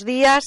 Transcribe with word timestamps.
Días 0.00 0.42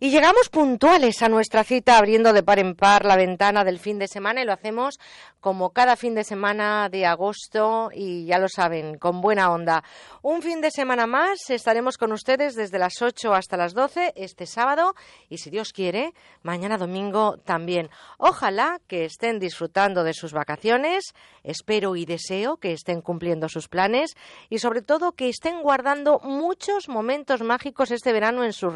y 0.00 0.08
llegamos 0.08 0.48
puntuales 0.48 1.20
a 1.22 1.28
nuestra 1.28 1.64
cita 1.64 1.98
abriendo 1.98 2.32
de 2.32 2.42
par 2.42 2.58
en 2.58 2.74
par 2.74 3.04
la 3.04 3.14
ventana 3.14 3.62
del 3.62 3.78
fin 3.78 3.98
de 3.98 4.08
semana 4.08 4.40
y 4.40 4.46
lo 4.46 4.54
hacemos 4.54 4.98
como 5.40 5.70
cada 5.70 5.96
fin 5.96 6.14
de 6.14 6.24
semana 6.24 6.88
de 6.88 7.04
agosto 7.04 7.90
y 7.94 8.24
ya 8.24 8.38
lo 8.38 8.48
saben, 8.48 8.98
con 8.98 9.20
buena 9.20 9.52
onda. 9.52 9.84
Un 10.22 10.40
fin 10.40 10.60
de 10.60 10.70
semana 10.70 11.06
más 11.06 11.50
estaremos 11.50 11.98
con 11.98 12.10
ustedes 12.10 12.54
desde 12.54 12.78
las 12.78 13.02
8 13.02 13.34
hasta 13.34 13.58
las 13.58 13.74
12 13.74 14.14
este 14.16 14.46
sábado 14.46 14.94
y 15.28 15.38
si 15.38 15.50
Dios 15.50 15.72
quiere, 15.72 16.14
mañana 16.42 16.78
domingo 16.78 17.36
también. 17.44 17.90
Ojalá 18.16 18.80
que 18.88 19.04
estén 19.04 19.38
disfrutando 19.38 20.04
de 20.04 20.14
sus 20.14 20.32
vacaciones, 20.32 21.14
espero 21.44 21.96
y 21.96 22.06
deseo 22.06 22.56
que 22.56 22.72
estén 22.72 23.02
cumpliendo 23.02 23.48
sus 23.48 23.68
planes 23.68 24.16
y 24.48 24.58
sobre 24.58 24.80
todo 24.82 25.12
que 25.12 25.28
estén 25.28 25.62
guardando 25.62 26.18
muchos 26.24 26.88
momentos 26.88 27.42
mágicos 27.42 27.90
este 27.90 28.12
verano 28.12 28.42
en 28.42 28.52
sus 28.52 28.74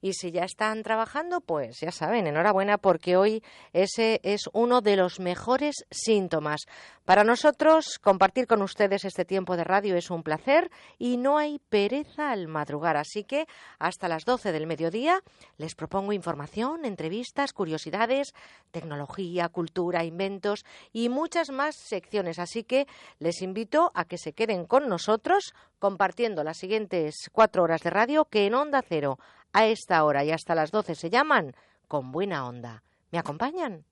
y 0.00 0.12
si 0.14 0.30
ya 0.30 0.44
están 0.44 0.82
trabajando, 0.82 1.40
pues 1.40 1.80
ya 1.80 1.92
saben, 1.92 2.26
enhorabuena 2.26 2.78
porque 2.78 3.16
hoy 3.16 3.42
ese 3.72 4.20
es 4.22 4.48
uno 4.52 4.80
de 4.80 4.96
los 4.96 5.20
mejores 5.20 5.84
síntomas. 5.90 6.66
Para 7.04 7.24
nosotros, 7.24 7.98
compartir 7.98 8.46
con 8.46 8.62
ustedes 8.62 9.04
este 9.04 9.24
tiempo 9.24 9.56
de 9.56 9.64
radio 9.64 9.96
es 9.96 10.10
un 10.10 10.22
placer 10.22 10.70
y 10.98 11.16
no 11.16 11.36
hay 11.36 11.58
pereza 11.58 12.30
al 12.30 12.46
madrugar. 12.46 12.96
Así 12.96 13.24
que 13.24 13.46
hasta 13.78 14.08
las 14.08 14.24
12 14.24 14.52
del 14.52 14.66
mediodía 14.66 15.20
les 15.56 15.74
propongo 15.74 16.12
información, 16.12 16.84
entrevistas, 16.84 17.52
curiosidades, 17.52 18.34
tecnología, 18.70 19.48
cultura, 19.48 20.04
inventos 20.04 20.64
y 20.92 21.08
muchas 21.08 21.50
más 21.50 21.74
secciones. 21.74 22.38
Así 22.38 22.62
que 22.62 22.86
les 23.18 23.42
invito 23.42 23.90
a 23.94 24.04
que 24.04 24.18
se 24.18 24.32
queden 24.32 24.64
con 24.64 24.88
nosotros 24.88 25.54
compartiendo 25.82 26.44
las 26.44 26.58
siguientes 26.58 27.28
cuatro 27.32 27.64
horas 27.64 27.80
de 27.80 27.90
radio 27.90 28.24
que 28.26 28.46
en 28.46 28.54
Onda 28.54 28.84
Cero 28.88 29.18
a 29.52 29.66
esta 29.66 30.04
hora 30.04 30.24
y 30.24 30.30
hasta 30.30 30.54
las 30.54 30.70
12 30.70 30.94
se 30.94 31.10
llaman 31.10 31.56
Con 31.88 32.12
Buena 32.12 32.46
Onda. 32.46 32.84
¿Me 33.10 33.18
acompañan? 33.18 33.84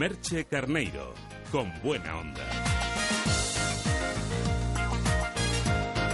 Merche 0.00 0.46
Carneiro, 0.46 1.12
con 1.52 1.70
buena 1.82 2.16
onda. 2.16 2.40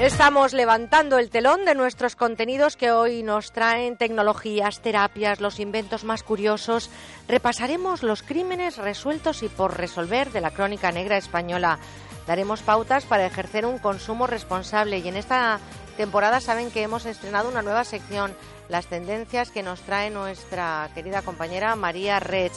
Estamos 0.01 0.53
levantando 0.55 1.21
el 1.21 1.31
telón 1.31 1.65
de 1.65 1.77
nuestros 1.77 2.17
contenidos 2.17 2.77
que 2.77 2.91
hoy 2.91 3.23
nos 3.23 3.53
traen 3.53 3.97
tecnologías, 3.97 4.81
terapias, 4.81 5.41
los 5.41 5.61
inventos 5.61 6.03
más 6.03 6.25
curiosos. 6.25 6.91
Repasaremos 7.29 8.03
los 8.03 8.25
crímenes 8.25 8.77
resueltos 8.77 9.45
y 9.45 9.49
por 9.49 9.77
resolver 9.77 10.33
de 10.33 10.41
la 10.41 10.51
crónica 10.51 10.91
negra 10.91 11.17
española. 11.17 11.79
Daremos 12.27 12.63
pautas 12.63 13.05
para 13.05 13.25
ejercer 13.25 13.65
un 13.67 13.79
consumo 13.79 14.27
responsable 14.27 14.99
y 14.99 15.07
en 15.07 15.17
esta 15.17 15.61
temporada 15.97 16.41
saben 16.41 16.73
que 16.73 16.83
hemos 16.83 17.07
estrenado 17.07 17.49
una 17.49 17.63
nueva 17.63 17.85
sección, 17.85 18.35
las 18.69 18.89
tendencias 18.89 19.53
que 19.53 19.63
nos 19.63 19.81
trae 19.83 20.11
nuestra 20.11 20.91
querida 20.93 21.23
compañera 21.23 21.77
María 21.77 22.19
Rech. 22.19 22.53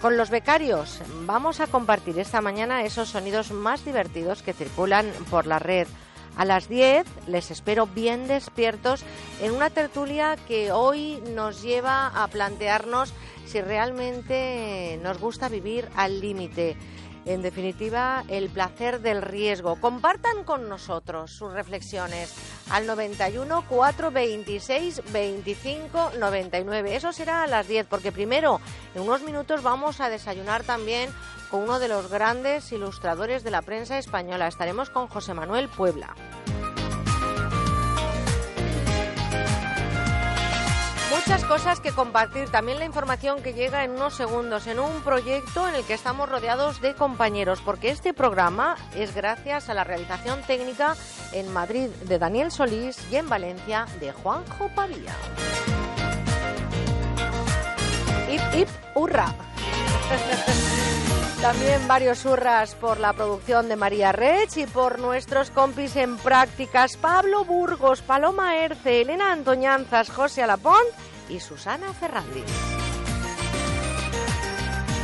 Con 0.00 0.16
los 0.16 0.30
becarios 0.30 1.02
vamos 1.26 1.60
a 1.60 1.66
compartir 1.66 2.18
esta 2.18 2.40
mañana 2.40 2.84
esos 2.84 3.10
sonidos 3.10 3.50
más 3.50 3.84
divertidos 3.84 4.42
que 4.42 4.54
circulan 4.54 5.06
por 5.30 5.46
la 5.46 5.58
red. 5.58 5.86
A 6.36 6.46
las 6.46 6.70
10 6.70 7.06
les 7.26 7.50
espero 7.50 7.86
bien 7.86 8.26
despiertos 8.26 9.04
en 9.42 9.52
una 9.52 9.68
tertulia 9.68 10.38
que 10.48 10.72
hoy 10.72 11.22
nos 11.34 11.60
lleva 11.60 12.06
a 12.06 12.26
plantearnos 12.28 13.12
si 13.44 13.60
realmente 13.60 14.98
nos 15.02 15.18
gusta 15.18 15.50
vivir 15.50 15.86
al 15.94 16.20
límite. 16.20 16.78
En 17.26 17.42
definitiva, 17.42 18.24
el 18.28 18.48
placer 18.48 19.00
del 19.00 19.22
riesgo. 19.22 19.76
Compartan 19.76 20.44
con 20.44 20.68
nosotros 20.68 21.30
sus 21.30 21.52
reflexiones 21.52 22.34
al 22.70 22.86
91 22.86 23.64
426 23.68 25.02
25 25.12 26.12
99. 26.18 26.96
Eso 26.96 27.12
será 27.12 27.42
a 27.42 27.46
las 27.46 27.68
10, 27.68 27.86
porque 27.86 28.10
primero, 28.10 28.60
en 28.94 29.02
unos 29.02 29.22
minutos, 29.22 29.62
vamos 29.62 30.00
a 30.00 30.08
desayunar 30.08 30.64
también 30.64 31.10
con 31.50 31.64
uno 31.64 31.78
de 31.78 31.88
los 31.88 32.08
grandes 32.10 32.72
ilustradores 32.72 33.44
de 33.44 33.50
la 33.50 33.62
prensa 33.62 33.98
española. 33.98 34.48
Estaremos 34.48 34.88
con 34.88 35.08
José 35.08 35.34
Manuel 35.34 35.68
Puebla. 35.68 36.14
Muchas 41.30 41.44
cosas 41.44 41.78
que 41.78 41.92
compartir, 41.92 42.48
también 42.48 42.80
la 42.80 42.84
información 42.84 43.40
que 43.40 43.54
llega 43.54 43.84
en 43.84 43.92
unos 43.92 44.16
segundos 44.16 44.66
en 44.66 44.80
un 44.80 45.00
proyecto 45.02 45.68
en 45.68 45.76
el 45.76 45.84
que 45.84 45.94
estamos 45.94 46.28
rodeados 46.28 46.80
de 46.80 46.92
compañeros, 46.96 47.60
porque 47.64 47.90
este 47.90 48.12
programa 48.12 48.74
es 48.96 49.14
gracias 49.14 49.68
a 49.68 49.74
la 49.74 49.84
realización 49.84 50.42
técnica 50.42 50.96
en 51.32 51.52
Madrid 51.52 51.86
de 52.06 52.18
Daniel 52.18 52.50
Solís 52.50 52.98
y 53.12 53.14
en 53.14 53.28
Valencia 53.28 53.86
de 54.00 54.10
Juanjo 54.10 54.70
Pavía. 54.74 55.14
¡Hip, 58.28 58.42
hip, 58.52 58.68
hurra! 58.96 59.32
También 61.40 61.86
varios 61.86 62.26
hurras 62.26 62.74
por 62.74 62.98
la 62.98 63.12
producción 63.12 63.68
de 63.68 63.76
María 63.76 64.10
Rech 64.10 64.56
y 64.56 64.66
por 64.66 64.98
nuestros 64.98 65.52
compis 65.52 65.94
en 65.94 66.18
prácticas 66.18 66.96
Pablo 66.96 67.44
Burgos, 67.44 68.02
Paloma 68.02 68.56
Erce, 68.56 69.02
Elena 69.02 69.30
Antoñanzas, 69.30 70.10
José 70.10 70.42
Alapont 70.42 70.88
y 71.30 71.40
Susana 71.40 71.92
Ferrandis. 71.92 72.44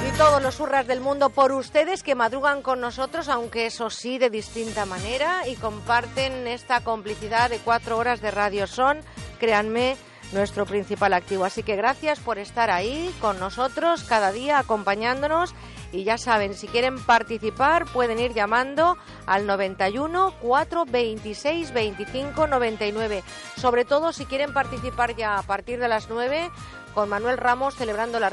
Y 0.09 0.19
todos 0.19 0.43
los 0.43 0.61
hurras 0.61 0.87
del 0.87 1.01
mundo 1.01 1.31
por 1.31 1.53
ustedes 1.53 2.03
que 2.03 2.15
madrugan 2.15 2.63
con 2.63 2.81
nosotros, 2.81 3.29
aunque 3.29 3.67
eso 3.67 3.91
sí 3.91 4.19
de 4.19 4.31
distinta 4.31 4.87
manera, 4.87 5.49
y 5.49 5.57
comparten 5.57 6.47
esta 6.47 6.81
complicidad 6.81 7.51
de 7.51 7.59
cuatro 7.59 7.99
horas 7.99 8.21
de 8.21 8.31
radio. 8.31 8.67
Son, 8.67 9.01
créanme, 9.41 9.97
nuestro 10.33 10.67
principal 10.67 11.13
activo. 11.13 11.45
Así 11.45 11.63
que 11.63 11.77
gracias 11.77 12.21
por 12.21 12.39
estar 12.39 12.71
ahí 12.71 13.15
con 13.21 13.39
nosotros 13.39 14.05
cada 14.05 14.33
día 14.33 14.59
acompañándonos 14.59 15.55
y 15.97 16.05
ya 16.05 16.19
saben, 16.19 16.55
si 16.55 16.69
quieren 16.69 16.99
participar 17.03 17.87
pueden 17.87 18.19
ir 18.19 18.35
llamando 18.35 18.99
al 19.27 19.47
91 19.47 20.35
426 20.43 21.73
25 21.73 22.47
99. 22.47 23.25
Sobre 23.57 23.85
todo 23.85 24.13
si 24.13 24.27
quieren 24.27 24.53
participar 24.53 25.17
ya 25.17 25.39
a 25.39 25.43
partir 25.43 25.81
de 25.81 25.89
las 25.89 26.11
9 26.11 26.51
con 26.95 27.09
Manuel 27.09 27.39
Ramos 27.39 27.75
celebrando 27.75 28.21
la, 28.21 28.31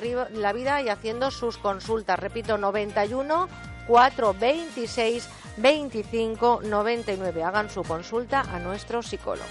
vida 0.53 0.81
y 0.81 0.89
haciendo 0.89 1.31
sus 1.31 1.57
consultas. 1.57 2.19
Repito, 2.19 2.57
91 2.57 3.47
426 3.87 5.29
25 5.57 6.61
99. 6.63 7.43
Hagan 7.43 7.69
su 7.69 7.83
consulta 7.83 8.41
a 8.41 8.59
nuestro 8.59 9.01
psicólogo. 9.01 9.45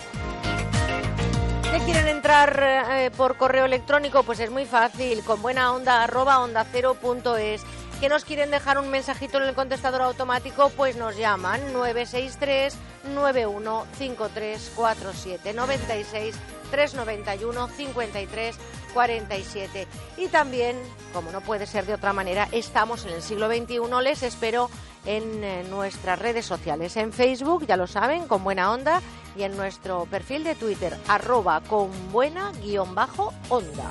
¿Qué 1.72 1.78
quieren 1.87 2.09
entrar 2.09 2.62
eh, 2.91 3.11
por 3.17 3.39
correo 3.39 3.65
electrónico? 3.65 4.22
Pues 4.25 4.41
es 4.41 4.51
muy 4.51 4.67
fácil, 4.67 5.22
con 5.25 5.41
buena 5.41 5.72
onda 5.72 6.05
onda 6.06 6.67
cero 6.71 6.97
punto 7.01 7.39
es 7.39 7.65
que 8.03 8.09
nos 8.09 8.25
quieren 8.25 8.51
dejar 8.51 8.79
un 8.81 8.91
mensajito 8.91 9.39
en 9.39 9.45
el 9.45 9.55
contestador 9.55 10.03
automático, 10.03 10.71
pues 10.71 10.97
nos 10.97 11.17
llaman 11.17 11.73
963 11.73 12.75
915347 13.15 15.55
96 15.55 16.35
391 16.73 17.69
53 17.69 18.57
47. 18.93 19.87
Y 20.17 20.27
también, 20.27 20.77
como 21.13 21.31
no 21.31 21.43
puede 21.43 21.69
ser 21.69 21.87
de 21.87 21.95
otra 21.95 22.13
manera, 22.13 22.49
estamos 22.51 23.04
en 23.04 23.13
el 23.13 23.22
siglo 23.22 23.47
XXI. 23.47 23.78
Les 24.03 24.25
espero 24.25 24.69
en 25.07 25.45
eh, 25.45 25.63
nuestras 25.71 26.19
redes 26.19 26.45
sociales, 26.45 26.97
en 26.97 27.13
Facebook, 27.13 27.69
ya 27.69 27.77
lo 27.77 27.87
saben, 27.87 28.27
con 28.27 28.43
buena 28.43 28.72
onda, 28.72 29.01
y 29.37 29.45
en 29.45 29.57
nuestro 29.57 30.07
perfil 30.07 30.43
de 30.43 30.57
Twitter, 30.57 30.98
arroba 31.07 31.60
con 31.60 31.89
buena 32.10 32.51
guion 32.65 32.97
bajo 32.97 33.33
onda. 33.48 33.89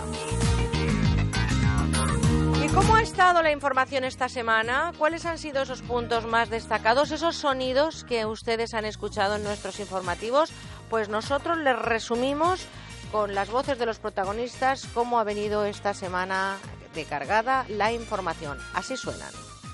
¿Cómo 2.74 2.96
ha 2.96 3.02
estado 3.02 3.42
la 3.42 3.52
información 3.52 4.06
esta 4.06 4.30
semana? 4.30 4.94
¿Cuáles 4.98 5.26
han 5.26 5.38
sido 5.38 5.62
esos 5.62 5.82
puntos 5.82 6.26
más 6.26 6.50
destacados, 6.50 7.12
esos 7.12 7.36
sonidos 7.36 8.06
que 8.06 8.26
ustedes 8.26 8.74
han 8.74 8.86
escuchado 8.86 9.36
en 9.36 9.44
nuestros 9.44 9.82
informativos? 9.82 10.54
Pues 10.90 11.10
nosotros 11.10 11.58
les 11.58 11.78
resumimos 11.78 12.66
con 13.12 13.36
las 13.36 13.50
voces 13.50 13.78
de 13.78 13.86
los 13.86 14.00
protagonistas 14.00 14.88
cómo 14.94 15.20
ha 15.20 15.26
venido 15.26 15.66
esta 15.66 15.94
semana 15.94 16.58
de 16.96 17.04
cargada 17.04 17.66
la 17.68 17.92
información. 17.92 18.58
Así 18.74 18.96
suenan. 18.96 19.32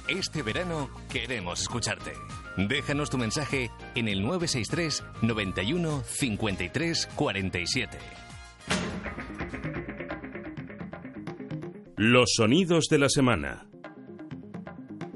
Este 0.07 0.41
verano 0.41 0.89
queremos 1.07 1.61
escucharte. 1.61 2.13
Déjanos 2.57 3.11
tu 3.11 3.19
mensaje 3.19 3.69
en 3.93 4.07
el 4.07 4.23
963 4.23 5.03
91 5.21 6.03
53 6.03 7.09
47. 7.15 7.99
Los 11.99 12.33
sonidos 12.35 12.89
de 12.91 12.99
la 12.99 13.09
semana. 13.09 13.65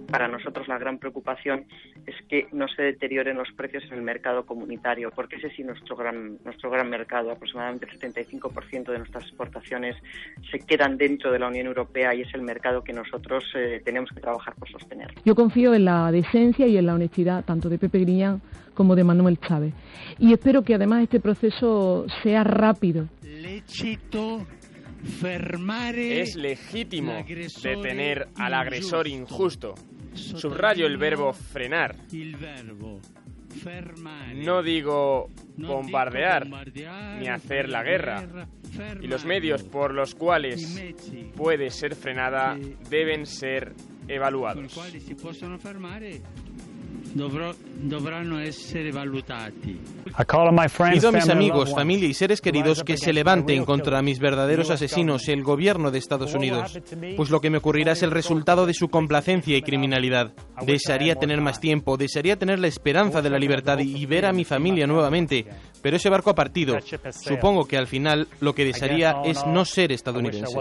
Para 0.07 0.27
nosotros 0.27 0.67
la 0.67 0.79
gran 0.79 0.97
preocupación 0.97 1.65
es 2.07 2.15
que 2.27 2.47
no 2.53 2.67
se 2.67 2.81
deterioren 2.81 3.37
los 3.37 3.49
precios 3.55 3.83
en 3.91 3.99
el 3.99 4.01
mercado 4.01 4.47
comunitario, 4.47 5.11
porque 5.11 5.35
ese 5.35 5.51
sí 5.51 5.63
nuestro 5.63 5.95
gran 5.95 6.39
nuestro 6.43 6.71
gran 6.71 6.89
mercado, 6.89 7.29
aproximadamente 7.29 7.85
el 7.85 7.99
75% 7.99 8.91
de 8.91 8.97
nuestras 8.97 9.25
exportaciones 9.25 9.95
se 10.49 10.57
quedan 10.57 10.97
dentro 10.97 11.31
de 11.31 11.37
la 11.37 11.49
Unión 11.49 11.67
Europea 11.67 12.15
y 12.15 12.21
es 12.21 12.33
el 12.33 12.41
mercado 12.41 12.83
que 12.83 12.93
nosotros 12.93 13.43
eh, 13.55 13.79
tenemos 13.85 14.09
que 14.09 14.19
trabajar 14.19 14.55
por 14.55 14.67
sostener. 14.67 15.13
Yo 15.23 15.35
confío 15.35 15.75
en 15.75 15.85
la 15.85 16.11
decencia 16.11 16.65
y 16.65 16.77
en 16.77 16.87
la 16.87 16.95
honestidad 16.95 17.45
tanto 17.45 17.69
de 17.69 17.77
Pepe 17.77 17.99
Griñán 17.99 18.41
como 18.73 18.95
de 18.95 19.03
Manuel 19.03 19.39
Chávez 19.39 19.75
y 20.17 20.33
espero 20.33 20.63
que 20.63 20.73
además 20.73 21.03
este 21.03 21.19
proceso 21.19 22.07
sea 22.23 22.43
rápido. 22.43 23.07
Es 26.21 26.35
legítimo 26.35 27.23
detener 27.63 28.27
al 28.35 28.53
agresor 28.53 29.07
injusto. 29.07 29.75
Subrayo 30.13 30.85
el 30.85 30.97
verbo 30.97 31.33
frenar. 31.33 31.95
No 34.35 34.63
digo 34.63 35.29
bombardear 35.57 36.47
ni 37.19 37.27
hacer 37.27 37.69
la 37.69 37.83
guerra. 37.83 38.47
Y 39.01 39.07
los 39.07 39.25
medios 39.25 39.63
por 39.63 39.93
los 39.93 40.15
cuales 40.15 40.81
puede 41.35 41.69
ser 41.69 41.95
frenada 41.95 42.57
deben 42.89 43.25
ser 43.25 43.73
evaluados. 44.07 44.79
Pido 50.93 51.09
a 51.09 51.11
mis 51.11 51.29
amigos, 51.29 51.73
familia 51.73 52.07
y 52.07 52.13
seres 52.13 52.41
queridos 52.41 52.83
que 52.83 52.97
se 52.97 53.13
levanten 53.13 53.65
contra 53.65 54.01
mis 54.01 54.19
verdaderos 54.19 54.69
asesinos, 54.69 55.27
el 55.27 55.43
gobierno 55.43 55.91
de 55.91 55.99
Estados 55.99 56.33
Unidos, 56.33 56.79
pues 57.17 57.29
lo 57.29 57.41
que 57.41 57.49
me 57.49 57.57
ocurrirá 57.57 57.93
es 57.93 58.03
el 58.03 58.11
resultado 58.11 58.65
de 58.65 58.73
su 58.73 58.89
complacencia 58.89 59.57
y 59.57 59.61
criminalidad. 59.61 60.33
Desearía 60.65 61.15
tener 61.15 61.41
más 61.41 61.59
tiempo, 61.59 61.97
desearía 61.97 62.37
tener 62.37 62.59
la 62.59 62.67
esperanza 62.67 63.21
de 63.21 63.29
la 63.29 63.39
libertad 63.39 63.79
y 63.79 64.05
ver 64.05 64.25
a 64.25 64.31
mi 64.33 64.45
familia 64.45 64.87
nuevamente, 64.87 65.45
pero 65.81 65.97
ese 65.97 66.09
barco 66.09 66.29
ha 66.29 66.35
partido. 66.35 66.77
Supongo 67.11 67.65
que 67.65 67.77
al 67.77 67.87
final 67.87 68.27
lo 68.39 68.53
que 68.55 68.65
desearía 68.65 69.21
es 69.25 69.45
no 69.45 69.65
ser 69.65 69.91
estadounidense. 69.91 70.53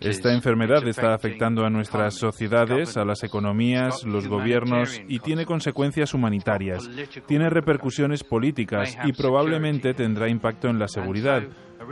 Esta 0.00 0.32
enfermedad 0.32 0.88
está 0.88 1.14
afectando 1.14 1.64
a 1.64 1.70
nuestras 1.70 2.14
sociedades, 2.14 2.96
a 2.96 3.04
las 3.04 3.22
economías, 3.22 4.04
los 4.04 4.28
gobiernos 4.28 5.00
y 5.08 5.18
tiene 5.18 5.44
consecuencias 5.44 6.14
humanitarias. 6.14 6.88
Tiene 7.26 7.50
repercusiones 7.50 8.24
políticas 8.24 8.96
y 9.04 9.12
probablemente 9.12 9.94
tendrá 9.94 10.28
impacto 10.28 10.68
en 10.68 10.78
la 10.78 10.88
seguridad. 10.88 11.42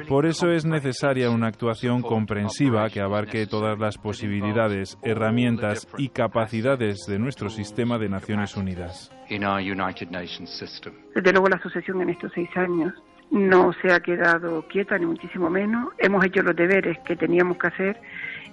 Por 0.09 0.25
eso 0.25 0.51
es 0.51 0.65
necesaria 0.65 1.31
una 1.31 1.49
actuación 1.49 2.03
comprensiva 2.03 2.89
que 2.91 3.01
abarque 3.01 3.47
todas 3.47 3.79
las 3.79 3.99
posibilidades, 3.99 4.97
herramientas 5.03 5.89
y 5.99 6.11
capacidades 6.11 6.99
de 7.09 7.19
nuestro 7.19 7.51
sistema 7.51 7.99
de 7.99 8.09
Naciones 8.09 8.57
Unidas. 8.57 9.11
Desde 9.29 11.33
luego 11.33 11.49
la 11.49 11.57
asociación 11.57 12.03
en 12.03 12.11
estos 12.11 12.31
seis 12.35 12.49
años 12.57 12.95
no 13.31 13.73
se 13.81 13.93
ha 13.93 14.00
quedado 14.00 14.62
quieta, 14.69 14.99
ni 14.99 15.06
muchísimo 15.06 15.50
menos. 15.50 15.93
Hemos 15.99 16.25
hecho 16.25 16.43
los 16.43 16.56
deberes 16.56 16.99
que 17.00 17.17
teníamos 17.17 17.59
que 17.59 17.69
hacer 17.69 18.00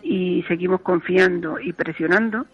y 0.03 0.43
seguimos 0.47 0.81
confiando 0.81 1.59
y 1.59 1.73
presionando 1.73 2.45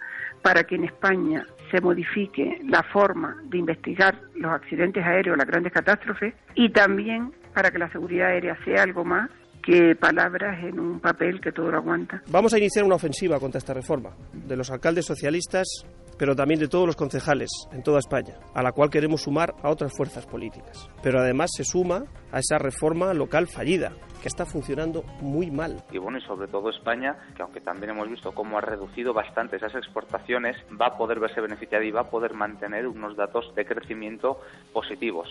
para 0.42 0.64
que 0.64 0.76
en 0.76 0.86
España 0.86 1.46
se 1.72 1.82
modifique 1.82 2.60
la 2.68 2.84
forma 2.84 3.36
de 3.46 3.58
investigar 3.58 4.20
los 4.36 4.52
accidentes 4.52 5.04
aéreos, 5.04 5.38
las 5.38 5.48
grandes 5.48 5.74
catástrofes, 5.74 6.34
y 6.56 6.70
también 6.70 7.32
para 7.54 7.72
que 7.72 7.80
la 7.80 7.90
seguridad 7.92 8.28
aérea 8.28 8.58
sea 8.64 8.84
algo 8.84 9.04
más 9.04 9.30
que 9.64 9.96
palabras 9.96 10.62
en 10.64 10.80
un 10.80 11.00
papel 11.00 11.40
que 11.40 11.52
todo 11.52 11.72
lo 11.72 11.78
aguanta. 11.78 12.22
Vamos 12.30 12.54
a 12.54 12.58
iniciar 12.58 12.84
una 12.86 12.96
ofensiva 12.96 13.40
contra 13.40 13.58
esta 13.58 13.74
reforma 13.74 14.10
de 14.34 14.58
los 14.58 14.70
alcaldes 14.70 15.06
socialistas, 15.06 15.86
pero 16.18 16.36
también 16.36 16.60
de 16.60 16.68
todos 16.68 16.86
los 16.88 16.96
concejales 16.96 17.50
en 17.72 17.84
toda 17.84 18.00
España, 18.00 18.40
a 18.54 18.64
la 18.64 18.72
cual 18.72 18.90
queremos 18.90 19.22
sumar 19.22 19.54
a 19.62 19.70
otras 19.70 19.94
fuerzas 19.96 20.26
políticas. 20.26 20.88
Pero 21.02 21.20
además 21.20 21.52
se 21.56 21.64
suma 21.64 22.06
a 22.32 22.40
esa 22.40 22.58
reforma 22.58 23.14
local 23.14 23.48
fallida, 23.48 23.94
que 24.24 24.30
está 24.30 24.46
funcionando 24.46 25.04
muy 25.20 25.52
mal. 25.52 25.84
Y 25.92 25.98
bueno, 25.98 26.18
y 26.18 26.22
sobre 26.22 26.48
todo 26.48 26.70
España, 26.70 27.18
que 27.36 27.44
aunque 27.44 27.60
también 27.60 27.92
hemos 27.92 28.10
visto 28.10 28.32
cómo 28.32 28.58
ha 28.58 28.62
reducido 28.62 29.14
bastante 29.14 29.58
esas 29.58 29.76
exportaciones, 29.76 30.56
va 30.82 30.88
a 30.88 30.98
poder 30.98 31.20
verse 31.20 31.42
beneficiada 31.42 31.84
y 31.84 31.92
va 31.92 32.02
a 32.02 32.10
poder 32.10 32.34
mantener 32.34 32.88
unos 32.88 33.18
datos 33.18 33.54
de 33.54 33.66
crecimiento 33.66 34.40
positivos. 34.72 35.28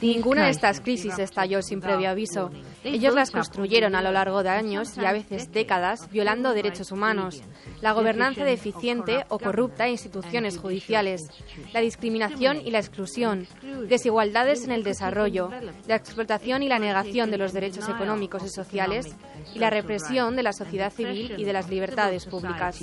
Ninguna 0.00 0.44
de 0.44 0.50
estas 0.50 0.80
crisis 0.80 1.18
estalló 1.18 1.60
sin 1.60 1.82
previo 1.82 2.08
aviso. 2.08 2.50
Ellos 2.82 3.14
las 3.14 3.30
construyeron 3.30 3.94
a 3.94 4.00
lo 4.00 4.10
largo 4.10 4.42
de 4.42 4.48
años 4.48 4.96
y 4.96 5.04
a 5.04 5.12
veces 5.12 5.52
décadas, 5.52 6.10
violando 6.10 6.54
derechos 6.54 6.92
humanos, 6.92 7.42
la 7.82 7.92
gobernanza 7.92 8.44
deficiente 8.44 9.26
o 9.28 9.38
corrupta 9.38 9.84
de 9.84 9.90
instituciones 9.90 10.56
judiciales, 10.56 11.28
la 11.74 11.80
discriminación 11.80 12.56
y 12.64 12.70
la 12.70 12.78
exclusión, 12.78 13.46
desigualdades 13.86 14.64
en 14.64 14.72
el 14.72 14.82
desarrollo, 14.82 15.50
la 15.86 15.96
explotación 15.96 16.62
y 16.62 16.68
la 16.68 16.78
negación 16.78 17.30
de 17.30 17.36
los 17.36 17.52
derechos 17.52 17.86
económicos 17.86 18.13
económicos 18.14 18.44
y 18.44 18.48
sociales 18.48 19.14
y 19.54 19.58
la 19.58 19.70
represión 19.70 20.36
de 20.36 20.42
la 20.42 20.52
sociedad 20.52 20.92
civil 20.92 21.34
y 21.36 21.44
de 21.44 21.52
las 21.52 21.68
libertades 21.68 22.26
públicas. 22.26 22.80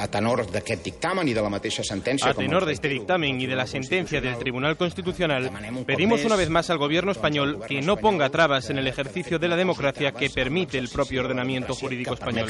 A 0.00 0.08
tenor 0.08 0.46
d'aquest 0.48 0.86
dictamen 0.86 1.28
i 1.28 1.34
de 1.36 1.42
la 1.44 1.50
mateixa 1.52 1.84
sentència... 1.84 2.30
A 2.30 2.34
tenor 2.34 2.64
de 2.64 2.72
este 2.72 2.88
dictamen 2.88 3.40
y 3.40 3.46
de 3.46 3.56
la 3.56 3.66
sentencia 3.66 4.22
del 4.22 4.38
Tribunal 4.38 4.78
Constitucional, 4.78 5.50
pedimos 5.84 6.24
una 6.24 6.36
vez 6.36 6.48
más 6.48 6.70
al 6.70 6.78
Gobierno 6.78 7.12
español 7.12 7.60
que 7.68 7.82
no 7.82 7.98
ponga 7.98 8.30
trabas 8.30 8.70
en 8.70 8.78
el 8.78 8.86
ejercicio 8.86 9.38
de 9.38 9.48
la 9.48 9.56
democracia 9.56 10.12
que 10.12 10.30
permite 10.30 10.78
el 10.78 10.88
propio 10.88 11.20
ordenamiento 11.20 11.74
jurídico 11.74 12.14
español. 12.14 12.48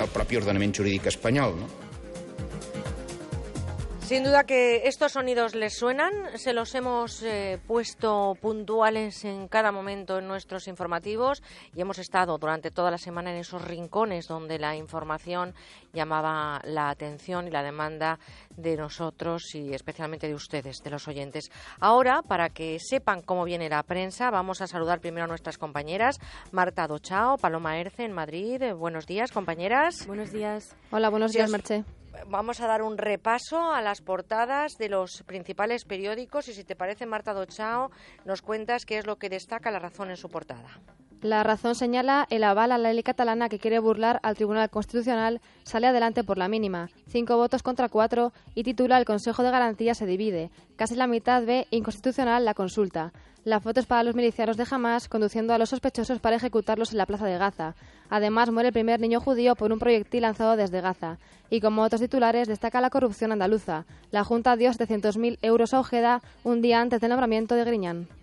Sin 4.05 4.25
duda 4.25 4.45
que 4.45 4.89
estos 4.89 5.13
sonidos 5.13 5.55
les 5.55 5.79
suenan, 5.79 6.13
se 6.37 6.53
los 6.53 6.75
hemos 6.75 7.23
eh, 7.23 7.59
puesto 7.67 8.37
puntuales 8.43 9.25
en 9.25 9.47
cada 9.47 9.71
momento 9.71 10.19
en 10.19 10.27
nuestros 10.27 10.67
informativos 10.67 11.41
y 11.75 11.81
hemos 11.81 11.99
estado 11.99 12.37
durante 12.37 12.73
toda 12.73 12.91
la 12.91 12.99
semana 12.99 13.31
en 13.31 13.39
esos 13.39 13.63
rincones 13.63 14.27
donde 14.27 14.59
la 14.59 14.77
información 14.77 15.55
llamaba 15.93 16.61
la 16.65 16.91
atención 16.91 17.47
y 17.47 17.51
la 17.51 17.63
demanda 17.63 18.19
de 18.57 18.77
nosotros 18.77 19.55
y 19.55 19.75
especialmente 19.75 20.29
de 20.29 20.35
ustedes, 20.35 20.83
de 20.83 20.91
los 20.91 21.09
oyentes. 21.09 21.51
Ahora, 21.81 22.23
para 22.23 22.51
que 22.51 22.79
sepan 22.81 23.23
cómo 23.23 23.45
viene 23.45 23.69
la 23.69 23.83
prensa, 23.83 24.31
vamos 24.31 24.61
a 24.61 24.67
saludar 24.67 25.01
primero 25.01 25.25
a 25.25 25.29
nuestras 25.29 25.59
compañeras, 25.59 26.19
Marta 26.51 26.87
Dochao, 26.87 27.39
Paloma 27.39 27.79
Erce 27.79 28.05
en 28.05 28.13
Madrid. 28.13 28.63
Eh, 28.63 28.73
buenos 28.73 29.07
días, 29.07 29.33
compañeras. 29.33 30.07
Buenos 30.07 30.33
días. 30.33 30.77
Hola, 30.91 31.09
buenos 31.11 31.33
días, 31.33 31.51
Merche 31.51 31.85
vamos 32.29 32.61
a 32.61 32.67
dar 32.67 32.83
un 32.83 32.99
repaso 32.99 33.73
a 33.73 33.81
las 33.81 34.01
portadas 34.01 34.77
de 34.79 34.89
los 34.89 35.23
principales 35.25 35.85
periódicos 35.85 36.49
y 36.49 36.55
si 36.55 36.65
te 36.65 36.77
parece, 36.77 37.07
Marta 37.07 37.33
Dochao, 37.33 37.91
nos 38.25 38.43
cuentas 38.43 38.85
qué 38.85 38.99
es 38.99 39.07
lo 39.07 39.17
que 39.17 39.29
destaca 39.29 39.71
la 39.71 39.79
razón 39.79 40.11
en 40.11 40.17
su 40.17 40.29
portada. 40.29 40.79
La 41.23 41.45
razón 41.45 41.77
señala 41.77 42.27
el 42.31 42.43
aval 42.43 42.73
a 42.73 42.79
la 42.79 42.93
ley 42.93 43.05
catalana 43.05 43.49
que 43.49 43.61
quiere 43.61 43.79
burlar 43.79 44.19
al 44.25 44.35
Tribunal 44.35 44.71
Constitucional 44.71 45.41
sale 45.63 45.87
adelante 45.87 46.25
por 46.25 46.37
la 46.37 46.49
mínima, 46.49 46.89
cinco 47.07 47.37
votos 47.37 47.63
contra 47.63 47.89
cuatro 47.89 48.33
y 48.57 48.65
titula 48.65 48.99
El 48.99 49.05
Consejo 49.05 49.45
de 49.45 49.53
Garantía 49.53 49.95
se 49.95 50.05
divide. 50.05 50.51
Casi 50.75 50.97
la 50.97 51.07
mitad 51.07 51.45
ve 51.45 51.69
inconstitucional 51.71 52.45
la 52.45 52.55
consulta. 52.55 53.13
La 53.45 53.61
foto 53.61 53.79
es 53.79 53.87
para 53.87 54.03
los 54.03 54.17
milicianos 54.17 54.57
de 54.57 54.67
Hamas 54.69 55.09
conduciendo 55.09 55.55
a 55.55 55.59
los 55.59 55.69
sospechosos 55.69 56.19
para 56.19 56.35
ejecutarlos 56.35 56.91
en 56.91 56.99
la 56.99 57.07
plaza 57.07 57.27
de 57.27 57.39
Gaza. 57.39 57.77
Además, 58.11 58.51
muere 58.51 58.71
el 58.71 58.73
primer 58.73 58.99
niño 58.99 59.21
judío 59.21 59.55
por 59.55 59.73
un 59.73 59.79
proyectil 59.79 60.23
lanzado 60.23 60.57
desde 60.57 60.81
Gaza. 60.81 61.19
Y 61.51 61.61
como 61.61 61.83
otros 61.83 62.01
titulares, 62.01 62.49
destaca 62.49 62.81
la 62.81 62.91
corrupción 62.91 63.31
andaluza. 63.31 63.85
La 64.11 64.25
Junta 64.25 64.57
dio 64.57 64.73
700.000 64.73 65.39
euros 65.43 65.73
a 65.73 65.79
Ojeda 65.79 66.21
un 66.43 66.63
día 66.63 66.81
antes 66.81 67.01
del 67.01 67.11
nombramiento 67.11 67.55
de 67.55 67.65
Griñán. 67.65 68.22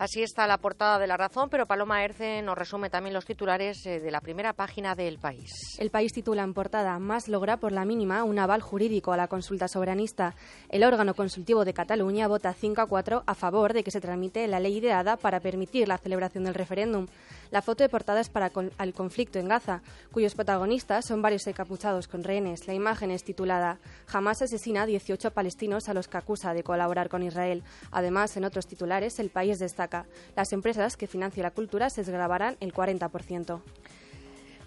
Así 0.00 0.22
está 0.22 0.46
la 0.46 0.56
portada 0.56 0.98
de 0.98 1.06
La 1.06 1.18
Razón, 1.18 1.50
pero 1.50 1.66
Paloma 1.66 2.02
Erce 2.02 2.40
nos 2.40 2.56
resume 2.56 2.88
también 2.88 3.12
los 3.12 3.26
titulares 3.26 3.84
eh, 3.84 4.00
de 4.00 4.10
la 4.10 4.22
primera 4.22 4.54
página 4.54 4.94
del 4.94 5.18
país. 5.18 5.76
El 5.78 5.90
país 5.90 6.14
titula 6.14 6.42
en 6.42 6.54
portada 6.54 6.98
Más 6.98 7.28
logra 7.28 7.58
por 7.58 7.70
la 7.70 7.84
mínima 7.84 8.24
un 8.24 8.38
aval 8.38 8.62
jurídico 8.62 9.12
a 9.12 9.18
la 9.18 9.28
consulta 9.28 9.68
soberanista. 9.68 10.34
El 10.70 10.84
órgano 10.84 11.12
consultivo 11.12 11.66
de 11.66 11.74
Cataluña 11.74 12.28
vota 12.28 12.54
5 12.54 12.80
a 12.80 12.86
4 12.86 13.24
a 13.26 13.34
favor 13.34 13.74
de 13.74 13.84
que 13.84 13.90
se 13.90 14.00
tramite 14.00 14.48
la 14.48 14.58
ley 14.58 14.78
ideada 14.78 15.18
para 15.18 15.40
permitir 15.40 15.86
la 15.86 15.98
celebración 15.98 16.44
del 16.44 16.54
referéndum. 16.54 17.06
La 17.50 17.60
foto 17.60 17.82
de 17.82 17.90
portada 17.90 18.20
es 18.20 18.30
para 18.30 18.50
el 18.78 18.94
conflicto 18.94 19.38
en 19.38 19.48
Gaza, 19.48 19.82
cuyos 20.12 20.34
protagonistas 20.34 21.04
son 21.04 21.20
varios 21.20 21.46
encapuchados 21.46 22.08
con 22.08 22.24
rehenes. 22.24 22.66
La 22.66 22.74
imagen 22.74 23.10
es 23.10 23.24
titulada 23.24 23.78
Jamás 24.06 24.40
asesina 24.40 24.82
a 24.82 24.86
18 24.86 25.32
palestinos 25.32 25.90
a 25.90 25.94
los 25.94 26.08
que 26.08 26.16
acusa 26.16 26.54
de 26.54 26.62
colaborar 26.62 27.10
con 27.10 27.22
Israel. 27.22 27.64
Además, 27.90 28.36
en 28.38 28.44
otros 28.44 28.66
titulares, 28.66 29.18
el 29.18 29.30
país 29.30 29.58
destaca 29.58 29.89
las 30.36 30.52
empresas 30.52 30.96
que 30.96 31.06
financian 31.06 31.44
la 31.44 31.50
cultura 31.50 31.90
se 31.90 32.02
desgravarán 32.02 32.56
el 32.60 32.72
40%. 32.72 33.60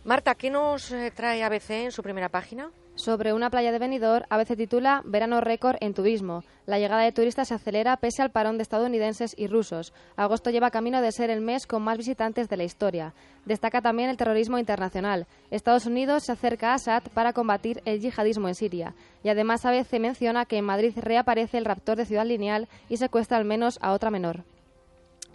Marta, 0.05 0.35
¿qué 0.35 0.49
nos 0.49 0.91
eh, 0.91 1.11
trae 1.15 1.43
ABC 1.43 1.69
en 1.69 1.91
su 1.91 2.03
primera 2.03 2.27
página? 2.27 2.71
Sobre 2.95 3.33
una 3.33 3.49
playa 3.49 3.71
de 3.71 3.79
Benidorm, 3.79 4.25
a 4.29 4.37
veces 4.37 4.55
titula 4.55 5.01
Verano 5.03 5.41
récord 5.41 5.77
en 5.79 5.95
turismo. 5.95 6.43
La 6.67 6.77
llegada 6.77 7.01
de 7.01 7.11
turistas 7.11 7.47
se 7.47 7.55
acelera 7.55 7.97
pese 7.97 8.21
al 8.21 8.29
parón 8.29 8.57
de 8.57 8.63
estadounidenses 8.63 9.33
y 9.35 9.47
rusos. 9.47 9.93
Agosto 10.15 10.51
lleva 10.51 10.69
camino 10.69 11.01
de 11.01 11.11
ser 11.11 11.31
el 11.31 11.41
mes 11.41 11.65
con 11.65 11.81
más 11.81 11.97
visitantes 11.97 12.49
de 12.49 12.57
la 12.57 12.65
historia. 12.65 13.15
Destaca 13.45 13.81
también 13.81 14.09
el 14.09 14.17
terrorismo 14.17 14.59
internacional. 14.59 15.25
Estados 15.49 15.87
Unidos 15.87 16.23
se 16.25 16.33
acerca 16.33 16.71
a 16.71 16.75
Assad 16.75 17.03
para 17.15 17.33
combatir 17.33 17.81
el 17.85 17.99
yihadismo 17.99 18.47
en 18.47 18.55
Siria. 18.55 18.93
Y 19.23 19.29
además 19.29 19.65
a 19.65 19.71
veces 19.71 19.99
menciona 19.99 20.45
que 20.45 20.57
en 20.57 20.65
Madrid 20.65 20.93
reaparece 20.95 21.57
el 21.57 21.65
raptor 21.65 21.97
de 21.97 22.05
Ciudad 22.05 22.27
Lineal 22.27 22.67
y 22.89 22.97
secuestra 22.97 23.37
al 23.37 23.45
menos 23.45 23.79
a 23.81 23.93
otra 23.93 24.11
menor. 24.11 24.43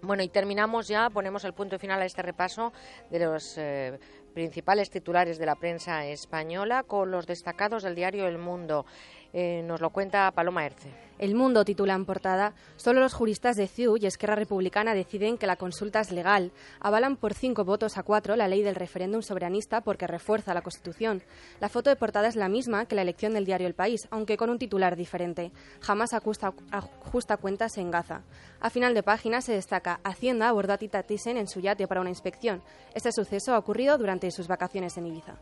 Bueno, 0.00 0.22
y 0.22 0.28
terminamos 0.28 0.86
ya, 0.86 1.10
ponemos 1.10 1.44
el 1.44 1.54
punto 1.54 1.76
final 1.78 2.00
a 2.00 2.04
este 2.04 2.22
repaso 2.22 2.72
de 3.10 3.18
los 3.18 3.58
eh, 3.58 3.98
principales 4.32 4.90
titulares 4.90 5.38
de 5.38 5.46
la 5.46 5.56
prensa 5.56 6.06
española 6.06 6.84
con 6.84 7.10
los 7.10 7.26
destacados 7.26 7.82
del 7.82 7.96
diario 7.96 8.28
El 8.28 8.38
Mundo. 8.38 8.86
Eh, 9.32 9.62
nos 9.64 9.80
lo 9.80 9.90
cuenta 9.90 10.30
Paloma 10.32 10.64
Erce. 10.64 10.90
El 11.18 11.34
Mundo 11.34 11.64
titula 11.64 11.94
en 11.94 12.04
portada 12.04 12.54
Solo 12.76 13.00
los 13.00 13.12
juristas 13.12 13.56
de 13.56 13.66
CIU 13.66 13.96
y 13.96 14.06
Esquerra 14.06 14.36
Republicana 14.36 14.94
deciden 14.94 15.36
que 15.36 15.48
la 15.48 15.56
consulta 15.56 16.00
es 16.00 16.12
legal. 16.12 16.52
Avalan 16.80 17.16
por 17.16 17.34
cinco 17.34 17.64
votos 17.64 17.98
a 17.98 18.04
cuatro 18.04 18.36
la 18.36 18.46
ley 18.46 18.62
del 18.62 18.76
referéndum 18.76 19.20
soberanista 19.20 19.80
porque 19.80 20.06
refuerza 20.06 20.54
la 20.54 20.62
Constitución. 20.62 21.22
La 21.60 21.68
foto 21.68 21.90
de 21.90 21.96
portada 21.96 22.28
es 22.28 22.36
la 22.36 22.48
misma 22.48 22.86
que 22.86 22.94
la 22.94 23.02
elección 23.02 23.34
del 23.34 23.44
diario 23.44 23.66
El 23.66 23.74
País, 23.74 24.06
aunque 24.10 24.36
con 24.36 24.48
un 24.48 24.58
titular 24.58 24.96
diferente. 24.96 25.50
Jamás 25.80 26.14
ajusta, 26.14 26.54
ajusta 26.70 27.36
cuentas 27.36 27.76
en 27.78 27.90
Gaza. 27.90 28.22
A 28.60 28.70
final 28.70 28.94
de 28.94 29.02
página 29.02 29.40
se 29.40 29.52
destaca 29.52 30.00
Hacienda 30.04 30.48
abordó 30.48 30.74
a 30.74 30.78
Tita 30.78 31.02
Thyssen 31.02 31.36
en 31.36 31.48
su 31.48 31.60
yate 31.60 31.88
para 31.88 32.00
una 32.00 32.10
inspección. 32.10 32.62
Este 32.94 33.10
suceso 33.10 33.54
ha 33.54 33.58
ocurrido 33.58 33.98
durante 33.98 34.30
sus 34.30 34.46
vacaciones 34.46 34.96
en 34.96 35.06
Ibiza. 35.06 35.34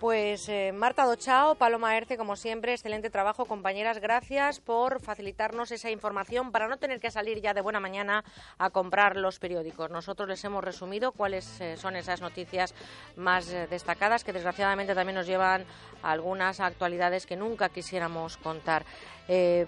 Pues 0.00 0.48
eh, 0.48 0.70
Marta 0.72 1.04
Dochao, 1.04 1.56
Paloma 1.56 1.96
Erce, 1.96 2.16
como 2.16 2.36
siempre, 2.36 2.72
excelente 2.72 3.10
trabajo, 3.10 3.46
compañeras. 3.46 3.98
Gracias 3.98 4.60
por 4.60 5.00
facilitarnos 5.00 5.72
esa 5.72 5.90
información 5.90 6.52
para 6.52 6.68
no 6.68 6.76
tener 6.76 7.00
que 7.00 7.10
salir 7.10 7.40
ya 7.40 7.52
de 7.52 7.62
buena 7.62 7.80
mañana 7.80 8.24
a 8.58 8.70
comprar 8.70 9.16
los 9.16 9.40
periódicos. 9.40 9.90
Nosotros 9.90 10.28
les 10.28 10.44
hemos 10.44 10.62
resumido 10.62 11.10
cuáles 11.10 11.60
eh, 11.60 11.76
son 11.76 11.96
esas 11.96 12.20
noticias 12.20 12.74
más 13.16 13.50
eh, 13.50 13.66
destacadas 13.68 14.22
que 14.22 14.32
desgraciadamente 14.32 14.94
también 14.94 15.16
nos 15.16 15.26
llevan 15.26 15.64
a 16.02 16.12
algunas 16.12 16.60
actualidades 16.60 17.26
que 17.26 17.36
nunca 17.36 17.68
quisiéramos 17.68 18.36
contar. 18.36 18.84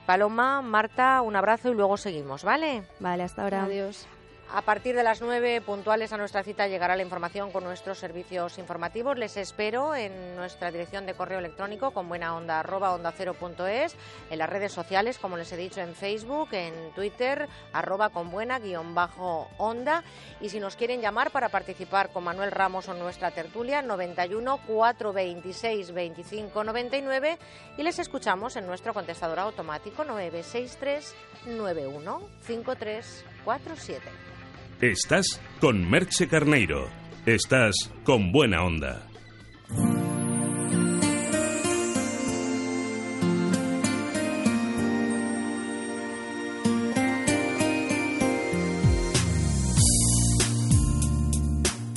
Paloma, 0.06 0.62
Marta, 0.62 1.20
un 1.20 1.36
abrazo 1.36 1.70
y 1.70 1.74
luego 1.74 1.98
seguimos, 1.98 2.44
¿vale? 2.44 2.84
Vale, 2.98 3.24
hasta 3.24 3.42
ahora. 3.42 3.64
Adiós. 3.64 4.06
A 4.52 4.62
partir 4.62 4.96
de 4.96 5.04
las 5.04 5.20
nueve 5.20 5.60
puntuales 5.60 6.12
a 6.12 6.16
nuestra 6.16 6.42
cita 6.42 6.66
llegará 6.66 6.96
la 6.96 7.04
información 7.04 7.52
con 7.52 7.62
nuestros 7.62 7.98
servicios 7.98 8.58
informativos. 8.58 9.16
Les 9.16 9.36
espero 9.36 9.94
en 9.94 10.34
nuestra 10.34 10.72
dirección 10.72 11.06
de 11.06 11.14
correo 11.14 11.38
electrónico 11.38 11.92
con 11.92 12.08
buena 12.08 12.34
onda 12.34 12.58
arroba 12.58 12.92
onda 12.92 13.12
cero 13.16 13.34
punto 13.34 13.68
es, 13.68 13.94
en 14.28 14.38
las 14.38 14.50
redes 14.50 14.72
sociales, 14.72 15.18
como 15.18 15.36
les 15.36 15.52
he 15.52 15.56
dicho, 15.56 15.80
en 15.80 15.94
Facebook, 15.94 16.48
en 16.50 16.90
Twitter, 16.96 17.48
arroba 17.72 18.08
con 18.08 18.32
buena 18.32 18.58
guion 18.58 18.92
bajo 18.92 19.48
onda. 19.56 20.02
Y 20.40 20.48
si 20.48 20.58
nos 20.58 20.74
quieren 20.74 21.00
llamar 21.00 21.30
para 21.30 21.50
participar 21.50 22.10
con 22.10 22.24
Manuel 22.24 22.50
Ramos 22.50 22.88
o 22.88 22.94
nuestra 22.94 23.30
tertulia, 23.30 23.82
91 23.82 24.58
426 24.66 25.92
25 25.92 26.64
99 26.64 27.38
y 27.78 27.82
les 27.84 28.00
escuchamos 28.00 28.56
en 28.56 28.66
nuestro 28.66 28.94
contestador 28.94 29.38
automático 29.38 30.04
963 30.04 31.14
91 31.46 32.20
5347. 32.42 34.39
Estás 34.80 35.26
con 35.60 35.90
Merche 35.90 36.26
Carneiro. 36.26 36.88
Estás 37.26 37.74
con 38.02 38.32
buena 38.32 38.64
onda. 38.64 39.06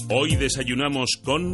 Hoy 0.10 0.36
desayunamos 0.36 1.12
con... 1.24 1.54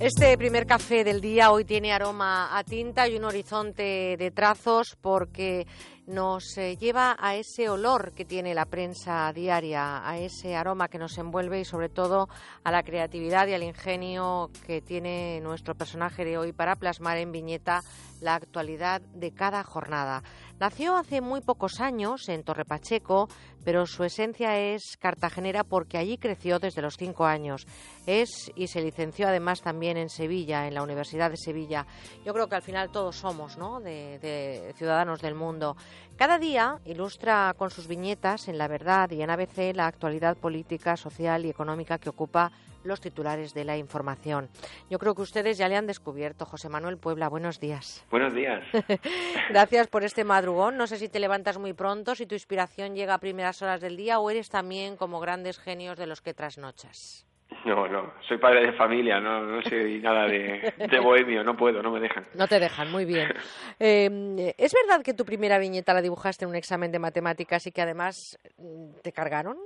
Este 0.00 0.38
primer 0.38 0.64
café 0.64 1.04
del 1.04 1.20
día 1.20 1.52
hoy 1.52 1.66
tiene 1.66 1.92
aroma 1.92 2.56
a 2.56 2.64
tinta 2.64 3.06
y 3.06 3.16
un 3.16 3.24
horizonte 3.24 4.16
de 4.16 4.30
trazos 4.30 4.96
porque 4.98 5.66
nos 6.06 6.56
eh, 6.56 6.78
lleva 6.78 7.18
a 7.20 7.36
ese 7.36 7.68
olor 7.68 8.12
que 8.12 8.24
tiene 8.24 8.54
la 8.54 8.64
prensa 8.64 9.30
diaria, 9.34 10.08
a 10.08 10.16
ese 10.16 10.56
aroma 10.56 10.88
que 10.88 10.96
nos 10.96 11.18
envuelve 11.18 11.60
y 11.60 11.64
sobre 11.66 11.90
todo 11.90 12.30
a 12.64 12.70
la 12.70 12.82
creatividad 12.82 13.46
y 13.48 13.52
al 13.52 13.62
ingenio 13.62 14.50
que 14.66 14.80
tiene 14.80 15.38
nuestro 15.42 15.74
personaje 15.74 16.24
de 16.24 16.38
hoy 16.38 16.54
para 16.54 16.76
plasmar 16.76 17.18
en 17.18 17.30
viñeta 17.30 17.82
la 18.22 18.36
actualidad 18.36 19.02
de 19.02 19.32
cada 19.32 19.62
jornada. 19.64 20.22
Nació 20.60 20.94
hace 20.94 21.22
muy 21.22 21.40
pocos 21.40 21.80
años 21.80 22.28
en 22.28 22.44
Torrepacheco, 22.44 23.30
pero 23.64 23.86
su 23.86 24.04
esencia 24.04 24.58
es 24.58 24.98
cartagenera 24.98 25.64
porque 25.64 25.96
allí 25.96 26.18
creció 26.18 26.58
desde 26.58 26.82
los 26.82 26.98
cinco 26.98 27.24
años. 27.24 27.66
Es 28.06 28.52
y 28.54 28.66
se 28.66 28.82
licenció 28.82 29.28
además 29.28 29.62
también 29.62 29.96
en 29.96 30.10
Sevilla, 30.10 30.68
en 30.68 30.74
la 30.74 30.82
Universidad 30.82 31.30
de 31.30 31.38
Sevilla. 31.38 31.86
Yo 32.26 32.34
creo 32.34 32.46
que 32.46 32.56
al 32.56 32.62
final 32.62 32.90
todos 32.90 33.16
somos 33.16 33.56
¿no? 33.56 33.80
de, 33.80 34.74
ciudadanos 34.76 35.22
del 35.22 35.34
mundo. 35.34 35.78
Cada 36.20 36.38
día 36.38 36.78
ilustra 36.84 37.54
con 37.56 37.70
sus 37.70 37.86
viñetas 37.88 38.48
en 38.48 38.58
La 38.58 38.68
Verdad 38.68 39.10
y 39.10 39.22
en 39.22 39.30
ABC 39.30 39.74
la 39.74 39.86
actualidad 39.86 40.36
política, 40.36 40.98
social 40.98 41.46
y 41.46 41.48
económica 41.48 41.96
que 41.96 42.10
ocupa 42.10 42.52
los 42.84 43.00
titulares 43.00 43.54
de 43.54 43.64
la 43.64 43.78
información. 43.78 44.50
Yo 44.90 44.98
creo 44.98 45.14
que 45.14 45.22
ustedes 45.22 45.56
ya 45.56 45.66
le 45.66 45.76
han 45.76 45.86
descubierto. 45.86 46.44
José 46.44 46.68
Manuel 46.68 46.98
Puebla, 46.98 47.30
buenos 47.30 47.58
días. 47.58 48.04
Buenos 48.10 48.34
días. 48.34 48.62
Gracias 49.48 49.86
por 49.86 50.04
este 50.04 50.24
madrugón. 50.24 50.76
No 50.76 50.86
sé 50.86 50.98
si 50.98 51.08
te 51.08 51.20
levantas 51.20 51.56
muy 51.56 51.72
pronto, 51.72 52.14
si 52.14 52.26
tu 52.26 52.34
inspiración 52.34 52.94
llega 52.94 53.14
a 53.14 53.18
primeras 53.18 53.62
horas 53.62 53.80
del 53.80 53.96
día 53.96 54.18
o 54.18 54.28
eres 54.28 54.50
también 54.50 54.98
como 54.98 55.20
grandes 55.20 55.58
genios 55.58 55.96
de 55.96 56.06
los 56.06 56.20
que 56.20 56.34
trasnochas. 56.34 57.29
No, 57.64 57.86
no, 57.86 58.14
soy 58.26 58.38
padre 58.38 58.66
de 58.66 58.72
familia, 58.72 59.20
no, 59.20 59.42
no 59.42 59.62
soy 59.62 60.00
nada 60.00 60.26
de, 60.26 61.00
bohemio, 61.02 61.44
no 61.44 61.56
puedo, 61.56 61.82
no 61.82 61.90
me 61.90 62.00
dejan. 62.00 62.24
No 62.34 62.46
te 62.48 62.58
dejan, 62.58 62.90
muy 62.90 63.04
bien. 63.04 63.28
Eh, 63.82 64.54
¿Es 64.58 64.74
verdad 64.74 65.02
que 65.02 65.14
tu 65.14 65.24
primera 65.24 65.58
viñeta 65.58 65.94
la 65.94 66.02
dibujaste 66.02 66.44
en 66.44 66.50
un 66.50 66.56
examen 66.56 66.92
de 66.92 66.98
matemáticas 66.98 67.66
y 67.66 67.72
que 67.72 67.80
además 67.80 68.38
mm, 68.58 69.00
te 69.02 69.12
cargaron? 69.12 69.56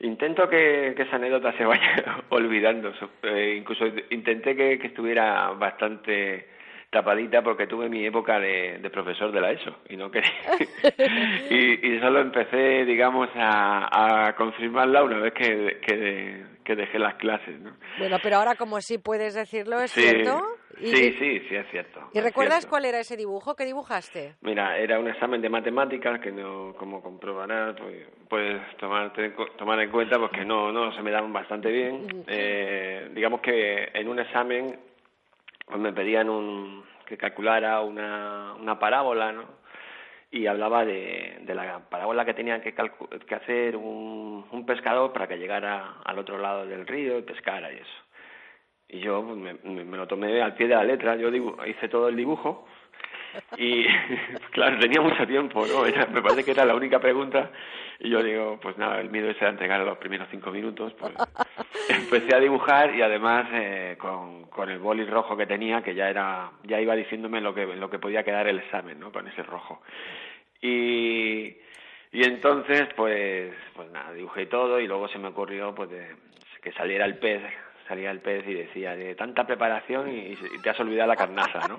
Intento 0.00 0.48
que, 0.48 0.88
esa 0.98 1.16
anécdota 1.16 1.56
se 1.56 1.64
vaya 1.64 2.22
olvidando. 2.30 2.92
Eh, 3.22 3.54
incluso 3.58 3.84
intenté 4.10 4.56
que, 4.56 4.74
estuviera 4.82 5.50
bastante 5.50 6.48
tapadita 6.90 7.42
porque 7.42 7.66
tuve 7.66 7.88
mi 7.88 8.04
época 8.04 8.38
de, 8.40 8.90
profesor 8.92 9.30
de 9.30 9.40
la 9.40 9.52
ESO 9.52 9.76
y 9.88 9.96
no 9.96 10.10
quería. 10.10 10.30
y, 11.50 11.98
solo 12.00 12.20
empecé, 12.20 12.84
digamos, 12.84 13.28
a, 13.36 14.34
confirmarla 14.36 15.04
una 15.04 15.18
vez 15.18 15.32
que, 15.32 15.80
que, 15.86 16.76
dejé 16.76 17.00
las 17.00 17.16
clases. 17.16 17.58
¿no? 17.58 17.72
Bueno, 17.98 18.18
pero 18.22 18.36
ahora 18.36 18.54
como 18.54 18.80
sí 18.80 18.98
puedes 18.98 19.34
decirlo, 19.34 19.80
¿es 19.80 19.90
cierto? 19.90 20.40
Sí, 20.78 21.12
sí, 21.18 21.40
sí, 21.48 21.56
es 21.56 21.66
cierto. 21.70 22.00
¿Y 22.14 22.20
recuerdas 22.20 22.64
cuál 22.64 22.84
era 22.84 23.00
ese 23.00 23.16
dibujo? 23.16 23.56
¿Qué 23.56 23.64
dibujaste? 23.64 24.34
Mira, 24.40 24.78
era 24.78 25.00
un 25.00 25.08
examen 25.08 25.42
de 25.42 25.48
matemáticas 25.48 26.20
que 26.20 26.30
no, 26.30 26.74
como 26.78 27.02
comprobarás, 27.02 27.74
pues, 27.76 28.06
puedes 28.28 28.76
tomar, 28.76 29.12
tomar 29.58 29.80
en 29.80 29.90
cuenta 29.90 30.16
pues 30.16 30.30
que 30.30 30.44
no, 30.44 30.70
no 30.70 30.92
se 30.94 31.02
me 31.02 31.10
daban 31.10 31.32
bastante 31.32 31.70
bien. 31.70 32.24
Eh, 32.28 33.10
digamos 33.14 33.40
que 33.40 33.90
en 33.92 34.08
un 34.08 34.20
examen 34.20 34.78
pues 35.70 35.80
me 35.80 35.92
pedían 35.92 36.28
un, 36.28 36.84
que 37.06 37.16
calculara 37.16 37.80
una, 37.80 38.54
una 38.60 38.78
parábola, 38.78 39.32
¿no? 39.32 39.60
y 40.30 40.46
hablaba 40.46 40.84
de, 40.84 41.38
de, 41.40 41.54
la 41.54 41.80
parábola 41.90 42.24
que 42.24 42.34
tenía 42.34 42.60
que, 42.60 42.72
que 42.72 43.34
hacer 43.34 43.76
un, 43.76 44.46
un, 44.52 44.64
pescador 44.66 45.12
para 45.12 45.26
que 45.26 45.38
llegara 45.38 45.96
al 46.04 46.18
otro 46.18 46.38
lado 46.38 46.66
del 46.66 46.86
río 46.86 47.18
y 47.18 47.22
pescara 47.22 47.72
y 47.72 47.76
eso. 47.76 48.02
Y 48.88 49.00
yo 49.00 49.24
pues, 49.24 49.36
me, 49.36 49.84
me, 49.84 49.96
lo 49.96 50.06
tomé 50.06 50.40
al 50.40 50.54
pie 50.54 50.68
de 50.68 50.74
la 50.76 50.84
letra, 50.84 51.16
yo 51.16 51.30
hice 51.66 51.88
todo 51.88 52.08
el 52.08 52.16
dibujo 52.16 52.66
y 53.56 53.84
claro, 54.52 54.78
tenía 54.78 55.00
mucho 55.00 55.26
tiempo, 55.26 55.66
¿no? 55.66 55.82
me 56.12 56.22
parece 56.22 56.44
que 56.44 56.50
era 56.52 56.64
la 56.64 56.74
única 56.74 56.98
pregunta 56.98 57.50
y 57.98 58.08
yo 58.08 58.22
digo, 58.22 58.58
pues 58.62 58.78
nada, 58.78 59.00
el 59.00 59.10
miedo 59.10 59.28
era 59.28 59.50
entregar 59.50 59.80
los 59.80 59.98
primeros 59.98 60.28
cinco 60.30 60.50
minutos, 60.50 60.94
pues 60.98 61.12
empecé 61.88 62.34
a 62.34 62.40
dibujar 62.40 62.94
y 62.94 63.02
además 63.02 63.46
eh, 63.52 63.96
con, 63.98 64.44
con 64.44 64.70
el 64.70 64.78
boli 64.78 65.04
rojo 65.04 65.36
que 65.36 65.46
tenía, 65.46 65.82
que 65.82 65.94
ya 65.94 66.08
era, 66.08 66.50
ya 66.64 66.80
iba 66.80 66.96
diciéndome 66.96 67.40
lo 67.40 67.54
que, 67.54 67.66
lo 67.66 67.90
que 67.90 67.98
podía 67.98 68.24
quedar 68.24 68.48
el 68.48 68.60
examen, 68.60 68.98
¿no? 68.98 69.12
Con 69.12 69.28
ese 69.28 69.42
rojo. 69.42 69.82
Y, 70.62 71.56
y 72.12 72.24
entonces, 72.24 72.88
pues, 72.96 73.52
pues 73.74 73.90
nada, 73.90 74.12
dibujé 74.12 74.46
todo 74.46 74.80
y 74.80 74.86
luego 74.86 75.08
se 75.08 75.18
me 75.18 75.28
ocurrió, 75.28 75.74
pues, 75.74 75.90
que 76.62 76.72
saliera 76.72 77.04
el 77.04 77.18
pez 77.18 77.42
salía 77.90 78.12
el 78.12 78.20
pez 78.20 78.46
y 78.46 78.54
decía, 78.54 78.94
de 78.94 79.16
tanta 79.16 79.44
preparación 79.44 80.08
y, 80.08 80.36
te 80.62 80.70
has 80.70 80.78
olvidado 80.78 81.08
la 81.08 81.16
carnaza, 81.16 81.66
¿no? 81.66 81.78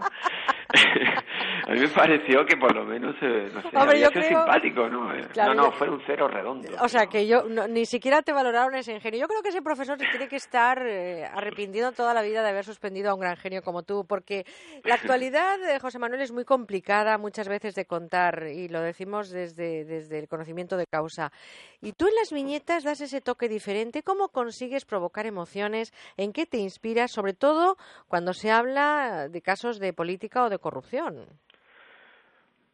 A 1.68 1.72
mí 1.74 1.80
me 1.80 1.88
pareció 1.90 2.46
que 2.46 2.58
por 2.58 2.76
lo 2.76 2.84
menos, 2.86 3.16
eh, 3.22 3.50
no 3.54 3.62
sé, 3.62 3.68
Hombre, 3.68 3.82
había 3.82 4.06
yo 4.06 4.10
sido 4.10 4.22
creo- 4.22 4.40
simpático, 4.40 4.90
¿no? 4.90 5.14
Eh, 5.16 5.28
Claro, 5.32 5.54
no, 5.54 5.64
no, 5.66 5.72
fue 5.72 5.90
un 5.90 6.02
cero 6.06 6.28
redondo. 6.28 6.70
O 6.82 6.88
sea, 6.88 7.08
que 7.08 7.28
yo 7.28 7.44
no- 7.44 7.68
ni 7.68 7.86
siquiera 7.86 8.22
te 8.22 8.34
valoraron 8.34 8.76
ese 8.76 8.94
ingenio. 8.94 9.20
Yo 9.22 9.28
creo 9.28 9.42
que 9.42 9.50
ese 9.50 9.62
profesor 9.62 9.98
se 10.00 10.06
tiene 10.08 10.28
que 10.28 10.36
estar 10.38 10.82
eh, 10.86 11.26
arrepintiendo 11.26 11.92
toda 11.92 12.14
la 12.14 12.22
vida 12.22 12.42
de 12.44 12.50
haber 12.50 12.66
suspendido 12.66 13.12
a 13.12 13.14
un 13.14 13.20
gran 13.22 13.38
genio 13.38 13.62
como 13.62 13.84
tú, 13.84 14.06
porque 14.06 14.46
la 14.84 14.96
actualidad, 14.96 15.62
eh, 15.70 15.80
José 15.80 16.00
Manuel, 16.00 16.22
es 16.22 16.32
muy 16.32 16.46
complicada 16.46 17.18
muchas 17.18 17.48
veces 17.48 17.76
de 17.76 17.86
contar 17.86 18.48
y 18.48 18.68
lo 18.68 18.82
decimos 18.82 19.30
desde, 19.30 19.86
desde 19.86 20.20
el 20.20 20.28
conocimiento 20.28 20.78
de 20.78 20.88
causa. 20.88 21.32
Y 21.82 21.94
tú 21.94 22.08
en 22.08 22.16
las 22.16 22.32
viñetas 22.32 22.84
das 22.84 23.02
ese 23.02 23.22
toque 23.22 23.48
diferente. 23.50 24.04
¿Cómo 24.04 24.30
consigues 24.30 24.86
provocar 24.86 25.26
emociones? 25.26 25.94
¿En 26.18 26.34
qué 26.34 26.46
te 26.46 26.58
inspiras? 26.58 27.12
Sobre 27.12 27.34
todo 27.34 27.78
cuando 28.08 28.34
se 28.34 28.52
habla 28.52 29.28
de 29.30 29.42
casos 29.42 29.80
de 29.80 29.94
política 29.94 30.44
o 30.44 30.50
de 30.50 30.60
corrupción. 30.60 31.26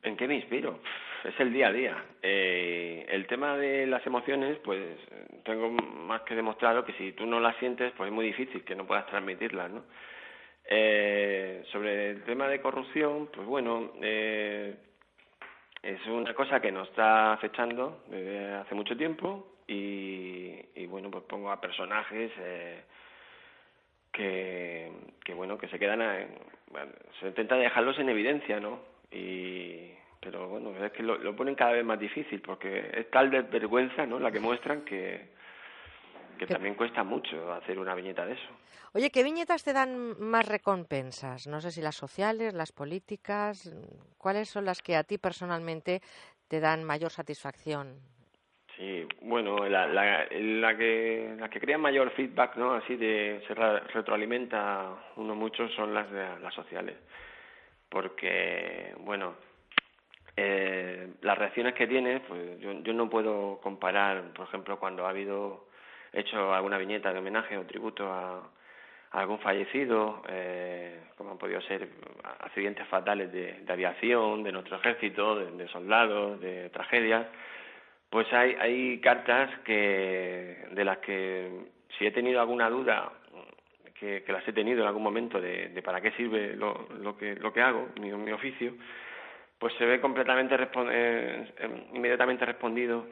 ¿En 0.03 0.15
qué 0.15 0.27
me 0.27 0.35
inspiro? 0.35 0.79
Es 1.23 1.39
el 1.39 1.51
día 1.51 1.67
a 1.67 1.73
día. 1.73 2.05
Eh, 2.21 3.05
el 3.09 3.25
tema 3.27 3.57
de 3.57 3.87
las 3.87 4.05
emociones, 4.05 4.57
pues 4.63 4.81
tengo 5.43 5.69
más 5.69 6.21
que 6.21 6.35
demostrado 6.35 6.85
que 6.85 6.93
si 6.93 7.13
tú 7.13 7.25
no 7.25 7.39
las 7.39 7.55
sientes, 7.57 7.91
pues 7.97 8.07
es 8.07 8.13
muy 8.13 8.25
difícil 8.25 8.63
que 8.63 8.75
no 8.75 8.85
puedas 8.85 9.07
transmitirlas, 9.07 9.71
¿no? 9.71 9.83
Eh, 10.69 11.63
sobre 11.71 12.11
el 12.11 12.23
tema 12.23 12.47
de 12.47 12.61
corrupción, 12.61 13.29
pues 13.33 13.47
bueno, 13.47 13.93
eh, 14.01 14.75
es 15.81 16.05
una 16.07 16.33
cosa 16.33 16.59
que 16.59 16.71
nos 16.71 16.89
está 16.89 17.33
acechando 17.33 18.03
desde 18.07 18.53
hace 18.55 18.75
mucho 18.75 18.97
tiempo 18.97 19.59
y, 19.65 20.59
y 20.75 20.85
bueno, 20.87 21.09
pues 21.09 21.23
pongo 21.23 21.51
a 21.51 21.61
personajes 21.61 22.31
eh, 22.39 22.83
que, 24.11 24.91
que 25.23 25.33
bueno, 25.33 25.57
que 25.57 25.69
se 25.69 25.79
quedan, 25.79 25.99
bueno, 26.69 26.91
se 27.21 27.27
intenta 27.27 27.55
dejarlos 27.55 27.97
en 27.99 28.09
evidencia, 28.09 28.59
¿no? 28.59 28.96
Y, 29.11 29.91
pero 30.19 30.47
bueno, 30.49 30.73
es 30.83 30.91
que 30.91 31.03
lo, 31.03 31.17
lo 31.17 31.35
ponen 31.35 31.55
cada 31.55 31.71
vez 31.71 31.85
más 31.85 31.99
difícil 31.99 32.41
porque 32.41 32.91
es 32.93 33.09
tal 33.09 33.29
desvergüenza, 33.31 34.05
¿no? 34.05 34.19
La 34.19 34.31
que 34.31 34.39
muestran 34.39 34.81
que, 34.81 35.29
que 36.37 36.47
también 36.47 36.75
cuesta 36.75 37.03
mucho 37.03 37.51
hacer 37.53 37.79
una 37.79 37.95
viñeta 37.95 38.25
de 38.25 38.33
eso. 38.33 38.49
Oye, 38.93 39.09
¿qué 39.11 39.23
viñetas 39.23 39.63
te 39.63 39.73
dan 39.73 40.19
más 40.19 40.47
recompensas? 40.47 41.47
No 41.47 41.61
sé 41.61 41.71
si 41.71 41.81
las 41.81 41.95
sociales, 41.95 42.53
las 42.53 42.71
políticas. 42.71 43.73
¿Cuáles 44.17 44.49
son 44.49 44.65
las 44.65 44.81
que 44.81 44.95
a 44.95 45.03
ti 45.03 45.17
personalmente 45.17 46.01
te 46.47 46.59
dan 46.59 46.83
mayor 46.83 47.11
satisfacción? 47.11 47.99
Sí, 48.75 49.07
bueno, 49.21 49.67
la, 49.67 49.87
la, 49.87 50.27
la 50.31 50.77
que 50.77 51.35
la 51.39 51.49
que 51.49 51.59
crea 51.59 51.77
mayor 51.79 52.11
feedback, 52.11 52.55
¿no? 52.57 52.73
Así 52.73 52.95
de 52.95 53.43
se 53.47 53.53
re- 53.55 53.79
retroalimenta 53.79 54.93
uno 55.15 55.33
mucho 55.35 55.67
son 55.69 55.93
las 55.95 56.09
de 56.11 56.39
las 56.39 56.53
sociales, 56.53 56.95
porque 57.89 58.93
bueno, 58.99 59.35
eh, 60.35 61.13
las 61.21 61.37
reacciones 61.37 61.73
que 61.73 61.87
tiene, 61.87 62.19
pues 62.21 62.59
yo, 62.59 62.71
yo 62.83 62.93
no 62.93 63.09
puedo 63.09 63.59
comparar, 63.61 64.33
por 64.33 64.47
ejemplo, 64.47 64.77
cuando 64.79 65.05
ha 65.05 65.09
habido 65.09 65.67
hecho 66.13 66.53
alguna 66.53 66.77
viñeta 66.77 67.11
de 67.11 67.19
homenaje 67.19 67.57
o 67.57 67.65
tributo 67.65 68.11
a, 68.11 68.51
algún 69.11 69.39
fallecido, 69.39 70.21
eh, 70.29 70.99
como 71.17 71.31
han 71.31 71.37
podido 71.37 71.61
ser 71.61 71.87
accidentes 72.39 72.85
fatales 72.87 73.31
de, 73.31 73.61
de 73.61 73.73
aviación, 73.73 74.43
de 74.43 74.51
nuestro 74.51 74.77
ejército, 74.77 75.35
de, 75.35 75.51
de 75.51 75.67
soldados, 75.69 76.39
de 76.41 76.69
tragedias, 76.69 77.25
pues 78.09 78.31
hay, 78.31 78.55
hay 78.59 78.99
cartas 78.99 79.49
que 79.65 80.67
de 80.71 80.85
las 80.85 80.97
que 80.99 81.49
si 81.97 82.05
he 82.05 82.11
tenido 82.11 82.39
alguna 82.39 82.69
duda, 82.69 83.11
que, 83.99 84.23
las 84.27 84.47
he 84.47 84.53
tenido 84.53 84.81
en 84.81 84.87
algún 84.87 85.03
momento 85.03 85.39
de, 85.41 85.69
para 85.83 86.01
qué 86.01 86.11
sirve 86.11 86.55
lo, 86.55 86.87
lo, 87.01 87.17
que, 87.17 87.35
lo 87.35 87.51
que 87.53 87.61
hago, 87.61 87.89
mi, 87.99 88.11
mi 88.11 88.31
oficio, 88.31 88.73
pues 89.59 89.73
se 89.75 89.85
ve 89.85 89.99
completamente 89.99 90.55
respon- 90.57 90.89
eh, 90.91 91.53
eh, 91.57 91.87
inmediatamente 91.93 92.45
respondido 92.45 93.05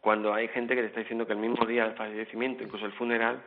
cuando 0.00 0.32
hay 0.32 0.48
gente 0.48 0.74
que 0.74 0.82
te 0.82 0.86
está 0.88 1.00
diciendo 1.00 1.26
que 1.26 1.32
el 1.32 1.38
mismo 1.40 1.66
día 1.66 1.84
del 1.84 1.94
fallecimiento, 1.96 2.62
incluso 2.62 2.86
el 2.86 2.92
funeral, 2.92 3.42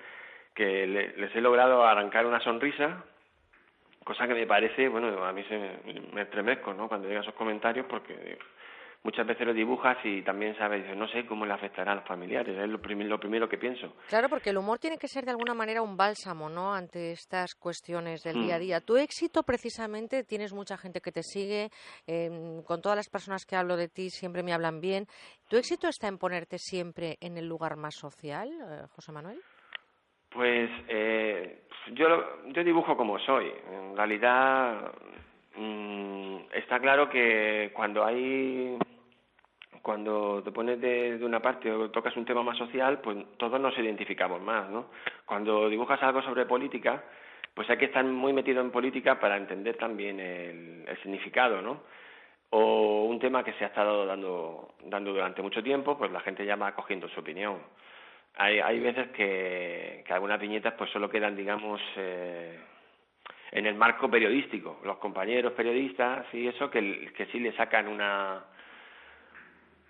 que 0.53 0.85
le- 0.85 1.15
les 1.15 1.33
he 1.35 1.41
logrado 1.41 1.85
arrancar 1.85 2.25
una 2.25 2.41
sonrisa, 2.41 3.03
cosa 4.03 4.27
que 4.27 4.33
me 4.33 4.45
parece, 4.45 4.89
bueno, 4.89 5.23
a 5.23 5.31
mí 5.31 5.43
se 5.43 5.57
me, 5.57 6.01
me 6.13 6.21
estremezco, 6.23 6.73
¿no? 6.73 6.89
Cuando 6.89 7.07
llegan 7.07 7.23
esos 7.23 7.35
comentarios, 7.35 7.85
porque 7.87 8.37
muchas 9.03 9.25
veces 9.25 9.45
lo 9.47 9.53
dibujas 9.53 9.97
y 10.03 10.21
también 10.21 10.55
sabes, 10.57 10.95
no 10.95 11.07
sé 11.07 11.25
cómo 11.25 11.45
le 11.45 11.53
afectará 11.53 11.93
a 11.93 11.95
los 11.95 12.05
familiares, 12.05 12.57
es 12.57 12.69
lo, 12.69 12.79
prim- 12.81 13.07
lo 13.07 13.19
primero 13.19 13.49
que 13.49 13.57
pienso. 13.57 13.93
Claro, 14.07 14.29
porque 14.29 14.51
el 14.51 14.57
humor 14.57 14.77
tiene 14.79 14.97
que 14.97 15.07
ser 15.07 15.25
de 15.25 15.31
alguna 15.31 15.53
manera 15.53 15.81
un 15.81 15.97
bálsamo, 15.97 16.49
¿no? 16.49 16.73
Ante 16.73 17.11
estas 17.13 17.55
cuestiones 17.55 18.23
del 18.23 18.35
día 18.43 18.55
a 18.55 18.57
Mm. 18.57 18.61
día. 18.61 18.81
Tu 18.81 18.97
éxito, 18.97 19.43
precisamente, 19.43 20.23
tienes 20.23 20.53
mucha 20.53 20.77
gente 20.77 21.01
que 21.01 21.11
te 21.11 21.23
sigue. 21.23 21.69
eh, 22.07 22.61
con 22.65 22.81
todas 22.81 22.95
las 22.95 23.09
personas 23.09 23.45
que 23.45 23.55
hablo 23.55 23.75
de 23.77 23.87
ti 23.87 24.09
siempre 24.09 24.43
me 24.43 24.53
hablan 24.53 24.81
bien. 24.81 25.05
¿Tu 25.49 25.57
éxito 25.57 25.87
está 25.87 26.07
en 26.07 26.17
ponerte 26.17 26.57
siempre 26.57 27.17
en 27.21 27.37
el 27.37 27.47
lugar 27.47 27.75
más 27.77 27.95
social, 27.95 28.49
eh, 28.49 28.87
José 28.95 29.11
Manuel? 29.11 29.39
Pues 30.29 30.69
eh, 30.87 31.63
yo, 31.93 32.07
yo 32.47 32.63
dibujo 32.63 32.95
como 32.95 33.19
soy. 33.19 33.51
En 33.69 33.95
realidad 33.97 34.91
mm, 35.55 36.37
está 36.53 36.79
claro 36.79 37.09
que 37.09 37.71
cuando 37.75 38.05
hay 38.05 38.77
cuando 39.81 40.41
te 40.43 40.51
pones 40.51 40.79
de, 40.79 41.19
una 41.23 41.39
parte 41.39 41.71
o 41.71 41.89
tocas 41.89 42.15
un 42.15 42.25
tema 42.25 42.43
más 42.43 42.57
social, 42.57 42.99
pues 42.99 43.17
todos 43.37 43.59
nos 43.59 43.77
identificamos 43.77 44.41
más, 44.41 44.69
¿no? 44.69 44.87
Cuando 45.25 45.69
dibujas 45.69 46.01
algo 46.03 46.21
sobre 46.21 46.45
política, 46.45 47.03
pues 47.53 47.69
hay 47.69 47.77
que 47.77 47.85
estar 47.85 48.03
muy 48.03 48.33
metido 48.33 48.61
en 48.61 48.71
política 48.71 49.19
para 49.19 49.37
entender 49.37 49.77
también 49.77 50.19
el, 50.19 50.85
el 50.87 50.97
significado, 51.01 51.61
¿no? 51.61 51.81
O 52.51 53.05
un 53.05 53.19
tema 53.19 53.43
que 53.43 53.53
se 53.53 53.63
ha 53.63 53.67
estado 53.67 54.05
dando, 54.05 54.75
dando 54.85 55.13
durante 55.13 55.41
mucho 55.41 55.63
tiempo, 55.63 55.97
pues 55.97 56.11
la 56.11 56.19
gente 56.21 56.45
ya 56.45 56.55
va 56.55 56.75
cogiendo 56.75 57.07
su 57.09 57.19
opinión. 57.19 57.59
Hay, 58.35 58.59
hay 58.59 58.79
veces 58.79 59.09
que, 59.09 60.03
que 60.05 60.13
algunas 60.13 60.39
viñetas 60.39 60.73
pues 60.77 60.89
solo 60.91 61.09
quedan, 61.09 61.35
digamos, 61.35 61.81
eh, 61.97 62.59
en 63.51 63.65
el 63.65 63.75
marco 63.75 64.09
periodístico. 64.09 64.79
Los 64.83 64.97
compañeros 64.97 65.53
periodistas 65.53 66.25
y 66.33 66.47
eso 66.47 66.69
que, 66.69 67.11
que 67.15 67.25
sí 67.27 67.39
le 67.39 67.53
sacan 67.53 67.87
una 67.87 68.43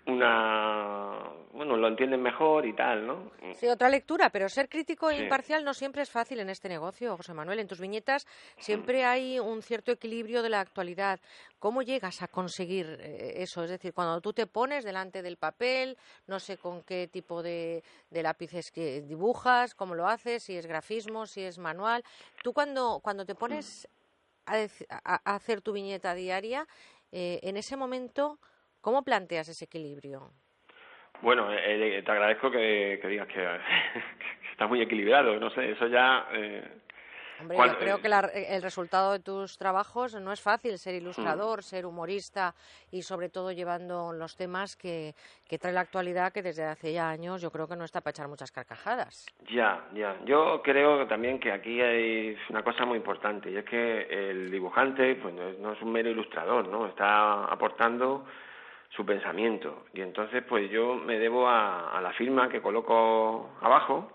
una 0.06 1.28
bueno 1.52 1.76
lo 1.76 1.86
entienden 1.88 2.22
mejor 2.22 2.66
y 2.66 2.72
tal 2.74 3.06
no 3.06 3.30
Sí, 3.54 3.68
otra 3.68 3.90
lectura, 3.90 4.30
pero 4.30 4.48
ser 4.48 4.68
crítico 4.68 5.10
e 5.10 5.16
Sí. 5.18 5.22
imparcial 5.24 5.62
no 5.62 5.74
siempre 5.74 6.00
es 6.02 6.10
fácil 6.10 6.40
en 6.40 6.48
este 6.48 6.70
negocio, 6.70 7.16
José 7.18 7.34
Manuel. 7.34 7.58
En 7.58 7.68
tus 7.68 7.80
viñetas 7.80 8.26
siempre 8.58 9.04
hay 9.04 9.38
un 9.38 9.62
cierto 9.62 9.92
equilibrio 9.92 10.42
de 10.42 10.48
la 10.48 10.60
actualidad. 10.60 11.20
¿Cómo 11.58 11.82
llegas 11.82 12.22
a 12.22 12.28
conseguir 12.28 12.86
eh, 13.00 13.34
eso? 13.42 13.62
Es 13.62 13.68
decir, 13.70 13.92
cuando 13.92 14.20
tú 14.22 14.32
te 14.32 14.46
pones 14.46 14.84
delante 14.84 15.20
del 15.22 15.36
papel, 15.36 15.98
no 16.26 16.40
sé 16.40 16.56
con 16.56 16.82
qué 16.82 17.08
tipo 17.12 17.42
de, 17.42 17.84
de 18.10 18.22
lápices 18.22 18.70
que 18.72 19.02
dibujas, 19.02 19.74
cómo 19.74 19.94
lo 19.94 20.08
haces, 20.08 20.42
si 20.44 20.56
es 20.56 20.66
grafismo, 20.66 21.26
si 21.26 21.42
es 21.42 21.58
manual. 21.58 22.02
Tú 22.42 22.54
cuando, 22.54 23.00
cuando 23.00 23.26
te 23.26 23.34
pones 23.34 23.86
a- 24.46 24.66
a 25.04 25.34
hacer 25.34 25.60
tu 25.60 25.72
viñeta 25.72 26.14
diaria, 26.14 26.66
eh, 27.12 27.38
en 27.42 27.58
ese 27.58 27.76
momento, 27.76 28.38
¿cómo 28.82 29.02
planteas 29.02 29.48
ese 29.48 29.64
equilibrio? 29.64 30.30
bueno 31.22 31.48
eh, 31.52 32.02
te 32.04 32.10
agradezco 32.10 32.50
que, 32.50 32.98
que 33.00 33.08
digas 33.08 33.28
que, 33.28 33.34
que 34.42 34.50
está 34.50 34.66
muy 34.66 34.82
equilibrado 34.82 35.38
no 35.40 35.48
sé 35.50 35.70
eso 35.70 35.86
ya 35.86 36.26
eh, 36.32 36.78
Hombre, 37.40 37.56
cuando- 37.56 37.74
yo 37.74 37.80
creo 37.80 38.00
que 38.00 38.08
la- 38.08 38.20
el 38.34 38.62
resultado 38.62 39.12
de 39.12 39.18
tus 39.18 39.58
trabajos 39.58 40.14
no 40.14 40.30
es 40.32 40.40
fácil 40.40 40.78
ser 40.78 40.94
ilustrador, 40.94 41.64
ser 41.64 41.86
humorista 41.86 42.54
y 42.92 43.02
sobre 43.02 43.30
todo 43.30 43.50
llevando 43.50 44.12
los 44.12 44.36
temas 44.36 44.76
que, 44.76 45.14
que 45.48 45.58
trae 45.58 45.72
la 45.72 45.80
actualidad 45.80 46.32
que 46.32 46.42
desde 46.42 46.62
hace 46.64 46.92
ya 46.92 47.08
años 47.08 47.42
yo 47.42 47.50
creo 47.50 47.66
que 47.66 47.74
no 47.74 47.84
está 47.84 48.00
para 48.00 48.12
echar 48.12 48.28
muchas 48.28 48.52
carcajadas. 48.52 49.26
Ya, 49.50 49.84
ya. 49.92 50.16
Yo 50.24 50.60
creo 50.62 51.08
también 51.08 51.40
que 51.40 51.50
aquí 51.50 51.80
hay 51.80 52.36
una 52.48 52.62
cosa 52.62 52.84
muy 52.84 52.98
importante 52.98 53.50
y 53.50 53.56
es 53.56 53.64
que 53.64 54.02
el 54.30 54.48
dibujante 54.50 55.16
pues 55.16 55.34
no 55.34 55.48
es, 55.48 55.58
no 55.58 55.72
es 55.72 55.82
un 55.82 55.90
mero 55.90 56.10
ilustrador, 56.10 56.68
¿no? 56.68 56.86
Está 56.86 57.44
aportando 57.46 58.24
su 58.96 59.06
pensamiento 59.06 59.84
y 59.94 60.00
entonces 60.00 60.42
pues 60.48 60.70
yo 60.70 60.94
me 60.94 61.18
debo 61.18 61.48
a, 61.48 61.96
a 61.96 62.00
la 62.00 62.12
firma 62.12 62.48
que 62.48 62.60
coloco 62.60 63.50
abajo 63.60 64.10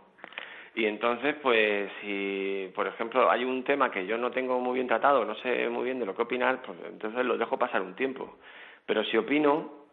y 0.77 0.85
entonces 0.85 1.35
pues 1.41 1.91
si 2.01 2.71
por 2.75 2.85
ejemplo 2.85 3.31
hay 3.31 3.43
un 3.43 3.63
tema 3.63 3.89
que 3.89 4.05
yo 4.05 4.15
no 4.15 4.29
tengo 4.29 4.59
muy 4.59 4.75
bien 4.75 4.87
tratado, 4.87 5.25
no 5.25 5.33
sé 5.35 5.67
muy 5.69 5.85
bien 5.85 5.99
de 5.99 6.05
lo 6.05 6.15
que 6.15 6.21
opinar, 6.21 6.61
pues 6.61 6.77
entonces 6.87 7.25
lo 7.25 7.35
dejo 7.35 7.57
pasar 7.57 7.81
un 7.81 7.95
tiempo. 7.95 8.37
Pero 8.85 9.03
si 9.05 9.17
opino, 9.17 9.87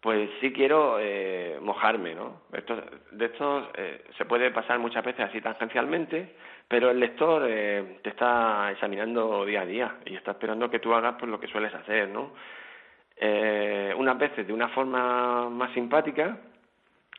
pues 0.00 0.30
sí 0.40 0.52
quiero 0.52 0.98
eh, 1.00 1.58
mojarme, 1.60 2.14
¿no? 2.14 2.42
De 3.10 3.24
esto 3.24 3.70
eh, 3.74 4.04
se 4.16 4.24
puede 4.24 4.52
pasar 4.52 4.78
muchas 4.78 5.04
veces 5.04 5.28
así 5.28 5.40
tangencialmente, 5.40 6.36
pero 6.68 6.90
el 6.90 7.00
lector 7.00 7.44
eh, 7.48 7.98
te 8.02 8.10
está 8.10 8.70
examinando 8.70 9.44
día 9.44 9.62
a 9.62 9.66
día 9.66 9.96
y 10.04 10.14
está 10.14 10.30
esperando 10.30 10.70
que 10.70 10.78
tú 10.78 10.94
hagas 10.94 11.16
pues, 11.18 11.28
lo 11.28 11.40
que 11.40 11.48
sueles 11.48 11.74
hacer, 11.74 12.08
¿no? 12.08 12.34
Eh, 13.16 13.94
unas 13.96 14.18
veces 14.18 14.46
de 14.46 14.52
una 14.52 14.68
forma 14.68 15.48
más 15.48 15.72
simpática, 15.72 16.38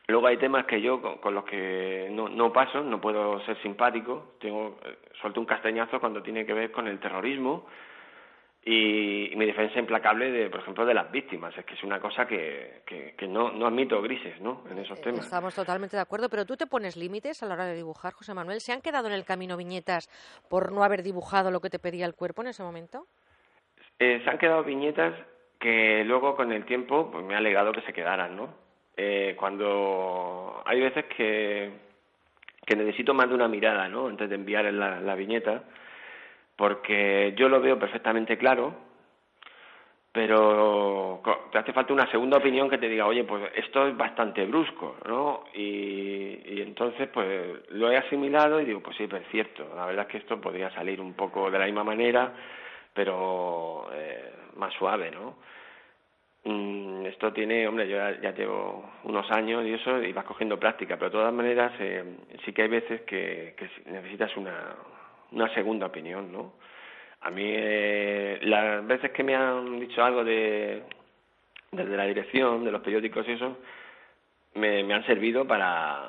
luego 0.06 0.26
hay 0.26 0.36
temas 0.36 0.66
que 0.66 0.80
yo 0.80 1.00
con, 1.00 1.18
con 1.18 1.34
los 1.34 1.44
que 1.44 2.08
no, 2.10 2.28
no 2.28 2.52
paso, 2.52 2.82
no 2.82 3.00
puedo 3.00 3.40
ser 3.46 3.60
simpático, 3.62 4.34
tengo 4.40 4.78
eh, 4.84 4.98
suelto 5.20 5.40
un 5.40 5.46
castañazo 5.46 5.98
cuando 6.00 6.22
tiene 6.22 6.44
que 6.44 6.52
ver 6.52 6.70
con 6.70 6.86
el 6.86 6.98
terrorismo 7.00 7.66
y, 8.68 9.30
mi 9.36 9.46
defensa 9.46 9.78
implacable 9.78 10.30
de, 10.32 10.50
por 10.50 10.60
ejemplo, 10.60 10.84
de 10.84 10.92
las 10.92 11.10
víctimas. 11.12 11.56
Es 11.56 11.64
que 11.64 11.74
es 11.74 11.84
una 11.84 12.00
cosa 12.00 12.26
que, 12.26 12.82
que, 12.84 13.28
no, 13.28 13.52
no 13.52 13.66
admito 13.68 14.02
grises, 14.02 14.40
¿no? 14.40 14.64
En 14.68 14.78
esos 14.78 15.00
temas. 15.00 15.20
Estamos 15.24 15.54
totalmente 15.54 15.94
de 15.94 16.02
acuerdo, 16.02 16.28
pero 16.28 16.44
tú 16.44 16.56
te 16.56 16.66
pones 16.66 16.96
límites 16.96 17.42
a 17.44 17.46
la 17.46 17.54
hora 17.54 17.66
de 17.66 17.76
dibujar, 17.76 18.12
José 18.12 18.34
Manuel. 18.34 18.60
¿Se 18.60 18.72
han 18.72 18.82
quedado 18.82 19.06
en 19.06 19.14
el 19.14 19.24
camino 19.24 19.56
viñetas 19.56 20.08
por 20.50 20.72
no 20.72 20.82
haber 20.82 21.04
dibujado 21.04 21.52
lo 21.52 21.60
que 21.60 21.70
te 21.70 21.78
pedía 21.78 22.06
el 22.06 22.14
cuerpo 22.14 22.42
en 22.42 22.48
ese 22.48 22.64
momento? 22.64 23.06
Eh, 24.00 24.20
se 24.24 24.30
han 24.30 24.38
quedado 24.38 24.64
viñetas 24.64 25.14
que 25.58 26.04
luego 26.04 26.36
con 26.36 26.52
el 26.52 26.64
tiempo 26.64 27.10
pues, 27.10 27.24
me 27.24 27.34
ha 27.34 27.38
alegado 27.38 27.72
que 27.72 27.82
se 27.82 27.92
quedaran, 27.92 28.36
¿no? 28.36 28.54
Eh, 28.96 29.34
cuando 29.38 30.62
hay 30.64 30.80
veces 30.80 31.04
que, 31.16 31.70
necesito 32.74 33.14
más 33.14 33.28
de 33.28 33.34
una 33.34 33.48
mirada, 33.48 33.88
¿no? 33.88 34.08
Antes 34.08 34.28
de 34.28 34.34
enviar 34.34 34.64
la, 34.72 35.00
la 35.00 35.14
viñeta 35.14 35.62
porque 36.56 37.34
yo 37.36 37.48
lo 37.48 37.60
veo 37.60 37.78
perfectamente 37.78 38.38
claro, 38.38 38.74
pero 40.10 41.20
te 41.52 41.58
hace 41.58 41.74
falta 41.74 41.92
una 41.92 42.10
segunda 42.10 42.38
opinión 42.38 42.70
que 42.70 42.78
te 42.78 42.88
diga, 42.88 43.06
oye, 43.06 43.24
pues 43.24 43.52
esto 43.54 43.86
es 43.86 43.94
bastante 43.94 44.46
brusco, 44.46 44.96
¿no? 45.06 45.44
Y, 45.52 46.62
entonces, 46.62 47.08
pues 47.12 47.70
lo 47.70 47.90
he 47.90 47.98
asimilado 47.98 48.60
y 48.60 48.64
digo, 48.64 48.80
pues 48.80 48.96
sí, 48.96 49.06
pues 49.06 49.22
es 49.22 49.28
cierto, 49.28 49.68
la 49.76 49.84
verdad 49.84 50.06
es 50.06 50.12
que 50.12 50.18
esto 50.18 50.40
podría 50.40 50.70
salir 50.70 51.00
un 51.00 51.12
poco 51.12 51.50
de 51.50 51.58
la 51.58 51.66
misma 51.66 51.84
manera, 51.84 52.32
pero 52.94 53.90
eh, 53.92 54.32
más 54.56 54.72
suave, 54.74 55.10
¿no? 55.10 55.36
Mm, 56.44 57.06
esto 57.06 57.32
tiene, 57.32 57.66
hombre, 57.66 57.88
yo 57.88 57.96
ya, 57.96 58.32
llevo 58.32 58.88
unos 59.04 59.30
años 59.32 59.64
y 59.66 59.72
eso, 59.74 60.02
y 60.02 60.12
vas 60.12 60.24
cogiendo 60.24 60.58
práctica, 60.58 60.96
pero 60.96 61.10
de 61.10 61.16
todas 61.18 61.32
maneras 61.34 61.72
eh, 61.80 62.04
sí 62.44 62.52
que 62.52 62.62
hay 62.62 62.68
veces 62.68 63.00
que 63.02 63.54
necesitas 63.86 64.36
una, 64.36 64.76
una 65.32 65.52
segunda 65.54 65.86
opinión, 65.86 66.32
¿no? 66.32 66.52
A 67.22 67.30
mí, 67.30 67.42
eh, 67.44 68.38
las 68.42 68.86
veces 68.86 69.10
que 69.10 69.24
me 69.24 69.34
han 69.34 69.80
dicho 69.80 70.04
algo 70.04 70.22
de, 70.22 70.84
desde 71.72 71.96
la 71.96 72.04
dirección, 72.04 72.64
de 72.64 72.70
los 72.70 72.82
periódicos 72.82 73.26
y 73.28 73.32
eso, 73.32 73.58
me, 74.54 74.84
me 74.84 74.94
han 74.94 75.04
servido 75.06 75.46
para, 75.46 76.08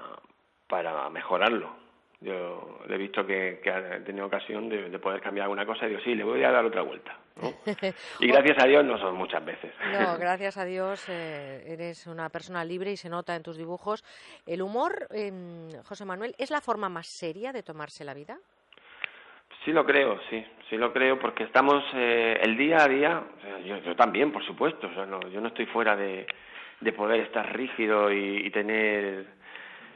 para 0.67 1.09
mejorarlo. 1.09 1.76
Yo 2.19 2.79
he 2.89 2.97
visto 2.97 3.25
que, 3.25 3.59
que 3.63 3.69
ha 3.69 4.03
tenido 4.03 4.25
ocasión 4.25 4.69
de, 4.69 4.97
poder 4.97 5.21
cambiar 5.21 5.43
alguna 5.43 5.67
cosa 5.67 5.85
y 5.85 5.89
digo, 5.89 6.01
sí, 6.03 6.15
le 6.15 6.23
voy 6.23 6.43
a 6.43 6.51
dar 6.51 6.65
otra 6.65 6.81
vuelta. 6.81 7.15
Y 8.19 8.27
gracias 8.27 8.57
a 8.63 8.67
Dios 8.67 8.83
no 8.83 8.97
son 8.97 9.15
muchas 9.15 9.45
veces. 9.45 9.71
No, 9.91 10.17
gracias 10.19 10.57
a 10.57 10.65
Dios 10.65 11.07
eh, 11.09 11.63
eres 11.67 12.07
una 12.07 12.29
persona 12.29 12.65
libre 12.65 12.91
y 12.91 12.97
se 12.97 13.09
nota 13.09 13.35
en 13.35 13.43
tus 13.43 13.57
dibujos. 13.57 14.03
¿El 14.47 14.63
humor, 14.63 15.07
eh, 15.13 15.31
José 15.85 16.05
Manuel, 16.05 16.33
es 16.39 16.49
la 16.49 16.61
forma 16.61 16.89
más 16.89 17.05
seria 17.05 17.51
de 17.53 17.61
tomarse 17.61 18.03
la 18.03 18.15
vida? 18.15 18.37
Sí 19.63 19.71
lo 19.71 19.85
creo, 19.85 20.19
sí, 20.29 20.43
sí 20.69 20.77
lo 20.77 20.93
creo, 20.93 21.19
porque 21.19 21.43
estamos 21.43 21.83
eh, 21.93 22.39
el 22.41 22.57
día 22.57 22.83
a 22.83 22.87
día, 22.87 23.23
yo, 23.65 23.95
también, 23.95 24.31
por 24.31 24.45
supuesto, 24.45 24.89
yo 25.29 25.41
no 25.41 25.47
estoy 25.47 25.65
fuera 25.67 25.95
de, 25.95 26.25
de 26.79 26.93
poder 26.93 27.21
estar 27.21 27.55
rígido 27.55 28.11
y, 28.11 28.49
tener 28.51 29.25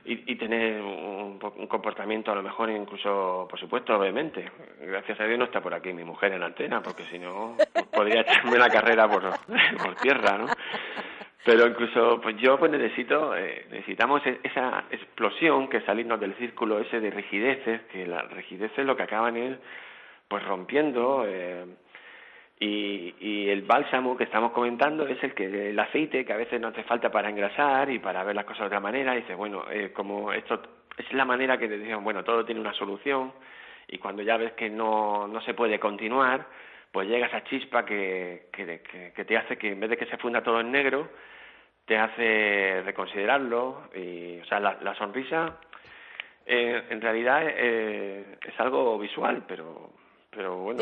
y, 0.06 0.36
tener 0.36 0.82
un, 0.82 1.38
comportamiento 1.68 2.32
a 2.32 2.36
lo 2.36 2.44
mejor 2.44 2.70
incluso, 2.70 3.48
por 3.50 3.60
supuesto, 3.60 3.98
obviamente. 3.98 4.52
Gracias 4.82 5.20
a 5.20 5.26
Dios 5.26 5.38
no 5.38 5.46
está 5.46 5.62
por 5.62 5.74
aquí 5.74 5.94
mi 5.94 6.04
mujer 6.04 6.34
en 6.34 6.44
antena, 6.44 6.82
porque 6.82 7.04
si 7.06 7.20
no 7.20 7.56
pues 7.74 7.86
podría 7.88 8.22
echarme 8.22 8.58
la 8.58 8.70
carrera 8.70 9.08
por, 9.08 9.24
por 9.84 9.96
tierra, 9.96 10.38
¿no? 10.38 10.48
Pero 11.44 11.66
incluso, 11.68 12.22
pues 12.22 12.38
yo 12.38 12.58
pues 12.60 12.72
necesito, 12.72 13.36
eh, 13.36 13.66
necesitamos 13.72 14.26
e-, 14.26 14.40
esa 14.44 14.86
explosión 14.92 15.68
que 15.70 15.82
salirnos 15.82 16.20
del 16.20 16.36
círculo 16.36 16.80
ese 16.80 17.00
de 17.00 17.10
rigideces, 17.10 17.82
que 17.92 18.06
la 18.06 18.22
rigidez 18.24 18.72
es 18.78 18.86
lo 18.86 18.96
que 18.96 19.04
acaban 19.04 19.38
él, 19.38 19.60
pues 20.28 20.44
rompiendo, 20.46 21.26
eh, 21.28 21.66
y, 22.62 23.16
y 23.20 23.50
el 23.50 23.64
bálsamo 23.64 24.16
que 24.16 24.26
estamos 24.26 24.52
comentando 24.52 25.08
es 25.08 25.22
el 25.24 25.34
que 25.34 25.72
el 25.72 25.80
aceite 25.80 26.24
que 26.24 26.32
a 26.32 26.38
veces 26.38 26.62
no 26.62 26.68
hace 26.68 26.84
falta 26.84 27.12
para 27.12 27.28
engrasar 27.28 27.90
y 27.90 27.98
para 27.98 28.24
ver 28.24 28.36
las 28.36 28.46
cosas 28.46 28.62
de 28.62 28.68
otra 28.68 28.80
manera, 28.80 29.16
y 29.16 29.22
dice, 29.22 29.34
bueno, 29.34 29.66
eh, 29.72 29.92
como 29.92 30.32
esto 30.32 30.62
es 30.96 31.12
la 31.14 31.26
manera 31.26 31.58
que 31.58 31.68
te 31.68 31.80
dicen, 31.80 32.04
bueno, 32.04 32.24
todo 32.24 32.46
tiene 32.46 32.62
una 32.62 32.74
solución, 32.74 33.34
y 33.88 33.98
cuando 33.98 34.22
ya 34.22 34.38
ves 34.38 34.54
que 34.54 34.70
no, 34.70 35.28
no 35.28 35.42
se 35.42 35.56
puede 35.56 35.80
continuar, 35.80 36.46
pues 36.92 37.08
llega 37.08 37.26
esa 37.26 37.44
chispa 37.46 37.84
que, 37.84 38.50
que, 38.54 38.82
que, 39.16 39.26
te 39.26 39.38
hace 39.38 39.58
que 39.58 39.72
en 39.72 39.80
vez 39.80 39.90
de 39.90 39.98
que 39.98 40.06
se 40.06 40.18
funda 40.18 40.44
todo 40.44 40.60
en 40.60 40.72
negro, 40.72 41.10
te 41.86 41.98
hace 41.98 42.84
reconsiderarlo 42.86 43.90
y, 43.96 44.40
o 44.40 44.46
sea, 44.46 44.60
la, 44.60 44.78
la 44.82 44.94
sonrisa 44.94 45.58
eh, 46.46 46.84
en 46.92 47.02
realidad 47.02 47.42
eh, 47.44 48.38
es 48.46 48.60
algo 48.60 49.00
visual, 49.00 49.46
pero 49.48 49.94
pero 50.32 50.58
bueno, 50.58 50.82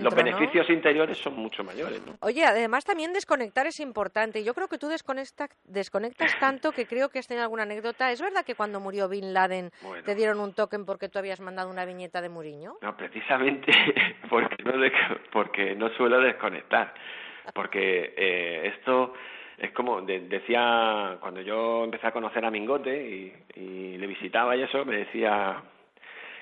los 0.00 0.14
beneficios 0.14 0.68
interiores 0.70 1.18
son 1.18 1.36
mucho 1.36 1.62
mayores. 1.62 2.04
¿no? 2.06 2.16
Oye, 2.20 2.44
además 2.44 2.86
también 2.86 3.12
desconectar 3.12 3.66
es 3.66 3.80
importante. 3.80 4.42
Yo 4.42 4.54
creo 4.54 4.66
que 4.66 4.78
tú 4.78 4.88
desconectas, 4.88 5.50
desconectas 5.64 6.36
tanto 6.40 6.72
que 6.72 6.86
creo 6.86 7.10
que 7.10 7.18
has 7.18 7.26
tenido 7.26 7.44
alguna 7.44 7.64
anécdota. 7.64 8.10
¿Es 8.10 8.22
verdad 8.22 8.44
que 8.44 8.54
cuando 8.54 8.80
murió 8.80 9.08
Bin 9.08 9.34
Laden 9.34 9.70
te 10.04 10.14
dieron 10.14 10.40
un 10.40 10.54
token 10.54 10.86
porque 10.86 11.10
tú 11.10 11.18
habías 11.18 11.40
mandado 11.40 11.70
una 11.70 11.84
viñeta 11.84 12.22
de 12.22 12.30
Muriño? 12.30 12.76
No, 12.80 12.96
precisamente 12.96 13.72
porque 14.30 14.62
no, 14.64 14.72
porque 15.32 15.74
no 15.74 15.90
suelo 15.90 16.20
desconectar. 16.20 16.94
Porque 17.54 18.14
eh, 18.16 18.72
esto 18.74 19.12
es 19.58 19.72
como 19.72 20.00
decía 20.02 21.18
cuando 21.20 21.40
yo 21.40 21.84
empecé 21.84 22.06
a 22.06 22.12
conocer 22.12 22.44
a 22.44 22.50
Mingote 22.50 23.34
y, 23.56 23.98
le 23.98 24.06
visitaba 24.06 24.56
y 24.56 24.62
eso, 24.62 24.84
me 24.84 24.98
decía 24.98 25.60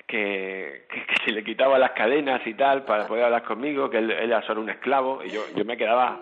que, 0.07 0.85
que, 0.89 1.25
se 1.25 1.31
le 1.31 1.43
quitaba 1.43 1.77
las 1.77 1.91
cadenas 1.91 2.45
y 2.47 2.53
tal 2.53 2.85
para 2.85 3.05
poder 3.05 3.25
hablar 3.25 3.43
conmigo, 3.43 3.89
que 3.89 3.97
él, 3.97 4.11
era 4.11 4.41
solo 4.43 4.61
un 4.61 4.69
esclavo 4.69 5.21
y 5.23 5.29
yo, 5.29 5.41
yo 5.55 5.65
me 5.65 5.77
quedaba 5.77 6.19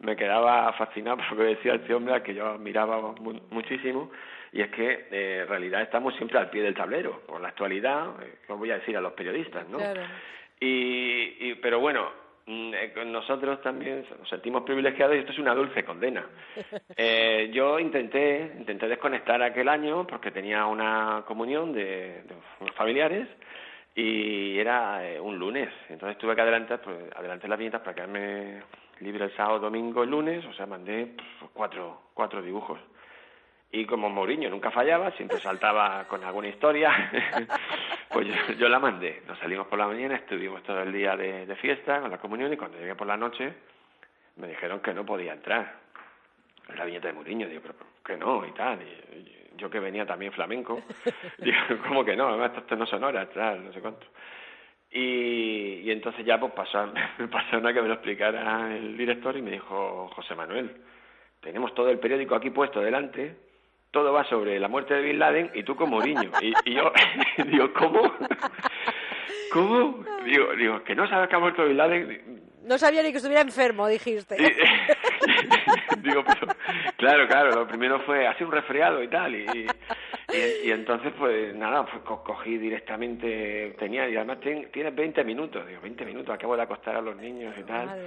me 0.00 0.14
quedaba 0.14 0.72
fascinado 0.74 1.16
por 1.16 1.32
lo 1.32 1.36
que 1.38 1.56
decía 1.56 1.74
este 1.74 1.92
hombre 1.92 2.22
que 2.22 2.32
yo 2.32 2.46
admiraba 2.46 3.14
muchísimo 3.50 4.10
y 4.52 4.62
es 4.62 4.70
que 4.70 5.08
eh, 5.10 5.40
en 5.42 5.48
realidad 5.48 5.82
estamos 5.82 6.14
siempre 6.14 6.38
al 6.38 6.50
pie 6.50 6.62
del 6.62 6.74
tablero 6.74 7.22
con 7.26 7.42
la 7.42 7.48
actualidad, 7.48 8.10
eh, 8.22 8.38
voy 8.48 8.70
a 8.70 8.78
decir 8.78 8.96
a 8.96 9.00
los 9.00 9.12
periodistas, 9.12 9.68
¿no? 9.68 9.78
y, 10.60 11.54
pero 11.56 11.80
bueno, 11.80 12.10
nosotros 12.48 13.60
también 13.60 14.06
nos 14.18 14.28
sentimos 14.28 14.62
privilegiados 14.62 15.16
y 15.16 15.18
esto 15.18 15.32
es 15.32 15.38
una 15.38 15.54
dulce 15.54 15.84
condena. 15.84 16.26
Eh, 17.00 17.50
yo 17.52 17.78
intenté, 17.78 18.54
intenté 18.58 18.88
desconectar 18.88 19.40
aquel 19.40 19.68
año 19.68 20.04
porque 20.04 20.32
tenía 20.32 20.66
una 20.66 21.22
comunión 21.26 21.72
de, 21.72 22.24
unos 22.58 22.74
familiares 22.74 23.28
y 23.94 24.58
era 24.58 25.08
eh, 25.08 25.20
un 25.20 25.38
lunes. 25.38 25.68
Entonces 25.88 26.18
tuve 26.18 26.34
que 26.34 26.40
adelantar, 26.40 26.80
pues, 26.80 26.96
adelanté 27.14 27.46
las 27.46 27.58
viñetas 27.58 27.82
para 27.82 27.94
quedarme 27.94 28.62
libre 28.98 29.26
el 29.26 29.36
sábado, 29.36 29.60
domingo, 29.60 30.02
el 30.02 30.10
lunes. 30.10 30.44
O 30.46 30.52
sea, 30.54 30.66
mandé 30.66 31.14
pues, 31.38 31.50
cuatro, 31.52 32.00
cuatro 32.14 32.42
dibujos. 32.42 32.80
Y 33.70 33.84
como 33.84 34.08
Mourinho 34.08 34.48
nunca 34.48 34.70
fallaba, 34.70 35.10
siempre 35.12 35.38
saltaba 35.38 36.04
con 36.08 36.24
alguna 36.24 36.48
historia, 36.48 36.90
pues 38.10 38.26
yo, 38.58 38.68
la 38.68 38.78
mandé. 38.78 39.22
Nos 39.26 39.38
salimos 39.38 39.66
por 39.66 39.78
la 39.78 39.86
mañana, 39.86 40.16
estuvimos 40.16 40.62
todo 40.62 40.82
el 40.82 40.92
día 40.92 41.16
de, 41.16 41.54
fiesta 41.56 42.00
con 42.00 42.10
la 42.10 42.18
comunión 42.18 42.52
y 42.52 42.56
cuando 42.56 42.78
llegué 42.78 42.94
por 42.94 43.06
la 43.06 43.16
noche 43.16 43.52
me 44.36 44.48
dijeron 44.48 44.80
que 44.80 44.94
no 44.94 45.04
podía 45.04 45.32
entrar. 45.32 45.74
La 46.76 46.84
viñeta 46.84 47.08
de 47.08 47.14
Mourinho, 47.14 47.48
digo, 47.48 47.62
pero 47.62 47.74
que 48.04 48.16
no 48.16 48.46
y 48.46 48.52
tal. 48.52 48.80
Y, 48.82 49.34
yo 49.56 49.68
que 49.68 49.80
venía 49.80 50.06
también 50.06 50.32
flamenco, 50.32 50.80
digo, 51.38 51.58
¿cómo 51.86 52.04
que 52.04 52.14
no? 52.14 52.28
Además, 52.28 52.52
esto 52.56 52.76
no 52.76 52.86
son 52.86 53.02
horas, 53.02 53.28
tal, 53.34 53.64
no 53.64 53.72
sé 53.72 53.80
cuánto. 53.80 54.06
Y, 54.90 55.80
y 55.82 55.90
entonces 55.90 56.24
ya 56.24 56.38
pues 56.38 56.52
pasó, 56.52 56.92
me 57.18 57.28
pasó 57.28 57.58
una 57.58 57.72
que 57.72 57.82
me 57.82 57.88
lo 57.88 57.94
explicara 57.94 58.74
el 58.76 58.96
director 58.96 59.36
y 59.36 59.42
me 59.42 59.50
dijo, 59.50 60.08
José 60.14 60.36
Manuel, 60.36 60.76
tenemos 61.40 61.74
todo 61.74 61.90
el 61.90 61.98
periódico 61.98 62.36
aquí 62.36 62.50
puesto 62.50 62.80
delante 62.80 63.47
todo 63.90 64.12
va 64.12 64.24
sobre 64.24 64.58
la 64.60 64.68
muerte 64.68 64.94
de 64.94 65.02
Bin 65.02 65.18
Laden 65.18 65.50
y 65.54 65.62
tú 65.62 65.76
como 65.76 65.96
Mourinho. 65.96 66.30
Y, 66.40 66.52
y 66.64 66.74
yo 66.74 66.92
digo, 67.46 67.72
¿cómo? 67.72 68.12
¿Cómo? 69.52 70.04
Digo, 70.24 70.54
digo, 70.56 70.84
que 70.84 70.94
no 70.94 71.08
sabes 71.08 71.28
que 71.28 71.36
ha 71.36 71.38
muerto 71.38 71.64
Bin 71.64 71.76
Laden. 71.76 72.48
No 72.64 72.76
sabía 72.76 73.02
ni 73.02 73.10
que 73.10 73.16
estuviera 73.16 73.40
enfermo, 73.40 73.88
dijiste. 73.88 74.36
digo, 75.98 76.22
pero, 76.24 76.54
claro, 76.98 77.26
claro, 77.26 77.50
lo 77.52 77.66
primero 77.66 78.00
fue 78.00 78.26
así 78.26 78.44
un 78.44 78.52
resfriado 78.52 79.02
y 79.02 79.08
tal. 79.08 79.34
Y, 79.34 79.66
y, 80.30 80.70
entonces, 80.70 81.12
pues 81.18 81.54
nada, 81.54 81.86
pues, 81.86 82.02
cogí 82.02 82.58
directamente, 82.58 83.74
tenía, 83.78 84.06
y 84.08 84.16
además 84.16 84.38
tienes 84.40 84.94
20 84.94 85.24
minutos, 85.24 85.66
digo, 85.66 85.80
20 85.80 86.04
minutos, 86.04 86.34
acabo 86.34 86.54
de 86.54 86.62
acostar 86.62 86.96
a 86.96 87.00
los 87.00 87.16
niños 87.16 87.54
y 87.58 87.62
tal. 87.62 87.98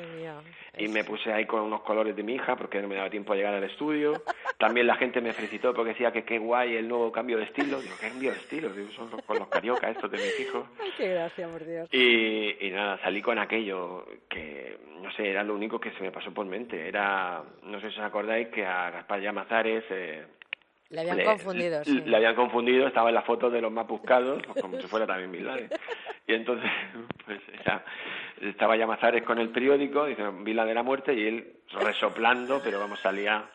Y 0.78 0.88
me 0.88 1.04
puse 1.04 1.34
ahí 1.34 1.46
con 1.46 1.62
unos 1.62 1.82
colores 1.82 2.16
de 2.16 2.22
mi 2.22 2.36
hija 2.36 2.56
porque 2.56 2.80
no 2.80 2.88
me 2.88 2.96
daba 2.96 3.10
tiempo 3.10 3.34
a 3.34 3.36
llegar 3.36 3.56
al 3.56 3.64
estudio. 3.64 4.22
También 4.60 4.86
la 4.86 4.96
gente 4.96 5.20
me 5.20 5.34
felicitó 5.34 5.74
porque 5.74 5.90
decía 5.90 6.12
que 6.12 6.24
qué 6.24 6.38
guay 6.38 6.76
el 6.76 6.88
nuevo 6.88 7.12
cambio 7.12 7.38
de 7.38 7.46
estilo. 7.46 7.82
Digo, 7.82 7.96
¿qué 8.00 8.10
cambio 8.10 8.32
de 8.32 8.38
estilo? 8.38 8.70
Digo, 8.70 8.92
son 8.92 9.10
con 9.22 9.40
los 9.40 9.48
cariocas 9.48 9.92
estos 9.92 10.12
de 10.12 10.18
mis 10.18 10.40
hijos. 10.40 10.66
Ay, 10.80 10.92
qué 10.98 11.10
gracia, 11.10 11.48
por 11.48 11.66
Dios. 11.66 11.90
Y, 11.92 12.68
y 12.68 12.70
nada, 12.70 13.00
salí 13.02 13.22
con 13.22 13.40
aquello 13.40 14.06
que, 14.30 14.78
no 15.02 15.12
sé, 15.14 15.30
era 15.30 15.44
lo 15.44 15.56
único 15.56 15.80
que 15.80 15.92
se 15.92 16.04
me 16.04 16.12
pasó 16.12 16.32
por 16.32 16.46
mente. 16.46 16.88
Era, 16.88 17.42
no 17.64 17.82
sé 17.82 17.90
si 17.90 18.00
os 18.00 18.06
acordáis 18.06 18.50
que 18.50 18.64
a 18.64 18.92
Gaspar 18.92 19.20
Llamazares... 19.22 19.84
Eh, 19.90 20.24
Le 20.92 21.02
habían 21.02 21.24
confundido, 21.24 21.84
sí. 21.86 22.02
Le 22.06 22.18
habían 22.18 22.36
confundido, 22.36 22.88
estaba 22.88 23.10
en 23.10 23.16
la 23.16 23.22
foto 23.22 23.50
de 23.50 23.62
los 23.62 23.72
más 23.72 23.88
buscados, 23.88 24.44
pues 24.46 24.62
como 24.62 24.80
si 24.80 24.88
fuera 24.88 25.08
también 25.08 25.32
Bin 25.32 25.46
Laden. 25.46 25.70
Y 26.28 26.34
entonces, 26.34 26.70
pues 27.26 27.40
ella, 27.54 27.84
estaba 28.42 28.76
ya 28.76 28.86
Mazares 28.86 29.24
con 29.24 29.40
el 29.40 29.50
periódico, 29.50 30.06
dice 30.06 30.22
Bin 30.44 30.56
Laden 30.56 30.76
la 30.76 30.84
muerte, 30.84 31.14
y 31.14 31.28
él 31.28 31.62
resoplando, 31.72 32.62
pero 32.62 32.78
vamos, 32.80 33.00
salía, 33.00 33.50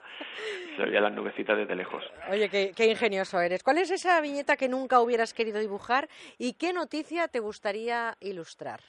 salía 0.78 1.02
las 1.02 1.12
nubecitas 1.12 1.58
desde 1.58 1.76
lejos. 1.76 2.02
Oye, 2.30 2.48
qué, 2.48 2.72
qué 2.74 2.86
ingenioso 2.86 3.38
eres. 3.38 3.62
¿Cuál 3.62 3.78
es 3.78 3.90
esa 3.90 4.18
viñeta 4.22 4.56
que 4.56 4.70
nunca 4.70 5.00
hubieras 5.00 5.34
querido 5.34 5.60
dibujar 5.60 6.08
y 6.38 6.54
qué 6.54 6.72
noticia 6.72 7.28
te 7.28 7.40
gustaría 7.40 8.16
ilustrar? 8.20 8.80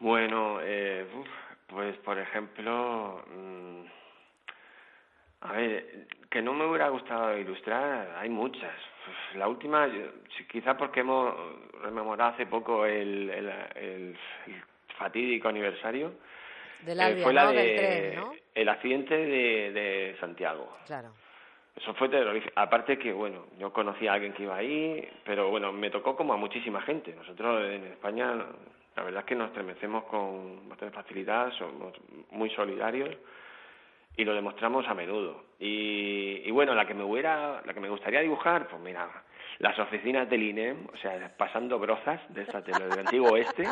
Bueno, 0.00 0.58
eh, 0.62 1.06
pues 1.66 1.96
por 1.98 2.18
ejemplo, 2.18 3.24
mm, 3.26 3.84
a 5.40 5.52
ver, 5.52 6.06
que 6.30 6.42
no 6.42 6.52
me 6.52 6.66
hubiera 6.66 6.88
gustado 6.88 7.36
ilustrar, 7.38 8.16
hay 8.18 8.28
muchas. 8.28 8.72
Uf, 9.08 9.36
La 9.36 9.48
última, 9.48 9.88
quizá 10.50 10.76
porque 10.76 11.00
hemos 11.00 11.34
rememorado 11.82 12.32
hace 12.34 12.46
poco 12.46 12.84
el, 12.84 13.30
el, 13.30 14.16
fatídico 14.98 15.48
aniversario, 15.48 16.12
Del 16.84 17.00
eh, 17.00 17.22
fue 17.22 17.32
la 17.32 17.44
¿no? 17.44 17.52
de 17.52 17.62
Del 17.62 17.76
tren, 17.76 18.16
¿no? 18.16 18.32
el 18.54 18.68
accidente 18.68 19.16
de, 19.16 19.72
de 19.72 20.16
Santiago. 20.18 20.76
Claro. 20.86 21.12
Eso 21.76 21.94
fue 21.94 22.08
terrorífico. 22.08 22.52
Aparte 22.56 22.98
que, 22.98 23.12
bueno, 23.12 23.46
yo 23.56 23.72
conocí 23.72 24.08
a 24.08 24.14
alguien 24.14 24.32
que 24.32 24.42
iba 24.42 24.56
ahí, 24.56 25.08
pero 25.24 25.48
bueno, 25.48 25.72
me 25.72 25.90
tocó 25.90 26.16
como 26.16 26.32
a 26.32 26.36
muchísima 26.36 26.82
gente. 26.82 27.14
Nosotros 27.14 27.64
en 27.64 27.84
España, 27.84 28.34
la 28.96 29.02
verdad 29.04 29.20
es 29.20 29.26
que 29.26 29.36
nos 29.36 29.48
estremecemos 29.50 30.02
con 30.04 30.68
bastante 30.68 30.92
facilidad, 30.92 31.52
somos 31.52 31.94
muy 32.32 32.50
solidarios 32.50 33.16
y 34.18 34.24
lo 34.24 34.34
demostramos 34.34 34.86
a 34.88 34.94
menudo. 34.94 35.44
Y, 35.60 36.42
y 36.44 36.50
bueno, 36.50 36.74
la 36.74 36.86
que 36.86 36.92
me 36.92 37.04
hubiera, 37.04 37.62
la 37.64 37.72
que 37.72 37.80
me 37.80 37.88
gustaría 37.88 38.20
dibujar, 38.20 38.68
pues 38.68 38.82
mira, 38.82 39.08
las 39.60 39.78
oficinas 39.78 40.28
del 40.28 40.42
INEM, 40.42 40.88
o 40.92 40.96
sea, 40.98 41.32
pasando 41.36 41.78
brozas 41.78 42.20
de 42.34 42.42
esta 42.42 42.60
del 42.60 42.98
antiguo 42.98 43.30
oeste, 43.30 43.64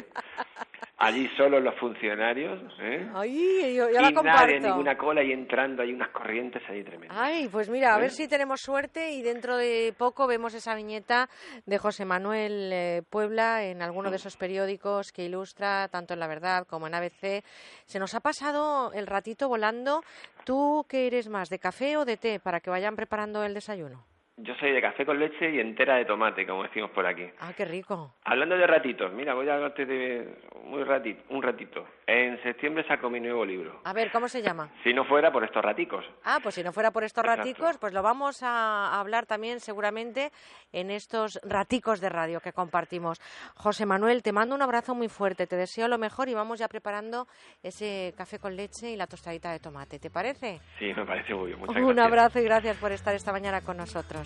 allí 0.98 1.28
solo 1.36 1.60
los 1.60 1.74
funcionarios, 1.78 2.60
¿eh? 2.80 3.10
Ay, 3.14 3.74
yo, 3.76 3.90
yo 3.90 4.00
la 4.00 4.10
y 4.10 4.14
nadie, 4.14 4.14
comparto. 4.14 4.68
ninguna 4.68 4.96
cola 4.96 5.22
y 5.22 5.32
entrando, 5.32 5.82
hay 5.82 5.92
unas 5.92 6.08
corrientes 6.10 6.62
ahí 6.68 6.82
tremendas. 6.82 7.16
Ay, 7.20 7.48
pues 7.48 7.68
mira, 7.68 7.94
a 7.94 7.98
ver 7.98 8.08
¿Eh? 8.08 8.14
si 8.14 8.28
tenemos 8.28 8.60
suerte 8.60 9.12
y 9.12 9.22
dentro 9.22 9.56
de 9.56 9.94
poco 9.96 10.26
vemos 10.26 10.54
esa 10.54 10.74
viñeta 10.74 11.28
de 11.66 11.78
José 11.78 12.04
Manuel 12.04 12.70
eh, 12.72 13.02
Puebla 13.08 13.64
en 13.64 13.82
alguno 13.82 14.10
de 14.10 14.16
esos 14.16 14.36
periódicos 14.36 15.12
que 15.12 15.24
ilustra 15.24 15.88
tanto 15.88 16.14
en 16.14 16.20
La 16.20 16.26
Verdad 16.28 16.66
como 16.66 16.86
en 16.86 16.94
ABC. 16.94 17.44
Se 17.84 17.98
nos 17.98 18.14
ha 18.14 18.20
pasado 18.20 18.92
el 18.92 19.06
ratito 19.06 19.48
volando. 19.48 20.02
¿Tú 20.44 20.86
qué 20.88 21.06
eres 21.06 21.28
más, 21.28 21.48
de 21.50 21.58
café 21.58 21.96
o 21.96 22.04
de 22.04 22.16
té 22.16 22.40
para 22.40 22.60
que 22.60 22.70
vayan 22.70 22.96
preparando 22.96 23.44
el 23.44 23.52
desayuno? 23.54 24.04
Yo 24.38 24.54
soy 24.56 24.70
de 24.72 24.82
café 24.82 25.06
con 25.06 25.18
leche 25.18 25.50
y 25.50 25.60
entera 25.60 25.96
de 25.96 26.04
tomate, 26.04 26.46
como 26.46 26.62
decimos 26.64 26.90
por 26.90 27.06
aquí. 27.06 27.26
Ah, 27.40 27.54
qué 27.56 27.64
rico. 27.64 28.12
Hablando 28.22 28.54
de 28.58 28.66
ratitos, 28.66 29.10
mira, 29.14 29.32
voy 29.32 29.48
a 29.48 29.54
hablarte 29.54 29.86
de 29.86 30.36
muy 30.64 30.84
ratito, 30.84 31.22
un 31.30 31.42
ratito. 31.42 31.86
En 32.06 32.40
septiembre 32.42 32.86
saco 32.86 33.08
mi 33.08 33.18
nuevo 33.18 33.46
libro. 33.46 33.80
A 33.84 33.94
ver, 33.94 34.10
¿cómo 34.12 34.28
se 34.28 34.42
llama? 34.42 34.68
Si 34.84 34.92
no 34.92 35.04
fuera 35.06 35.32
por 35.32 35.42
estos 35.42 35.64
raticos. 35.64 36.04
Ah, 36.22 36.38
pues 36.42 36.54
si 36.54 36.62
no 36.62 36.70
fuera 36.72 36.90
por 36.90 37.02
estos 37.02 37.24
Exacto. 37.24 37.42
raticos, 37.44 37.78
pues 37.78 37.94
lo 37.94 38.02
vamos 38.02 38.42
a 38.42 39.00
hablar 39.00 39.24
también 39.24 39.58
seguramente 39.58 40.30
en 40.70 40.90
estos 40.90 41.40
raticos 41.42 42.00
de 42.02 42.10
radio 42.10 42.40
que 42.40 42.52
compartimos. 42.52 43.18
José 43.54 43.86
Manuel, 43.86 44.22
te 44.22 44.32
mando 44.32 44.54
un 44.54 44.60
abrazo 44.60 44.94
muy 44.94 45.08
fuerte, 45.08 45.46
te 45.46 45.56
deseo 45.56 45.88
lo 45.88 45.96
mejor 45.96 46.28
y 46.28 46.34
vamos 46.34 46.58
ya 46.58 46.68
preparando 46.68 47.26
ese 47.62 48.12
café 48.18 48.38
con 48.38 48.54
leche 48.54 48.90
y 48.90 48.96
la 48.96 49.06
tostadita 49.06 49.50
de 49.50 49.60
tomate, 49.60 49.98
¿te 49.98 50.10
parece? 50.10 50.60
Sí, 50.78 50.92
me 50.94 51.06
parece 51.06 51.34
muy 51.34 51.46
bien. 51.46 51.58
Muchas 51.58 51.76
un 51.82 51.86
gracias. 51.94 52.06
abrazo 52.06 52.38
y 52.38 52.44
gracias 52.44 52.76
por 52.76 52.92
estar 52.92 53.14
esta 53.14 53.32
mañana 53.32 53.62
con 53.62 53.78
nosotros. 53.78 54.25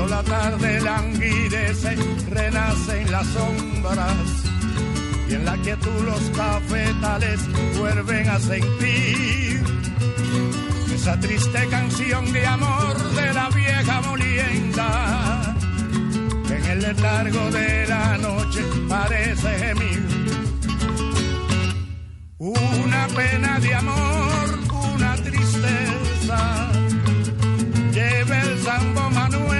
Cuando 0.00 0.16
la 0.16 0.22
tarde 0.22 0.80
languidece, 0.80 1.94
renacen 2.30 3.12
las 3.12 3.26
sombras 3.26 4.14
y 5.28 5.34
en 5.34 5.44
la 5.44 5.56
quietud 5.58 6.04
los 6.06 6.22
cafetales 6.30 7.40
vuelven 7.76 8.28
a 8.30 8.40
sentir. 8.40 9.62
Esa 10.94 11.20
triste 11.20 11.66
canción 11.68 12.32
de 12.32 12.46
amor 12.46 12.96
de 13.12 13.34
la 13.34 13.50
vieja 13.50 14.00
molienda 14.00 15.54
que 16.48 16.56
en 16.56 16.64
el 16.64 16.80
letargo 16.80 17.50
de 17.50 17.86
la 17.86 18.16
noche 18.16 18.64
parece 18.88 19.48
gemir. 19.58 20.06
Una 22.38 23.06
pena 23.08 23.60
de 23.60 23.74
amor, 23.74 24.48
una 24.94 25.14
tristeza 25.16 26.70
lleva 27.92 28.40
el 28.40 28.58
Sambo 28.60 29.10
Manuel 29.10 29.59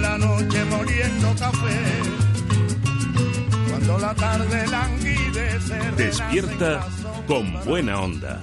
La 0.00 0.18
noche 0.18 0.64
moliendo 0.64 1.34
café. 1.38 1.80
Cuando 3.68 3.98
la 3.98 4.14
tarde 4.14 4.66
languidece. 4.66 5.78
Despierta 5.96 6.86
con 7.26 7.64
buena 7.64 8.00
onda. 8.00 8.40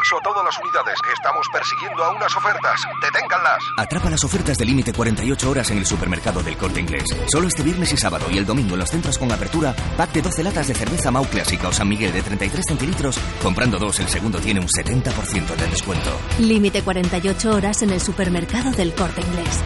Aviso 0.00 0.16
a 0.16 0.22
todas 0.22 0.42
las 0.42 0.58
unidades. 0.58 0.98
Estamos 1.12 1.46
persiguiendo 1.52 2.02
a 2.02 2.10
unas 2.10 2.34
ofertas. 2.34 2.80
Deténganlas. 3.02 3.58
Atrapa 3.76 4.08
las 4.08 4.24
ofertas 4.24 4.56
de 4.56 4.64
límite 4.64 4.94
48 4.94 5.50
horas 5.50 5.70
en 5.70 5.76
el 5.76 5.84
supermercado 5.84 6.42
del 6.42 6.56
Corte 6.56 6.80
Inglés. 6.80 7.04
Solo 7.30 7.48
este 7.48 7.62
viernes 7.62 7.92
y 7.92 7.98
sábado 7.98 8.24
y 8.30 8.38
el 8.38 8.46
domingo 8.46 8.74
en 8.74 8.80
los 8.80 8.88
centros 8.88 9.18
con 9.18 9.30
apertura, 9.30 9.74
pack 9.98 10.12
de 10.12 10.22
12 10.22 10.42
latas 10.42 10.68
de 10.68 10.74
cerveza 10.74 11.10
Mau 11.10 11.26
Clásica 11.26 11.68
o 11.68 11.72
San 11.72 11.88
Miguel 11.88 12.14
de 12.14 12.22
33 12.22 12.64
centilitros. 12.66 13.18
Comprando 13.42 13.78
dos, 13.78 14.00
el 14.00 14.08
segundo 14.08 14.38
tiene 14.38 14.60
un 14.60 14.68
70% 14.68 15.54
de 15.54 15.66
descuento. 15.66 16.10
Límite 16.38 16.82
48 16.82 17.50
horas 17.50 17.82
en 17.82 17.90
el 17.90 18.00
supermercado 18.00 18.70
del 18.70 18.94
Corte 18.94 19.20
Inglés. 19.20 19.62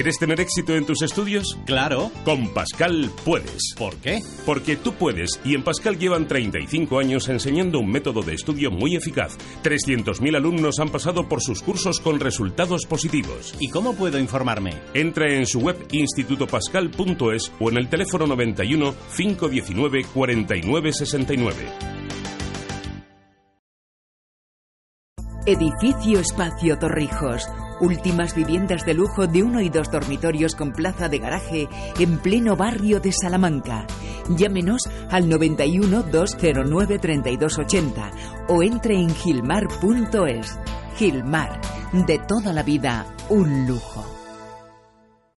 ¿Quieres 0.00 0.18
tener 0.18 0.40
éxito 0.40 0.74
en 0.74 0.86
tus 0.86 1.02
estudios? 1.02 1.58
Claro. 1.66 2.10
Con 2.24 2.54
Pascal 2.54 3.10
puedes. 3.22 3.74
¿Por 3.76 3.96
qué? 3.96 4.20
Porque 4.46 4.76
tú 4.76 4.94
puedes 4.94 5.38
y 5.44 5.54
en 5.54 5.62
Pascal 5.62 5.98
llevan 5.98 6.26
35 6.26 6.98
años 6.98 7.28
enseñando 7.28 7.80
un 7.80 7.90
método 7.90 8.22
de 8.22 8.32
estudio 8.32 8.70
muy 8.70 8.96
eficaz. 8.96 9.36
300.000 9.62 10.36
alumnos 10.36 10.78
han 10.80 10.88
pasado 10.88 11.28
por 11.28 11.42
sus 11.42 11.60
cursos 11.60 12.00
con 12.00 12.18
resultados 12.18 12.86
positivos. 12.86 13.54
¿Y 13.60 13.68
cómo 13.68 13.92
puedo 13.92 14.18
informarme? 14.18 14.72
Entra 14.94 15.30
en 15.34 15.44
su 15.44 15.60
web 15.60 15.76
institutopascal.es 15.92 17.52
o 17.60 17.68
en 17.68 17.76
el 17.76 17.90
teléfono 17.90 18.26
91 18.26 18.94
519 19.14 20.04
49 20.14 20.92
69. 20.94 21.56
Edificio 25.44 26.20
Espacio 26.20 26.78
Torrijos. 26.78 27.46
Últimas 27.80 28.34
viviendas 28.34 28.84
de 28.84 28.94
lujo 28.94 29.26
de 29.26 29.42
uno 29.42 29.60
y 29.60 29.70
dos 29.70 29.90
dormitorios 29.90 30.54
con 30.54 30.72
plaza 30.72 31.08
de 31.08 31.18
garaje 31.18 31.68
en 31.98 32.18
pleno 32.18 32.54
barrio 32.54 33.00
de 33.00 33.10
Salamanca. 33.12 33.86
Llámenos 34.28 34.82
al 35.10 35.28
91 35.28 36.02
209 36.02 36.98
3280 36.98 38.10
o 38.48 38.62
entre 38.62 38.96
en 38.96 39.08
gilmar.es. 39.14 40.58
Gilmar, 40.96 41.60
de 41.92 42.18
toda 42.18 42.52
la 42.52 42.62
vida, 42.62 43.06
un 43.30 43.66
lujo. 43.66 44.19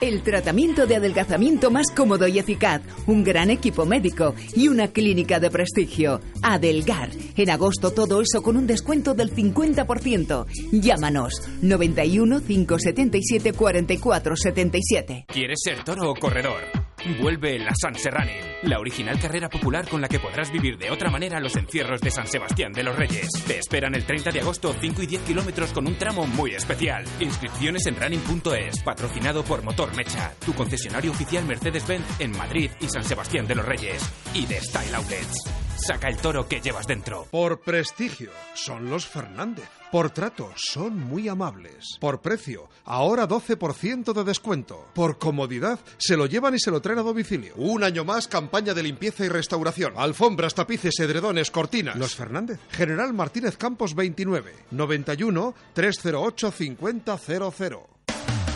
El 0.04 0.22
tratamiento 0.22 0.86
de 0.86 0.98
adelgazamiento 0.98 1.72
más 1.72 1.90
cómodo 1.96 2.28
y 2.28 2.38
eficaz, 2.38 2.82
un 3.08 3.24
gran 3.24 3.50
equipo 3.50 3.86
médico 3.86 4.36
y 4.54 4.68
una 4.68 4.90
clínica 4.90 5.40
de 5.40 5.50
prestigio. 5.50 6.20
Adelgar. 6.42 7.10
En 7.38 7.50
agosto 7.50 7.92
todo 7.92 8.20
eso 8.20 8.44
con 8.44 8.58
un 8.58 8.68
descuento 8.68 9.14
del 9.14 9.34
50%. 9.34 10.46
Llámanos 10.74 11.42
91 11.62 12.42
577 12.42 13.54
44 13.54 14.36
77. 14.36 15.26
¿Quieres 15.30 15.60
ser 15.64 15.86
toro 15.86 16.12
o 16.12 16.16
corredor? 16.16 16.93
Vuelve 17.20 17.60
la 17.60 17.74
San 17.76 17.96
Serrane, 17.96 18.60
la 18.64 18.80
original 18.80 19.20
carrera 19.20 19.50
popular 19.50 19.88
con 19.90 20.00
la 20.00 20.08
que 20.08 20.20
podrás 20.20 20.52
vivir 20.52 20.78
de 20.78 20.90
otra 20.90 21.10
manera 21.10 21.42
los 21.42 21.56
encierros 21.58 22.00
de 22.00 22.12
San 22.12 22.28
Sebastián 22.28 22.72
de 22.72 22.84
los 22.84 22.96
Reyes. 22.96 23.28
Te 23.46 23.60
esperan 23.60 23.94
el 23.94 24.06
30 24.06 24.32
de 24.32 24.40
agosto 24.40 24.74
5 24.80 25.02
y 25.02 25.08
10 25.08 25.22
kilómetros 25.24 25.74
con 25.74 25.86
un 25.86 25.98
tramo 25.98 26.26
muy 26.26 26.56
especial. 26.56 27.04
Inscripciones 27.20 27.86
en 27.88 27.98
running.es, 27.98 28.82
patrocinado 28.84 29.44
por 29.44 29.64
Motor 29.64 29.94
Mecha, 29.98 30.34
tu 30.46 30.54
concesionario 30.54 31.12
oficial 31.12 31.44
Mercedes-Benz 31.46 32.06
en 32.20 32.32
Madrid 32.38 32.72
y 32.80 32.88
San 32.88 33.04
Sebastián 33.04 33.48
de 33.48 33.56
los 33.56 33.66
Reyes. 33.66 34.02
Y 34.34 34.46
de 34.46 34.62
Style 34.62 34.96
Outlets. 34.96 35.73
Saca 35.76 36.08
el 36.08 36.18
toro 36.18 36.48
que 36.48 36.62
llevas 36.62 36.88
dentro. 36.88 37.28
Por 37.32 37.60
prestigio, 37.62 38.32
son 38.54 38.90
los 38.90 39.06
Fernández. 39.06 39.68
Por 39.92 40.12
trato, 40.12 40.52
son 40.56 40.98
muy 40.98 41.28
amables. 41.28 41.98
Por 42.00 42.22
precio, 42.22 42.70
ahora 42.86 43.28
12% 43.28 44.14
de 44.14 44.24
descuento. 44.24 44.88
Por 44.94 45.18
comodidad, 45.20 45.80
se 45.98 46.16
lo 46.18 46.26
llevan 46.26 46.56
y 46.56 46.60
se 46.60 46.72
lo 46.72 46.82
traen 46.82 47.00
a 47.00 47.04
domicilio. 47.04 47.54
Un 47.58 47.84
año 47.84 48.06
más, 48.06 48.28
campaña 48.28 48.74
de 48.74 48.84
limpieza 48.84 49.26
y 49.26 49.30
restauración. 49.30 49.94
Alfombras, 49.98 50.56
tapices, 50.56 51.00
edredones, 51.00 51.52
cortinas. 51.52 51.96
Los 51.96 52.16
Fernández. 52.16 52.60
General 52.72 53.14
Martínez 53.14 53.58
Campos 53.58 53.94
29, 53.94 54.54
91 54.72 55.54
308 55.74 56.52
5000. 56.52 57.94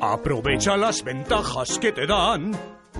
Aprovecha 0.00 0.76
las 0.76 1.02
ventajas 1.02 1.78
que 1.78 1.92
te 1.92 2.06
dan. 2.06 2.52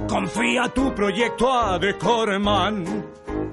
Confía 0.09 0.69
tu 0.75 0.95
proyecto 0.95 1.53
a 1.53 1.79
Decorman. 1.79 3.05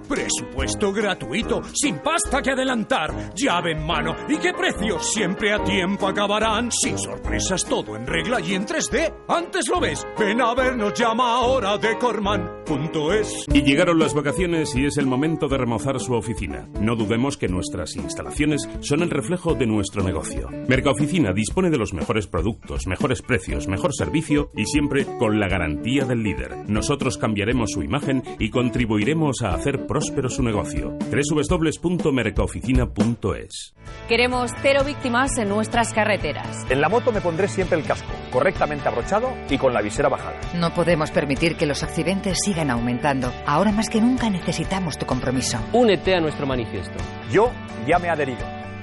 Presupuesto 0.07 0.91
gratuito, 0.91 1.61
sin 1.73 1.99
pasta 1.99 2.41
que 2.41 2.51
adelantar, 2.51 3.33
llave 3.33 3.71
en 3.71 3.85
mano 3.85 4.15
y 4.27 4.37
qué 4.37 4.53
precios 4.53 5.11
siempre 5.13 5.53
a 5.53 5.63
tiempo 5.63 6.07
acabarán. 6.07 6.71
Sin 6.71 6.97
sorpresas, 6.97 7.65
todo 7.65 7.95
en 7.95 8.05
regla 8.05 8.39
y 8.41 8.53
en 8.53 8.65
3D. 8.65 9.13
Antes 9.27 9.67
lo 9.69 9.79
ves, 9.79 10.05
ven 10.17 10.41
a 10.41 10.53
vernos, 10.53 10.93
llama 10.93 11.35
ahora 11.35 11.77
decorman.es. 11.77 13.45
Y 13.53 13.61
llegaron 13.63 13.99
las 13.99 14.13
vacaciones 14.13 14.75
y 14.75 14.85
es 14.85 14.97
el 14.97 15.05
momento 15.05 15.47
de 15.47 15.57
remozar 15.57 15.99
su 15.99 16.13
oficina. 16.13 16.67
No 16.79 16.95
dudemos 16.95 17.37
que 17.37 17.47
nuestras 17.47 17.95
instalaciones 17.95 18.67
son 18.81 19.01
el 19.01 19.09
reflejo 19.09 19.53
de 19.55 19.65
nuestro 19.65 20.03
negocio. 20.03 20.49
Mercaoficina 20.67 21.33
dispone 21.33 21.69
de 21.69 21.77
los 21.77 21.93
mejores 21.93 22.27
productos, 22.27 22.87
mejores 22.87 23.21
precios, 23.21 23.67
mejor 23.67 23.93
servicio 23.93 24.49
y 24.55 24.65
siempre 24.65 25.05
con 25.17 25.39
la 25.39 25.47
garantía 25.47 26.05
del 26.05 26.23
líder. 26.23 26.69
Nosotros 26.69 27.17
cambiaremos 27.17 27.71
su 27.71 27.83
imagen 27.83 28.23
y 28.39 28.49
contribuiremos 28.49 29.41
a 29.41 29.53
hacer 29.53 29.85
próspero 29.93 30.27
su 30.27 30.41
negocio. 30.41 30.97
www.mercaoficina.es 31.12 33.75
Queremos 34.08 34.49
cero 34.63 34.84
víctimas 34.84 35.38
en 35.38 35.49
nuestras 35.49 35.93
carreteras. 35.93 36.65
En 36.67 36.82
la 36.82 36.89
moto 36.89 37.12
me 37.12 37.21
pondré 37.21 37.47
siempre 37.47 37.77
el 37.77 37.86
casco, 37.86 38.12
correctamente 38.32 38.88
abrochado 38.88 39.29
y 39.51 39.60
con 39.60 39.71
la 39.71 39.84
visera 39.84 40.10
bajada. 40.10 40.39
No 40.56 40.73
podemos 40.73 41.12
permitir 41.12 41.56
que 41.58 41.67
los 41.67 41.84
accidentes 41.84 42.39
sigan 42.43 42.71
aumentando. 42.71 43.32
Ahora 43.45 43.71
más 43.71 43.88
que 43.88 44.01
nunca 44.01 44.32
necesitamos 44.32 44.97
tu 44.97 45.06
compromiso. 45.06 45.60
Únete 45.73 46.15
a 46.15 46.21
nuestro 46.21 46.47
manifiesto. 46.47 46.97
Yo 47.32 47.51
ya 47.86 47.99
me 47.99 48.08
he 48.08 48.10
adherido, 48.10 48.41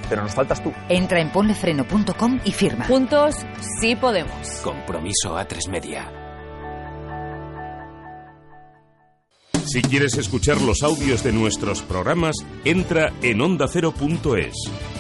pero 0.09 0.23
nos 0.23 0.33
faltas 0.33 0.63
tú. 0.63 0.73
Entra 0.89 1.21
en 1.21 1.31
ponlefreno.com 1.31 2.39
y 2.45 2.53
firma. 2.53 2.85
Juntos 2.85 3.35
sí 3.81 3.97
podemos. 3.97 4.61
Compromiso 4.63 5.37
A3 5.37 5.71
Media. 5.71 6.20
Si 9.65 9.83
quieres 9.83 10.17
escuchar 10.17 10.61
los 10.61 10.83
audios 10.83 11.23
de 11.23 11.33
nuestros 11.33 11.83
programas, 11.83 12.37
entra 12.65 13.13
en 13.23 13.41
ondacero.es. 13.41 15.00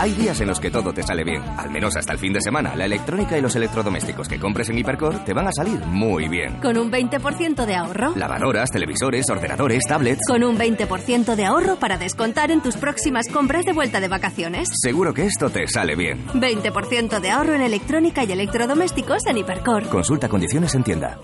Hay 0.00 0.12
días 0.12 0.40
en 0.40 0.46
los 0.46 0.60
que 0.60 0.70
todo 0.70 0.92
te 0.92 1.02
sale 1.02 1.24
bien, 1.24 1.42
al 1.56 1.70
menos 1.70 1.96
hasta 1.96 2.12
el 2.12 2.20
fin 2.20 2.32
de 2.32 2.40
semana. 2.40 2.76
La 2.76 2.84
electrónica 2.84 3.36
y 3.36 3.40
los 3.40 3.56
electrodomésticos 3.56 4.28
que 4.28 4.38
compres 4.38 4.70
en 4.70 4.78
Hipercor 4.78 5.24
te 5.24 5.34
van 5.34 5.48
a 5.48 5.52
salir 5.52 5.80
muy 5.86 6.28
bien. 6.28 6.60
Con 6.60 6.78
un 6.78 6.88
20% 6.88 7.66
de 7.66 7.74
ahorro. 7.74 8.14
Lavadoras, 8.14 8.70
televisores, 8.70 9.28
ordenadores, 9.28 9.82
tablets. 9.88 10.20
Con 10.28 10.44
un 10.44 10.56
20% 10.56 11.34
de 11.34 11.44
ahorro 11.44 11.76
para 11.80 11.98
descontar 11.98 12.52
en 12.52 12.62
tus 12.62 12.76
próximas 12.76 13.26
compras 13.32 13.64
de 13.64 13.72
vuelta 13.72 14.00
de 14.00 14.06
vacaciones. 14.06 14.68
Seguro 14.72 15.12
que 15.12 15.26
esto 15.26 15.50
te 15.50 15.66
sale 15.66 15.96
bien. 15.96 16.24
20% 16.28 17.20
de 17.20 17.30
ahorro 17.30 17.54
en 17.54 17.62
electrónica 17.62 18.22
y 18.22 18.30
electrodomésticos 18.30 19.26
en 19.26 19.38
Hipercor. 19.38 19.88
Consulta 19.88 20.28
condiciones 20.28 20.76
en 20.76 20.84
tienda. 20.84 21.18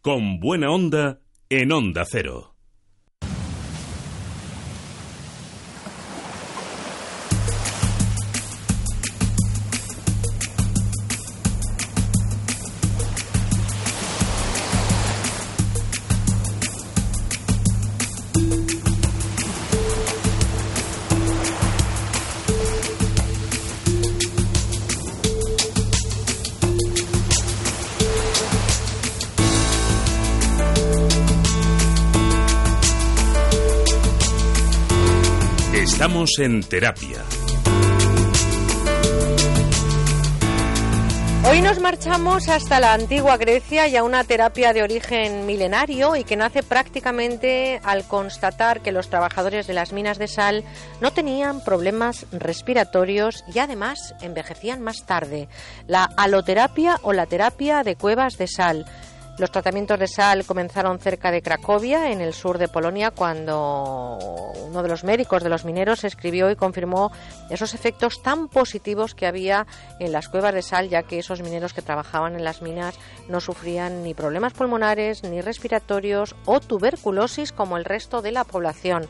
Con 0.00 0.38
buena 0.38 0.70
onda 0.70 1.18
en 1.48 1.72
Onda 1.72 2.04
Cero. 2.08 2.57
En 36.40 36.62
terapia. 36.62 37.24
Hoy 41.50 41.62
nos 41.62 41.80
marchamos 41.80 42.48
hasta 42.48 42.78
la 42.78 42.92
antigua 42.92 43.36
Grecia 43.38 43.88
y 43.88 43.96
a 43.96 44.04
una 44.04 44.22
terapia 44.22 44.72
de 44.72 44.82
origen 44.82 45.46
milenario 45.46 46.14
y 46.14 46.22
que 46.22 46.36
nace 46.36 46.62
prácticamente 46.62 47.80
al 47.82 48.04
constatar 48.04 48.82
que 48.82 48.92
los 48.92 49.08
trabajadores 49.08 49.66
de 49.66 49.74
las 49.74 49.92
minas 49.92 50.18
de 50.18 50.28
sal 50.28 50.62
no 51.00 51.12
tenían 51.12 51.64
problemas 51.64 52.26
respiratorios 52.30 53.44
y 53.52 53.58
además 53.58 54.14
envejecían 54.20 54.80
más 54.80 55.06
tarde. 55.06 55.48
La 55.86 56.04
aloterapia 56.04 57.00
o 57.02 57.12
la 57.12 57.26
terapia 57.26 57.82
de 57.82 57.96
cuevas 57.96 58.38
de 58.38 58.46
sal. 58.46 58.84
Los 59.38 59.52
tratamientos 59.52 60.00
de 60.00 60.08
sal 60.08 60.44
comenzaron 60.44 60.98
cerca 60.98 61.30
de 61.30 61.42
Cracovia, 61.42 62.10
en 62.10 62.20
el 62.20 62.34
sur 62.34 62.58
de 62.58 62.66
Polonia, 62.66 63.12
cuando 63.12 64.18
uno 64.66 64.82
de 64.82 64.88
los 64.88 65.04
médicos 65.04 65.44
de 65.44 65.48
los 65.48 65.64
mineros 65.64 66.02
escribió 66.02 66.50
y 66.50 66.56
confirmó 66.56 67.12
esos 67.48 67.72
efectos 67.72 68.20
tan 68.20 68.48
positivos 68.48 69.14
que 69.14 69.28
había 69.28 69.68
en 70.00 70.10
las 70.10 70.28
cuevas 70.28 70.54
de 70.54 70.62
sal, 70.62 70.88
ya 70.88 71.04
que 71.04 71.20
esos 71.20 71.40
mineros 71.40 71.72
que 71.72 71.82
trabajaban 71.82 72.34
en 72.34 72.42
las 72.42 72.62
minas 72.62 72.98
no 73.28 73.38
sufrían 73.38 74.02
ni 74.02 74.12
problemas 74.12 74.54
pulmonares, 74.54 75.22
ni 75.22 75.40
respiratorios 75.40 76.34
o 76.44 76.58
tuberculosis 76.58 77.52
como 77.52 77.76
el 77.76 77.84
resto 77.84 78.22
de 78.22 78.32
la 78.32 78.42
población. 78.42 79.06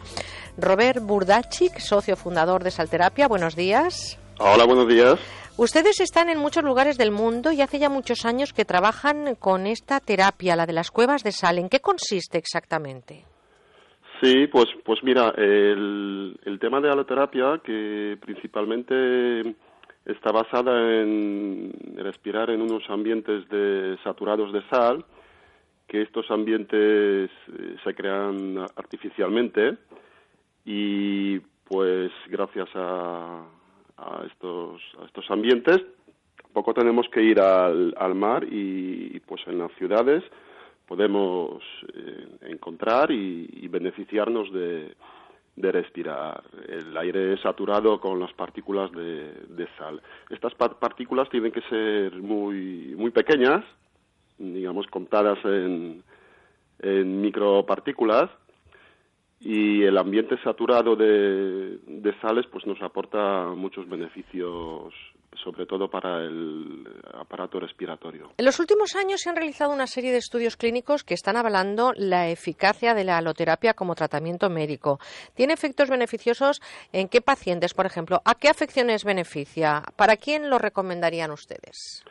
Robert 0.59 1.03
Burdachik, 1.03 1.79
socio 1.79 2.17
fundador 2.17 2.65
de 2.65 2.71
Salterapia, 2.71 3.29
buenos 3.29 3.57
días. 3.57 4.19
Hola, 4.39 4.67
buenos 4.67 4.87
días. 4.87 5.19
Ustedes 5.59 6.01
están 6.01 6.29
en 6.29 6.39
muchos 6.39 6.63
lugares 6.63 6.97
del 6.99 7.11
mundo 7.11 7.51
y 7.51 7.61
hace 7.63 7.81
ya 7.81 7.89
muchos 7.89 8.25
años 8.25 8.53
que 8.53 8.65
trabajan 8.65 9.35
con 9.35 9.67
esta 9.67 9.99
terapia, 9.99 10.55
la 10.55 10.67
de 10.67 10.73
las 10.73 10.93
cuevas 10.93 11.25
de 11.25 11.33
sal. 11.33 11.59
¿En 11.59 11.69
qué 11.69 11.81
consiste 11.81 12.39
exactamente? 12.39 13.25
Sí, 14.23 14.47
pues, 14.47 14.67
pues 14.85 15.01
mira, 15.03 15.35
el, 15.37 16.39
el 16.45 16.61
tema 16.61 16.81
de 16.81 16.91
aloterapia, 16.91 17.61
que 17.65 18.17
principalmente 18.21 19.57
está 20.07 20.31
basada 20.31 21.03
en 21.03 21.73
respirar 21.97 22.51
en 22.51 22.63
unos 22.63 22.89
ambientes 22.89 23.49
de, 23.49 23.99
saturados 24.05 24.53
de 24.53 24.63
sal, 24.69 25.05
que 25.89 26.03
estos 26.03 26.31
ambientes 26.31 27.31
eh, 27.49 27.77
se 27.83 27.95
crean 27.95 28.59
artificialmente 28.77 29.77
y 30.65 31.41
pues 31.65 32.13
gracias 32.29 32.69
a, 32.77 33.45
a 33.99 34.25
estos, 34.27 34.81
a 35.01 35.05
estos 35.05 35.31
ambientes, 35.31 35.81
poco 36.53 36.75
tenemos 36.75 37.09
que 37.09 37.23
ir 37.23 37.41
al, 37.41 37.95
al 37.99 38.15
mar 38.15 38.45
y, 38.45 39.21
pues 39.21 39.43
en 39.47 39.59
las 39.59 39.73
ciudades 39.73 40.25
podemos 40.87 41.63
eh, 41.95 42.27
encontrar 42.49 43.11
y, 43.11 43.69
beneficiarnos 43.69 44.51
de, 44.53 44.95
de, 45.57 45.73
respirar 45.73 46.43
el 46.67 46.97
aire 46.97 47.37
saturado 47.43 48.01
con 48.01 48.19
las 48.19 48.33
partículas 48.33 48.91
de, 48.93 49.33
de 49.51 49.69
sal. 49.77 50.01
Estas 50.31 50.55
partículas 50.55 51.29
tienen 51.29 51.53
que 51.53 51.61
ser 51.63 52.15
muy, 52.17 52.95
muy 52.97 53.11
pequeñas, 53.11 53.63
digamos 54.39 54.87
contadas 54.87 55.39
en, 55.45 56.03
en 56.81 57.21
micropartículas, 57.21 58.31
y 59.41 59.83
el 59.83 59.97
ambiente 59.97 60.37
saturado 60.43 60.97
de, 60.97 61.79
sales 62.21 62.47
pues 62.51 62.67
nos 62.67 62.81
aporta 62.83 63.47
muchos 63.55 63.89
beneficios 63.89 64.93
sobre 65.45 65.67
todo 65.67 65.89
para 65.89 66.25
el 66.25 66.85
aparato 67.15 67.61
respiratorio. 67.61 68.31
En 68.37 68.45
los 68.45 68.59
últimos 68.59 68.97
años 68.97 69.21
se 69.21 69.31
han 69.31 69.37
realizado 69.37 69.73
una 69.73 69.87
serie 69.87 70.11
de 70.11 70.19
estudios 70.19 70.57
clínicos 70.57 71.05
que 71.05 71.15
están 71.15 71.37
avalando 71.37 71.93
la 71.97 72.29
eficacia 72.29 72.93
de 72.93 73.05
la 73.05 73.19
aloterapia 73.19 73.75
como 73.75 73.95
tratamiento 73.95 74.51
médico. 74.51 74.99
¿Tiene 75.37 75.53
efectos 75.53 75.91
beneficiosos 75.91 76.61
en 76.93 77.09
qué 77.09 77.21
pacientes, 77.21 77.73
por 77.73 77.87
ejemplo? 77.87 78.21
¿A 78.25 78.35
qué 78.35 78.49
afecciones 78.49 79.05
beneficia? 79.05 79.83
¿Para 79.97 80.17
quién 80.17 80.51
lo 80.51 80.59
recomendarían 80.59 81.31
ustedes? 81.31 82.05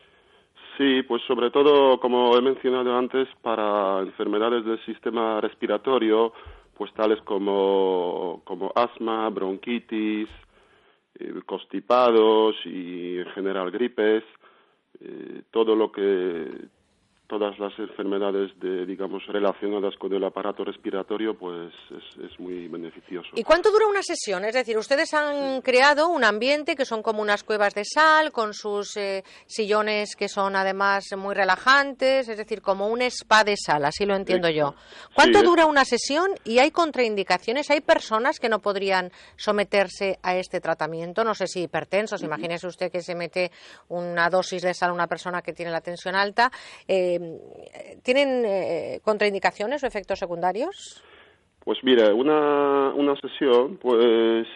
Sí, 0.78 1.02
pues 1.08 1.24
sobre 1.28 1.50
todo, 1.50 2.00
como 2.00 2.38
he 2.38 2.42
mencionado 2.42 2.96
antes, 2.96 3.28
para 3.42 4.00
enfermedades 4.02 4.64
del 4.64 4.80
sistema 4.86 5.42
respiratorio, 5.42 6.34
pues 6.78 6.94
tales 6.94 7.20
como, 7.24 8.42
como 8.46 8.72
asma, 8.76 9.30
bronquitis, 9.30 10.30
eh, 11.20 11.34
constipados 11.46 12.56
y 12.66 13.18
en 13.18 13.26
general 13.32 13.72
gripes, 13.72 14.24
eh, 15.02 15.42
todo 15.52 15.76
lo 15.76 15.92
que 15.92 16.48
todas 17.28 17.60
las 17.60 17.78
enfermedades 17.78 18.52
de, 18.60 18.86
digamos 18.86 19.26
relacionadas 19.28 19.96
con 19.98 20.14
el 20.14 20.24
aparato 20.24 20.64
respiratorio 20.64 21.38
pues 21.38 21.74
es, 21.92 22.40
muy 22.40 22.68
beneficioso. 22.68 23.30
¿Y 23.36 23.44
cuánto 23.44 23.72
dura 23.72 23.88
una 23.88 24.02
sesión? 24.02 24.46
Es 24.46 24.54
decir, 24.54 24.78
ustedes 24.78 25.14
han 25.14 25.62
creado 25.62 26.08
un 26.08 26.24
ambiente 26.24 26.76
que 26.76 26.86
son 26.86 27.04
como 27.04 27.22
unas 27.22 27.44
cuevas 27.44 27.74
de 27.74 27.84
sal 27.84 28.32
con 28.32 28.54
sus 28.54 28.96
eh, 28.98 29.24
sillones 29.46 30.16
que 30.16 30.30
son 30.30 30.56
además 30.56 31.06
muy 31.18 31.36
relajantes, 31.36 32.30
es 32.30 32.38
decir, 32.38 32.62
como 32.62 32.88
un 32.88 33.02
spa 33.04 33.44
de 33.44 33.56
sal, 33.58 33.86
así 33.86 34.06
lo 34.06 34.16
entiendo 34.16 34.50
yo. 34.50 34.76
¿Cuánto 35.14 35.44
dura 35.44 35.66
una 35.66 35.84
sesión 35.84 36.32
y 36.46 36.60
hay 36.60 36.72
contraindicaciones? 36.72 37.70
¿Hay 37.72 37.82
personas 37.82 38.40
que 38.40 38.50
no 38.50 38.60
podrían 38.60 39.12
someterse 39.36 40.20
a 40.22 40.36
este 40.38 40.62
tratamiento? 40.62 41.24
No 41.24 41.36
sé 41.36 41.48
si 41.48 41.64
hipertensos, 41.64 42.24
imagínese 42.24 42.68
usted 42.68 42.92
que 42.92 43.02
se 43.02 43.16
mete 43.16 43.52
una 43.90 44.30
dosis 44.30 44.62
de 44.62 44.74
sal 44.74 44.92
a 44.92 44.94
una 44.94 45.08
persona 45.08 45.42
que 45.42 45.54
tiene 45.54 45.72
la 45.72 45.82
tensión 45.82 46.16
alta. 46.16 46.52
Eh, 46.88 47.17
¿tienen 48.04 48.44
eh, 48.46 49.00
contraindicaciones 49.04 49.84
o 49.84 49.88
efectos 49.88 50.20
secundarios? 50.20 51.02
Pues 51.64 51.84
mire, 51.84 52.14
una, 52.14 52.94
una 52.96 53.16
sesión, 53.20 53.78
pues 53.78 54.48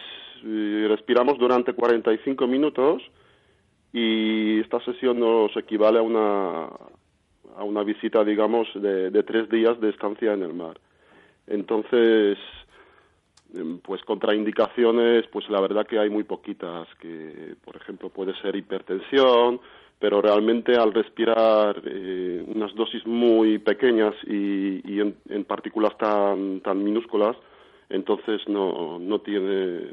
eh, 0.44 0.86
respiramos 0.88 1.38
durante 1.38 1.74
45 1.74 2.46
minutos 2.46 3.02
y 3.92 4.60
esta 4.60 4.82
sesión 4.84 5.20
nos 5.20 5.54
equivale 5.56 5.98
a 5.98 6.02
una, 6.02 6.64
a 7.56 7.64
una 7.64 7.82
visita, 7.82 8.24
digamos, 8.24 8.66
de, 8.74 9.10
de 9.10 9.22
tres 9.22 9.48
días 9.50 9.78
de 9.80 9.90
estancia 9.90 10.32
en 10.32 10.42
el 10.42 10.54
mar. 10.54 10.80
Entonces, 11.46 12.38
em, 13.54 13.78
pues 13.78 14.02
contraindicaciones, 14.04 15.26
pues 15.28 15.48
la 15.50 15.60
verdad 15.60 15.86
que 15.86 15.98
hay 15.98 16.08
muy 16.08 16.24
poquitas, 16.24 16.88
que 17.00 17.56
por 17.64 17.76
ejemplo 17.76 18.08
puede 18.08 18.34
ser 18.40 18.56
hipertensión, 18.56 19.60
pero 20.02 20.20
realmente 20.20 20.76
al 20.76 20.92
respirar 20.92 21.80
eh, 21.86 22.44
unas 22.48 22.74
dosis 22.74 23.06
muy 23.06 23.60
pequeñas 23.60 24.12
y, 24.26 24.98
en, 24.98 25.44
partículas 25.44 25.96
tan, 25.96 26.60
tan 26.60 26.82
minúsculas, 26.82 27.36
entonces 27.88 28.40
no, 28.48 28.98
no, 28.98 29.20
tiene, 29.20 29.92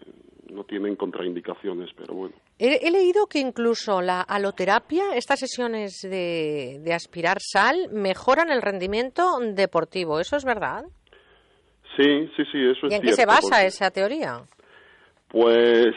no 0.52 0.64
tienen 0.64 0.96
contraindicaciones, 0.96 1.92
pero 1.96 2.16
bueno. 2.16 2.34
He, 2.58 2.90
leído 2.90 3.28
que 3.28 3.38
incluso 3.38 4.02
la 4.02 4.22
aloterapia, 4.22 5.16
estas 5.16 5.42
sesiones 5.42 6.02
de, 6.02 6.80
de 6.82 6.94
aspirar 6.96 7.38
sal, 7.40 7.90
mejoran 7.92 8.50
el 8.50 8.64
rendimiento 8.64 9.38
deportivo. 9.54 10.20
¿Eso 10.20 10.38
es 10.38 10.44
verdad? 10.44 10.86
Sí, 11.96 12.28
sí, 12.36 12.44
sí, 12.52 12.58
eso 12.66 12.88
es 12.88 12.94
¿Y 12.94 12.96
en 12.96 13.02
qué 13.04 13.14
se 13.14 13.28
basa 13.28 13.64
esa 13.64 13.92
teoría? 13.92 14.42
Pues 15.30 15.94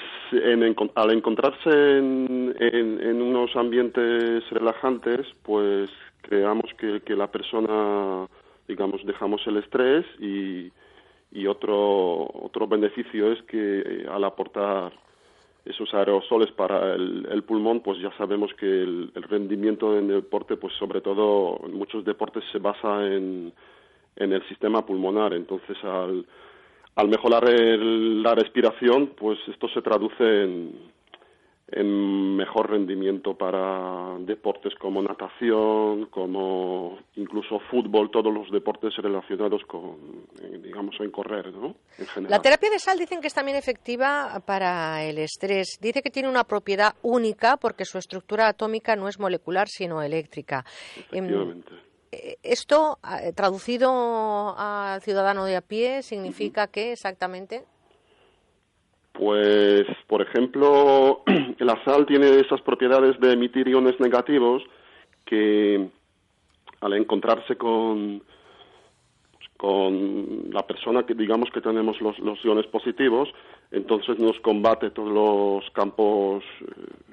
al 0.95 1.11
encontrarse 1.11 1.71
en, 1.99 3.23
unos 3.23 3.57
ambientes 3.57 4.49
relajantes, 4.51 5.27
pues 5.43 5.91
creamos 6.21 6.71
que, 6.77 7.17
la 7.17 7.31
persona, 7.31 8.29
digamos, 8.69 9.05
dejamos 9.07 9.41
el 9.47 9.57
estrés 9.57 10.05
y, 10.21 10.71
otro, 11.47 12.31
otro 12.43 12.69
beneficio 12.69 13.33
es 13.33 13.43
que 13.45 13.81
eh, 13.81 14.07
al 14.09 14.23
aportar 14.25 14.93
esos 15.65 15.93
aerosoles 15.95 16.53
para 16.53 16.95
el, 16.95 17.43
pulmón, 17.47 17.81
pues 17.81 17.99
ya 18.01 18.13
sabemos 18.19 18.53
que 18.55 18.67
el, 18.67 19.13
el, 19.15 19.23
rendimiento 19.23 19.97
en 19.97 20.09
deporte, 20.09 20.57
pues 20.57 20.75
sobre 20.75 21.01
todo 21.01 21.59
en 21.65 21.73
muchos 21.75 22.05
deportes 22.05 22.45
se 22.53 22.59
basa 22.59 23.07
en, 23.07 23.53
en 24.17 24.33
el 24.33 24.47
sistema 24.49 24.85
pulmonar. 24.85 25.33
Entonces, 25.33 25.77
al 25.83 26.27
al 26.95 27.09
mejorar 27.09 27.45
la 27.49 28.35
respiración, 28.35 29.13
pues 29.19 29.39
esto 29.49 29.69
se 29.69 29.81
traduce 29.83 30.23
en, 30.25 30.93
mejor 32.37 32.71
rendimiento 32.71 33.35
para 33.35 34.19
deportes 34.19 34.75
como 34.75 35.01
natación, 35.01 36.05
como 36.07 36.99
incluso 37.17 37.61
fútbol, 37.71 38.11
todos 38.11 38.33
los 38.33 38.51
deportes 38.51 38.95
relacionados 38.97 39.63
con, 39.67 40.27
digamos, 40.63 40.95
en 41.01 41.11
correr, 41.11 41.51
¿no? 41.55 41.75
La 42.29 42.43
terapia 42.43 42.69
de 42.69 42.79
sal 42.79 42.99
dicen 42.99 43.23
que 43.23 43.29
es 43.29 43.35
también 43.35 43.57
efectiva 43.57 44.43
para 44.45 45.03
el 45.03 45.17
estrés. 45.17 45.79
Dice 45.81 46.03
que 46.03 46.11
tiene 46.11 46.29
una 46.29 46.45
propiedad 46.45 46.95
única 47.01 47.57
porque 47.57 47.87
su 47.87 47.97
estructura 47.97 48.49
atómica 48.49 48.95
no 48.95 49.09
es 49.09 49.19
molecular, 49.19 49.67
sino 49.69 50.03
eléctrica. 50.03 50.67
Em, 51.11 51.25
Efectivamente. 51.25 51.92
Esto, 52.43 52.99
eh, 53.23 53.33
traducido 53.33 54.55
al 54.59 55.01
ciudadano 55.01 55.47
de 55.47 55.57
a 55.57 55.63
pie, 55.63 56.03
significa 56.03 56.67
qué 56.67 56.93
exactamente? 56.93 57.65
Pues, 59.13 59.87
por 60.07 60.21
ejemplo, 60.21 61.23
la 61.59 61.83
sal 61.85 62.05
tiene 62.07 62.39
esas 62.41 62.61
propiedades 62.61 63.19
de 63.19 63.33
emitir 63.33 63.67
iones 63.69 63.99
negativos 63.99 64.63
que 65.25 65.89
al 66.81 66.93
encontrarse 66.95 67.57
con, 67.57 68.23
con 69.57 70.51
la 70.51 70.67
persona 70.67 71.07
que 71.07 71.15
digamos 71.15 71.49
que 71.51 71.61
tenemos 71.61 72.01
los, 72.01 72.19
los 72.19 72.45
iones 72.45 72.67
positivos, 72.67 73.29
entonces 73.71 74.19
nos 74.19 74.39
combate 74.41 74.91
todos 74.91 75.13
los 75.13 75.71
campos 75.71 76.43
eh, 76.61 77.12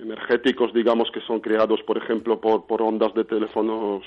energéticos, 0.00 0.72
digamos, 0.72 1.10
que 1.10 1.20
son 1.20 1.40
creados, 1.40 1.82
por 1.82 1.98
ejemplo, 1.98 2.40
por, 2.40 2.66
por 2.66 2.82
ondas 2.82 3.12
de 3.14 3.24
teléfonos 3.24 4.04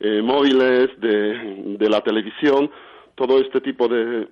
eh, 0.00 0.20
móviles, 0.22 0.90
de, 1.00 1.76
de 1.78 1.88
la 1.88 2.00
televisión, 2.02 2.70
todo 3.14 3.40
este 3.40 3.60
tipo 3.60 3.88
de, 3.88 4.28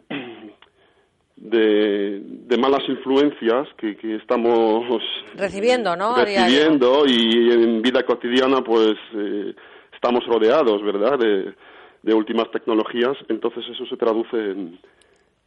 de, 1.36 2.56
malas 2.58 2.88
influencias 2.88 3.68
que, 3.76 3.96
que, 3.96 4.16
estamos 4.16 5.02
recibiendo, 5.34 5.96
¿no? 5.96 6.16
Recibiendo 6.16 7.04
y 7.06 7.50
en 7.50 7.82
vida 7.82 8.02
cotidiana, 8.04 8.62
pues 8.62 8.94
eh, 9.14 9.54
estamos 9.92 10.24
rodeados, 10.26 10.82
¿verdad?, 10.82 11.18
de, 11.18 11.54
de 12.02 12.14
últimas 12.14 12.50
tecnologías, 12.50 13.16
entonces 13.28 13.64
eso 13.70 13.86
se 13.86 13.96
traduce 13.96 14.36
en, 14.36 14.78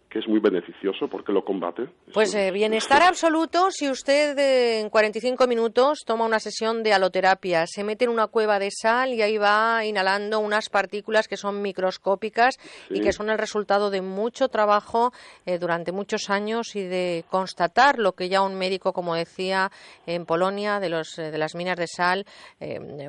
que 0.10 0.20
es 0.20 0.28
muy 0.28 0.40
beneficioso 0.40 1.08
porque 1.08 1.32
lo 1.32 1.44
combate. 1.44 1.90
Pues 2.14 2.34
eh, 2.34 2.52
bienestar 2.52 3.02
absoluto 3.04 3.72
si 3.72 3.90
usted 3.90 4.38
eh, 4.38 4.80
en 4.80 4.90
45 4.90 5.48
minutos 5.48 6.00
toma 6.06 6.26
una 6.26 6.40
sesión 6.40 6.84
de 6.84 6.94
aloterapia, 6.94 7.66
se 7.68 7.84
mete 7.84 8.06
en 8.06 8.12
una 8.12 8.28
cueva 8.28 8.60
de 8.60 8.70
sal 8.72 9.14
y 9.14 9.22
ahí 9.22 9.38
va 9.38 9.84
inhalando 9.86 10.40
unas 10.40 10.70
partículas 10.70 11.28
que 11.28 11.38
son 11.38 11.62
microscópicas 11.62 12.56
y 12.90 13.02
que 13.02 13.12
son 13.12 13.30
el 13.30 13.38
resultado 13.38 13.90
de 13.90 14.02
mucho 14.02 14.48
trabajo 14.48 15.12
eh, 15.46 15.58
durante 15.58 15.92
muchos 15.92 16.30
años 16.30 16.76
y 16.76 16.84
de 16.84 17.26
constatar 17.30 18.00
lo 18.00 18.14
que 18.14 18.30
ya 18.30 18.42
un 18.42 18.56
médico, 18.56 18.94
como 18.94 19.16
decía 19.16 19.72
en 20.06 20.26
Polonia, 20.26 20.80
de, 20.80 20.90
los, 20.90 21.16
de 21.16 21.38
las 21.38 21.56
minas 21.56 21.78
de 21.78 21.88
sal, 21.88 22.26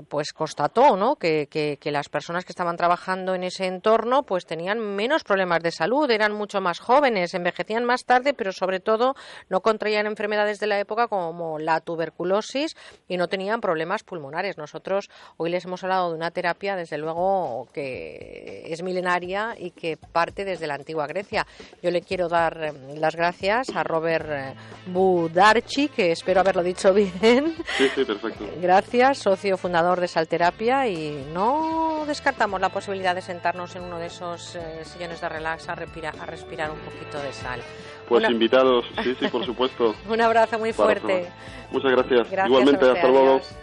pues 0.08 0.32
constató 0.32 0.96
¿no? 0.96 1.16
Que, 1.16 1.48
que, 1.50 1.78
que 1.80 1.90
las 1.90 2.08
personas 2.08 2.44
que 2.44 2.52
estaban 2.52 2.76
trabajando 2.76 3.34
en 3.34 3.44
ese 3.44 3.66
entorno 3.66 4.22
pues 4.22 4.46
tenían 4.46 4.78
menos 4.78 5.24
problemas 5.24 5.62
de 5.62 5.70
salud, 5.70 6.10
eran 6.10 6.32
mucho 6.32 6.60
más 6.60 6.78
jóvenes, 6.78 6.87
envejecían 7.34 7.84
más 7.84 8.04
tarde, 8.04 8.34
pero 8.34 8.52
sobre 8.52 8.80
todo 8.80 9.14
no 9.48 9.60
contraían 9.60 10.06
enfermedades 10.06 10.60
de 10.60 10.66
la 10.66 10.78
época 10.78 11.08
como 11.08 11.58
la 11.58 11.80
tuberculosis 11.80 12.76
y 13.08 13.16
no 13.16 13.28
tenían 13.28 13.60
problemas 13.60 14.02
pulmonares. 14.02 14.58
Nosotros 14.58 15.10
hoy 15.36 15.50
les 15.50 15.64
hemos 15.64 15.82
hablado 15.84 16.10
de 16.10 16.16
una 16.16 16.30
terapia, 16.30 16.76
desde 16.76 16.98
luego, 16.98 17.68
que 17.72 18.64
es 18.66 18.82
milenaria 18.82 19.54
y 19.58 19.70
que 19.70 19.96
parte 19.96 20.44
desde 20.44 20.66
la 20.66 20.74
antigua 20.74 21.06
Grecia. 21.06 21.46
Yo 21.82 21.90
le 21.90 22.02
quiero 22.02 22.28
dar 22.28 22.58
eh, 22.62 22.72
las 22.96 23.16
gracias 23.16 23.68
a 23.74 23.82
Robert 23.82 24.26
eh, 24.30 24.54
Budarchi, 24.86 25.88
que 25.88 26.12
espero 26.12 26.40
haberlo 26.40 26.62
dicho 26.62 26.92
bien. 27.22 27.56
Sí, 27.76 27.88
sí, 27.94 28.04
perfecto. 28.04 28.44
Gracias, 28.60 29.18
socio 29.18 29.56
fundador 29.56 30.00
de 30.00 30.08
Salterapia 30.08 30.86
y 30.86 31.26
no 31.32 32.04
descartamos 32.06 32.60
la 32.60 32.70
posibilidad 32.70 33.14
de 33.14 33.22
sentarnos 33.22 33.76
en 33.76 33.82
uno 33.82 33.98
de 33.98 34.06
esos 34.06 34.56
eh, 34.56 34.84
sillones 34.84 35.20
de 35.20 35.28
relax 35.28 35.68
a 35.68 35.74
respirar, 35.74 36.14
a 36.20 36.26
respirar 36.26 36.70
un 36.70 36.77
poquito 36.78 37.20
de 37.20 37.32
sal. 37.32 37.60
Pues 38.08 38.20
Una- 38.24 38.32
invitados, 38.32 38.84
sí, 39.02 39.14
sí, 39.20 39.28
por 39.28 39.44
supuesto. 39.46 39.94
Un 40.08 40.20
abrazo 40.20 40.58
muy 40.58 40.72
fuerte. 40.72 41.28
Muchas 41.70 41.92
gracias. 41.92 42.30
Gracias 42.30 42.46
Igualmente, 42.48 42.86
hasta 42.90 43.08
luego. 43.08 43.30
adiós. 43.34 43.54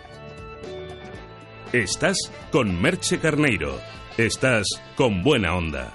Estás 1.74 2.18
con 2.52 2.82
Merche 2.82 3.20
Carneiro. 3.20 3.80
Estás 4.18 4.66
con 4.96 5.24
buena 5.24 5.56
onda. 5.56 5.92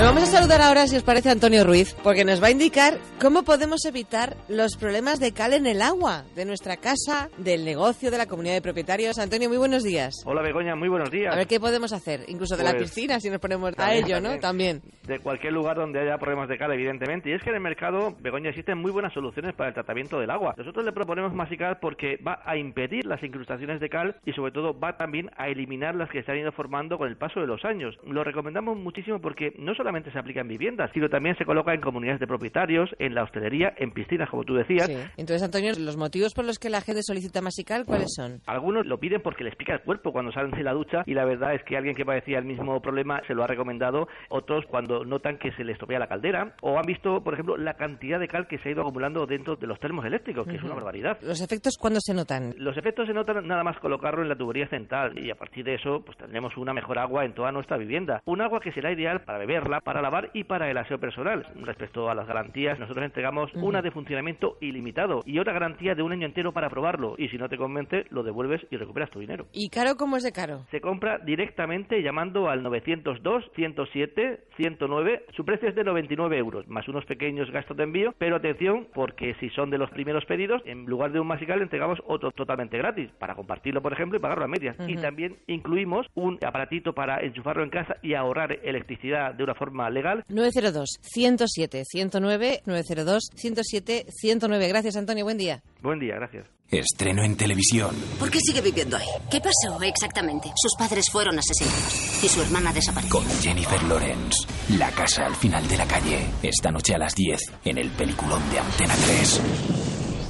Vamos 0.00 0.22
a 0.22 0.26
saludar 0.26 0.60
ahora, 0.62 0.86
si 0.86 0.96
os 0.96 1.02
parece, 1.02 1.28
a 1.28 1.32
Antonio 1.32 1.64
Ruiz, 1.64 1.92
porque 2.04 2.24
nos 2.24 2.40
va 2.42 2.46
a 2.46 2.50
indicar 2.52 2.94
cómo 3.20 3.42
podemos 3.42 3.84
evitar 3.84 4.36
los 4.48 4.76
problemas 4.76 5.18
de 5.18 5.32
cal 5.32 5.52
en 5.52 5.66
el 5.66 5.82
agua 5.82 6.22
de 6.36 6.44
nuestra 6.44 6.76
casa, 6.76 7.28
del 7.36 7.64
negocio, 7.64 8.10
de 8.10 8.16
la 8.16 8.26
comunidad 8.26 8.54
de 8.54 8.62
propietarios. 8.62 9.18
Antonio, 9.18 9.48
muy 9.48 9.58
buenos 9.58 9.82
días. 9.82 10.14
Hola 10.24 10.40
Begoña, 10.40 10.76
muy 10.76 10.88
buenos 10.88 11.10
días. 11.10 11.34
A 11.34 11.36
ver 11.36 11.48
qué 11.48 11.58
podemos 11.58 11.92
hacer, 11.92 12.20
incluso 12.28 12.56
de 12.56 12.62
la 12.62 12.70
Pues, 12.70 12.84
piscina, 12.84 13.18
si 13.18 13.28
nos 13.28 13.40
ponemos 13.40 13.72
a 13.76 13.92
ello, 13.92 14.20
¿no? 14.20 14.38
También. 14.38 14.82
De 15.02 15.18
cualquier 15.18 15.52
lugar 15.52 15.76
donde 15.76 16.00
haya 16.00 16.16
problemas 16.16 16.48
de 16.48 16.58
cal, 16.58 16.72
evidentemente. 16.72 17.30
Y 17.30 17.32
es 17.32 17.42
que 17.42 17.50
en 17.50 17.56
el 17.56 17.62
mercado, 17.62 18.14
Begoña, 18.20 18.50
existen 18.50 18.78
muy 18.78 18.92
buenas 18.92 19.12
soluciones 19.12 19.54
para 19.56 19.70
el 19.70 19.74
tratamiento 19.74 20.20
del 20.20 20.30
agua. 20.30 20.54
Nosotros 20.56 20.84
le 20.84 20.92
proponemos 20.92 21.34
Masical 21.34 21.78
porque 21.80 22.18
va 22.26 22.40
a 22.46 22.56
impedir 22.56 23.04
las 23.04 23.22
incrustaciones 23.22 23.80
de 23.80 23.88
cal 23.88 24.16
y 24.24 24.32
sobre 24.32 24.52
todo 24.52 24.78
va 24.78 24.96
también 24.96 25.30
a 25.36 25.48
eliminar 25.48 25.96
las 25.96 26.08
que 26.08 26.22
se 26.22 26.30
han 26.30 26.38
ido 26.38 26.52
formando 26.52 26.98
con 26.98 27.08
el 27.08 27.16
paso 27.16 27.40
de 27.40 27.46
los 27.48 27.64
años. 27.64 27.96
Lo 28.06 28.22
recomendamos 28.22 28.76
muchísimo 28.78 29.20
porque 29.20 29.52
no 29.58 29.74
solamente 29.88 30.12
se 30.12 30.18
aplica 30.18 30.42
en 30.42 30.48
viviendas, 30.48 30.90
sino 30.92 31.08
también 31.08 31.34
se 31.38 31.46
coloca 31.46 31.72
en 31.72 31.80
comunidades 31.80 32.20
de 32.20 32.26
propietarios, 32.26 32.90
en 32.98 33.14
la 33.14 33.22
hostelería, 33.22 33.72
en 33.78 33.92
piscinas, 33.92 34.28
como 34.28 34.44
tú 34.44 34.54
decías. 34.54 34.86
Sí. 34.86 34.98
Entonces, 35.16 35.42
Antonio, 35.42 35.72
los 35.78 35.96
motivos 35.96 36.34
por 36.34 36.44
los 36.44 36.58
que 36.58 36.68
la 36.68 36.82
gente 36.82 37.02
solicita 37.02 37.40
masical, 37.40 37.86
¿cuáles 37.86 38.12
son? 38.14 38.42
Algunos 38.44 38.84
lo 38.84 38.98
piden 38.98 39.22
porque 39.22 39.44
les 39.44 39.56
pica 39.56 39.72
el 39.72 39.80
cuerpo 39.80 40.12
cuando 40.12 40.30
salen 40.30 40.50
de 40.50 40.62
la 40.62 40.74
ducha 40.74 41.04
y 41.06 41.14
la 41.14 41.24
verdad 41.24 41.54
es 41.54 41.64
que 41.64 41.78
alguien 41.78 41.94
que 41.94 42.04
padecía 42.04 42.38
el 42.38 42.44
mismo 42.44 42.82
problema 42.82 43.22
se 43.26 43.32
lo 43.32 43.42
ha 43.42 43.46
recomendado. 43.46 44.08
Otros 44.28 44.66
cuando 44.66 45.06
notan 45.06 45.38
que 45.38 45.52
se 45.52 45.64
les 45.64 45.72
estropea 45.72 45.98
la 45.98 46.06
caldera 46.06 46.54
o 46.60 46.78
han 46.78 46.84
visto, 46.84 47.24
por 47.24 47.32
ejemplo, 47.32 47.56
la 47.56 47.72
cantidad 47.74 48.20
de 48.20 48.28
cal 48.28 48.46
que 48.46 48.58
se 48.58 48.68
ha 48.68 48.72
ido 48.72 48.82
acumulando 48.82 49.24
dentro 49.24 49.56
de 49.56 49.66
los 49.66 49.80
termos 49.80 50.04
eléctricos, 50.04 50.46
que 50.46 50.56
es 50.56 50.62
una 50.62 50.74
barbaridad. 50.74 51.16
¿Los 51.22 51.40
efectos 51.40 51.78
cuándo 51.80 52.00
se 52.02 52.12
notan? 52.12 52.52
Los 52.58 52.76
efectos 52.76 53.06
se 53.06 53.14
notan 53.14 53.46
nada 53.46 53.64
más 53.64 53.78
colocarlo 53.78 54.20
en 54.20 54.28
la 54.28 54.36
tubería 54.36 54.68
central 54.68 55.18
y 55.18 55.30
a 55.30 55.34
partir 55.34 55.64
de 55.64 55.76
eso 55.76 56.02
pues 56.04 56.18
tendremos 56.18 56.54
una 56.58 56.74
mejor 56.74 56.98
agua 56.98 57.24
en 57.24 57.32
toda 57.32 57.52
nuestra 57.52 57.78
vivienda. 57.78 58.20
Un 58.26 58.42
agua 58.42 58.60
que 58.60 58.72
será 58.72 58.92
ideal 58.92 59.22
para 59.22 59.38
para 59.84 60.02
lavar 60.02 60.30
y 60.32 60.44
para 60.44 60.70
el 60.70 60.78
aseo 60.78 60.98
personal. 60.98 61.46
Respecto 61.62 62.10
a 62.10 62.14
las 62.14 62.26
garantías, 62.26 62.78
nosotros 62.78 63.04
entregamos 63.04 63.52
una 63.54 63.82
de 63.82 63.90
funcionamiento 63.90 64.56
ilimitado 64.60 65.22
y 65.26 65.38
otra 65.38 65.52
garantía 65.52 65.94
de 65.94 66.02
un 66.02 66.12
año 66.12 66.26
entero 66.26 66.52
para 66.52 66.70
probarlo 66.70 67.14
y 67.18 67.28
si 67.28 67.38
no 67.38 67.48
te 67.48 67.56
convence 67.56 68.06
lo 68.10 68.22
devuelves 68.22 68.66
y 68.70 68.76
recuperas 68.76 69.10
tu 69.10 69.20
dinero. 69.20 69.46
¿Y 69.52 69.68
caro 69.68 69.96
cómo 69.96 70.16
es 70.16 70.22
de 70.22 70.32
caro? 70.32 70.66
Se 70.70 70.80
compra 70.80 71.18
directamente 71.18 72.02
llamando 72.02 72.48
al 72.48 72.62
902 72.62 73.50
107 73.54 74.44
109. 74.56 75.26
Su 75.36 75.44
precio 75.44 75.68
es 75.68 75.74
de 75.74 75.84
99 75.84 76.36
euros, 76.38 76.66
más 76.68 76.88
unos 76.88 77.04
pequeños 77.04 77.50
gastos 77.50 77.76
de 77.76 77.84
envío. 77.84 78.14
Pero 78.18 78.36
atención, 78.36 78.88
porque 78.92 79.34
si 79.40 79.50
son 79.50 79.70
de 79.70 79.78
los 79.78 79.90
primeros 79.90 80.24
pedidos, 80.24 80.62
en 80.64 80.86
lugar 80.86 81.12
de 81.12 81.20
un 81.20 81.26
masical 81.26 81.62
entregamos 81.62 82.00
otro 82.06 82.30
totalmente 82.32 82.78
gratis, 82.78 83.10
para 83.18 83.34
compartirlo, 83.34 83.82
por 83.82 83.92
ejemplo, 83.92 84.18
y 84.18 84.20
pagarlo 84.20 84.44
a 84.44 84.48
medias. 84.48 84.76
Y 84.86 84.96
también 84.96 85.36
incluimos 85.46 86.06
un 86.14 86.38
aparatito 86.44 86.92
para 86.92 87.20
enchufarlo 87.20 87.62
en 87.62 87.70
casa 87.70 87.96
y 88.02 88.14
ahorrar 88.14 88.58
electricidad 88.62 89.34
de 89.34 89.44
una 89.44 89.54
forma 89.58 89.90
legal. 89.90 90.24
902 90.28 90.98
107 91.02 91.84
109 91.84 92.62
902 92.64 93.22
107 93.34 94.06
109. 94.08 94.68
Gracias, 94.68 94.96
Antonio. 94.96 95.24
Buen 95.24 95.38
día. 95.38 95.62
Buen 95.82 95.98
día, 95.98 96.14
gracias. 96.14 96.46
Estreno 96.70 97.24
en 97.24 97.34
televisión. 97.36 97.96
¿Por 98.18 98.30
qué 98.30 98.40
sigue 98.40 98.60
viviendo 98.60 98.96
ahí? 98.96 99.06
¿Qué 99.30 99.40
pasó 99.40 99.82
exactamente? 99.82 100.50
Sus 100.56 100.74
padres 100.78 101.06
fueron 101.10 101.38
asesinados 101.38 102.22
y 102.22 102.28
su 102.28 102.42
hermana 102.42 102.72
desapareció. 102.72 103.20
Con 103.20 103.26
Jennifer 103.40 103.82
Lawrence. 103.84 104.46
La 104.78 104.90
casa 104.90 105.26
al 105.26 105.34
final 105.34 105.66
de 105.66 105.76
la 105.78 105.86
calle. 105.86 106.26
Esta 106.42 106.70
noche 106.70 106.94
a 106.94 106.98
las 106.98 107.14
10 107.14 107.40
en 107.64 107.78
el 107.78 107.90
peliculón 107.90 108.42
de 108.50 108.58
Antena 108.58 108.94
3. 108.94 109.40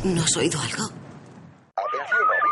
¿No 0.05 0.22
has 0.22 0.37
oído 0.37 0.61
algo? 0.61 0.97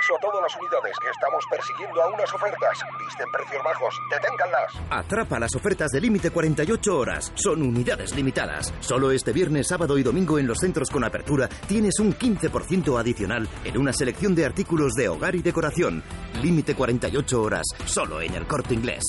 A 0.06 0.20
todas 0.20 0.40
las 0.40 0.56
unidades 0.56 0.96
que 1.00 1.08
estamos 1.10 1.44
persiguiendo 1.50 2.00
a 2.00 2.06
unas 2.06 2.32
ofertas. 2.32 2.78
Visten 3.04 3.26
precios 3.32 3.64
bajos, 3.64 4.00
deténganlas. 4.08 4.72
Atrapa 4.88 5.40
las 5.40 5.54
ofertas 5.56 5.90
de 5.90 6.00
límite 6.00 6.30
48 6.30 6.96
horas. 6.96 7.32
Son 7.34 7.60
unidades 7.60 8.14
limitadas. 8.14 8.72
Solo 8.78 9.10
este 9.10 9.32
viernes, 9.32 9.66
sábado 9.66 9.98
y 9.98 10.04
domingo 10.04 10.38
en 10.38 10.46
los 10.46 10.58
centros 10.58 10.90
con 10.90 11.02
apertura 11.02 11.48
tienes 11.66 11.98
un 11.98 12.14
15% 12.14 13.00
adicional 13.00 13.48
en 13.64 13.78
una 13.78 13.92
selección 13.92 14.36
de 14.36 14.46
artículos 14.46 14.92
de 14.94 15.08
hogar 15.08 15.34
y 15.34 15.42
decoración. 15.42 16.04
Límite 16.40 16.76
48 16.76 17.42
horas. 17.42 17.66
Solo 17.84 18.20
en 18.20 18.34
el 18.34 18.46
corte 18.46 18.74
inglés. 18.74 19.02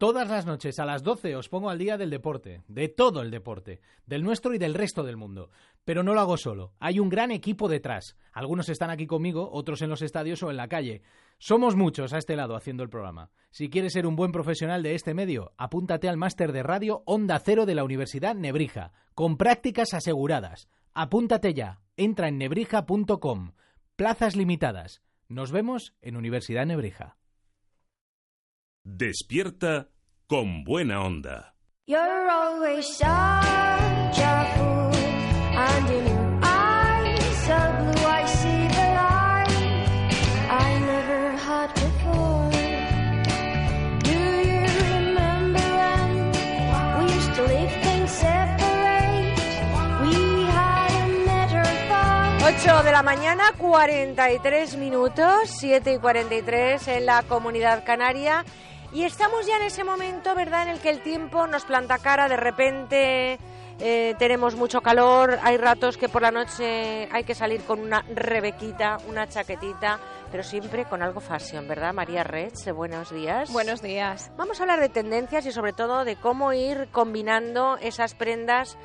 Todas 0.00 0.30
las 0.30 0.46
noches 0.46 0.78
a 0.78 0.86
las 0.86 1.02
12 1.02 1.36
os 1.36 1.50
pongo 1.50 1.68
al 1.68 1.76
día 1.76 1.98
del 1.98 2.08
deporte, 2.08 2.62
de 2.68 2.88
todo 2.88 3.20
el 3.20 3.30
deporte, 3.30 3.82
del 4.06 4.22
nuestro 4.22 4.54
y 4.54 4.58
del 4.58 4.72
resto 4.72 5.02
del 5.02 5.18
mundo. 5.18 5.50
Pero 5.84 6.02
no 6.02 6.14
lo 6.14 6.20
hago 6.20 6.38
solo, 6.38 6.72
hay 6.80 6.98
un 6.98 7.10
gran 7.10 7.30
equipo 7.30 7.68
detrás. 7.68 8.16
Algunos 8.32 8.70
están 8.70 8.88
aquí 8.88 9.06
conmigo, 9.06 9.50
otros 9.52 9.82
en 9.82 9.90
los 9.90 10.00
estadios 10.00 10.42
o 10.42 10.48
en 10.48 10.56
la 10.56 10.68
calle. 10.68 11.02
Somos 11.36 11.76
muchos 11.76 12.14
a 12.14 12.16
este 12.16 12.34
lado 12.34 12.56
haciendo 12.56 12.82
el 12.82 12.88
programa. 12.88 13.28
Si 13.50 13.68
quieres 13.68 13.92
ser 13.92 14.06
un 14.06 14.16
buen 14.16 14.32
profesional 14.32 14.82
de 14.82 14.94
este 14.94 15.12
medio, 15.12 15.52
apúntate 15.58 16.08
al 16.08 16.16
máster 16.16 16.52
de 16.52 16.62
radio 16.62 17.02
Onda 17.04 17.38
Cero 17.38 17.66
de 17.66 17.74
la 17.74 17.84
Universidad 17.84 18.34
Nebrija, 18.34 18.92
con 19.14 19.36
prácticas 19.36 19.92
aseguradas. 19.92 20.70
Apúntate 20.94 21.52
ya, 21.52 21.82
entra 21.98 22.28
en 22.28 22.38
nebrija.com. 22.38 23.52
Plazas 23.96 24.34
limitadas. 24.34 25.02
Nos 25.28 25.52
vemos 25.52 25.92
en 26.00 26.16
Universidad 26.16 26.64
Nebrija. 26.64 27.19
Despierta 28.82 29.88
con 30.26 30.64
buena 30.64 31.02
onda. 31.02 31.54
You're 31.86 32.30
always 32.30 32.86
such 32.96 33.04
a 33.04 34.46
fool, 34.56 34.90
and 35.54 35.90
in 35.90 36.06
your 36.06 36.40
eyes 36.42 37.50
of 37.50 37.78
blue 37.78 38.06
I 38.06 38.26
see 38.26 38.68
the 38.68 38.86
light 38.96 39.50
I 40.48 40.78
never 40.80 41.36
had 41.36 41.74
before. 41.74 42.50
Do 44.02 44.18
you 44.48 44.64
remember 44.96 45.60
when 45.60 47.04
we 47.04 47.12
used 47.12 47.34
to 47.34 47.42
leave 47.42 47.70
things 47.82 48.10
separate? 48.10 49.36
We 50.00 50.44
had 50.46 50.90
a 50.90 51.24
better 51.26 51.64
fun. 51.86 52.42
8 52.44 52.82
de 52.82 52.92
la 52.92 53.02
mañana, 53.02 53.52
43 53.58 54.76
minutos, 54.78 55.50
7 55.50 55.92
y 55.92 55.98
43 55.98 56.88
en 56.88 57.04
la 57.04 57.22
comunidad 57.24 57.84
canaria. 57.84 58.44
Y 58.92 59.04
estamos 59.04 59.46
ya 59.46 59.56
en 59.56 59.62
ese 59.62 59.84
momento, 59.84 60.34
¿verdad?, 60.34 60.62
en 60.62 60.68
el 60.70 60.80
que 60.80 60.90
el 60.90 61.00
tiempo 61.00 61.46
nos 61.46 61.64
planta 61.64 61.98
cara, 61.98 62.28
de 62.28 62.36
repente 62.36 63.38
eh, 63.78 64.16
tenemos 64.18 64.56
mucho 64.56 64.80
calor, 64.80 65.38
hay 65.42 65.56
ratos 65.56 65.96
que 65.96 66.08
por 66.08 66.22
la 66.22 66.32
noche 66.32 67.08
hay 67.12 67.22
que 67.22 67.36
salir 67.36 67.62
con 67.62 67.78
una 67.78 68.02
rebequita, 68.12 68.98
una 69.08 69.28
chaquetita, 69.28 70.00
pero 70.32 70.42
siempre 70.42 70.86
con 70.86 71.02
algo 71.02 71.20
fashion, 71.20 71.68
¿verdad, 71.68 71.94
María 71.94 72.24
Rech? 72.24 72.72
Buenos 72.74 73.10
días. 73.10 73.52
Buenos 73.52 73.80
días. 73.80 74.32
Vamos 74.36 74.58
a 74.58 74.64
hablar 74.64 74.80
de 74.80 74.88
tendencias 74.88 75.46
y 75.46 75.52
sobre 75.52 75.72
todo 75.72 76.04
de 76.04 76.16
cómo 76.16 76.52
ir 76.52 76.88
combinando 76.90 77.78
esas 77.80 78.14
prendas, 78.14 78.76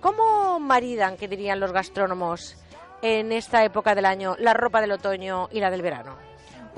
cómo 0.00 0.60
maridan, 0.60 1.16
que 1.16 1.26
dirían 1.26 1.58
los 1.58 1.72
gastrónomos, 1.72 2.56
en 3.02 3.32
esta 3.32 3.64
época 3.64 3.94
del 3.94 4.06
año, 4.06 4.36
la 4.38 4.54
ropa 4.54 4.80
del 4.80 4.92
otoño 4.92 5.48
y 5.50 5.60
la 5.60 5.70
del 5.70 5.82
verano. 5.82 6.27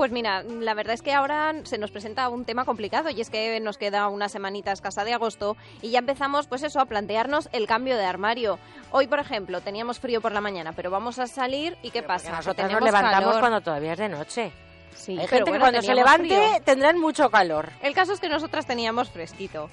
Pues 0.01 0.13
mira, 0.13 0.43
la 0.45 0.73
verdad 0.73 0.95
es 0.95 1.03
que 1.03 1.13
ahora 1.13 1.53
se 1.65 1.77
nos 1.77 1.91
presenta 1.91 2.31
un 2.31 2.47
tema 2.47 2.65
complicado 2.65 3.11
y 3.11 3.21
es 3.21 3.29
que 3.29 3.61
nos 3.61 3.77
queda 3.77 4.09
una 4.09 4.31
semanita 4.31 4.73
escasa 4.73 5.05
de 5.05 5.13
agosto 5.13 5.59
y 5.83 5.91
ya 5.91 5.99
empezamos 5.99 6.47
pues 6.47 6.63
eso 6.63 6.81
a 6.81 6.87
plantearnos 6.87 7.51
el 7.53 7.67
cambio 7.67 7.99
de 7.99 8.07
armario. 8.07 8.59
Hoy, 8.93 9.09
por 9.09 9.19
ejemplo, 9.19 9.61
teníamos 9.61 10.01
frío 10.01 10.23
por 10.23 10.33
la 10.33 10.41
mañana, 10.41 10.73
pero 10.73 10.91
vamos 10.91 11.19
a 11.19 11.27
salir 11.27 11.77
y 11.83 11.91
¿qué 11.91 12.03
pasa? 12.03 12.31
Nosotros 12.31 12.73
nos 12.73 12.81
levantamos 12.81 13.27
calor. 13.27 13.41
cuando 13.41 13.61
todavía 13.61 13.93
es 13.93 13.99
de 13.99 14.09
noche. 14.09 14.53
Sí, 14.97 15.19
Hay 15.19 15.29
gente 15.29 15.53
que 15.53 15.59
cuando 15.59 15.83
se 15.83 15.95
levante 15.95 16.29
frío. 16.29 16.63
tendrán 16.65 16.99
mucho 16.99 17.29
calor. 17.29 17.69
El 17.83 17.93
caso 17.93 18.15
es 18.15 18.21
que 18.21 18.31
nosotras 18.31 18.65
teníamos 18.65 19.11
fresquito. 19.11 19.69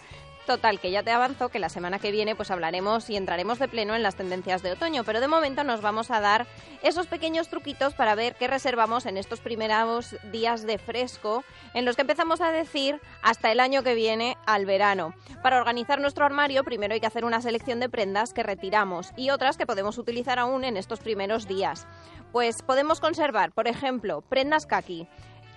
Total, 0.48 0.80
que 0.80 0.92
ya 0.92 1.04
te 1.04 1.12
avanzo 1.12 1.50
que 1.50 1.60
la 1.60 1.68
semana 1.68 2.00
que 2.00 2.10
viene 2.10 2.34
pues 2.34 2.52
hablaremos 2.52 3.10
y 3.10 3.18
entraremos 3.18 3.60
de 3.60 3.68
pleno 3.68 3.96
en 3.96 4.02
las 4.02 4.16
tendencias 4.16 4.64
de 4.64 4.72
otoño, 4.72 5.04
pero 5.04 5.20
de 5.20 5.28
momento 5.28 5.66
nos 5.66 5.82
vamos 5.82 6.10
a 6.10 6.22
dar 6.22 6.48
esos 6.82 7.06
pequeños 7.06 7.50
truquitos 7.50 7.96
para 7.96 8.16
ver 8.16 8.34
qué 8.36 8.48
reservamos 8.48 9.06
en 9.08 9.18
estos 9.18 9.42
primeros 9.42 10.16
días 10.32 10.66
de 10.66 10.78
fresco, 10.78 11.44
en 11.74 11.84
los 11.84 11.98
que 11.98 12.04
empezamos 12.04 12.40
a 12.40 12.54
decir 12.54 13.02
hasta 13.22 13.52
el 13.52 13.60
año 13.60 13.84
que 13.84 13.94
viene 13.94 14.38
al 14.46 14.66
verano. 14.66 15.14
Para 15.44 15.58
organizar 15.58 16.00
nuestro 16.00 16.24
armario, 16.24 16.64
primero 16.64 16.94
hay 16.94 17.02
que 17.02 17.08
hacer 17.08 17.26
una 17.26 17.42
selección 17.42 17.82
de 17.82 17.90
prendas 17.90 18.34
que 18.34 18.44
retiramos 18.44 19.12
y 19.18 19.32
otras 19.32 19.58
que 19.58 19.68
podemos 19.68 19.98
utilizar 19.98 20.40
aún 20.40 20.64
en 20.64 20.78
estos 20.78 21.02
primeros 21.02 21.50
días. 21.50 21.86
Pues 22.32 22.62
podemos 22.62 23.02
conservar, 23.02 23.52
por 23.52 23.68
ejemplo, 23.68 24.22
prendas 24.22 24.66
kaki, 24.66 25.10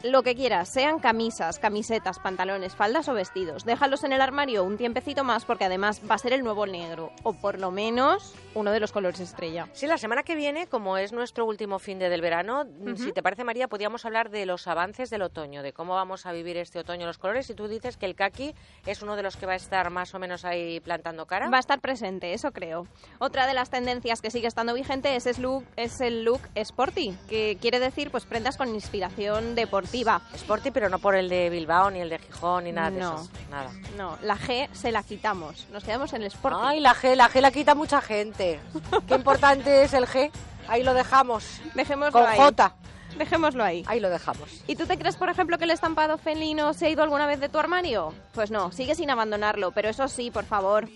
lo 0.03 0.22
que 0.22 0.34
quieras, 0.34 0.68
sean 0.68 0.98
camisas, 0.98 1.59
camisetas, 1.59 2.18
pantalones, 2.18 2.74
faldas 2.74 3.09
o 3.09 3.14
vestidos. 3.14 3.64
Déjalos 3.64 4.03
en 4.05 4.12
el 4.12 4.20
armario 4.22 4.64
un 4.64 4.78
tiempecito 4.78 5.24
más 5.24 5.44
porque 5.44 5.66
además 5.66 6.01
va 6.11 6.14
a 6.14 6.18
ser 6.18 6.32
el 6.32 6.42
nuevo 6.42 6.66
negro 6.66 7.12
o 7.22 7.34
por 7.34 7.59
lo 7.59 7.70
menos 7.70 8.34
uno 8.55 8.72
de 8.72 8.80
los 8.80 8.92
colores 8.92 9.20
estrella. 9.20 9.68
Sí, 9.74 9.86
la 9.86 9.98
semana 9.98 10.22
que 10.22 10.34
viene, 10.34 10.66
como 10.66 10.96
es 10.96 11.12
nuestro 11.12 11.44
último 11.44 11.78
fin 11.78 11.98
de 11.98 12.09
del 12.09 12.22
verano, 12.22 12.64
Ujú. 12.80 12.96
si 12.96 13.12
te 13.12 13.22
parece, 13.22 13.44
María, 13.44 13.68
podríamos 13.68 14.05
hablar 14.07 14.30
de 14.30 14.46
los 14.46 14.66
avances 14.66 15.11
del 15.11 15.22
otoño, 15.22 15.62
de 15.62 15.72
cómo 15.72 15.94
vamos 15.94 16.24
a 16.24 16.32
vivir 16.32 16.57
este 16.57 16.78
otoño 16.78 17.07
los 17.07 17.18
colores. 17.18 17.51
Y 17.51 17.55
tú 17.55 17.68
dices 17.68 17.96
que 17.96 18.07
el 18.07 18.14
kaki 18.14 18.55
es 18.86 19.03
uno 19.03 19.16
de 19.16 19.22
los 19.22 19.36
que 19.36 19.46
va 19.46 19.53
a 19.53 19.57
estar 19.57 19.90
más 19.90 20.14
o 20.14 20.18
menos 20.18 20.44
ahí 20.44 20.80
plantando 20.80 21.26
cara. 21.26 21.51
Va 21.51 21.59
a 21.59 21.61
estar 21.61 21.80
presente, 21.80 22.32
eso 22.32 22.53
creo. 22.53 22.86
Otra 23.18 23.46
de 23.46 23.55
las 23.55 23.70
tendencias 23.70 24.22
que 24.22 24.30
sigue 24.30 24.48
estando 24.48 24.72
vigente 24.74 25.14
es, 25.14 25.26
el 25.26 25.42
look, 25.42 25.64
es 25.76 26.01
el 26.01 26.24
look 26.24 26.40
sporty, 26.57 27.14
que 27.28 27.59
quiere 27.61 27.78
decir 27.78 28.11
pues 28.11 28.24
prendas 28.24 28.57
con 28.57 28.74
inspiración 28.74 29.55
deportiva. 29.55 29.89
Sporty, 30.34 30.70
pero 30.70 30.88
no 30.88 30.99
por 30.99 31.14
el 31.14 31.28
de 31.28 31.51
Bilbao, 31.51 31.91
ni 31.91 32.01
el 32.01 32.09
de 32.09 32.18
Gijón, 32.18 32.64
ni 32.64 32.72
nada 32.72 32.91
de 32.91 33.01
eso. 33.01 33.28
Nada. 33.51 33.70
No, 33.97 34.18
la 34.22 34.36
G 34.36 34.68
se 34.72 34.93
la 34.93 35.03
quitamos. 35.03 35.66
Nos 35.72 35.84
quedamos 35.84 36.12
en 36.12 36.22
el 36.22 36.30
sporty. 36.30 36.59
Ay, 36.61 36.80
la 36.80 36.95
G, 36.95 37.14
la 37.14 37.28
G 37.28 37.41
la 37.41 37.51
quita 37.51 37.74
mucha 37.74 38.01
gente. 38.01 38.61
Qué 39.07 39.14
importante 39.14 39.82
es 39.82 39.93
el 39.95 40.07
G. 40.07 40.30
Ahí 40.68 40.82
lo 40.82 40.95
dejamos. 40.95 41.61
Dejémoslo 41.74 42.12
Con 42.12 42.26
ahí. 42.26 42.38
J. 42.38 42.74
Dejémoslo 43.18 43.64
ahí. 43.64 43.84
Ahí 43.86 44.01
lo 44.01 44.09
dejamos. 44.09 44.62
¿Y 44.66 44.76
tú 44.76 44.86
te 44.86 44.97
crees, 44.97 45.16
por 45.16 45.28
ejemplo, 45.28 45.59
que 45.59 45.64
el 45.64 45.72
estampado 45.72 46.16
felino 46.16 46.72
se 46.74 46.86
ha 46.86 46.91
ido 46.91 47.03
alguna 47.03 47.26
vez 47.26 47.41
de 47.41 47.49
tu 47.49 47.59
armario? 47.59 48.14
Pues 48.32 48.51
no, 48.51 48.70
sigue 48.72 48.95
sin 48.95 49.11
abandonarlo, 49.11 49.72
pero 49.72 49.88
eso 49.88 50.07
sí, 50.09 50.30
por 50.30 50.45
favor, 50.45 50.88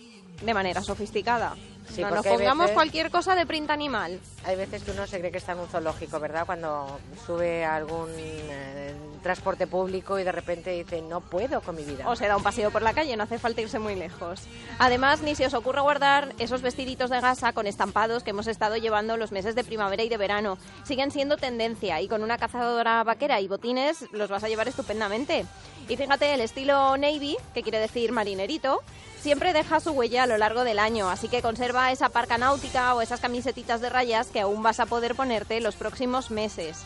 de 0.42 0.54
manera 0.54 0.82
sofisticada. 0.82 1.54
Sí, 1.94 2.00
no 2.00 2.10
nos 2.10 2.26
pongamos 2.26 2.64
veces- 2.64 2.74
cualquier 2.74 3.10
cosa 3.10 3.34
de 3.34 3.44
print 3.44 3.68
animal. 3.70 4.18
Hay 4.44 4.56
veces 4.56 4.82
que 4.82 4.90
uno 4.92 5.06
se 5.06 5.18
cree 5.18 5.30
que 5.30 5.36
está 5.38 5.52
en 5.52 5.58
un 5.60 5.68
zoológico, 5.68 6.18
¿verdad? 6.18 6.46
Cuando 6.46 6.98
sube 7.26 7.62
a 7.62 7.76
algún 7.76 8.08
eh, 8.16 8.94
transporte 9.22 9.66
público 9.66 10.18
y 10.18 10.24
de 10.24 10.32
repente 10.32 10.70
dice, 10.70 11.02
no 11.02 11.20
puedo 11.20 11.60
con 11.60 11.76
mi 11.76 11.84
vida. 11.84 12.08
O 12.08 12.16
se 12.16 12.26
da 12.26 12.38
un 12.38 12.42
paseo 12.42 12.70
por 12.70 12.80
la 12.80 12.94
calle, 12.94 13.14
no 13.18 13.24
hace 13.24 13.38
falta 13.38 13.60
irse 13.60 13.78
muy 13.78 13.96
lejos. 13.96 14.40
Además, 14.78 15.20
ni 15.20 15.34
se 15.34 15.44
os 15.46 15.52
ocurre 15.52 15.82
guardar 15.82 16.32
esos 16.38 16.62
vestiditos 16.62 17.10
de 17.10 17.20
gasa 17.20 17.52
con 17.52 17.66
estampados 17.66 18.22
que 18.22 18.30
hemos 18.30 18.46
estado 18.46 18.76
llevando 18.78 19.18
los 19.18 19.30
meses 19.30 19.54
de 19.54 19.62
primavera 19.62 20.02
y 20.02 20.08
de 20.08 20.16
verano. 20.16 20.56
Siguen 20.84 21.10
siendo 21.10 21.36
tendencia 21.36 22.00
y 22.00 22.08
con 22.08 22.22
una 22.22 22.38
cazadora 22.38 23.04
vaquera 23.04 23.40
y 23.42 23.48
botines 23.48 24.06
los 24.10 24.30
vas 24.30 24.42
a 24.42 24.48
llevar 24.48 24.68
estupendamente. 24.68 25.44
Y 25.86 25.96
fíjate, 25.98 26.32
el 26.32 26.40
estilo 26.40 26.96
navy, 26.96 27.36
que 27.52 27.62
quiere 27.62 27.78
decir 27.78 28.10
marinerito, 28.10 28.80
siempre 29.24 29.54
deja 29.54 29.80
su 29.80 29.92
huella 29.92 30.24
a 30.24 30.26
lo 30.26 30.36
largo 30.36 30.64
del 30.64 30.78
año, 30.78 31.08
así 31.08 31.28
que 31.28 31.40
conserva 31.40 31.90
esa 31.90 32.10
parca 32.10 32.36
náutica 32.36 32.94
o 32.94 33.00
esas 33.00 33.20
camisetitas 33.20 33.80
de 33.80 33.88
rayas 33.88 34.26
que 34.26 34.42
aún 34.42 34.62
vas 34.62 34.80
a 34.80 34.84
poder 34.86 35.14
ponerte 35.14 35.62
los 35.62 35.76
próximos 35.76 36.30
meses. 36.30 36.82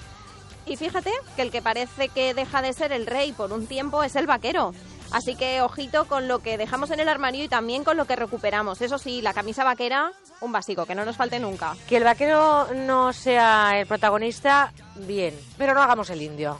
Y 0.64 0.76
fíjate 0.76 1.10
que 1.34 1.42
el 1.42 1.50
que 1.50 1.62
parece 1.62 2.08
que 2.10 2.34
deja 2.34 2.62
de 2.62 2.72
ser 2.72 2.92
el 2.92 3.06
rey 3.06 3.32
por 3.32 3.52
un 3.52 3.66
tiempo 3.66 4.04
es 4.04 4.14
el 4.14 4.28
vaquero. 4.28 4.72
Así 5.10 5.34
que 5.34 5.62
ojito 5.62 6.04
con 6.04 6.28
lo 6.28 6.38
que 6.38 6.56
dejamos 6.58 6.92
en 6.92 7.00
el 7.00 7.08
armario 7.08 7.42
y 7.42 7.48
también 7.48 7.82
con 7.82 7.96
lo 7.96 8.04
que 8.04 8.14
recuperamos. 8.14 8.80
Eso 8.82 8.98
sí, 8.98 9.20
la 9.20 9.34
camisa 9.34 9.64
vaquera, 9.64 10.12
un 10.40 10.52
básico, 10.52 10.86
que 10.86 10.94
no 10.94 11.04
nos 11.04 11.16
falte 11.16 11.40
nunca. 11.40 11.74
Que 11.88 11.96
el 11.96 12.04
vaquero 12.04 12.68
no 12.72 13.12
sea 13.12 13.80
el 13.80 13.88
protagonista, 13.88 14.72
bien, 14.94 15.34
pero 15.56 15.74
no 15.74 15.82
hagamos 15.82 16.08
el 16.10 16.22
indio. 16.22 16.56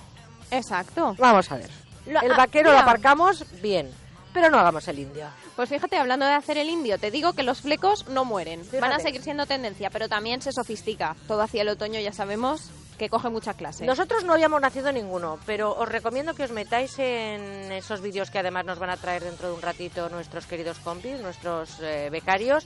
Exacto. 0.51 1.15
Vamos 1.21 1.53
a 1.53 1.57
ver. 1.57 1.71
Lo- 2.07 2.21
el 2.21 2.33
ah, 2.33 2.37
vaquero 2.37 2.73
lo 2.73 2.79
aparcamos, 2.79 3.45
bien, 3.63 3.93
pero 4.33 4.51
no 4.51 4.59
hagamos 4.59 4.89
el 4.89 4.99
indio. 4.99 5.29
Pues 5.59 5.71
fíjate, 5.71 5.97
hablando 5.97 6.25
de 6.25 6.35
hacer 6.35 6.57
el 6.57 6.71
indio, 6.71 6.99
te 6.99 7.11
digo 7.11 7.33
que 7.33 7.43
los 7.43 7.63
flecos 7.63 8.07
no 8.07 8.25
mueren. 8.25 8.63
Van 8.81 8.93
a 8.93 9.01
seguir 9.01 9.25
siendo 9.25 9.45
tendencia, 9.45 9.91
pero 9.91 10.09
también 10.09 10.41
se 10.41 10.53
sofistica. 10.53 11.17
Todo 11.27 11.43
hacia 11.43 11.63
el 11.63 11.69
otoño 11.69 11.99
ya 11.99 12.13
sabemos 12.13 12.71
que 12.97 13.09
coge 13.09 13.29
mucha 13.29 13.55
clase. 13.55 13.85
Nosotros 13.85 14.23
no 14.23 14.35
habíamos 14.35 14.61
nacido 14.61 14.93
ninguno, 14.93 15.41
pero 15.47 15.77
os 15.77 15.89
recomiendo 15.89 16.33
que 16.35 16.45
os 16.45 16.53
metáis 16.53 16.97
en 17.01 17.73
esos 17.73 18.01
vídeos 18.03 18.31
que 18.31 18.39
además 18.39 18.67
nos 18.67 18.79
van 18.79 18.91
a 18.91 18.99
traer 18.99 19.25
dentro 19.25 19.49
de 19.49 19.55
un 19.55 19.61
ratito 19.61 20.09
nuestros 20.11 20.47
queridos 20.47 20.79
compis, 20.79 21.19
nuestros 21.21 21.81
eh, 21.81 22.09
becarios, 22.13 22.65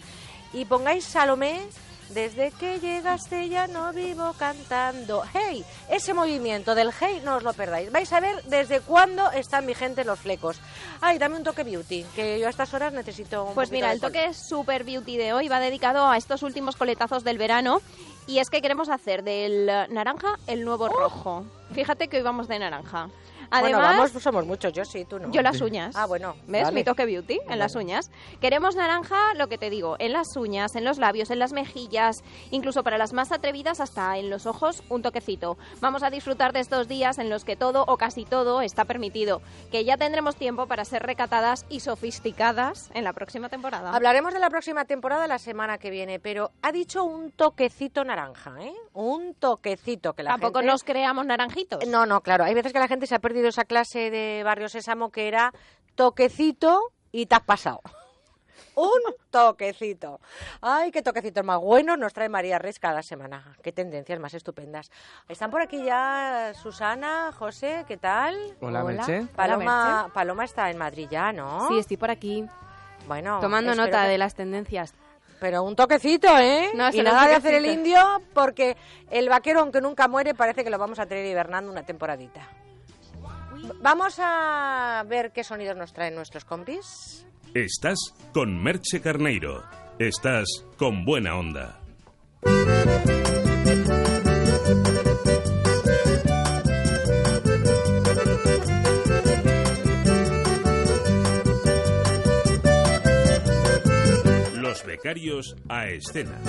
y 0.53 0.67
pongáis 0.67 1.05
Salomé. 1.07 1.63
Desde 2.11 2.51
que 2.53 2.79
llegaste 2.79 3.49
ya 3.49 3.67
no 3.67 3.93
vivo 3.93 4.35
cantando. 4.39 5.23
¡Hey! 5.33 5.65
Ese 5.89 6.13
movimiento 6.15 6.75
del 6.75 6.91
hey 6.99 7.23
no 7.25 7.37
os 7.37 7.43
lo 7.43 7.53
perdáis. 7.55 7.91
Vais 7.91 8.13
a 8.13 8.21
ver 8.21 8.43
desde 8.45 8.81
cuándo 8.81 9.31
están 9.33 9.67
vigentes 9.67 10.05
los 10.05 10.19
flecos. 10.19 10.61
Ay, 11.01 11.19
dame 11.19 11.37
un 11.37 11.45
toque 11.45 11.65
beauty, 11.65 12.05
que 12.15 12.39
yo 12.39 12.47
a 12.47 12.51
estas 12.51 12.75
horas 12.75 12.93
necesito 12.93 13.45
un 13.45 13.55
Pues 13.55 13.71
mira, 13.71 13.89
de 13.89 13.95
el 13.95 14.01
toque 14.01 14.35
Super 14.35 14.85
Beauty 14.85 15.17
de 15.17 15.33
hoy 15.33 15.49
va 15.49 15.61
dedicado 15.61 16.07
a 16.07 16.17
estos 16.17 16.43
últimos 16.43 16.77
coletazos 16.77 17.25
del 17.25 17.39
verano 17.39 17.81
y 18.27 18.39
es 18.39 18.51
que 18.51 18.63
queremos 18.63 18.89
hacer 18.89 19.25
del 19.25 19.67
naranja 19.67 20.39
el 20.47 20.65
nuevo 20.65 20.89
rojo. 20.89 21.45
Fíjate 21.73 22.09
que 22.09 22.19
hoy 22.19 22.23
vamos 22.23 22.49
de 22.49 22.59
naranja. 22.59 23.09
Además, 23.53 23.83
bueno, 23.83 23.99
vamos, 23.99 24.23
somos 24.23 24.47
muchos, 24.47 24.73
yo 24.73 24.85
sí, 24.85 25.05
tú 25.05 25.19
no. 25.19 25.31
yo 25.31 25.43
las 25.43 25.61
uñas. 25.61 25.95
Ah, 25.97 26.07
bueno. 26.07 26.35
¿Ves? 26.47 26.63
vale. 26.65 26.75
Mi 26.75 26.85
toque 26.85 27.05
beauty 27.05 27.39
en 27.49 27.59
las 27.59 27.75
uñas. 27.75 28.11
Queremos 28.41 28.77
naranja, 28.77 29.35
lo 29.35 29.49
que 29.49 29.59
te 29.59 29.69
digo, 29.69 29.97
en 29.99 30.13
las 30.13 30.37
uñas, 30.37 30.75
en 30.75 30.85
los 30.85 30.99
labios, 30.99 31.31
en 31.31 31.39
las 31.39 31.53
mejillas, 31.53 32.25
incluso 32.51 32.83
para 32.83 32.97
las 32.99 33.13
más 33.13 33.31
atrevidas 33.31 33.81
hasta 33.81 34.17
en 34.17 34.31
los 34.31 34.47
ojos, 34.47 34.83
un 34.89 35.03
toquecito. 35.03 35.59
Vamos 35.81 36.03
a 36.03 36.11
disfrutar 36.11 36.53
de 36.53 36.61
estos 36.61 36.89
días 36.89 37.19
en 37.19 37.29
los 37.29 37.45
que 37.45 37.57
todo 37.57 37.85
o 37.87 37.97
casi 37.97 38.25
todo 38.25 38.63
está 38.63 38.85
permitido, 38.85 39.43
que 39.71 39.85
ya 39.85 39.97
tendremos 39.97 40.37
tiempo 40.37 40.67
para 40.67 40.85
ser 40.85 41.03
recatadas 41.03 41.67
y 41.69 41.81
sofisticadas 41.81 42.91
en 42.95 43.05
la 43.05 43.13
próxima 43.13 43.49
temporada. 43.49 43.95
Hablaremos 43.95 44.33
de 44.33 44.41
la 44.41 44.51
próxima 44.51 44.85
temporada 44.85 45.27
la 45.27 45.39
semana 45.39 45.79
que 45.79 45.91
viene, 45.91 46.19
pero 46.21 46.53
ha 46.63 46.73
dicho 46.73 47.05
un 47.05 47.31
toquecito 47.33 48.05
naranja, 48.05 48.55
¿eh? 48.61 48.73
Un 48.95 49.35
toquecito 49.35 50.13
que 50.15 50.23
la 50.23 50.31
Tampoco 50.31 50.61
gente... 50.61 50.73
nos 50.73 50.85
creamos 50.85 51.27
naranjitos. 51.27 51.87
No, 51.87 52.07
no, 52.07 52.21
claro. 52.21 52.45
Hay 52.45 52.55
veces 52.55 52.73
que 52.73 52.79
la 52.79 52.89
gente 52.89 53.07
se 53.07 53.15
ha 53.15 53.19
perdido 53.19 53.42
esa 53.49 53.65
clase 53.65 54.11
de 54.11 54.43
Barrio 54.45 54.69
Sésamo 54.69 55.11
que 55.11 55.29
era 55.29 55.53
toquecito 55.95 56.93
y 57.11 57.27
te 57.27 57.35
has 57.35 57.43
pasado. 57.43 57.81
Un 58.75 59.01
toquecito. 59.31 60.19
Ay, 60.63 60.91
qué 60.93 61.03
toquecitos 61.03 61.45
más 61.45 61.61
buenos 61.61 61.99
nos 61.99 62.15
trae 62.15 62.29
María 62.31 62.59
Reis 62.59 62.79
cada 62.79 63.03
semana. 63.03 63.55
Qué 63.63 63.71
tendencias 63.71 64.19
más 64.19 64.33
estupendas. 64.33 64.91
Están 65.29 65.51
por 65.51 65.61
aquí 65.61 65.85
ya 65.85 66.53
Susana, 66.55 67.33
José, 67.39 67.85
¿qué 67.87 67.99
tal? 67.99 68.57
Hola, 68.61 68.83
Merche. 68.83 69.27
Paloma, 69.37 69.99
Merche. 69.99 70.13
Paloma 70.15 70.45
está 70.45 70.71
en 70.71 70.79
Madrid 70.79 71.07
ya, 71.11 71.33
¿no? 71.33 71.69
Sí, 71.69 71.79
estoy 71.79 71.99
por 71.99 72.11
aquí. 72.11 72.47
Bueno, 73.07 73.41
Tomando 73.41 73.75
nota 73.75 74.03
que- 74.05 74.09
de 74.09 74.19
las 74.19 74.35
tendencias. 74.35 74.95
Pero 75.39 75.65
un 75.65 75.75
toquecito, 75.75 76.39
¿eh? 76.39 76.71
No, 76.73 76.89
y 76.91 77.03
nada 77.03 77.27
de 77.27 77.35
hacer 77.35 77.55
el 77.55 77.67
indio, 77.67 78.01
porque 78.33 78.77
el 79.11 79.29
vaquero, 79.29 79.61
aunque 79.61 79.81
nunca 79.81 80.07
muere, 80.07 80.35
parece 80.35 80.63
que 80.63 80.71
lo 80.71 80.79
vamos 80.79 81.01
a 81.01 81.07
tener 81.07 81.27
hibernando 81.27 81.71
una 81.71 81.83
temporadita. 81.85 82.49
Vamos 83.81 84.17
a 84.19 85.05
ver 85.09 85.33
qué 85.33 85.45
sonidos 85.45 85.77
nos 85.77 85.93
traen 85.93 86.15
nuestros 86.15 86.45
compis. 86.45 87.27
Estás 87.55 87.99
con 88.33 88.63
Merche 88.63 89.01
Carneiro. 89.01 89.65
Estás 89.99 90.47
con 90.77 91.05
buena 91.05 91.37
onda. 91.37 91.79
Los 104.55 104.85
becarios 104.87 105.55
a 105.69 105.87
escena. 105.89 106.41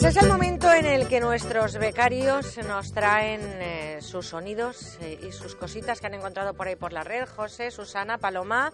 Pues 0.00 0.16
es 0.16 0.22
el 0.22 0.28
momento 0.28 0.72
en 0.72 0.86
el 0.86 1.08
que 1.08 1.18
nuestros 1.20 1.76
becarios 1.76 2.56
nos 2.58 2.92
traen 2.92 3.40
eh, 3.42 3.98
sus 4.00 4.28
sonidos 4.28 4.96
eh, 5.00 5.18
y 5.26 5.32
sus 5.32 5.56
cositas 5.56 6.00
que 6.00 6.06
han 6.06 6.14
encontrado 6.14 6.54
por 6.54 6.68
ahí 6.68 6.76
por 6.76 6.92
la 6.92 7.02
red. 7.02 7.26
José, 7.34 7.72
Susana, 7.72 8.16
Paloma, 8.16 8.72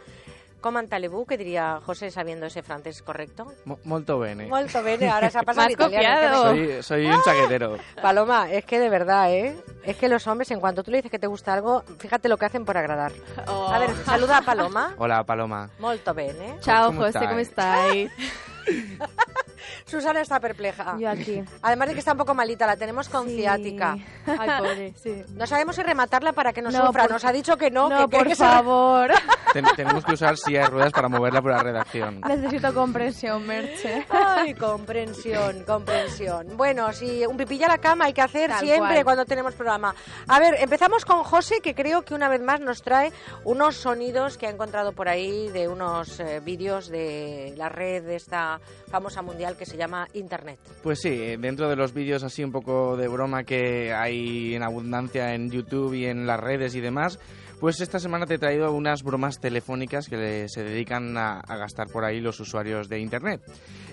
coman 0.60 0.86
talebú, 0.86 1.24
que 1.24 1.38
diría 1.38 1.80
José 1.86 2.10
sabiendo 2.10 2.44
ese 2.44 2.62
francés 2.62 3.00
correcto. 3.02 3.50
Mo- 3.64 3.78
molto 3.84 4.18
bene. 4.18 4.46
Molto 4.48 4.82
bene, 4.82 5.08
ahora 5.08 5.30
se 5.30 5.38
ha 5.38 5.42
pasado 5.44 5.70
italiano. 5.70 6.42
Soy, 6.42 6.82
soy 6.82 7.06
un 7.06 7.22
chaquetero. 7.22 7.78
me- 7.96 8.02
Paloma, 8.02 8.50
es 8.50 8.66
que 8.66 8.78
de 8.78 8.90
verdad, 8.90 9.32
¿eh? 9.32 9.56
Es 9.82 9.96
que 9.96 10.10
los 10.10 10.26
hombres, 10.26 10.50
en 10.50 10.60
cuanto 10.60 10.82
tú 10.82 10.90
le 10.90 10.98
dices 10.98 11.10
que 11.10 11.18
te 11.18 11.26
gusta 11.26 11.54
algo, 11.54 11.84
fíjate 11.98 12.28
lo 12.28 12.36
que 12.36 12.44
hacen 12.44 12.66
por 12.66 12.76
agradar. 12.76 13.12
Oh. 13.46 13.68
A 13.72 13.78
ver, 13.78 13.90
saluda 14.04 14.38
a 14.38 14.42
Paloma. 14.42 14.94
Hola, 14.98 15.24
Paloma. 15.24 15.70
Molto 15.78 16.12
bene. 16.12 16.58
Chao, 16.60 16.88
¿Cómo 16.88 17.00
José, 17.00 17.20
¿cómo 17.20 17.38
estáis? 17.38 18.10
Susana 19.86 20.20
está 20.20 20.40
perpleja. 20.40 20.96
Yo 20.98 21.08
aquí. 21.10 21.42
Además 21.62 21.88
de 21.88 21.94
que 21.94 22.00
está 22.00 22.12
un 22.12 22.18
poco 22.18 22.34
malita, 22.34 22.66
la 22.66 22.76
tenemos 22.76 23.08
con 23.08 23.28
Sí. 23.28 23.36
ciática. 23.36 23.96
Ay, 24.26 24.50
pobre, 24.58 24.94
sí. 25.02 25.22
No 25.34 25.46
sabemos 25.46 25.76
si 25.76 25.82
rematarla 25.82 26.32
para 26.32 26.52
que 26.52 26.60
no, 26.62 26.70
No, 26.70 26.86
sufra. 26.86 27.02
por- 27.04 27.12
Nos 27.12 27.24
ha 27.24 27.32
dicho 27.32 27.56
que 27.56 27.70
no. 27.70 27.88
No, 27.88 28.08
que 28.08 28.16
por 28.18 28.26
que 28.26 28.34
se- 28.34 28.44
favor. 28.44 29.10
Ten- 29.52 29.64
tenemos 29.76 30.04
que 30.04 30.12
usar 30.14 30.36
silla 30.36 30.62
de 30.62 30.66
ruedas 30.66 30.92
para 30.92 31.08
moverla 31.08 31.40
por 31.40 31.52
la 31.52 31.62
redacción. 31.62 32.20
Necesito 32.26 32.74
comprensión, 32.74 33.46
Merche. 33.46 34.06
Ay, 34.10 34.54
comprensión, 34.54 35.64
comprensión. 35.64 36.56
Bueno, 36.56 36.92
si 36.92 37.24
un 37.26 37.36
pipilla 37.36 37.66
a 37.66 37.70
la 37.70 37.78
cama 37.78 38.06
hay 38.06 38.12
que 38.12 38.22
hacer 38.22 38.50
Tal 38.50 38.60
siempre 38.60 38.94
cual. 38.94 39.04
cuando 39.04 39.24
tenemos 39.26 39.54
programa. 39.54 39.94
A 40.28 40.40
ver, 40.40 40.56
empezamos 40.58 41.04
con 41.04 41.22
José, 41.24 41.60
que 41.62 41.74
creo 41.74 42.02
que 42.02 42.14
una 42.14 42.28
vez 42.28 42.40
más 42.42 42.60
nos 42.60 42.82
trae 42.82 43.12
unos 43.44 43.76
sonidos 43.76 44.36
que 44.38 44.46
ha 44.46 44.50
encontrado 44.50 44.92
por 44.92 45.08
ahí 45.08 45.48
de 45.50 45.68
unos 45.68 46.18
eh, 46.20 46.40
vídeos 46.40 46.88
de 46.88 47.54
la 47.56 47.68
red 47.68 48.02
de 48.02 48.16
esta 48.16 48.53
famosa 48.88 49.22
mundial 49.22 49.56
que 49.56 49.66
se 49.66 49.76
llama 49.76 50.08
Internet. 50.14 50.58
Pues 50.82 51.00
sí, 51.00 51.08
eh, 51.08 51.36
dentro 51.38 51.68
de 51.68 51.76
los 51.76 51.92
vídeos 51.92 52.22
así 52.22 52.42
un 52.44 52.52
poco 52.52 52.96
de 52.96 53.08
broma 53.08 53.44
que 53.44 53.92
hay 53.92 54.54
en 54.54 54.62
abundancia 54.62 55.34
en 55.34 55.50
YouTube 55.50 55.94
y 55.94 56.06
en 56.06 56.26
las 56.26 56.40
redes 56.40 56.74
y 56.74 56.80
demás, 56.80 57.18
pues 57.60 57.80
esta 57.80 57.98
semana 57.98 58.26
te 58.26 58.34
he 58.34 58.38
traído 58.38 58.72
unas 58.72 59.02
bromas 59.02 59.40
telefónicas 59.40 60.08
que 60.08 60.46
se 60.48 60.62
dedican 60.64 61.16
a, 61.16 61.40
a 61.40 61.56
gastar 61.56 61.88
por 61.88 62.04
ahí 62.04 62.20
los 62.20 62.38
usuarios 62.40 62.88
de 62.88 62.98
Internet. 63.00 63.40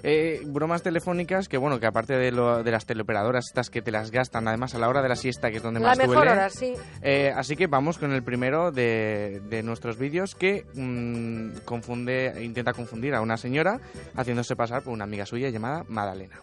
Eh, 0.03 0.41
bromas 0.45 0.82
telefónicas 0.84 1.47
que, 1.47 1.57
bueno, 1.57 1.80
que 1.80 1.86
aparte 1.86 2.16
de, 2.16 2.32
lo- 2.32 2.64
de 2.64 2.72
las 2.72 2.86
teleoperadoras 2.86 3.45
estas 3.47 3.70
que 3.70 3.82
te 3.82 3.91
las 3.91 4.12
gastan, 4.12 4.47
además 4.47 4.74
a 4.76 4.80
la 4.80 4.89
hora 4.89 5.01
de 5.01 5.09
la 5.09 5.16
siesta, 5.16 5.51
que 5.51 5.57
es 5.57 5.64
donde 5.64 5.80
La 5.80 5.89
más 5.89 5.97
mejor 5.99 6.16
duele, 6.16 6.32
hora, 6.32 6.49
sí. 6.49 6.74
eh, 7.01 7.32
así 7.36 7.55
que 7.55 7.68
vamos 7.68 7.97
con 7.97 8.12
el 8.12 8.24
primero 8.24 8.72
de, 8.72 9.41
de 9.49 9.64
nuestros 9.64 9.97
vídeos 9.97 10.36
que 10.36 10.66
mm, 10.74 11.59
confunde, 11.66 12.34
intenta 12.43 12.74
confundir 12.74 13.14
a 13.16 13.22
una 13.22 13.38
señora 13.38 13.80
haciéndose 14.16 14.55
pasar 14.55 14.82
por 14.84 14.93
una 14.93 15.03
amiga 15.03 15.26
suya 15.26 15.49
llamada 15.49 15.86
Madalena. 15.88 16.39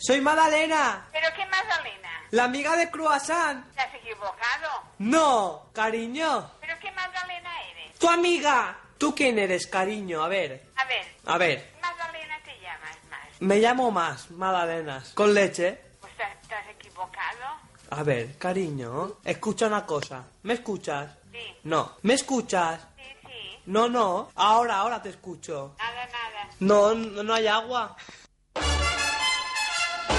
Soy 0.00 0.20
Madalena, 0.20 1.06
¿Pero 1.12 1.28
qué 1.36 1.44
Magdalena? 1.46 2.08
la 2.30 2.44
amiga 2.44 2.74
de 2.76 2.90
Croissant. 2.90 3.66
¿Te 3.74 3.80
has 3.82 3.94
equivocado? 3.94 4.82
No, 4.98 5.66
cariño. 5.74 6.50
¿Pero 6.60 6.74
qué 6.80 6.90
Magdalena 6.92 7.50
eres? 7.70 7.98
Tu 7.98 8.08
amiga. 8.08 8.76
¿Tú 8.96 9.14
quién 9.14 9.38
eres, 9.38 9.66
cariño? 9.66 10.22
A 10.22 10.28
ver, 10.28 10.66
A 10.76 10.84
ver, 10.86 11.06
a 11.26 11.38
ver. 11.38 11.72
Magdalena 11.82 12.38
te 12.44 12.58
llamas 12.60 12.96
más. 13.10 13.28
Me 13.40 13.58
llamo 13.58 13.90
más, 13.90 14.30
Madalenas. 14.30 15.10
¿Con 15.14 15.34
leche? 15.34 15.80
Pues 16.00 16.14
te, 16.16 16.24
te 16.48 16.54
has 16.54 16.68
equivocado. 16.68 17.46
A 17.90 18.02
ver, 18.02 18.36
cariño, 18.38 19.16
escucha 19.24 19.66
una 19.66 19.84
cosa. 19.84 20.24
¿Me 20.44 20.54
escuchas? 20.54 21.10
Sí. 21.32 21.56
No. 21.64 21.96
¿Me 22.02 22.14
escuchas? 22.14 22.80
Sí, 22.96 23.02
sí. 23.26 23.60
No, 23.66 23.88
no. 23.88 24.30
Ahora, 24.34 24.76
ahora 24.78 25.00
te 25.02 25.10
escucho. 25.10 25.74
Nada, 25.78 26.06
nada. 26.06 26.48
No, 26.60 26.94
no, 26.94 27.22
no 27.22 27.34
hay 27.34 27.46
agua. 27.46 27.96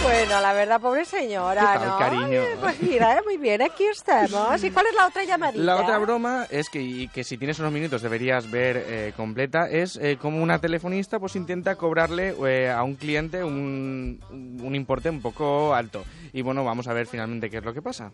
Bueno, 0.03 0.41
la 0.41 0.53
verdad, 0.53 0.81
pobre 0.81 1.05
señora, 1.05 1.61
¿Qué 1.73 1.79
tal, 1.79 1.87
¿no? 1.87 1.97
cariño? 1.97 2.41
Pues 2.59 2.81
mira, 2.81 3.17
eh, 3.17 3.21
muy 3.23 3.37
bien, 3.37 3.61
aquí 3.61 3.85
estamos. 3.85 4.63
¿Y 4.63 4.71
cuál 4.71 4.87
es 4.87 4.95
la 4.95 5.07
otra 5.07 5.23
llamadita? 5.23 5.63
La 5.63 5.75
otra 5.79 5.97
broma 5.99 6.47
es 6.49 6.69
que, 6.69 6.81
y 6.81 7.07
que 7.07 7.23
si 7.23 7.37
tienes 7.37 7.59
unos 7.59 7.71
minutos 7.71 8.01
deberías 8.01 8.49
ver 8.49 8.77
eh, 8.87 9.13
completa, 9.15 9.67
es 9.69 9.97
eh, 9.97 10.17
como 10.19 10.41
una 10.41 10.59
telefonista 10.59 11.19
pues 11.19 11.35
intenta 11.35 11.75
cobrarle 11.75 12.35
eh, 12.47 12.69
a 12.69 12.81
un 12.83 12.95
cliente 12.95 13.43
un, 13.43 14.19
un 14.31 14.75
importe 14.75 15.09
un 15.09 15.21
poco 15.21 15.73
alto. 15.75 16.03
Y 16.33 16.41
bueno, 16.41 16.63
vamos 16.63 16.87
a 16.87 16.93
ver 16.93 17.05
finalmente 17.05 17.49
qué 17.49 17.57
es 17.57 17.63
lo 17.65 17.73
que 17.73 17.81
pasa. 17.81 18.11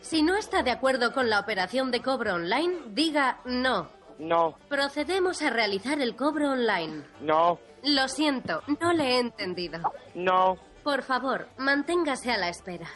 Si 0.00 0.22
no 0.22 0.36
está 0.36 0.62
de 0.62 0.70
acuerdo 0.70 1.12
con 1.12 1.28
la 1.28 1.40
operación 1.40 1.90
de 1.90 2.00
cobro 2.00 2.34
online, 2.34 2.74
diga 2.90 3.38
no. 3.44 3.88
No, 4.18 4.56
Procedemos 4.68 5.42
a 5.42 5.50
realizar 5.50 6.00
el 6.00 6.16
cobro 6.16 6.50
online. 6.52 7.02
no, 7.20 7.58
Lo 7.84 8.08
siento, 8.08 8.62
no 8.80 8.92
le 8.92 9.14
he 9.16 9.18
entendido. 9.18 9.80
no. 10.14 10.56
Por 10.82 11.02
favor, 11.02 11.48
manténgase 11.58 12.30
a 12.30 12.38
la 12.38 12.48
espera. 12.48 12.86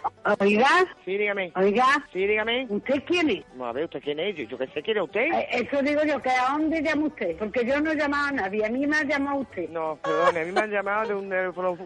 ¿Oiga? 0.41 0.69
Sí, 1.05 1.19
dígame. 1.19 1.53
Oiga. 1.57 1.87
Sí, 2.13 2.27
dígame. 2.27 2.67
¿Usted 2.71 3.03
quién 3.07 3.29
es? 3.31 3.45
No, 3.55 3.67
a 3.67 3.73
ver, 3.73 3.85
¿usted 3.85 4.01
quién 4.03 4.19
es? 4.21 4.37
Yo, 4.37 4.45
yo 4.45 4.57
qué 4.59 4.67
sé, 4.69 4.83
¿quién 4.83 4.97
es 4.97 5.03
usted? 5.05 5.21
Eh, 5.33 5.47
Eso 5.51 5.83
digo 5.83 6.03
yo, 6.05 6.21
que 6.23 6.31
¿a 6.31 6.53
dónde 6.53 6.83
llama 6.83 7.07
usted? 7.07 7.37
Porque 7.37 7.65
yo 7.67 7.81
no 7.81 7.91
he 7.93 7.97
llamado 7.97 8.29
a 8.29 8.33
nadie, 8.33 8.65
a 8.65 8.71
mí 8.71 8.87
me 8.87 8.97
ha 8.97 9.03
llamado 9.05 9.41
usted. 9.41 9.69
No, 9.69 9.97
perdone, 10.03 10.41
a 10.41 10.45
mí 10.45 10.53
me 10.53 10.61
han 10.61 10.71
llamado 10.71 11.09
de 11.09 11.15
un 11.15 11.29
teléfono... 11.29 11.77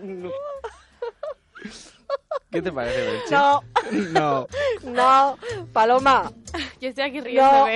¿Qué 2.51 2.63
te 2.63 2.71
parece, 2.73 3.03
Belche? 3.03 3.35
No. 3.35 3.61
No. 4.13 4.47
No, 4.85 5.39
Paloma. 5.73 6.31
Yo 6.81 6.89
estoy 6.91 7.05
aquí 7.05 7.21
No. 7.35 7.67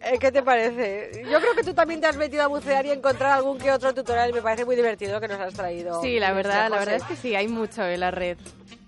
Eh, 0.00 0.18
¿Qué 0.18 0.30
te 0.30 0.42
parece? 0.42 1.24
Yo 1.30 1.40
creo 1.40 1.54
que 1.54 1.64
tú 1.64 1.74
también 1.74 2.00
te 2.00 2.06
has 2.06 2.16
metido 2.16 2.42
a 2.42 2.46
bucear 2.46 2.86
y 2.86 2.90
encontrar 2.90 3.32
algún 3.32 3.58
que 3.58 3.72
otro 3.72 3.92
tutorial 3.92 4.32
me 4.32 4.42
parece 4.42 4.64
muy 4.64 4.76
divertido 4.76 5.20
que 5.20 5.28
nos 5.28 5.40
has 5.40 5.54
traído. 5.54 6.00
Sí, 6.00 6.18
la 6.20 6.32
verdad, 6.32 6.70
la 6.70 6.78
verdad 6.78 6.96
es 6.96 7.04
que 7.04 7.16
sí, 7.16 7.34
hay 7.34 7.48
mucho 7.48 7.84
en 7.84 8.00
la 8.00 8.10
red. 8.10 8.38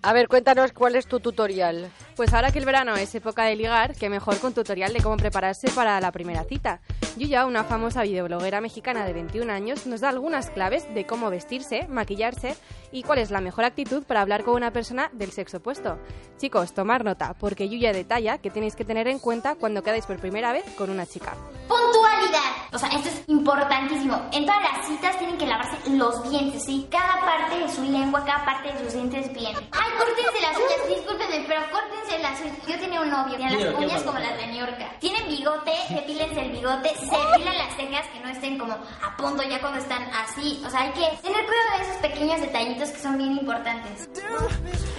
A 0.03 0.15
ver, 0.15 0.29
cuéntanos 0.29 0.73
cuál 0.73 0.97
es 0.97 1.07
tu 1.07 1.21
tutorial. 1.21 1.91
Pues 2.17 2.33
ahora 2.33 2.51
que 2.51 2.59
el 2.59 2.65
verano 2.65 2.97
es 2.97 3.15
época 3.15 3.45
de 3.45 3.55
ligar, 3.55 3.95
que 3.95 4.09
mejor 4.09 4.39
con 4.39 4.55
tutorial 4.55 4.95
de 4.95 5.03
cómo 5.03 5.19
prepararse 5.19 5.69
para 5.71 6.01
la 6.01 6.11
primera 6.11 6.45
cita. 6.45 6.81
Yuya, 7.19 7.45
una 7.45 7.65
famosa 7.65 8.03
videobloguera 8.03 8.63
mexicana 8.63 9.05
de 9.05 9.13
21 9.13 9.53
años, 9.53 9.87
nos 9.87 10.01
da 10.01 10.09
algunas 10.09 10.49
claves 10.49 10.87
de 10.95 11.05
cómo 11.05 11.29
vestirse, 11.29 11.87
maquillarse 11.89 12.57
y 12.93 13.03
cuál 13.03 13.19
es 13.19 13.31
la 13.31 13.43
mejor 13.43 13.65
actitud 13.65 14.03
para 14.05 14.23
hablar 14.23 14.43
con 14.43 14.55
una 14.55 14.73
persona 14.73 15.11
del 15.13 15.33
sexo 15.33 15.59
opuesto. 15.59 15.99
Chicos, 16.39 16.73
tomar 16.73 17.05
nota, 17.05 17.35
porque 17.35 17.69
Yuya 17.69 17.93
detalla 17.93 18.39
que 18.39 18.51
tenéis 18.51 18.77
que 18.77 18.87
tener 18.87 19.07
en 19.07 19.19
cuenta 19.19 19.55
cuando 19.55 19.83
quedáis 19.83 20.07
por 20.07 20.19
primera 20.19 20.53
vez 20.53 20.65
con 20.79 20.89
una 20.89 21.05
chica. 21.05 21.35
Puntualidad. 21.69 22.73
O 22.73 22.79
sea, 22.79 22.89
esto 22.89 23.09
es 23.11 23.23
importantísimo. 23.27 24.31
En 24.33 24.47
todas 24.47 24.63
las 24.63 24.87
citas 24.87 25.19
tienen 25.19 25.37
que 25.37 25.47
lavarse 25.47 25.70
los 25.99 26.31
dientes, 26.31 26.65
¿sí? 26.65 26.87
Cada 26.91 27.21
parte 27.21 27.59
de 27.59 27.69
su 27.69 27.83
lengua, 27.83 28.25
cada 28.25 28.45
parte 28.45 28.73
de 28.73 28.79
sus 28.85 28.93
dientes 28.93 29.33
bien. 29.33 29.55
Ay, 29.73 29.91
córtense 29.99 30.41
las 30.41 30.57
uñas, 30.57 30.89
discúlpenme, 30.89 31.45
pero 31.47 31.61
córtense 31.71 32.19
las 32.21 32.41
uñas. 32.41 32.57
Yo 32.67 32.79
tenía 32.79 33.01
un 33.01 33.11
novio, 33.11 33.37
tenía 33.37 33.51
las 33.51 33.79
uñas 33.79 34.03
como 34.03 34.19
las 34.19 34.37
de 34.37 34.47
New 34.49 34.67
York. 34.67 34.79
Tienen 35.01 35.29
bigote, 35.29 35.73
depílense 35.91 36.41
el 36.41 36.53
bigote, 36.53 36.91
se 36.97 37.05
depilan 37.05 37.59
las 37.59 37.77
cejas 37.77 38.07
que 38.09 38.21
no 38.21 38.29
estén 38.29 38.59
como 38.59 38.75
a 38.75 39.17
punto 39.17 39.43
ya 39.43 39.61
cuando 39.61 39.79
están 39.79 40.03
así. 40.15 40.63
O 40.67 40.71
sea, 40.71 40.81
hay 40.81 40.91
que 40.91 41.07
tener 41.23 41.45
cuidado 41.47 41.79
de 41.79 41.83
esos 41.85 41.97
pequeños 41.97 42.41
detallitos 42.41 42.91
que 42.91 42.99
son 42.99 43.19
bien 43.19 43.33
importantes. 43.39 44.09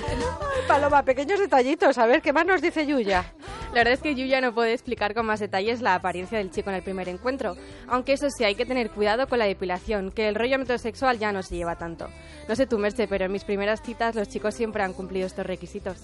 Ay, 0.08 0.64
Paloma, 0.68 1.04
pequeños 1.04 1.40
detallitos. 1.40 1.98
A 1.98 2.06
ver, 2.06 2.22
¿qué 2.22 2.34
más 2.34 2.46
nos 2.46 2.62
dice 2.62 2.86
Yuya? 2.86 3.26
La 3.72 3.78
verdad 3.78 3.94
es 3.94 4.02
que 4.02 4.16
Yuya 4.16 4.42
no 4.42 4.54
puede 4.54 4.74
explicar 4.74 5.14
con 5.14 5.26
más 5.26 5.40
detalles 5.40 5.82
la 5.82 5.96
apariencia 5.96 6.38
del 6.38 6.52
chico 6.52 6.70
en 6.70 6.76
el 6.76 6.84
primer 6.84 7.08
encuentro, 7.08 7.56
aunque 7.88 8.12
eso 8.12 8.30
sí 8.30 8.44
hay 8.44 8.56
que 8.56 8.66
tener 8.66 8.92
cuidado 8.92 9.28
con 9.28 9.40
la 9.40 9.46
depilación, 9.46 10.12
que 10.12 10.28
el 10.28 10.36
rollo 10.36 10.60
metrosexual 10.60 11.18
ya 11.18 11.32
no 11.32 11.42
se 11.42 11.56
lleva 11.56 11.78
tanto. 11.78 12.10
No 12.50 12.56
sé 12.58 12.68
tú, 12.68 12.78
Merche, 12.78 13.08
pero 13.08 13.26
en 13.26 13.32
mis 13.32 13.46
primeras 13.46 13.82
citas 13.82 14.14
los 14.14 14.28
chicos 14.28 14.56
siempre 14.56 14.84
han 14.84 14.92
cumplido 14.92 15.26
estos 15.26 15.46
requisitos. 15.46 16.00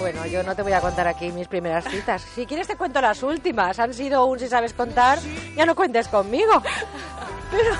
Bueno, 0.00 0.26
yo 0.26 0.42
no 0.42 0.56
te 0.56 0.62
voy 0.62 0.72
a 0.72 0.80
contar 0.80 1.06
aquí 1.06 1.30
mis 1.30 1.46
primeras 1.46 1.84
citas. 1.84 2.22
Si 2.34 2.44
quieres 2.44 2.66
te 2.66 2.76
cuento 2.76 3.00
las 3.00 3.22
últimas. 3.22 3.78
Han 3.78 3.94
sido 3.94 4.26
un 4.26 4.40
si 4.40 4.48
sabes 4.48 4.74
contar, 4.74 5.20
ya 5.56 5.64
no 5.64 5.76
cuentes 5.76 6.08
conmigo. 6.08 6.60
Pero, 7.50 7.74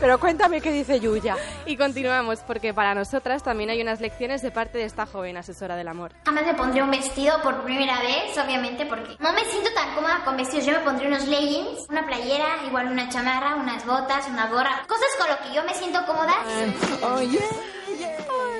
pero 0.00 0.20
cuéntame 0.20 0.60
qué 0.60 0.70
dice 0.70 1.00
Yuya. 1.00 1.36
Y 1.64 1.76
continuamos, 1.76 2.40
porque 2.40 2.72
para 2.72 2.94
nosotras 2.94 3.42
también 3.42 3.70
hay 3.70 3.80
unas 3.80 4.00
lecciones 4.00 4.42
de 4.42 4.50
parte 4.50 4.78
de 4.78 4.84
esta 4.84 5.06
joven 5.06 5.36
asesora 5.36 5.76
del 5.76 5.88
amor. 5.88 6.12
Jamás 6.24 6.46
me 6.46 6.54
pondré 6.54 6.82
un 6.82 6.90
vestido 6.90 7.40
por 7.42 7.62
primera 7.62 8.00
vez, 8.00 8.36
obviamente, 8.38 8.86
porque 8.86 9.16
no 9.18 9.32
me 9.32 9.44
siento 9.44 9.70
tan 9.74 9.94
cómoda 9.94 10.22
con 10.24 10.36
vestidos. 10.36 10.66
Yo 10.66 10.72
me 10.72 10.80
pondré 10.80 11.08
unos 11.08 11.26
leggings, 11.26 11.86
una 11.88 12.06
playera, 12.06 12.46
igual 12.66 12.88
una 12.88 13.08
chamarra, 13.08 13.56
unas 13.56 13.84
botas, 13.84 14.26
una 14.28 14.48
gorra. 14.48 14.84
Cosas 14.86 15.08
con 15.18 15.28
lo 15.28 15.38
que 15.38 15.54
yo 15.54 15.64
me 15.64 15.74
siento 15.74 16.04
cómoda. 16.06 16.34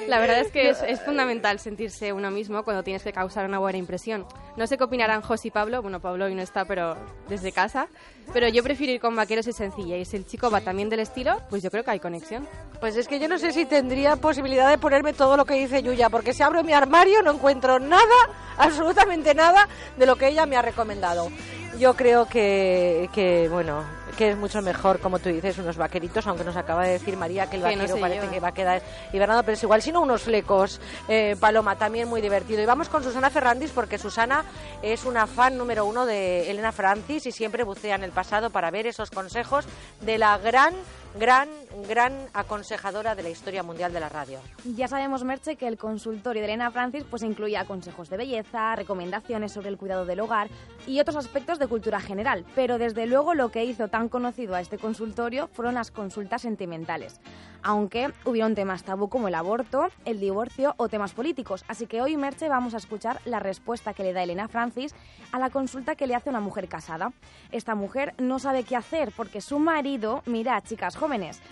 La 0.08 0.20
verdad 0.20 0.40
es 0.40 0.52
que 0.52 0.70
es, 0.70 0.82
es 0.82 1.00
fundamental 1.00 1.58
sentirse 1.58 2.12
uno 2.12 2.30
mismo 2.30 2.62
cuando 2.62 2.84
tienes 2.84 3.02
que 3.02 3.12
causar 3.12 3.44
una 3.46 3.58
buena 3.58 3.78
impresión. 3.78 4.24
No 4.56 4.66
sé 4.66 4.78
qué 4.78 4.84
opinarán 4.84 5.20
Jos 5.20 5.44
y 5.44 5.50
Pablo, 5.50 5.82
bueno, 5.82 6.00
Pablo 6.00 6.26
hoy 6.26 6.34
no 6.34 6.42
está, 6.42 6.64
pero 6.64 6.96
desde 7.28 7.50
casa. 7.50 7.88
Pero 8.32 8.48
yo 8.48 8.62
prefiero 8.62 8.92
ir 8.92 9.00
con 9.00 9.16
vaqueros 9.16 9.46
y 9.48 9.52
sencilla. 9.52 9.96
Y 9.96 10.04
si 10.04 10.16
el 10.16 10.26
chico 10.26 10.50
va 10.50 10.60
también 10.60 10.88
del 10.88 11.00
estilo, 11.00 11.40
pues 11.50 11.62
yo 11.62 11.70
creo 11.70 11.84
que 11.84 11.90
hay 11.90 12.00
conexión. 12.00 12.46
Pues 12.80 12.96
es 12.96 13.08
que 13.08 13.18
yo 13.18 13.28
no 13.28 13.38
sé 13.38 13.52
si 13.52 13.64
tendría 13.66 14.16
posibilidad 14.16 14.68
de 14.70 14.78
ponerme 14.78 15.12
todo 15.12 15.36
lo 15.36 15.44
que 15.44 15.54
dice 15.54 15.82
Yuya, 15.82 16.08
porque 16.08 16.32
si 16.32 16.42
abro 16.42 16.62
mi 16.62 16.72
armario 16.72 17.22
no 17.22 17.32
encuentro 17.32 17.78
nada, 17.78 18.04
absolutamente 18.58 19.34
nada, 19.34 19.68
de 19.96 20.06
lo 20.06 20.16
que 20.16 20.28
ella 20.28 20.46
me 20.46 20.56
ha 20.56 20.62
recomendado. 20.62 21.30
Yo 21.78 21.94
creo 21.94 22.26
que, 22.26 23.10
que 23.12 23.48
bueno, 23.50 23.84
que 24.16 24.30
es 24.30 24.36
mucho 24.36 24.62
mejor, 24.62 24.98
como 25.00 25.18
tú 25.18 25.28
dices, 25.28 25.58
unos 25.58 25.76
vaqueritos, 25.76 26.26
aunque 26.26 26.44
nos 26.44 26.56
acaba 26.56 26.84
de 26.84 26.92
decir 26.92 27.16
María 27.16 27.48
que 27.48 27.56
el 27.56 27.62
Que 27.62 27.76
no 27.76 27.82
vaquero 27.82 28.00
parece 28.00 28.28
que 28.28 28.40
va 28.40 28.48
a 28.48 28.54
quedar 28.54 28.82
hibernado, 29.12 29.42
pero 29.42 29.54
es 29.54 29.62
igual, 29.62 29.82
sino 29.82 30.00
unos 30.00 30.22
flecos, 30.22 30.80
eh, 31.08 31.36
Paloma, 31.38 31.76
también 31.76 32.08
muy 32.08 32.20
divertido. 32.20 32.62
Y 32.62 32.66
vamos 32.66 32.88
con 32.88 33.02
Susana 33.02 33.30
Ferrandis, 33.30 33.70
porque 33.70 33.98
Susana 33.98 34.44
es 34.82 35.04
una 35.04 35.26
fan 35.26 35.56
número 35.56 35.84
uno 35.84 36.06
de 36.06 36.50
Elena 36.50 36.72
Francis 36.72 37.26
y 37.26 37.32
siempre 37.32 37.64
bucea 37.64 37.94
en 37.94 38.04
el 38.04 38.12
pasado 38.12 38.50
para 38.50 38.70
ver 38.70 38.86
esos 38.86 39.10
consejos 39.10 39.66
de 40.00 40.18
la 40.18 40.38
gran, 40.38 40.74
gran, 41.18 41.48
gran 41.88 42.12
aconsejadora 42.34 43.14
de 43.14 43.22
la 43.22 43.30
historia 43.30 43.62
mundial 43.62 43.92
de 43.92 44.00
la 44.00 44.08
radio. 44.08 44.38
Ya 44.64 44.88
sabemos, 44.88 45.24
Merche, 45.24 45.56
que 45.56 45.66
el 45.66 45.78
consultorio 45.78 46.42
de 46.42 46.48
Elena 46.48 46.70
Francis 46.70 47.04
pues 47.08 47.22
incluía 47.22 47.64
consejos 47.64 48.10
de 48.10 48.16
belleza, 48.16 48.76
recomendaciones 48.76 49.52
sobre 49.52 49.70
el 49.70 49.78
cuidado 49.78 50.04
del 50.04 50.20
hogar 50.20 50.48
y 50.86 51.00
otros 51.00 51.16
aspectos 51.16 51.58
de 51.58 51.68
cultura 51.68 52.00
general. 52.00 52.44
Pero 52.54 52.78
desde 52.78 53.06
luego 53.06 53.34
lo 53.34 53.50
que 53.50 53.64
hizo 53.64 53.88
tan 53.88 54.08
conocido 54.08 54.54
a 54.54 54.60
este 54.60 54.78
consultorio 54.78 55.48
fueron 55.52 55.74
las 55.74 55.90
consultas 55.90 56.42
sentimentales. 56.42 57.20
Aunque 57.62 58.12
hubieron 58.24 58.54
temas 58.54 58.84
tabú 58.84 59.08
como 59.08 59.28
el 59.28 59.34
aborto, 59.34 59.88
el 60.04 60.20
divorcio 60.20 60.74
o 60.76 60.88
temas 60.88 61.14
políticos. 61.14 61.64
Así 61.66 61.86
que 61.86 62.02
hoy, 62.02 62.16
Merche, 62.16 62.48
vamos 62.48 62.74
a 62.74 62.76
escuchar 62.76 63.20
la 63.24 63.40
respuesta 63.40 63.94
que 63.94 64.02
le 64.02 64.12
da 64.12 64.22
Elena 64.22 64.48
Francis 64.48 64.94
a 65.32 65.38
la 65.38 65.50
consulta 65.50 65.96
que 65.96 66.06
le 66.06 66.14
hace 66.14 66.30
una 66.30 66.40
mujer 66.40 66.68
casada. 66.68 67.12
Esta 67.50 67.74
mujer 67.74 68.14
no 68.18 68.38
sabe 68.38 68.64
qué 68.64 68.76
hacer 68.76 69.12
porque 69.16 69.40
su 69.40 69.58
marido 69.58 70.22
mira 70.26 70.60
chicas 70.62 70.94
jóvenes. 70.94 71.05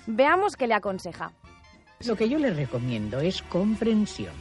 Veamos 0.06 0.56
qué 0.56 0.66
le 0.66 0.74
aconseja. 0.74 1.32
Lo 2.06 2.16
que 2.16 2.28
yo 2.28 2.38
le 2.38 2.50
recomiendo 2.50 3.20
es 3.20 3.42
comprensión. 3.42 4.34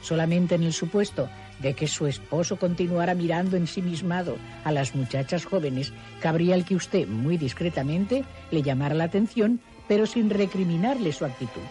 Solamente 0.00 0.54
en 0.54 0.62
el 0.62 0.72
supuesto 0.72 1.28
de 1.60 1.74
que 1.74 1.86
su 1.86 2.06
esposo 2.06 2.56
continuara 2.56 3.14
mirando 3.14 3.56
ensimismado 3.56 4.36
a 4.64 4.72
las 4.72 4.94
muchachas 4.94 5.44
jóvenes, 5.44 5.92
cabría 6.20 6.54
el 6.54 6.64
que 6.64 6.76
usted, 6.76 7.06
muy 7.08 7.36
discretamente, 7.36 8.24
le 8.50 8.62
llamara 8.62 8.94
la 8.94 9.04
atención, 9.04 9.60
pero 9.88 10.06
sin 10.06 10.30
recriminarle 10.30 11.12
su 11.12 11.24
actitud, 11.24 11.62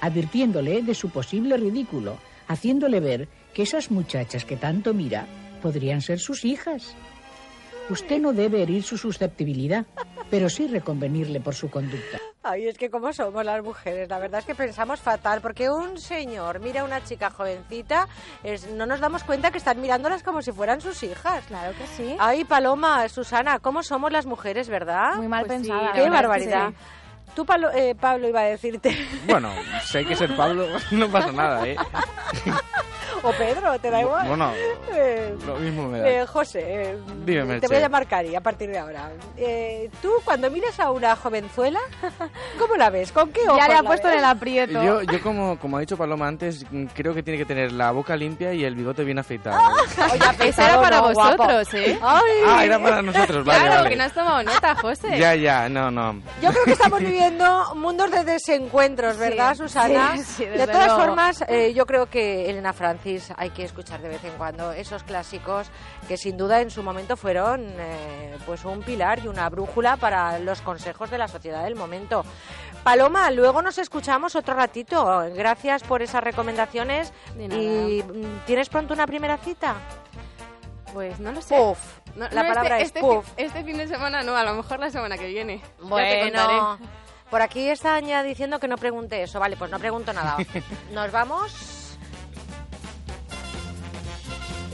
advirtiéndole 0.00 0.82
de 0.82 0.94
su 0.94 1.10
posible 1.10 1.56
ridículo, 1.56 2.18
haciéndole 2.48 3.00
ver 3.00 3.28
que 3.54 3.62
esas 3.62 3.90
muchachas 3.90 4.44
que 4.44 4.56
tanto 4.56 4.94
mira 4.94 5.26
podrían 5.62 6.00
ser 6.00 6.18
sus 6.18 6.44
hijas. 6.44 6.94
Usted 7.88 8.20
no 8.20 8.32
debe 8.32 8.62
herir 8.62 8.82
su 8.82 8.98
susceptibilidad, 8.98 9.86
pero 10.30 10.48
sí 10.48 10.66
reconvenirle 10.66 11.40
por 11.40 11.54
su 11.54 11.70
conducta. 11.70 12.18
Ay, 12.42 12.68
es 12.68 12.78
que 12.78 12.90
como 12.90 13.12
somos 13.12 13.44
las 13.44 13.62
mujeres, 13.62 14.08
la 14.08 14.18
verdad 14.20 14.38
es 14.40 14.46
que 14.46 14.54
pensamos 14.54 15.00
fatal, 15.00 15.40
porque 15.40 15.68
un 15.68 15.98
señor 15.98 16.60
mira 16.60 16.82
a 16.82 16.84
una 16.84 17.02
chica 17.02 17.30
jovencita, 17.30 18.06
es- 18.44 18.68
no 18.70 18.86
nos 18.86 19.00
damos 19.00 19.24
cuenta 19.24 19.50
que 19.50 19.58
están 19.58 19.80
mirándolas 19.80 20.22
como 20.22 20.42
si 20.42 20.52
fueran 20.52 20.80
sus 20.80 21.02
hijas. 21.02 21.44
Claro 21.46 21.76
que 21.76 21.86
sí. 21.88 22.16
Ay, 22.20 22.44
Paloma, 22.44 23.08
Susana, 23.08 23.58
¿cómo 23.58 23.82
somos 23.82 24.12
las 24.12 24.26
mujeres, 24.26 24.68
verdad? 24.68 25.16
Muy 25.16 25.26
mal 25.28 25.44
Pues 25.46 25.60
sí, 25.62 25.68
pensadas, 25.68 25.92
Qué 25.94 26.08
barbaridad. 26.10 26.70
Tú, 27.34 27.44
Pablo, 27.44 27.70
eh, 27.74 27.94
Pablo, 27.98 28.28
iba 28.28 28.40
a 28.40 28.44
decirte, 28.44 28.96
Bueno, 29.26 29.50
si 29.84 29.98
hay 29.98 30.04
que 30.06 30.16
ser 30.16 30.34
Pablo, 30.36 30.66
no 30.90 31.08
pasa 31.10 31.32
nada, 31.32 31.66
¿eh? 31.66 31.76
o 33.22 33.30
Pedro, 33.32 33.78
¿te 33.78 33.90
da 33.90 34.00
igual? 34.02 34.26
Bueno, 34.28 34.52
Eh, 34.92 35.34
lo 35.46 35.56
mismo 35.56 35.88
me 35.88 35.98
da. 35.98 36.08
eh, 36.08 36.26
José, 36.26 36.60
eh, 36.64 36.98
Dime, 37.24 37.40
te 37.40 37.44
Merche. 37.46 37.66
voy 37.66 37.76
a 37.76 37.80
llamar 37.80 38.06
Cari 38.06 38.34
a 38.36 38.40
partir 38.40 38.70
de 38.70 38.78
ahora. 38.78 39.10
Eh, 39.36 39.90
tú, 40.00 40.10
cuando 40.24 40.50
mires 40.50 40.78
a 40.80 40.90
una 40.90 41.14
jovenzuela, 41.16 41.80
¿cómo 42.58 42.76
la 42.76 42.88
ves? 42.90 43.12
¿Con 43.12 43.30
qué 43.32 43.40
ojos 43.48 43.58
Ya 43.58 43.68
le 43.68 43.74
ha 43.74 43.82
la 43.82 43.88
puesto 43.88 44.08
en 44.08 44.18
el 44.18 44.24
aprieto. 44.24 44.82
Yo, 44.82 45.02
yo 45.02 45.20
como, 45.22 45.58
como 45.58 45.76
ha 45.76 45.80
dicho 45.80 45.96
Paloma 45.96 46.28
antes, 46.28 46.64
creo 46.94 47.14
que 47.14 47.22
tiene 47.22 47.38
que 47.38 47.44
tener 47.44 47.72
la 47.72 47.90
boca 47.90 48.16
limpia 48.16 48.52
y 48.54 48.64
el 48.64 48.74
bigote 48.76 49.02
bien 49.04 49.18
afeitado. 49.18 49.58
Oye, 50.12 50.48
Eso 50.48 50.62
era 50.62 50.80
para 50.80 50.98
no, 51.00 51.12
guapo. 51.12 51.36
vosotros, 51.44 51.74
¿eh? 51.74 51.98
Ay. 52.00 52.22
Ah, 52.46 52.64
era 52.64 52.78
para 52.78 53.02
nosotros, 53.02 53.44
vale, 53.44 53.60
Claro, 53.60 53.74
vale. 53.76 53.90
que 53.90 53.96
no 53.96 54.04
has 54.04 54.12
tomado 54.14 54.42
nota, 54.42 54.74
José. 54.76 55.18
Ya, 55.18 55.34
ya, 55.34 55.68
no, 55.68 55.90
no. 55.90 56.20
Yo 56.40 56.50
creo 56.50 56.64
que 56.64 56.72
estamos 56.72 57.00
viviendo 57.00 57.15
mundos 57.74 58.10
de 58.10 58.24
desencuentros, 58.24 59.16
¿verdad, 59.16 59.52
Sí, 59.52 59.58
Susana? 59.58 60.16
sí, 60.16 60.22
sí, 60.24 60.44
de 60.44 60.66
todas 60.66 60.86
luego. 60.88 61.02
formas, 61.04 61.44
eh, 61.48 61.72
yo 61.74 61.86
creo 61.86 62.06
que 62.06 62.48
Elena 62.50 62.72
Francis 62.72 63.32
hay 63.36 63.50
que 63.50 63.64
escuchar 63.64 64.00
de 64.00 64.08
vez 64.08 64.24
en 64.24 64.32
cuando 64.36 64.72
esos 64.72 65.02
clásicos 65.02 65.68
que 66.08 66.16
sin 66.16 66.36
duda 66.36 66.60
en 66.60 66.70
su 66.70 66.82
momento 66.82 67.16
fueron 67.16 67.64
eh, 67.78 68.36
pues 68.46 68.64
un 68.64 68.82
pilar 68.82 69.20
y 69.24 69.28
una 69.28 69.48
brújula 69.48 69.96
para 69.96 70.38
los 70.38 70.60
consejos 70.62 71.10
de 71.10 71.18
la 71.18 71.28
sociedad 71.28 71.64
del 71.64 71.74
momento. 71.76 72.24
Paloma, 72.82 73.30
luego 73.30 73.62
nos 73.62 73.78
escuchamos 73.78 74.36
otro 74.36 74.54
ratito. 74.54 75.24
Gracias 75.34 75.82
por 75.82 76.02
esas 76.02 76.22
recomendaciones. 76.22 77.12
¿Y 77.38 78.02
tienes 78.46 78.68
pronto 78.68 78.94
una 78.94 79.06
primera 79.06 79.36
cita? 79.38 79.74
Pues 80.92 81.18
no 81.18 81.32
lo 81.32 81.42
sé. 81.42 81.56
Puff. 81.56 81.78
No, 82.14 82.28
La 82.30 82.42
no, 82.44 82.48
palabra 82.48 82.80
este, 82.80 82.82
es 82.82 82.86
este 82.88 83.00
puff. 83.00 83.26
este 83.36 83.64
fin 83.64 83.76
de 83.76 83.88
semana 83.88 84.22
no, 84.22 84.34
a 84.36 84.44
lo 84.44 84.54
mejor 84.54 84.78
la 84.78 84.88
semana 84.90 85.18
que 85.18 85.26
viene. 85.26 85.58
Ya 85.58 85.66
te 85.76 85.82
Bueno, 85.84 86.24
contaré. 86.24 86.88
Por 87.30 87.42
aquí 87.42 87.68
están 87.68 88.06
ya 88.06 88.22
diciendo 88.22 88.58
que 88.58 88.68
no 88.68 88.76
pregunte 88.76 89.22
eso. 89.22 89.40
Vale, 89.40 89.56
pues 89.56 89.70
no 89.70 89.78
pregunto 89.78 90.12
nada. 90.12 90.36
Nos 90.92 91.10
vamos. 91.12 91.86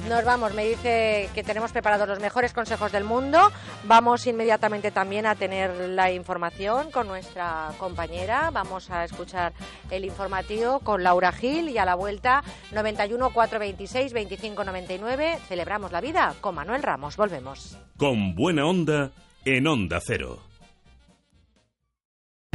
Nos 0.09 0.24
vamos, 0.24 0.53
me 0.53 0.66
dice 0.66 1.30
que 1.32 1.44
tenemos 1.44 1.70
preparados 1.70 2.09
los 2.09 2.18
mejores 2.18 2.53
consejos 2.53 2.90
del 2.90 3.05
mundo. 3.05 3.38
Vamos 3.84 4.26
inmediatamente 4.26 4.90
también 4.90 5.26
a 5.26 5.36
tener 5.36 5.70
la 5.90 6.11
información 6.11 6.90
con 6.90 7.07
nuestra 7.07 7.70
compañera. 7.78 8.50
Vamos 8.50 8.90
a 8.90 9.05
escuchar 9.05 9.53
el 9.90 10.05
informativo 10.05 10.80
con 10.80 11.05
Laura 11.05 11.30
Gil 11.30 11.68
y 11.68 11.78
a 11.78 11.84
la 11.84 11.94
vuelta 11.94 12.42
91 12.72 13.30
426 13.32 14.12
25 14.12 14.64
99. 14.64 15.38
Celebramos 15.48 15.92
la 15.92 16.00
vida 16.00 16.34
con 16.40 16.57
Manuel 16.57 16.82
Ramos. 16.82 17.16
Volvemos. 17.16 17.78
Con 17.96 18.34
buena 18.34 18.66
onda 18.66 19.12
en 19.44 19.66
Onda 19.68 20.00
Cero. 20.05 20.51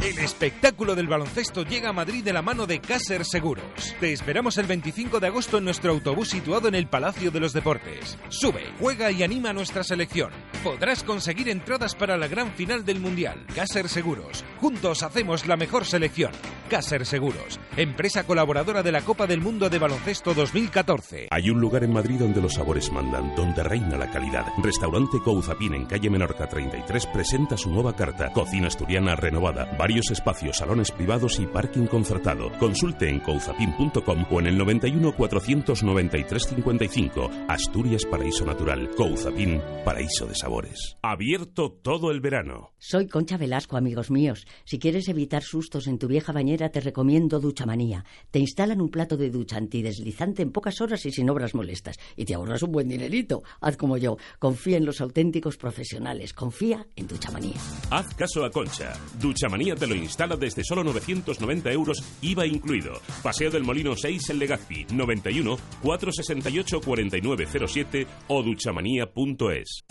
El 0.00 0.16
espectáculo 0.20 0.94
del 0.94 1.08
baloncesto 1.08 1.64
llega 1.64 1.88
a 1.88 1.92
Madrid 1.92 2.22
de 2.22 2.32
la 2.32 2.40
mano 2.40 2.66
de 2.66 2.80
Caser 2.80 3.24
Seguros. 3.24 3.96
Te 3.98 4.12
esperamos 4.12 4.56
el 4.56 4.66
25 4.66 5.18
de 5.18 5.26
agosto 5.26 5.58
en 5.58 5.64
nuestro 5.64 5.90
autobús 5.90 6.28
situado 6.28 6.68
en 6.68 6.76
el 6.76 6.86
Palacio 6.86 7.32
de 7.32 7.40
los 7.40 7.52
Deportes. 7.52 8.16
Sube, 8.28 8.72
juega 8.78 9.10
y 9.10 9.24
anima 9.24 9.50
a 9.50 9.52
nuestra 9.52 9.82
selección. 9.82 10.30
Podrás 10.62 11.02
conseguir 11.02 11.48
entradas 11.48 11.96
para 11.96 12.16
la 12.16 12.28
gran 12.28 12.52
final 12.52 12.84
del 12.84 13.00
Mundial. 13.00 13.44
Caser 13.56 13.88
Seguros. 13.88 14.44
Juntos 14.60 15.02
hacemos 15.02 15.48
la 15.48 15.56
mejor 15.56 15.84
selección. 15.84 16.30
Caser 16.70 17.04
Seguros, 17.04 17.58
empresa 17.76 18.24
colaboradora 18.24 18.84
de 18.84 18.92
la 18.92 19.00
Copa 19.00 19.26
del 19.26 19.40
Mundo 19.40 19.68
de 19.68 19.78
Baloncesto 19.78 20.32
2014. 20.32 21.28
Hay 21.30 21.50
un 21.50 21.60
lugar 21.60 21.82
en 21.82 21.92
Madrid 21.92 22.20
donde 22.20 22.40
los 22.40 22.54
sabores 22.54 22.92
mandan, 22.92 23.34
donde 23.34 23.64
reina 23.64 23.96
la 23.96 24.10
calidad. 24.10 24.46
Restaurante 24.62 25.18
Couzapin 25.24 25.74
en 25.74 25.86
calle 25.86 26.08
Menorca 26.08 26.46
33 26.48 27.06
presenta 27.06 27.56
su 27.56 27.70
nueva 27.70 27.96
carta. 27.96 28.32
Cocina 28.32 28.68
asturiana 28.68 29.16
renovada, 29.16 29.64
varios 29.88 30.10
espacios, 30.10 30.58
salones 30.58 30.90
privados 30.90 31.40
y 31.40 31.46
parking 31.46 31.86
concertado. 31.86 32.52
Consulte 32.58 33.08
en 33.08 33.20
couzapin.com 33.20 34.26
o 34.30 34.40
en 34.40 34.48
el 34.48 34.58
91 34.58 35.14
493 35.16 36.42
55. 36.42 37.30
Asturias 37.48 38.04
Paraíso 38.04 38.44
Natural. 38.44 38.90
Couzapin, 38.94 39.62
paraíso 39.86 40.26
de 40.26 40.34
sabores. 40.34 40.98
Abierto 41.00 41.72
todo 41.72 42.10
el 42.10 42.20
verano. 42.20 42.74
Soy 42.76 43.06
Concha 43.06 43.38
Velasco, 43.38 43.78
amigos 43.78 44.10
míos. 44.10 44.46
Si 44.66 44.78
quieres 44.78 45.08
evitar 45.08 45.42
sustos 45.42 45.86
en 45.86 45.98
tu 45.98 46.06
vieja 46.06 46.32
bañera, 46.32 46.68
te 46.68 46.80
recomiendo 46.80 47.40
Duchamanía. 47.40 48.04
Te 48.30 48.40
instalan 48.40 48.82
un 48.82 48.90
plato 48.90 49.16
de 49.16 49.30
ducha 49.30 49.56
antideslizante 49.56 50.42
en 50.42 50.52
pocas 50.52 50.82
horas 50.82 51.06
y 51.06 51.12
sin 51.12 51.30
obras 51.30 51.54
molestas. 51.54 51.96
Y 52.14 52.26
te 52.26 52.34
ahorras 52.34 52.62
un 52.62 52.72
buen 52.72 52.88
dinerito. 52.88 53.42
Haz 53.62 53.78
como 53.78 53.96
yo. 53.96 54.18
Confía 54.38 54.76
en 54.76 54.84
los 54.84 55.00
auténticos 55.00 55.56
profesionales. 55.56 56.34
Confía 56.34 56.86
en 56.94 57.06
Duchamanía. 57.06 57.56
Haz 57.88 58.14
caso 58.14 58.44
a 58.44 58.50
Concha. 58.50 58.92
Duchamanía 59.18 59.77
te 59.78 59.86
lo 59.86 59.94
instala 59.94 60.36
desde 60.36 60.64
solo 60.64 60.84
990 60.84 61.72
euros, 61.72 62.02
IVA 62.20 62.46
incluido. 62.46 63.00
Paseo 63.22 63.50
del 63.50 63.64
Molino 63.64 63.96
6 63.96 64.30
en 64.30 64.38
Legazpi, 64.38 64.86
91 64.90 65.56
468 65.82 66.80
4907 66.80 68.06
o 68.28 68.42
duchamanía.es. 68.42 69.84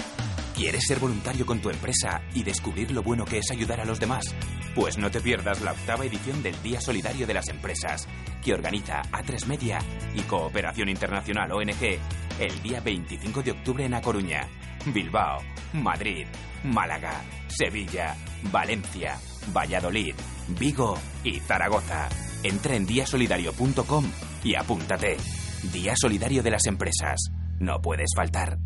¿Quieres 0.55 0.87
ser 0.87 0.99
voluntario 0.99 1.45
con 1.45 1.59
tu 1.59 1.69
empresa 1.69 2.21
y 2.33 2.43
descubrir 2.43 2.89
lo 2.91 3.03
bueno 3.03 3.25
que 3.25 3.37
es 3.37 3.51
ayudar 3.51 3.79
a 3.79 3.85
los 3.85 3.99
demás? 3.99 4.33
Pues 4.73 4.97
no 4.97 5.11
te 5.11 5.21
pierdas 5.21 5.61
la 5.61 5.73
octava 5.73 6.05
edición 6.05 6.41
del 6.41 6.59
Día 6.63 6.81
Solidario 6.81 7.27
de 7.27 7.35
las 7.35 7.47
Empresas, 7.49 8.07
que 8.43 8.55
organiza 8.55 9.03
A3 9.11 9.45
Media 9.45 9.79
y 10.15 10.21
Cooperación 10.21 10.89
Internacional 10.89 11.51
ONG 11.51 11.99
el 12.39 12.61
día 12.61 12.79
25 12.81 13.43
de 13.43 13.51
octubre 13.51 13.85
en 13.85 13.93
A 13.93 14.01
Coruña, 14.01 14.47
Bilbao, 14.93 15.39
Madrid, 15.73 16.25
Málaga, 16.63 17.23
Sevilla, 17.47 18.15
Valencia, 18.51 19.19
Valladolid, 19.55 20.15
Vigo 20.59 20.97
y 21.23 21.39
Zaragoza. 21.39 22.09
Entra 22.43 22.75
en 22.75 22.85
diasolidario.com 22.85 24.05
y 24.43 24.55
apúntate. 24.55 25.17
Día 25.71 25.93
Solidario 25.95 26.43
de 26.43 26.51
las 26.51 26.65
Empresas. 26.65 27.19
No 27.59 27.81
puedes 27.81 28.09
faltar. 28.15 28.57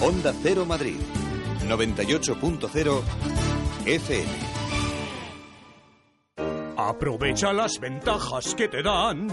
Onda 0.00 0.32
Cero 0.42 0.66
Madrid, 0.66 0.98
98.0 1.66 3.02
FM. 3.86 4.32
Aprovecha 6.76 7.52
las 7.52 7.78
ventajas 7.78 8.54
que 8.54 8.68
te 8.68 8.82
dan. 8.82 9.28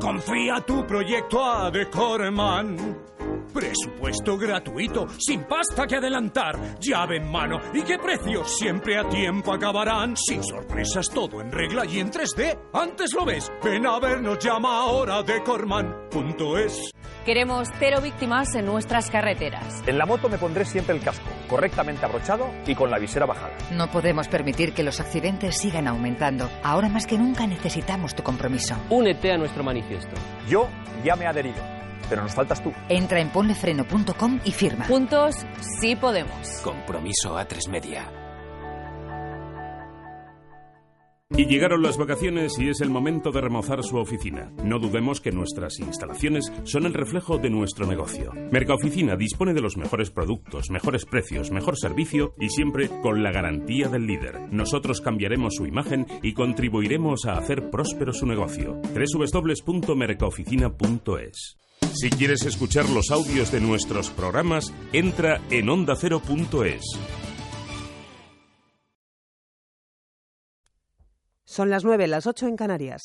Confía 0.00 0.60
tu 0.66 0.86
proyecto 0.86 1.44
a 1.44 1.70
Decorman. 1.70 3.09
Presupuesto 3.52 4.36
gratuito, 4.36 5.06
sin 5.18 5.44
pasta 5.44 5.86
que 5.86 5.96
adelantar, 5.96 6.78
llave 6.78 7.16
en 7.16 7.30
mano 7.30 7.58
y 7.74 7.82
qué 7.82 7.98
precios 7.98 8.56
siempre 8.56 8.98
a 8.98 9.08
tiempo 9.08 9.52
acabarán. 9.52 10.16
Sin 10.16 10.42
sorpresas, 10.42 11.08
todo 11.08 11.40
en 11.40 11.50
regla 11.50 11.84
y 11.84 11.98
en 11.98 12.10
3D. 12.10 12.58
Antes 12.72 13.12
lo 13.14 13.24
ves. 13.24 13.50
Ven 13.62 13.86
a 13.86 13.98
vernos, 13.98 14.38
llama 14.38 14.78
ahora 14.80 15.22
decorman.es. 15.22 16.90
Queremos 17.24 17.68
cero 17.78 18.00
víctimas 18.02 18.54
en 18.54 18.64
nuestras 18.64 19.10
carreteras. 19.10 19.82
En 19.86 19.98
la 19.98 20.06
moto 20.06 20.28
me 20.28 20.38
pondré 20.38 20.64
siempre 20.64 20.96
el 20.96 21.02
casco, 21.02 21.28
correctamente 21.48 22.04
abrochado 22.06 22.50
y 22.66 22.74
con 22.74 22.90
la 22.90 22.98
visera 22.98 23.26
bajada. 23.26 23.52
No 23.72 23.90
podemos 23.90 24.26
permitir 24.28 24.72
que 24.72 24.82
los 24.82 25.00
accidentes 25.00 25.58
sigan 25.58 25.86
aumentando. 25.86 26.48
Ahora 26.62 26.88
más 26.88 27.06
que 27.06 27.18
nunca 27.18 27.46
necesitamos 27.46 28.14
tu 28.14 28.22
compromiso. 28.22 28.74
Únete 28.88 29.32
a 29.32 29.36
nuestro 29.38 29.62
manifiesto. 29.62 30.14
Yo 30.48 30.68
ya 31.04 31.14
me 31.14 31.24
he 31.24 31.28
adherido, 31.28 31.62
pero 32.10 32.22
nos 32.22 32.34
faltas 32.34 32.62
tú. 32.62 32.72
Entra 32.88 33.20
en 33.20 33.30
ponlefreno.com 33.30 34.40
y 34.44 34.52
firma. 34.52 34.84
Juntos 34.84 35.36
sí 35.80 35.96
podemos. 35.96 36.60
Compromiso 36.62 37.38
a 37.38 37.46
tres 37.46 37.68
media. 37.68 38.12
Y 41.36 41.46
llegaron 41.46 41.80
las 41.80 41.96
vacaciones 41.96 42.58
y 42.58 42.70
es 42.70 42.80
el 42.80 42.90
momento 42.90 43.30
de 43.30 43.40
remozar 43.40 43.84
su 43.84 43.98
oficina. 43.98 44.50
No 44.64 44.80
dudemos 44.80 45.20
que 45.20 45.30
nuestras 45.30 45.78
instalaciones 45.78 46.52
son 46.64 46.86
el 46.86 46.94
reflejo 46.94 47.38
de 47.38 47.50
nuestro 47.50 47.86
negocio. 47.86 48.32
Mercaoficina 48.50 49.14
dispone 49.14 49.54
de 49.54 49.60
los 49.60 49.76
mejores 49.76 50.10
productos, 50.10 50.70
mejores 50.70 51.06
precios, 51.06 51.52
mejor 51.52 51.78
servicio 51.78 52.34
y 52.40 52.48
siempre 52.48 52.90
con 53.00 53.22
la 53.22 53.30
garantía 53.30 53.86
del 53.86 54.08
líder. 54.08 54.52
Nosotros 54.52 55.00
cambiaremos 55.00 55.54
su 55.54 55.66
imagen 55.66 56.04
y 56.20 56.34
contribuiremos 56.34 57.26
a 57.26 57.34
hacer 57.34 57.70
próspero 57.70 58.12
su 58.12 58.26
negocio. 58.26 58.80
www.mercaoficina.es 58.92 61.59
Si 61.92 62.08
quieres 62.08 62.44
escuchar 62.44 62.88
los 62.88 63.10
audios 63.10 63.50
de 63.50 63.60
nuestros 63.60 64.10
programas, 64.10 64.72
entra 64.92 65.40
en 65.50 65.68
ondacero.es. 65.68 66.82
Son 71.44 71.68
las 71.68 71.84
9, 71.84 72.06
las 72.06 72.26
8 72.26 72.46
en 72.46 72.56
Canarias. 72.56 73.02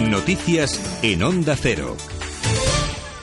Noticias 0.00 1.00
en 1.02 1.22
Onda 1.24 1.56
Cero. 1.56 1.96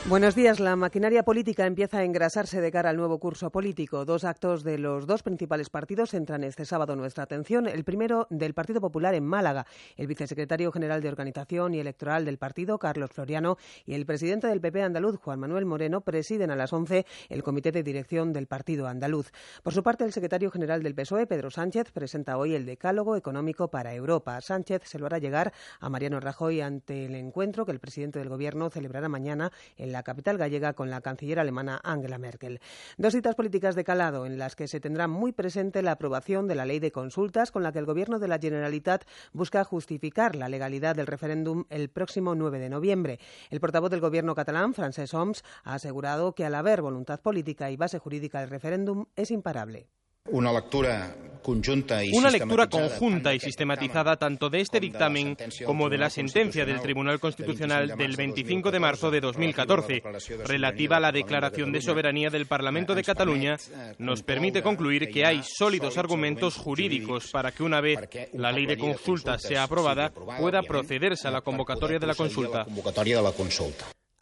Buenos 0.06 0.36
días. 0.36 0.60
La 0.60 0.76
maquinaria 0.76 1.24
política 1.24 1.66
empieza 1.66 2.00
a 2.00 2.04
engrasarse 2.04 2.60
de 2.60 2.74
cara 2.74 2.90
al 2.90 2.98
nuevo 2.98 3.20
curso 3.20 3.52
político. 3.52 4.04
Dos 4.04 4.26
actos 4.26 4.66
de 4.66 4.78
los 4.78 5.08
dos 5.08 5.24
principales 5.24 5.70
partidos 5.70 6.10
centran 6.10 6.44
este 6.44 6.66
sábado 6.66 6.98
nuestra 6.98 7.24
atención. 7.24 7.68
El 7.68 7.86
primero 7.86 8.28
del 8.30 8.54
Partido 8.54 8.82
Popular 8.82 9.16
en 9.16 9.26
Málaga. 9.26 9.66
El 9.96 10.08
vicesecretario 10.08 10.74
general 10.74 11.02
de 11.02 11.08
Organización 11.08 11.74
y 11.74 11.80
Electoral 11.80 12.26
del 12.26 12.38
partido, 12.38 12.80
Carlos 12.80 13.12
Floriano, 13.12 13.56
y 13.86 13.94
el 13.94 14.06
presidente 14.06 14.48
del 14.48 14.60
PP 14.60 14.84
andaluz, 14.84 15.16
Juan 15.16 15.40
Manuel 15.40 15.66
Moreno, 15.66 16.02
presiden 16.02 16.52
a 16.52 16.58
las 16.58 16.74
11 16.74 17.06
el 17.30 17.42
comité 17.42 17.72
de 17.72 17.82
dirección 17.82 18.34
del 18.34 18.48
partido 18.48 18.88
andaluz. 18.88 19.32
Por 19.64 19.74
su 19.74 19.84
parte, 19.84 20.04
el 20.04 20.12
secretario 20.12 20.52
general 20.52 20.84
del 20.84 20.96
PSOE, 20.96 21.28
Pedro 21.28 21.50
Sánchez, 21.50 21.94
presenta 21.94 22.38
hoy 22.38 22.56
el 22.56 22.66
decálogo 22.66 23.16
económico 23.16 23.70
para 23.70 23.94
Europa. 23.94 24.42
Sánchez 24.42 24.82
se 24.84 25.00
lo 25.00 25.06
hará 25.06 25.20
llegar 25.20 25.54
a 25.80 25.90
Mariano 25.90 26.20
Rajoy 26.20 26.60
ante 26.60 27.06
el 27.06 27.16
encuentro 27.16 27.66
que 27.66 27.72
el 27.72 27.80
presidente 27.80 28.20
del 28.20 28.28
Gobierno 28.28 28.70
celebrará 28.70 29.08
mañana 29.08 29.50
en 29.78 29.93
la 29.94 30.04
capital 30.04 30.38
gallega 30.38 30.74
con 30.74 30.90
la 30.90 31.00
canciller 31.00 31.40
alemana 31.40 31.80
Angela 31.84 32.18
Merkel. 32.18 32.60
Dos 32.98 33.14
citas 33.14 33.36
políticas 33.36 33.76
de 33.76 33.86
calado 33.86 34.26
en 34.26 34.38
las 34.38 34.58
que 34.58 34.68
se 34.68 34.82
tendrá 34.82 35.08
muy 35.08 35.32
presente 35.32 35.82
la 35.82 35.94
aprobación 35.94 36.48
de 36.48 36.56
la 36.56 36.66
ley 36.66 36.80
de 36.80 36.92
consultas 36.92 37.52
con 37.52 37.64
la 37.64 37.72
que 37.72 37.80
el 37.80 37.86
Gobierno 37.86 38.20
de 38.20 38.28
la 38.28 38.40
Generalitat 38.40 39.06
busca 39.32 39.64
justificar 39.64 40.36
la 40.36 40.50
legalidad 40.50 40.98
del 40.98 41.08
referéndum 41.08 41.64
el 41.70 41.90
próximo 41.90 42.36
9 42.36 42.60
de 42.60 42.70
noviembre. 42.70 43.20
El 43.50 43.62
portavoz 43.62 43.90
del 43.92 44.02
Gobierno 44.02 44.36
catalán, 44.36 44.74
Francesc 44.74 45.14
Homs, 45.14 45.44
ha 45.64 45.76
asegurado 45.76 46.34
que 46.34 46.44
al 46.44 46.56
haber 46.56 46.82
voluntad 46.82 47.22
política 47.22 47.72
y 47.72 47.78
base 47.78 48.00
jurídica 48.00 48.42
del 48.42 48.50
referéndum 48.50 49.06
es 49.16 49.32
imparable. 49.32 49.88
Una 50.32 50.54
lectura 50.54 51.16
conjunta 51.44 52.02
y 52.02 52.12
Una 52.14 52.32
lectura 52.32 52.68
conjunta 52.68 53.34
y 53.36 53.42
sistematizada 53.42 54.16
tanto 54.16 54.50
de 54.50 54.62
este 54.62 54.80
dictamen 54.80 55.36
como 55.66 55.90
de 55.90 55.98
la 55.98 56.10
sentencia 56.10 56.66
del 56.66 56.82
Tribunal 56.82 57.20
Constitucional 57.20 57.98
del 57.98 58.16
25 58.16 58.72
de 58.72 58.80
marzo 58.80 59.12
de 59.12 59.20
2014, 59.20 60.02
relativa 60.46 60.96
a 60.96 61.00
la 61.02 61.12
declaración 61.12 61.74
de 61.74 61.82
soberanía 61.82 62.30
del 62.30 62.46
Parlamento 62.46 62.96
de 62.96 63.04
Cataluña, 63.04 63.58
nos 63.98 64.24
permite 64.24 64.64
concluir 64.64 65.10
que 65.10 65.26
hay 65.26 65.42
sólidos 65.44 65.98
argumentos 65.98 66.56
jurídicos 66.56 67.30
para 67.30 67.52
que 67.52 67.64
una 67.64 67.82
vez 67.82 68.00
la 68.32 68.54
ley 68.54 68.66
de 68.66 68.78
consultas 68.78 69.42
sea 69.42 69.64
aprobada 69.64 70.10
pueda 70.10 70.62
procederse 70.64 71.28
a 71.28 71.32
la 71.32 71.42
convocatoria 71.42 72.00
de 72.00 72.08
la 72.08 72.16
consulta. 72.16 72.66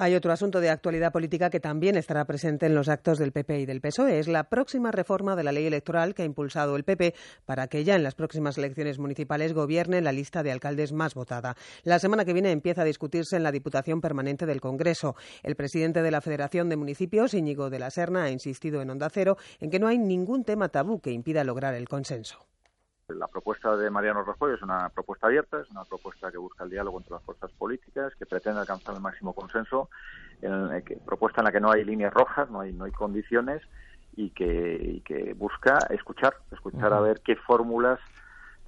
Hay 0.04 0.16
otro 0.16 0.34
asunto 0.34 0.62
de 0.62 0.72
actualidad 0.72 1.12
política 1.12 1.52
que 1.52 1.60
también 1.60 1.96
estará 1.96 2.26
presente 2.26 2.66
en 2.66 2.74
los 2.74 2.90
actos 2.90 3.20
del 3.20 3.32
PP 3.32 3.60
y 3.60 3.66
del 3.68 3.82
PSOE. 3.82 4.18
Es 4.18 4.28
la 4.28 4.46
próxima 4.46 4.92
reforma 4.92 5.36
de 5.36 5.44
la 5.44 5.52
ley 5.52 5.68
electoral 5.68 6.16
que 6.16 6.24
ha 6.24 6.26
impulsado 6.26 6.76
el 6.76 6.84
PP 6.84 7.14
para 7.46 7.68
que 7.68 7.84
ya 7.84 7.96
en 7.96 8.02
las 8.02 8.16
próximas 8.16 8.58
elecciones 8.58 8.98
municipales 8.98 9.54
gobierne 9.54 10.02
la 10.02 10.12
lista 10.12 10.42
de 10.42 10.52
alcaldes 10.52 10.92
más 10.92 11.14
votada. 11.14 11.56
La 11.84 12.00
semana 12.00 12.26
que 12.26 12.34
viene 12.34 12.50
empieza 12.50 12.82
a 12.82 12.86
discutirse 12.86 13.36
en 13.36 13.44
la 13.44 13.52
Diputación 13.52 14.02
Permanente 14.02 14.48
del 14.48 14.60
Congreso. 14.60 15.16
El 15.44 15.56
presidente 15.56 16.02
de 16.02 16.10
la 16.10 16.22
Federación 16.22 16.68
de 16.68 16.78
Municipios, 16.78 17.36
Íñigo 17.36 17.70
de 17.70 17.78
la 17.78 17.92
Serna, 17.92 18.24
ha 18.24 18.32
insistido 18.32 18.82
en 18.82 18.90
Onda 18.90 19.08
Cero 19.12 19.38
en 19.60 19.70
que 19.70 19.78
no 19.78 19.88
hay 19.88 20.00
ningún 20.00 20.46
tema 20.46 20.70
tabú 20.70 21.00
que 21.00 21.12
impida 21.12 21.44
lograr 21.44 21.76
el 21.76 21.88
consenso. 21.88 22.51
La 23.16 23.28
propuesta 23.28 23.76
de 23.76 23.90
Mariano 23.90 24.24
Rajoy 24.24 24.54
es 24.54 24.62
una 24.62 24.90
propuesta 24.90 25.28
abierta, 25.28 25.62
es 25.62 25.70
una 25.70 25.84
propuesta 25.86 26.32
que 26.32 26.38
busca 26.38 26.64
el 26.64 26.70
diálogo 26.70 27.00
entre 27.00 27.14
las 27.14 27.24
fuerzas 27.24 27.52
políticas, 27.52 28.14
que 28.16 28.26
pretende 28.26 28.60
alcanzar 28.60 28.96
el 28.96 29.02
máximo 29.02 29.34
consenso, 29.34 29.90
en 30.42 30.82
que, 30.84 30.98
propuesta 30.98 31.42
en 31.42 31.46
la 31.46 31.52
que 31.52 31.60
no 31.60 31.72
hay 31.72 31.84
líneas 31.84 32.14
rojas, 32.14 32.50
no 32.50 32.62
hay, 32.62 32.74
no 32.74 32.86
hay 32.86 32.92
condiciones 32.92 33.62
y 34.16 34.32
que, 34.32 34.80
y 34.82 35.02
que 35.02 35.34
busca 35.34 35.78
escuchar, 35.90 36.36
escuchar 36.52 36.94
a 36.94 37.02
ver 37.02 37.22
qué 37.22 37.36
fórmulas 37.36 38.00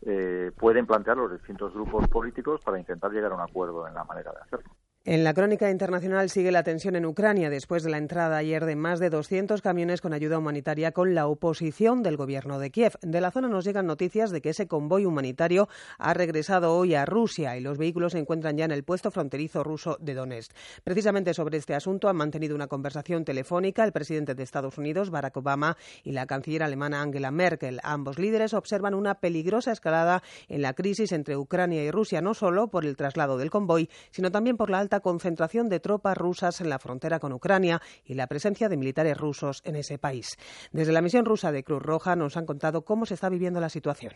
eh, 0.05 0.51
pueden 0.57 0.85
plantear 0.85 1.17
los 1.17 1.31
distintos 1.31 1.73
grupos 1.73 2.07
políticos 2.09 2.61
para 2.63 2.79
intentar 2.79 3.11
llegar 3.11 3.31
a 3.31 3.35
un 3.35 3.41
acuerdo 3.41 3.87
en 3.87 3.93
la 3.93 4.03
manera 4.03 4.31
de 4.31 4.41
hacerlo. 4.41 4.69
En 5.05 5.25
la 5.25 5.33
crónica 5.33 5.69
internacional 5.69 6.29
sigue 6.29 6.49
la 6.49 6.63
tensión 6.63 6.95
en 6.95 7.05
Ucrania 7.05 7.49
después 7.49 7.83
de 7.83 7.89
la 7.89 7.97
entrada 7.97 8.37
ayer 8.37 8.63
de 8.63 8.77
más 8.77 9.01
de 9.01 9.09
200 9.09 9.61
camiones 9.61 9.99
con 9.99 10.13
ayuda 10.13 10.37
humanitaria 10.37 10.93
con 10.93 11.13
la 11.13 11.27
oposición 11.27 12.03
del 12.03 12.15
gobierno 12.15 12.57
de 12.57 12.71
Kiev. 12.71 12.93
De 13.01 13.19
la 13.19 13.29
zona 13.29 13.49
nos 13.49 13.65
llegan 13.65 13.85
noticias 13.85 14.31
de 14.31 14.39
que 14.39 14.51
ese 14.51 14.69
convoy 14.69 15.05
humanitario 15.05 15.67
ha 15.97 16.13
regresado 16.13 16.73
hoy 16.73 16.95
a 16.95 17.05
Rusia 17.05 17.57
y 17.57 17.59
los 17.59 17.77
vehículos 17.77 18.13
se 18.13 18.19
encuentran 18.19 18.55
ya 18.55 18.63
en 18.63 18.71
el 18.71 18.85
puesto 18.85 19.11
fronterizo 19.11 19.61
ruso 19.61 19.97
de 19.99 20.13
Donetsk. 20.13 20.53
Precisamente 20.85 21.33
sobre 21.33 21.57
este 21.57 21.75
asunto 21.75 22.07
han 22.07 22.15
mantenido 22.15 22.55
una 22.55 22.67
conversación 22.67 23.25
telefónica 23.25 23.83
el 23.83 23.91
presidente 23.91 24.35
de 24.35 24.43
Estados 24.43 24.77
Unidos, 24.77 25.09
Barack 25.09 25.35
Obama, 25.35 25.75
y 26.05 26.13
la 26.13 26.27
canciller 26.27 26.63
alemana 26.63 27.01
Angela 27.01 27.29
Merkel. 27.29 27.81
Ambos 27.83 28.19
líderes 28.19 28.53
observan 28.53 28.93
una 28.93 29.15
peligrosa 29.15 29.73
escalada 29.73 30.23
en 30.47 30.61
la 30.61 30.71
crisis 30.71 31.11
entre 31.11 31.35
Ucrania 31.35 31.83
y 31.83 31.91
Rusia, 31.91 32.21
no 32.21 32.33
solo 32.33 32.69
por 32.69 32.85
el 32.85 32.95
traslado 32.95 33.37
del 33.37 33.49
convoy, 33.49 33.89
sino 34.09 34.31
también 34.31 34.55
por 34.55 34.69
la 34.69 34.79
alta 34.79 34.92
concentración 34.99 35.69
de 35.69 35.79
tropas 35.79 36.17
rusas 36.17 36.61
en 36.61 36.69
la 36.69 36.79
frontera 36.79 37.19
con 37.19 37.33
Ucrania 37.33 37.81
y 38.05 38.13
la 38.13 38.27
presencia 38.27 38.69
de 38.69 38.77
militares 38.77 39.17
rusos 39.17 39.61
en 39.65 39.75
ese 39.75 39.97
país. 39.97 40.37
Desde 40.71 40.91
la 40.91 41.01
misión 41.01 41.25
rusa 41.25 41.51
de 41.51 41.63
Cruz 41.63 41.81
Roja 41.81 42.15
nos 42.15 42.37
han 42.37 42.45
contado 42.45 42.83
cómo 42.83 43.05
se 43.05 43.13
está 43.13 43.29
viviendo 43.29 43.59
la 43.59 43.69
situación. 43.69 44.13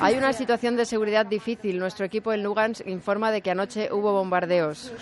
Hay 0.00 0.14
una 0.16 0.32
situación 0.32 0.76
de 0.76 0.84
seguridad 0.84 1.26
difícil. 1.26 1.78
Nuestro 1.78 2.04
equipo 2.04 2.32
en 2.32 2.42
Lugansk 2.42 2.86
informa 2.86 3.30
de 3.30 3.42
que 3.42 3.50
anoche 3.50 3.92
hubo 3.92 4.12
bombardeos. 4.12 4.92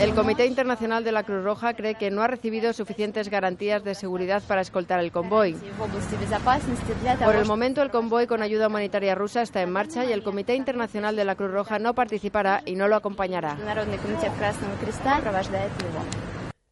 El 0.00 0.14
Comité 0.14 0.46
Internacional 0.46 1.04
de 1.04 1.12
la 1.12 1.22
Cruz 1.22 1.44
Roja 1.44 1.74
cree 1.74 1.96
que 1.96 2.10
no 2.10 2.22
ha 2.22 2.26
recibido 2.26 2.72
suficientes 2.72 3.28
garantías 3.28 3.84
de 3.84 3.94
seguridad 3.94 4.42
para 4.46 4.60
escoltar 4.60 5.00
el 5.00 5.12
convoy. 5.12 5.56
Por 7.24 7.36
el 7.36 7.46
momento, 7.46 7.82
el 7.82 7.90
convoy 7.90 8.26
con 8.26 8.42
ayuda 8.42 8.68
humanitaria 8.68 9.14
rusa 9.14 9.42
está 9.42 9.62
en 9.66 9.72
marcha 9.72 10.04
y 10.04 10.12
el 10.12 10.22
Comité 10.22 10.54
Internacional 10.54 11.16
de 11.16 11.24
la 11.24 11.34
Cruz 11.34 11.50
Roja 11.50 11.78
no 11.78 11.94
participará 11.94 12.62
y 12.64 12.76
no 12.76 12.88
lo 12.88 12.96
acompañará. 12.96 13.56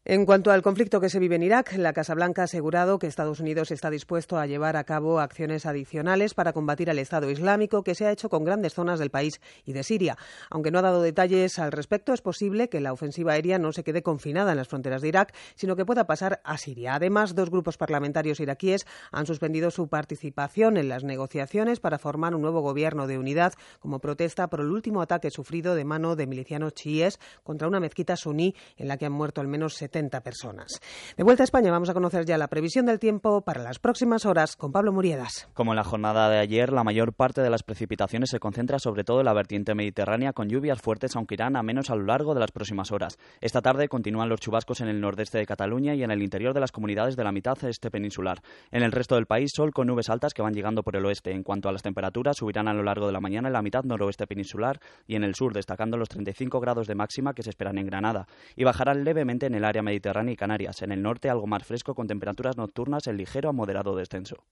En 0.07 0.27
cuanto 0.27 0.51
al 0.51 0.61
conflicto 0.61 1.01
que 1.01 1.09
se 1.09 1.17
vive 1.17 1.33
en 1.33 1.41
Irak, 1.41 1.73
la 1.77 1.91
Casa 1.91 2.13
Blanca 2.13 2.43
ha 2.43 2.45
asegurado 2.45 2.99
que 2.99 3.07
Estados 3.07 3.39
Unidos 3.39 3.71
está 3.71 3.89
dispuesto 3.89 4.37
a 4.37 4.45
llevar 4.45 4.77
a 4.77 4.83
cabo 4.83 5.19
acciones 5.19 5.65
adicionales 5.65 6.35
para 6.35 6.53
combatir 6.53 6.91
al 6.91 6.99
Estado 6.99 7.31
Islámico, 7.31 7.83
que 7.83 7.95
se 7.95 8.05
ha 8.05 8.11
hecho 8.11 8.29
con 8.29 8.43
grandes 8.43 8.75
zonas 8.75 8.99
del 8.99 9.09
país 9.09 9.41
y 9.65 9.73
de 9.73 9.81
Siria. 9.81 10.15
Aunque 10.51 10.69
no 10.69 10.77
ha 10.77 10.83
dado 10.83 11.01
detalles 11.01 11.57
al 11.57 11.71
respecto, 11.71 12.13
es 12.13 12.21
posible 12.21 12.69
que 12.69 12.81
la 12.81 12.93
ofensiva 12.93 13.33
aérea 13.33 13.57
no 13.57 13.71
se 13.71 13.83
quede 13.83 14.03
confinada 14.03 14.51
en 14.51 14.57
las 14.57 14.67
fronteras 14.67 15.01
de 15.01 15.07
Irak, 15.07 15.33
sino 15.55 15.75
que 15.75 15.87
pueda 15.87 16.05
pasar 16.05 16.39
a 16.43 16.59
Siria. 16.59 16.93
Además, 16.93 17.33
dos 17.33 17.49
grupos 17.49 17.77
parlamentarios 17.77 18.39
iraquíes 18.39 18.85
han 19.11 19.25
suspendido 19.25 19.71
su 19.71 19.87
participación 19.87 20.77
en 20.77 20.87
las 20.87 21.03
negociaciones 21.03 21.79
para 21.79 21.97
formar 21.97 22.35
un 22.35 22.43
nuevo 22.43 22.61
gobierno 22.61 23.07
de 23.07 23.17
unidad 23.17 23.53
como 23.79 23.97
protesta 23.97 24.49
por 24.51 24.59
el 24.59 24.69
último 24.69 25.01
ataque 25.01 25.31
sufrido 25.31 25.73
de 25.73 25.83
mano 25.83 26.15
de 26.15 26.27
milicianos 26.27 26.75
chiíes 26.75 27.19
contra 27.41 27.67
una 27.67 27.79
mezquita 27.79 28.15
suní 28.15 28.53
en 28.77 28.87
la 28.87 28.97
que 28.97 29.07
han 29.07 29.11
muerto 29.11 29.41
al 29.41 29.47
menos 29.47 29.73
70 29.73 29.94
70 29.95 30.21
personas. 30.21 30.81
De 31.15 31.23
vuelta 31.23 31.43
a 31.43 31.45
España 31.45 31.71
vamos 31.71 31.89
a 31.89 31.93
conocer 31.93 32.25
ya 32.25 32.37
la 32.37 32.49
previsión 32.49 32.85
del 32.85 32.99
tiempo 32.99 33.41
para 33.41 33.63
las 33.63 33.79
próximas 33.79 34.25
horas 34.25 34.57
con 34.57 34.73
Pablo 34.73 34.91
Muriedas. 34.91 35.47
Como 35.53 35.71
en 35.71 35.77
la 35.77 35.85
jornada 35.85 36.29
de 36.29 36.37
ayer, 36.37 36.73
la 36.73 36.83
mayor 36.83 37.13
parte 37.13 37.41
de 37.41 37.49
las 37.49 37.63
precipitaciones 37.63 38.29
se 38.29 38.39
concentra 38.39 38.77
sobre 38.77 39.05
todo 39.05 39.19
en 39.19 39.25
la 39.25 39.33
vertiente 39.33 39.73
mediterránea 39.73 40.33
con 40.33 40.49
lluvias 40.49 40.81
fuertes 40.81 41.15
aunque 41.15 41.35
irán 41.35 41.55
a 41.55 41.63
menos 41.63 41.89
a 41.89 41.95
lo 41.95 42.03
largo 42.03 42.33
de 42.33 42.41
las 42.41 42.51
próximas 42.51 42.91
horas. 42.91 43.17
Esta 43.39 43.61
tarde 43.61 43.87
continúan 43.87 44.27
los 44.27 44.41
chubascos 44.41 44.81
en 44.81 44.89
el 44.89 44.99
nordeste 44.99 45.37
de 45.37 45.45
Cataluña 45.45 45.95
y 45.95 46.03
en 46.03 46.11
el 46.11 46.21
interior 46.21 46.53
de 46.53 46.59
las 46.59 46.73
comunidades 46.73 47.15
de 47.15 47.23
la 47.23 47.31
mitad 47.31 47.57
este 47.63 47.89
peninsular. 47.89 48.41
En 48.71 48.83
el 48.83 48.91
resto 48.91 49.15
del 49.15 49.27
país, 49.27 49.51
sol 49.55 49.71
con 49.71 49.87
nubes 49.87 50.09
altas 50.09 50.33
que 50.33 50.41
van 50.41 50.53
llegando 50.53 50.83
por 50.83 50.97
el 50.97 51.05
oeste. 51.05 51.31
En 51.31 51.43
cuanto 51.43 51.69
a 51.69 51.71
las 51.71 51.83
temperaturas, 51.83 52.35
subirán 52.35 52.67
a 52.67 52.73
lo 52.73 52.83
largo 52.83 53.07
de 53.07 53.13
la 53.13 53.21
mañana 53.21 53.47
en 53.47 53.53
la 53.53 53.61
mitad 53.61 53.85
noroeste 53.85 54.27
peninsular 54.27 54.81
y 55.07 55.15
en 55.15 55.23
el 55.23 55.35
sur, 55.35 55.53
destacando 55.53 55.95
los 55.95 56.09
35 56.09 56.59
grados 56.59 56.85
de 56.85 56.95
máxima 56.95 57.33
que 57.33 57.43
se 57.43 57.49
esperan 57.51 57.77
en 57.77 57.85
Granada. 57.85 58.27
Y 58.57 58.65
bajarán 58.65 59.05
levemente 59.05 59.45
en 59.45 59.55
el 59.55 59.63
área 59.63 59.84
mediterránea 59.85 60.33
y 60.33 60.35
Canarias. 60.35 60.81
En 60.81 60.91
el 60.91 61.01
norte, 61.01 61.29
algo 61.29 61.47
más 61.47 61.63
fresco 61.63 61.95
con 61.95 62.07
temperaturas 62.07 62.57
nocturnas 62.57 63.07
en 63.07 63.15
ligero 63.15 63.47
a 63.47 63.53
moderado 63.53 63.95
descenso. 63.95 64.43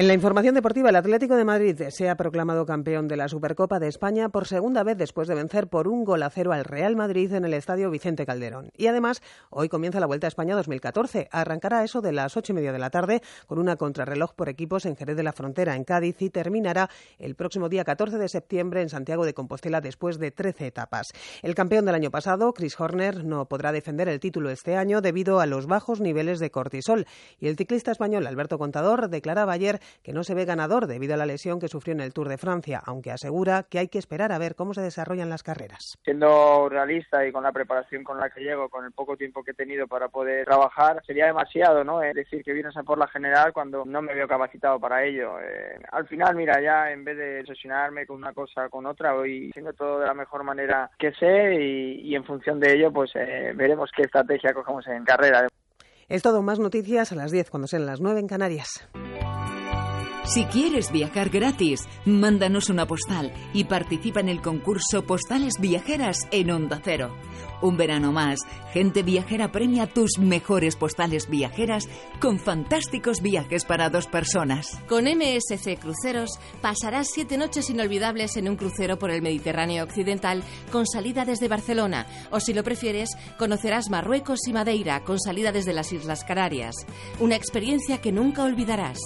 En 0.00 0.08
la 0.08 0.14
información 0.14 0.54
deportiva, 0.54 0.88
el 0.88 0.96
Atlético 0.96 1.36
de 1.36 1.44
Madrid 1.44 1.78
se 1.90 2.08
ha 2.08 2.16
proclamado 2.16 2.64
campeón 2.64 3.06
de 3.06 3.18
la 3.18 3.28
Supercopa 3.28 3.78
de 3.78 3.88
España 3.88 4.30
por 4.30 4.46
segunda 4.46 4.82
vez 4.82 4.96
después 4.96 5.28
de 5.28 5.34
vencer 5.34 5.68
por 5.68 5.88
un 5.88 6.06
gol 6.06 6.22
a 6.22 6.30
cero 6.30 6.52
al 6.52 6.64
Real 6.64 6.96
Madrid 6.96 7.34
en 7.34 7.44
el 7.44 7.52
Estadio 7.52 7.90
Vicente 7.90 8.24
Calderón. 8.24 8.70
Y 8.78 8.86
además, 8.86 9.20
hoy 9.50 9.68
comienza 9.68 10.00
la 10.00 10.06
Vuelta 10.06 10.26
a 10.26 10.28
España 10.28 10.56
2014. 10.56 11.28
Arrancará 11.30 11.84
eso 11.84 12.00
de 12.00 12.12
las 12.12 12.34
ocho 12.38 12.52
y 12.52 12.56
media 12.56 12.72
de 12.72 12.78
la 12.78 12.88
tarde 12.88 13.20
con 13.46 13.58
una 13.58 13.76
contrarreloj 13.76 14.32
por 14.32 14.48
equipos 14.48 14.86
en 14.86 14.96
Jerez 14.96 15.18
de 15.18 15.22
la 15.22 15.34
Frontera, 15.34 15.76
en 15.76 15.84
Cádiz, 15.84 16.22
y 16.22 16.30
terminará 16.30 16.88
el 17.18 17.34
próximo 17.34 17.68
día 17.68 17.84
14 17.84 18.16
de 18.16 18.30
septiembre 18.30 18.80
en 18.80 18.88
Santiago 18.88 19.26
de 19.26 19.34
Compostela 19.34 19.82
después 19.82 20.18
de 20.18 20.30
13 20.30 20.68
etapas. 20.68 21.12
El 21.42 21.54
campeón 21.54 21.84
del 21.84 21.96
año 21.96 22.10
pasado, 22.10 22.54
Chris 22.54 22.80
Horner, 22.80 23.22
no 23.26 23.44
podrá 23.48 23.70
defender 23.70 24.08
el 24.08 24.18
título 24.18 24.48
este 24.48 24.76
año 24.76 25.02
debido 25.02 25.40
a 25.40 25.46
los 25.46 25.66
bajos 25.66 26.00
niveles 26.00 26.38
de 26.38 26.50
cortisol. 26.50 27.06
Y 27.38 27.48
el 27.48 27.58
ciclista 27.58 27.92
español 27.92 28.26
Alberto 28.26 28.56
Contador 28.56 29.10
declaraba 29.10 29.52
ayer 29.52 29.78
que 30.02 30.12
no 30.12 30.22
se 30.22 30.34
ve 30.34 30.44
ganador 30.44 30.86
debido 30.86 31.14
a 31.14 31.16
la 31.16 31.26
lesión 31.26 31.60
que 31.60 31.68
sufrió 31.68 31.94
en 31.94 32.00
el 32.00 32.12
Tour 32.12 32.28
de 32.28 32.38
Francia, 32.38 32.80
aunque 32.84 33.10
asegura 33.10 33.64
que 33.68 33.78
hay 33.78 33.88
que 33.88 33.98
esperar 33.98 34.32
a 34.32 34.38
ver 34.38 34.54
cómo 34.54 34.74
se 34.74 34.82
desarrollan 34.82 35.28
las 35.28 35.42
carreras. 35.42 35.98
Siendo 36.04 36.68
realista 36.68 37.26
y 37.26 37.32
con 37.32 37.42
la 37.42 37.52
preparación 37.52 38.04
con 38.04 38.18
la 38.18 38.30
que 38.30 38.40
llego, 38.40 38.68
con 38.68 38.84
el 38.84 38.92
poco 38.92 39.16
tiempo 39.16 39.42
que 39.42 39.52
he 39.52 39.54
tenido 39.54 39.86
para 39.86 40.08
poder 40.08 40.44
trabajar, 40.44 41.02
sería 41.06 41.26
demasiado, 41.26 41.84
¿no? 41.84 42.02
Es 42.02 42.14
decir, 42.14 42.42
que 42.42 42.52
vienes 42.52 42.76
a 42.76 42.82
por 42.82 42.98
la 42.98 43.08
general 43.08 43.52
cuando 43.52 43.84
no 43.84 44.02
me 44.02 44.14
veo 44.14 44.26
capacitado 44.26 44.80
para 44.80 45.04
ello. 45.04 45.38
Eh, 45.40 45.78
al 45.92 46.06
final, 46.08 46.34
mira, 46.34 46.60
ya 46.60 46.90
en 46.90 47.04
vez 47.04 47.16
de 47.16 47.40
obsesionarme 47.40 48.06
con 48.06 48.16
una 48.16 48.32
cosa 48.32 48.68
con 48.68 48.86
otra, 48.86 49.12
voy 49.12 49.50
haciendo 49.50 49.72
todo 49.72 50.00
de 50.00 50.06
la 50.06 50.14
mejor 50.14 50.44
manera 50.44 50.90
que 50.98 51.12
sé 51.12 51.54
y, 51.54 52.14
en 52.14 52.24
función 52.24 52.58
de 52.58 52.74
ello, 52.74 52.92
pues 52.92 53.12
eh, 53.14 53.52
veremos 53.54 53.90
qué 53.96 54.02
estrategia 54.02 54.52
cogemos 54.52 54.86
en 54.88 55.04
carrera. 55.04 55.46
Es 56.08 56.22
todo, 56.22 56.42
más 56.42 56.58
noticias 56.58 57.12
a 57.12 57.14
las 57.14 57.30
10 57.30 57.50
cuando 57.50 57.68
sean 57.68 57.86
las 57.86 58.00
9 58.00 58.18
en 58.18 58.26
Canarias. 58.26 58.88
Si 60.24 60.44
quieres 60.44 60.92
viajar 60.92 61.30
gratis, 61.30 61.88
mándanos 62.04 62.68
una 62.68 62.86
postal 62.86 63.32
y 63.52 63.64
participa 63.64 64.20
en 64.20 64.28
el 64.28 64.40
concurso 64.40 65.02
Postales 65.04 65.54
Viajeras 65.58 66.28
en 66.30 66.50
Onda 66.50 66.80
Cero. 66.84 67.16
Un 67.62 67.76
verano 67.76 68.12
más, 68.12 68.40
Gente 68.72 69.02
Viajera 69.02 69.50
premia 69.50 69.86
tus 69.86 70.18
mejores 70.18 70.76
postales 70.76 71.28
viajeras 71.28 71.88
con 72.20 72.38
fantásticos 72.38 73.20
viajes 73.20 73.64
para 73.64 73.90
dos 73.90 74.06
personas. 74.06 74.78
Con 74.88 75.04
MSC 75.04 75.78
Cruceros 75.78 76.38
pasarás 76.62 77.08
siete 77.12 77.36
noches 77.36 77.68
inolvidables 77.68 78.36
en 78.36 78.48
un 78.48 78.56
crucero 78.56 78.98
por 78.98 79.10
el 79.10 79.22
Mediterráneo 79.22 79.84
Occidental 79.84 80.44
con 80.70 80.86
salida 80.86 81.24
desde 81.24 81.48
Barcelona 81.48 82.06
o 82.30 82.40
si 82.40 82.54
lo 82.54 82.62
prefieres, 82.62 83.10
conocerás 83.38 83.90
Marruecos 83.90 84.46
y 84.46 84.52
Madeira 84.52 85.02
con 85.02 85.18
salida 85.18 85.50
desde 85.50 85.72
las 85.72 85.92
Islas 85.92 86.24
Canarias. 86.24 86.74
Una 87.18 87.36
experiencia 87.36 88.00
que 88.00 88.12
nunca 88.12 88.44
olvidarás 88.44 88.98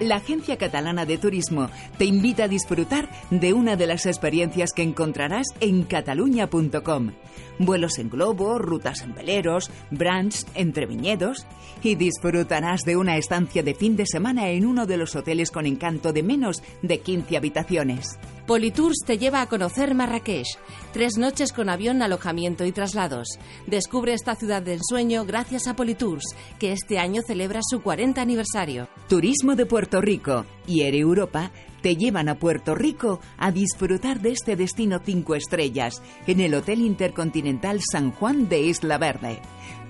la 0.00 0.16
Agencia 0.16 0.56
Catalana 0.56 1.06
de 1.06 1.18
Turismo 1.18 1.70
te 1.98 2.04
invita 2.04 2.44
a 2.44 2.48
disfrutar 2.48 3.08
de 3.30 3.52
una 3.52 3.76
de 3.76 3.86
las 3.86 4.06
experiencias 4.06 4.72
que 4.72 4.82
encontrarás 4.82 5.46
en 5.60 5.84
cataluña.com. 5.84 7.12
Vuelos 7.62 7.98
en 7.98 8.08
globo, 8.08 8.58
rutas 8.58 9.02
en 9.02 9.14
veleros, 9.14 9.70
brunch 9.90 10.46
entre 10.54 10.86
viñedos 10.86 11.46
y 11.82 11.94
disfrutarás 11.94 12.84
de 12.86 12.96
una 12.96 13.18
estancia 13.18 13.62
de 13.62 13.74
fin 13.74 13.96
de 13.96 14.06
semana 14.06 14.48
en 14.48 14.64
uno 14.64 14.86
de 14.86 14.96
los 14.96 15.14
hoteles 15.14 15.50
con 15.50 15.66
encanto 15.66 16.14
de 16.14 16.22
menos 16.22 16.62
de 16.80 17.00
15 17.00 17.36
habitaciones. 17.36 18.18
Politours 18.46 19.04
te 19.06 19.18
lleva 19.18 19.42
a 19.42 19.46
conocer 19.46 19.94
Marrakech. 19.94 20.46
Tres 20.94 21.18
noches 21.18 21.52
con 21.52 21.68
avión, 21.68 22.00
alojamiento 22.00 22.64
y 22.64 22.72
traslados. 22.72 23.38
Descubre 23.66 24.14
esta 24.14 24.36
ciudad 24.36 24.62
del 24.62 24.80
sueño 24.82 25.26
gracias 25.26 25.68
a 25.68 25.76
Politours, 25.76 26.34
que 26.58 26.72
este 26.72 26.98
año 26.98 27.20
celebra 27.20 27.60
su 27.62 27.82
40 27.82 28.22
aniversario. 28.22 28.88
Turismo 29.06 29.54
de 29.54 29.66
Puerto 29.66 30.00
Rico 30.00 30.46
y 30.66 30.80
Air 30.80 30.94
Europa 30.94 31.52
te 31.82 31.96
llevan 31.96 32.28
a 32.28 32.36
Puerto 32.36 32.74
Rico 32.74 33.20
a 33.38 33.52
disfrutar 33.52 34.20
de 34.20 34.32
este 34.32 34.56
destino 34.56 35.00
cinco 35.04 35.34
estrellas 35.34 36.02
en 36.26 36.40
el 36.40 36.54
Hotel 36.54 36.80
Intercontinental 36.80 37.80
San 37.80 38.12
Juan 38.12 38.48
de 38.48 38.60
Isla 38.60 38.98
Verde. 38.98 39.40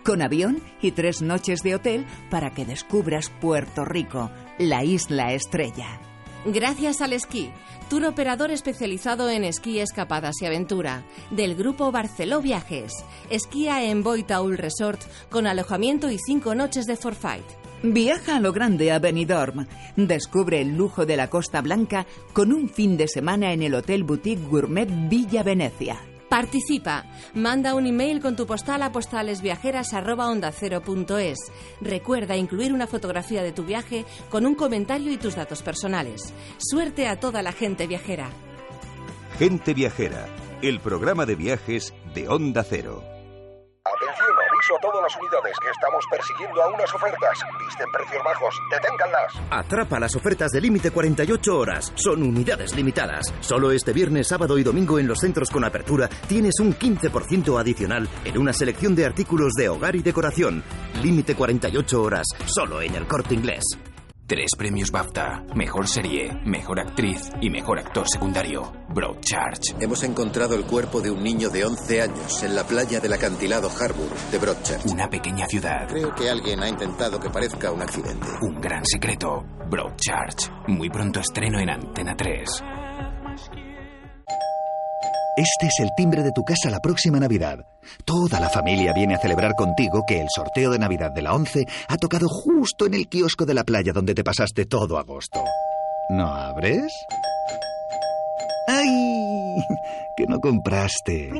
Con 0.05 0.23
avión 0.23 0.63
y 0.81 0.93
tres 0.93 1.21
noches 1.21 1.61
de 1.61 1.75
hotel 1.75 2.07
para 2.31 2.53
que 2.53 2.65
descubras 2.65 3.31
Puerto 3.41 3.85
Rico, 3.85 4.31
la 4.59 4.83
isla 4.83 5.33
estrella. 5.33 6.01
Gracias 6.47 7.03
al 7.03 7.13
esquí, 7.13 7.51
tour 7.91 8.07
operador 8.07 8.51
especializado 8.51 9.29
en 9.29 9.45
esquí, 9.45 9.79
escapadas 9.79 10.41
y 10.41 10.47
aventura, 10.47 11.05
del 11.31 11.55
grupo 11.55 11.93
Barceló 11.93 12.41
Viajes. 12.41 12.93
Esquía 13.29 13.85
en 13.85 14.03
Boitaul 14.03 14.57
Resort 14.57 15.03
con 15.29 15.47
alojamiento 15.47 16.11
y 16.11 16.19
cinco 16.19 16.55
noches 16.55 16.87
de 16.87 16.97
forfait. 16.97 17.45
Viaja 17.83 18.37
a 18.37 18.41
lo 18.41 18.53
grande 18.53 18.93
a 18.93 18.99
Benidorm. 18.99 19.67
Descubre 19.97 20.61
el 20.61 20.77
lujo 20.77 21.07
de 21.07 21.17
la 21.17 21.31
Costa 21.31 21.63
Blanca 21.63 22.07
con 22.35 22.53
un 22.53 22.69
fin 22.69 22.99
de 22.99 23.09
semana 23.09 23.55
en 23.55 23.63
el 23.63 23.75
Hotel 23.75 24.05
Boutique 24.05 24.47
Gourmet 24.49 24.87
Villa 25.09 25.43
Venecia. 25.43 25.99
Participa. 26.29 27.07
Manda 27.35 27.75
un 27.75 27.87
email 27.87 28.21
con 28.21 28.37
tu 28.37 28.47
postal 28.47 28.83
a 28.83 28.93
postalesviajeras@ondacero.es. 28.93 31.39
Recuerda 31.81 32.37
incluir 32.37 32.75
una 32.75 32.87
fotografía 32.87 33.43
de 33.43 33.53
tu 33.53 33.65
viaje 33.65 34.05
con 34.29 34.45
un 34.45 34.55
comentario 34.55 35.11
y 35.11 35.17
tus 35.17 35.37
datos 35.37 35.63
personales. 35.63 36.35
Suerte 36.59 37.09
a 37.09 37.19
toda 37.19 37.41
la 37.41 37.53
gente 37.53 37.87
viajera. 37.87 38.29
Gente 39.39 39.73
viajera, 39.73 40.29
el 40.61 40.81
programa 40.81 41.25
de 41.25 41.35
viajes 41.35 41.95
de 42.15 42.29
Onda 42.29 42.63
Cero. 42.63 43.03
Atención, 43.83 44.29
aviso 44.37 44.77
a 44.77 44.81
todas 44.81 45.03
las 45.03 45.17
unidades 45.17 45.57
que 45.59 45.71
estamos 45.71 46.05
persiguiendo 46.11 46.63
a 46.63 46.69
unas 46.69 46.95
ofertas. 46.95 47.39
Visten 47.59 47.91
precios 47.91 48.23
bajos, 48.23 48.55
deténganlas. 48.71 49.33
Atrapa 49.51 49.99
las 49.99 50.15
ofertas 50.15 50.51
de 50.51 50.61
límite 50.61 50.91
48 50.91 51.59
horas. 51.59 51.93
Son 51.95 52.23
unidades 52.23 52.75
limitadas. 52.77 53.33
Solo 53.41 53.73
este 53.73 53.95
viernes, 53.95 54.29
sábado 54.29 54.59
y 54.59 54.63
domingo 54.63 54.99
en 54.99 55.09
los 55.09 55.21
centros 55.21 55.49
con 55.49 55.65
apertura 55.65 56.09
tienes 56.29 56.61
un 56.61 56.75
15% 56.75 57.59
adicional 57.59 58.07
en 58.25 58.37
una 58.37 58.53
selección 58.53 58.95
de 58.95 59.07
artículos 59.07 59.55
de 59.55 59.71
hogar 59.71 59.97
y 59.97 60.03
decoración. 60.03 60.63
Límite 61.03 61.35
48 61.35 62.03
horas, 62.03 62.27
solo 62.45 62.83
en 62.83 62.95
el 62.95 63.07
corte 63.07 63.33
inglés. 63.33 63.65
Tres 64.31 64.53
premios 64.57 64.93
BAFTA, 64.93 65.43
mejor 65.57 65.89
serie, 65.89 66.31
mejor 66.45 66.79
actriz 66.79 67.33
y 67.41 67.51
mejor 67.51 67.81
actor 67.81 68.09
secundario. 68.09 68.73
Broadchurch. 68.95 69.75
Hemos 69.81 70.05
encontrado 70.05 70.55
el 70.55 70.67
cuerpo 70.67 71.01
de 71.01 71.11
un 71.11 71.21
niño 71.21 71.51
de 71.51 71.65
11 71.65 72.03
años 72.03 72.41
en 72.45 72.55
la 72.55 72.63
playa 72.63 73.01
del 73.01 73.13
acantilado 73.13 73.69
Harbour 73.69 74.09
de 74.31 74.39
Broadchurch. 74.39 74.87
Una 74.87 75.11
pequeña 75.11 75.47
ciudad. 75.47 75.89
Creo 75.89 76.15
que 76.15 76.31
alguien 76.31 76.63
ha 76.63 76.69
intentado 76.69 77.19
que 77.19 77.29
parezca 77.29 77.73
un 77.73 77.83
accidente. 77.83 78.29
Un 78.43 78.61
gran 78.61 78.85
secreto. 78.87 79.45
Broadchurch. 79.69 80.69
Muy 80.69 80.89
pronto 80.91 81.19
estreno 81.19 81.59
en 81.59 81.71
Antena 81.71 82.15
3. 82.17 82.63
Este 85.41 85.69
es 85.69 85.81
el 85.81 85.95
timbre 85.97 86.23
de 86.23 86.33
tu 86.33 86.45
casa 86.45 86.69
la 86.69 86.81
próxima 86.81 87.19
Navidad. 87.19 87.65
Toda 88.05 88.39
la 88.41 88.51
familia 88.51 88.93
viene 88.93 89.15
a 89.15 89.19
celebrar 89.19 89.55
contigo 89.55 90.05
que 90.07 90.21
el 90.21 90.27
sorteo 90.29 90.71
de 90.71 90.79
Navidad 90.79 91.13
de 91.13 91.23
la 91.23 91.33
11 91.33 91.65
ha 91.89 91.97
tocado 91.97 92.29
justo 92.29 92.85
en 92.85 92.93
el 92.93 93.09
kiosco 93.09 93.47
de 93.47 93.55
la 93.55 93.65
playa 93.65 93.95
donde 93.95 94.15
te 94.15 94.23
pasaste 94.23 94.67
todo 94.67 94.99
agosto. 94.99 95.43
¿No 96.11 96.27
abres? 96.27 96.93
¡Ay! 98.69 99.65
Que 100.15 100.27
no 100.27 100.39
compraste. 100.41 101.31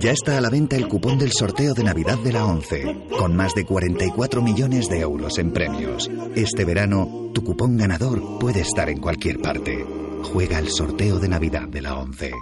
Ya 0.00 0.10
está 0.10 0.36
a 0.36 0.40
la 0.40 0.50
venta 0.50 0.74
el 0.74 0.88
cupón 0.88 1.16
del 1.16 1.30
sorteo 1.30 1.74
de 1.74 1.84
Navidad 1.84 2.18
de 2.18 2.32
la 2.32 2.44
11, 2.44 3.06
con 3.16 3.36
más 3.36 3.54
de 3.54 3.66
44 3.66 4.42
millones 4.42 4.88
de 4.88 4.98
euros 4.98 5.38
en 5.38 5.52
premios. 5.52 6.10
Este 6.34 6.64
verano, 6.64 7.30
tu 7.32 7.44
cupón 7.44 7.76
ganador 7.76 8.40
puede 8.40 8.62
estar 8.62 8.90
en 8.90 8.98
cualquier 8.98 9.40
parte. 9.40 9.86
Juega 10.24 10.58
el 10.58 10.70
sorteo 10.70 11.20
de 11.20 11.28
Navidad 11.28 11.68
de 11.68 11.82
la 11.82 11.94
11. 11.94 12.32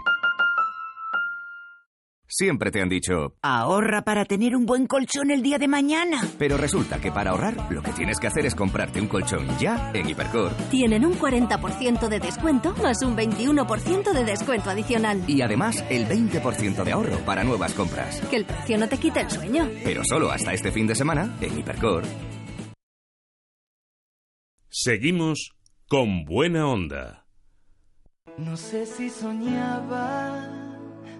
Siempre 2.28 2.70
te 2.70 2.80
han 2.80 2.88
dicho... 2.88 3.34
Ahorra 3.42 4.02
para 4.02 4.24
tener 4.24 4.54
un 4.54 4.66
buen 4.66 4.86
colchón 4.86 5.30
el 5.30 5.42
día 5.42 5.58
de 5.58 5.68
mañana. 5.68 6.20
Pero 6.38 6.56
resulta 6.56 7.00
que 7.00 7.10
para 7.10 7.30
ahorrar 7.30 7.72
lo 7.72 7.82
que 7.82 7.92
tienes 7.92 8.18
que 8.18 8.26
hacer 8.26 8.46
es 8.46 8.54
comprarte 8.54 9.00
un 9.00 9.08
colchón 9.08 9.46
ya 9.58 9.90
en 9.94 10.08
Hipercor. 10.08 10.52
Tienen 10.70 11.04
un 11.04 11.14
40% 11.14 12.08
de 12.08 12.20
descuento 12.20 12.74
más 12.82 13.02
un 13.02 13.16
21% 13.16 14.12
de 14.12 14.24
descuento 14.24 14.70
adicional. 14.70 15.22
Y 15.26 15.42
además 15.42 15.84
el 15.88 16.06
20% 16.06 16.84
de 16.84 16.92
ahorro 16.92 17.18
para 17.24 17.44
nuevas 17.44 17.74
compras. 17.74 18.20
Que 18.30 18.36
el 18.36 18.44
precio 18.44 18.78
no 18.78 18.88
te 18.88 18.98
quite 18.98 19.20
el 19.20 19.30
sueño. 19.30 19.68
Pero 19.84 20.02
solo 20.08 20.30
hasta 20.30 20.52
este 20.52 20.72
fin 20.72 20.86
de 20.86 20.94
semana 20.94 21.36
en 21.40 21.58
Hipercor. 21.58 22.04
Seguimos 24.68 25.50
con 25.88 26.24
buena 26.24 26.68
onda. 26.68 27.26
No 28.36 28.56
sé 28.56 28.86
si 28.86 29.10
soñaba, 29.10 30.77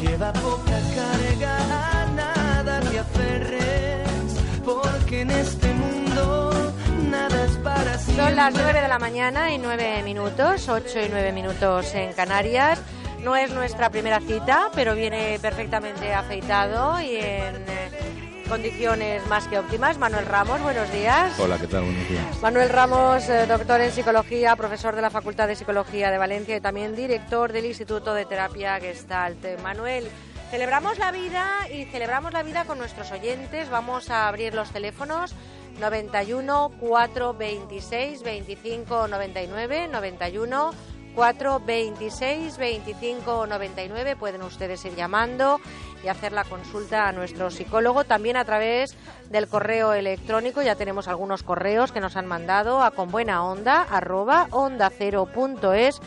Lleva 0.00 0.32
poca 0.32 0.78
carga, 0.94 2.02
a 2.02 2.06
nada 2.06 2.80
te 2.80 2.98
aferres, 2.98 4.36
porque 4.64 5.22
en 5.22 5.30
este 5.30 5.72
mundo 5.72 6.72
nada 7.10 7.44
es 7.44 7.56
para 7.58 7.98
siempre. 7.98 8.24
Son 8.24 8.36
las 8.36 8.54
9 8.54 8.80
de 8.80 8.88
la 8.88 8.98
mañana 8.98 9.52
y 9.52 9.58
9 9.58 10.02
minutos, 10.02 10.68
8 10.68 11.00
y 11.00 11.08
9 11.08 11.32
minutos 11.32 11.94
en 11.94 12.12
Canarias. 12.12 12.80
No 13.22 13.34
es 13.36 13.52
nuestra 13.52 13.90
primera 13.90 14.20
cita, 14.20 14.70
pero 14.74 14.94
viene 14.94 15.38
perfectamente 15.40 16.12
afeitado 16.12 17.00
y 17.00 17.16
en 17.16 17.56
eh, 17.68 18.25
condiciones 18.46 19.26
más 19.26 19.46
que 19.48 19.58
óptimas. 19.58 19.98
Manuel 19.98 20.26
Ramos, 20.26 20.60
buenos 20.62 20.90
días. 20.92 21.38
Hola, 21.38 21.58
¿qué 21.58 21.66
tal? 21.66 21.84
Buenos 21.84 22.08
días. 22.08 22.42
Manuel 22.42 22.68
Ramos, 22.68 23.28
eh, 23.28 23.46
doctor 23.46 23.80
en 23.80 23.92
psicología, 23.92 24.56
profesor 24.56 24.94
de 24.94 25.02
la 25.02 25.10
Facultad 25.10 25.48
de 25.48 25.56
Psicología 25.56 26.10
de 26.10 26.18
Valencia 26.18 26.56
y 26.56 26.60
también 26.60 26.94
director 26.94 27.52
del 27.52 27.66
Instituto 27.66 28.14
de 28.14 28.24
Terapia 28.24 28.78
Gestalt. 28.80 29.44
Eh, 29.44 29.56
Manuel, 29.62 30.08
celebramos 30.50 30.98
la 30.98 31.10
vida 31.10 31.68
y 31.72 31.84
celebramos 31.86 32.32
la 32.32 32.42
vida 32.42 32.64
con 32.64 32.78
nuestros 32.78 33.10
oyentes. 33.10 33.68
Vamos 33.68 34.10
a 34.10 34.28
abrir 34.28 34.54
los 34.54 34.70
teléfonos 34.70 35.34
91 35.80 36.72
426 36.80 38.22
25 38.22 39.08
99 39.08 39.88
91 39.88 40.70
426 41.14 42.58
25 42.58 43.46
99 43.46 44.16
pueden 44.16 44.42
ustedes 44.42 44.84
ir 44.84 44.94
llamando 44.94 45.60
y 46.02 46.08
hacer 46.08 46.32
la 46.32 46.44
consulta 46.44 47.08
a 47.08 47.12
nuestro 47.12 47.50
psicólogo. 47.50 48.04
También 48.04 48.36
a 48.36 48.44
través 48.44 48.96
del 49.30 49.48
correo 49.48 49.92
electrónico 49.92 50.62
ya 50.62 50.74
tenemos 50.76 51.08
algunos 51.08 51.42
correos 51.42 51.92
que 51.92 52.00
nos 52.00 52.16
han 52.16 52.26
mandado 52.26 52.82
a 52.82 52.90
con 52.90 53.10
buena 53.10 53.44
onda 53.44 53.82
arroba 53.82 54.48
onda 54.50 54.90
cero 54.90 55.28
es. 55.74 56.00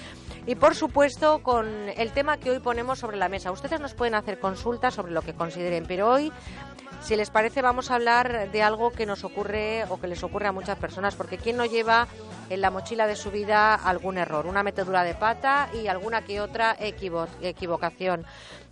Y 0.46 0.56
por 0.56 0.74
supuesto 0.74 1.44
con 1.44 1.68
el 1.96 2.12
tema 2.12 2.38
que 2.38 2.50
hoy 2.50 2.60
ponemos 2.60 3.00
sobre 3.00 3.18
la 3.18 3.30
mesa. 3.30 3.52
Ustedes 3.52 3.80
nos 3.80 3.94
pueden 3.94 4.16
hacer 4.16 4.40
consultas 4.40 4.94
sobre 4.96 5.12
lo 5.12 5.22
que 5.22 5.34
consideren 5.34 5.86
pero 5.86 6.10
hoy 6.10 6.32
si 7.02 7.16
les 7.16 7.30
parece, 7.30 7.62
vamos 7.62 7.92
a 7.92 7.96
hablar 7.96 8.52
de 8.52 8.62
algo 8.62 8.92
que 8.92 9.06
nos 9.06 9.24
ocurre 9.24 9.86
o 9.90 10.02
que 10.02 10.08
les 10.08 10.22
ocurre 10.22 10.48
a 10.48 10.52
muchas 10.52 10.78
personas, 10.78 11.16
porque 11.16 11.38
¿quién 11.38 11.56
no 11.56 11.66
lleva 11.66 12.08
en 12.50 12.60
la 12.60 12.72
mochila 12.72 13.08
de 13.08 13.16
su 13.16 13.32
vida 13.32 13.74
algún 13.74 14.18
error, 14.18 14.46
una 14.48 14.64
metedura 14.64 15.04
de 15.06 15.14
pata 15.14 15.70
y 15.74 15.88
alguna 15.88 16.24
que 16.26 16.42
otra 16.42 16.76
equivo- 16.78 17.28
equivocación? 17.42 18.26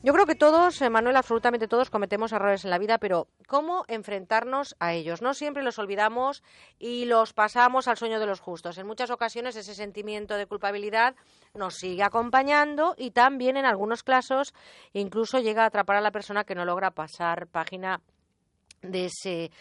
Yo 0.04 0.14
creo 0.14 0.28
que 0.28 0.36
todos, 0.36 0.80
eh, 0.82 0.90
Manuel, 0.92 1.16
absolutamente 1.16 1.68
todos 1.68 1.90
cometemos 1.90 2.32
errores 2.32 2.64
en 2.64 2.70
la 2.70 2.78
vida, 2.78 3.00
pero 3.00 3.28
¿cómo 3.48 3.84
enfrentarnos 3.88 4.76
a 4.80 4.94
ellos? 4.94 5.24
No 5.24 5.34
siempre 5.34 5.64
los 5.64 5.80
olvidamos 5.80 6.44
y 6.78 7.06
los 7.06 7.34
pasamos 7.34 7.88
al 7.88 7.98
sueño 7.98 8.20
de 8.20 8.28
los 8.28 8.40
justos. 8.40 8.78
En 8.78 8.86
muchas 8.86 9.10
ocasiones 9.10 9.56
ese 9.56 9.74
sentimiento 9.74 10.36
de 10.36 10.46
culpabilidad 10.46 11.16
nos 11.56 11.78
sigue 11.78 12.04
acompañando 12.04 12.94
y 12.96 13.10
también 13.10 13.58
en 13.58 13.66
algunos 13.66 14.04
casos 14.04 14.54
incluso 14.94 15.40
llega 15.40 15.64
a 15.64 15.68
atrapar 15.68 15.98
a 15.98 16.02
la 16.02 16.12
persona 16.12 16.44
que 16.44 16.54
no 16.54 16.64
logra 16.64 16.92
pasar 16.92 17.48
página 17.48 18.00
de 18.84 19.06
ese 19.06 19.52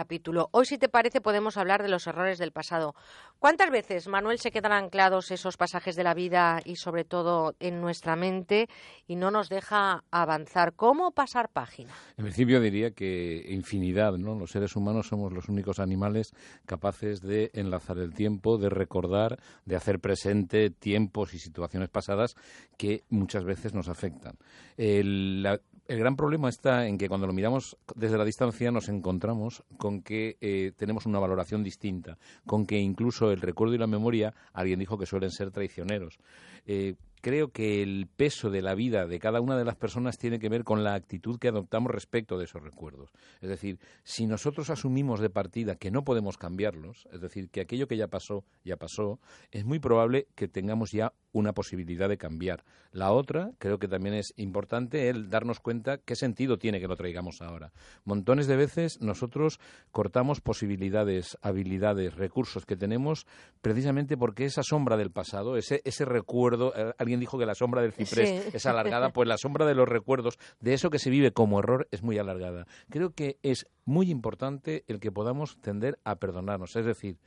capítulo. 0.00 0.50
Hoy, 0.52 0.66
si 0.66 0.76
te 0.76 0.90
parece, 0.90 1.22
podemos 1.22 1.56
hablar 1.56 1.82
de 1.82 1.88
los 1.88 2.06
errores 2.06 2.36
del 2.36 2.52
pasado. 2.52 2.94
¿Cuántas 3.38 3.70
veces, 3.70 4.08
Manuel, 4.08 4.38
se 4.38 4.50
quedan 4.50 4.72
anclados 4.72 5.30
esos 5.30 5.56
pasajes 5.56 5.96
de 5.96 6.04
la 6.04 6.12
vida 6.12 6.60
y 6.66 6.76
sobre 6.76 7.04
todo 7.04 7.54
en 7.60 7.80
nuestra 7.80 8.14
mente 8.14 8.68
y 9.06 9.16
no 9.16 9.30
nos 9.30 9.48
deja 9.48 10.04
avanzar? 10.10 10.74
¿Cómo 10.74 11.12
pasar 11.12 11.48
página? 11.48 11.94
En 12.18 12.24
principio 12.26 12.60
diría 12.60 12.90
que 12.90 13.46
infinidad, 13.48 14.18
¿no? 14.18 14.34
Los 14.34 14.50
seres 14.50 14.76
humanos 14.76 15.06
somos 15.08 15.32
los 15.32 15.48
únicos 15.48 15.78
animales 15.78 16.34
capaces 16.66 17.22
de 17.22 17.50
enlazar 17.54 17.96
el 17.96 18.12
tiempo, 18.12 18.58
de 18.58 18.68
recordar, 18.68 19.38
de 19.64 19.76
hacer 19.76 19.98
presente 19.98 20.68
tiempos 20.68 21.32
y 21.32 21.38
situaciones 21.38 21.88
pasadas 21.88 22.34
que 22.76 23.04
muchas 23.08 23.44
veces 23.44 23.72
nos 23.72 23.88
afectan. 23.88 24.34
La- 24.76 25.58
el 25.88 25.98
gran 25.98 26.16
problema 26.16 26.48
está 26.48 26.86
en 26.86 26.98
que 26.98 27.08
cuando 27.08 27.26
lo 27.26 27.32
miramos 27.32 27.76
desde 27.94 28.18
la 28.18 28.24
distancia 28.24 28.70
nos 28.70 28.88
encontramos 28.88 29.64
con 29.78 30.02
que 30.02 30.36
eh, 30.40 30.72
tenemos 30.76 31.06
una 31.06 31.18
valoración 31.18 31.62
distinta, 31.62 32.18
con 32.46 32.66
que 32.66 32.78
incluso 32.78 33.30
el 33.30 33.40
recuerdo 33.40 33.74
y 33.74 33.78
la 33.78 33.86
memoria, 33.86 34.34
alguien 34.52 34.78
dijo 34.78 34.98
que 34.98 35.06
suelen 35.06 35.30
ser 35.30 35.50
traicioneros. 35.50 36.18
Eh, 36.66 36.94
creo 37.26 37.50
que 37.50 37.82
el 37.82 38.06
peso 38.06 38.50
de 38.50 38.62
la 38.62 38.76
vida 38.76 39.08
de 39.08 39.18
cada 39.18 39.40
una 39.40 39.58
de 39.58 39.64
las 39.64 39.74
personas 39.74 40.16
tiene 40.16 40.38
que 40.38 40.48
ver 40.48 40.62
con 40.62 40.84
la 40.84 40.94
actitud 40.94 41.40
que 41.40 41.48
adoptamos 41.48 41.90
respecto 41.90 42.38
de 42.38 42.44
esos 42.44 42.62
recuerdos. 42.62 43.10
Es 43.40 43.48
decir, 43.48 43.80
si 44.04 44.28
nosotros 44.28 44.70
asumimos 44.70 45.18
de 45.18 45.28
partida 45.28 45.74
que 45.74 45.90
no 45.90 46.04
podemos 46.04 46.36
cambiarlos, 46.36 47.08
es 47.12 47.20
decir, 47.20 47.50
que 47.50 47.62
aquello 47.62 47.88
que 47.88 47.96
ya 47.96 48.06
pasó, 48.06 48.44
ya 48.62 48.76
pasó, 48.76 49.18
es 49.50 49.64
muy 49.64 49.80
probable 49.80 50.28
que 50.36 50.46
tengamos 50.46 50.92
ya 50.92 51.14
una 51.32 51.52
posibilidad 51.52 52.08
de 52.08 52.16
cambiar. 52.16 52.64
La 52.92 53.12
otra, 53.12 53.50
creo 53.58 53.78
que 53.78 53.88
también 53.88 54.14
es 54.14 54.32
importante 54.36 55.10
el 55.10 55.28
darnos 55.28 55.60
cuenta 55.60 55.98
qué 55.98 56.16
sentido 56.16 56.58
tiene 56.58 56.80
que 56.80 56.88
lo 56.88 56.96
traigamos 56.96 57.42
ahora. 57.42 57.72
Montones 58.04 58.46
de 58.46 58.56
veces 58.56 59.00
nosotros 59.02 59.60
cortamos 59.90 60.40
posibilidades, 60.40 61.36
habilidades, 61.42 62.14
recursos 62.14 62.64
que 62.64 62.76
tenemos 62.76 63.26
precisamente 63.60 64.16
porque 64.16 64.46
esa 64.46 64.62
sombra 64.62 64.96
del 64.96 65.10
pasado, 65.10 65.58
ese, 65.58 66.04
recuerdo, 66.06 66.72
eh, 66.74 66.94
alguien 66.98 67.15
dijo 67.20 67.38
que 67.38 67.46
la 67.46 67.54
sombra 67.54 67.82
del 67.82 67.92
ciprés 67.92 68.44
Sí. 68.44 68.50
es 68.56 68.66
alargada, 68.66 69.10
pues 69.10 69.28
la 69.28 69.38
sombra 69.38 69.66
de 69.66 69.74
los 69.74 69.88
recuerdos, 69.88 70.38
de 70.60 70.74
eso 70.74 70.90
que 70.90 70.98
se 70.98 71.10
vive 71.10 71.32
como 71.32 71.58
error, 71.58 71.88
es 71.90 72.02
muy 72.02 72.18
alargada. 72.18 72.66
Creo 72.90 73.10
que 73.12 73.38
es 73.42 73.66
muy 73.84 74.10
importante 74.10 74.84
el 74.88 75.00
que 75.00 75.12
podamos 75.12 75.58
tender 75.60 75.98
a 76.04 76.16
perdonarnos, 76.16 76.76
es 76.76 76.86
decir, 76.86 77.18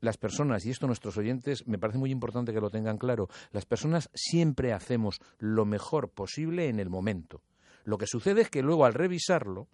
las 0.00 0.18
personas, 0.18 0.66
y 0.66 0.70
esto 0.70 0.86
nuestros 0.86 1.16
oyentes, 1.16 1.66
me 1.66 1.78
parece 1.78 1.98
muy 1.98 2.10
importante 2.10 2.52
que 2.52 2.60
lo 2.60 2.70
tengan 2.70 2.98
claro, 2.98 3.28
las 3.52 3.64
personas 3.64 4.10
siempre 4.14 4.72
hacemos 4.72 5.20
lo 5.38 5.64
mejor 5.64 6.10
posible 6.10 6.68
en 6.68 6.80
el 6.80 6.90
momento. 6.90 7.40
Lo 7.84 7.98
que 7.98 8.06
sucede 8.06 8.42
es 8.42 8.50
que 8.50 8.62
luego 8.62 8.84
al 8.84 8.94
revisarlo, 8.94 9.68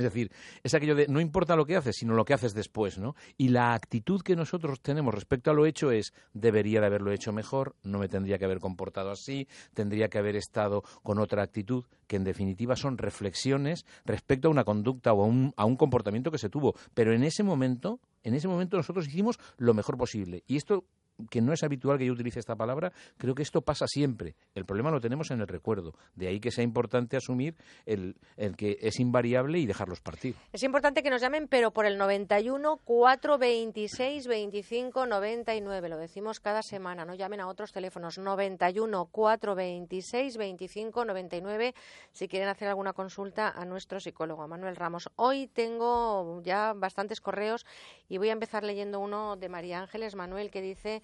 es 0.00 0.12
decir, 0.12 0.30
es 0.62 0.74
aquello 0.74 0.94
de 0.94 1.06
no 1.08 1.20
importa 1.20 1.56
lo 1.56 1.66
que 1.66 1.76
haces, 1.76 1.96
sino 1.96 2.14
lo 2.14 2.24
que 2.24 2.34
haces 2.34 2.54
después, 2.54 2.98
¿no? 2.98 3.14
Y 3.36 3.48
la 3.48 3.74
actitud 3.74 4.22
que 4.22 4.36
nosotros 4.36 4.80
tenemos 4.80 5.14
respecto 5.14 5.50
a 5.50 5.54
lo 5.54 5.66
hecho 5.66 5.90
es 5.90 6.12
debería 6.32 6.80
de 6.80 6.86
haberlo 6.86 7.12
hecho 7.12 7.32
mejor, 7.32 7.76
no 7.82 7.98
me 7.98 8.08
tendría 8.08 8.38
que 8.38 8.44
haber 8.44 8.60
comportado 8.60 9.10
así, 9.10 9.48
tendría 9.74 10.08
que 10.08 10.18
haber 10.18 10.36
estado 10.36 10.82
con 11.02 11.18
otra 11.18 11.42
actitud, 11.42 11.84
que 12.06 12.16
en 12.16 12.24
definitiva 12.24 12.76
son 12.76 12.98
reflexiones 12.98 13.86
respecto 14.04 14.48
a 14.48 14.50
una 14.50 14.64
conducta 14.64 15.12
o 15.12 15.22
a 15.22 15.26
un, 15.26 15.52
a 15.56 15.64
un 15.64 15.76
comportamiento 15.76 16.30
que 16.30 16.38
se 16.38 16.50
tuvo. 16.50 16.74
Pero 16.94 17.14
en 17.14 17.22
ese 17.22 17.42
momento, 17.42 18.00
en 18.22 18.34
ese 18.34 18.48
momento 18.48 18.76
nosotros 18.76 19.06
hicimos 19.06 19.38
lo 19.56 19.74
mejor 19.74 19.96
posible. 19.96 20.42
Y 20.46 20.56
esto 20.56 20.84
que 21.28 21.40
no 21.40 21.52
es 21.52 21.62
habitual 21.62 21.98
que 21.98 22.06
yo 22.06 22.12
utilice 22.12 22.40
esta 22.40 22.56
palabra, 22.56 22.92
creo 23.16 23.34
que 23.34 23.42
esto 23.42 23.62
pasa 23.62 23.86
siempre. 23.86 24.36
El 24.54 24.64
problema 24.64 24.90
lo 24.90 25.00
tenemos 25.00 25.30
en 25.30 25.40
el 25.40 25.48
recuerdo. 25.48 25.94
De 26.14 26.28
ahí 26.28 26.40
que 26.40 26.50
sea 26.50 26.64
importante 26.64 27.16
asumir 27.16 27.56
el, 27.86 28.16
el 28.36 28.56
que 28.56 28.78
es 28.80 29.00
invariable 29.00 29.58
y 29.58 29.66
dejarlos 29.66 30.00
partir. 30.00 30.34
Es 30.52 30.62
importante 30.62 31.02
que 31.02 31.10
nos 31.10 31.20
llamen, 31.20 31.48
pero 31.48 31.70
por 31.72 31.86
el 31.86 31.98
91 31.98 32.78
426 32.84 34.26
25 34.26 35.06
99. 35.06 35.88
Lo 35.88 35.96
decimos 35.96 36.40
cada 36.40 36.62
semana, 36.62 37.04
no 37.04 37.14
llamen 37.14 37.40
a 37.40 37.48
otros 37.48 37.72
teléfonos. 37.72 38.18
91 38.18 39.06
426 39.06 40.36
25 40.36 41.04
99 41.04 41.74
si 42.12 42.28
quieren 42.28 42.48
hacer 42.48 42.68
alguna 42.68 42.92
consulta 42.92 43.48
a 43.48 43.64
nuestro 43.64 44.00
psicólogo, 44.00 44.46
Manuel 44.48 44.76
Ramos. 44.76 45.10
Hoy 45.16 45.46
tengo 45.46 46.40
ya 46.42 46.72
bastantes 46.74 47.20
correos 47.20 47.66
y 48.08 48.18
voy 48.18 48.30
a 48.30 48.32
empezar 48.32 48.64
leyendo 48.64 49.00
uno 49.00 49.36
de 49.36 49.48
María 49.48 49.80
Ángeles 49.80 50.14
Manuel 50.14 50.50
que 50.50 50.60
dice 50.60 51.02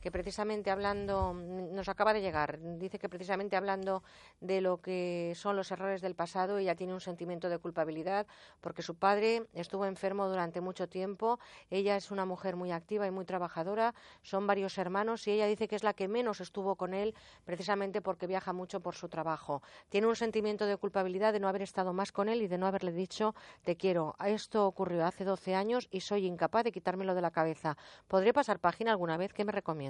que 0.00 0.10
precisamente 0.10 0.70
hablando, 0.70 1.34
nos 1.34 1.88
acaba 1.88 2.12
de 2.12 2.20
llegar, 2.20 2.58
dice 2.78 2.98
que 2.98 3.08
precisamente 3.08 3.56
hablando 3.56 4.02
de 4.40 4.60
lo 4.60 4.80
que 4.80 5.32
son 5.36 5.56
los 5.56 5.70
errores 5.70 6.00
del 6.00 6.14
pasado, 6.14 6.58
ella 6.58 6.74
tiene 6.74 6.94
un 6.94 7.00
sentimiento 7.00 7.48
de 7.48 7.58
culpabilidad 7.58 8.26
porque 8.60 8.82
su 8.82 8.94
padre 8.94 9.46
estuvo 9.52 9.86
enfermo 9.86 10.28
durante 10.28 10.60
mucho 10.60 10.88
tiempo, 10.88 11.38
ella 11.70 11.96
es 11.96 12.10
una 12.10 12.24
mujer 12.24 12.56
muy 12.56 12.72
activa 12.72 13.06
y 13.06 13.10
muy 13.10 13.24
trabajadora, 13.24 13.94
son 14.22 14.46
varios 14.46 14.78
hermanos 14.78 15.26
y 15.26 15.32
ella 15.32 15.46
dice 15.46 15.68
que 15.68 15.76
es 15.76 15.84
la 15.84 15.92
que 15.92 16.08
menos 16.08 16.40
estuvo 16.40 16.76
con 16.76 16.94
él 16.94 17.14
precisamente 17.44 18.00
porque 18.00 18.26
viaja 18.26 18.52
mucho 18.52 18.80
por 18.80 18.94
su 18.94 19.08
trabajo. 19.08 19.62
Tiene 19.88 20.06
un 20.06 20.16
sentimiento 20.16 20.66
de 20.66 20.76
culpabilidad 20.76 21.32
de 21.32 21.40
no 21.40 21.48
haber 21.48 21.62
estado 21.62 21.92
más 21.92 22.12
con 22.12 22.28
él 22.28 22.42
y 22.42 22.48
de 22.48 22.58
no 22.58 22.66
haberle 22.66 22.92
dicho 22.92 23.34
te 23.64 23.76
quiero. 23.76 24.16
Esto 24.24 24.66
ocurrió 24.66 25.04
hace 25.04 25.24
12 25.24 25.54
años 25.54 25.88
y 25.90 26.00
soy 26.00 26.26
incapaz 26.26 26.64
de 26.64 26.72
quitármelo 26.72 27.14
de 27.14 27.20
la 27.20 27.30
cabeza. 27.30 27.76
¿Podré 28.08 28.32
pasar 28.32 28.60
página 28.60 28.92
alguna 28.92 29.16
vez? 29.16 29.32
¿Qué 29.32 29.44
me 29.44 29.52
recomienda? 29.52 29.89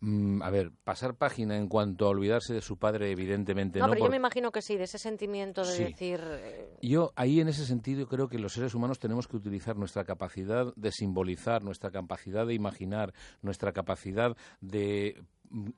Mm, 0.00 0.42
a 0.42 0.50
ver, 0.50 0.70
pasar 0.84 1.16
página 1.16 1.56
en 1.56 1.66
cuanto 1.66 2.06
a 2.06 2.10
olvidarse 2.10 2.54
de 2.54 2.60
su 2.60 2.76
padre, 2.76 3.10
evidentemente 3.10 3.80
no. 3.80 3.86
No, 3.86 3.92
pero 3.92 4.04
yo 4.04 4.10
me 4.10 4.16
imagino 4.16 4.52
que 4.52 4.62
sí, 4.62 4.76
de 4.76 4.84
ese 4.84 4.98
sentimiento 4.98 5.66
de 5.66 5.76
decir. 5.76 6.20
Eh, 6.24 6.78
yo 6.82 7.12
ahí 7.16 7.40
en 7.40 7.48
ese 7.48 7.66
sentido 7.66 8.06
creo 8.06 8.28
que 8.28 8.38
los 8.38 8.52
seres 8.52 8.74
humanos 8.74 9.00
tenemos 9.00 9.26
que 9.26 9.36
utilizar 9.36 9.76
nuestra 9.76 10.04
capacidad 10.04 10.72
de 10.76 10.92
simbolizar, 10.92 11.64
nuestra 11.64 11.90
capacidad 11.90 12.46
de 12.46 12.54
imaginar, 12.54 13.12
nuestra 13.42 13.72
capacidad 13.72 14.36
de 14.60 15.20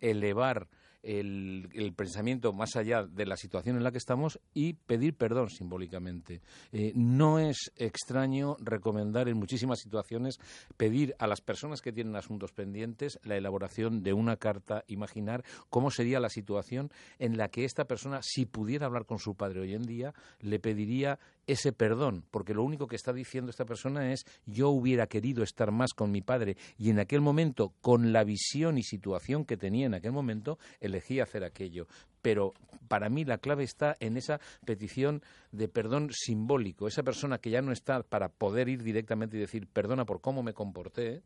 elevar 0.01 0.69
el, 1.02 1.93
pensamiento 1.97 2.52
más 2.52 2.77
allá 2.77 3.05
de 3.05 3.27
la 3.27 3.36
situación 3.36 3.77
en 3.77 3.85
la 3.85 3.93
que 3.93 3.98
estamos 3.98 4.40
y 4.55 4.74
pedir 4.74 5.14
perdón 5.14 5.51
simbólicamente. 5.51 6.40
Eh, 6.72 6.93
no 6.94 7.39
es 7.39 7.72
extraño 7.77 8.56
recomendar 8.60 9.28
en 9.28 9.36
muchísimas 9.36 9.81
situaciones 9.81 10.39
pedir 10.77 11.14
a 11.18 11.27
las 11.27 11.40
personas 11.40 11.81
que 11.81 11.93
tienen 11.93 12.16
asuntos 12.16 12.52
pendientes 12.52 13.18
la 13.24 13.36
elaboración 13.36 14.02
de 14.02 14.12
una 14.12 14.36
carta, 14.36 14.85
imaginar 14.86 15.44
cómo 15.68 15.90
sería 15.90 16.20
la 16.20 16.28
situación 16.28 16.90
en 17.18 17.36
la 17.36 17.48
que 17.48 17.64
esta 17.64 17.86
persona, 17.86 18.20
si 18.22 18.47
pudiera 18.47 18.86
hablar 18.86 19.06
con 19.06 19.18
su 19.18 19.35
padre 19.35 19.60
hoy 19.60 19.74
en 19.74 19.82
día, 19.82 20.14
le 20.40 20.59
pediría 20.59 21.18
ese 21.51 21.72
perdón, 21.72 22.24
porque 22.31 22.55
lo 22.55 22.62
único 22.62 22.86
que 22.86 22.94
está 22.94 23.12
diciendo 23.12 23.51
esta 23.51 23.64
persona 23.64 24.12
es 24.12 24.24
yo 24.47 24.68
hubiera 24.68 25.09
querido 25.09 25.43
estar 25.43 25.72
más 25.72 25.94
con 25.94 26.12
mi 26.12 26.22
padre 26.22 26.56
y 26.78 26.90
en 26.90 27.01
aquel 27.01 27.20
momento, 27.20 27.72
con 27.81 28.12
la 28.12 28.22
visión 28.22 28.78
y 28.78 28.82
situación 28.82 29.44
que 29.44 29.56
tenía 29.56 29.86
en 29.86 29.94
aquel 29.94 30.12
momento, 30.12 30.59
elegí 30.81 31.18
hacer 31.18 31.43
aquello. 31.43 31.89
Pero 32.22 32.55
para 32.86 33.09
mí 33.09 33.24
la 33.24 33.39
clave 33.39 33.64
está 33.64 33.97
en 33.98 34.16
esa 34.16 34.40
petición 34.64 35.22
de 35.51 35.68
perdón 35.68 36.10
simbólico. 36.12 36.86
Esa 36.86 37.02
persona 37.02 37.39
que 37.39 37.51
ya 37.51 37.62
no 37.62 37.72
está 37.72 38.02
para 38.02 38.28
poder 38.28 38.68
ir 38.68 38.82
directamente 38.82 39.36
y 39.36 39.40
decir 39.40 39.66
perdona 39.66 40.05
por 40.05 40.20
cómo 40.20 40.43
me 40.43 40.55
comporté. 40.55 41.22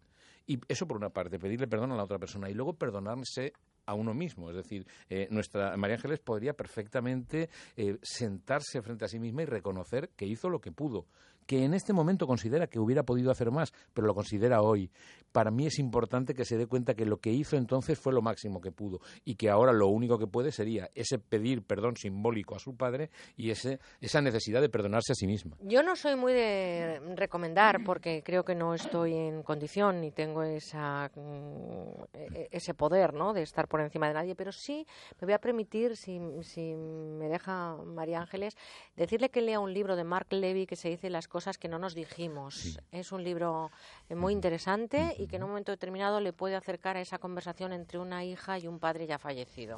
Y 0.46 0.58
eso 0.68 0.86
por 0.86 0.96
una 0.96 1.10
parte, 1.10 1.38
pedirle 1.38 1.68
perdón 1.68 1.92
a 1.92 1.96
la 1.96 2.04
otra 2.04 2.18
persona 2.18 2.48
y 2.48 2.54
luego 2.54 2.74
perdonarse 2.74 3.52
a 3.86 3.94
uno 3.94 4.14
mismo. 4.14 4.50
Es 4.50 4.56
decir, 4.56 4.86
eh, 5.08 5.28
nuestra 5.30 5.76
María 5.76 5.96
Ángeles 5.96 6.20
podría 6.20 6.54
perfectamente 6.54 7.48
eh, 7.76 7.98
sentarse 8.02 8.82
frente 8.82 9.04
a 9.04 9.08
sí 9.08 9.18
misma 9.18 9.42
y 9.42 9.46
reconocer 9.46 10.10
que 10.10 10.26
hizo 10.26 10.48
lo 10.48 10.60
que 10.60 10.72
pudo 10.72 11.06
que 11.46 11.64
en 11.64 11.74
este 11.74 11.92
momento 11.92 12.26
considera 12.26 12.66
que 12.66 12.78
hubiera 12.78 13.02
podido 13.02 13.30
hacer 13.30 13.50
más, 13.50 13.72
pero 13.92 14.06
lo 14.06 14.14
considera 14.14 14.62
hoy. 14.62 14.90
Para 15.32 15.50
mí 15.50 15.66
es 15.66 15.78
importante 15.78 16.34
que 16.34 16.44
se 16.44 16.56
dé 16.56 16.66
cuenta 16.66 16.94
que 16.94 17.04
lo 17.04 17.18
que 17.18 17.30
hizo 17.30 17.56
entonces 17.56 17.98
fue 17.98 18.12
lo 18.12 18.22
máximo 18.22 18.60
que 18.60 18.70
pudo 18.70 19.00
y 19.24 19.34
que 19.34 19.50
ahora 19.50 19.72
lo 19.72 19.88
único 19.88 20.18
que 20.18 20.26
puede 20.26 20.52
sería 20.52 20.90
ese 20.94 21.18
pedir 21.18 21.62
perdón 21.62 21.96
simbólico 21.96 22.54
a 22.54 22.60
su 22.60 22.76
padre 22.76 23.10
y 23.36 23.50
ese, 23.50 23.80
esa 24.00 24.20
necesidad 24.20 24.60
de 24.60 24.68
perdonarse 24.68 25.12
a 25.12 25.14
sí 25.16 25.26
misma. 25.26 25.56
Yo 25.62 25.82
no 25.82 25.96
soy 25.96 26.14
muy 26.14 26.32
de 26.32 27.00
recomendar 27.16 27.82
porque 27.84 28.22
creo 28.22 28.44
que 28.44 28.54
no 28.54 28.74
estoy 28.74 29.14
en 29.14 29.42
condición 29.42 30.00
ni 30.00 30.12
tengo 30.12 30.44
esa, 30.44 31.10
mm, 31.14 32.04
e-, 32.12 32.48
ese 32.52 32.74
poder 32.74 33.12
¿no? 33.14 33.32
de 33.32 33.42
estar 33.42 33.66
por 33.66 33.80
encima 33.80 34.08
de 34.08 34.14
nadie, 34.14 34.34
pero 34.36 34.52
sí 34.52 34.86
me 35.20 35.26
voy 35.26 35.34
a 35.34 35.38
permitir, 35.38 35.96
si, 35.96 36.20
si 36.42 36.74
me 36.74 37.28
deja 37.28 37.76
María 37.84 38.20
Ángeles, 38.20 38.56
decirle 38.96 39.30
que 39.30 39.42
lea 39.42 39.60
un 39.60 39.72
libro 39.72 39.96
de 39.96 40.04
Mark 40.04 40.28
Levy 40.30 40.66
que 40.66 40.76
se 40.76 40.88
dice 40.88 41.10
Las 41.10 41.28
cosas 41.34 41.58
que 41.58 41.66
no 41.66 41.80
nos 41.80 41.96
dijimos. 41.96 42.78
Es 42.92 43.10
un 43.10 43.24
libro 43.24 43.72
eh, 44.08 44.14
muy 44.14 44.32
interesante 44.32 45.16
y 45.18 45.26
que 45.26 45.34
en 45.34 45.42
un 45.42 45.48
momento 45.48 45.72
determinado 45.72 46.20
le 46.20 46.32
puede 46.32 46.54
acercar 46.54 46.96
a 46.96 47.00
esa 47.00 47.18
conversación 47.18 47.72
entre 47.72 47.98
una 47.98 48.24
hija 48.24 48.56
y 48.56 48.68
un 48.68 48.78
padre 48.78 49.08
ya 49.08 49.18
fallecido. 49.18 49.74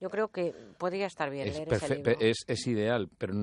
Yo 0.00 0.10
creo 0.10 0.32
que 0.32 0.52
podría 0.78 1.06
estar 1.06 1.30
bien 1.30 1.46
es 1.46 1.54
leer 1.54 1.72
ese 1.72 1.94
libro. 1.94 2.16
Es, 2.18 2.38
es, 2.48 2.66
ideal, 2.66 3.08
pero 3.18 3.34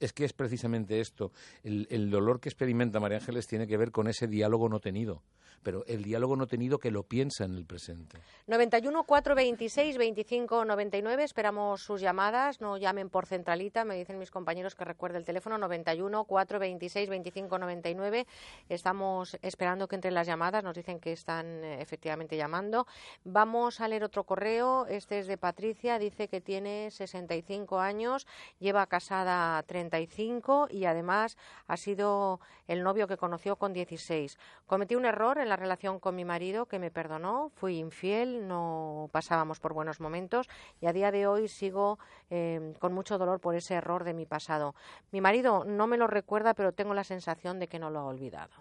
es 0.00 0.14
que 0.14 0.24
es 0.24 0.32
precisamente 0.32 0.98
esto. 1.00 1.30
El, 1.62 1.86
el 1.90 2.08
dolor 2.08 2.40
que 2.40 2.48
experimenta 2.48 3.00
María 3.00 3.18
Ángeles 3.18 3.46
tiene 3.46 3.66
que 3.66 3.76
ver 3.76 3.92
con 3.92 4.08
ese 4.08 4.26
diálogo 4.26 4.70
no 4.70 4.80
tenido 4.80 5.22
pero 5.64 5.84
el 5.86 6.04
diálogo 6.04 6.36
no 6.36 6.46
tenido 6.46 6.78
que 6.78 6.90
lo 6.90 7.02
piensa 7.02 7.44
en 7.44 7.54
el 7.54 7.64
presente. 7.64 8.18
91 8.46 9.04
426 9.04 9.98
25 9.98 10.64
99, 10.64 11.24
esperamos 11.24 11.82
sus 11.82 12.00
llamadas, 12.00 12.60
no 12.60 12.76
llamen 12.76 13.08
por 13.08 13.26
centralita, 13.26 13.84
me 13.84 13.96
dicen 13.96 14.18
mis 14.18 14.30
compañeros 14.30 14.74
que 14.74 14.84
recuerde 14.84 15.18
el 15.18 15.24
teléfono 15.24 15.58
91 15.58 16.24
426 16.24 17.08
25 17.08 17.58
99. 17.58 18.26
Estamos 18.68 19.36
esperando 19.42 19.88
que 19.88 19.96
entre 19.96 20.10
las 20.10 20.26
llamadas, 20.26 20.62
nos 20.62 20.76
dicen 20.76 21.00
que 21.00 21.12
están 21.12 21.64
eh, 21.64 21.80
efectivamente 21.80 22.36
llamando. 22.36 22.86
Vamos 23.24 23.80
a 23.80 23.88
leer 23.88 24.04
otro 24.04 24.24
correo, 24.24 24.86
este 24.86 25.18
es 25.18 25.26
de 25.26 25.38
Patricia, 25.38 25.98
dice 25.98 26.28
que 26.28 26.40
tiene 26.40 26.90
65 26.90 27.80
años, 27.80 28.26
lleva 28.58 28.86
casada 28.86 29.62
35 29.62 30.68
y 30.70 30.84
además 30.84 31.38
ha 31.66 31.76
sido 31.76 32.40
el 32.68 32.82
novio 32.82 33.08
que 33.08 33.16
conoció 33.16 33.56
con 33.56 33.72
16. 33.72 34.38
Cometió 34.66 34.98
un 34.98 35.06
error 35.06 35.38
en 35.38 35.48
la 35.48 35.53
relación 35.56 35.98
con 36.00 36.14
mi 36.14 36.24
marido 36.24 36.66
que 36.66 36.78
me 36.78 36.90
perdonó, 36.90 37.50
fui 37.54 37.78
infiel, 37.78 38.46
no 38.46 39.08
pasábamos 39.12 39.60
por 39.60 39.74
buenos 39.74 40.00
momentos 40.00 40.48
y 40.80 40.86
a 40.86 40.92
día 40.92 41.10
de 41.10 41.26
hoy 41.26 41.48
sigo 41.48 41.98
eh, 42.30 42.74
con 42.78 42.92
mucho 42.92 43.18
dolor 43.18 43.40
por 43.40 43.54
ese 43.54 43.74
error 43.74 44.04
de 44.04 44.14
mi 44.14 44.26
pasado. 44.26 44.74
Mi 45.12 45.20
marido 45.20 45.64
no 45.64 45.86
me 45.86 45.96
lo 45.96 46.06
recuerda, 46.06 46.54
pero 46.54 46.72
tengo 46.72 46.94
la 46.94 47.04
sensación 47.04 47.58
de 47.58 47.68
que 47.68 47.78
no 47.78 47.90
lo 47.90 48.00
ha 48.00 48.04
olvidado. 48.04 48.52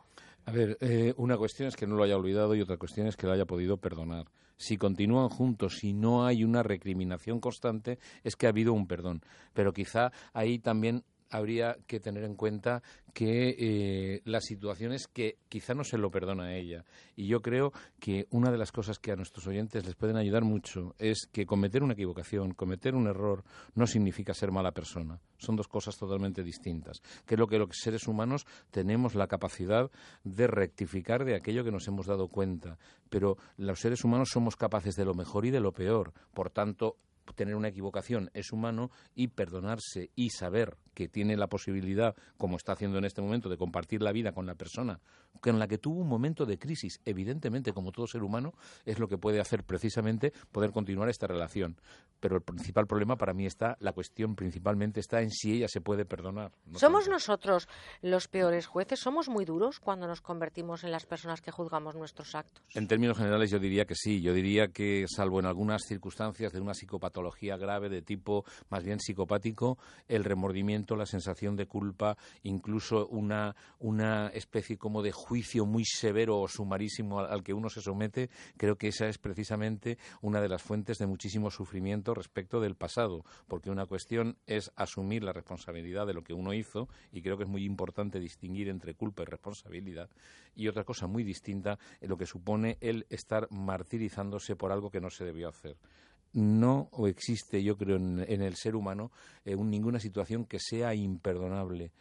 A 0.46 0.52
ver, 0.52 0.78
eh, 0.82 1.14
una 1.18 1.38
cuestión 1.38 1.70
es 1.70 1.76
que 1.76 1.88
no 1.88 1.96
lo 1.96 2.04
haya 2.04 2.18
olvidado 2.18 2.54
y 2.54 2.62
otra 2.62 2.78
cuestión 2.78 3.08
es 3.08 3.16
que 3.16 3.28
lo 3.28 3.34
haya 3.34 3.46
podido 3.46 3.78
perdonar. 3.78 4.26
Si 4.58 4.78
continúan 4.78 5.30
juntos 5.30 5.84
y 5.84 5.94
no 5.94 6.26
hay 6.26 6.44
una 6.44 6.64
recriminación 6.64 7.40
constante, 7.40 7.98
es 8.24 8.36
que 8.36 8.46
ha 8.46 8.50
habido 8.50 8.74
un 8.74 8.88
perdón. 8.88 9.22
Pero 9.54 9.74
quizá 9.74 10.12
ahí 10.34 10.60
también 10.60 11.04
habría 11.34 11.78
que 11.88 12.00
tener 12.00 12.24
en 12.24 12.36
cuenta 12.36 12.84
que 13.12 13.56
eh, 13.58 14.22
la 14.26 14.40
situación 14.40 14.94
es 14.94 15.08
que 15.08 15.38
quizá 15.50 15.74
no 15.74 15.84
se 15.84 15.98
lo 15.98 16.12
perdona 16.12 16.46
a 16.46 16.56
ella. 16.56 16.86
Y 17.16 17.28
yo 17.28 17.42
creo 17.42 17.74
que 18.00 18.28
una 18.30 18.52
de 18.52 18.58
las 18.58 18.72
cosas 18.72 19.00
que 19.00 19.12
a 19.12 19.16
nuestros 19.16 19.48
oyentes 19.48 19.86
les 19.86 19.96
pueden 19.96 20.16
ayudar 20.16 20.44
mucho 20.44 20.96
es 21.00 21.28
que 21.32 21.48
cometer 21.48 21.82
una 21.82 21.94
equivocación, 21.94 22.54
cometer 22.54 22.94
un 22.94 23.08
error, 23.08 23.44
no 23.74 23.88
significa 23.88 24.34
ser 24.36 24.52
mala 24.52 24.72
persona. 24.72 25.20
Son 25.38 25.56
dos 25.56 25.68
cosas 25.68 25.98
totalmente 25.98 26.44
distintas. 26.44 27.02
Que 27.26 27.34
es 27.34 27.40
lo 27.40 27.48
que 27.48 27.58
los 27.58 27.70
seres 27.72 28.08
humanos 28.08 28.46
tenemos 28.70 29.16
la 29.16 29.28
capacidad 29.28 29.90
de 30.24 30.48
rectificar 30.48 31.26
de 31.26 31.36
aquello 31.36 31.64
que 31.64 31.72
nos 31.72 31.88
hemos 31.88 32.06
dado 32.06 32.28
cuenta. 32.28 32.78
Pero 33.10 33.38
los 33.58 33.80
seres 33.80 34.04
humanos 34.04 34.30
somos 34.32 34.56
capaces 34.56 34.96
de 34.96 35.06
lo 35.06 35.16
mejor 35.16 35.46
y 35.46 35.52
de 35.52 35.60
lo 35.60 35.72
peor. 35.72 36.14
Por 36.34 36.52
tanto, 36.52 36.98
tener 37.36 37.56
una 37.56 37.70
equivocación 37.70 38.30
es 38.34 38.52
humano 38.52 38.92
y 39.16 39.30
perdonarse 39.30 40.12
y 40.16 40.30
saber 40.30 40.78
que 40.94 41.08
tiene 41.08 41.38
la 41.38 41.48
posibilidad, 41.48 42.16
como 42.38 42.58
está 42.58 42.74
haciendo 42.74 42.98
en 42.98 43.06
este 43.06 43.22
momento, 43.22 43.50
de 43.50 43.58
compartir 43.58 44.02
la 44.02 44.12
vida 44.12 44.34
con 44.34 44.46
la 44.46 44.56
persona 44.56 45.00
con 45.40 45.60
la 45.60 45.68
que 45.68 45.78
tuvo 45.78 46.02
un 46.02 46.08
momento 46.08 46.46
de 46.46 46.58
crisis, 46.58 47.00
evidentemente, 47.06 47.74
como 47.74 47.92
todo 47.92 48.08
ser 48.08 48.24
humano, 48.24 48.54
es 48.86 49.00
lo 49.00 49.08
que 49.08 49.18
puede 49.18 49.40
hacer 49.40 49.64
precisamente 49.64 50.32
poder 50.52 50.72
continuar 50.72 51.10
esta 51.10 51.28
relación. 51.28 51.78
Pero 52.20 52.38
el 52.38 52.42
principal 52.42 52.88
problema 52.88 53.18
para 53.18 53.34
mí 53.34 53.46
está, 53.46 53.76
la 53.80 53.92
cuestión 53.92 54.36
principalmente 54.36 55.00
está 55.00 55.22
en 55.22 55.30
si 55.30 55.54
ella 55.54 55.68
se 55.68 55.82
puede 55.82 56.06
perdonar. 56.06 56.54
¿Somos 56.76 57.10
nosotros 57.10 57.68
los 58.02 58.28
peores 58.28 58.66
jueces? 58.66 59.00
¿Somos 59.00 59.28
muy 59.28 59.44
duros 59.44 59.80
cuando 59.80 60.08
nos 60.08 60.22
convertimos 60.22 60.84
en 60.84 60.92
las 60.92 61.06
personas 61.06 61.42
que 61.42 61.52
juzgamos 61.52 61.96
nuestros 61.96 62.34
actos? 62.36 62.64
En 62.74 62.88
términos 62.88 63.18
generales 63.18 63.52
yo 63.52 63.60
diría 63.60 63.86
que 63.86 63.96
sí. 63.96 64.22
Yo 64.22 64.34
diría 64.34 64.70
que, 64.70 65.06
salvo 65.14 65.40
en 65.40 65.46
algunas 65.46 65.84
circunstancias 65.84 66.54
de 66.54 66.62
una 66.62 66.74
psicopatología 66.74 67.58
grave 67.58 67.90
de 67.90 68.02
tipo 68.02 68.46
más 68.70 68.84
bien 68.84 69.00
psicopático, 69.00 69.78
el 70.08 70.24
remordimiento 70.24 70.96
la 70.96 71.06
sensación 71.06 71.56
de 71.56 71.66
culpa, 71.66 72.18
incluso 72.44 73.08
una, 73.08 73.56
una 73.80 74.28
especie 74.30 74.78
como 74.78 75.02
de 75.02 75.12
juicio 75.24 75.66
muy 75.66 75.86
severo 75.86 76.40
o 76.40 76.48
sumarísimo 76.48 77.22
al, 77.22 77.44
que 77.44 77.54
uno 77.54 77.70
se 77.70 77.82
somete, 77.82 78.30
creo 78.58 78.78
que 78.78 78.90
esa 78.90 79.08
es 79.08 79.18
precisamente 79.18 79.98
una 80.22 80.42
de 80.42 80.50
las 80.50 80.62
fuentes 80.62 80.98
de 80.98 81.08
muchísimo 81.08 81.50
sufrimiento 81.50 82.14
respecto 82.14 82.60
del 82.60 82.76
pasado, 82.76 83.24
porque 83.48 83.72
una 83.72 83.86
cuestión 83.86 84.38
es 84.46 84.72
asumir 84.76 85.24
la 85.24 85.32
responsabilidad 85.32 86.06
de 86.06 86.14
lo 86.14 86.24
que 86.24 86.34
uno 86.34 86.54
hizo, 86.54 86.90
y 87.12 87.22
creo 87.22 87.38
que 87.38 87.44
es 87.44 87.50
muy 87.50 87.64
importante 87.64 88.20
distinguir 88.20 88.68
entre 88.68 88.96
culpa 88.96 89.24
y 89.24 89.26
responsabilidad, 89.26 90.10
y 90.56 90.68
otra 90.68 90.84
cosa 90.84 91.08
muy 91.08 91.24
distinta 91.24 91.80
en 92.02 92.10
lo 92.10 92.18
que 92.18 92.26
supone 92.26 92.78
el 92.82 93.06
estar 93.10 93.48
martirizándose 93.50 94.56
por 94.56 94.72
algo 94.72 94.92
que 94.92 95.02
no 95.02 95.10
se 95.10 95.24
debió 95.24 95.48
hacer 95.48 95.78
no 96.34 96.90
existe, 97.06 97.64
yo 97.64 97.78
creo, 97.78 97.98
en, 97.98 98.20
el 98.20 98.56
ser 98.56 98.76
humano 98.76 99.12
eh, 99.46 99.56
ninguna 99.56 100.00
situación 100.00 100.46
que 100.46 100.60
sea 100.60 100.94
imperdonable. 100.96 101.92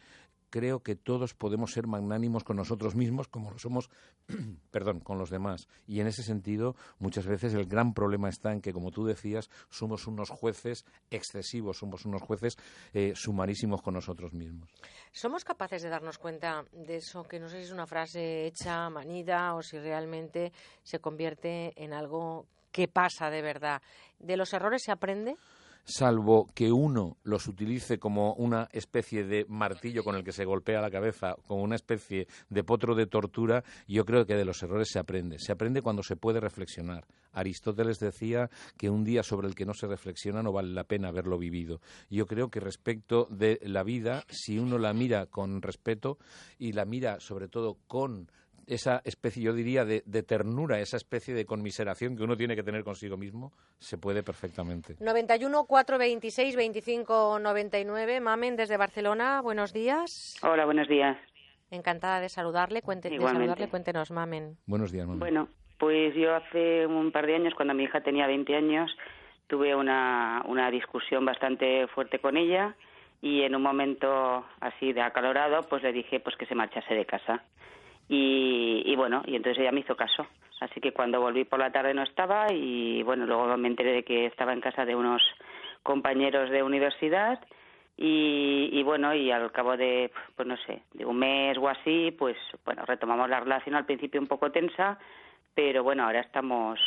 Creo 0.53 0.83
que 0.83 0.95
todos 0.95 1.33
podemos 1.33 1.71
ser 1.71 1.87
magnánimos 1.87 2.43
con 2.43 2.57
nosotros 2.57 2.93
mismos 2.93 3.27
como 3.27 3.49
lo 3.49 3.57
somos, 3.57 3.89
perdón, 4.69 4.99
con 4.99 5.17
los 5.17 5.31
demás. 5.31 5.67
Y 5.87 5.99
en 5.99 6.05
ese 6.05 6.21
sentido, 6.21 6.75
muchas 6.99 7.25
veces 7.25 7.55
el 7.55 7.65
gran 7.65 7.95
problema 7.95 8.29
está 8.29 8.51
en 8.51 8.61
que, 8.61 8.71
como 8.71 8.91
tú 8.91 9.03
decías, 9.03 9.49
somos 9.71 10.05
unos 10.05 10.29
jueces 10.29 10.85
excesivos, 11.09 11.79
somos 11.79 12.05
unos 12.05 12.21
jueces 12.21 12.57
eh, 12.93 13.13
sumarísimos 13.15 13.81
con 13.81 13.95
nosotros 13.95 14.31
mismos. 14.33 14.69
¿Somos 15.11 15.43
capaces 15.43 15.81
de 15.81 15.89
darnos 15.89 16.19
cuenta 16.19 16.65
de 16.71 16.97
eso, 16.97 17.23
que 17.23 17.39
no 17.39 17.49
sé 17.49 17.57
si 17.57 17.63
es 17.63 17.71
una 17.71 17.87
frase 17.87 18.45
hecha, 18.45 18.87
manida, 18.91 19.55
o 19.55 19.63
si 19.63 19.79
realmente 19.79 20.53
se 20.83 20.99
convierte 20.99 21.73
en 21.83 21.93
algo 21.93 22.45
que 22.71 22.87
pasa 22.87 23.31
de 23.31 23.41
verdad? 23.41 23.81
¿De 24.19 24.37
los 24.37 24.53
errores 24.53 24.83
se 24.83 24.91
aprende? 24.91 25.35
Salvo 25.83 26.49
que 26.53 26.71
uno 26.71 27.17
los 27.23 27.47
utilice 27.47 27.99
como 27.99 28.33
una 28.35 28.69
especie 28.71 29.23
de 29.25 29.45
martillo 29.49 30.03
con 30.03 30.15
el 30.15 30.23
que 30.23 30.31
se 30.31 30.45
golpea 30.45 30.81
la 30.81 30.91
cabeza, 30.91 31.35
como 31.47 31.63
una 31.63 31.75
especie 31.75 32.27
de 32.49 32.63
potro 32.63 32.95
de 32.95 33.07
tortura, 33.07 33.63
yo 33.87 34.05
creo 34.05 34.25
que 34.25 34.35
de 34.35 34.45
los 34.45 34.61
errores 34.63 34.89
se 34.91 34.99
aprende. 34.99 35.37
Se 35.39 35.51
aprende 35.51 35.81
cuando 35.81 36.03
se 36.03 36.15
puede 36.15 36.39
reflexionar. 36.39 37.05
Aristóteles 37.33 37.99
decía 37.99 38.49
que 38.77 38.89
un 38.89 39.03
día 39.03 39.23
sobre 39.23 39.47
el 39.47 39.55
que 39.55 39.65
no 39.65 39.73
se 39.73 39.87
reflexiona 39.87 40.43
no 40.43 40.51
vale 40.51 40.69
la 40.69 40.83
pena 40.83 41.09
haberlo 41.09 41.37
vivido. 41.37 41.81
Yo 42.09 42.27
creo 42.27 42.49
que 42.49 42.59
respecto 42.59 43.27
de 43.29 43.59
la 43.63 43.83
vida, 43.83 44.23
si 44.29 44.59
uno 44.59 44.77
la 44.77 44.93
mira 44.93 45.25
con 45.25 45.61
respeto 45.61 46.17
y 46.59 46.73
la 46.73 46.85
mira 46.85 47.19
sobre 47.19 47.47
todo 47.47 47.77
con 47.87 48.29
esa 48.67 49.01
especie, 49.05 49.43
yo 49.43 49.53
diría, 49.53 49.85
de, 49.85 50.01
ternura, 50.23 50.79
esa 50.79 50.97
especie 50.97 51.33
de 51.33 51.45
conmiseración 51.45 52.15
que 52.15 52.23
uno 52.23 52.35
tiene 52.37 52.55
que 52.55 52.63
tener 52.63 52.83
consigo 52.83 53.17
mismo, 53.17 53.51
se 53.79 53.97
puede 53.97 54.23
perfectamente. 54.23 54.95
91 54.99 55.65
426 55.65 56.55
25 56.55 57.39
99. 57.39 58.19
Mamen, 58.19 58.55
desde 58.55 58.77
Barcelona, 58.77 59.41
buenos 59.41 59.73
días. 59.73 60.37
Hola, 60.43 60.65
buenos 60.65 60.87
días. 60.87 61.17
Encantada 61.71 62.19
de 62.19 62.29
saludarle. 62.29 62.81
Cuente, 62.81 63.09
de 63.09 63.19
saludarle. 63.19 63.67
Cuéntenos, 63.67 64.11
Mamen. 64.11 64.57
Buenos 64.65 64.91
días, 64.91 65.07
Mamen. 65.07 65.19
Bueno, 65.19 65.49
pues 65.77 66.13
yo 66.15 66.35
hace 66.35 66.85
un 66.85 67.11
par 67.11 67.25
de 67.25 67.35
años, 67.35 67.53
cuando 67.55 67.73
mi 67.73 67.83
hija 67.83 68.01
tenía 68.01 68.27
20 68.27 68.55
años, 68.55 68.95
tuve 69.47 69.75
una, 69.75 70.43
una 70.47 70.69
discusión 70.71 71.25
bastante 71.25 71.87
fuerte 71.87 72.19
con 72.19 72.37
ella 72.37 72.75
y 73.23 73.43
en 73.43 73.55
un 73.55 73.61
momento 73.61 74.45
así 74.59 74.91
de 74.91 75.01
acalorado, 75.01 75.63
pues 75.69 75.81
le 75.81 75.93
dije 75.93 76.19
pues 76.19 76.35
que 76.35 76.45
se 76.45 76.55
marchase 76.55 76.93
de 76.93 77.05
casa. 77.05 77.41
Y, 78.09 78.95
bueno, 78.95 79.23
y 79.25 79.35
entonces 79.35 79.61
ella 79.61 79.71
me 79.71 79.79
hizo 79.79 79.95
caso. 79.95 80.27
Así 80.59 80.79
que 80.79 80.93
cuando 80.93 81.19
volví 81.19 81.45
por 81.45 81.59
la 81.59 81.71
tarde 81.71 81.93
no 81.93 82.03
estaba 82.03 82.51
y 82.51 83.03
bueno, 83.03 83.25
luego 83.25 83.57
me 83.57 83.67
enteré 83.67 83.91
de 83.91 84.03
que 84.03 84.27
estaba 84.27 84.53
en 84.53 84.61
casa 84.61 84.85
de 84.85 84.95
unos 84.95 85.21
compañeros 85.81 86.49
de 86.49 86.63
universidad 86.63 87.39
y, 87.95 88.81
bueno, 88.83 89.13
y 89.13 89.31
al 89.31 89.51
cabo 89.51 89.77
de, 89.77 90.11
pues 90.35 90.47
no 90.47 90.57
sé, 90.57 90.83
de 90.93 91.05
un 91.05 91.17
mes 91.17 91.57
o 91.57 91.67
así, 91.69 92.11
pues 92.17 92.35
bueno, 92.65 92.85
retomamos 92.85 93.29
la 93.29 93.39
relación 93.39 93.75
al 93.75 93.85
principio 93.85 94.19
un 94.19 94.27
poco 94.27 94.51
tensa, 94.51 94.97
pero 95.53 95.83
bueno, 95.83 96.03
ahora 96.03 96.21
estamos, 96.21 96.79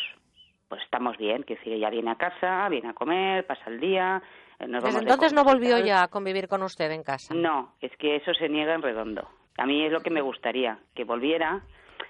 pues 0.68 0.82
estamos 0.82 1.16
bien, 1.16 1.44
que 1.44 1.54
decir, 1.54 1.74
ella 1.74 1.90
viene 1.90 2.10
a 2.10 2.16
casa, 2.16 2.68
viene 2.68 2.88
a 2.88 2.94
comer, 2.94 3.46
pasa 3.46 3.70
el 3.70 3.78
día. 3.78 4.20
Eh, 4.58 4.66
Desde 4.66 4.98
entonces 4.98 5.32
no 5.32 5.44
volvió 5.44 5.78
ya 5.78 6.02
a 6.02 6.08
convivir 6.08 6.48
con 6.48 6.62
usted 6.62 6.90
en 6.90 7.02
casa. 7.02 7.34
No, 7.34 7.74
es 7.80 7.96
que 7.98 8.16
eso 8.16 8.34
se 8.34 8.48
niega 8.48 8.74
en 8.74 8.82
redondo. 8.82 9.28
A 9.58 9.66
mí 9.66 9.84
es 9.84 9.92
lo 9.92 10.00
que 10.00 10.10
me 10.10 10.20
gustaría, 10.20 10.78
que 10.94 11.04
volviera. 11.04 11.62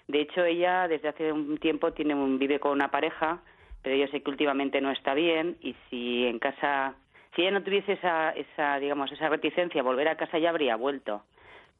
De 0.08 0.20
hecho, 0.20 0.44
ella 0.44 0.88
desde 0.88 1.08
hace 1.08 1.32
un 1.32 1.58
tiempo 1.58 1.92
tiene 1.92 2.14
un, 2.14 2.38
vive 2.38 2.60
con 2.60 2.72
una 2.72 2.90
pareja, 2.90 3.40
pero 3.82 3.96
yo 3.96 4.06
sé 4.08 4.22
que 4.22 4.30
últimamente 4.30 4.80
no 4.80 4.90
está 4.90 5.14
bien 5.14 5.56
y 5.60 5.74
si 5.88 6.26
en 6.26 6.38
casa, 6.38 6.94
si 7.34 7.42
ella 7.42 7.52
no 7.52 7.62
tuviese 7.62 7.92
esa, 7.92 8.30
esa 8.30 8.78
digamos, 8.78 9.10
esa 9.12 9.28
reticencia, 9.28 9.82
volver 9.82 10.08
a 10.08 10.16
casa 10.16 10.38
ya 10.38 10.50
habría 10.50 10.76
vuelto. 10.76 11.22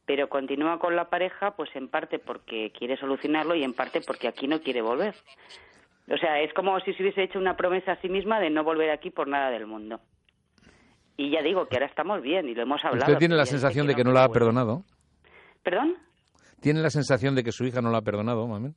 Pero 0.06 0.28
continúa 0.28 0.78
con 0.78 0.94
la 0.94 1.10
pareja, 1.10 1.56
pues 1.56 1.74
en 1.74 1.88
parte 1.88 2.20
porque 2.20 2.70
quiere 2.70 2.96
solucionarlo 2.96 3.56
y 3.56 3.64
en 3.64 3.74
parte 3.74 4.00
porque 4.00 4.28
aquí 4.28 4.46
no 4.46 4.60
quiere 4.60 4.82
volver. 4.82 5.16
O 6.08 6.16
sea, 6.16 6.40
es 6.40 6.52
como 6.54 6.78
si 6.80 6.94
se 6.94 7.02
hubiese 7.02 7.24
hecho 7.24 7.40
una 7.40 7.56
promesa 7.56 7.92
a 7.92 8.00
sí 8.00 8.08
misma 8.08 8.38
de 8.38 8.50
no 8.50 8.62
volver 8.62 8.90
aquí 8.90 9.10
por 9.10 9.26
nada 9.26 9.50
del 9.50 9.66
mundo. 9.66 10.00
Y 11.16 11.30
ya 11.30 11.42
digo 11.42 11.66
que 11.66 11.76
ahora 11.76 11.86
estamos 11.86 12.22
bien 12.22 12.48
y 12.48 12.54
lo 12.54 12.62
hemos 12.62 12.84
hablado. 12.84 13.06
¿Usted 13.06 13.18
tiene 13.18 13.34
la 13.34 13.46
sensación 13.46 13.86
de 13.86 13.94
que 13.94 14.04
no 14.04 14.12
la 14.12 14.24
ha 14.24 14.28
perdonado? 14.28 14.84
¿Perdón? 15.66 15.96
¿Tiene 16.60 16.80
la 16.80 16.90
sensación 16.90 17.34
de 17.34 17.42
que 17.42 17.50
su 17.50 17.64
hija 17.64 17.82
no 17.82 17.90
la 17.90 17.98
ha 17.98 18.02
perdonado, 18.02 18.46
Mamen? 18.46 18.76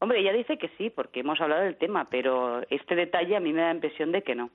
Hombre, 0.00 0.18
ella 0.18 0.32
dice 0.32 0.58
que 0.58 0.68
sí, 0.76 0.90
porque 0.90 1.20
hemos 1.20 1.40
hablado 1.40 1.62
del 1.62 1.78
tema, 1.78 2.08
pero 2.10 2.60
este 2.70 2.96
detalle 2.96 3.36
a 3.36 3.40
mí 3.40 3.52
me 3.52 3.60
da 3.60 3.68
la 3.68 3.74
impresión 3.74 4.10
de 4.10 4.22
que 4.22 4.34
no. 4.34 4.50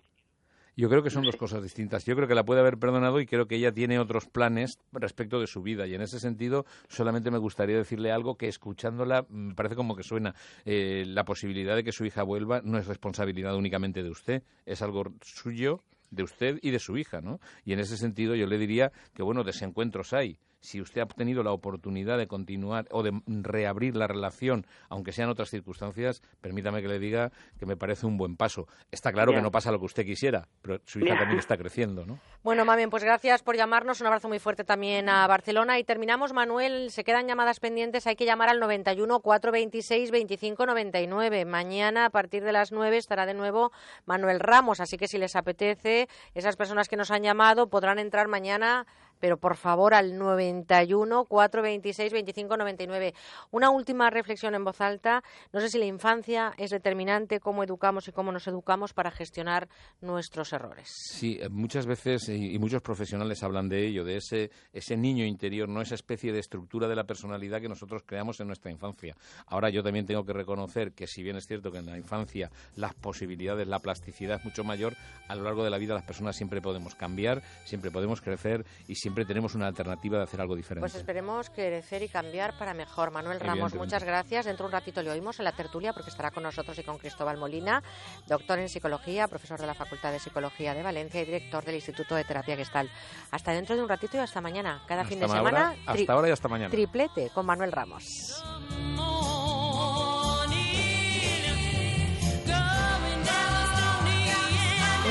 Yo 0.75 0.89
creo 0.89 1.03
que 1.03 1.09
son 1.09 1.23
dos 1.23 1.37
cosas 1.37 1.63
distintas. 1.63 2.03
Yo 2.03 2.17
creo 2.17 2.27
que 2.27 2.35
la 2.35 2.43
puede 2.43 2.59
haber 2.59 2.77
perdonado 2.77 3.21
y 3.21 3.25
creo 3.25 3.45
que 3.45 3.55
ella 3.55 3.71
tiene 3.71 3.97
otros 3.97 4.27
planes 4.27 4.77
respecto 4.91 5.39
de 5.39 5.47
su 5.47 5.61
vida. 5.61 5.87
Y 5.87 5.95
en 5.95 6.01
ese 6.01 6.19
sentido, 6.19 6.65
solamente 6.89 7.31
me 7.31 7.37
gustaría 7.37 7.77
decirle 7.77 8.11
algo 8.11 8.35
que 8.35 8.49
escuchándola 8.49 9.25
me 9.29 9.53
mm, 9.53 9.55
parece 9.55 9.77
como 9.77 9.95
que 9.95 10.03
suena. 10.03 10.35
Eh, 10.65 11.05
la 11.07 11.23
posibilidad 11.23 11.77
de 11.77 11.85
que 11.85 11.93
su 11.93 12.03
hija 12.03 12.23
vuelva 12.23 12.59
no 12.61 12.77
es 12.77 12.87
responsabilidad 12.87 13.55
únicamente 13.55 14.03
de 14.03 14.09
usted, 14.09 14.43
es 14.65 14.81
algo 14.81 15.05
suyo, 15.21 15.79
de 16.11 16.23
usted 16.23 16.59
y 16.61 16.71
de 16.71 16.79
su 16.79 16.97
hija, 16.97 17.21
¿no? 17.21 17.39
Y 17.63 17.71
en 17.71 17.79
ese 17.79 17.95
sentido 17.95 18.35
yo 18.35 18.47
le 18.47 18.57
diría 18.57 18.91
que, 19.15 19.23
bueno, 19.23 19.45
desencuentros 19.45 20.11
hay 20.11 20.37
si 20.63 20.79
usted 20.79 21.01
ha 21.01 21.05
tenido 21.05 21.43
la 21.43 21.51
oportunidad 21.51 22.17
de 22.17 22.25
continuar 22.25 22.87
o 22.89 23.03
de 23.03 23.11
reabrir 23.27 23.97
la 23.97 24.07
relación, 24.07 24.65
aunque 24.87 25.11
sean 25.11 25.29
otras 25.29 25.49
circunstancias, 25.49 26.21
permítame 26.39 26.81
que 26.81 26.87
le 26.87 26.99
diga 26.99 27.31
que 27.59 27.65
me 27.65 27.75
parece 27.75 28.05
un 28.05 28.17
buen 28.17 28.37
paso. 28.37 28.65
Está 28.89 29.11
claro 29.11 29.33
que 29.33 29.41
no 29.41 29.51
pasa 29.51 29.71
lo 29.71 29.79
que 29.79 29.85
usted 29.85 30.05
quisiera, 30.05 30.47
pero 30.61 30.79
su 30.85 30.99
hija 30.99 31.17
también 31.17 31.37
está 31.37 31.57
creciendo, 31.57 32.05
¿no? 32.05 32.17
Bueno, 32.43 32.63
Mami, 32.63 32.87
pues 32.87 33.03
gracias 33.03 33.43
por 33.43 33.57
llamarnos. 33.57 33.99
Un 33.99 34.07
abrazo 34.07 34.29
muy 34.29 34.39
fuerte 34.39 34.63
también 34.63 35.09
a 35.09 35.27
Barcelona. 35.27 35.79
Y 35.79 35.83
terminamos, 35.83 36.31
Manuel. 36.31 36.91
Se 36.91 37.03
quedan 37.03 37.27
llamadas 37.27 37.59
pendientes. 37.59 38.07
Hay 38.07 38.15
que 38.15 38.25
llamar 38.25 38.49
al 38.49 38.59
91 38.59 39.19
426 39.19 40.11
25 40.11 40.65
99. 40.65 41.45
Mañana, 41.45 42.05
a 42.05 42.09
partir 42.09 42.43
de 42.43 42.53
las 42.53 42.71
9, 42.71 42.97
estará 42.97 43.25
de 43.25 43.33
nuevo 43.33 43.71
Manuel 44.05 44.39
Ramos. 44.39 44.79
Así 44.79 44.97
que 44.97 45.07
si 45.07 45.17
les 45.17 45.35
apetece, 45.35 46.07
esas 46.35 46.55
personas 46.55 46.87
que 46.87 46.95
nos 46.95 47.11
han 47.11 47.23
llamado 47.23 47.67
podrán 47.67 47.99
entrar 47.99 48.27
mañana 48.27 48.87
pero 49.23 49.37
por 49.37 49.55
favor 49.55 49.93
al 49.93 50.17
91 50.17 51.23
426 51.23 52.11
25 52.11 52.57
99. 52.57 53.13
Una 53.51 53.69
última 53.69 54.09
reflexión 54.09 54.53
en 54.53 54.65
voz 54.65 54.81
alta. 54.81 55.23
No 55.53 55.61
sé 55.61 55.69
si 55.69 55.77
la 55.77 55.85
infancia 55.85 56.53
es 56.57 56.71
determinante, 56.71 57.39
cómo 57.39 57.63
educamos 57.63 58.05
y 58.09 58.11
cómo 58.11 58.33
nos 58.33 58.45
educamos 58.49 58.91
para 58.91 59.11
gestionar 59.11 59.69
nuestros 60.01 60.51
errores. 60.51 60.89
Sí, 60.93 61.39
eh, 61.41 61.47
muchas 61.47 61.85
veces 61.85 62.27
y 62.27 62.59
muchos 62.59 62.81
profesionales 62.81 63.41
hablan 63.43 63.69
de 63.69 63.87
ello, 63.87 64.03
de 64.03 64.17
ese, 64.17 64.51
ese 64.73 64.97
niño 64.97 65.23
interior, 65.23 65.69
no 65.69 65.81
esa 65.81 65.95
especie 65.95 66.33
de 66.33 66.39
estructura 66.39 66.89
de 66.89 66.95
la 66.97 67.05
personalidad 67.05 67.61
que 67.61 67.69
nosotros 67.69 68.03
creamos 68.05 68.41
en 68.41 68.47
nuestra 68.47 68.71
infancia. 68.71 69.15
Ahora 69.45 69.69
yo 69.69 69.83
también 69.83 70.05
tengo 70.05 70.25
que 70.25 70.33
reconocer 70.33 70.91
que 70.91 71.07
si 71.07 71.23
bien 71.23 71.37
es 71.37 71.47
cierto 71.47 71.71
que 71.71 71.77
en 71.77 71.85
la 71.85 71.97
infancia 71.97 72.51
las 72.75 72.93
posibilidades, 72.93 73.69
la 73.69 73.79
plasticidad 73.79 74.39
es 74.39 74.43
mucho 74.43 74.65
mayor, 74.65 74.97
a 75.29 75.35
lo 75.35 75.43
largo 75.43 75.63
de 75.63 75.69
la 75.69 75.77
vida 75.77 75.93
las 75.93 76.03
personas 76.03 76.35
siempre 76.35 76.59
podemos 76.59 76.93
cambiar, 76.95 77.41
siempre 77.63 77.89
podemos 77.89 78.19
crecer 78.19 78.65
y 78.89 78.95
siempre 78.95 79.12
siempre 79.13 79.25
tenemos 79.25 79.53
una 79.53 79.67
alternativa 79.67 80.17
de 80.17 80.23
hacer 80.23 80.41
algo 80.41 80.55
diferente. 80.55 80.81
Pues 80.81 80.95
esperemos 80.95 81.51
crecer 81.51 82.01
y 82.01 82.09
cambiar 82.09 82.57
para 82.57 82.73
mejor. 82.73 83.11
Manuel 83.11 83.39
Ramos, 83.39 83.75
muchas 83.75 84.03
gracias. 84.03 84.45
Dentro 84.45 84.65
de 84.65 84.69
un 84.69 84.71
ratito 84.71 85.03
le 85.03 85.11
oímos 85.11 85.37
en 85.37 85.45
la 85.45 85.51
tertulia 85.51 85.93
porque 85.93 86.09
estará 86.09 86.31
con 86.31 86.41
nosotros 86.41 86.79
y 86.79 86.83
con 86.83 86.97
Cristóbal 86.97 87.37
Molina, 87.37 87.83
doctor 88.25 88.57
en 88.57 88.69
psicología, 88.69 89.27
profesor 89.27 89.59
de 89.59 89.67
la 89.67 89.75
Facultad 89.75 90.11
de 90.11 90.17
Psicología 90.17 90.73
de 90.73 90.81
Valencia 90.81 91.21
y 91.21 91.25
director 91.25 91.63
del 91.63 91.75
Instituto 91.75 92.15
de 92.15 92.23
Terapia 92.23 92.55
Gestal. 92.55 92.89
Hasta 93.29 93.51
dentro 93.51 93.75
de 93.75 93.83
un 93.83 93.89
ratito 93.89 94.17
y 94.17 94.19
hasta 94.19 94.41
mañana. 94.41 94.81
Cada 94.87 95.05
fin 95.05 95.19
de 95.19 95.27
semana. 95.27 95.75
hasta 95.85 96.13
ahora 96.13 96.29
y 96.29 96.31
hasta 96.31 96.47
mañana. 96.47 96.71
Triplete 96.71 97.29
con 97.29 97.45
Manuel 97.45 97.71
Ramos. 97.71 98.43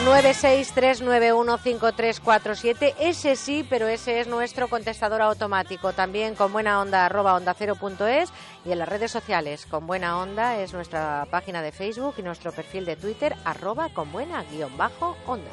963915347. 0.04 2.94
Ese 2.98 3.36
sí, 3.36 3.64
pero 3.68 3.86
ese 3.86 4.18
es 4.20 4.26
nuestro 4.26 4.66
contestador 4.68 5.20
automático. 5.22 5.92
También 5.92 6.34
con 6.34 6.52
buena 6.52 6.80
onda 6.80 7.06
arroba 7.06 7.34
onda 7.34 7.54
cero 7.54 7.76
punto 7.76 8.08
es 8.08 8.30
y 8.64 8.72
en 8.72 8.80
las 8.80 8.88
redes 8.88 9.12
sociales. 9.12 9.64
Con 9.66 9.86
buena 9.86 10.18
onda 10.18 10.58
es 10.58 10.72
nuestra 10.72 11.28
página 11.30 11.62
de 11.62 11.70
Facebook 11.70 12.16
y 12.18 12.22
nuestro 12.22 12.50
perfil 12.52 12.84
de 12.84 12.96
Twitter 12.96 13.36
arroba 13.44 13.90
con 13.90 14.10
buena 14.10 14.42
guion 14.44 14.76
bajo 14.76 15.16
onda. 15.26 15.52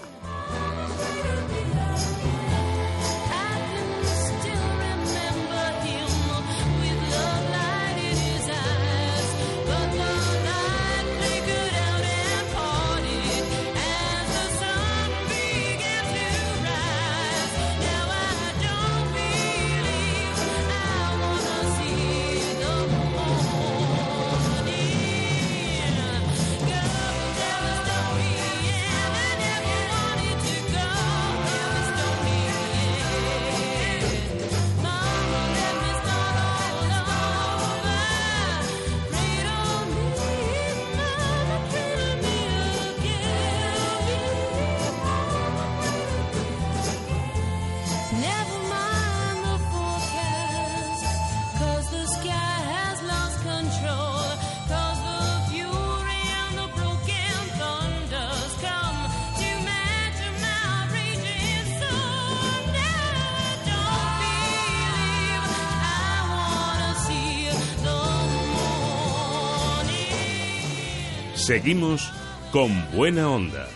Seguimos 71.49 72.13
con 72.51 72.69
buena 72.95 73.27
onda. 73.27 73.67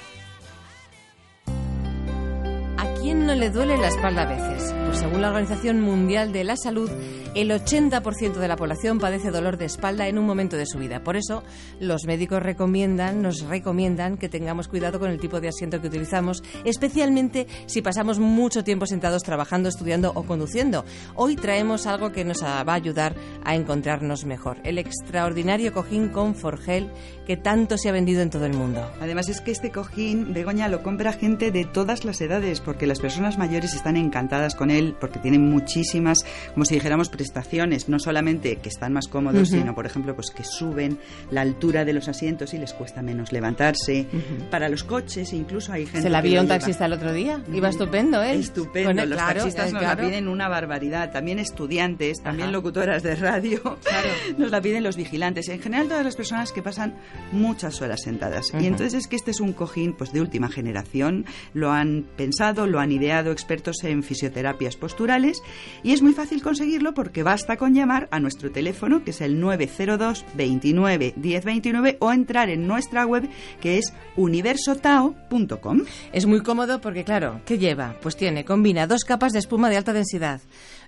¿A 2.77 2.93
quién 3.01 3.25
no 3.25 3.33
le 3.33 3.49
duele 3.49 3.79
la 3.79 3.87
espalda 3.87 4.21
a 4.21 4.25
veces? 4.27 4.75
Pues 4.85 4.99
según 4.99 5.23
la 5.23 5.29
Organización 5.29 5.81
Mundial 5.81 6.31
de 6.31 6.43
la 6.43 6.55
Salud, 6.55 6.91
el 7.35 7.49
80% 7.49 8.33
de 8.33 8.47
la 8.47 8.55
población 8.55 8.99
padece 8.99 9.31
dolor 9.31 9.57
de 9.57 9.65
espalda 9.65 10.07
en 10.07 10.17
un 10.17 10.25
momento 10.25 10.55
de 10.55 10.65
su 10.65 10.77
vida. 10.77 11.03
Por 11.03 11.15
eso, 11.15 11.43
los 11.79 12.05
médicos 12.05 12.43
recomiendan, 12.43 13.21
nos 13.21 13.41
recomiendan 13.41 14.17
que 14.17 14.29
tengamos 14.29 14.67
cuidado 14.67 14.99
con 14.99 15.09
el 15.09 15.19
tipo 15.19 15.41
de 15.41 15.47
asiento 15.47 15.81
que 15.81 15.87
utilizamos, 15.87 16.43
especialmente 16.63 17.47
si 17.65 17.81
pasamos 17.81 18.19
mucho 18.19 18.63
tiempo 18.63 18.85
sentados 18.85 19.23
trabajando, 19.23 19.69
estudiando 19.69 20.11
o 20.13 20.23
conduciendo. 20.23 20.85
Hoy 21.15 21.35
traemos 21.35 21.87
algo 21.87 22.11
que 22.11 22.23
nos 22.23 22.43
va 22.43 22.61
a 22.61 22.73
ayudar 22.73 23.15
a 23.43 23.55
encontrarnos 23.55 24.25
mejor, 24.25 24.57
el 24.63 24.77
extraordinario 24.77 25.73
cojín 25.73 26.09
con 26.09 26.35
Forgel 26.35 26.91
que 27.25 27.37
tanto 27.37 27.77
se 27.77 27.89
ha 27.89 27.93
vendido 27.93 28.21
en 28.21 28.29
todo 28.29 28.45
el 28.45 28.53
mundo. 28.53 28.91
Además 29.01 29.29
es 29.29 29.41
que 29.41 29.51
este 29.51 29.71
cojín, 29.71 30.33
Begoña, 30.33 30.67
lo 30.67 30.83
compra 30.83 31.13
gente 31.13 31.51
de 31.51 31.65
todas 31.65 32.03
las 32.03 32.19
edades, 32.21 32.59
porque 32.59 32.87
las 32.87 32.99
personas 32.99 33.37
mayores 33.37 33.73
están 33.73 33.95
encantadas 33.95 34.55
con 34.55 34.69
él, 34.69 34.95
porque 34.99 35.19
tienen 35.19 35.49
muchísimas, 35.49 36.19
como 36.53 36.65
si 36.65 36.75
dijéramos, 36.75 37.09
prestaciones, 37.23 37.87
no 37.87 37.99
solamente 37.99 38.57
que 38.57 38.67
están 38.67 38.91
más 38.91 39.07
cómodos, 39.07 39.49
Ujú. 39.49 39.59
sino, 39.61 39.73
por 39.73 39.85
ejemplo, 39.85 40.13
pues 40.13 40.29
que 40.29 40.43
suben 40.43 40.97
la 41.31 41.39
altura 41.41 41.85
de 41.85 41.93
los 41.93 42.09
asientos 42.09 42.53
y 42.53 42.57
les 42.57 42.73
cuesta 42.73 43.01
menos 43.01 43.31
levantarse. 43.31 44.05
Para 44.51 44.67
los 44.67 44.83
coches, 44.83 45.31
incluso 45.31 45.71
hay 45.71 45.85
gente 45.85 46.01
Se 46.01 46.09
la 46.09 46.19
vio 46.21 46.41
un 46.41 46.47
taxista 46.49 46.85
el 46.85 46.93
otro 46.93 47.13
día. 47.13 47.41
Iba 47.53 47.69
estupendo, 47.69 48.21
¿eh? 48.21 48.35
Estupendo, 48.35 49.01
el- 49.03 49.09
los 49.09 49.17
claro, 49.17 49.35
taxistas 49.39 49.69
eh, 49.69 49.73
nos 49.73 49.81
claro. 49.83 50.01
la 50.03 50.07
piden 50.09 50.27
una 50.27 50.49
barbaridad, 50.49 51.11
también 51.13 51.39
estudiantes, 51.39 52.21
también 52.21 52.49
Ajá. 52.49 52.51
locutoras 52.57 53.03
de 53.03 53.15
radio, 53.15 53.77
nos 54.37 54.51
la 54.51 54.59
piden 54.61 54.83
los 54.83 54.97
vigilantes, 54.97 55.47
en 55.47 55.61
general 55.61 55.87
todas 55.87 56.03
las 56.03 56.15
personas 56.17 56.51
que 56.51 56.61
pasan 56.61 56.95
muchas 57.31 57.81
horas 57.81 58.01
sentadas. 58.01 58.49
Ujú. 58.53 58.61
Y 58.63 58.67
entonces 58.67 58.93
es 58.95 59.07
que 59.07 59.15
este 59.15 59.31
es 59.31 59.39
un 59.39 59.53
cojín 59.53 59.93
pues 59.93 60.11
de 60.11 60.19
última 60.19 60.49
generación, 60.49 61.25
lo 61.53 61.71
han 61.71 62.05
pensado, 62.17 62.67
lo 62.67 62.79
han 62.81 62.91
ideado 62.91 63.31
expertos 63.31 63.81
en 63.83 64.03
fisioterapias 64.03 64.75
posturales 64.75 65.41
y 65.83 65.93
es 65.93 66.01
muy 66.01 66.13
fácil 66.13 66.41
conseguirlo 66.41 66.93
porque 66.93 67.12
basta 67.21 67.57
con 67.57 67.75
llamar 67.75 68.07
a 68.09 68.19
nuestro 68.19 68.51
teléfono 68.51 69.03
que 69.03 69.11
es 69.11 69.21
el 69.21 69.39
902 69.39 70.25
29 70.33 71.13
1029 71.15 71.97
o 71.99 72.11
entrar 72.11 72.49
en 72.49 72.65
nuestra 72.65 73.05
web 73.05 73.29
que 73.61 73.77
es 73.77 73.93
universotao.com. 74.15 75.81
Es 76.11 76.25
muy 76.25 76.41
cómodo 76.41 76.81
porque, 76.81 77.03
claro, 77.03 77.41
¿qué 77.45 77.59
lleva? 77.59 77.95
Pues 78.01 78.15
tiene, 78.15 78.45
combina 78.45 78.87
dos 78.87 79.03
capas 79.03 79.33
de 79.33 79.39
espuma 79.39 79.69
de 79.69 79.77
alta 79.77 79.93
densidad. 79.93 80.41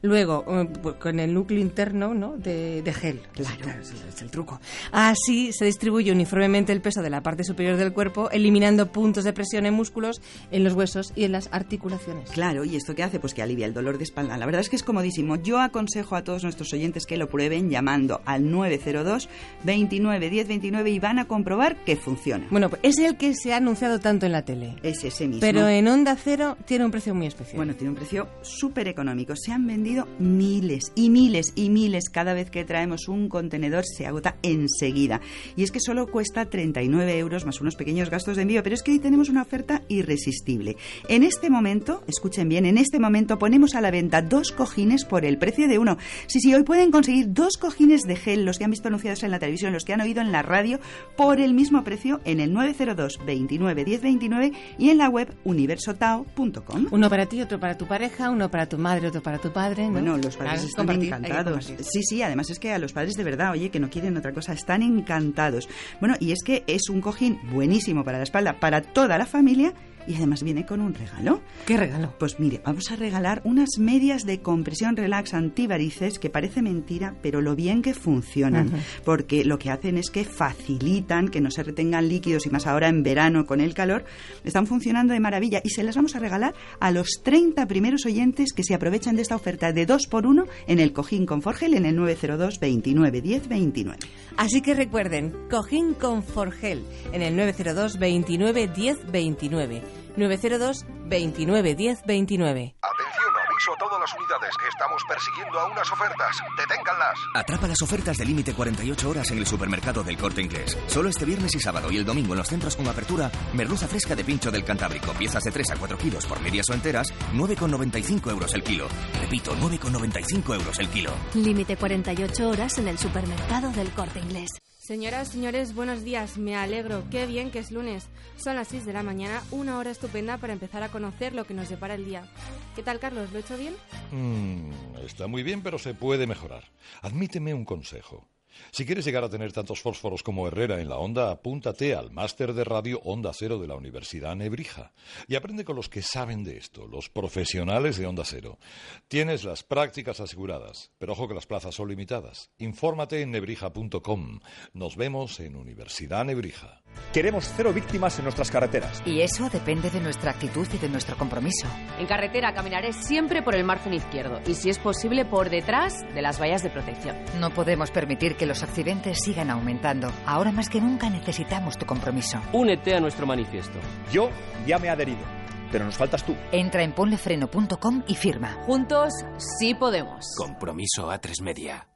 Luego, 0.06 0.46
eh, 0.48 0.68
con 1.00 1.20
el 1.20 1.34
núcleo 1.34 1.60
interno 1.60 2.14
¿no? 2.14 2.38
de, 2.38 2.82
de 2.82 2.94
gel. 2.94 3.22
Claro, 3.34 3.82
es 3.82 4.22
el 4.22 4.30
truco. 4.30 4.60
Así 4.92 5.52
se 5.52 5.66
distribuye 5.66 6.12
uniformemente 6.12 6.72
el 6.72 6.82
peso 6.82 7.02
de 7.02 7.10
la 7.10 7.22
parte 7.22 7.44
superior 7.44 7.78
del 7.78 7.94
cuerpo, 7.94 8.30
eliminando 8.32 8.92
puntos 8.92 9.24
de 9.24 9.34
presión 9.34 9.66
en 9.66 9.74
músculos, 9.74 10.22
en 10.52 10.64
los 10.64 10.74
huesos 10.74 11.12
y 11.16 11.24
en 11.24 11.32
las 11.32 11.50
articulaciones. 11.52 12.30
Claro, 12.32 12.64
¿y 12.66 12.76
esto 12.76 12.96
qué 12.96 13.04
hace? 13.04 13.20
Pues 13.20 13.34
que 13.34 13.42
alivia 13.42 13.66
el 13.66 13.74
dolor 13.74 13.98
de 13.98 14.04
espalda. 14.04 14.38
La 14.38 14.46
verdad 14.46 14.62
es 14.62 14.70
que 14.70 14.76
es 14.76 14.84
comodísimo. 14.84 15.36
Yo 15.38 15.60
aconsejo 15.60 16.16
a 16.16 16.24
todos 16.24 16.44
nuestros 16.44 16.72
oyentes 16.74 17.06
que 17.06 17.18
lo 17.18 17.30
prueben 17.30 17.70
llamando 17.70 18.22
al 18.26 18.52
902 18.52 19.30
29 19.64 20.30
10 20.30 20.48
29 20.48 20.90
y 20.92 21.00
van 21.00 21.20
a 21.20 21.26
comprobar 21.26 21.84
que 21.84 21.96
funciona. 21.96 22.48
Bueno, 22.52 22.70
pues 22.70 22.82
es 22.84 22.98
el 23.00 23.18
que 23.18 23.34
se 23.34 23.54
ha 23.54 23.58
anunciado 23.58 24.00
tanto 24.00 24.26
en 24.26 24.32
la 24.32 24.44
tele. 24.44 24.76
Es 24.84 25.04
ese 25.04 25.28
mismo. 25.28 25.42
Pero 25.42 25.68
en 25.68 25.88
Onda 25.88 26.16
Cero 26.16 26.58
tiene 26.66 26.86
un 26.86 26.92
precio 26.92 27.16
muy 27.16 27.28
especial. 27.28 27.58
Bueno, 27.58 27.76
tiene 27.76 27.90
un 27.90 27.96
precio 27.96 28.28
súper 28.42 28.88
económico. 28.88 29.36
Se 29.36 29.52
han 29.52 29.66
vendido 29.66 29.95
miles 30.20 30.92
y 30.96 31.10
miles 31.10 31.54
y 31.56 31.70
miles. 31.70 32.10
Cada 32.10 32.34
vez 32.34 32.50
que 32.50 32.66
traemos 32.66 33.08
un 33.08 33.30
contenedor 33.30 33.86
se 33.86 34.06
agota 34.06 34.36
enseguida. 34.44 35.22
Y 35.56 35.64
es 35.64 35.72
que 35.72 35.80
solo 35.80 36.08
cuesta 36.08 36.46
39 36.46 37.18
euros 37.18 37.46
más 37.46 37.62
unos 37.62 37.76
pequeños 37.76 38.10
gastos 38.10 38.36
de 38.36 38.44
envío. 38.44 38.64
Pero 38.64 38.76
es 38.76 38.84
que 38.84 38.92
hoy 38.92 39.00
tenemos 39.00 39.30
una 39.30 39.42
oferta 39.42 39.82
irresistible. 39.88 40.78
En 41.08 41.24
este 41.24 41.50
momento, 41.50 42.04
escuchen 42.08 42.50
bien, 42.50 42.66
en 42.66 42.78
este 42.78 43.00
momento 43.00 43.40
ponemos 43.40 43.76
a 43.76 43.82
la 43.82 43.92
venta 43.92 44.22
dos 44.22 44.52
cojines 44.52 45.06
por 45.06 45.26
el 45.26 45.38
precio 45.38 45.68
de 45.68 45.80
uno. 45.80 45.98
Sí, 46.28 46.40
sí, 46.40 46.54
hoy 46.54 46.64
pueden 46.64 46.92
conseguir 46.92 47.34
dos 47.34 47.58
cojines 47.58 48.02
de 48.02 48.16
gel, 48.16 48.46
los 48.46 48.58
que 48.58 48.66
han 48.66 48.72
visto 48.72 48.88
anunciados 48.88 49.24
en 49.24 49.32
la 49.32 49.40
televisión, 49.40 49.74
los 49.74 49.86
que 49.86 49.94
han 49.94 50.02
oído 50.02 50.22
en 50.22 50.32
la 50.32 50.42
radio, 50.42 50.80
por 51.16 51.40
el 51.40 51.54
mismo 51.54 51.84
precio 51.84 52.22
en 52.26 52.40
el 52.40 52.54
902 52.54 53.20
29 53.26 53.86
10 53.86 54.02
29 54.02 54.52
y 54.78 54.90
en 54.90 54.98
la 54.98 55.10
web 55.10 55.34
universotao.com. 55.44 56.88
Uno 56.92 57.10
para 57.10 57.26
ti, 57.26 57.42
otro 57.42 57.60
para 57.60 57.78
tu 57.78 57.88
pareja, 57.88 58.30
uno 58.30 58.50
para 58.50 58.68
tu 58.68 58.78
madre, 58.78 59.08
otro 59.08 59.22
para 59.22 59.40
tu 59.40 59.52
padre. 59.52 59.85
¿No? 59.88 59.92
Bueno, 59.94 60.18
los 60.18 60.36
padres 60.38 60.62
Claro, 60.62 60.68
están 60.68 61.02
encantados. 61.02 61.66
Sí, 61.82 62.02
sí, 62.04 62.22
además 62.22 62.50
es 62.50 62.60
que 62.60 62.72
a 62.72 62.80
los 62.80 62.94
padres 62.94 63.16
de 63.16 63.24
verdad, 63.24 63.52
oye, 63.52 63.70
que 63.70 63.80
no 63.80 63.90
quieren 63.90 64.18
otra 64.18 64.34
cosa, 64.34 64.54
están 64.54 64.82
encantados. 64.82 65.68
Bueno, 66.00 66.16
y 66.20 66.32
es 66.32 66.44
que 66.44 66.64
es 66.68 66.90
un 66.90 67.02
cojín 67.02 67.40
buenísimo 67.52 68.04
para 68.04 68.18
la 68.18 68.24
espalda, 68.24 68.60
para 68.60 68.82
toda 68.82 69.18
la 69.18 69.26
familia. 69.26 69.74
Y 70.08 70.16
además 70.16 70.44
viene 70.44 70.66
con 70.66 70.82
un 70.82 70.94
regalo. 70.94 71.42
¿Qué 71.66 71.78
regalo? 71.78 72.14
Pues 72.18 72.40
mire, 72.40 72.62
vamos 72.64 72.92
a 72.92 72.96
regalar 72.96 73.42
unas 73.44 73.78
medias 73.80 74.26
de 74.26 74.42
compresión 74.42 74.96
relax 74.96 75.34
antivarices 75.34 76.20
que 76.20 76.30
parece 76.30 76.62
mentira, 76.62 77.16
pero 77.22 77.42
lo 77.42 77.56
bien 77.56 77.82
que 77.82 77.94
funcionan. 77.94 78.72
Porque 79.04 79.46
lo 79.46 79.58
que 79.58 79.72
hacen 79.72 79.98
es 79.98 80.10
que 80.10 80.26
facilitan 80.26 81.30
que 81.30 81.42
no 81.42 81.52
se 81.52 81.64
retengan 81.64 82.08
líquidos 82.08 82.46
y 82.46 82.50
más 82.50 82.68
ahora 82.68 82.88
en 82.88 83.04
verano 83.04 83.46
con 83.46 83.62
el 83.62 83.74
calor. 83.74 84.06
Están 84.44 84.68
funcionando 84.68 85.14
de 85.14 85.20
maravilla 85.20 85.62
y 85.64 85.70
se 85.70 85.84
las 85.84 85.96
vamos 85.96 86.16
a 86.16 86.20
regalar 86.20 86.54
a 86.80 86.92
los 86.92 87.22
30 87.24 87.66
primeros 87.68 88.06
oyentes 88.06 88.54
que 88.54 88.64
se 88.64 88.74
aprovechan 88.74 89.16
de 89.16 89.22
esta 89.22 89.36
oferta 89.36 89.72
de 89.72 89.86
2 89.86 90.08
por 90.08 90.26
1 90.26 90.46
en 90.68 90.80
el 90.80 90.94
cojín 90.94 91.26
con 91.26 91.42
Forgel 91.42 91.74
en 91.74 91.86
el 91.86 91.96
902 91.96 92.60
29 92.60 93.22
10 93.22 93.48
29. 93.48 94.00
Así 94.38 94.62
que 94.62 94.74
recuerden, 94.74 95.34
cojín 95.50 95.94
con 95.94 96.22
Forgel 96.22 96.86
en 97.14 97.22
el 97.22 97.36
902 97.38 97.98
29 97.98 98.68
10 98.68 99.12
29. 99.12 99.82
902 100.18 100.86
29 101.06 101.76
10 101.76 102.04
29. 102.06 102.76
Atención, 102.82 103.25
aviso 103.56 103.74
a 103.74 103.78
todas 103.78 104.00
las 104.00 104.14
unidades. 104.14 104.54
Estamos 104.68 105.02
persiguiendo 105.08 105.60
a 105.60 105.66
unas 105.66 105.92
ofertas. 105.92 106.36
Deténganlas. 106.58 107.18
Atrapa 107.34 107.68
las 107.68 107.82
ofertas 107.82 108.18
de 108.18 108.26
límite 108.26 108.54
48 108.54 109.10
horas 109.10 109.32
en 109.32 109.38
el 109.38 109.48
supermercado 109.48 110.04
del 110.04 110.18
Corte 110.18 110.42
Inglés. 110.42 110.78
Solo 110.88 111.10
este 111.10 111.26
viernes 111.26 111.56
y 111.56 111.60
sábado 111.60 111.92
y 111.92 111.98
el 111.98 112.06
domingo 112.06 112.34
en 112.34 112.40
los 112.40 112.48
centros 112.48 112.76
con 112.76 112.88
apertura, 112.88 113.32
merluza 113.54 113.88
fresca 113.88 114.16
de 114.16 114.24
pincho 114.24 114.52
del 114.52 114.66
Cantábrico, 114.66 115.14
piezas 115.14 115.44
de 115.44 115.52
3 115.52 115.72
a 115.72 115.76
4 115.78 115.98
kilos 115.98 116.26
por 116.26 116.40
medias 116.42 116.66
o 116.70 116.74
enteras, 116.74 117.08
9,95 117.34 118.32
euros 118.32 118.54
el 118.54 118.64
kilo. 118.64 118.88
Repito, 119.22 119.56
9,95 119.56 120.56
euros 120.56 120.80
el 120.80 120.90
kilo. 120.90 121.12
Límite 121.34 121.78
48 121.78 122.50
horas 122.50 122.78
en 122.78 122.88
el 122.88 122.98
supermercado 122.98 123.70
del 123.72 123.90
Corte 123.92 124.20
Inglés. 124.20 124.50
Señoras, 124.86 125.30
señores, 125.30 125.74
buenos 125.74 126.04
días. 126.04 126.38
Me 126.38 126.56
alegro. 126.56 127.04
Qué 127.10 127.26
bien 127.26 127.50
que 127.50 127.58
es 127.58 127.72
lunes. 127.72 128.08
Son 128.38 128.56
las 128.56 128.68
6 128.68 128.86
de 128.86 128.94
la 128.94 129.02
mañana, 129.02 129.42
una 129.50 129.80
hora 129.80 129.90
estupenda 129.90 130.38
para 130.38 130.54
empezar 130.54 130.84
a 130.84 130.90
conocer 130.90 131.34
lo 131.34 131.46
que 131.46 131.56
nos 131.56 131.70
depara 131.70 131.96
el 131.96 132.06
día. 132.06 132.32
¿Qué 132.76 132.84
tal, 132.84 133.00
Carlos? 133.00 133.32
¿Lo 133.32 133.40
he 133.40 133.42
hecho 133.42 133.58
bien? 133.58 133.74
Mm, 134.12 134.70
está 135.04 135.26
muy 135.26 135.42
bien, 135.42 135.64
pero 135.64 135.80
se 135.80 135.96
puede 135.96 136.28
mejorar. 136.28 136.66
Admíteme 137.02 137.56
un 137.56 137.66
consejo. 137.66 138.28
Si 138.72 138.86
quieres 138.86 139.06
llegar 139.06 139.24
a 139.24 139.30
tener 139.30 139.52
tantos 139.52 139.82
fósforos 139.82 140.24
como 140.24 140.48
Herrera 140.48 140.82
en 140.82 140.90
la 140.90 140.98
onda, 140.98 141.32
apúntate 141.32 141.96
al 141.96 142.12
máster 142.12 142.54
de 142.54 142.64
radio 142.64 143.00
Onda 143.04 143.32
Cero 143.34 143.60
de 143.60 143.68
la 143.68 143.76
Universidad 143.76 144.36
Nebrija 144.36 144.94
y 145.28 145.36
aprende 145.36 145.66
con 145.66 145.76
los 145.76 145.90
que 145.90 146.02
saben 146.02 146.44
de 146.44 146.58
esto, 146.58 146.88
los 146.88 147.10
profesionales 147.10 147.98
de 147.98 148.08
Onda 148.08 148.24
Cero. 148.26 148.60
Tienes 149.08 149.44
las 149.44 149.64
prácticas 149.64 150.20
aseguradas, 150.20 150.92
pero 150.98 151.14
ojo 151.14 151.28
que 151.28 151.34
las 151.34 151.46
plazas 151.46 151.76
son 151.76 151.90
limitadas. 151.90 152.52
Infórmate 152.58 153.22
en 153.22 153.32
nebrija.com. 153.32 154.40
Nos 154.74 154.96
vemos 154.96 155.40
en 155.40 155.56
Universidad 155.56 156.26
Nebrija. 156.26 156.85
Queremos 157.14 157.52
cero 157.56 157.72
víctimas 157.74 158.18
en 158.20 158.26
nuestras 158.26 158.52
carreteras. 158.52 159.02
Y 159.06 159.22
eso 159.22 159.50
depende 159.50 159.90
de 159.90 160.02
nuestra 160.02 160.32
actitud 160.32 160.68
y 160.74 160.78
de 160.78 160.90
nuestro 160.90 161.18
compromiso. 161.18 161.68
En 161.98 162.08
carretera 162.08 162.54
caminaré 162.54 162.92
siempre 162.94 163.42
por 163.42 163.56
el 163.56 163.64
margen 163.64 163.94
izquierdo 163.94 164.42
y, 164.46 164.54
si 164.56 164.70
es 164.70 164.80
posible, 164.80 165.26
por 165.26 165.50
detrás 165.50 166.02
de 166.14 166.22
las 166.22 166.42
vallas 166.42 166.64
de 166.64 166.70
protección. 166.70 167.16
No 167.40 167.52
podemos 167.52 167.92
permitir 167.92 168.36
que 168.36 168.46
los 168.46 168.64
accidentes 168.64 169.20
sigan 169.24 169.50
aumentando. 169.50 170.12
Ahora 170.26 170.52
más 170.52 170.70
que 170.70 170.82
nunca 170.82 171.10
necesitamos 171.10 171.78
tu 171.78 171.86
compromiso. 171.86 172.42
Únete 172.52 172.96
a 172.96 173.00
nuestro 173.00 173.26
manifiesto. 173.26 173.80
Yo 174.12 174.30
ya 174.68 174.78
me 174.78 174.88
he 174.88 174.90
adherido, 174.90 175.24
pero 175.72 175.86
nos 175.86 175.96
faltas 175.96 176.26
tú. 176.26 176.36
Entra 176.52 176.84
en 176.84 176.94
ponlefreno.com 176.94 178.04
y 178.08 178.16
firma. 178.16 178.54
Juntos 178.66 179.14
sí 179.60 179.74
podemos. 179.74 180.26
Compromiso 180.38 181.10
A3 181.10 181.42
Media. 181.42 181.88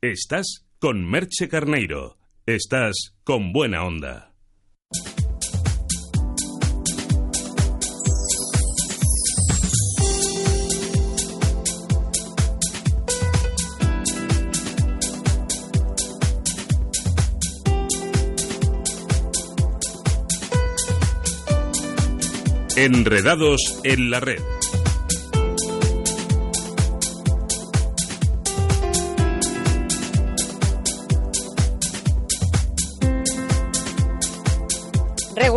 Estás 0.00 0.64
con 0.78 1.08
Merche 1.08 1.48
Carneiro. 1.48 2.17
Estás 2.48 3.14
con 3.24 3.52
buena 3.52 3.84
onda. 3.84 4.32
Enredados 22.76 23.60
en 23.84 24.10
la 24.10 24.20
red. 24.20 24.57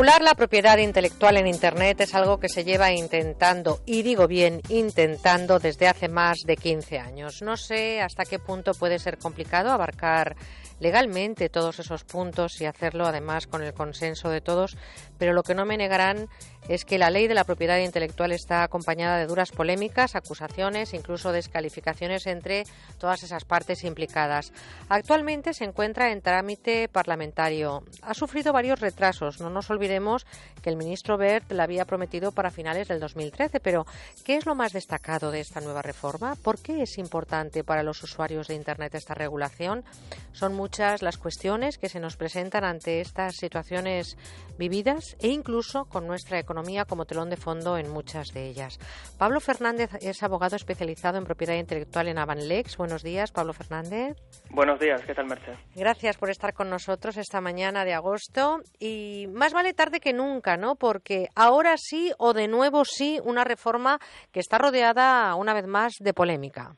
Regular 0.01 0.23
la 0.23 0.33
propiedad 0.33 0.79
intelectual 0.79 1.37
en 1.37 1.45
Internet 1.45 2.01
es 2.01 2.15
algo 2.15 2.39
que 2.39 2.49
se 2.49 2.63
lleva 2.63 2.91
intentando, 2.91 3.81
y 3.85 4.01
digo 4.01 4.27
bien, 4.27 4.59
intentando 4.69 5.59
desde 5.59 5.87
hace 5.87 6.09
más 6.09 6.39
de 6.43 6.57
15 6.57 6.97
años. 6.97 7.43
No 7.43 7.55
sé 7.55 8.01
hasta 8.01 8.25
qué 8.25 8.39
punto 8.39 8.73
puede 8.73 8.97
ser 8.97 9.19
complicado 9.19 9.69
abarcar 9.69 10.35
legalmente 10.79 11.49
todos 11.49 11.77
esos 11.77 12.03
puntos 12.03 12.59
y 12.61 12.65
hacerlo 12.65 13.05
además 13.05 13.45
con 13.45 13.61
el 13.61 13.75
consenso 13.75 14.29
de 14.29 14.41
todos, 14.41 14.75
pero 15.19 15.33
lo 15.33 15.43
que 15.43 15.53
no 15.53 15.67
me 15.67 15.77
negarán 15.77 16.29
es 16.67 16.85
que 16.85 16.97
la 16.97 17.09
ley 17.09 17.27
de 17.27 17.33
la 17.33 17.43
propiedad 17.43 17.77
intelectual 17.77 18.31
está 18.31 18.63
acompañada 18.63 19.17
de 19.17 19.25
duras 19.25 19.51
polémicas, 19.51 20.15
acusaciones, 20.15 20.93
incluso 20.93 21.31
descalificaciones 21.31 22.27
entre 22.27 22.63
todas 22.97 23.23
esas 23.23 23.45
partes 23.45 23.83
implicadas. 23.83 24.53
Actualmente 24.89 25.53
se 25.53 25.65
encuentra 25.65 26.11
en 26.11 26.21
trámite 26.21 26.87
parlamentario. 26.87 27.83
Ha 28.01 28.13
sufrido 28.13 28.53
varios 28.53 28.79
retrasos. 28.79 29.41
No 29.41 29.49
nos 29.49 29.69
olvidemos 29.69 30.25
que 30.61 30.69
el 30.69 30.77
ministro 30.77 31.17
Bert 31.17 31.51
la 31.51 31.63
había 31.63 31.85
prometido 31.85 32.31
para 32.31 32.51
finales 32.51 32.87
del 32.87 32.99
2013, 32.99 33.59
pero 33.59 33.85
¿qué 34.23 34.35
es 34.35 34.45
lo 34.45 34.55
más 34.55 34.73
destacado 34.73 35.31
de 35.31 35.41
esta 35.41 35.61
nueva 35.61 35.81
reforma? 35.81 36.35
¿Por 36.35 36.59
qué 36.59 36.83
es 36.83 36.97
importante 36.97 37.63
para 37.63 37.83
los 37.83 38.01
usuarios 38.03 38.47
de 38.47 38.55
Internet 38.55 38.95
esta 38.95 39.13
regulación? 39.13 39.83
Son 40.31 40.53
muchas 40.53 41.01
las 41.01 41.17
cuestiones 41.17 41.77
que 41.77 41.89
se 41.89 41.99
nos 41.99 42.17
presentan 42.17 42.63
ante 42.63 43.01
estas 43.01 43.35
situaciones 43.35 44.17
vividas 44.57 45.15
e 45.19 45.29
incluso 45.29 45.85
con 45.85 46.07
nuestra 46.07 46.39
economía 46.39 46.60
como 46.87 47.05
telón 47.05 47.29
de 47.29 47.37
fondo 47.37 47.77
en 47.77 47.89
muchas 47.89 48.33
de 48.33 48.47
ellas. 48.47 48.77
Pablo 49.17 49.39
Fernández 49.39 49.89
es 50.01 50.21
abogado 50.21 50.55
especializado 50.55 51.17
en 51.17 51.25
propiedad 51.25 51.55
intelectual 51.55 52.07
en 52.07 52.19
Avanlex. 52.19 52.77
Buenos 52.77 53.03
días, 53.03 53.31
Pablo 53.31 53.53
Fernández. 53.53 54.15
Buenos 54.51 54.79
días, 54.79 55.03
¿qué 55.03 55.15
tal, 55.15 55.25
Mercedes? 55.25 55.57
Gracias 55.75 56.17
por 56.17 56.29
estar 56.29 56.53
con 56.53 56.69
nosotros 56.69 57.17
esta 57.17 57.41
mañana 57.41 57.83
de 57.83 57.93
agosto. 57.93 58.59
Y 58.79 59.27
más 59.33 59.53
vale 59.53 59.73
tarde 59.73 59.99
que 59.99 60.13
nunca, 60.13 60.55
¿no? 60.55 60.75
Porque 60.75 61.27
ahora 61.35 61.77
sí 61.77 62.11
o 62.19 62.33
de 62.33 62.47
nuevo 62.47 62.85
sí 62.85 63.19
una 63.23 63.43
reforma 63.43 63.97
que 64.31 64.39
está 64.39 64.57
rodeada 64.57 65.33
una 65.35 65.53
vez 65.53 65.65
más 65.65 65.93
de 65.99 66.13
polémica. 66.13 66.75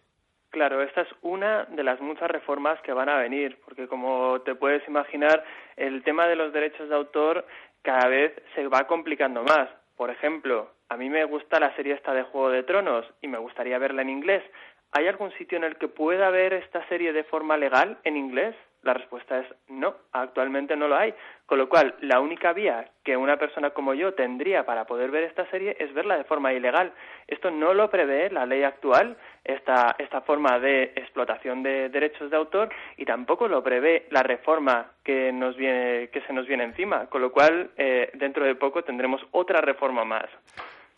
Claro, 0.54 0.84
esta 0.84 1.02
es 1.02 1.08
una 1.24 1.66
de 1.66 1.84
las 1.84 2.00
muchas 2.00 2.30
reformas 2.30 2.80
que 2.84 2.94
van 2.94 3.10
a 3.10 3.18
venir, 3.18 3.58
porque 3.66 3.88
como 3.88 4.40
te 4.42 4.54
puedes 4.54 4.88
imaginar, 4.88 5.44
el 5.78 6.04
tema 6.04 6.28
de 6.28 6.36
los 6.36 6.54
derechos 6.54 6.90
de 6.90 6.96
autor 6.96 7.44
cada 7.84 8.08
vez 8.08 8.34
se 8.56 8.68
va 8.68 8.88
complicando 8.88 9.44
más. 9.44 9.70
Por 9.96 10.10
ejemplo, 10.10 10.72
a 10.90 10.98
mí 10.98 11.10
me 11.10 11.26
gusta 11.26 11.60
la 11.60 11.76
serie 11.76 11.94
esta 11.94 12.14
de 12.14 12.24
Juego 12.24 12.50
de 12.50 12.64
Tronos 12.64 13.06
y 13.22 13.28
me 13.28 13.38
gustaría 13.38 13.78
verla 13.78 14.02
en 14.02 14.10
inglés. 14.10 14.44
¿Hay 14.92 15.08
algún 15.08 15.32
sitio 15.34 15.58
en 15.58 15.64
el 15.64 15.78
que 15.78 15.88
pueda 15.88 16.30
ver 16.30 16.54
esta 16.54 16.88
serie 16.88 17.14
de 17.14 17.24
forma 17.24 17.58
legal 17.58 18.00
en 18.04 18.18
inglés? 18.18 18.56
La 18.84 18.94
respuesta 18.94 19.40
es 19.40 19.48
no, 19.70 19.96
actualmente 20.12 20.76
no 20.76 20.88
lo 20.88 20.98
hay. 20.98 21.14
Con 21.46 21.58
lo 21.58 21.70
cual, 21.70 21.96
la 22.02 22.20
única 22.20 22.54
vía 22.54 22.90
que 23.04 23.18
una 23.18 23.38
persona 23.38 23.72
como 23.72 23.94
yo 23.94 24.14
tendría 24.14 24.66
para 24.66 24.86
poder 24.86 25.12
ver 25.12 25.24
esta 25.24 25.50
serie 25.50 25.76
es 25.80 25.94
verla 25.94 26.18
de 26.18 26.24
forma 26.26 26.54
ilegal. 26.54 26.92
Esto 27.28 27.50
no 27.50 27.74
lo 27.74 27.90
prevé 27.90 28.30
la 28.30 28.46
ley 28.46 28.64
actual, 28.64 29.18
esta, 29.44 29.96
esta 29.98 30.22
forma 30.22 30.60
de 30.60 30.94
explotación 30.96 31.64
de 31.64 31.90
derechos 31.90 32.30
de 32.30 32.38
autor, 32.38 32.70
y 32.98 33.06
tampoco 33.06 33.48
lo 33.48 33.64
prevé 33.64 34.08
la 34.10 34.24
reforma 34.24 34.92
que, 35.04 35.32
nos 35.32 35.56
viene, 35.56 36.10
que 36.10 36.22
se 36.22 36.34
nos 36.34 36.48
viene 36.48 36.66
encima. 36.66 37.08
Con 37.08 37.22
lo 37.22 37.32
cual, 37.32 37.72
eh, 37.78 38.12
dentro 38.16 38.46
de 38.46 38.56
poco 38.56 38.84
tendremos 38.84 39.22
otra 39.32 39.62
reforma 39.62 40.04
más. 40.04 40.30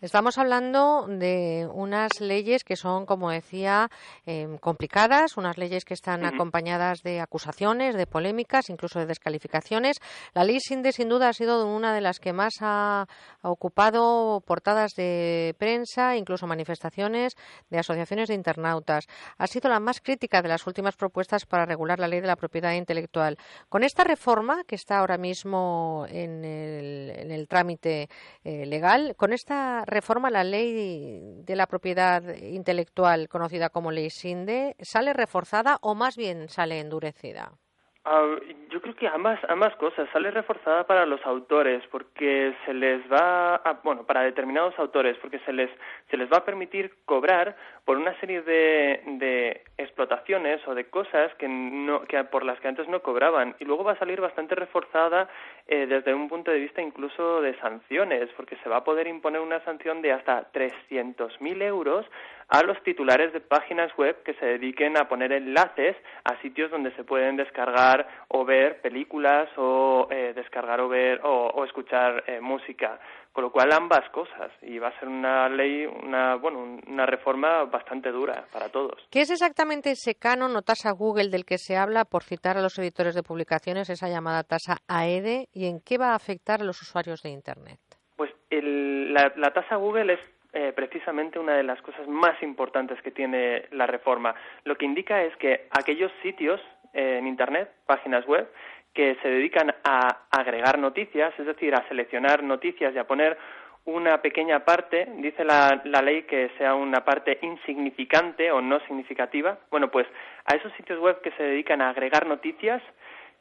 Estamos 0.05 0.37
hablando 0.37 1.07
de 1.07 1.67
unas 1.73 2.21
leyes 2.21 2.63
que 2.63 2.75
son, 2.75 3.07
como 3.07 3.31
decía, 3.31 3.89
em, 4.27 4.59
complicadas, 4.59 5.35
unas 5.35 5.57
leyes 5.57 5.83
que 5.83 5.95
están 5.95 6.25
acompañadas 6.25 7.01
de 7.01 7.21
acusaciones, 7.21 7.95
de 7.95 8.05
polémicas, 8.05 8.69
incluso 8.69 8.99
de 8.99 9.07
descalificaciones. 9.07 9.97
La 10.35 10.43
ley 10.43 10.59
SINDE, 10.59 10.91
sin 10.91 11.09
duda, 11.09 11.29
ha 11.29 11.33
sido 11.33 11.65
una 11.65 11.91
de 11.91 12.01
las 12.01 12.19
que 12.19 12.33
más 12.33 12.53
ha, 12.61 13.07
ocupado 13.41 14.43
portadas 14.45 14.91
de 14.95 15.55
prensa, 15.57 16.15
incluso 16.15 16.45
manifestaciones 16.45 17.33
de 17.71 17.79
asociaciones 17.79 18.27
de 18.27 18.35
internautas. 18.35 19.07
Ha 19.39 19.47
sido 19.47 19.69
la 19.69 19.79
más 19.79 20.01
crítica 20.01 20.43
de 20.43 20.49
las 20.49 20.67
últimas 20.67 20.95
propuestas 20.95 21.47
para 21.47 21.65
regular 21.65 21.99
la 21.99 22.07
ley 22.07 22.21
de 22.21 22.27
la 22.27 22.35
propiedad 22.35 22.73
intelectual. 22.73 23.39
Con 23.69 23.83
esta 23.83 24.03
reforma, 24.03 24.63
que 24.67 24.75
está 24.75 24.99
ahora 24.99 25.17
mismo 25.17 26.05
en 26.09 26.45
el, 26.45 27.47
trámite 27.47 28.07
eh, 28.43 28.67
legal, 28.67 29.15
con 29.17 29.33
esta 29.33 29.83
reforma 29.85 29.94
la 30.29 30.43
ley 30.43 31.19
de 31.43 31.55
la 31.55 31.67
propiedad 31.67 32.23
intelectual 32.35 33.29
conocida 33.29 33.69
como 33.69 33.91
ley 33.91 34.09
SINDE 34.09 34.75
sale 34.81 35.13
reforzada 35.13 35.77
o 35.81 35.95
más 35.95 36.15
bien 36.17 36.49
sale 36.49 36.79
endurecida? 36.79 37.57
Ah, 38.07 38.35
yo 38.69 38.81
creo 38.81 38.95
que 38.95 39.07
ambas, 39.07 39.39
ambas 39.49 39.75
cosas. 39.77 40.07
Sale 40.13 40.29
reforzada 40.29 40.85
para 40.85 41.07
los 41.07 41.25
autores 41.25 41.81
porque 41.89 42.53
se 42.63 42.71
les 42.71 43.01
va, 43.11 43.55
a, 43.55 43.79
bueno, 43.83 44.05
para 44.05 44.21
determinados 44.21 44.77
autores 44.77 45.17
porque 45.17 45.39
se 45.39 45.51
les, 45.51 45.71
se 46.11 46.17
les 46.17 46.31
va 46.31 46.37
a 46.37 46.45
permitir 46.45 46.93
cobrar 47.05 47.55
por 47.83 47.97
una 47.97 48.13
serie 48.19 48.43
de, 48.43 49.01
de 49.17 49.63
explotaciones 49.79 50.61
o 50.67 50.75
de 50.75 50.85
cosas 50.85 51.33
que, 51.39 51.47
no, 51.47 52.01
que 52.01 52.23
por 52.25 52.45
las 52.45 52.59
que 52.59 52.67
antes 52.67 52.87
no 52.87 53.01
cobraban. 53.01 53.55
Y 53.59 53.65
luego 53.65 53.83
va 53.83 53.93
a 53.93 53.99
salir 53.99 54.21
bastante 54.21 54.53
reforzada 54.53 55.27
eh, 55.67 55.87
desde 55.87 56.13
un 56.13 56.29
punto 56.29 56.51
de 56.51 56.59
vista 56.59 56.83
incluso 56.83 57.41
de 57.41 57.57
sanciones 57.57 58.29
porque 58.37 58.55
se 58.57 58.69
va 58.69 58.77
a 58.77 58.83
poder 58.83 59.07
imponer 59.07 59.41
una 59.41 59.63
sanción 59.65 60.03
de 60.03 60.11
hasta 60.11 60.51
300.000 60.51 61.61
euros 61.63 62.05
a 62.49 62.61
los 62.61 62.81
titulares 62.83 63.33
de 63.33 63.39
páginas 63.39 63.91
web 63.97 64.21
que 64.23 64.35
se 64.35 64.45
dediquen 64.45 64.97
a 64.97 65.07
poner 65.07 65.31
enlaces 65.31 65.95
a 66.23 66.39
sitios 66.41 66.69
donde 66.69 66.91
se 66.95 67.03
pueden 67.03 67.37
descargar 67.37 67.94
o 68.29 68.43
ver 68.43 68.81
películas 68.81 69.47
o 69.57 70.07
eh, 70.09 70.33
descargar 70.33 70.81
o 70.81 70.89
ver 70.89 71.21
o, 71.23 71.63
escuchar 71.63 72.23
eh, 72.27 72.39
música. 72.41 72.99
Con 73.31 73.43
lo 73.43 73.51
cual 73.51 73.73
ambas 73.73 74.09
cosas. 74.11 74.51
Y 74.61 74.79
va 74.79 74.87
a 74.87 74.99
ser 74.99 75.09
una 75.09 75.49
ley 75.49 75.85
una 75.85 76.35
bueno 76.35 76.79
una 76.87 77.05
reforma 77.05 77.65
bastante 77.65 78.11
dura 78.11 78.45
para 78.51 78.69
todos. 78.69 79.07
Qué 79.11 79.21
es 79.21 79.29
exactamente 79.29 79.91
ese 79.91 80.15
canon 80.15 80.55
o 80.55 80.61
tasa 80.61 80.91
Google 80.91 81.29
del 81.29 81.45
que 81.45 81.57
se 81.57 81.75
habla 81.75 82.05
por 82.05 82.23
citar 82.23 82.57
a 82.57 82.61
los 82.61 82.79
editores 82.79 83.13
de 83.13 83.23
publicaciones 83.23 83.89
esa 83.89 84.07
llamada 84.07 84.43
tasa 84.43 84.77
AEDE 84.87 85.47
y 85.53 85.67
en 85.67 85.81
qué 85.81 85.97
va 85.97 86.11
a 86.11 86.15
afectar 86.15 86.61
a 86.61 86.65
los 86.65 86.81
usuarios 86.81 87.21
de 87.21 87.29
internet 87.29 87.79
pues 88.15 88.31
la, 88.49 89.33
la 89.35 89.51
tasa 89.51 89.75
Google 89.75 90.13
es 90.13 90.19
eh, 90.57 90.71
precisamente 90.73 91.37
una 91.37 91.57
de 91.57 91.63
las 91.63 91.81
cosas 91.81 92.07
más 92.07 92.41
importantes 92.41 93.01
que 93.01 93.11
tiene 93.11 93.65
la 93.71 93.87
reforma. 93.87 94.33
Lo 94.63 94.77
que 94.77 94.85
indica 94.85 95.21
es 95.21 95.35
que 95.35 95.67
aquellos 95.69 96.13
sitios 96.23 96.61
en 96.95 97.27
Internet, 97.27 97.69
páginas 97.85 98.25
web, 98.25 98.49
que 98.93 99.17
se 99.21 99.27
dedican 99.27 99.75
a 99.83 100.27
agregar 100.31 100.79
noticias, 100.79 101.33
es 101.37 101.45
decir, 101.45 101.75
a 101.75 101.87
seleccionar 101.89 102.41
noticias 102.43 102.95
y 102.95 102.97
a 102.97 103.05
poner 103.05 103.37
una 103.85 104.21
pequeña 104.21 104.65
parte, 104.65 105.07
dice 105.17 105.43
la, 105.43 105.81
ley 106.01 106.23
que 106.23 106.49
sea 106.57 106.73
una 106.73 107.05
parte 107.05 107.37
insignificante 107.41 108.51
o 108.51 108.61
no 108.61 108.79
significativa. 108.81 109.59
Bueno, 109.69 109.91
pues 109.91 110.07
a 110.45 110.55
esos 110.55 110.73
sitios 110.73 110.99
web 110.99 111.21
que 111.21 111.31
se 111.31 111.43
dedican 111.43 111.81
a 111.81 111.89
agregar 111.89 112.25
noticias 112.25 112.81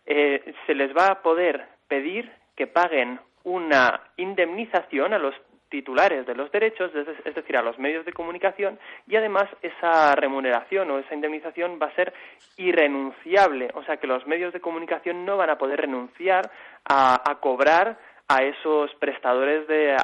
eh, 0.06 0.54
se 0.66 0.74
les 0.74 0.94
va 0.94 1.06
a 1.06 1.22
poder 1.22 1.64
pedir 1.88 2.30
que 2.56 2.66
paguen 2.66 3.20
una 3.44 4.00
indemnización 4.16 5.14
a 5.14 5.18
los 5.18 5.34
titulares 5.74 6.24
de 6.24 6.36
los 6.36 6.52
derechos, 6.52 6.92
es 6.94 7.34
decir, 7.34 7.56
a 7.56 7.62
los 7.62 7.80
medios 7.80 8.04
de 8.06 8.12
comunicación, 8.12 8.78
y 9.08 9.16
además 9.16 9.46
esa 9.60 10.14
remuneración 10.14 10.88
o 10.88 11.00
esa 11.00 11.16
indemnización 11.16 11.80
va 11.82 11.86
a 11.86 11.94
ser 11.96 12.12
irrenunciable, 12.56 13.70
o 13.74 13.82
sea 13.82 13.96
que 13.96 14.06
los 14.06 14.24
medios 14.24 14.52
de 14.52 14.60
comunicación 14.60 15.24
no 15.24 15.36
van 15.36 15.50
a 15.50 15.58
poder 15.58 15.80
renunciar 15.80 16.48
a, 16.88 17.38
cobrar 17.40 17.98
a 18.28 18.44
esos 18.44 18.94
prestadores 19.00 19.66
de, 19.66 19.96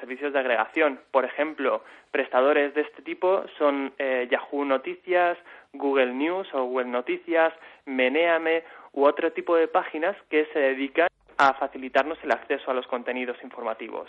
servicios 0.00 0.32
de 0.32 0.38
agregación. 0.38 0.98
Por 1.10 1.26
ejemplo, 1.26 1.84
prestadores 2.10 2.72
de 2.72 2.80
este 2.80 3.02
tipo 3.02 3.44
son 3.58 3.92
eh, 3.98 4.26
Yahoo 4.30 4.64
Noticias, 4.64 5.36
Google 5.74 6.14
News 6.14 6.48
o 6.54 6.64
Google 6.64 6.88
Noticias, 6.88 7.52
Meneame 7.84 8.64
u 8.94 9.04
otro 9.04 9.30
tipo 9.32 9.56
de 9.56 9.68
páginas 9.68 10.16
que 10.30 10.46
se 10.54 10.58
dedican 10.58 11.08
a 11.36 11.52
facilitarnos 11.52 12.16
el 12.24 12.32
acceso 12.32 12.70
a 12.70 12.74
los 12.74 12.86
contenidos 12.86 13.36
informativos. 13.42 14.08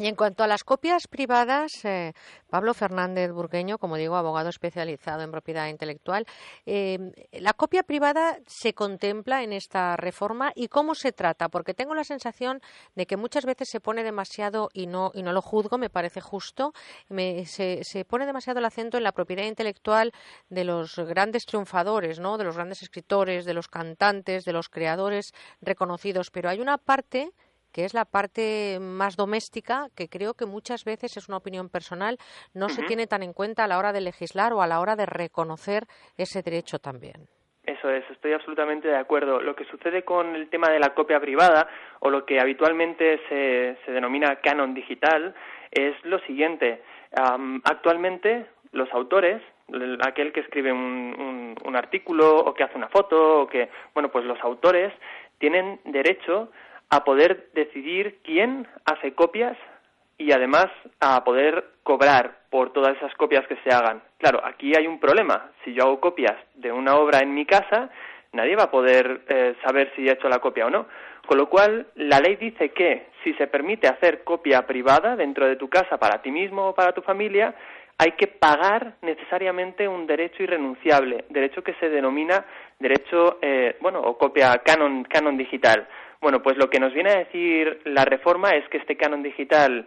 Y 0.00 0.06
en 0.06 0.14
cuanto 0.14 0.44
a 0.44 0.46
las 0.46 0.62
copias 0.62 1.08
privadas, 1.08 1.84
eh, 1.84 2.12
Pablo 2.48 2.72
Fernández 2.72 3.32
Burgueño, 3.32 3.78
como 3.78 3.96
digo, 3.96 4.14
abogado 4.14 4.48
especializado 4.48 5.22
en 5.22 5.32
propiedad 5.32 5.66
intelectual, 5.66 6.24
eh, 6.66 7.10
¿la 7.32 7.52
copia 7.52 7.82
privada 7.82 8.38
se 8.46 8.74
contempla 8.74 9.42
en 9.42 9.52
esta 9.52 9.96
reforma 9.96 10.52
y 10.54 10.68
cómo 10.68 10.94
se 10.94 11.10
trata? 11.10 11.48
Porque 11.48 11.74
tengo 11.74 11.96
la 11.96 12.04
sensación 12.04 12.62
de 12.94 13.06
que 13.06 13.16
muchas 13.16 13.44
veces 13.44 13.70
se 13.70 13.80
pone 13.80 14.04
demasiado, 14.04 14.68
y 14.72 14.86
no, 14.86 15.10
y 15.14 15.24
no 15.24 15.32
lo 15.32 15.42
juzgo, 15.42 15.78
me 15.78 15.90
parece 15.90 16.20
justo, 16.20 16.72
se, 17.08 17.82
se, 17.82 18.04
pone 18.04 18.24
demasiado 18.24 18.60
el 18.60 18.66
acento 18.66 18.98
en 18.98 19.02
la 19.02 19.10
propiedad 19.10 19.46
intelectual 19.46 20.12
de 20.48 20.62
los 20.62 20.96
grandes 20.96 21.44
triunfadores, 21.44 22.20
¿no? 22.20 22.38
de 22.38 22.44
los 22.44 22.54
grandes 22.54 22.82
escritores, 22.82 23.44
de 23.44 23.54
los 23.54 23.66
cantantes, 23.66 24.44
de 24.44 24.52
los 24.52 24.68
creadores 24.68 25.34
reconocidos, 25.60 26.30
pero 26.30 26.50
hay 26.50 26.60
una 26.60 26.78
parte 26.78 27.32
que 27.72 27.84
es 27.84 27.94
la 27.94 28.04
parte 28.04 28.78
más 28.80 29.16
doméstica, 29.16 29.88
que 29.96 30.08
creo 30.08 30.34
que 30.34 30.46
muchas 30.46 30.84
veces 30.84 31.16
es 31.16 31.28
una 31.28 31.38
opinión 31.38 31.68
personal, 31.68 32.18
no 32.54 32.68
se 32.68 32.82
tiene 32.84 33.06
tan 33.06 33.22
en 33.22 33.32
cuenta 33.32 33.64
a 33.64 33.68
la 33.68 33.78
hora 33.78 33.92
de 33.92 34.00
legislar 34.00 34.52
o 34.52 34.62
a 34.62 34.66
la 34.66 34.80
hora 34.80 34.96
de 34.96 35.06
reconocer 35.06 35.84
ese 36.16 36.42
derecho 36.42 36.78
también. 36.78 37.28
Eso 37.68 37.90
es, 37.90 38.02
estoy 38.10 38.32
absolutamente 38.32 38.88
de 38.88 38.96
acuerdo. 38.96 39.42
Lo 39.42 39.54
que 39.54 39.66
sucede 39.66 40.02
con 40.02 40.34
el 40.34 40.48
tema 40.48 40.70
de 40.70 40.78
la 40.78 40.94
copia 40.94 41.20
privada 41.20 41.68
o 42.00 42.08
lo 42.08 42.24
que 42.24 42.40
habitualmente 42.40 43.20
se, 43.28 43.76
se 43.84 43.92
denomina 43.92 44.36
canon 44.36 44.72
digital 44.72 45.34
es 45.70 45.94
lo 46.04 46.18
siguiente. 46.20 46.82
actualmente 47.64 48.46
los 48.72 48.90
autores, 48.92 49.42
aquel 50.00 50.32
que 50.32 50.40
escribe 50.40 50.72
un, 50.72 51.54
un, 51.62 51.76
artículo 51.76 52.36
o 52.36 52.54
que 52.54 52.64
hace 52.64 52.76
una 52.76 52.88
foto 52.88 53.42
o 53.42 53.46
que, 53.46 53.68
bueno, 53.92 54.10
pues 54.10 54.24
los 54.24 54.40
autores 54.42 54.92
tienen 55.38 55.78
derecho 55.84 56.50
a 56.90 57.04
poder 57.04 57.50
decidir 57.54 58.18
quién 58.22 58.66
hace 58.84 59.14
copias 59.14 59.56
y 60.16 60.32
además 60.32 60.66
a 61.00 61.22
poder 61.24 61.64
cobrar 61.82 62.38
por 62.50 62.72
todas 62.72 62.96
esas 62.96 63.14
copias 63.14 63.46
que 63.46 63.56
se 63.62 63.70
hagan. 63.70 64.02
Claro, 64.18 64.40
aquí 64.44 64.72
hay 64.76 64.86
un 64.86 64.98
problema. 64.98 65.52
Si 65.64 65.72
yo 65.72 65.84
hago 65.84 66.00
copias 66.00 66.34
de 66.54 66.72
una 66.72 66.96
obra 66.96 67.20
en 67.20 67.34
mi 67.34 67.46
casa, 67.46 67.90
nadie 68.32 68.56
va 68.56 68.64
a 68.64 68.70
poder 68.70 69.22
eh, 69.28 69.54
saber 69.64 69.92
si 69.94 70.08
he 70.08 70.12
hecho 70.12 70.28
la 70.28 70.40
copia 70.40 70.66
o 70.66 70.70
no. 70.70 70.86
Con 71.26 71.38
lo 71.38 71.48
cual, 71.48 71.86
la 71.94 72.20
ley 72.20 72.36
dice 72.36 72.70
que 72.70 73.08
si 73.22 73.34
se 73.34 73.46
permite 73.46 73.86
hacer 73.86 74.24
copia 74.24 74.66
privada 74.66 75.14
dentro 75.14 75.46
de 75.46 75.56
tu 75.56 75.68
casa 75.68 75.98
para 75.98 76.22
ti 76.22 76.30
mismo 76.30 76.68
o 76.68 76.74
para 76.74 76.92
tu 76.92 77.02
familia, 77.02 77.54
hay 77.98 78.12
que 78.12 78.28
pagar 78.28 78.94
necesariamente 79.02 79.86
un 79.86 80.06
derecho 80.06 80.42
irrenunciable, 80.42 81.24
derecho 81.28 81.62
que 81.62 81.74
se 81.74 81.90
denomina 81.90 82.46
derecho, 82.78 83.38
eh, 83.42 83.76
bueno, 83.80 84.00
o 84.00 84.16
copia 84.16 84.56
canon, 84.64 85.04
canon 85.04 85.36
digital. 85.36 85.86
Bueno, 86.20 86.42
pues 86.42 86.56
lo 86.56 86.68
que 86.68 86.80
nos 86.80 86.92
viene 86.92 87.10
a 87.10 87.18
decir 87.18 87.80
la 87.84 88.04
reforma 88.04 88.50
es 88.50 88.68
que 88.68 88.78
este 88.78 88.96
canon 88.96 89.22
digital 89.22 89.86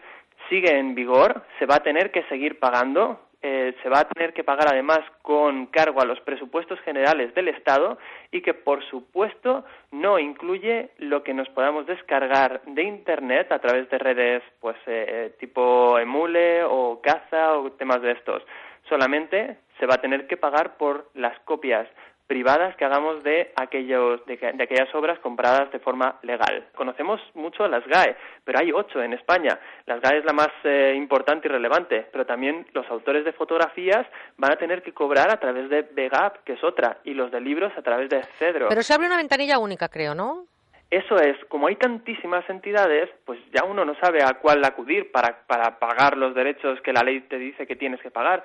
sigue 0.50 0.78
en 0.78 0.96
vigor, 0.96 1.44
se 1.60 1.66
va 1.66 1.76
a 1.76 1.84
tener 1.84 2.12
que 2.12 2.24
seguir 2.24 2.60
pagando, 2.60 3.20
eh, 3.44 3.74
se 3.82 3.90
va 3.90 4.02
a 4.02 4.08
tener 4.08 4.34
que 4.34 4.44
pagar 4.44 4.68
además 4.70 5.00
con 5.24 5.66
cargo 5.68 6.00
a 6.00 6.06
los 6.06 6.20
presupuestos 6.22 6.80
generales 6.82 7.34
del 7.34 7.48
Estado 7.48 7.98
y 8.32 8.42
que, 8.42 8.54
por 8.54 8.84
supuesto, 8.86 9.66
no 9.92 10.20
incluye 10.20 10.92
lo 11.00 11.24
que 11.24 11.34
nos 11.34 11.50
podamos 11.50 11.88
descargar 11.88 12.62
de 12.66 12.84
Internet 12.84 13.52
a 13.52 13.60
través 13.60 13.90
de 13.90 13.98
redes 13.98 14.44
pues 14.60 14.78
eh, 14.86 15.06
eh, 15.08 15.36
tipo 15.40 15.98
Emule 15.98 16.64
o 16.64 17.02
Caza 17.02 17.58
o 17.58 17.72
temas 17.72 18.02
de 18.04 18.12
estos. 18.12 18.44
Solamente 18.88 19.58
se 19.80 19.88
va 19.88 19.96
a 19.96 20.02
tener 20.02 20.28
que 20.28 20.38
pagar 20.38 20.78
por 20.78 21.10
las 21.16 21.40
copias 21.40 21.88
privadas 22.32 22.74
que 22.78 22.86
hagamos 22.86 23.22
de, 23.24 23.52
aquellos, 23.58 24.26
de, 24.26 24.36
aquellas 24.64 24.96
obras 24.96 25.20
compradas 25.20 25.70
de 25.74 25.80
forma 25.80 26.18
legal. 26.24 26.66
Conocemos 26.74 27.20
mucho 27.34 27.68
las 27.68 27.86
GAE, 27.86 28.16
pero 28.46 28.60
hay 28.60 28.72
ocho 28.72 29.04
en 29.04 29.12
España. 29.12 29.60
Las 29.86 30.00
GAE 30.00 30.20
es 30.20 30.24
la 30.24 30.32
más 30.32 30.48
eh, 30.64 30.94
importante 30.96 31.50
y 31.50 31.52
relevante, 31.52 32.08
pero 32.10 32.26
también 32.26 32.66
los 32.72 32.90
autores 32.90 33.26
de 33.26 33.34
fotografías 33.34 34.08
van 34.38 34.54
a 34.54 34.56
tener 34.56 34.82
que 34.82 34.94
cobrar 34.94 35.30
a 35.30 35.42
través 35.42 35.70
de 35.70 35.82
VEGAP, 35.82 36.46
que 36.46 36.54
es 36.54 36.64
otra, 36.64 37.00
y 37.04 37.14
los 37.14 37.32
de 37.32 37.42
libros 37.42 37.74
a 37.78 37.82
través 37.82 38.08
de 38.10 38.24
Cedro. 38.40 38.70
Pero 38.70 38.82
se 38.82 38.94
abre 38.94 39.08
una 39.08 39.18
ventanilla 39.18 39.60
única, 39.60 39.90
creo, 39.90 40.16
¿no? 40.16 40.46
Eso 40.90 41.18
es, 41.18 41.36
como 41.50 41.68
hay 41.68 41.76
tantísimas 41.76 42.50
entidades, 42.50 43.10
pues 43.26 43.40
ya 43.54 43.66
uno 43.66 43.84
no 43.84 43.96
sabe 43.96 44.24
a 44.24 44.36
cuál 44.36 44.64
acudir 44.64 45.12
para, 45.12 45.46
para 45.48 45.80
pagar 45.80 46.16
los 46.16 46.34
derechos 46.34 46.80
que 46.80 46.94
la 46.94 47.02
ley 47.02 47.20
te 47.22 47.38
dice 47.38 47.68
que 47.68 47.76
tienes 47.76 48.02
que 48.02 48.12
pagar. 48.12 48.42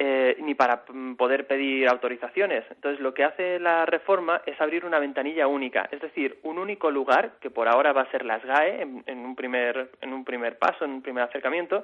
Eh, 0.00 0.36
ni 0.38 0.54
para 0.54 0.84
mm, 0.88 1.16
poder 1.16 1.48
pedir 1.48 1.88
autorizaciones. 1.88 2.64
Entonces, 2.70 3.00
lo 3.00 3.12
que 3.12 3.24
hace 3.24 3.58
la 3.58 3.84
reforma 3.84 4.42
es 4.46 4.60
abrir 4.60 4.84
una 4.84 5.00
ventanilla 5.00 5.48
única, 5.48 5.88
es 5.90 6.00
decir, 6.00 6.38
un 6.44 6.60
único 6.60 6.88
lugar, 6.92 7.32
que 7.40 7.50
por 7.50 7.66
ahora 7.66 7.92
va 7.92 8.02
a 8.02 8.10
ser 8.12 8.24
las 8.24 8.44
GAE 8.44 8.82
en, 8.82 9.18
un, 9.18 9.34
primer, 9.34 9.90
en 10.00 10.12
un 10.12 10.24
primer 10.24 10.56
paso, 10.56 10.84
en 10.84 10.92
un 10.92 11.02
primer 11.02 11.24
acercamiento, 11.24 11.82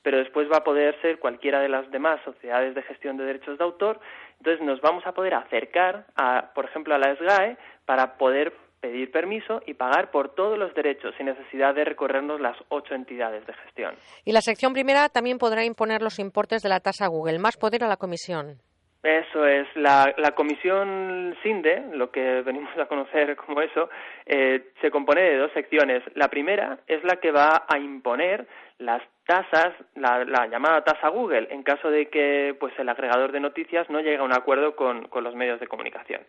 pero 0.00 0.18
después 0.18 0.48
va 0.48 0.58
a 0.58 0.62
poder 0.62 0.96
ser 1.02 1.18
cualquiera 1.18 1.58
de 1.58 1.68
las 1.68 1.90
demás 1.90 2.20
sociedades 2.24 2.72
de 2.76 2.82
gestión 2.82 3.16
de 3.16 3.24
derechos 3.24 3.58
de 3.58 3.64
autor. 3.64 3.98
Entonces, 4.38 4.64
nos 4.64 4.80
vamos 4.80 5.04
a 5.04 5.10
poder 5.10 5.34
acercar, 5.34 6.06
a, 6.14 6.52
por 6.54 6.66
ejemplo, 6.66 6.94
a 6.94 6.98
las 6.98 7.18
GAE 7.18 7.56
para 7.84 8.16
poder 8.16 8.52
pedir 8.86 9.10
permiso 9.10 9.62
y 9.66 9.74
pagar 9.74 10.12
por 10.12 10.34
todos 10.34 10.56
los 10.56 10.72
derechos 10.74 11.12
sin 11.16 11.26
necesidad 11.26 11.74
de 11.74 11.84
recorrernos 11.84 12.40
las 12.40 12.56
ocho 12.68 12.94
entidades 12.94 13.44
de 13.44 13.52
gestión. 13.52 13.96
Y 14.24 14.32
la 14.32 14.40
sección 14.40 14.72
primera 14.72 15.08
también 15.08 15.38
podrá 15.38 15.64
imponer 15.64 16.02
los 16.02 16.20
importes 16.20 16.62
de 16.62 16.68
la 16.68 16.78
tasa 16.78 17.08
Google. 17.08 17.40
Más 17.40 17.56
poder 17.56 17.82
a 17.82 17.88
la 17.88 17.96
comisión. 17.96 18.58
Eso 19.02 19.46
es, 19.46 19.66
la, 19.76 20.14
comisión 20.34 21.36
SINDE, 21.42 21.84
lo 21.92 22.10
que 22.10 22.42
venimos 22.42 22.76
a 22.76 22.86
conocer 22.86 23.36
como 23.36 23.60
eso, 23.60 23.88
eh, 24.24 24.70
se 24.80 24.90
compone 24.90 25.20
de 25.20 25.36
dos 25.36 25.52
secciones. 25.52 26.02
La 26.14 26.28
primera 26.28 26.78
es 26.86 27.02
la 27.04 27.16
que 27.16 27.30
va 27.30 27.66
a 27.68 27.78
imponer 27.78 28.46
las 28.78 29.02
tasas, 29.24 29.74
la, 29.94 30.46
llamada 30.46 30.82
tasa 30.82 31.08
Google, 31.08 31.48
en 31.50 31.62
caso 31.62 31.90
de 31.90 32.08
que 32.08 32.56
pues, 32.58 32.72
el 32.78 32.88
agregador 32.88 33.32
de 33.32 33.40
noticias 33.40 33.88
no 33.90 34.00
llegue 34.00 34.18
a 34.18 34.24
un 34.24 34.32
acuerdo 34.32 34.74
con 34.74 35.08
los 35.12 35.34
medios 35.34 35.60
de 35.60 35.68
comunicación 35.68 36.22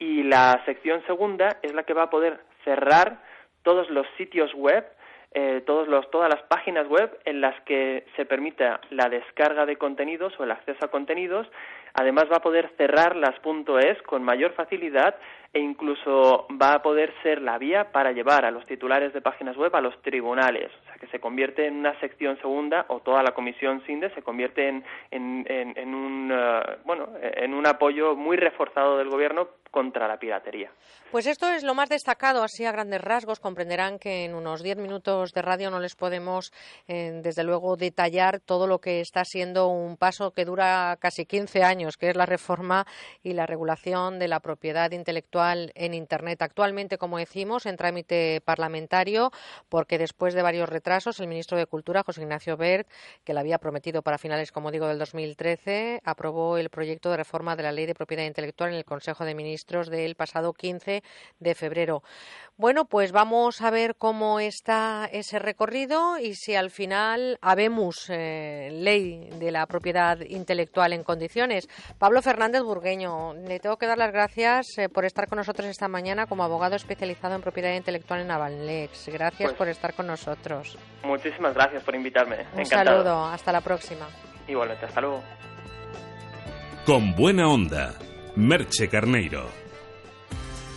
y 0.00 0.24
la 0.24 0.60
sección 0.64 1.02
segunda 1.06 1.58
es 1.62 1.74
la 1.74 1.84
que 1.84 1.94
va 1.94 2.04
a 2.04 2.10
poder 2.10 2.40
cerrar 2.64 3.22
todos 3.62 3.88
los 3.90 4.06
sitios 4.16 4.52
web, 4.54 4.84
eh, 5.32 5.62
todos 5.66 5.86
los, 5.86 6.10
todas 6.10 6.28
las 6.28 6.42
páginas 6.44 6.88
web 6.88 7.16
en 7.26 7.40
las 7.40 7.60
que 7.62 8.04
se 8.16 8.24
permita 8.24 8.80
la 8.90 9.08
descarga 9.08 9.66
de 9.66 9.76
contenidos 9.76 10.32
o 10.40 10.44
el 10.44 10.50
acceso 10.50 10.84
a 10.84 10.90
contenidos. 10.90 11.46
Además 11.94 12.26
va 12.30 12.36
a 12.36 12.42
poder 12.42 12.70
cerrar 12.76 13.16
las 13.16 13.34
.es 13.82 14.02
con 14.02 14.22
mayor 14.22 14.52
facilidad 14.52 15.16
e 15.52 15.58
incluso 15.58 16.46
va 16.50 16.74
a 16.74 16.82
poder 16.82 17.12
ser 17.22 17.42
la 17.42 17.58
vía 17.58 17.90
para 17.90 18.12
llevar 18.12 18.44
a 18.44 18.52
los 18.52 18.64
titulares 18.66 19.12
de 19.12 19.20
páginas 19.20 19.56
web 19.56 19.74
a 19.74 19.80
los 19.80 20.00
tribunales, 20.02 20.70
o 20.80 20.84
sea 20.84 20.94
que 20.94 21.08
se 21.08 21.18
convierte 21.18 21.66
en 21.66 21.76
una 21.76 21.98
sección 21.98 22.36
segunda 22.38 22.86
o 22.88 23.00
toda 23.00 23.22
la 23.22 23.32
comisión 23.32 23.82
SINDE 23.84 24.14
se 24.14 24.22
convierte 24.22 24.68
en, 24.68 24.84
en, 25.10 25.94
un 25.94 26.30
eh, 26.32 26.78
bueno 26.84 27.08
en 27.20 27.54
un 27.54 27.66
apoyo 27.66 28.14
muy 28.14 28.36
reforzado 28.36 28.98
del 28.98 29.08
gobierno 29.08 29.48
contra 29.70 30.08
la 30.08 30.18
piratería. 30.18 30.70
Pues 31.10 31.26
esto 31.26 31.48
es 31.48 31.62
lo 31.62 31.74
más 31.74 31.88
destacado, 31.88 32.42
así 32.42 32.64
a 32.64 32.72
grandes 32.72 33.00
rasgos. 33.00 33.40
Comprenderán 33.40 33.98
que 33.98 34.24
en 34.24 34.34
unos 34.34 34.62
diez 34.62 34.76
minutos 34.76 35.32
de 35.32 35.42
radio 35.42 35.70
no 35.70 35.80
les 35.80 35.94
podemos, 35.94 36.52
eh, 36.88 37.20
desde 37.22 37.44
luego, 37.44 37.76
detallar 37.76 38.40
todo 38.40 38.66
lo 38.66 38.78
que 38.78 39.00
está 39.00 39.24
siendo 39.24 39.68
un 39.68 39.96
paso 39.96 40.32
que 40.32 40.44
dura 40.44 40.96
casi 41.00 41.24
15 41.24 41.62
años, 41.62 41.79
que 41.96 42.10
es 42.10 42.16
la 42.16 42.26
reforma 42.26 42.86
y 43.22 43.32
la 43.32 43.46
regulación 43.46 44.18
de 44.18 44.28
la 44.28 44.40
propiedad 44.40 44.90
intelectual 44.92 45.72
en 45.74 45.94
Internet. 45.94 46.42
Actualmente, 46.42 46.98
como 46.98 47.18
decimos, 47.18 47.66
en 47.66 47.76
trámite 47.76 48.42
parlamentario, 48.44 49.30
porque 49.68 49.98
después 49.98 50.34
de 50.34 50.42
varios 50.42 50.68
retrasos, 50.68 51.20
el 51.20 51.26
ministro 51.28 51.56
de 51.56 51.66
Cultura, 51.66 52.02
José 52.04 52.22
Ignacio 52.22 52.56
Bert, 52.56 52.88
que 53.24 53.34
le 53.34 53.40
había 53.40 53.58
prometido 53.58 54.02
para 54.02 54.18
finales, 54.18 54.52
como 54.52 54.70
digo, 54.70 54.86
del 54.86 54.98
2013, 54.98 56.00
aprobó 56.04 56.58
el 56.58 56.70
proyecto 56.70 57.10
de 57.10 57.16
reforma 57.16 57.56
de 57.56 57.62
la 57.62 57.72
Ley 57.72 57.86
de 57.86 57.94
Propiedad 57.94 58.24
Intelectual 58.24 58.70
en 58.70 58.76
el 58.76 58.84
Consejo 58.84 59.24
de 59.24 59.34
Ministros 59.34 59.88
del 59.88 60.14
pasado 60.16 60.52
15 60.52 61.02
de 61.38 61.54
febrero. 61.54 62.02
Bueno, 62.56 62.84
pues 62.84 63.10
vamos 63.10 63.62
a 63.62 63.70
ver 63.70 63.96
cómo 63.96 64.38
está 64.38 65.08
ese 65.10 65.38
recorrido 65.38 66.18
y 66.18 66.34
si 66.34 66.54
al 66.54 66.70
final 66.70 67.38
habemos 67.40 68.10
eh, 68.10 68.68
ley 68.70 69.30
de 69.38 69.50
la 69.50 69.66
propiedad 69.66 70.20
intelectual 70.20 70.92
en 70.92 71.02
condiciones. 71.02 71.69
Pablo 71.98 72.22
Fernández 72.22 72.62
Burgueño, 72.62 73.34
le 73.34 73.60
tengo 73.60 73.76
que 73.76 73.86
dar 73.86 73.98
las 73.98 74.12
gracias 74.12 74.78
eh, 74.78 74.88
por 74.88 75.04
estar 75.04 75.28
con 75.28 75.38
nosotros 75.38 75.68
esta 75.68 75.88
mañana 75.88 76.26
como 76.26 76.42
abogado 76.42 76.76
especializado 76.76 77.34
en 77.34 77.42
propiedad 77.42 77.74
intelectual 77.74 78.20
en 78.20 78.30
Avalnex. 78.30 79.08
Gracias 79.08 79.50
pues 79.50 79.58
por 79.58 79.68
estar 79.68 79.94
con 79.94 80.06
nosotros. 80.06 80.78
Muchísimas 81.04 81.54
gracias 81.54 81.82
por 81.82 81.94
invitarme. 81.94 82.46
Un 82.54 82.66
saludo, 82.66 83.24
hasta 83.26 83.52
la 83.52 83.60
próxima. 83.60 84.06
Igualmente, 84.48 84.86
hasta 84.86 85.00
luego. 85.00 85.22
Con 86.86 87.14
buena 87.14 87.48
onda, 87.48 87.94
Merche 88.36 88.88
Carneiro. 88.88 89.59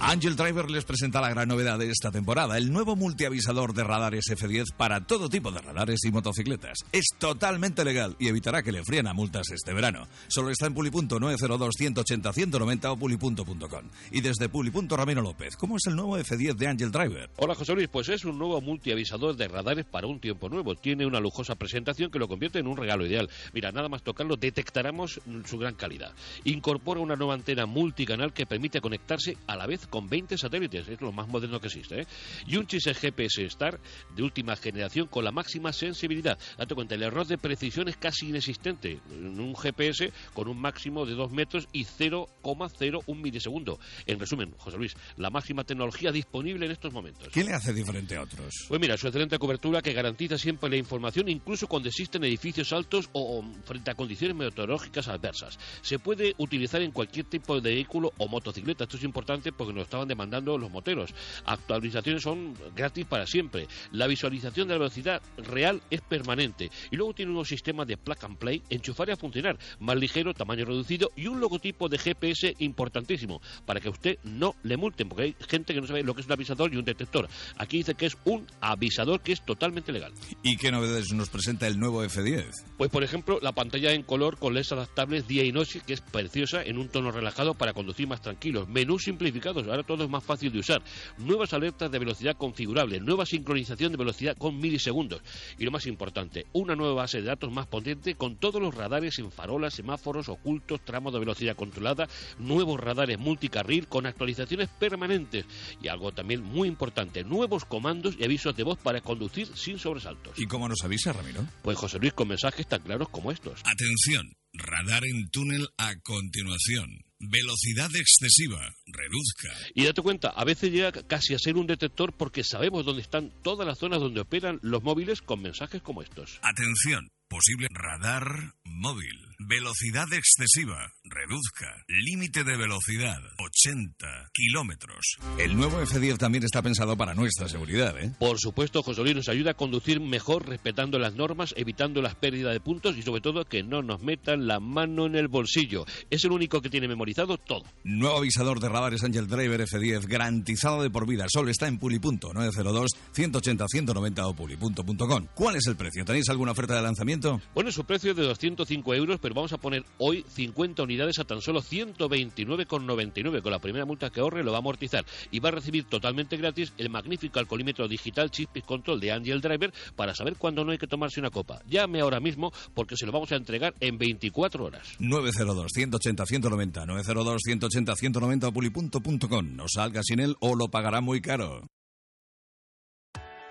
Angel 0.05 0.35
Driver 0.35 0.69
les 0.69 0.83
presenta 0.83 1.21
la 1.21 1.29
gran 1.29 1.47
novedad 1.47 1.79
de 1.79 1.89
esta 1.89 2.11
temporada, 2.11 2.57
el 2.57 2.73
nuevo 2.73 2.97
multiavisador 2.97 3.73
de 3.73 3.85
radares 3.85 4.25
F10 4.29 4.73
para 4.75 4.99
todo 4.99 5.29
tipo 5.29 5.49
de 5.49 5.61
radares 5.61 6.03
y 6.03 6.11
motocicletas. 6.11 6.79
Es 6.91 7.05
totalmente 7.17 7.85
legal 7.85 8.17
y 8.19 8.27
evitará 8.27 8.63
que 8.63 8.73
le 8.73 8.83
fríen 8.83 9.07
a 9.07 9.13
multas 9.13 9.49
este 9.51 9.73
verano. 9.73 10.05
Solo 10.27 10.49
está 10.49 10.67
en 10.67 10.73
Pulipunto 10.73 11.21
902 11.21 11.75
180 11.77 12.33
190 12.33 12.91
o 12.91 12.97
pulipunto.com. 12.97 13.85
Y 14.11 14.19
desde 14.19 14.49
Pulipunto 14.49 14.97
Ramiro 14.97 15.21
López, 15.21 15.55
¿cómo 15.55 15.77
es 15.77 15.87
el 15.87 15.95
nuevo 15.95 16.17
F10 16.19 16.55
de 16.55 16.67
Angel 16.67 16.91
Driver? 16.91 17.29
Hola 17.37 17.55
José 17.55 17.73
Luis, 17.73 17.87
pues 17.87 18.09
es 18.09 18.25
un 18.25 18.37
nuevo 18.37 18.59
multiavisador 18.59 19.37
de 19.37 19.47
radares 19.47 19.85
para 19.85 20.07
un 20.07 20.19
tiempo 20.19 20.49
nuevo. 20.49 20.75
Tiene 20.75 21.05
una 21.05 21.21
lujosa 21.21 21.55
presentación 21.55 22.11
que 22.11 22.19
lo 22.19 22.27
convierte 22.27 22.59
en 22.59 22.67
un 22.67 22.75
regalo 22.75 23.05
ideal. 23.05 23.29
Mira, 23.53 23.71
nada 23.71 23.87
más 23.87 24.03
tocarlo 24.03 24.35
detectaremos 24.35 25.21
su 25.45 25.57
gran 25.57 25.75
calidad. 25.75 26.11
Incorpora 26.43 26.99
una 26.99 27.15
nueva 27.15 27.35
antena 27.35 27.65
multicanal 27.65 28.33
que 28.33 28.45
permite 28.45 28.81
conectarse 28.81 29.37
a 29.47 29.55
la 29.55 29.65
vez 29.65 29.87
con 29.93 30.09
20 30.09 30.39
satélites, 30.39 30.87
es 30.87 30.99
lo 31.01 31.11
más 31.11 31.27
moderno 31.27 31.59
que 31.59 31.67
existe. 31.67 32.01
¿eh? 32.01 32.07
Y 32.47 32.57
un 32.57 32.65
chip 32.65 32.81
GPS 32.81 33.45
Star 33.45 33.79
de 34.15 34.23
última 34.23 34.55
generación 34.55 35.05
con 35.05 35.23
la 35.23 35.31
máxima 35.31 35.71
sensibilidad. 35.71 36.35
Date 36.57 36.73
cuenta, 36.73 36.95
el 36.95 37.03
error 37.03 37.27
de 37.27 37.37
precisión 37.37 37.87
es 37.87 37.97
casi 37.97 38.29
inexistente. 38.29 38.99
En 39.11 39.39
un 39.39 39.55
GPS 39.55 40.11
con 40.33 40.47
un 40.47 40.59
máximo 40.59 41.05
de 41.05 41.13
2 41.13 41.31
metros 41.31 41.67
y 41.71 41.85
0,01 41.85 43.03
milisegundo. 43.15 43.79
En 44.07 44.19
resumen, 44.19 44.55
José 44.57 44.77
Luis, 44.77 44.95
la 45.17 45.29
máxima 45.29 45.63
tecnología 45.63 46.11
disponible 46.11 46.65
en 46.65 46.71
estos 46.71 46.91
momentos. 46.91 47.27
¿Qué 47.31 47.43
le 47.43 47.53
hace 47.53 47.71
diferente 47.71 48.15
a 48.15 48.23
otros? 48.23 48.65
Pues 48.67 48.81
mira, 48.81 48.97
su 48.97 49.05
excelente 49.05 49.37
cobertura 49.37 49.83
que 49.83 49.93
garantiza 49.93 50.39
siempre 50.39 50.71
la 50.71 50.77
información, 50.77 51.29
incluso 51.29 51.67
cuando 51.67 51.89
existen 51.89 52.23
edificios 52.23 52.73
altos 52.73 53.11
o, 53.13 53.37
o 53.37 53.53
frente 53.63 53.91
a 53.91 53.93
condiciones 53.93 54.35
meteorológicas 54.35 55.07
adversas. 55.07 55.59
Se 55.83 55.99
puede 55.99 56.33
utilizar 56.39 56.81
en 56.81 56.89
cualquier 56.89 57.27
tipo 57.27 57.61
de 57.61 57.69
vehículo 57.69 58.11
o 58.17 58.27
motocicleta. 58.27 58.85
Esto 58.85 58.97
es 58.97 59.03
importante 59.03 59.51
porque 59.51 59.73
nos 59.73 59.82
estaban 59.83 60.07
demandando 60.07 60.57
los 60.57 60.71
moteros. 60.71 61.13
Actualizaciones 61.45 62.23
son 62.23 62.55
gratis 62.75 63.05
para 63.05 63.25
siempre. 63.25 63.67
La 63.91 64.07
visualización 64.07 64.67
de 64.67 64.73
la 64.73 64.79
velocidad 64.79 65.21
real 65.37 65.81
es 65.89 66.01
permanente. 66.01 66.69
Y 66.91 66.95
luego 66.95 67.13
tiene 67.13 67.31
unos 67.31 67.47
sistemas 67.47 67.87
de 67.87 67.97
plug 67.97 68.17
and 68.23 68.37
play, 68.37 68.61
enchufar 68.69 69.09
y 69.09 69.11
a 69.11 69.17
funcionar, 69.17 69.57
más 69.79 69.97
ligero, 69.97 70.33
tamaño 70.33 70.65
reducido 70.65 71.11
y 71.15 71.27
un 71.27 71.39
logotipo 71.39 71.89
de 71.89 71.97
GPS 71.97 72.55
importantísimo 72.59 73.41
para 73.65 73.79
que 73.79 73.87
a 73.87 73.91
usted 73.91 74.17
no 74.23 74.55
le 74.63 74.77
multen, 74.77 75.09
porque 75.09 75.23
hay 75.23 75.35
gente 75.47 75.73
que 75.73 75.81
no 75.81 75.87
sabe 75.87 76.03
lo 76.03 76.13
que 76.13 76.21
es 76.21 76.27
un 76.27 76.33
avisador 76.33 76.73
y 76.73 76.77
un 76.77 76.85
detector. 76.85 77.27
Aquí 77.57 77.77
dice 77.77 77.95
que 77.95 78.05
es 78.05 78.17
un 78.25 78.45
avisador 78.61 79.21
que 79.21 79.33
es 79.33 79.43
totalmente 79.43 79.91
legal. 79.91 80.13
¿Y 80.43 80.57
qué 80.57 80.71
novedades 80.71 81.11
nos 81.13 81.29
presenta 81.29 81.67
el 81.67 81.79
nuevo 81.79 82.03
F10? 82.03 82.45
Pues 82.77 82.89
por 82.89 83.03
ejemplo, 83.03 83.39
la 83.41 83.51
pantalla 83.51 83.91
en 83.91 84.03
color 84.03 84.37
con 84.37 84.53
LEDs 84.53 84.71
adaptables 84.71 85.27
día 85.27 85.43
y 85.43 85.51
noche, 85.51 85.81
que 85.85 85.93
es 85.93 86.01
preciosa 86.01 86.63
en 86.63 86.77
un 86.77 86.89
tono 86.89 87.11
relajado 87.11 87.53
para 87.53 87.73
conducir 87.73 88.07
más 88.07 88.21
tranquilos. 88.21 88.67
Menús 88.67 89.03
simplificados, 89.03 89.62
ahora 89.67 89.83
todo 89.83 90.03
es 90.03 90.09
más 90.09 90.23
fácil 90.23 90.51
de 90.51 90.59
usar. 90.59 90.81
Nuevas 91.17 91.53
alertas 91.53 91.91
de 91.91 91.99
velocidad 91.99 92.37
configurable, 92.37 92.99
nueva 92.99 93.25
sincronización 93.25 93.91
de 93.91 93.97
velocidad 93.97 94.37
con 94.37 94.59
milisegundos. 94.59 95.21
Y 95.57 95.65
lo 95.65 95.71
más 95.71 95.85
importante, 95.85 96.45
una 96.53 96.75
nueva 96.75 96.93
base 96.93 97.21
de 97.21 97.27
datos 97.27 97.51
más 97.51 97.67
potente 97.67 98.15
con 98.15 98.37
todos 98.37 98.61
los 98.61 98.73
radares 98.75 99.19
en 99.19 99.31
farolas, 99.31 99.73
semáforos, 99.73 100.29
ocultos, 100.29 100.83
tramos 100.83 101.13
de 101.13 101.19
velocidad 101.19 101.55
controlada, 101.55 102.07
nuevos 102.39 102.79
radares 102.79 103.19
multicarril 103.19 103.87
con 103.87 104.05
actualizaciones 104.05 104.69
permanentes. 104.69 105.45
Y 105.81 105.87
algo 105.87 106.11
también 106.11 106.43
muy 106.43 106.67
importante, 106.67 107.23
nuevos 107.23 107.65
comandos 107.65 108.15
y 108.19 108.23
avisos 108.23 108.55
de 108.55 108.63
voz 108.63 108.77
para 108.79 109.01
conducir 109.01 109.47
sin 109.55 109.79
sobresaltos. 109.79 110.37
¿Y 110.37 110.45
cómo 110.45 110.67
nos 110.67 110.83
avisa, 110.83 111.13
Ramiro? 111.13 111.45
Pues 111.61 111.77
José 111.77 111.99
Luis, 111.99 112.13
con 112.13 112.27
mensajes 112.27 112.67
tan 112.67 112.81
claros 112.81 113.09
como 113.09 113.31
estos. 113.31 113.61
Atención, 113.65 114.33
radar 114.53 115.03
en 115.05 115.29
túnel 115.29 115.67
a 115.77 115.95
continuación. 116.01 117.03
Velocidad 117.29 117.89
excesiva, 117.95 118.75
reduzca. 118.85 119.49
Y 119.73 119.85
date 119.85 120.01
cuenta, 120.01 120.29
a 120.29 120.43
veces 120.43 120.71
llega 120.71 120.91
casi 120.91 121.33
a 121.33 121.39
ser 121.39 121.55
un 121.55 121.67
detector 121.67 122.13
porque 122.13 122.43
sabemos 122.43 122.85
dónde 122.85 123.01
están 123.01 123.31
todas 123.43 123.67
las 123.67 123.79
zonas 123.79 123.99
donde 123.99 124.21
operan 124.21 124.59
los 124.61 124.83
móviles 124.83 125.21
con 125.21 125.41
mensajes 125.41 125.81
como 125.81 126.01
estos. 126.01 126.39
Atención, 126.41 127.09
posible 127.27 127.67
radar 127.71 128.53
móvil. 128.63 129.32
Velocidad 129.39 130.07
excesiva, 130.13 130.91
reduzca. 131.03 131.83
Límite 131.87 132.43
de 132.43 132.57
velocidad, 132.57 133.21
80 133.39 134.29
kilómetros. 134.33 135.17
El 135.37 135.55
nuevo 135.55 135.81
F10 135.81 136.17
también 136.17 136.43
está 136.43 136.61
pensado 136.61 136.95
para 136.95 137.13
nuestra 137.13 137.49
seguridad, 137.49 137.97
¿eh? 137.99 138.13
Por 138.19 138.39
supuesto, 138.39 138.83
José 138.83 139.01
Luis 139.01 139.15
nos 139.15 139.29
ayuda 139.29 139.51
a 139.51 139.55
conducir 139.55 139.99
mejor 139.99 140.47
respetando 140.47 140.99
las 140.99 141.15
normas, 141.15 141.53
evitando 141.57 142.01
las 142.01 142.15
pérdidas 142.15 142.53
de 142.53 142.59
puntos 142.59 142.97
y 142.97 143.01
sobre 143.01 143.21
todo 143.21 143.45
que 143.45 143.63
no 143.63 143.81
nos 143.81 144.01
metan 144.01 144.47
la 144.47 144.59
mano 144.59 145.05
en 145.05 145.15
el 145.15 145.27
bolsillo. 145.27 145.85
Es 146.09 146.23
el 146.25 146.31
único 146.31 146.61
que 146.61 146.69
tiene 146.69 146.87
memorizado 146.87 147.37
todo. 147.37 147.63
Nuevo 147.83 148.17
avisador 148.17 148.59
de 148.59 148.69
radares 148.69 149.03
Angel 149.03 149.27
Driver 149.27 149.61
F10, 149.61 150.07
garantizado 150.07 150.81
de 150.81 150.89
por 150.89 151.07
vida. 151.07 151.25
Solo 151.27 151.49
está 151.49 151.67
en 151.67 151.79
Pulipunto, 151.79 152.31
902-180-190 152.33 154.23
o 154.25 154.33
pulipunto.com. 154.35 155.27
¿Cuál 155.33 155.55
es 155.55 155.67
el 155.67 155.75
precio? 155.75 156.05
¿Tenéis 156.05 156.29
alguna 156.29 156.51
oferta 156.51 156.75
de 156.75 156.81
lanzamiento? 156.81 157.41
Bueno, 157.53 157.71
su 157.71 157.83
precio 157.85 158.11
es 158.11 158.17
de 158.17 158.23
205 158.23 158.93
euros, 158.93 159.19
pero 159.23 159.35
vamos 159.35 159.53
a 159.53 159.57
poner 159.57 159.85
hoy 159.99 160.25
50 160.27 160.83
unidades 160.83 161.17
a 161.17 161.23
tan 161.23 161.41
solo 161.41 161.61
129,99. 161.61 163.41
Con 163.41 163.51
la 163.51 163.59
primera 163.59 163.85
multa 163.85 164.09
que 164.09 164.19
ahorre 164.19 164.43
lo 164.43 164.51
va 164.51 164.57
a 164.57 164.59
amortizar 164.59 165.05
y 165.31 165.39
va 165.39 165.47
a 165.47 165.53
recibir 165.53 165.85
totalmente 165.85 166.35
gratis 166.35 166.73
el 166.77 166.89
magnífico 166.89 167.39
alcoholímetro 167.39 167.87
digital 167.87 168.29
Chip 168.29 168.49
Control 168.65 168.99
de 168.99 169.13
Angel 169.13 169.39
Driver 169.39 169.73
para 169.95 170.13
saber 170.13 170.35
cuándo 170.35 170.65
no 170.65 170.73
hay 170.73 170.77
que 170.77 170.87
tomarse 170.87 171.21
una 171.21 171.29
copa. 171.29 171.61
Llame 171.67 172.01
ahora 172.01 172.19
mismo 172.19 172.51
porque 172.73 172.97
se 172.97 173.05
lo 173.05 173.13
vamos 173.13 173.31
a 173.31 173.37
entregar 173.37 173.73
en 173.79 173.97
24 173.97 174.65
horas. 174.65 174.99
902-180-190, 174.99 176.85
902-180-190 176.85 178.43
o 178.43 178.51
pulipunto.com. 178.51 179.55
No 179.55 179.69
salga 179.69 180.01
sin 180.03 180.19
él 180.19 180.35
o 180.41 180.53
lo 180.55 180.67
pagará 180.67 180.99
muy 180.99 181.21
caro. 181.21 181.65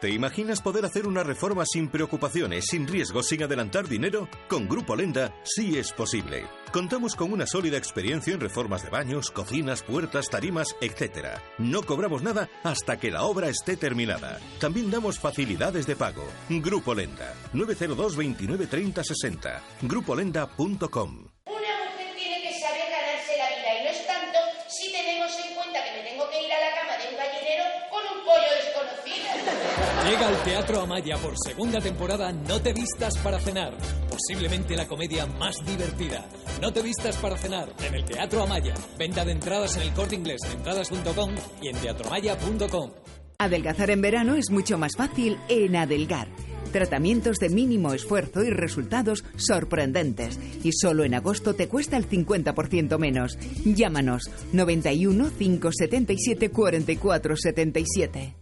¿Te 0.02 0.10
imaginas 0.10 0.60
poder 0.60 0.84
hacer 0.84 1.06
una 1.06 1.22
reforma 1.22 1.62
sin 1.64 1.86
preocupaciones, 1.86 2.66
sin 2.66 2.88
riesgos, 2.88 3.28
sin 3.28 3.44
adelantar 3.44 3.86
dinero? 3.86 4.28
Con 4.48 4.68
Grupo 4.68 4.96
Lenda 4.96 5.32
sí 5.44 5.78
es 5.78 5.92
posible. 5.92 6.48
Contamos 6.72 7.14
con 7.14 7.32
una 7.32 7.46
sólida 7.46 7.76
experiencia 7.76 8.34
en 8.34 8.40
reformas 8.40 8.82
de 8.82 8.90
baños, 8.90 9.30
cocinas, 9.30 9.84
puertas, 9.84 10.28
tarimas, 10.28 10.74
etc. 10.80 11.38
No 11.58 11.84
cobramos 11.84 12.20
nada 12.24 12.48
hasta 12.64 12.98
que 12.98 13.12
la 13.12 13.22
obra 13.22 13.48
esté 13.48 13.76
terminada. 13.76 14.40
También 14.58 14.90
damos 14.90 15.20
facilidades 15.20 15.86
de 15.86 15.94
pago. 15.94 16.24
Grupo 16.48 16.96
Lenda, 16.96 17.32
902 17.52 18.16
29 18.16 18.66
30 18.66 19.04
60. 19.04 19.62
Grupolenda.com. 19.82 21.28
Una 21.46 21.78
mujer 21.84 22.16
tiene 22.16 22.42
que 22.42 22.58
saber 22.58 22.90
ganarse 22.90 23.38
la 23.38 23.48
vida 23.50 23.78
y 23.78 23.84
no 23.84 23.90
es 23.90 24.04
tanto 24.08 24.38
si 24.68 24.90
tenemos 24.90 25.30
en 25.46 25.54
cuenta 25.54 25.78
que 25.84 26.02
me 26.02 26.10
tengo 26.10 26.28
que 26.28 26.42
ir 26.44 26.52
a 26.52 26.58
la 26.58 26.74
cama 26.74 26.98
de 26.98 27.08
un 27.08 27.16
gallinero 27.16 27.64
con 27.88 28.02
un 28.18 28.24
pollo 28.24 28.50
desconocido. 28.56 29.91
Llega 30.04 30.26
al 30.26 30.42
Teatro 30.42 30.80
Amaya 30.80 31.16
por 31.16 31.34
segunda 31.38 31.80
temporada 31.80 32.32
No 32.32 32.60
te 32.60 32.72
vistas 32.72 33.16
para 33.18 33.38
cenar, 33.38 33.72
posiblemente 34.10 34.74
la 34.74 34.88
comedia 34.88 35.26
más 35.26 35.54
divertida. 35.64 36.28
No 36.60 36.72
te 36.72 36.82
vistas 36.82 37.16
para 37.18 37.36
cenar 37.36 37.72
en 37.86 37.94
el 37.94 38.04
Teatro 38.04 38.42
Amaya. 38.42 38.74
Venta 38.98 39.24
de 39.24 39.30
entradas 39.30 39.76
en 39.76 39.82
el 39.82 39.92
Corte 39.92 40.16
Inglés, 40.16 40.40
en 40.44 40.58
entradas.com 40.58 41.34
y 41.62 41.68
en 41.68 41.76
teatroamaya.com. 41.76 42.90
Adelgazar 43.38 43.90
en 43.90 44.00
verano 44.02 44.34
es 44.34 44.50
mucho 44.50 44.76
más 44.76 44.96
fácil 44.96 45.38
en 45.48 45.76
Adelgar. 45.76 46.26
Tratamientos 46.72 47.38
de 47.38 47.50
mínimo 47.50 47.92
esfuerzo 47.92 48.42
y 48.42 48.50
resultados 48.50 49.24
sorprendentes. 49.36 50.40
Y 50.64 50.72
solo 50.72 51.04
en 51.04 51.14
agosto 51.14 51.54
te 51.54 51.68
cuesta 51.68 51.96
el 51.96 52.08
50% 52.08 52.98
menos. 52.98 53.38
Llámanos 53.64 54.30
91 54.52 55.30
577 55.38 56.50
44 56.50 57.36
77. 57.36 58.41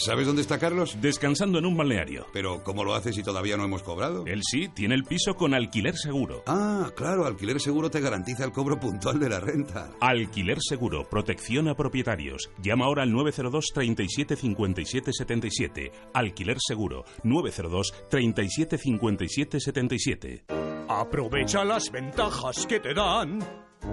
¿Sabes 0.00 0.26
dónde 0.26 0.40
está 0.40 0.58
Carlos? 0.58 0.96
Descansando 1.02 1.58
en 1.58 1.66
un 1.66 1.76
balneario. 1.76 2.26
Pero, 2.32 2.64
¿cómo 2.64 2.84
lo 2.84 2.94
hace 2.94 3.12
si 3.12 3.22
todavía 3.22 3.58
no 3.58 3.64
hemos 3.64 3.82
cobrado? 3.82 4.24
Él 4.26 4.40
sí, 4.42 4.68
tiene 4.68 4.94
el 4.94 5.04
piso 5.04 5.34
con 5.34 5.52
alquiler 5.52 5.94
seguro. 5.94 6.42
Ah, 6.46 6.90
claro, 6.96 7.26
alquiler 7.26 7.60
seguro 7.60 7.90
te 7.90 8.00
garantiza 8.00 8.46
el 8.46 8.52
cobro 8.52 8.80
puntual 8.80 9.20
de 9.20 9.28
la 9.28 9.40
renta. 9.40 9.90
Alquiler 10.00 10.56
seguro, 10.58 11.06
protección 11.06 11.68
a 11.68 11.74
propietarios. 11.74 12.50
Llama 12.62 12.86
ahora 12.86 13.02
al 13.02 13.12
902 13.12 13.66
37 13.74 14.36
57 14.36 15.12
77. 15.12 15.92
Alquiler 16.14 16.56
seguro, 16.58 17.04
902 17.22 17.92
37 18.08 18.78
57 18.78 19.60
77. 19.60 20.44
Aprovecha 20.88 21.62
las 21.62 21.90
ventajas 21.90 22.66
que 22.66 22.80
te 22.80 22.94
dan. 22.94 23.38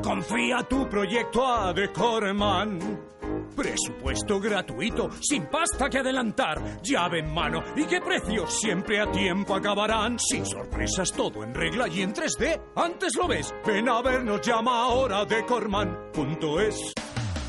Confía 0.02 0.64
tu 0.70 0.88
proyecto 0.88 1.46
a 1.46 1.74
Decorman. 1.74 3.17
Presupuesto 3.56 4.40
gratuito, 4.40 5.10
sin 5.22 5.48
pasta 5.48 5.90
que 5.90 6.00
adelantar, 6.00 6.82
llave 6.82 7.20
en 7.20 7.34
mano 7.34 7.64
y 7.76 7.86
qué 7.86 8.00
precios 8.02 8.60
siempre 8.60 9.02
a 9.02 9.12
tiempo 9.12 9.56
acabarán. 9.56 10.18
Sin 10.20 10.46
sorpresas, 10.46 11.12
todo 11.12 11.44
en 11.44 11.54
regla 11.54 11.88
y 11.88 12.02
en 12.02 12.14
3D. 12.14 12.62
Antes 12.76 13.16
lo 13.18 13.28
ves, 13.28 13.54
ven 13.66 13.90
a 13.90 14.02
vernos, 14.02 14.42
llama 14.42 14.84
ahora 14.84 15.20
a 15.20 15.26
decorman.es. 15.26 16.94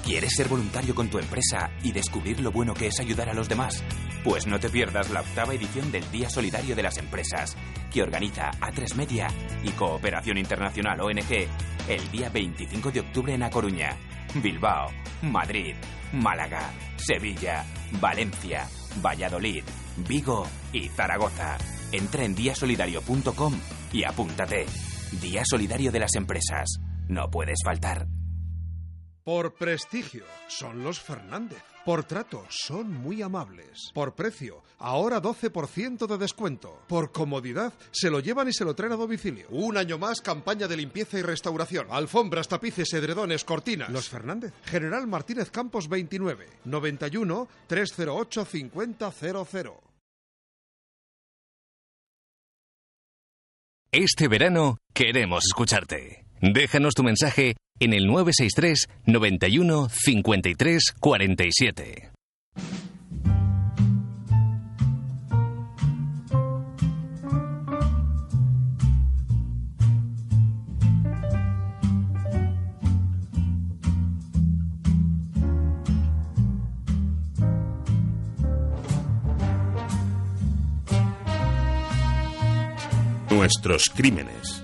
¿Quieres 0.05 0.35
ser 0.35 0.49
voluntario 0.49 0.95
con 0.95 1.11
tu 1.11 1.19
empresa 1.19 1.71
y 1.83 1.93
descubrir 1.93 2.41
lo 2.41 2.51
bueno 2.51 2.73
que 2.73 2.87
es 2.87 2.99
ayudar 2.99 3.29
a 3.29 3.35
los 3.35 3.47
demás? 3.47 3.85
Pues 4.25 4.47
no 4.47 4.59
te 4.59 4.71
pierdas 4.71 5.11
la 5.11 5.21
octava 5.21 5.53
edición 5.53 5.93
del 5.93 6.11
Día 6.11 6.31
Solidario 6.31 6.75
de 6.75 6.83
las 6.83 6.97
Empresas, 6.97 7.57
que 7.93 8.03
organiza 8.03 8.51
A3 8.53 8.95
Media 8.95 9.29
y 9.63 9.71
Cooperación 9.73 10.39
Internacional 10.39 11.03
ONG 11.03 11.47
el 11.89 12.11
día 12.11 12.29
25 12.29 12.91
de 12.91 13.01
octubre 13.01 13.35
en 13.35 13.43
A 13.43 13.51
Coruña, 13.51 13.97
Bilbao, 14.35 14.91
Madrid, 15.23 15.75
Málaga, 16.13 16.71
Sevilla, 16.97 17.65
Valencia, 18.01 18.69
Valladolid, 19.03 19.65
Vigo 20.09 20.47
y 20.73 20.89
Zaragoza. 20.89 21.59
Entra 21.93 22.25
en 22.25 22.35
diasolidario.com 22.35 23.55
y 23.93 24.05
apúntate. 24.05 24.67
Día 25.21 25.43
Solidario 25.45 25.91
de 25.91 26.01
las 26.01 26.15
Empresas. 26.15 26.81
No 27.09 27.31
puedes 27.31 27.59
faltar. 27.65 28.07
Por 29.25 29.55
prestigio, 29.55 30.25
son 30.49 30.83
los 30.83 31.01
Fernández. 31.01 31.63
Por 31.85 32.05
trato, 32.05 32.45
son 32.49 32.93
muy 32.93 33.23
amables. 33.23 33.91
Por 33.95 34.15
precio, 34.15 34.63
ahora 34.79 35.21
12% 35.21 36.07
de 36.07 36.19
descuento. 36.19 36.83
Por 36.89 37.13
comodidad, 37.13 37.73
se 37.91 38.11
lo 38.11 38.21
llevan 38.21 38.49
y 38.49 38.53
se 38.53 38.65
lo 38.65 38.75
traen 38.75 38.93
a 38.93 38.97
domicilio. 38.97 39.47
Un 39.51 39.77
año 39.77 39.99
más, 39.99 40.21
campaña 40.21 40.69
de 40.69 40.77
limpieza 40.77 41.19
y 41.19 41.23
restauración. 41.23 41.87
Alfombras, 41.91 42.49
tapices, 42.49 42.93
edredones, 42.93 43.45
cortinas. 43.45 43.91
Los 43.91 44.09
Fernández. 44.09 44.53
General 44.65 45.07
Martínez 45.07 45.51
Campos 45.51 45.89
29, 45.89 46.47
91 46.65 47.49
308 47.67 48.45
5000. 48.45 48.89
Este 53.91 54.29
verano 54.29 54.79
queremos 54.93 55.45
escucharte. 55.49 56.25
Déjanos 56.41 56.95
tu 56.95 57.03
mensaje 57.03 57.57
en 57.81 57.95
el 57.95 58.07
963 58.07 58.87
91 59.07 59.89
53 59.89 60.93
47. 61.01 62.11
Nuestros 83.39 83.85
crímenes. 83.95 84.58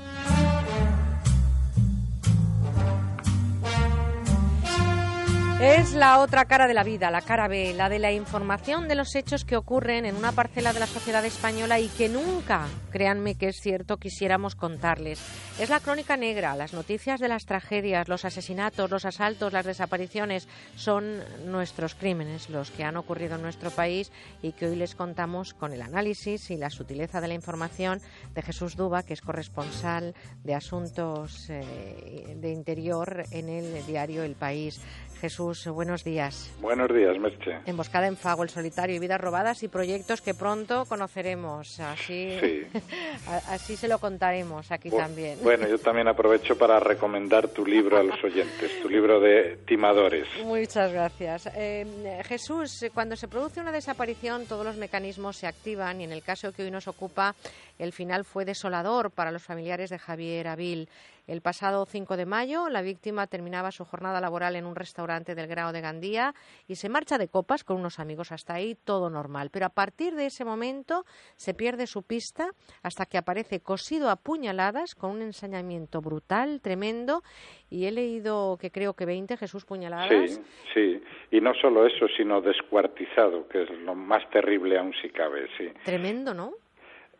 Es 5.60 5.94
la 5.94 6.18
otra 6.18 6.46
cara 6.46 6.66
de 6.66 6.74
la 6.74 6.82
vida, 6.82 7.12
la 7.12 7.22
cara 7.22 7.46
B, 7.46 7.74
la 7.74 7.88
de 7.88 8.00
la 8.00 8.10
información 8.10 8.88
de 8.88 8.96
los 8.96 9.14
hechos 9.14 9.44
que 9.44 9.56
ocurren 9.56 10.04
en 10.04 10.16
una 10.16 10.32
parcela 10.32 10.72
de 10.72 10.80
la 10.80 10.86
sociedad 10.88 11.24
española 11.24 11.78
y 11.78 11.86
que 11.88 12.08
nunca, 12.08 12.66
créanme 12.90 13.36
que 13.36 13.48
es 13.48 13.60
cierto, 13.60 13.96
quisiéramos 13.96 14.56
contarles. 14.56 15.20
Es 15.60 15.70
la 15.70 15.78
crónica 15.78 16.16
negra, 16.16 16.56
las 16.56 16.74
noticias 16.74 17.20
de 17.20 17.28
las 17.28 17.46
tragedias, 17.46 18.08
los 18.08 18.24
asesinatos, 18.24 18.90
los 18.90 19.04
asaltos, 19.04 19.52
las 19.52 19.64
desapariciones, 19.64 20.48
son 20.74 21.22
nuestros 21.46 21.94
crímenes, 21.94 22.50
los 22.50 22.72
que 22.72 22.82
han 22.82 22.96
ocurrido 22.96 23.36
en 23.36 23.42
nuestro 23.42 23.70
país 23.70 24.10
y 24.42 24.52
que 24.52 24.66
hoy 24.66 24.74
les 24.74 24.96
contamos 24.96 25.54
con 25.54 25.72
el 25.72 25.82
análisis 25.82 26.50
y 26.50 26.56
la 26.56 26.68
sutileza 26.68 27.20
de 27.20 27.28
la 27.28 27.34
información 27.34 28.02
de 28.34 28.42
Jesús 28.42 28.74
Duba, 28.74 29.04
que 29.04 29.14
es 29.14 29.22
corresponsal 29.22 30.14
de 30.42 30.54
Asuntos 30.56 31.48
eh, 31.48 32.36
de 32.36 32.50
Interior 32.50 33.24
en 33.30 33.48
el 33.48 33.86
diario 33.86 34.24
El 34.24 34.34
País. 34.34 34.80
Jesús, 35.24 35.53
buenos 35.66 36.04
días. 36.04 36.50
Buenos 36.60 36.92
días, 36.92 37.18
Merche. 37.18 37.60
Emboscada 37.66 38.06
en 38.06 38.16
Fago, 38.16 38.42
El 38.42 38.50
Solitario 38.50 38.96
y 38.96 38.98
Vidas 38.98 39.20
Robadas 39.20 39.62
y 39.62 39.68
proyectos 39.68 40.20
que 40.20 40.34
pronto 40.34 40.84
conoceremos. 40.86 41.80
Así, 41.80 42.66
así 43.48 43.76
se 43.76 43.88
lo 43.88 43.98
contaremos 43.98 44.70
aquí 44.70 44.90
también. 44.90 45.38
Bueno, 45.42 45.68
yo 45.68 45.78
también 45.78 46.08
aprovecho 46.08 46.56
para 46.58 46.80
recomendar 46.80 47.48
tu 47.48 47.64
libro 47.66 47.98
a 47.98 48.02
los 48.02 48.22
oyentes, 48.22 48.82
tu 48.82 48.88
libro 48.88 49.20
de 49.20 49.58
timadores. 49.66 50.26
Muchas 50.44 50.92
gracias. 50.92 51.48
Eh, 51.54 52.22
Jesús, 52.24 52.86
cuando 52.92 53.16
se 53.16 53.28
produce 53.28 53.60
una 53.60 53.72
desaparición, 53.72 54.46
todos 54.46 54.64
los 54.64 54.76
mecanismos 54.76 55.36
se 55.36 55.46
activan 55.46 56.00
y 56.00 56.04
en 56.04 56.12
el 56.12 56.22
caso 56.22 56.52
que 56.52 56.64
hoy 56.64 56.70
nos 56.70 56.88
ocupa, 56.88 57.34
el 57.78 57.92
final 57.92 58.24
fue 58.24 58.44
desolador 58.44 59.10
para 59.10 59.32
los 59.32 59.42
familiares 59.42 59.90
de 59.90 59.98
Javier 59.98 60.48
Avil. 60.48 60.88
El 61.26 61.40
pasado 61.40 61.86
5 61.86 62.18
de 62.18 62.26
mayo, 62.26 62.68
la 62.68 62.82
víctima 62.82 63.26
terminaba 63.26 63.70
su 63.70 63.86
jornada 63.86 64.20
laboral 64.20 64.56
en 64.56 64.66
un 64.66 64.76
restaurante 64.76 65.34
del 65.34 65.46
Grao 65.46 65.72
de 65.72 65.80
Gandía 65.80 66.34
y 66.68 66.74
se 66.74 66.90
marcha 66.90 67.16
de 67.16 67.28
copas 67.28 67.64
con 67.64 67.78
unos 67.78 67.98
amigos. 67.98 68.30
Hasta 68.30 68.54
ahí 68.54 68.76
todo 68.84 69.08
normal. 69.08 69.48
Pero 69.50 69.64
a 69.64 69.70
partir 69.70 70.14
de 70.14 70.26
ese 70.26 70.44
momento 70.44 71.04
se 71.36 71.54
pierde 71.54 71.86
su 71.86 72.02
pista 72.02 72.50
hasta 72.82 73.06
que 73.06 73.16
aparece 73.16 73.60
cosido 73.60 74.10
a 74.10 74.16
puñaladas 74.16 74.94
con 74.94 75.12
un 75.12 75.22
ensañamiento 75.22 76.02
brutal, 76.02 76.60
tremendo. 76.60 77.22
Y 77.70 77.86
he 77.86 77.90
leído 77.90 78.58
que 78.60 78.70
creo 78.70 78.92
que 78.92 79.06
20 79.06 79.38
Jesús 79.38 79.64
puñaladas. 79.64 80.30
Sí, 80.30 80.42
sí. 80.74 81.02
Y 81.30 81.40
no 81.40 81.54
solo 81.54 81.86
eso, 81.86 82.06
sino 82.16 82.42
descuartizado, 82.42 83.48
que 83.48 83.62
es 83.62 83.70
lo 83.70 83.94
más 83.94 84.28
terrible 84.30 84.78
aún 84.78 84.92
si 85.00 85.08
cabe, 85.08 85.48
sí. 85.56 85.72
Tremendo, 85.84 86.34
¿no? 86.34 86.52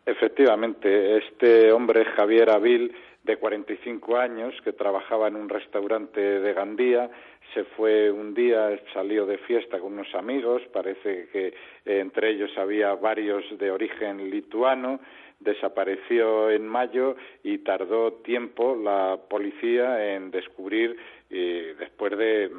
Efectivamente, 0.05 1.17
este 1.17 1.71
hombre 1.71 2.05
Javier 2.05 2.51
Avil 2.51 2.93
de 3.23 3.37
45 3.37 4.17
años 4.17 4.53
que 4.63 4.71
trabajaba 4.71 5.27
en 5.27 5.35
un 5.35 5.49
restaurante 5.49 6.21
de 6.21 6.53
Gandía. 6.53 7.09
Se 7.53 7.63
fue 7.63 8.11
un 8.11 8.35
día, 8.35 8.79
salió 8.93 9.25
de 9.25 9.39
fiesta 9.39 9.79
con 9.79 9.93
unos 9.93 10.13
amigos, 10.13 10.61
parece 10.71 11.27
que 11.31 11.53
entre 11.85 12.31
ellos 12.31 12.51
había 12.57 12.93
varios 12.93 13.43
de 13.57 13.71
origen 13.71 14.29
lituano. 14.29 14.99
Desapareció 15.39 16.51
en 16.51 16.67
mayo 16.67 17.15
y 17.43 17.57
tardó 17.59 18.13
tiempo 18.13 18.75
la 18.75 19.17
policía 19.27 20.13
en 20.13 20.29
descubrir, 20.29 20.95
eh, 21.29 21.75
después 21.79 22.15
de 22.17 22.51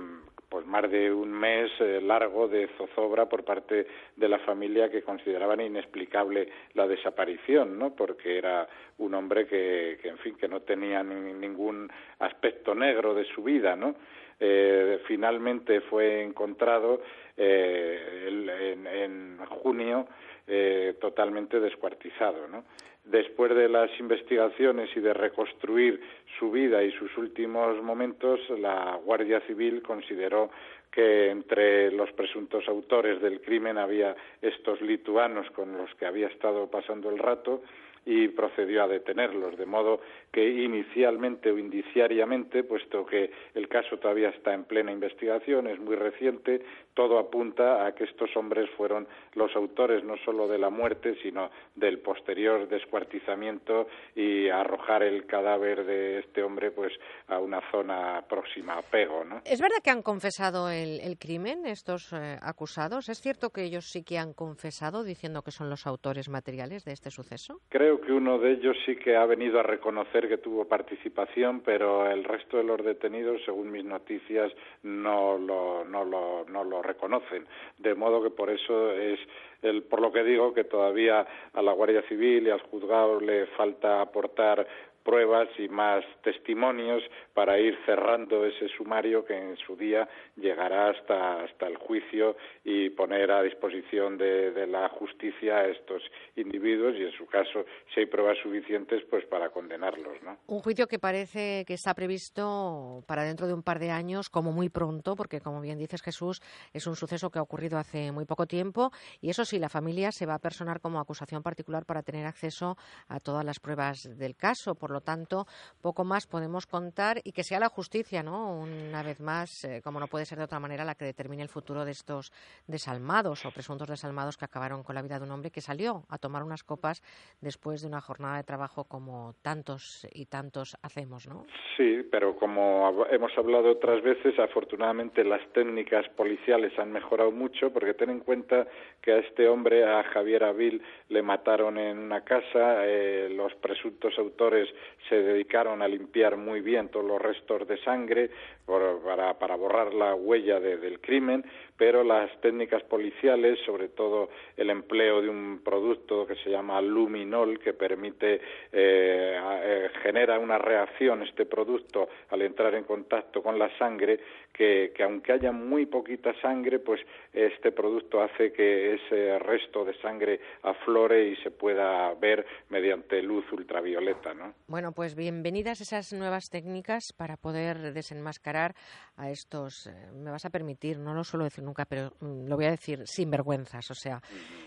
pues 0.57 0.67
más 0.69 0.91
de 0.91 1.13
un 1.13 1.31
mes 1.33 1.71
eh, 1.81 2.01
largo 2.01 2.49
de 2.49 2.67
zozobra 2.79 3.29
por 3.29 3.45
parte 3.45 3.87
de 4.17 4.27
la 4.27 4.39
familia 4.39 4.91
que 4.91 5.03
consideraban 5.03 5.61
inexplicable 5.61 6.49
la 6.73 6.87
desaparición, 6.87 7.79
¿no? 7.79 7.95
Porque 7.95 8.39
era 8.39 8.67
un 8.97 9.13
hombre 9.13 9.47
que, 9.47 9.99
que 10.01 10.09
en 10.09 10.17
fin, 10.17 10.35
que 10.35 10.49
no 10.49 10.63
tenía 10.63 11.03
ningún 11.03 11.93
aspecto 12.21 12.75
negro 12.75 13.13
de 13.13 13.27
su 13.27 13.43
vida, 13.43 13.77
¿no? 13.77 13.97
Eh, 14.41 15.03
finalmente 15.07 15.83
fue 15.83 16.23
encontrado 16.23 17.03
eh, 17.37 18.25
en, 18.27 18.87
en, 18.87 19.39
junio 19.63 20.09
eh, 20.47 20.97
totalmente 20.99 21.61
descuartizado, 21.61 22.49
¿no? 22.49 22.65
Después 23.07 23.55
de 23.55 23.69
las 23.69 23.91
investigaciones 23.99 24.91
y 24.97 25.01
de 25.01 25.15
reconstruir 25.15 26.01
su 26.39 26.51
vida 26.51 26.83
y 26.83 26.93
sus 26.93 27.17
últimos 27.17 27.83
momentos, 27.83 28.41
la 28.59 28.99
Guardia 29.05 29.41
Civil 29.43 29.83
consideró 29.83 30.51
que 30.91 31.31
entre 31.31 31.91
los 31.93 32.11
presuntos 32.13 32.67
autores 32.69 33.21
del 33.21 33.41
crimen 33.41 33.79
había 33.79 34.17
estos 34.41 34.81
lituanos 34.81 35.49
con 35.51 35.77
los 35.77 35.95
que 35.97 36.07
había 36.07 36.29
estado 36.29 36.71
pasando 36.71 37.11
el 37.11 37.19
rato 37.19 37.63
y 38.07 38.29
procedió 38.29 38.85
a 38.85 38.89
detenerlos, 38.89 39.59
de 39.59 39.67
modo 39.67 40.01
que 40.33 40.49
inicialmente 40.49 41.51
o 41.51 41.59
indiciariamente, 41.59 42.63
puesto 42.63 43.05
que 43.05 43.31
el 43.55 43.69
caso 43.69 43.99
todavía 43.99 44.29
está 44.29 44.55
en 44.55 44.65
plena 44.65 44.93
investigación, 44.93 45.67
es 45.67 45.81
muy 45.81 45.97
reciente, 45.97 46.63
todo 46.95 47.19
apunta 47.19 47.85
a 47.85 47.95
que 47.95 48.05
estos 48.05 48.35
hombres 48.37 48.71
fueron 48.77 49.09
los 49.35 49.55
autores 49.57 50.05
no 50.05 50.17
solo 50.25 50.47
de 50.47 50.59
la 50.59 50.71
muerte, 50.71 51.17
sino 51.23 51.51
del 51.75 51.99
posterior 51.99 52.69
descuartizamiento 52.69 53.89
y 54.15 54.49
arrojar 54.49 55.03
el 55.03 55.27
cadáver 55.27 55.85
de 55.85 56.21
este 56.21 56.45
hombre 56.45 56.71
pues 56.71 56.93
a 57.27 57.41
una 57.41 57.61
zona 57.73 58.25
próxima 58.29 58.79
a 58.79 58.83
Pego, 58.83 59.25
¿no? 59.25 59.43
¿Es 59.45 59.61
verdad 59.61 59.79
que 59.83 59.91
han 59.91 60.03
confesado 60.03 60.71
el, 60.71 61.01
el 61.01 61.19
crimen 61.19 61.67
estos 61.67 62.13
eh, 62.13 62.37
acusados? 62.41 63.09
¿Es 63.09 63.21
cierto 63.21 63.51
que 63.51 63.65
ellos 63.65 63.87
sí 63.87 64.05
que 64.05 64.19
han 64.19 64.33
confesado 64.33 65.03
diciendo 65.03 65.43
que 65.43 65.51
son 65.51 65.69
los 65.69 65.87
autores 65.87 66.29
materiales 66.29 66.85
de 66.85 66.93
este 66.93 67.11
suceso? 67.11 67.61
Creo 67.69 67.96
que 68.01 68.13
uno 68.13 68.39
de 68.39 68.53
ellos 68.53 68.77
sí 68.85 68.97
que 68.97 69.17
ha 69.17 69.27
venido 69.27 69.61
a 69.61 69.63
reconocer 69.63 70.29
que 70.29 70.39
tuvo 70.39 70.67
participación, 70.67 71.61
pero 71.61 72.11
el 72.11 72.25
resto 72.25 72.57
de 72.57 72.65
los 72.65 72.85
detenidos, 72.85 73.43
según 73.45 73.71
mis 73.71 73.85
noticias, 73.85 74.53
no 74.83 75.39
lo, 75.39 75.85
no 75.85 76.05
lo, 76.05 76.45
no 76.49 76.65
lo 76.65 76.83
reconocen. 76.83 77.47
De 77.79 77.95
modo 77.95 78.23
que 78.23 78.31
por 78.31 78.51
eso 78.51 78.93
es 78.93 79.19
el, 79.63 79.83
por 79.83 80.01
lo 80.01 80.13
que 80.13 80.23
digo 80.23 80.55
que 80.55 80.65
todavía 80.65 81.27
a 81.53 81.63
la 81.63 81.73
Guardia 81.73 82.03
Civil 82.03 82.47
y 82.47 82.51
al 82.51 82.61
juzgado 82.61 83.21
le 83.21 83.47
falta 83.49 84.01
aportar 84.01 84.67
pruebas 85.07 85.49
y 85.57 85.69
más 85.69 86.05
testimonios 86.25 87.01
para 87.33 87.61
ir 87.61 87.79
cerrando 87.87 88.45
ese 88.45 88.69
sumario 88.77 89.25
que 89.25 89.39
en 89.39 89.57
su 89.57 89.77
día 89.77 90.09
llegará 90.35 90.91
hasta, 90.91 91.45
hasta 91.45 91.69
el 91.69 91.77
juicio 91.77 92.37
y 92.65 92.91
poner 92.91 93.31
a 93.31 93.43
disposición 93.43 94.19
de, 94.19 94.67
la 94.67 94.89
justicia 94.89 95.59
a 95.59 95.67
estos 95.69 96.03
individuos 96.35 96.97
y 96.97 97.05
en 97.05 97.13
su 97.13 97.27
caso 97.27 97.65
si 97.95 98.01
hay 98.01 98.07
pruebas 98.07 98.37
suficientes 98.43 99.05
pues 99.09 99.25
para 99.27 99.51
condenarlos 99.51 100.21
¿no? 100.25 100.39
un 100.49 100.61
juicio 100.61 100.89
que 100.89 100.99
parece 100.99 101.65
que 101.67 101.75
está 101.75 101.95
previsto 101.95 103.05
para 103.07 103.23
dentro 103.23 103.47
de 103.47 103.55
un 103.55 103.63
par 103.63 103.79
de 103.79 103.93
años 103.93 104.29
como 104.29 104.51
muy 104.51 104.69
pronto 104.69 105.15
porque 105.15 105.41
como 105.41 105.61
bien 105.61 105.79
dices 105.79 106.03
Jesús 106.03 106.43
es 106.73 106.87
un 106.89 106.97
suceso 106.97 107.31
que 107.31 107.39
ha 107.39 107.43
ocurrido 107.43 107.79
hace 107.79 108.11
muy 108.11 108.25
poco 108.25 108.47
tiempo 108.47 108.91
y 109.21 109.31
eso 109.31 109.45
sí 109.45 109.61
la 109.61 109.69
familia 109.69 110.11
se 110.11 110.27
va 110.27 110.35
a 110.35 110.41
personar 110.41 110.81
como 110.81 110.99
acusación 110.99 111.45
particular 111.45 111.85
para 111.87 112.03
tener 112.03 112.27
acceso 112.27 112.77
a 113.07 113.21
todas 113.21 113.45
las 113.45 113.61
pruebas 113.61 114.09
del 114.19 114.35
caso 114.35 114.75
por 114.75 114.96
lo 114.97 115.03
tanto, 115.03 115.47
poco 115.83 116.05
más 116.05 116.27
podemos 116.27 116.67
contar 116.67 117.21
y 117.23 117.33
que 117.33 117.45
sea 117.45 117.61
la 117.61 117.69
justicia, 117.69 118.23
¿no? 118.23 118.61
Una 118.61 119.03
vez 119.03 119.21
más, 119.21 119.65
eh, 119.65 119.83
como 119.85 120.01
no 120.01 120.07
puede 120.07 120.25
ser 120.25 120.39
de 120.39 120.45
otra 120.45 120.59
manera, 120.59 120.85
la 120.85 120.95
que 120.95 121.05
determine 121.05 121.43
el 121.43 121.51
futuro 121.51 121.85
de 121.85 121.91
estos 121.91 122.33
desalmados 122.67 123.45
o 123.45 123.51
presuntos 123.51 123.89
desalmados 123.89 124.39
que 124.39 124.47
acabaron 124.47 124.83
con 124.83 124.95
la 124.95 125.03
vida 125.03 125.19
de 125.19 125.27
un 125.27 125.33
hombre 125.33 125.51
que 125.51 125.61
salió 125.61 126.05
a 126.09 126.17
tomar 126.17 126.43
unas 126.43 126.65
copas 126.65 127.03
después 127.43 127.83
de 127.83 127.89
una 127.89 128.01
jornada 128.01 128.39
de 128.39 128.45
trabajo 128.45 128.85
como 128.85 129.35
tantos 129.43 130.07
y 130.13 130.25
tantos 130.27 130.79
hacemos, 130.83 131.29
¿no? 131.29 131.45
Sí, 131.77 132.03
pero 132.11 132.37
como 132.37 133.05
hemos 133.11 133.37
hablado 133.37 133.73
otras 133.73 134.03
veces, 134.03 134.39
afortunadamente 134.39 135.25
las 135.25 135.47
técnicas 135.53 136.09
policiales 136.17 136.73
han 136.79 136.91
mejorado 136.91 137.33
mucho 137.33 137.71
porque 137.71 137.93
ten 137.93 138.09
en 138.09 138.21
cuenta 138.21 138.67
que 139.03 139.13
a 139.13 139.19
este 139.19 139.47
hombre, 139.47 139.85
a 139.85 140.05
Javier 140.05 140.45
Avil, 140.45 140.81
le 141.11 141.21
mataron 141.21 141.77
en 141.77 141.99
una 141.99 142.23
casa, 142.23 142.87
eh, 142.87 143.29
los 143.31 143.55
presuntos 143.57 144.15
autores 144.19 144.69
se 145.09 145.17
dedicaron 145.23 145.83
a 145.83 145.89
limpiar 145.89 146.37
muy 146.37 146.61
bien 146.61 146.89
todos 146.89 147.07
los 147.07 147.21
restos 147.21 147.67
de 147.67 147.79
sangre 147.79 148.31
para, 148.67 149.57
borrar 149.57 149.95
la 149.95 150.15
huella 150.15 150.59
del 150.59 151.01
crimen, 151.01 151.45
pero 151.77 152.03
las 152.03 152.31
técnicas 152.41 152.83
policiales, 152.85 153.59
sobre 153.65 153.89
todo 153.89 154.29
el 154.57 154.71
empleo 154.71 155.23
de 155.23 155.29
un 155.29 155.61
producto 155.65 156.27
que 156.27 156.35
se 156.37 156.51
llama 156.51 156.81
luminol, 156.81 157.61
que 157.61 157.75
permite, 157.75 158.41
eh, 158.73 159.41
eh, 159.41 159.91
genera 160.03 160.39
una 160.39 160.59
reacción 160.59 161.23
este 161.23 161.47
producto 161.47 162.09
al 162.31 162.43
entrar 162.43 162.75
en 162.75 162.85
contacto 162.85 163.43
con 163.43 163.59
la 163.59 163.71
sangre, 163.79 164.19
que, 164.53 164.93
que, 164.95 165.03
aunque 165.03 165.33
haya 165.33 165.53
muy 165.53 165.87
poquita 165.87 166.35
sangre, 166.41 166.81
pues 166.81 167.01
este 167.33 167.71
producto 167.71 168.21
hace 168.21 168.53
que 168.53 168.95
ese 168.95 169.39
resto 169.39 169.85
de 169.85 169.95
sangre 169.99 170.41
aflore 170.63 171.29
y 171.29 171.37
se 171.37 171.51
pueda 171.51 172.13
ver 172.15 172.45
mediante 172.71 173.23
luz 173.23 173.45
ultravioleta, 173.53 174.35
¿no? 174.35 174.55
Bueno, 174.69 174.91
pues 174.91 175.15
bienvenidas 175.15 175.81
esas 175.81 176.13
nuevas 176.13 176.51
técnicas 176.51 177.13
para 177.13 177.37
poder 177.37 177.95
desenmascarar 177.95 178.75
a 179.15 179.31
estos, 179.31 179.87
eh, 179.87 180.11
me 180.13 180.33
vas 180.33 180.45
a 180.45 180.51
permitir, 180.51 180.99
no 180.99 181.15
lo 181.15 181.23
suelo 181.23 181.45
decir 181.45 181.63
nunca, 181.63 181.85
pero 181.85 182.17
mm, 182.19 182.49
lo 182.49 182.57
voy 182.57 182.65
a 182.65 182.71
decir 182.71 183.05
sin 183.07 183.31
vergüenzas, 183.31 183.89
o 183.93 183.95
sea, 183.95 184.21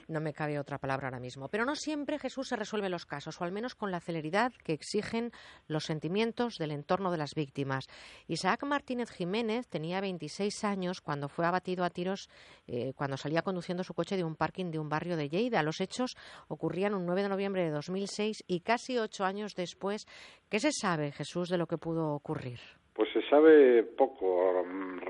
no 0.07 0.21
me 0.21 0.31
cabe 0.31 0.57
otra 0.57 0.77
palabra 0.77 1.07
ahora 1.07 1.19
mismo. 1.19 1.49
Pero 1.49 1.65
no 1.65 1.75
siempre 1.75 2.17
Jesús 2.17 2.47
se 2.47 2.55
resuelve 2.55 2.87
los 2.87 3.05
casos, 3.05 3.41
o 3.41 3.43
al 3.43 3.51
menos 3.51 3.75
con 3.75 3.91
la 3.91 3.99
celeridad 3.99 4.53
que 4.63 4.71
exigen 4.71 5.33
los 5.67 5.83
sentimientos 5.83 6.57
del 6.57 6.71
entorno 6.71 7.11
de 7.11 7.17
las 7.17 7.35
víctimas. 7.35 7.87
Isaac 8.27 8.63
Martínez 8.63 9.11
Jiménez 9.11 9.67
tenía 9.67 9.99
26 9.99 10.63
años 10.63 11.01
cuando 11.01 11.27
fue 11.27 11.45
abatido 11.45 11.83
a 11.83 11.89
tiros 11.89 12.29
eh, 12.67 12.93
cuando 12.95 13.17
salía 13.17 13.41
conduciendo 13.41 13.83
su 13.83 13.93
coche 13.93 14.15
de 14.15 14.23
un 14.23 14.37
parking 14.37 14.71
de 14.71 14.79
un 14.79 14.87
barrio 14.87 15.17
de 15.17 15.27
Lleida. 15.27 15.61
Los 15.61 15.81
hechos 15.81 16.15
ocurrían 16.47 16.93
un 16.93 17.05
9 17.05 17.23
de 17.23 17.29
noviembre 17.29 17.63
de 17.63 17.71
2006 17.71 18.45
y 18.47 18.61
casi 18.61 18.97
ocho 18.97 19.25
años 19.25 19.55
después, 19.55 19.88
¿qué 20.49 20.59
se 20.59 20.71
sabe, 20.71 21.11
Jesús, 21.11 21.49
de 21.49 21.57
lo 21.57 21.67
que 21.67 21.77
pudo 21.77 22.13
ocurrir? 22.13 22.59
Pues 22.99 23.13
se 23.13 23.21
sabe 23.29 23.83
poco, 23.83 24.65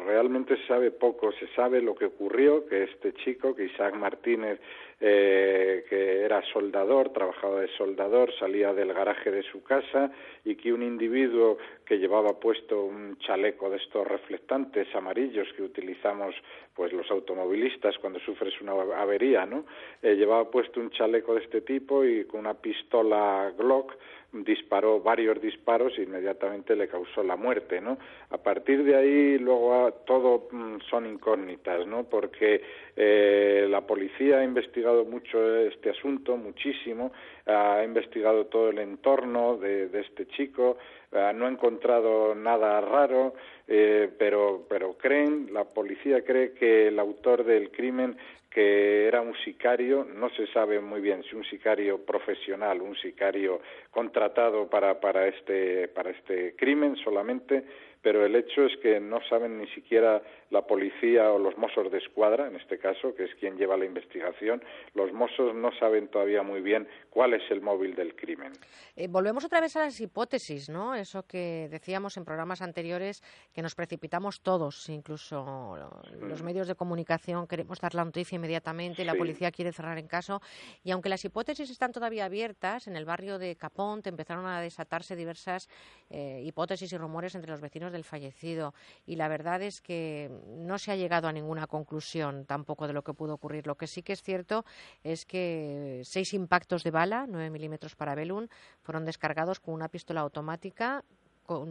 realmente 0.06 0.56
se 0.58 0.68
sabe 0.68 0.92
poco. 0.92 1.32
Se 1.32 1.48
sabe 1.56 1.82
lo 1.82 1.96
que 1.96 2.06
ocurrió, 2.06 2.68
que 2.68 2.84
este 2.84 3.14
chico, 3.14 3.56
que 3.56 3.66
Isaac 3.66 3.96
Martínez, 3.96 4.60
eh, 5.00 5.84
que 5.90 6.22
era 6.22 6.40
soldador, 6.54 7.10
trabajaba 7.10 7.62
de 7.62 7.68
soldador, 7.78 8.32
salía 8.38 8.74
del 8.74 8.94
garaje 8.94 9.32
de 9.32 9.42
su 9.42 9.64
casa 9.64 10.12
y 10.46 10.56
que 10.56 10.72
un 10.72 10.84
individuo 10.84 11.58
que 11.84 11.98
llevaba 11.98 12.40
puesto 12.40 12.84
un 12.84 13.18
chaleco 13.18 13.72
de 13.72 13.78
estos 13.78 14.08
reflectantes 14.08 14.88
amarillos 14.94 15.48
que 15.58 15.64
utilizamos 15.64 16.36
pues 16.76 16.94
los 16.94 17.10
automovilistas 17.10 17.98
cuando 17.98 18.20
sufres 18.20 18.54
una 18.62 18.74
avería, 19.02 19.48
¿no? 19.48 19.66
Eh, 20.04 20.14
llevaba 20.16 20.52
puesto 20.52 20.80
un 20.80 20.92
chaleco 20.92 21.34
de 21.34 21.42
este 21.42 21.62
tipo 21.62 22.06
y 22.06 22.26
con 22.26 22.42
una 22.42 22.54
pistola 22.54 23.52
Glock 23.58 23.96
disparó 24.32 25.02
varios 25.02 25.42
disparos 25.42 25.98
e 25.98 26.04
inmediatamente 26.04 26.76
le 26.76 26.88
causó 26.88 27.24
la 27.24 27.36
muerte, 27.36 27.82
¿no? 27.82 27.98
A 28.30 28.38
partir 28.38 28.84
de 28.84 28.96
ahí 28.96 29.38
luego 29.40 29.74
ah, 29.74 29.92
todo 30.06 30.48
mm, 30.52 30.78
son 30.90 31.08
incógnitas, 31.08 31.88
¿no? 31.88 32.04
Porque 32.04 32.62
eh, 32.96 33.68
la 33.70 33.82
policía 33.82 34.40
ha 34.40 34.44
investigado 34.44 35.04
mucho 35.04 35.58
este 35.58 35.90
asunto, 35.90 36.38
muchísimo, 36.38 37.12
ha 37.48 37.84
investigado 37.84 38.46
todo 38.46 38.70
el 38.70 38.78
entorno 38.78 39.58
de, 39.58 39.90
este 40.00 40.28
chico, 40.28 40.78
ah, 41.12 41.34
no 41.34 41.48
ha 41.48 41.50
encontrado 41.50 42.36
nada 42.36 42.80
raro, 42.82 43.34
eh, 43.68 44.10
pero, 44.18 44.66
pero 44.70 44.94
creen, 44.94 45.50
la 45.52 45.64
policía 45.64 46.24
cree 46.24 46.54
que 46.54 46.88
el 46.90 47.00
autor 47.00 47.44
del 47.44 47.72
crimen 47.72 48.16
que 48.50 49.08
era 49.08 49.22
un 49.22 49.36
sicario, 49.44 50.04
no 50.04 50.30
se 50.32 50.48
sabe 50.48 50.80
muy 50.80 51.02
bien 51.02 51.24
si 51.24 51.36
un 51.36 51.44
sicario 51.46 52.04
profesional, 52.04 52.82
un 52.82 52.96
sicario 52.96 53.62
contratado 53.92 54.68
para, 54.68 55.00
para, 55.00 55.28
este, 55.28 55.88
para 55.90 56.10
este 56.10 56.56
crimen 56.56 56.96
solamente, 56.98 57.64
pero 58.02 58.26
el 58.26 58.36
hecho 58.36 58.66
es 58.66 58.76
que 58.78 59.00
no 59.00 59.20
saben 59.30 59.60
ni 59.60 59.68
siquiera 59.68 60.22
la 60.50 60.64
policía 60.64 61.32
o 61.32 61.38
los 61.38 61.58
Mossos 61.58 61.92
de 61.92 62.00
Escuadra, 62.00 62.48
en 62.48 62.56
este 62.56 62.80
caso, 62.80 63.14
que 63.14 63.26
es 63.26 63.36
quien 63.36 63.58
lleva 63.58 63.78
la 63.78 63.86
investigación, 63.86 64.64
los 64.94 65.14
Mossos 65.14 65.54
no 65.56 65.72
saben 65.80 66.08
todavía 66.08 66.42
muy 66.42 66.62
bien 66.62 66.88
cuál 67.10 67.34
es 67.34 67.44
el 67.52 67.62
móvil 67.62 67.96
del 67.96 68.16
crimen. 68.16 68.54
Eh, 68.96 69.08
volvemos 69.08 69.46
otra 69.46 69.62
vez 69.62 69.76
a 69.76 69.82
las 69.82 70.00
hipótesis, 70.00 70.70
¿no? 70.70 70.96
Eso 70.96 71.24
que 71.24 71.68
decíamos 71.70 72.18
en 72.18 72.26
programas 72.26 72.62
anteriores, 72.62 73.22
que 73.54 73.62
nos 73.62 73.76
precipitamos 73.76 74.42
todos, 74.42 74.90
incluso 74.90 75.78
los 76.20 76.42
mm. 76.42 76.46
medios 76.46 76.68
de 76.68 76.76
comunicación 76.76 77.48
queremos 77.48 77.80
dar 77.80 77.94
la 77.94 78.06
noticia 78.06 78.36
inmediatamente, 78.36 79.06
la 79.06 79.16
policía 79.16 79.52
quiere 79.52 79.72
cerrar 79.72 79.98
en 79.98 80.08
caso, 80.08 80.42
y 80.84 80.92
aunque 80.92 81.10
las 81.10 81.24
hipótesis 81.24 81.70
están 81.70 81.92
todavía 81.92 82.26
abiertas, 82.26 82.88
en 82.88 82.96
el 82.96 83.06
barrio 83.06 83.38
de 83.38 83.56
Capont 83.56 84.06
empezaron 84.08 84.46
a 84.48 84.62
desatarse 84.62 85.16
diversas 85.16 85.70
eh, 86.10 86.42
hipótesis 86.44 86.92
y 86.92 86.98
rumores 86.98 87.36
entre 87.36 87.52
los 87.52 87.62
vecinos 87.62 87.92
del 87.92 88.04
fallecido 88.04 88.74
y 89.06 89.16
la 89.16 89.28
verdad 89.28 89.62
es 89.62 89.82
que 89.82 90.30
no 90.48 90.78
se 90.78 90.92
ha 90.92 90.96
llegado 90.96 91.28
a 91.28 91.34
ninguna 91.34 91.68
conclusión 91.68 92.46
tampoco 92.46 92.88
de 92.88 92.94
lo 92.94 93.04
que 93.04 93.14
pudo 93.14 93.36
ocurrir. 93.36 93.68
Lo 93.68 93.76
que 93.76 93.88
sí 93.88 94.04
que 94.04 94.14
es 94.14 94.22
cierto 94.22 94.66
es 95.04 95.26
que 95.26 96.02
seis 96.04 96.34
impactos 96.34 96.84
de 96.84 96.92
bala, 96.92 97.26
9 97.28 97.50
milímetros 97.50 97.96
para 97.96 98.16
Belún, 98.16 98.50
fueron 98.82 99.06
descargados 99.06 99.60
con 99.60 99.74
una 99.74 99.90
pistola 99.90 100.22
automática 100.22 101.04
con, 101.50 101.68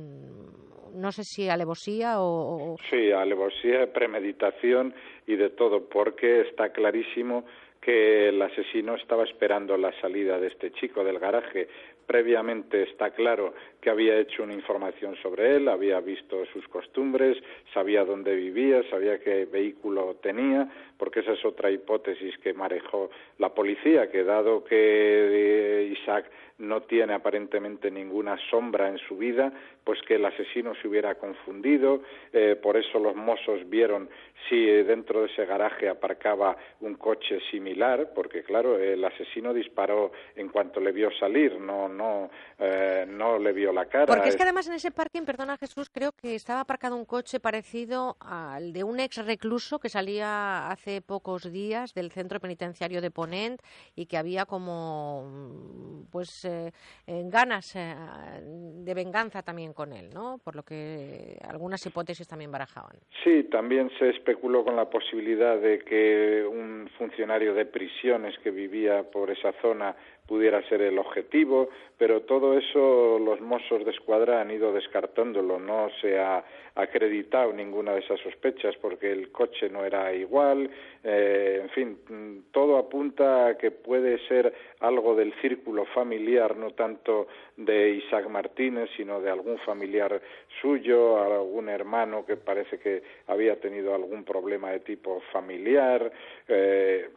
no 0.92 1.12
sé 1.12 1.22
si 1.22 1.48
alevosía 1.48 2.20
o, 2.20 2.72
o... 2.72 2.76
Sí, 2.90 3.12
alevosía, 3.12 3.92
premeditación 3.92 4.92
y 5.24 5.36
de 5.36 5.50
todo, 5.50 5.88
porque 5.88 6.40
está 6.40 6.70
clarísimo 6.72 7.44
que 7.80 8.28
el 8.28 8.42
asesino 8.42 8.96
estaba 8.96 9.24
esperando 9.24 9.76
la 9.76 9.92
salida 10.00 10.38
de 10.38 10.48
este 10.48 10.72
chico 10.72 11.04
del 11.04 11.18
garaje. 11.18 11.68
Previamente 12.06 12.82
está 12.82 13.10
claro 13.10 13.54
que 13.88 13.92
había 13.92 14.18
hecho 14.18 14.42
una 14.42 14.52
información 14.52 15.16
sobre 15.22 15.56
él, 15.56 15.66
había 15.66 15.98
visto 16.00 16.44
sus 16.52 16.68
costumbres, 16.68 17.38
sabía 17.72 18.04
dónde 18.04 18.34
vivía, 18.34 18.82
sabía 18.90 19.18
qué 19.18 19.46
vehículo 19.46 20.16
tenía, 20.16 20.68
porque 20.98 21.20
esa 21.20 21.32
es 21.32 21.42
otra 21.42 21.70
hipótesis 21.70 22.36
que 22.36 22.52
manejó 22.52 23.08
la 23.38 23.48
policía, 23.54 24.10
que 24.10 24.24
dado 24.24 24.62
que 24.62 24.76
eh, 24.76 25.96
Isaac 25.98 26.26
no 26.58 26.82
tiene 26.82 27.14
aparentemente 27.14 27.90
ninguna 27.90 28.36
sombra 28.50 28.88
en 28.88 28.98
su 28.98 29.16
vida, 29.16 29.52
pues 29.84 30.00
que 30.02 30.16
el 30.16 30.24
asesino 30.24 30.74
se 30.74 30.88
hubiera 30.88 31.14
confundido, 31.14 32.02
eh, 32.32 32.56
por 32.60 32.76
eso 32.76 32.98
los 32.98 33.14
mozos 33.14 33.68
vieron 33.70 34.08
si 34.48 34.66
dentro 34.66 35.22
de 35.22 35.28
ese 35.28 35.46
garaje 35.46 35.88
aparcaba 35.88 36.56
un 36.80 36.94
coche 36.96 37.38
similar, 37.50 38.10
porque 38.14 38.42
claro, 38.42 38.78
el 38.78 39.02
asesino 39.04 39.54
disparó 39.54 40.10
en 40.34 40.48
cuanto 40.48 40.80
le 40.80 40.90
vio 40.90 41.10
salir, 41.12 41.58
no, 41.60 41.88
no, 41.88 42.28
eh, 42.58 43.06
no 43.08 43.38
le 43.38 43.52
vio 43.52 43.72
la 43.78 43.86
cara. 43.86 44.06
Porque 44.06 44.28
es 44.28 44.36
que 44.36 44.42
además 44.42 44.68
en 44.68 44.74
ese 44.74 44.90
parking, 44.90 45.22
perdona 45.22 45.56
Jesús, 45.56 45.90
creo 45.90 46.12
que 46.12 46.34
estaba 46.34 46.60
aparcado 46.60 46.96
un 46.96 47.04
coche 47.04 47.40
parecido 47.40 48.16
al 48.20 48.72
de 48.72 48.84
un 48.84 49.00
ex 49.00 49.24
recluso 49.24 49.78
que 49.78 49.88
salía 49.88 50.70
hace 50.70 51.00
pocos 51.00 51.50
días 51.52 51.94
del 51.94 52.10
centro 52.10 52.40
penitenciario 52.40 53.00
de 53.00 53.10
Ponent 53.10 53.60
y 53.94 54.06
que 54.06 54.16
había 54.16 54.44
como 54.44 56.06
pues 56.10 56.44
eh, 56.44 56.72
ganas 57.06 57.74
eh, 57.76 57.94
de 58.42 58.94
venganza 58.94 59.42
también 59.42 59.72
con 59.72 59.92
él, 59.92 60.10
¿no? 60.12 60.38
Por 60.42 60.56
lo 60.56 60.62
que 60.62 61.38
algunas 61.46 61.84
hipótesis 61.86 62.26
también 62.26 62.50
barajaban. 62.50 62.96
Sí, 63.24 63.44
también 63.44 63.90
se 63.98 64.10
especuló 64.10 64.64
con 64.64 64.76
la 64.76 64.88
posibilidad 64.88 65.58
de 65.58 65.78
que 65.80 66.44
un 66.44 66.88
funcionario 66.98 67.54
de 67.54 67.66
prisiones 67.66 68.38
que 68.38 68.50
vivía 68.50 69.02
por 69.10 69.30
esa 69.30 69.52
zona 69.60 69.94
pudiera 70.28 70.62
ser 70.68 70.82
el 70.82 70.98
objetivo, 70.98 71.70
pero 71.96 72.20
todo 72.22 72.56
eso 72.56 73.18
los 73.18 73.40
Mossos 73.40 73.84
de 73.84 73.90
Escuadra 73.90 74.40
han 74.40 74.50
ido 74.50 74.72
descartándolo, 74.72 75.58
no 75.58 75.88
se 76.00 76.18
ha 76.18 76.44
acreditado 76.74 77.52
ninguna 77.52 77.92
de 77.92 78.00
esas 78.00 78.20
sospechas 78.20 78.76
porque 78.76 79.10
el 79.10 79.32
coche 79.32 79.68
no 79.68 79.84
era 79.84 80.12
igual, 80.12 80.70
eh, 81.02 81.60
en 81.62 81.70
fin, 81.70 82.44
todo 82.52 82.76
apunta 82.76 83.48
a 83.48 83.58
que 83.58 83.72
puede 83.72 84.18
ser 84.28 84.54
algo 84.80 85.16
del 85.16 85.32
círculo 85.40 85.86
familiar, 85.86 86.56
no 86.56 86.70
tanto 86.70 87.26
de 87.56 87.90
Isaac 87.90 88.28
Martínez, 88.28 88.90
sino 88.96 89.20
de 89.20 89.30
algún 89.30 89.58
familiar 89.58 90.20
suyo, 90.60 91.20
algún 91.20 91.68
hermano 91.68 92.24
que 92.24 92.36
parece 92.36 92.78
que 92.78 93.02
había 93.26 93.58
tenido 93.58 93.94
algún 93.94 94.24
problema 94.24 94.70
de 94.70 94.80
tipo 94.80 95.20
familiar. 95.32 96.12
Eh, 96.46 97.08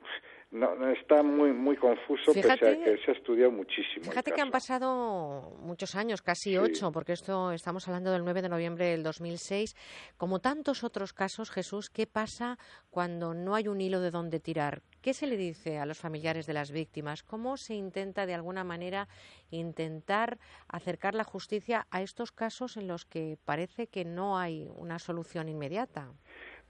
no, 0.52 0.76
no, 0.76 0.90
está 0.90 1.24
muy 1.24 1.54
muy 1.54 1.78
confuso 1.78 2.34
pese 2.34 2.52
a 2.52 2.58
que 2.58 2.98
se 3.04 3.12
ha 3.12 3.14
estudiado 3.14 3.52
muchísimo. 3.52 4.06
Fíjate 4.06 4.32
que 4.34 4.42
han 4.42 4.52
pasado 4.52 5.56
muchos 5.60 5.96
años, 5.96 6.22
casi 6.22 6.52
Sí. 6.52 6.58
ocho, 6.58 6.92
porque 6.92 7.14
esto 7.14 7.52
estamos 7.52 7.88
hablando 7.88 8.12
del 8.12 8.24
9 8.26 8.42
de 8.42 8.50
noviembre 8.50 8.86
del 8.86 9.02
2006. 9.04 9.76
Como 10.18 10.40
tantos 10.40 10.84
otros 10.84 11.14
casos, 11.14 11.52
Jesús, 11.52 11.90
¿qué 11.90 12.06
pasa 12.06 12.58
cuando 12.90 13.34
no 13.34 13.56
hay 13.56 13.68
un 13.70 13.80
hilo 13.80 14.02
de 14.02 14.12
dónde 14.12 14.40
tirar? 14.40 14.82
¿Qué 15.02 15.14
se 15.14 15.26
le 15.26 15.38
dice 15.38 15.80
a 15.80 15.86
los 15.86 15.98
familiares 15.98 16.46
de 16.46 16.54
las 16.54 16.72
víctimas? 16.72 17.24
¿Cómo 17.24 17.56
se 17.58 17.74
intenta 17.74 18.26
de 18.26 18.34
alguna 18.34 18.64
manera 18.64 19.08
intentar 19.50 20.38
acercar 20.68 21.16
la 21.16 21.24
justicia 21.24 21.88
a 21.92 22.02
estos 22.02 22.32
casos 22.32 22.78
en 22.78 22.88
los 22.88 23.06
que 23.06 23.38
parece 23.46 23.88
que 23.88 24.06
no 24.06 24.38
hay 24.38 24.70
una 24.76 25.00
solución 25.00 25.48
inmediata? 25.50 26.12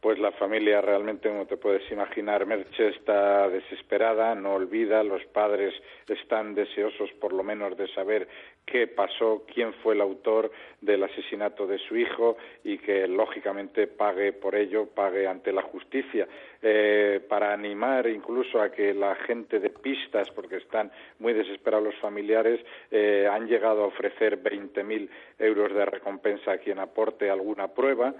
Pues 0.02 0.18
la 0.18 0.32
familia 0.32 0.82
realmente, 0.82 1.30
como 1.30 1.46
te 1.46 1.58
puedes 1.58 1.90
imaginar, 1.92 2.48
Merche 2.48 2.88
está 2.88 3.48
desesperada, 3.48 4.34
no 4.34 4.56
olvida, 4.56 5.04
los 5.04 5.24
padres 5.26 5.76
están 6.08 6.56
deseosos 6.56 7.12
por 7.20 7.34
lo 7.34 7.44
menos 7.44 7.78
de 7.78 7.88
saber 7.94 8.28
qué 8.66 8.88
pasó, 8.88 9.44
quién 9.54 9.74
fue 9.76 9.94
el 9.94 10.02
autor 10.02 10.52
del 10.82 11.04
asesinato 11.04 11.68
de 11.68 11.78
su 11.78 11.96
hijo 11.96 12.36
y 12.64 12.80
que 12.80 13.08
lógicamente 13.08 13.86
pague 13.86 14.34
por 14.34 14.56
ello, 14.56 14.88
pague 14.88 15.28
ante 15.28 15.52
la 15.52 15.62
justicia. 15.62 16.28
Eh, 16.64 17.22
para 17.30 17.54
animar 17.54 18.08
incluso 18.08 18.60
a 18.60 18.72
que 18.72 18.96
la 18.96 19.14
gente 19.14 19.60
de 19.60 19.70
pistas, 19.70 20.32
porque 20.32 20.58
están 20.58 20.92
muy 21.20 21.34
desesperados 21.34 21.86
los 21.86 21.96
familiares, 21.98 22.60
eh, 22.90 23.30
han 23.32 23.46
llegado 23.46 23.84
a 23.84 23.88
ofrecer 23.88 24.42
20.000 24.42 25.08
euros 25.38 25.72
de 25.76 25.86
recompensa 25.86 26.54
a 26.54 26.58
quien 26.58 26.80
aporte 26.80 27.30
alguna 27.30 27.68
prueba 27.68 28.16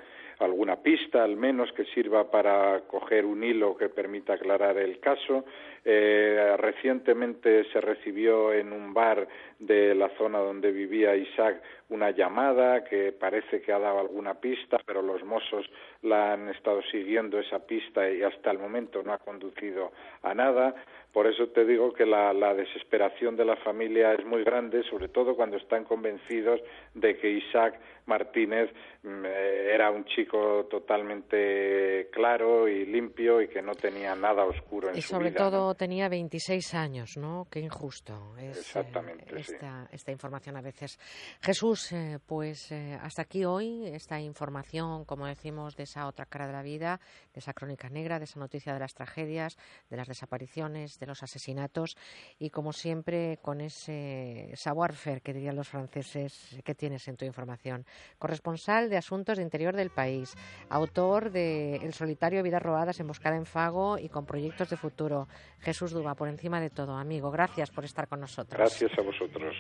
alguna 0.46 0.78
pista 0.78 1.24
al 1.24 1.36
menos 1.36 1.72
que 1.74 1.86
sirva 1.86 2.30
para 2.30 2.82
coger 2.88 3.26
un 3.26 3.44
hilo 3.44 3.76
que 3.78 3.90
permita 3.90 4.34
aclarar 4.34 4.78
el 4.78 5.00
caso. 5.00 5.46
Eh, 5.84 6.56
recientemente 6.58 7.66
se 7.72 7.82
recibió 7.82 8.54
en 8.54 8.72
un 8.72 8.94
bar 8.94 9.28
de 9.58 9.96
la 9.96 10.10
zona 10.18 10.40
donde 10.40 10.72
vivía 10.72 11.16
Isaac 11.16 11.62
una 11.90 12.12
llamada 12.12 12.84
que 12.84 13.12
parece 13.12 13.62
que 13.62 13.74
ha 13.74 13.80
dado 13.80 14.00
alguna 14.00 14.36
pista, 14.36 14.78
pero 14.86 15.02
los 15.02 15.24
mozos 15.24 15.70
la 16.04 16.34
han 16.34 16.50
estado 16.50 16.82
siguiendo 16.84 17.40
esa 17.40 17.60
pista 17.66 18.10
y 18.10 18.24
hasta 18.24 18.52
el 18.52 18.60
momento 18.60 19.04
no 19.04 19.12
ha 19.12 19.18
conducido 19.18 19.92
a 20.24 20.34
nada. 20.34 20.74
Por 21.14 21.28
eso 21.28 21.48
te 21.48 21.66
digo 21.66 21.94
que 21.94 22.06
la, 22.06 22.34
la 22.34 22.54
desesperación 22.54 23.36
de 23.36 23.46
la 23.46 23.58
familia 23.58 24.14
es 24.14 24.26
muy 24.26 24.44
grande, 24.44 24.84
sobre 24.90 25.10
todo 25.10 25.36
cuando 25.36 25.58
están 25.58 25.84
convencidos 25.84 26.62
de 26.94 27.18
que 27.18 27.30
Isaac 27.30 27.80
Martínez 28.06 28.70
mm, 29.04 29.26
eh, 29.26 29.74
era 29.74 29.92
un 29.92 30.06
chico 30.06 30.66
totalmente 30.70 32.10
claro 32.12 32.68
y 32.68 32.86
limpio 32.86 33.42
y 33.42 33.48
que 33.48 33.62
no 33.62 33.74
tenía 33.74 34.16
nada 34.16 34.44
oscuro 34.44 34.90
en 34.90 34.98
Y 34.98 35.02
su 35.02 35.10
sobre 35.10 35.30
vida. 35.30 35.44
¿no? 35.44 35.50
todo 35.52 35.76
tenía 35.76 36.10
26 36.10 36.74
años, 36.74 37.18
¿no? 37.18 37.48
Qué 37.50 37.60
injusto 37.60 38.36
es 38.38 38.58
eh, 38.58 38.60
Exactamente, 38.60 39.44
sí. 39.44 39.54
esta, 39.54 39.88
esta 39.92 40.12
información 40.12 40.58
a 40.58 40.62
veces. 40.62 41.00
Jesús, 41.42 41.92
eh, 41.92 42.20
pues 42.26 42.72
eh, 42.72 42.98
hasta 43.02 43.24
aquí 43.24 43.46
hoy 43.46 43.86
esta 43.88 44.20
información, 44.20 45.06
como 45.06 45.26
decimos, 45.26 45.76
de 45.76 45.84
esa 45.84 46.08
otra 46.08 46.26
cara 46.26 46.48
de 46.48 46.54
la 46.54 46.64
vida, 46.64 47.00
de 47.34 47.40
esa 47.40 47.54
crónica 47.54 47.90
negra, 47.90 48.20
de 48.20 48.26
esa 48.26 48.40
noticia 48.40 48.74
de 48.74 48.80
las 48.80 48.94
tragedias, 48.94 49.58
de 49.90 49.98
las 49.98 50.08
desapariciones, 50.08 51.00
de 51.02 51.08
los 51.08 51.24
asesinatos 51.24 51.98
y 52.40 52.50
como 52.50 52.72
siempre 52.72 53.40
con 53.42 53.60
ese 53.60 54.52
savoir-faire 54.56 55.22
que 55.22 55.34
dirían 55.34 55.58
los 55.58 55.68
franceses 55.68 56.58
que 56.64 56.76
tienes 56.76 57.08
en 57.10 57.18
tu 57.18 57.26
información. 57.26 57.86
Corresponsal 58.18 58.90
de 58.90 58.98
Asuntos 58.98 59.38
de 59.38 59.44
Interior 59.44 59.76
del 59.76 59.90
país, 59.90 60.36
autor 60.70 61.32
de 61.32 61.76
El 61.78 61.94
solitario 61.94 62.44
Vidas 62.44 62.62
robadas, 62.62 63.00
emboscada 63.00 63.36
en 63.36 63.46
Fago 63.46 63.98
y 63.98 64.08
con 64.08 64.26
proyectos 64.26 64.70
de 64.70 64.78
futuro. 64.78 65.28
Jesús 65.60 65.92
Duba, 65.92 66.16
por 66.16 66.30
encima 66.30 66.62
de 66.62 66.70
todo, 66.70 66.96
amigo, 66.96 67.32
gracias 67.32 67.70
por 67.72 67.84
estar 67.84 68.08
con 68.08 68.22
nosotros. 68.22 68.58
Gracias 68.58 68.92
a 68.98 69.02
vosotros. 69.02 69.56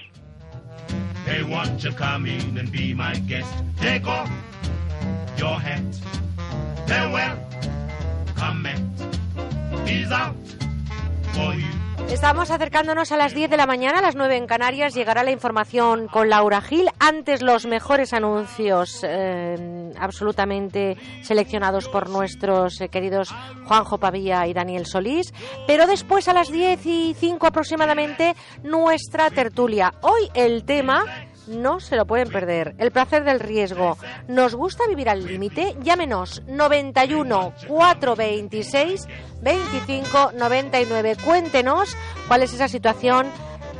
Hey, 1.26 1.44
won't 1.44 1.84
you 1.84 1.92
come 1.94 2.26
in 2.28 2.58
and 2.58 2.72
be 2.72 2.94
my 2.94 3.14
guest? 3.28 3.52
Take 3.80 4.08
off 4.08 4.30
your 5.38 5.60
hat. 5.60 5.82
Farewell, 6.88 7.38
comment. 8.36 9.00
He's 9.88 10.12
out 10.12 10.36
Estamos 12.10 12.52
acercándonos 12.52 13.12
a 13.14 13.18
las 13.18 13.34
10 13.34 13.50
de 13.50 13.56
la 13.58 13.66
mañana, 13.66 14.00
a 14.00 14.02
las 14.02 14.16
9 14.16 14.36
en 14.36 14.46
Canarias. 14.46 14.94
Llegará 14.94 15.24
la 15.24 15.32
información 15.32 16.08
con 16.10 16.30
Laura 16.30 16.62
Gil. 16.62 16.90
Antes 17.00 17.42
los 17.42 17.66
mejores 17.66 18.14
anuncios 18.14 19.00
eh, 19.04 19.94
absolutamente 19.98 20.98
seleccionados 21.22 21.88
por 21.88 22.10
nuestros 22.10 22.82
eh, 22.82 22.90
queridos 22.90 23.34
Juanjo 23.66 23.98
Pavía 23.98 24.46
y 24.46 24.54
Daniel 24.54 24.86
Solís. 24.86 25.34
Pero 25.68 25.88
después 25.88 26.28
a 26.28 26.34
las 26.34 26.52
10 26.52 26.86
y 26.86 27.16
5 27.18 27.48
aproximadamente 27.48 28.36
nuestra 28.64 29.30
tertulia. 29.30 29.94
Hoy 30.02 30.30
el 30.34 30.66
tema 30.66 31.06
no 31.48 31.80
se 31.80 31.96
lo 31.96 32.06
pueden 32.06 32.30
perder. 32.30 32.76
El 32.78 32.92
placer 32.92 33.24
del 33.24 33.40
riesgo. 33.40 33.98
¿Nos 34.28 34.56
gusta 34.56 34.88
vivir 34.88 35.10
al 35.10 35.26
límite? 35.26 35.76
Llámenos 35.82 36.44
91 36.48 37.54
426 37.68 39.08
25 39.42 40.32
99. 40.34 41.18
Cuéntenos 41.24 41.96
cuál 42.28 42.44
es 42.44 42.54
esa 42.54 42.68
situación 42.68 43.28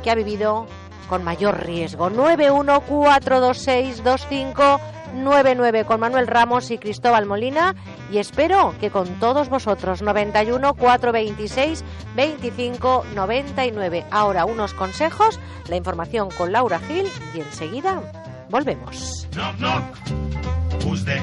que 0.02 0.10
ha 0.10 0.14
vivido 0.14 0.66
con 1.08 1.24
mayor 1.24 1.64
riesgo. 1.64 2.10
91 2.10 2.80
426 2.80 4.02
25 4.02 4.80
99 5.14 5.84
con 5.84 6.00
Manuel 6.00 6.26
Ramos 6.26 6.70
y 6.70 6.78
Cristóbal 6.78 7.26
Molina 7.26 7.74
y 8.10 8.18
espero 8.18 8.74
que 8.80 8.90
con 8.90 9.08
todos 9.20 9.48
vosotros 9.48 10.02
91 10.02 10.74
426 10.74 11.84
25 12.16 13.04
99. 13.14 14.06
Ahora 14.10 14.44
unos 14.44 14.74
consejos, 14.74 15.38
la 15.68 15.76
información 15.76 16.30
con 16.36 16.52
Laura 16.52 16.78
Gil 16.80 17.06
y 17.34 17.40
enseguida 17.40 18.00
volvemos. 18.48 19.28
Knock, 19.32 19.56
knock. 19.58 20.84
Who's 20.84 21.04
there? 21.04 21.22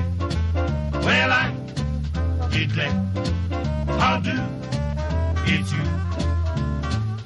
Well, 1.03 1.31
Hitler. 2.51 2.89
How 3.99 4.19
do? 4.19 4.31
It's 5.45 5.71
you. 5.71 6.18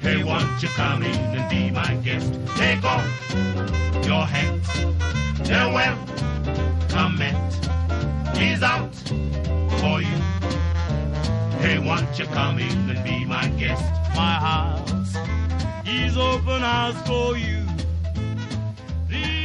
Hey, 0.04 0.22
won't 0.22 0.62
you 0.62 0.68
come 0.76 1.02
in 1.02 1.16
and 1.34 1.48
be 1.48 1.70
my 1.70 1.94
guest? 2.04 2.30
Take 2.56 2.84
off 2.84 3.06
your 4.04 4.26
hat. 4.26 4.60
Farewell, 5.46 5.96
comment. 6.90 7.52
He's 8.36 8.62
out 8.62 8.94
for 9.80 10.02
you. 10.02 10.18
Hey, 11.62 11.78
won't 11.78 12.18
you 12.18 12.26
come 12.26 12.58
in 12.58 12.90
and 12.90 13.02
be 13.02 13.24
my 13.24 13.48
guest? 13.58 13.82
My 14.14 14.34
house 14.48 15.16
is 15.86 16.18
open 16.18 16.60
house 16.60 17.00
for 17.08 17.38
you. 17.38 17.64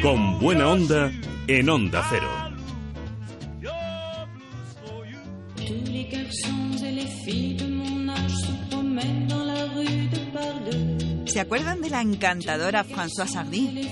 Con 0.01 0.39
buena 0.39 0.67
onda 0.67 1.09
en 1.47 1.69
Onda 1.69 2.03
Cero. 2.09 2.29
Tous 5.55 5.91
les 5.91 6.03
garçons 6.11 6.83
et 6.83 6.91
les 6.91 7.07
filles 7.23 7.55
de 7.55 7.67
mon 7.67 8.09
âge 8.09 8.35
se 8.35 8.51
promènent 8.69 9.27
dans 9.27 9.45
la 9.45 9.63
rue 9.75 10.07
de. 10.11 10.18
¿Se 11.25 11.39
acuerdan 11.39 11.81
de 11.81 11.89
la 11.89 12.01
encantadora 12.01 12.83
Françoise 12.83 13.35
Hardy? 13.35 13.87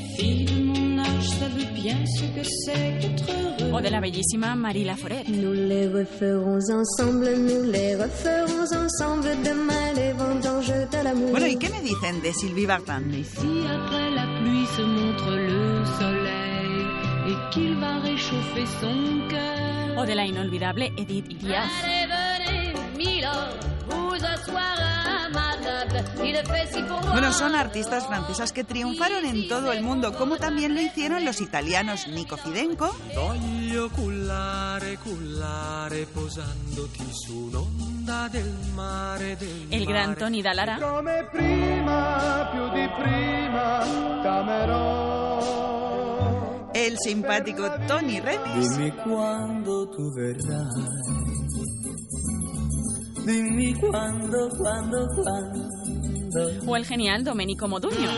O 3.71 3.81
de 3.81 3.91
la 3.91 3.99
bellísima 3.99 4.55
Marie 4.55 4.85
Laforet. 4.85 5.25
Nous 5.27 5.53
les 5.53 5.87
referons 5.87 6.59
ensemble, 6.71 7.37
nous 7.37 7.71
les 7.71 7.95
referons 7.95 8.65
ensemble. 8.73 9.29
Demain, 9.43 9.93
les 9.93 10.13
vendanges 10.13 10.89
de 10.91 11.03
l'amour. 11.03 11.31
Bueno, 11.31 11.47
¿y 11.47 11.57
qué 11.57 11.69
me 11.69 11.81
dicen 11.81 12.21
de 12.21 12.33
Sylvie 12.33 12.65
Vartan? 12.65 13.03
Si 13.11 13.65
après 13.67 14.11
la 14.11 14.25
pluie 14.39 14.65
se 14.75 14.81
montre 14.81 15.29
le 15.29 15.85
soleil 15.99 16.87
et 17.27 17.53
qu'il 17.53 17.75
va 17.75 17.99
réchauffer 17.99 18.65
son 18.81 19.27
cœur. 19.29 19.97
O 19.99 20.05
de 20.05 20.13
la 20.13 20.25
inolvidable 20.25 20.89
Edith 20.97 21.25
Ilias. 21.29 21.69
Bueno, 27.11 27.31
son 27.33 27.55
artistas 27.55 28.05
francesas 28.07 28.51
que 28.51 28.63
triunfaron 28.63 29.25
en 29.25 29.47
todo 29.47 29.71
el 29.71 29.81
mundo, 29.81 30.13
como 30.17 30.37
también 30.37 30.75
lo 30.75 30.81
hicieron 30.81 31.25
los 31.25 31.41
italianos 31.41 32.07
Nico 32.07 32.37
Fidenco 32.37 32.95
El 39.71 39.85
gran. 39.85 40.15
Tony 40.15 40.41
Dallara. 40.41 40.77
El 46.73 46.97
simpático 46.99 47.69
Tony 47.87 48.19
Remis. 48.19 48.69
Dimmi. 53.27 53.75
O 56.65 56.75
el 56.77 56.85
genial 56.85 57.25
Domenico 57.25 57.67
Modugno. 57.67 58.09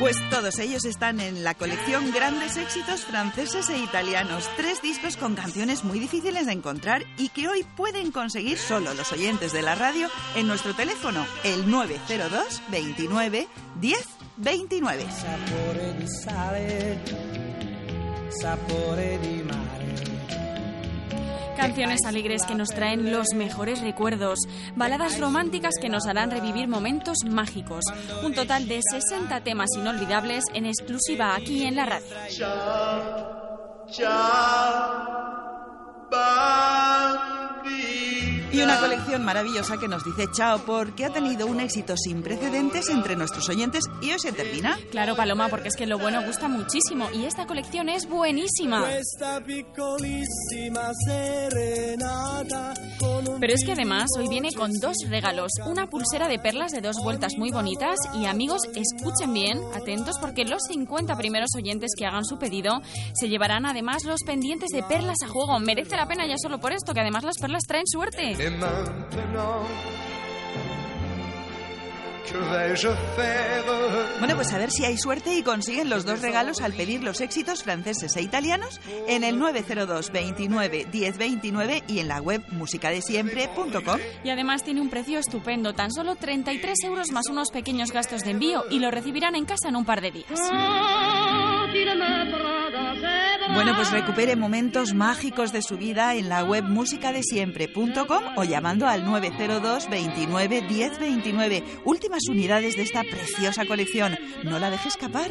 Pues 0.00 0.16
todos 0.30 0.58
ellos 0.58 0.84
están 0.84 1.20
en 1.20 1.44
la 1.44 1.54
colección 1.54 2.10
Grandes 2.10 2.56
Éxitos 2.56 3.04
Franceses 3.04 3.70
e 3.70 3.78
Italianos. 3.78 4.50
Tres 4.56 4.82
discos 4.82 5.16
con 5.16 5.36
canciones 5.36 5.84
muy 5.84 6.00
difíciles 6.00 6.46
de 6.46 6.52
encontrar 6.54 7.04
y 7.16 7.28
que 7.28 7.46
hoy 7.46 7.64
pueden 7.76 8.10
conseguir 8.10 8.58
solo 8.58 8.92
los 8.94 9.12
oyentes 9.12 9.52
de 9.52 9.62
la 9.62 9.76
radio 9.76 10.08
en 10.34 10.48
nuestro 10.48 10.74
teléfono, 10.74 11.24
el 11.44 11.70
902 11.70 12.62
29 12.68 13.46
10 13.80 14.08
29. 14.38 15.04
Sapore 15.10 15.94
di 15.94 16.06
sale, 16.08 17.00
sapore 18.40 19.18
di 19.18 19.42
mare. 19.44 19.79
Canciones 21.60 22.06
alegres 22.06 22.46
que 22.46 22.54
nos 22.54 22.70
traen 22.70 23.12
los 23.12 23.34
mejores 23.34 23.82
recuerdos, 23.82 24.38
baladas 24.76 25.20
románticas 25.20 25.74
que 25.78 25.90
nos 25.90 26.06
harán 26.06 26.30
revivir 26.30 26.68
momentos 26.68 27.18
mágicos. 27.28 27.84
Un 28.24 28.32
total 28.32 28.66
de 28.66 28.80
60 28.80 29.42
temas 29.42 29.68
inolvidables 29.76 30.44
en 30.54 30.64
exclusiva 30.64 31.36
aquí 31.36 31.64
en 31.64 31.76
la 31.76 31.84
radio. 31.84 32.06
Y 38.52 38.62
una 38.62 38.80
colección 38.80 39.24
maravillosa 39.24 39.78
que 39.78 39.86
nos 39.86 40.04
dice 40.04 40.26
chao 40.32 40.58
porque 40.66 41.04
ha 41.04 41.10
tenido 41.10 41.46
un 41.46 41.60
éxito 41.60 41.96
sin 41.96 42.22
precedentes 42.22 42.88
entre 42.88 43.14
nuestros 43.14 43.48
oyentes 43.48 43.84
y 44.02 44.10
hoy 44.10 44.18
se 44.18 44.32
termina. 44.32 44.76
Claro, 44.90 45.14
Paloma, 45.14 45.48
porque 45.48 45.68
es 45.68 45.76
que 45.76 45.86
lo 45.86 45.98
bueno 45.98 46.22
gusta 46.26 46.48
muchísimo 46.48 47.08
y 47.14 47.26
esta 47.26 47.46
colección 47.46 47.88
es 47.88 48.08
buenísima. 48.08 48.88
Pero 53.40 53.54
es 53.54 53.64
que 53.64 53.72
además 53.72 54.10
hoy 54.18 54.28
viene 54.28 54.52
con 54.52 54.72
dos 54.80 54.96
regalos, 55.08 55.52
una 55.66 55.86
pulsera 55.88 56.28
de 56.28 56.38
perlas 56.38 56.72
de 56.72 56.80
dos 56.80 56.96
vueltas 57.02 57.34
muy 57.36 57.50
bonitas 57.50 57.96
y 58.14 58.26
amigos, 58.26 58.62
escuchen 58.74 59.32
bien, 59.32 59.60
atentos 59.74 60.16
porque 60.20 60.44
los 60.44 60.62
50 60.68 61.16
primeros 61.16 61.50
oyentes 61.56 61.92
que 61.96 62.04
hagan 62.04 62.24
su 62.24 62.38
pedido 62.38 62.82
se 63.14 63.28
llevarán 63.28 63.64
además 63.64 64.04
los 64.04 64.22
pendientes 64.24 64.70
de 64.70 64.82
perlas 64.82 65.18
a 65.24 65.28
juego. 65.28 65.58
Merece 65.60 65.96
la 65.96 66.06
pena 66.06 66.26
ya 66.26 66.36
solo 66.36 66.58
por 66.58 66.72
esto, 66.72 66.94
que 66.94 67.00
además 67.00 67.24
las 67.24 67.38
perlas 67.38 67.62
traen 67.66 67.86
suerte. 67.86 68.39
Et 68.42 68.48
maintenant, 68.48 69.66
que 72.26 72.38
vais-je 72.38 72.88
faire 73.14 73.64
Bueno, 74.18 74.34
pues 74.34 74.50
a 74.54 74.58
ver 74.58 74.70
si 74.70 74.84
hay 74.86 74.96
suerte 74.96 75.34
y 75.34 75.42
consiguen 75.42 75.90
los 75.90 76.06
dos 76.06 76.22
regalos 76.22 76.62
al 76.62 76.72
pedir 76.72 77.02
los 77.02 77.20
éxitos 77.20 77.62
franceses 77.62 78.16
e 78.16 78.22
italianos 78.22 78.80
en 79.08 79.24
el 79.24 79.38
902 79.38 80.10
29 80.10 80.86
10 80.90 81.18
29 81.18 81.82
y 81.86 81.98
en 81.98 82.08
la 82.08 82.22
web 82.22 82.42
musicadesiempre.com. 82.52 83.98
Y 84.24 84.30
además 84.30 84.62
tiene 84.64 84.80
un 84.80 84.88
precio 84.88 85.18
estupendo, 85.18 85.74
tan 85.74 85.90
solo 85.90 86.16
33 86.16 86.78
euros 86.84 87.10
más 87.10 87.26
unos 87.28 87.50
pequeños 87.50 87.92
gastos 87.92 88.22
de 88.22 88.30
envío 88.30 88.64
y 88.70 88.78
lo 88.78 88.90
recibirán 88.90 89.34
en 89.34 89.44
casa 89.44 89.68
en 89.68 89.76
un 89.76 89.84
par 89.84 90.00
de 90.00 90.12
días. 90.12 90.40
Bueno, 93.52 93.74
pues 93.74 93.90
recupere 93.90 94.36
momentos 94.36 94.94
mágicos 94.94 95.52
de 95.52 95.60
su 95.62 95.76
vida 95.76 96.14
en 96.14 96.28
la 96.28 96.44
web 96.44 96.64
musicadesiempre.com 96.64 98.22
o 98.36 98.44
llamando 98.44 98.86
al 98.86 99.04
902 99.04 99.90
29 99.90 100.62
10 100.62 100.98
29. 100.98 101.64
Últimas 101.84 102.22
unidades 102.28 102.76
de 102.76 102.82
esta 102.82 103.02
preciosa 103.02 103.66
colección. 103.66 104.16
No 104.44 104.58
la 104.58 104.70
deje 104.70 104.88
escapar. 104.88 105.30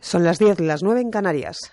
Son 0.00 0.24
las 0.24 0.38
10, 0.38 0.60
las 0.60 0.82
9 0.82 1.00
en 1.02 1.10
Canarias. 1.10 1.72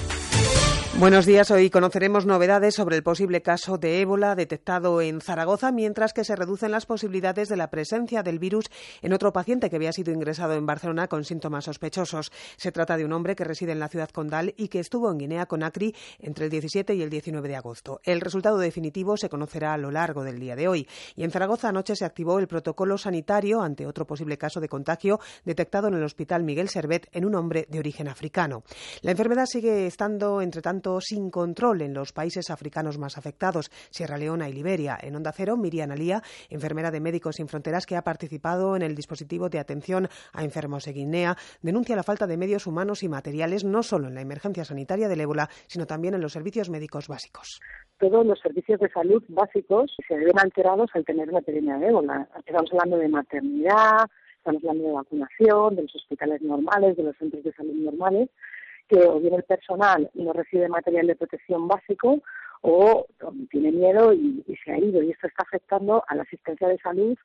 Buenos 1.01 1.25
días. 1.25 1.49
Hoy 1.49 1.71
conoceremos 1.71 2.27
novedades 2.27 2.75
sobre 2.75 2.95
el 2.95 3.01
posible 3.01 3.41
caso 3.41 3.79
de 3.79 4.01
ébola 4.01 4.35
detectado 4.35 5.01
en 5.01 5.19
Zaragoza, 5.19 5.71
mientras 5.71 6.13
que 6.13 6.23
se 6.23 6.35
reducen 6.35 6.69
las 6.69 6.85
posibilidades 6.85 7.49
de 7.49 7.57
la 7.57 7.71
presencia 7.71 8.21
del 8.21 8.37
virus 8.37 8.65
en 9.01 9.11
otro 9.11 9.33
paciente 9.33 9.71
que 9.71 9.77
había 9.77 9.93
sido 9.93 10.13
ingresado 10.13 10.53
en 10.53 10.67
Barcelona 10.67 11.07
con 11.07 11.23
síntomas 11.23 11.65
sospechosos. 11.65 12.31
Se 12.55 12.71
trata 12.71 12.97
de 12.97 13.05
un 13.05 13.13
hombre 13.13 13.35
que 13.35 13.43
reside 13.43 13.71
en 13.71 13.79
la 13.79 13.87
ciudad 13.87 14.11
condal 14.11 14.53
y 14.57 14.67
que 14.67 14.77
estuvo 14.77 15.09
en 15.09 15.17
Guinea 15.17 15.47
Conakry 15.47 15.95
entre 16.19 16.45
el 16.45 16.51
17 16.51 16.93
y 16.93 17.01
el 17.01 17.09
19 17.09 17.47
de 17.47 17.55
agosto. 17.55 17.99
El 18.03 18.21
resultado 18.21 18.59
definitivo 18.59 19.17
se 19.17 19.27
conocerá 19.27 19.73
a 19.73 19.79
lo 19.79 19.89
largo 19.89 20.23
del 20.23 20.39
día 20.39 20.55
de 20.55 20.67
hoy. 20.67 20.87
Y 21.15 21.23
en 21.23 21.31
Zaragoza 21.31 21.69
anoche 21.69 21.95
se 21.95 22.05
activó 22.05 22.37
el 22.37 22.47
protocolo 22.47 22.99
sanitario 22.99 23.63
ante 23.63 23.87
otro 23.87 24.05
posible 24.05 24.37
caso 24.37 24.59
de 24.59 24.69
contagio 24.69 25.19
detectado 25.45 25.87
en 25.87 25.95
el 25.95 26.03
Hospital 26.03 26.43
Miguel 26.43 26.69
Servet 26.69 27.09
en 27.11 27.25
un 27.25 27.33
hombre 27.33 27.65
de 27.71 27.79
origen 27.79 28.07
africano. 28.07 28.61
La 29.01 29.09
enfermedad 29.09 29.47
sigue 29.47 29.87
estando, 29.87 30.43
entre 30.43 30.61
tanto, 30.61 30.90
sin 30.99 31.29
control 31.29 31.81
en 31.81 31.93
los 31.93 32.11
países 32.11 32.49
africanos 32.49 32.97
más 32.97 33.17
afectados, 33.17 33.69
Sierra 33.91 34.17
Leona 34.17 34.49
y 34.49 34.53
Liberia. 34.53 34.97
En 35.01 35.15
Onda 35.15 35.31
Cero, 35.31 35.55
Miriam 35.55 35.91
Alía, 35.91 36.21
enfermera 36.49 36.91
de 36.91 36.99
Médicos 36.99 37.37
Sin 37.37 37.47
Fronteras 37.47 37.85
que 37.85 37.95
ha 37.95 38.01
participado 38.01 38.75
en 38.75 38.81
el 38.81 38.95
dispositivo 38.95 39.47
de 39.47 39.59
atención 39.59 40.09
a 40.33 40.43
enfermos 40.43 40.85
de 40.85 40.93
Guinea, 40.93 41.37
denuncia 41.61 41.95
la 41.95 42.03
falta 42.03 42.27
de 42.27 42.37
medios 42.37 42.67
humanos 42.67 43.03
y 43.03 43.09
materiales 43.09 43.63
no 43.63 43.83
solo 43.83 44.07
en 44.07 44.15
la 44.15 44.21
emergencia 44.21 44.65
sanitaria 44.65 45.07
del 45.07 45.21
ébola, 45.21 45.49
sino 45.67 45.85
también 45.85 46.15
en 46.15 46.21
los 46.21 46.33
servicios 46.33 46.69
médicos 46.69 47.07
básicos. 47.07 47.59
todos 47.99 48.25
los 48.25 48.39
servicios 48.39 48.79
de 48.79 48.89
salud 48.89 49.23
básicos 49.27 49.95
se 50.07 50.15
ven 50.15 50.39
alterados 50.39 50.89
al 50.95 51.05
tener 51.05 51.29
una 51.29 51.39
epidemia 51.39 51.77
de 51.77 51.87
ébola. 51.87 52.27
Estamos 52.45 52.71
hablando 52.71 52.97
de 52.97 53.07
maternidad, 53.07 54.09
estamos 54.37 54.63
hablando 54.63 54.87
de 54.87 54.93
vacunación, 54.93 55.75
de 55.75 55.83
los 55.83 55.95
hospitales 55.95 56.41
normales, 56.41 56.97
de 56.97 57.03
los 57.03 57.15
centros 57.17 57.43
de 57.43 57.53
salud 57.53 57.75
normales, 57.75 58.29
que 58.91 59.07
o 59.07 59.19
bien 59.21 59.35
el 59.35 59.43
personal 59.43 60.11
no 60.15 60.33
recibe 60.33 60.67
material 60.67 61.07
de 61.07 61.15
protección 61.15 61.65
básico 61.65 62.21
o 62.61 63.07
tiene 63.49 63.71
miedo 63.71 64.11
y, 64.11 64.43
se 64.63 64.71
ha 64.73 64.77
ido. 64.77 65.01
Y 65.01 65.11
esto 65.11 65.27
está 65.27 65.43
afectando 65.43 66.03
a 66.07 66.15
la 66.15 66.23
asistencia 66.23 66.67
de 66.67 66.77
salud 66.79 67.17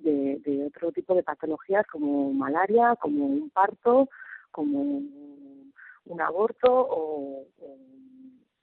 de, 0.00 0.40
de 0.44 0.66
otro 0.66 0.90
tipo 0.90 1.14
de 1.14 1.22
patologías 1.22 1.86
como 1.86 2.32
malaria, 2.32 2.96
como 2.96 3.24
un 3.26 3.50
parto, 3.50 4.08
como 4.50 4.80
un 4.80 6.20
aborto 6.20 6.68
o 6.70 7.46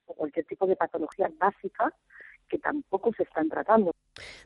cualquier 0.05 0.45
tipo 0.45 0.67
de 0.67 0.75
patología 0.75 1.31
básica 1.39 1.93
que 2.49 2.57
tampoco 2.57 3.13
se 3.15 3.23
están 3.23 3.47
tratando. 3.47 3.93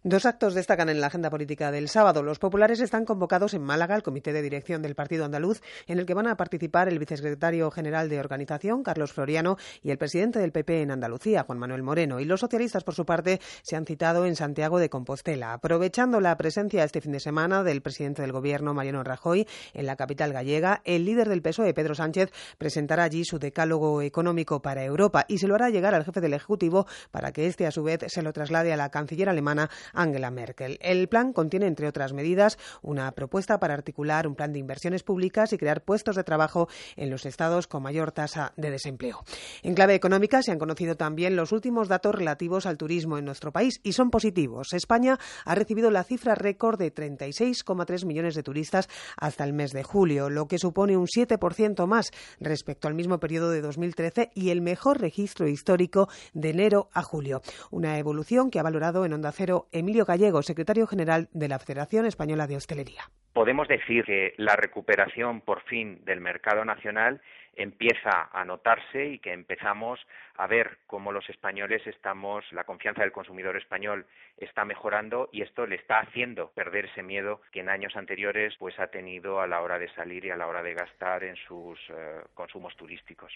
Dos 0.04 0.26
actos 0.26 0.54
destacan 0.54 0.90
en 0.90 1.02
la 1.02 1.08
agenda 1.08 1.30
política 1.30 1.72
del 1.72 1.90
sábado. 1.90 2.24
Los 2.24 2.40
populares 2.40 2.80
están 2.80 3.06
convocados 3.06 3.54
en 3.54 3.64
Málaga 3.64 3.95
al 3.95 4.04
comité 4.04 4.34
de 4.34 4.41
dirección 4.41 4.82
del 4.82 4.95
Partido 4.95 5.26
Andaluz, 5.26 5.62
en 5.88 6.00
el 6.00 6.06
que 6.06 6.14
van 6.14 6.28
a 6.28 6.38
participar 6.38 6.88
el 6.88 7.00
vicesecretario 7.00 7.72
general 7.72 8.10
de 8.10 8.20
organización, 8.20 8.84
Carlos 8.84 9.14
Floriano, 9.14 9.58
y 9.82 9.91
el 9.91 9.98
presidente 9.98 10.40
del 10.40 10.52
PP 10.52 10.82
en 10.82 10.91
Andalucía, 10.91 11.44
Juan 11.44 11.60
Manuel 11.60 11.84
Moreno. 11.84 12.20
Y 12.20 12.26
los 12.26 12.40
socialistas, 12.40 12.84
por 12.84 12.95
su 12.95 13.06
parte, 13.06 13.40
se 13.62 13.76
han 13.76 13.86
citado 13.86 14.26
en 14.26 14.36
Santiago 14.36 14.80
de 14.80 14.90
Compostela. 14.90 15.54
Aprovechando 15.54 16.20
la 16.20 16.36
presencia 16.38 16.84
este 16.84 17.02
fin 17.02 17.12
de 17.12 17.20
semana 17.20 17.64
del 17.64 17.82
presidente 17.82 18.22
del 18.22 18.32
Gobierno, 18.32 18.74
Mariano 18.74 19.04
Rajoy, 19.04 19.48
en 19.74 19.86
la 19.86 19.95
capital 19.95 20.34
gallega, 20.34 20.82
el 20.86 21.06
líder 21.06 21.30
del 21.30 21.41
PSOE, 21.41 21.74
Pedro 21.74 21.95
Sánchez, 21.95 22.32
presentará 22.58 23.04
allí 23.04 23.26
su 23.26 23.40
decálogo 23.40 24.02
económico 24.02 24.62
para 24.62 24.84
Europa 24.84 25.26
y 25.28 25.38
se 25.38 25.48
lo 25.48 25.56
hará 25.56 25.70
llegar 25.70 25.94
al 25.94 26.06
jefe 26.06 26.22
del 26.22 26.34
Ejecutivo 26.34 26.86
para 27.12 27.32
que 27.32 27.48
éste, 27.48 27.66
a 27.66 27.72
su 27.72 27.84
vez, 27.84 28.00
se 28.08 28.22
lo 28.22 28.34
traslade 28.34 28.74
a 28.74 28.78
la 28.78 28.90
canciller 28.90 29.30
alemana 29.30 29.62
Angela 29.94 30.31
Merkel. 30.31 30.77
El 30.81 31.07
plan 31.07 31.34
contiene, 31.34 31.68
entre 31.68 31.88
otras 31.88 32.14
medidas, 32.14 32.57
una 32.81 33.11
propuesta 33.11 33.60
para 33.60 33.73
articular 33.73 34.27
un 34.27 34.35
plan 34.35 34.53
de 34.53 34.60
inversiones 34.60 35.03
públicas 35.03 35.53
y 35.53 35.57
crear 35.57 35.81
puestos 35.81 36.15
de 36.15 36.23
trabajo 36.23 36.68
en 36.95 37.10
los 37.10 37.26
estados 37.26 37.68
con 37.68 37.84
mayor 37.84 38.11
tasa 38.11 38.53
de 38.57 38.72
desempleo. 38.72 39.23
En 39.61 39.76
clave 39.76 39.95
económica 39.95 40.41
se 40.41 40.52
han 40.52 40.60
conocido 40.60 40.95
también 40.95 41.35
los 41.35 41.52
últimos 41.52 41.88
datos 41.88 42.15
relativos 42.15 42.65
al 42.65 42.77
turismo 42.77 43.18
en 43.18 43.26
nuestro 43.26 43.52
país 43.52 43.80
y 43.84 43.94
son 43.94 44.10
positivos. 44.10 44.73
España 44.73 45.19
ha 45.45 45.56
recibido 45.56 45.91
la 45.91 46.03
cifra 46.03 46.35
récord 46.35 46.80
de 46.80 46.94
36,3 46.94 48.06
millones 48.06 48.35
de 48.35 48.44
turistas 48.44 48.90
hasta 49.18 49.44
el 49.44 49.53
mes 49.53 49.72
de 49.72 49.84
julio, 49.84 50.30
lo 50.30 50.48
que 50.48 50.60
supone 50.60 50.98
un 50.98 51.07
7% 51.07 51.85
más 51.88 52.11
respecto 52.40 52.88
al 52.88 52.94
mismo 52.94 53.19
periodo 53.19 53.52
de 53.52 53.61
2013 53.61 54.31
y 54.34 54.49
el 54.49 54.61
mejor 54.61 54.99
registro 54.99 55.48
histórico 55.48 56.10
de 56.34 56.49
enero 56.49 56.90
a 56.94 57.03
julio. 57.03 57.41
Una 57.72 57.98
evolución 57.98 58.49
que 58.49 58.60
ha 58.60 58.64
valorado 58.64 59.06
en 59.06 59.14
Onda 59.14 59.31
Cero 59.31 59.52
Emilio 59.71 60.05
Gallego, 60.05 60.41
secretario 60.41 60.88
general 60.88 61.30
de 61.31 61.47
la 61.47 61.59
Federación 61.59 62.05
Española 62.05 62.47
de 62.47 62.57
Hostelería. 62.57 63.03
Podemos 63.34 63.67
decir 63.67 64.05
que 64.05 64.34
la 64.38 64.55
recuperación 64.55 65.41
por 65.41 65.61
fin 65.63 66.03
del 66.05 66.21
mercado 66.21 66.63
nacional 66.65 67.21
empieza 67.55 68.30
a 68.31 68.45
notarse 68.45 69.07
y 69.07 69.19
que 69.19 69.34
empezamos 69.34 69.99
a 70.35 70.47
ver 70.47 70.77
cómo 70.88 71.11
los 71.11 71.30
españoles 71.30 71.85
estamos, 71.85 72.43
la 72.51 72.63
confianza 72.63 73.01
del 73.01 73.11
consumidor 73.11 73.57
español 73.57 74.05
está 74.38 74.65
mejorando 74.65 75.30
y 75.31 75.41
esto 75.41 75.65
le 75.65 75.75
está 75.75 75.99
haciendo 75.99 76.49
perder 76.51 76.85
ese 76.85 77.03
miedo 77.03 77.41
que 77.51 77.59
en 77.59 77.69
años 77.69 77.95
anteriores 77.95 78.55
pues 78.57 78.80
ha 78.80 78.88
tenido 78.88 79.39
a 79.39 79.47
la 79.47 79.61
hora 79.61 79.77
de 79.80 79.93
salir 79.93 80.25
y 80.25 80.31
a 80.31 80.38
la 80.38 80.47
hora 80.47 80.63
de 80.63 80.73
gastar 80.73 81.23
en 81.23 81.35
sus 81.47 81.80
eh, 81.89 82.21
consumos 82.34 82.75
turísticos. 82.75 83.34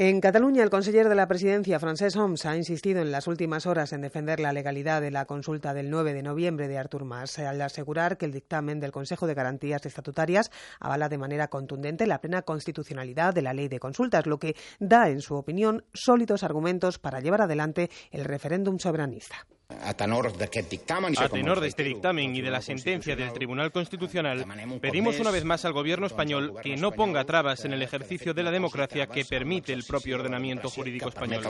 En 0.00 0.20
Cataluña, 0.20 0.62
el 0.62 0.70
conseller 0.70 1.08
de 1.08 1.16
la 1.16 1.26
presidencia, 1.26 1.80
Francesc 1.80 2.16
Homs, 2.16 2.46
ha 2.46 2.56
insistido 2.56 3.02
en 3.02 3.10
las 3.10 3.26
últimas 3.26 3.66
horas 3.66 3.92
en 3.92 4.00
defender 4.00 4.38
la 4.38 4.52
legalidad 4.52 5.00
de 5.00 5.10
la 5.10 5.24
consulta 5.24 5.74
del 5.74 5.90
9 5.90 6.14
de 6.14 6.22
noviembre 6.22 6.68
de 6.68 6.78
Artur 6.78 7.04
Mas, 7.04 7.36
al 7.40 7.60
asegurar 7.60 8.16
que 8.16 8.26
el 8.26 8.32
dictamen 8.32 8.78
del 8.78 8.92
Consejo 8.92 9.26
de 9.26 9.34
Garantías 9.34 9.84
Estatutarias 9.84 10.52
avala 10.78 11.08
de 11.08 11.18
manera 11.18 11.48
contundente 11.48 12.06
la 12.06 12.20
plena 12.20 12.42
constitucionalidad 12.42 13.34
de 13.34 13.42
la 13.42 13.54
ley 13.54 13.66
de 13.66 13.80
consultas, 13.80 14.26
lo 14.26 14.38
que 14.38 14.54
da, 14.78 15.08
en 15.08 15.20
su 15.20 15.34
opinión, 15.34 15.84
sólidos 15.92 16.44
argumentos 16.44 17.00
para 17.00 17.18
llevar 17.18 17.40
adelante 17.40 17.90
el 18.12 18.24
referéndum 18.24 18.78
soberanista. 18.78 19.48
A 19.82 19.94
tenor 19.94 20.32
de 20.32 21.68
este 21.68 21.82
dictamen 21.82 22.34
y 22.34 22.40
de 22.40 22.50
la 22.50 22.62
sentencia 22.62 23.14
del 23.14 23.32
Tribunal 23.34 23.70
Constitucional, 23.70 24.46
pedimos 24.80 25.20
una 25.20 25.30
vez 25.30 25.44
más 25.44 25.66
al 25.66 25.74
Gobierno 25.74 26.06
español 26.06 26.54
que 26.62 26.76
no 26.76 26.92
ponga 26.92 27.24
trabas 27.24 27.66
en 27.66 27.74
el 27.74 27.82
ejercicio 27.82 28.32
de 28.32 28.42
la 28.42 28.50
democracia 28.50 29.06
que 29.06 29.26
permite 29.26 29.74
el 29.74 29.84
propio 29.84 30.16
ordenamiento 30.16 30.70
jurídico 30.70 31.10
español. 31.10 31.42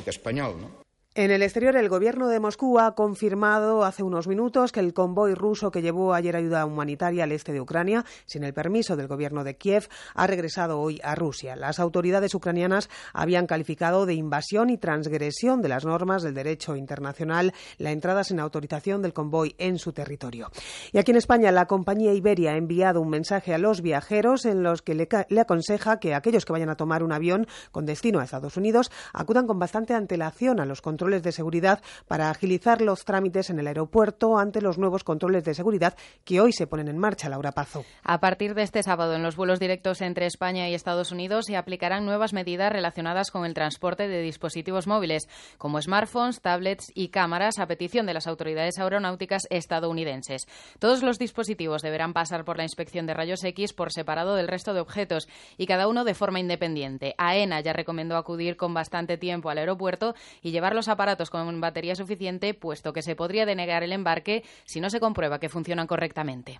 En 1.18 1.32
el 1.32 1.42
exterior, 1.42 1.76
el 1.76 1.88
gobierno 1.88 2.28
de 2.28 2.38
Moscú 2.38 2.78
ha 2.78 2.94
confirmado 2.94 3.84
hace 3.84 4.04
unos 4.04 4.28
minutos 4.28 4.70
que 4.70 4.78
el 4.78 4.94
convoy 4.94 5.34
ruso 5.34 5.72
que 5.72 5.82
llevó 5.82 6.14
ayer 6.14 6.36
ayuda 6.36 6.64
humanitaria 6.64 7.24
al 7.24 7.32
este 7.32 7.52
de 7.52 7.60
Ucrania, 7.60 8.04
sin 8.24 8.44
el 8.44 8.54
permiso 8.54 8.94
del 8.94 9.08
gobierno 9.08 9.42
de 9.42 9.56
Kiev, 9.56 9.88
ha 10.14 10.28
regresado 10.28 10.78
hoy 10.78 11.00
a 11.02 11.16
Rusia. 11.16 11.56
Las 11.56 11.80
autoridades 11.80 12.36
ucranianas 12.36 12.88
habían 13.12 13.48
calificado 13.48 14.06
de 14.06 14.14
invasión 14.14 14.70
y 14.70 14.78
transgresión 14.78 15.60
de 15.60 15.68
las 15.68 15.84
normas 15.84 16.22
del 16.22 16.34
derecho 16.34 16.76
internacional 16.76 17.52
la 17.78 17.90
entrada 17.90 18.22
sin 18.22 18.38
autorización 18.38 19.02
del 19.02 19.12
convoy 19.12 19.56
en 19.58 19.80
su 19.80 19.92
territorio. 19.92 20.52
Y 20.92 20.98
aquí 20.98 21.10
en 21.10 21.16
España, 21.16 21.50
la 21.50 21.66
compañía 21.66 22.14
Iberia 22.14 22.52
ha 22.52 22.56
enviado 22.56 23.00
un 23.00 23.10
mensaje 23.10 23.52
a 23.52 23.58
los 23.58 23.82
viajeros 23.82 24.44
en 24.44 24.62
los 24.62 24.82
que 24.82 24.94
le, 24.94 25.08
le 25.30 25.40
aconseja 25.40 25.98
que 25.98 26.14
aquellos 26.14 26.44
que 26.44 26.52
vayan 26.52 26.70
a 26.70 26.76
tomar 26.76 27.02
un 27.02 27.10
avión 27.10 27.48
con 27.72 27.86
destino 27.86 28.20
a 28.20 28.22
Estados 28.24 28.56
Unidos 28.56 28.92
acudan 29.12 29.48
con 29.48 29.58
bastante 29.58 29.94
antelación 29.94 30.60
a 30.60 30.64
los 30.64 30.80
controles 30.80 31.07
de 31.08 31.32
seguridad 31.32 31.82
para 32.06 32.30
agilizar 32.30 32.82
los 32.82 33.04
trámites 33.04 33.48
en 33.50 33.58
el 33.58 33.66
aeropuerto 33.66 34.38
ante 34.38 34.60
los 34.60 34.78
nuevos 34.78 35.04
controles 35.04 35.44
de 35.44 35.54
seguridad 35.54 35.96
que 36.24 36.40
hoy 36.40 36.52
se 36.52 36.66
ponen 36.66 36.88
en 36.88 36.98
marcha, 36.98 37.28
Laura 37.28 37.52
Pazo. 37.52 37.84
A 38.04 38.20
partir 38.20 38.54
de 38.54 38.62
este 38.62 38.82
sábado, 38.82 39.14
en 39.14 39.22
los 39.22 39.36
vuelos 39.36 39.58
directos 39.58 40.02
entre 40.02 40.26
España 40.26 40.68
y 40.68 40.74
Estados 40.74 41.10
Unidos 41.10 41.46
se 41.46 41.56
aplicarán 41.56 42.04
nuevas 42.04 42.32
medidas 42.32 42.70
relacionadas 42.70 43.30
con 43.30 43.46
el 43.46 43.54
transporte 43.54 44.06
de 44.06 44.20
dispositivos 44.20 44.86
móviles, 44.86 45.28
como 45.56 45.80
smartphones, 45.80 46.40
tablets 46.40 46.92
y 46.94 47.08
cámaras, 47.08 47.58
a 47.58 47.66
petición 47.66 48.06
de 48.06 48.14
las 48.14 48.26
autoridades 48.26 48.78
aeronáuticas 48.78 49.46
estadounidenses. 49.50 50.46
Todos 50.78 51.02
los 51.02 51.18
dispositivos 51.18 51.82
deberán 51.82 52.12
pasar 52.12 52.44
por 52.44 52.58
la 52.58 52.64
inspección 52.64 53.06
de 53.06 53.14
rayos 53.14 53.42
X 53.42 53.72
por 53.72 53.92
separado 53.92 54.34
del 54.34 54.48
resto 54.48 54.74
de 54.74 54.80
objetos 54.80 55.28
y 55.56 55.66
cada 55.66 55.88
uno 55.88 56.04
de 56.04 56.14
forma 56.14 56.40
independiente. 56.40 57.14
AENA 57.16 57.60
ya 57.60 57.72
recomendó 57.72 58.16
acudir 58.16 58.56
con 58.56 58.74
bastante 58.74 59.16
tiempo 59.16 59.50
al 59.50 59.58
aeropuerto 59.58 60.14
y 60.42 60.50
llevarlos 60.50 60.88
a 60.88 60.96
aparatos 60.98 61.30
con 61.30 61.60
batería 61.60 61.94
suficiente, 61.94 62.54
puesto 62.54 62.92
que 62.92 63.02
se 63.02 63.14
podría 63.14 63.46
denegar 63.46 63.84
el 63.84 63.92
embarque 63.92 64.42
si 64.64 64.80
no 64.80 64.90
se 64.90 64.98
comprueba 64.98 65.38
que 65.38 65.48
funcionan 65.48 65.86
correctamente. 65.86 66.58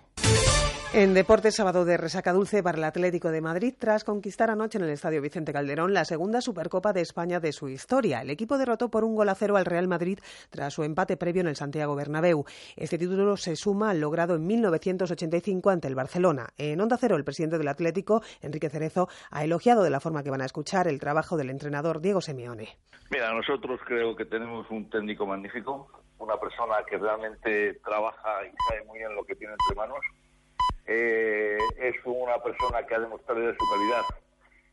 En 0.91 1.13
deportes, 1.13 1.53
sábado 1.53 1.85
de 1.85 1.97
resaca 1.97 2.33
dulce 2.33 2.63
para 2.63 2.79
el 2.79 2.83
Atlético 2.83 3.29
de 3.29 3.41
Madrid 3.41 3.75
tras 3.77 4.03
conquistar 4.03 4.49
anoche 4.49 4.79
en 4.79 4.85
el 4.85 4.89
Estadio 4.89 5.21
Vicente 5.21 5.53
Calderón 5.53 5.93
la 5.93 6.03
segunda 6.03 6.41
Supercopa 6.41 6.93
de 6.93 7.01
España 7.01 7.39
de 7.39 7.51
su 7.51 7.69
historia. 7.69 8.23
El 8.23 8.31
equipo 8.31 8.57
derrotó 8.57 8.89
por 8.89 9.03
un 9.03 9.13
gol 9.13 9.29
a 9.29 9.35
cero 9.35 9.55
al 9.55 9.65
Real 9.65 9.87
Madrid 9.87 10.17
tras 10.49 10.73
su 10.73 10.83
empate 10.83 11.15
previo 11.15 11.41
en 11.41 11.47
el 11.47 11.55
Santiago 11.55 11.95
Bernabéu. 11.95 12.43
Este 12.75 12.97
título 12.97 13.37
se 13.37 13.55
suma 13.55 13.91
al 13.91 13.99
logrado 14.01 14.33
en 14.33 14.47
1985 14.47 15.69
ante 15.69 15.87
el 15.87 15.93
Barcelona. 15.93 16.47
En 16.57 16.81
Onda 16.81 16.97
Cero, 16.99 17.17
el 17.17 17.23
presidente 17.23 17.59
del 17.59 17.67
Atlético, 17.67 18.23
Enrique 18.41 18.71
Cerezo, 18.71 19.09
ha 19.29 19.43
elogiado 19.43 19.83
de 19.83 19.91
la 19.91 19.99
forma 19.99 20.23
que 20.23 20.31
van 20.31 20.41
a 20.41 20.45
escuchar 20.45 20.87
el 20.87 20.99
trabajo 20.99 21.37
del 21.37 21.51
entrenador 21.51 22.01
Diego 22.01 22.19
Simeone. 22.19 22.79
Mira, 23.11 23.31
nosotros 23.31 23.79
creo 23.85 24.15
que 24.15 24.25
tenemos 24.25 24.65
un 24.71 24.89
técnico 24.89 25.27
magnífico, 25.27 25.87
una 26.17 26.37
persona 26.37 26.77
que 26.89 26.97
realmente 26.97 27.75
trabaja 27.85 28.43
y 28.43 28.51
sabe 28.67 28.85
muy 28.85 28.97
bien 28.97 29.13
lo 29.13 29.23
que 29.23 29.35
tiene 29.35 29.53
entre 29.53 29.75
manos 29.75 29.99
eh, 30.91 31.57
es 31.77 31.95
una 32.03 32.41
persona 32.41 32.83
que 32.85 32.95
ha 32.95 32.99
demostrado 32.99 33.41
su 33.53 33.69
calidad 33.69 34.01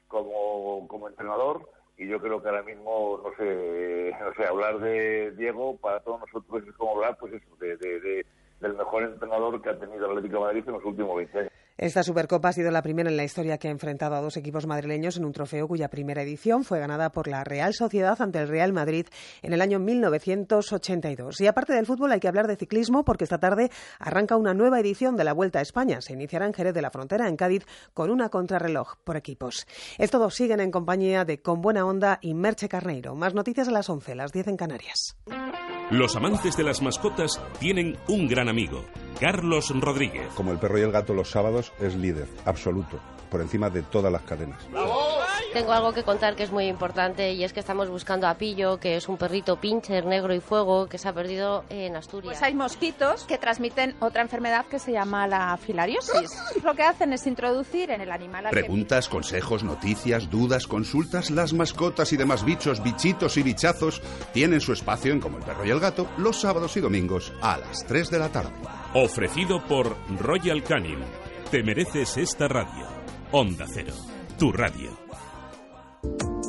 como, 0.09 0.88
como 0.88 1.09
entrenador 1.09 1.68
y 1.98 2.09
yo 2.09 2.18
creo 2.20 2.43
que 2.43 2.48
ahora 2.48 2.62
mismo, 2.62 3.20
no 3.22 3.36
sé, 3.36 4.14
no 4.18 4.32
sé, 4.34 4.47
hablar 4.47 4.78
de 4.78 5.32
Diego 5.32 5.76
para 5.76 6.01
todos 6.01 6.20
nosotros 6.20 6.62
es 6.66 6.74
como 6.76 6.93
hablar 6.97 7.18
pues 7.18 7.34
eso, 7.34 7.56
de, 7.60 7.76
de, 7.76 8.26
del 8.60 8.74
mejor 8.74 9.02
entrenador 9.02 9.60
que 9.60 9.68
ha 9.68 9.78
tenido 9.78 10.06
el 10.06 10.16
Atlético 10.16 10.40
Madrid 10.40 10.64
en 10.66 10.72
los 10.72 10.84
últimos 10.84 11.16
20 11.16 11.38
años. 11.38 11.52
Esta 11.78 12.02
Supercopa 12.02 12.48
ha 12.48 12.52
sido 12.54 12.70
la 12.70 12.80
primera 12.80 13.10
en 13.10 13.18
la 13.18 13.24
historia 13.24 13.58
que 13.58 13.68
ha 13.68 13.70
enfrentado 13.70 14.14
a 14.14 14.22
dos 14.22 14.38
equipos 14.38 14.66
madrileños 14.66 15.18
en 15.18 15.26
un 15.26 15.32
trofeo 15.32 15.68
cuya 15.68 15.90
primera 15.90 16.22
edición 16.22 16.64
fue 16.64 16.78
ganada 16.78 17.10
por 17.10 17.28
la 17.28 17.44
Real 17.44 17.74
Sociedad 17.74 18.20
ante 18.22 18.38
el 18.38 18.48
Real 18.48 18.72
Madrid 18.72 19.06
en 19.42 19.52
el 19.52 19.60
año 19.60 19.78
1982. 19.78 21.38
Y 21.42 21.46
aparte 21.46 21.74
del 21.74 21.84
fútbol 21.84 22.12
hay 22.12 22.20
que 22.20 22.28
hablar 22.28 22.46
de 22.46 22.56
ciclismo 22.56 23.04
porque 23.04 23.24
esta 23.24 23.38
tarde 23.38 23.70
arranca 23.98 24.36
una 24.36 24.54
nueva 24.54 24.80
edición 24.80 25.16
de 25.16 25.24
la 25.24 25.34
Vuelta 25.34 25.58
a 25.58 25.62
España. 25.62 26.00
Se 26.00 26.14
iniciará 26.14 26.46
en 26.46 26.54
Jerez 26.54 26.72
de 26.72 26.80
la 26.80 26.90
Frontera, 26.90 27.28
en 27.28 27.36
Cádiz, 27.36 27.66
con 27.92 28.10
una 28.10 28.30
contrarreloj 28.30 28.96
por 29.04 29.18
equipos. 29.18 29.66
Es 29.98 30.10
todo, 30.10 30.30
siguen 30.30 30.60
en 30.60 30.70
compañía 30.70 31.26
de 31.26 31.42
Con 31.42 31.60
Buena 31.60 31.84
Onda 31.84 32.18
y 32.22 32.32
Merche 32.32 32.70
Carneiro. 32.70 33.14
Más 33.14 33.34
noticias 33.34 33.68
a 33.68 33.72
las 33.72 33.90
11, 33.90 34.14
las 34.14 34.32
10 34.32 34.48
en 34.48 34.56
Canarias. 34.56 35.16
Los 35.90 36.16
amantes 36.16 36.56
de 36.56 36.64
las 36.64 36.82
mascotas 36.82 37.40
tienen 37.60 37.96
un 38.08 38.26
gran 38.26 38.48
amigo, 38.48 38.84
Carlos 39.20 39.72
Rodríguez. 39.80 40.26
Como 40.34 40.50
el 40.50 40.58
perro 40.58 40.80
y 40.80 40.82
el 40.82 40.90
gato 40.90 41.14
los 41.14 41.30
sábados 41.30 41.72
es 41.78 41.94
líder, 41.94 42.26
absoluto, 42.44 42.98
por 43.30 43.40
encima 43.40 43.70
de 43.70 43.82
todas 43.82 44.10
las 44.10 44.22
cadenas. 44.22 44.60
Tengo 45.56 45.72
algo 45.72 45.94
que 45.94 46.02
contar 46.02 46.36
que 46.36 46.42
es 46.42 46.52
muy 46.52 46.66
importante 46.66 47.32
y 47.32 47.42
es 47.42 47.54
que 47.54 47.60
estamos 47.60 47.88
buscando 47.88 48.28
a 48.28 48.34
Pillo, 48.34 48.78
que 48.78 48.96
es 48.96 49.08
un 49.08 49.16
perrito 49.16 49.56
pincher 49.56 50.04
negro 50.04 50.34
y 50.34 50.40
fuego 50.40 50.86
que 50.86 50.98
se 50.98 51.08
ha 51.08 51.14
perdido 51.14 51.64
en 51.70 51.96
Asturias. 51.96 52.34
Pues 52.34 52.42
hay 52.42 52.52
mosquitos 52.52 53.24
que 53.24 53.38
transmiten 53.38 53.96
otra 54.00 54.20
enfermedad 54.20 54.66
que 54.66 54.78
se 54.78 54.92
llama 54.92 55.26
la 55.26 55.56
filariosis. 55.56 56.30
Lo 56.62 56.74
que 56.74 56.82
hacen 56.82 57.14
es 57.14 57.26
introducir 57.26 57.90
en 57.90 58.02
el 58.02 58.12
animal... 58.12 58.44
al 58.44 58.52
que 58.52 58.60
Preguntas, 58.60 59.08
consejos, 59.08 59.64
noticias, 59.64 60.28
dudas, 60.28 60.66
consultas, 60.66 61.30
las 61.30 61.54
mascotas 61.54 62.12
y 62.12 62.18
demás 62.18 62.44
bichos, 62.44 62.82
bichitos 62.82 63.38
y 63.38 63.42
bichazos 63.42 64.02
tienen 64.34 64.60
su 64.60 64.74
espacio 64.74 65.10
en 65.10 65.20
Como 65.20 65.38
el 65.38 65.44
perro 65.44 65.64
y 65.64 65.70
el 65.70 65.80
gato 65.80 66.06
los 66.18 66.38
sábados 66.38 66.76
y 66.76 66.80
domingos 66.80 67.32
a 67.40 67.56
las 67.56 67.86
3 67.86 68.10
de 68.10 68.18
la 68.18 68.28
tarde. 68.28 68.52
Ofrecido 68.92 69.64
por 69.64 69.96
Royal 70.20 70.62
Canin. 70.62 70.98
Te 71.50 71.62
mereces 71.62 72.18
esta 72.18 72.46
radio. 72.46 72.86
Onda 73.32 73.64
Cero. 73.72 73.94
Tu 74.38 74.52
radio. 74.52 75.05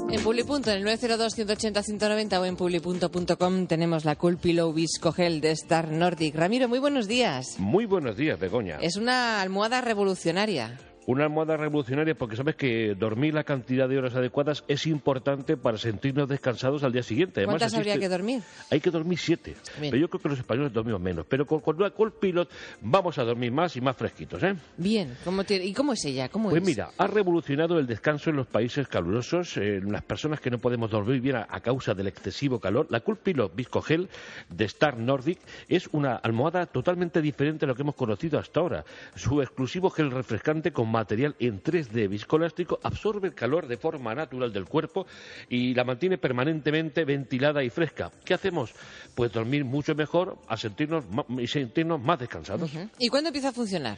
En 0.10 0.24
Publipunto, 0.24 0.72
en 0.72 0.88
el 0.88 1.00
902-180-190 1.00 2.40
o 2.40 2.46
en 2.46 2.56
publipunto.com 2.56 3.68
tenemos 3.68 4.06
la 4.06 4.16
Cool 4.16 4.38
Pillow 4.38 4.72
Visco 4.72 5.12
Gel 5.12 5.42
de 5.42 5.52
Star 5.52 5.92
Nordic. 5.92 6.34
Ramiro, 6.34 6.70
muy 6.70 6.80
buenos 6.80 7.08
días. 7.08 7.60
Muy 7.60 7.86
buenos 7.86 8.16
días, 8.16 8.40
Begoña. 8.40 8.78
Es 8.82 8.96
una 8.96 9.42
almohada 9.42 9.82
revolucionaria. 9.82 10.80
Una 11.10 11.24
almohada 11.24 11.56
revolucionaria 11.56 12.16
porque 12.16 12.36
sabes 12.36 12.58
que 12.58 12.94
dormir 12.94 13.34
la 13.34 13.46
cantidad 13.46 13.88
de 13.88 13.98
horas 13.98 14.14
adecuadas 14.14 14.66
es 14.68 14.86
importante 14.88 15.56
para 15.56 15.78
sentirnos 15.78 16.28
descansados 16.28 16.84
al 16.84 16.92
día 16.92 17.02
siguiente. 17.02 17.40
Además, 17.40 17.54
¿Cuántas 17.62 17.74
habría 17.76 17.98
que 17.98 18.10
dormir? 18.10 18.42
Hay 18.70 18.82
que 18.82 18.92
dormir 18.92 19.18
siete. 19.18 19.56
Bien. 19.80 19.92
Pero 19.92 20.02
yo 20.02 20.10
creo 20.10 20.22
que 20.22 20.28
los 20.28 20.40
españoles 20.40 20.74
dormimos 20.74 21.00
menos. 21.00 21.26
Pero 21.30 21.46
con, 21.48 21.62
con 21.62 21.78
una 21.78 21.92
Cold 21.92 22.12
Pilot 22.20 22.50
vamos 22.82 23.18
a 23.20 23.24
dormir 23.24 23.54
más 23.54 23.78
y 23.78 23.80
más 23.80 23.96
fresquitos, 23.96 24.44
¿eh? 24.44 24.56
Bien, 24.76 25.16
¿cómo 25.24 25.46
tiene- 25.46 25.64
¿y 25.64 25.72
cómo 25.74 25.94
es 25.94 26.04
ella? 26.04 26.28
¿Cómo 26.28 26.50
Pues 26.50 26.62
es? 26.62 26.68
mira, 26.68 26.90
ha 26.98 27.08
revolucionado 27.08 27.80
el 27.80 27.88
descanso 27.88 28.30
en 28.30 28.36
los 28.36 28.48
países 28.48 28.86
calurosos, 28.90 29.56
eh, 29.56 29.78
en 29.78 29.94
las 29.94 30.04
personas 30.04 30.42
que 30.42 30.52
no 30.52 30.58
podemos 30.60 30.92
dormir 30.92 31.22
bien 31.22 31.38
a, 31.38 31.48
a 31.50 31.62
causa 31.62 31.94
del 31.94 32.08
excesivo 32.08 32.60
calor. 32.60 32.86
La 32.90 33.00
Cool 33.00 33.16
Pillow 33.16 33.50
Visco 33.56 33.82
Gel 33.82 34.10
de 34.50 34.66
Star 34.66 34.98
Nordic 34.98 35.40
es 35.70 35.88
una 35.94 36.18
almohada 36.18 36.66
totalmente 36.66 37.22
diferente 37.22 37.64
a 37.64 37.70
lo 37.70 37.76
que 37.76 37.84
hemos 37.84 37.96
conocido 37.96 38.38
hasta 38.40 38.60
ahora. 38.60 38.84
Su 39.16 39.42
exclusivo 39.42 39.90
gel 39.90 40.12
refrescante 40.12 40.74
con 40.74 40.97
material 40.98 41.36
en 41.40 41.62
3D 41.62 42.10
viscoelástico 42.10 42.80
absorbe 42.82 43.28
el 43.28 43.36
calor 43.36 43.68
de 43.68 43.78
forma 43.78 44.16
natural 44.16 44.52
del 44.52 44.66
cuerpo 44.66 45.06
y 45.50 45.74
la 45.74 45.84
mantiene 45.84 46.18
permanentemente 46.18 47.06
ventilada 47.06 47.64
y 47.64 47.70
fresca. 47.70 48.12
¿Qué 48.26 48.34
hacemos? 48.34 48.74
Pues 49.16 49.32
dormir 49.32 49.64
mucho 49.64 49.96
mejor 49.96 50.38
a 50.48 50.58
sentirnos 50.58 51.06
y 51.38 51.48
sentirnos 51.48 52.02
más 52.02 52.20
descansados. 52.20 52.72
¿Y 52.98 53.10
cuándo 53.10 53.30
empieza 53.30 53.50
a 53.50 53.54
funcionar? 53.54 53.98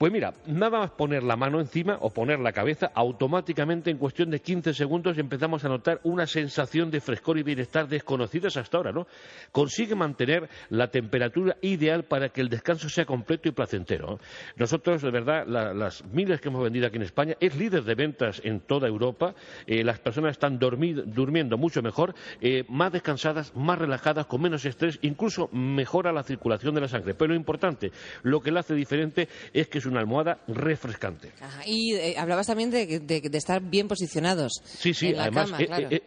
Pues 0.00 0.10
mira, 0.14 0.32
nada 0.46 0.78
más 0.78 0.90
poner 0.92 1.22
la 1.22 1.36
mano 1.36 1.60
encima 1.60 1.98
o 2.00 2.08
poner 2.08 2.38
la 2.40 2.52
cabeza, 2.52 2.90
automáticamente 2.94 3.90
en 3.90 3.98
cuestión 3.98 4.30
de 4.30 4.40
15 4.40 4.72
segundos 4.72 5.18
empezamos 5.18 5.62
a 5.62 5.68
notar 5.68 6.00
una 6.04 6.26
sensación 6.26 6.90
de 6.90 7.02
frescor 7.02 7.36
y 7.36 7.42
bienestar 7.42 7.86
desconocidas 7.86 8.56
hasta 8.56 8.78
ahora, 8.78 8.92
¿no? 8.92 9.06
Consigue 9.52 9.94
mantener 9.94 10.48
la 10.70 10.90
temperatura 10.90 11.58
ideal 11.60 12.04
para 12.04 12.30
que 12.30 12.40
el 12.40 12.48
descanso 12.48 12.88
sea 12.88 13.04
completo 13.04 13.50
y 13.50 13.52
placentero. 13.52 14.12
¿no? 14.12 14.18
Nosotros, 14.56 15.02
de 15.02 15.10
verdad, 15.10 15.44
la- 15.46 15.74
las 15.74 16.02
miles 16.06 16.40
que 16.40 16.48
hemos 16.48 16.62
vendido 16.64 16.86
aquí 16.86 16.96
en 16.96 17.02
España, 17.02 17.34
es 17.38 17.54
líder 17.54 17.82
de 17.84 17.94
ventas 17.94 18.40
en 18.42 18.60
toda 18.60 18.88
Europa. 18.88 19.34
Eh, 19.66 19.84
las 19.84 19.98
personas 19.98 20.30
están 20.30 20.58
durmiendo 20.58 21.58
mucho 21.58 21.82
mejor, 21.82 22.14
eh, 22.40 22.64
más 22.70 22.90
descansadas, 22.90 23.54
más 23.54 23.78
relajadas, 23.78 24.24
con 24.24 24.40
menos 24.40 24.64
estrés, 24.64 24.98
incluso 25.02 25.50
mejora 25.52 26.10
la 26.10 26.22
circulación 26.22 26.74
de 26.74 26.80
la 26.80 26.88
sangre. 26.88 27.12
Pero 27.12 27.34
lo 27.34 27.36
importante, 27.36 27.92
lo 28.22 28.40
que 28.40 28.50
la 28.50 28.60
hace 28.60 28.72
diferente 28.74 29.28
es 29.52 29.68
que 29.68 29.78
su 29.82 29.89
una 29.90 30.00
almohada 30.00 30.38
refrescante. 30.48 31.32
Y 31.66 31.94
eh, 31.94 32.14
hablabas 32.18 32.46
también 32.46 32.70
de, 32.70 33.02
estar 33.32 33.60
bien 33.62 33.88
posicionados. 33.88 34.52
Sí, 34.64 34.94
sí, 34.94 35.14
además 35.14 35.52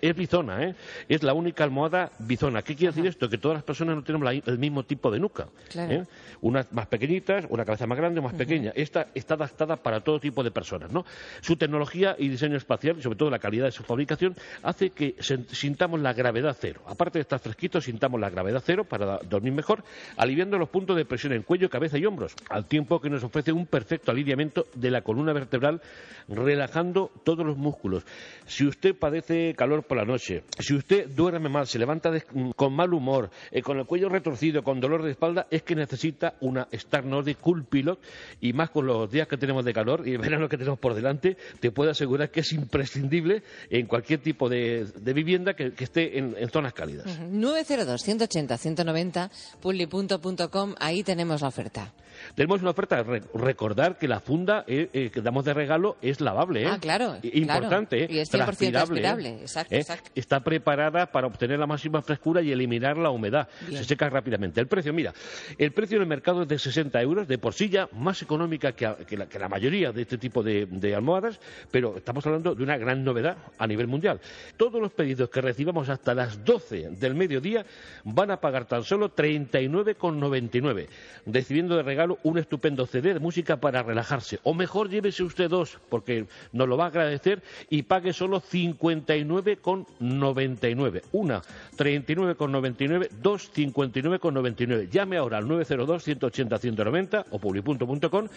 es, 0.01 0.15
bizona, 0.15 0.63
¿eh? 0.63 0.75
es 1.07 1.23
la 1.23 1.33
única 1.33 1.63
almohada 1.63 2.11
bizona. 2.19 2.61
¿Qué 2.61 2.75
quiere 2.75 2.93
decir 2.93 3.07
esto? 3.07 3.29
Que 3.29 3.37
todas 3.37 3.55
las 3.55 3.63
personas 3.63 3.95
no 3.95 4.03
tenemos 4.03 4.29
el 4.45 4.57
mismo 4.57 4.83
tipo 4.83 5.11
de 5.11 5.19
nuca. 5.19 5.47
¿eh? 5.75 6.03
Unas 6.41 6.71
más 6.71 6.87
pequeñitas, 6.87 7.45
una 7.49 7.65
cabeza 7.65 7.87
más 7.87 7.97
grande, 7.97 8.21
más 8.21 8.33
pequeña. 8.33 8.71
Esta 8.75 9.07
está 9.13 9.35
adaptada 9.35 9.77
para 9.77 10.01
todo 10.01 10.19
tipo 10.19 10.43
de 10.43 10.51
personas. 10.51 10.91
¿no? 10.91 11.05
Su 11.41 11.55
tecnología 11.55 12.15
y 12.17 12.29
diseño 12.29 12.57
espacial, 12.57 12.97
y 12.97 13.01
sobre 13.01 13.17
todo 13.17 13.29
la 13.29 13.39
calidad 13.39 13.65
de 13.65 13.71
su 13.71 13.83
fabricación, 13.83 14.35
hace 14.63 14.89
que 14.89 15.15
sintamos 15.19 15.99
la 15.99 16.13
gravedad 16.13 16.55
cero. 16.59 16.81
Aparte 16.87 17.19
de 17.19 17.21
estar 17.21 17.39
fresquitos, 17.39 17.85
sintamos 17.85 18.19
la 18.19 18.29
gravedad 18.29 18.61
cero 18.65 18.83
para 18.83 19.19
dormir 19.19 19.53
mejor, 19.53 19.83
aliviando 20.17 20.57
los 20.57 20.69
puntos 20.69 20.95
de 20.95 21.05
presión 21.05 21.33
en 21.33 21.43
cuello, 21.43 21.69
cabeza 21.69 21.97
y 21.97 22.05
hombros, 22.05 22.35
al 22.49 22.65
tiempo 22.65 22.99
que 22.99 23.09
nos 23.09 23.23
ofrece 23.23 23.51
un 23.51 23.65
perfecto 23.73 24.11
alineamiento 24.11 24.67
de 24.75 24.91
la 24.91 25.01
columna 25.01 25.33
vertebral, 25.33 25.81
relajando 26.27 27.09
todos 27.23 27.43
los 27.43 27.57
músculos. 27.57 28.03
Si 28.45 28.67
usted 28.67 28.95
padece 28.95 29.55
calor 29.55 29.81
por 29.81 29.97
la 29.97 30.05
noche, 30.05 30.43
si 30.59 30.75
usted 30.75 31.09
duerme 31.09 31.49
mal, 31.49 31.65
se 31.65 31.79
levanta 31.79 32.11
con 32.55 32.75
mal 32.75 32.93
humor, 32.93 33.31
eh, 33.49 33.63
con 33.63 33.79
el 33.79 33.87
cuello 33.87 34.09
retorcido, 34.09 34.63
con 34.63 34.79
dolor 34.79 35.01
de 35.01 35.09
espalda, 35.09 35.47
es 35.49 35.63
que 35.63 35.73
necesita 35.73 36.35
una 36.41 36.67
Star 36.71 37.03
Nordic 37.03 37.39
Cool 37.39 37.65
Pilot 37.65 37.99
y 38.41 38.53
más 38.53 38.69
con 38.69 38.85
los 38.85 39.09
días 39.09 39.27
que 39.27 39.37
tenemos 39.37 39.65
de 39.65 39.73
calor 39.73 40.07
y 40.07 40.11
el 40.11 40.19
verano 40.19 40.47
que 40.47 40.57
tenemos 40.57 40.77
por 40.77 40.93
delante, 40.93 41.35
te 41.59 41.71
puedo 41.71 41.89
asegurar 41.89 42.29
que 42.29 42.41
es 42.41 42.53
imprescindible 42.53 43.41
en 43.71 43.87
cualquier 43.87 44.19
tipo 44.19 44.49
de, 44.49 44.85
vivienda 45.15 45.55
que, 45.55 45.73
esté 45.79 46.19
en, 46.19 46.35
zonas 46.51 46.73
cálidas. 46.73 47.07
902-180-190, 47.19 49.31
pulli.com, 49.59 50.75
ahí 50.79 51.01
tenemos 51.01 51.41
la 51.41 51.47
oferta. 51.47 51.91
Tenemos 52.35 52.61
una 52.61 52.71
oferta. 52.71 53.03
recordar 53.33 53.97
que 53.97 54.07
la 54.07 54.19
funda 54.19 54.63
eh, 54.67 54.89
eh, 54.93 55.11
que 55.11 55.21
damos 55.21 55.45
de 55.45 55.53
regalo 55.53 55.97
es 56.01 56.19
lavable. 56.19 56.63
¿eh? 56.63 56.67
Ah, 56.67 56.79
claro. 56.79 57.17
Importante. 57.21 58.07
Y 58.09 58.19
es 58.19 58.33
100% 58.33 58.71
transpirable. 58.71 59.41
Exacto, 59.41 60.11
Está 60.15 60.39
preparada 60.39 61.11
para 61.11 61.27
obtener 61.27 61.59
la 61.59 61.67
máxima 61.67 62.01
frescura 62.01 62.41
y 62.41 62.51
eliminar 62.51 62.97
la 62.97 63.11
humedad. 63.11 63.47
Se 63.69 63.83
seca 63.83 64.09
rápidamente. 64.09 64.59
El 64.59 64.67
precio, 64.67 64.93
mira, 64.93 65.13
el 65.57 65.71
precio 65.71 65.97
en 65.97 66.03
el 66.03 66.07
mercado 66.07 66.43
es 66.43 66.47
de 66.47 66.57
60 66.57 67.01
euros, 67.01 67.27
de 67.27 67.37
por 67.37 67.53
sí 67.53 67.69
ya 67.69 67.87
más 67.93 68.21
económica 68.21 68.71
que, 68.71 69.17
la, 69.17 69.49
mayoría 69.49 69.91
de 69.91 70.01
este 70.01 70.17
tipo 70.17 70.41
de, 70.41 70.65
de 70.65 70.95
almohadas, 70.95 71.39
pero 71.69 71.97
estamos 71.97 72.25
hablando 72.25 72.55
de 72.55 72.63
una 72.63 72.77
gran 72.77 73.03
novedad 73.03 73.37
a 73.57 73.67
nivel 73.67 73.87
mundial. 73.87 74.19
Todos 74.57 74.81
los 74.81 74.91
pedidos 74.91 75.29
que 75.29 75.41
recibamos 75.41 75.89
hasta 75.89 76.15
las 76.15 76.43
12 76.43 76.89
del 76.91 77.13
mediodía 77.13 77.65
van 78.03 78.31
a 78.31 78.37
pagar 78.37 78.65
tan 78.65 78.83
solo 78.83 79.13
39,99, 79.13 80.87
recibiendo 81.27 81.75
de 81.75 81.83
regalo 81.83 82.17
un 82.23 82.37
estupendo 82.37 82.85
CD 82.85 83.13
de 83.13 83.19
música 83.19 83.57
para 83.57 83.83
relajarse. 83.83 84.39
O 84.43 84.53
mejor, 84.53 84.89
llévese 84.89 85.23
usted 85.23 85.49
dos, 85.49 85.77
porque 85.89 86.27
nos 86.51 86.67
lo 86.67 86.75
va 86.77 86.83
a 86.85 86.87
agradecer, 86.87 87.41
y 87.69 87.83
pague 87.83 88.13
solo 88.13 88.41
59,99. 88.41 91.03
Una, 91.11 91.41
39,99, 91.77 93.09
dos, 93.21 93.51
59,99. 93.53 94.89
Llame 94.89 95.17
ahora 95.17 95.37
al 95.37 95.45
902-180-190 95.45 97.25
o 97.31 97.39
publi.com 97.39 98.27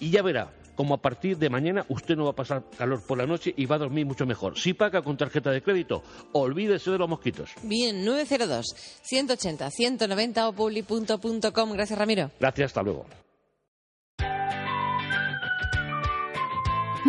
y 0.00 0.10
ya 0.10 0.22
verá 0.22 0.50
como 0.74 0.94
a 0.94 0.98
partir 0.98 1.38
de 1.38 1.50
mañana 1.50 1.84
usted 1.88 2.16
no 2.16 2.24
va 2.24 2.30
a 2.30 2.36
pasar 2.36 2.64
calor 2.76 3.02
por 3.04 3.18
la 3.18 3.26
noche 3.26 3.52
y 3.56 3.66
va 3.66 3.76
a 3.76 3.78
dormir 3.78 4.06
mucho 4.06 4.26
mejor. 4.26 4.58
Si 4.58 4.74
paga 4.74 5.02
con 5.02 5.16
tarjeta 5.16 5.50
de 5.50 5.62
crédito, 5.62 6.02
olvídese 6.32 6.90
de 6.90 6.98
los 6.98 7.08
mosquitos. 7.08 7.50
Bien, 7.62 8.04
902 8.04 8.66
180 9.02 9.70
190 9.70 10.48
o 10.48 10.52
publi.com. 10.52 11.72
Gracias, 11.72 11.98
Ramiro. 11.98 12.30
Gracias, 12.38 12.66
hasta 12.66 12.82
luego. 12.82 13.06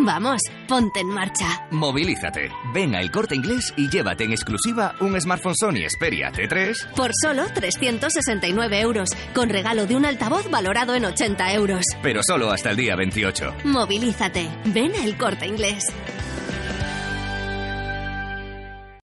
Vamos, 0.00 0.40
ponte 0.68 1.00
en 1.00 1.08
marcha. 1.08 1.66
Movilízate. 1.72 2.50
Ven 2.72 2.94
a 2.94 3.00
El 3.00 3.10
Corte 3.10 3.34
Inglés 3.34 3.74
y 3.76 3.88
llévate 3.88 4.24
en 4.24 4.30
exclusiva 4.30 4.94
un 5.00 5.20
smartphone 5.20 5.56
Sony 5.56 5.88
Xperia 5.88 6.30
C3 6.30 6.94
por 6.94 7.10
solo 7.20 7.46
369 7.52 8.80
euros, 8.80 9.10
con 9.34 9.48
regalo 9.48 9.86
de 9.86 9.96
un 9.96 10.06
altavoz 10.06 10.48
valorado 10.50 10.94
en 10.94 11.04
80 11.04 11.52
euros. 11.54 11.84
Pero 12.00 12.20
solo 12.22 12.52
hasta 12.52 12.70
el 12.70 12.76
día 12.76 12.94
28. 12.94 13.54
Movilízate. 13.64 14.48
Ven 14.66 14.92
a 14.94 15.04
El 15.04 15.16
Corte 15.16 15.46
Inglés. 15.46 15.84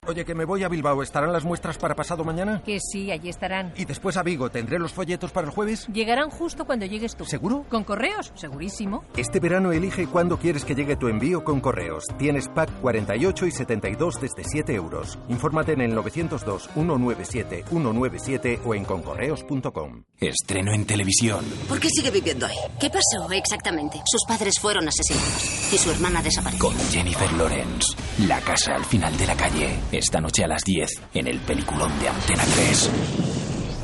Oye, 0.07 0.23
que 0.23 0.35
me 0.35 0.45
voy 0.45 0.63
a 0.63 0.67
Bilbao. 0.67 1.01
¿Estarán 1.01 1.33
las 1.33 1.43
muestras 1.43 1.77
para 1.77 1.95
pasado 1.95 2.23
mañana? 2.23 2.61
Que 2.63 2.79
sí, 2.79 3.11
allí 3.11 3.29
estarán. 3.29 3.73
¿Y 3.75 3.85
después 3.85 4.17
a 4.17 4.23
Vigo? 4.23 4.49
¿Tendré 4.49 4.77
los 4.77 4.93
folletos 4.93 5.31
para 5.31 5.47
el 5.47 5.53
jueves? 5.53 5.87
Llegarán 5.87 6.29
justo 6.29 6.65
cuando 6.65 6.85
llegues 6.85 7.15
tú. 7.15 7.25
¿Seguro? 7.25 7.65
¿Con 7.69 7.83
correos? 7.83 8.31
Segurísimo. 8.35 9.03
Este 9.17 9.39
verano 9.39 9.71
elige 9.71 10.05
cuándo 10.07 10.37
quieres 10.37 10.63
que 10.63 10.75
llegue 10.75 10.95
tu 10.95 11.07
envío 11.07 11.43
con 11.43 11.59
correos. 11.59 12.05
Tienes 12.19 12.47
pack 12.49 12.69
48 12.81 13.47
y 13.47 13.51
72 13.51 14.21
desde 14.21 14.43
7 14.43 14.73
euros. 14.75 15.17
Infórmate 15.29 15.73
en 15.73 15.81
el 15.81 15.95
902-197-197 15.97 18.59
o 18.63 18.75
en 18.75 18.85
concorreos.com. 18.85 20.03
Estreno 20.19 20.73
en 20.73 20.85
televisión. 20.85 21.43
¿Por 21.67 21.79
qué 21.79 21.89
sigue 21.89 22.11
viviendo 22.11 22.45
ahí? 22.45 22.55
¿Qué 22.79 22.89
pasó 22.89 23.29
exactamente? 23.31 24.01
Sus 24.05 24.23
padres 24.27 24.53
fueron 24.61 24.87
asesinados 24.87 25.73
y 25.73 25.77
su 25.77 25.89
hermana 25.91 26.21
desapareció. 26.21 26.67
Con 26.69 26.77
Jennifer 26.91 27.31
Lawrence. 27.33 27.95
La 28.27 28.39
casa 28.41 28.75
al 28.75 28.85
final 28.85 29.17
de 29.17 29.27
la 29.27 29.35
calle. 29.35 29.75
Esta 29.95 30.19
noche 30.19 30.43
a 30.43 30.47
las 30.49 30.61
10 30.65 30.89
en 31.13 31.27
el 31.27 31.39
peliculón 31.39 31.89
de 32.01 32.09
Antena 32.09 32.43
3. 32.43 32.91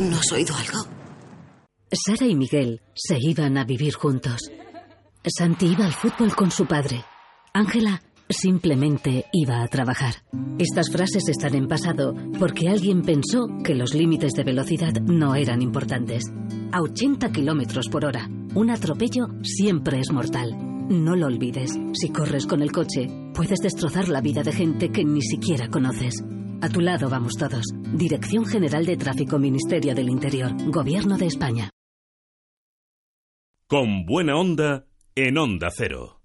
¿No 0.01 0.17
has 0.17 0.29
oído 0.33 0.53
algo? 0.53 0.85
Sara 1.89 2.25
y 2.25 2.35
Miguel 2.35 2.81
se 2.93 3.15
iban 3.17 3.57
a 3.57 3.63
vivir 3.63 3.93
juntos. 3.93 4.51
Santi 5.25 5.67
iba 5.67 5.85
al 5.85 5.93
fútbol 5.93 6.35
con 6.35 6.51
su 6.51 6.65
padre. 6.65 7.05
Ángela 7.53 8.01
simplemente 8.27 9.27
iba 9.31 9.63
a 9.63 9.67
trabajar. 9.69 10.15
Estas 10.59 10.91
frases 10.91 11.29
están 11.29 11.55
en 11.55 11.69
pasado 11.69 12.13
porque 12.37 12.67
alguien 12.67 13.03
pensó 13.03 13.47
que 13.63 13.73
los 13.75 13.93
límites 13.93 14.33
de 14.33 14.43
velocidad 14.43 14.91
no 15.01 15.35
eran 15.35 15.61
importantes. 15.61 16.25
A 16.73 16.81
80 16.81 17.31
kilómetros 17.31 17.87
por 17.87 18.03
hora, 18.03 18.27
un 18.53 18.69
atropello 18.69 19.27
siempre 19.43 20.01
es 20.01 20.11
mortal. 20.11 20.70
No 20.91 21.15
lo 21.15 21.27
olvides. 21.27 21.71
Si 21.93 22.09
corres 22.11 22.45
con 22.45 22.61
el 22.61 22.73
coche, 22.73 23.07
puedes 23.33 23.59
destrozar 23.59 24.09
la 24.09 24.19
vida 24.19 24.43
de 24.43 24.51
gente 24.51 24.91
que 24.91 25.05
ni 25.05 25.21
siquiera 25.21 25.69
conoces. 25.69 26.21
A 26.61 26.67
tu 26.67 26.81
lado 26.81 27.09
vamos 27.09 27.35
todos. 27.39 27.63
Dirección 27.93 28.45
General 28.45 28.85
de 28.85 28.97
Tráfico, 28.97 29.39
Ministerio 29.39 29.95
del 29.95 30.09
Interior, 30.09 30.51
Gobierno 30.69 31.17
de 31.17 31.27
España. 31.27 31.69
Con 33.67 34.05
buena 34.05 34.35
onda, 34.35 34.85
en 35.15 35.37
Onda 35.37 35.69
Cero. 35.73 36.20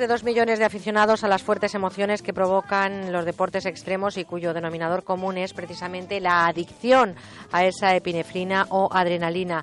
De 0.00 0.06
dos 0.06 0.24
millones 0.24 0.58
de 0.58 0.64
aficionados 0.64 1.24
a 1.24 1.28
las 1.28 1.42
fuertes 1.42 1.74
emociones 1.74 2.22
que 2.22 2.32
provocan 2.32 3.12
los 3.12 3.26
deportes 3.26 3.66
extremos 3.66 4.16
y 4.16 4.24
cuyo 4.24 4.54
denominador 4.54 5.04
común 5.04 5.36
es 5.36 5.52
precisamente 5.52 6.20
la 6.20 6.46
adicción 6.46 7.14
a 7.52 7.66
esa 7.66 7.94
epinefrina 7.94 8.66
o 8.70 8.88
adrenalina. 8.90 9.62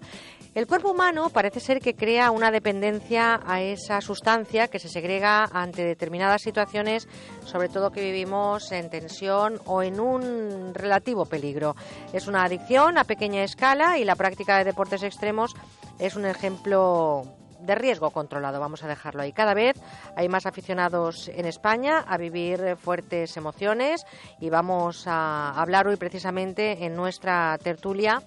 El 0.54 0.68
cuerpo 0.68 0.92
humano 0.92 1.30
parece 1.30 1.60
ser 1.60 1.80
que 1.80 1.96
crea 1.96 2.30
una 2.30 2.52
dependencia 2.52 3.40
a 3.48 3.62
esa 3.62 4.00
sustancia 4.00 4.68
que 4.68 4.78
se 4.78 4.90
segrega 4.90 5.50
ante 5.52 5.84
determinadas 5.84 6.44
situaciones, 6.44 7.08
sobre 7.44 7.70
todo 7.70 7.90
que 7.90 8.02
vivimos 8.02 8.72
en 8.72 8.92
tensión 8.92 9.60
o 9.66 9.82
en 9.82 10.00
un 10.00 10.76
relativo 10.76 11.26
peligro. 11.26 11.76
Es 12.14 12.28
una 12.28 12.44
adicción 12.44 13.00
a 13.00 13.06
pequeña 13.06 13.44
escala 13.44 13.98
y 13.98 14.06
la 14.06 14.16
práctica 14.16 14.60
de 14.60 14.66
deportes 14.66 15.02
extremos 15.02 15.56
es 15.98 16.16
un 16.16 16.26
ejemplo 16.26 17.24
de 17.68 17.76
riesgo 17.76 18.10
controlado, 18.10 18.60
vamos 18.60 18.84
a 18.84 18.88
dejarlo 18.88 19.22
ahí. 19.22 19.34
Cada 19.34 19.54
vez 19.54 19.76
hay 20.16 20.28
más 20.30 20.48
aficionados 20.48 21.28
en 21.28 21.46
España 21.46 22.00
a 22.00 22.18
vivir 22.18 22.78
fuertes 22.78 23.38
emociones 23.38 24.06
y 24.40 24.50
vamos 24.50 25.06
a 25.06 25.52
hablar 25.52 25.88
hoy 25.88 25.98
precisamente 25.98 26.86
en 26.86 26.96
nuestra 26.96 27.60
tertulia 27.62 28.24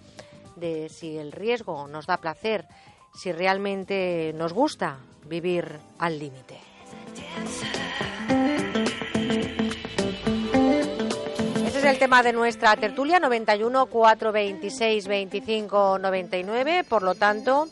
de 0.57 0.89
si 0.89 1.17
el 1.17 1.33
riesgo 1.33 1.89
nos 1.89 2.07
da 2.07 2.19
placer 2.19 2.69
si 3.15 3.33
realmente 3.33 4.33
nos 4.37 4.53
gusta 4.53 4.99
vivir 5.27 5.79
al 5.99 6.19
límite. 6.19 6.59
Ese 11.67 11.79
es 11.79 11.85
el 11.85 11.99
tema 11.99 12.23
de 12.23 12.33
nuestra 12.33 12.77
tertulia 12.77 13.19
91 13.19 13.87
426 13.87 15.09
25 15.09 15.99
99. 15.99 16.85
Por 16.85 17.03
lo 17.03 17.15
tanto, 17.15 17.69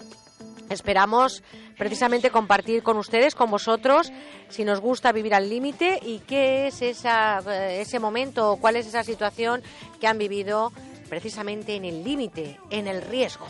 esperamos 0.69 1.43
precisamente 1.77 2.31
compartir 2.31 2.83
con 2.83 2.97
ustedes, 2.97 3.35
con 3.35 3.51
vosotros, 3.51 4.13
si 4.49 4.65
nos 4.65 4.81
gusta 4.81 5.13
vivir 5.13 5.35
al 5.35 5.49
límite 5.49 5.99
y 6.03 6.21
qué 6.21 6.67
es 6.69 6.83
esa, 6.83 7.41
eh, 7.47 7.81
ese 7.81 7.99
momento 7.99 8.53
o 8.53 8.57
cuál 8.57 8.77
es 8.77 8.87
esa 8.87 9.05
situación 9.05 9.63
que 10.01 10.07
han 10.07 10.19
vivido 10.19 10.73
precisamente 11.09 11.75
en 11.75 11.85
el 11.85 12.05
límite, 12.05 12.59
en 12.71 12.87
el 12.87 13.03
riesgo. 13.03 13.47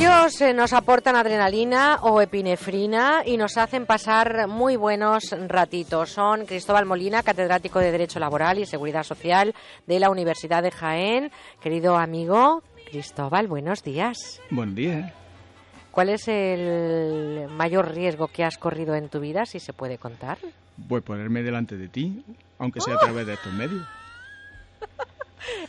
Ellos 0.00 0.40
eh, 0.40 0.54
nos 0.54 0.72
aportan 0.72 1.14
adrenalina 1.14 1.98
o 2.00 2.22
epinefrina 2.22 3.22
y 3.26 3.36
nos 3.36 3.58
hacen 3.58 3.84
pasar 3.84 4.48
muy 4.48 4.76
buenos 4.76 5.36
ratitos. 5.46 6.12
Son 6.12 6.46
Cristóbal 6.46 6.86
Molina, 6.86 7.22
catedrático 7.22 7.80
de 7.80 7.92
Derecho 7.92 8.18
Laboral 8.18 8.58
y 8.58 8.64
Seguridad 8.64 9.02
Social 9.02 9.54
de 9.86 10.00
la 10.00 10.08
Universidad 10.08 10.62
de 10.62 10.70
Jaén. 10.70 11.30
Querido 11.60 11.98
amigo 11.98 12.62
Cristóbal, 12.90 13.46
buenos 13.46 13.82
días. 13.82 14.40
Buen 14.48 14.74
día. 14.74 15.12
¿Cuál 15.90 16.08
es 16.08 16.28
el 16.28 17.48
mayor 17.50 17.94
riesgo 17.94 18.28
que 18.28 18.42
has 18.42 18.56
corrido 18.56 18.94
en 18.94 19.10
tu 19.10 19.20
vida, 19.20 19.44
si 19.44 19.60
se 19.60 19.74
puede 19.74 19.98
contar? 19.98 20.38
Pues 20.88 21.02
ponerme 21.02 21.42
delante 21.42 21.76
de 21.76 21.88
ti, 21.88 22.24
aunque 22.58 22.80
sea 22.80 22.94
a 22.94 23.00
través 23.00 23.26
de 23.26 23.34
estos 23.34 23.52
medios. 23.52 23.86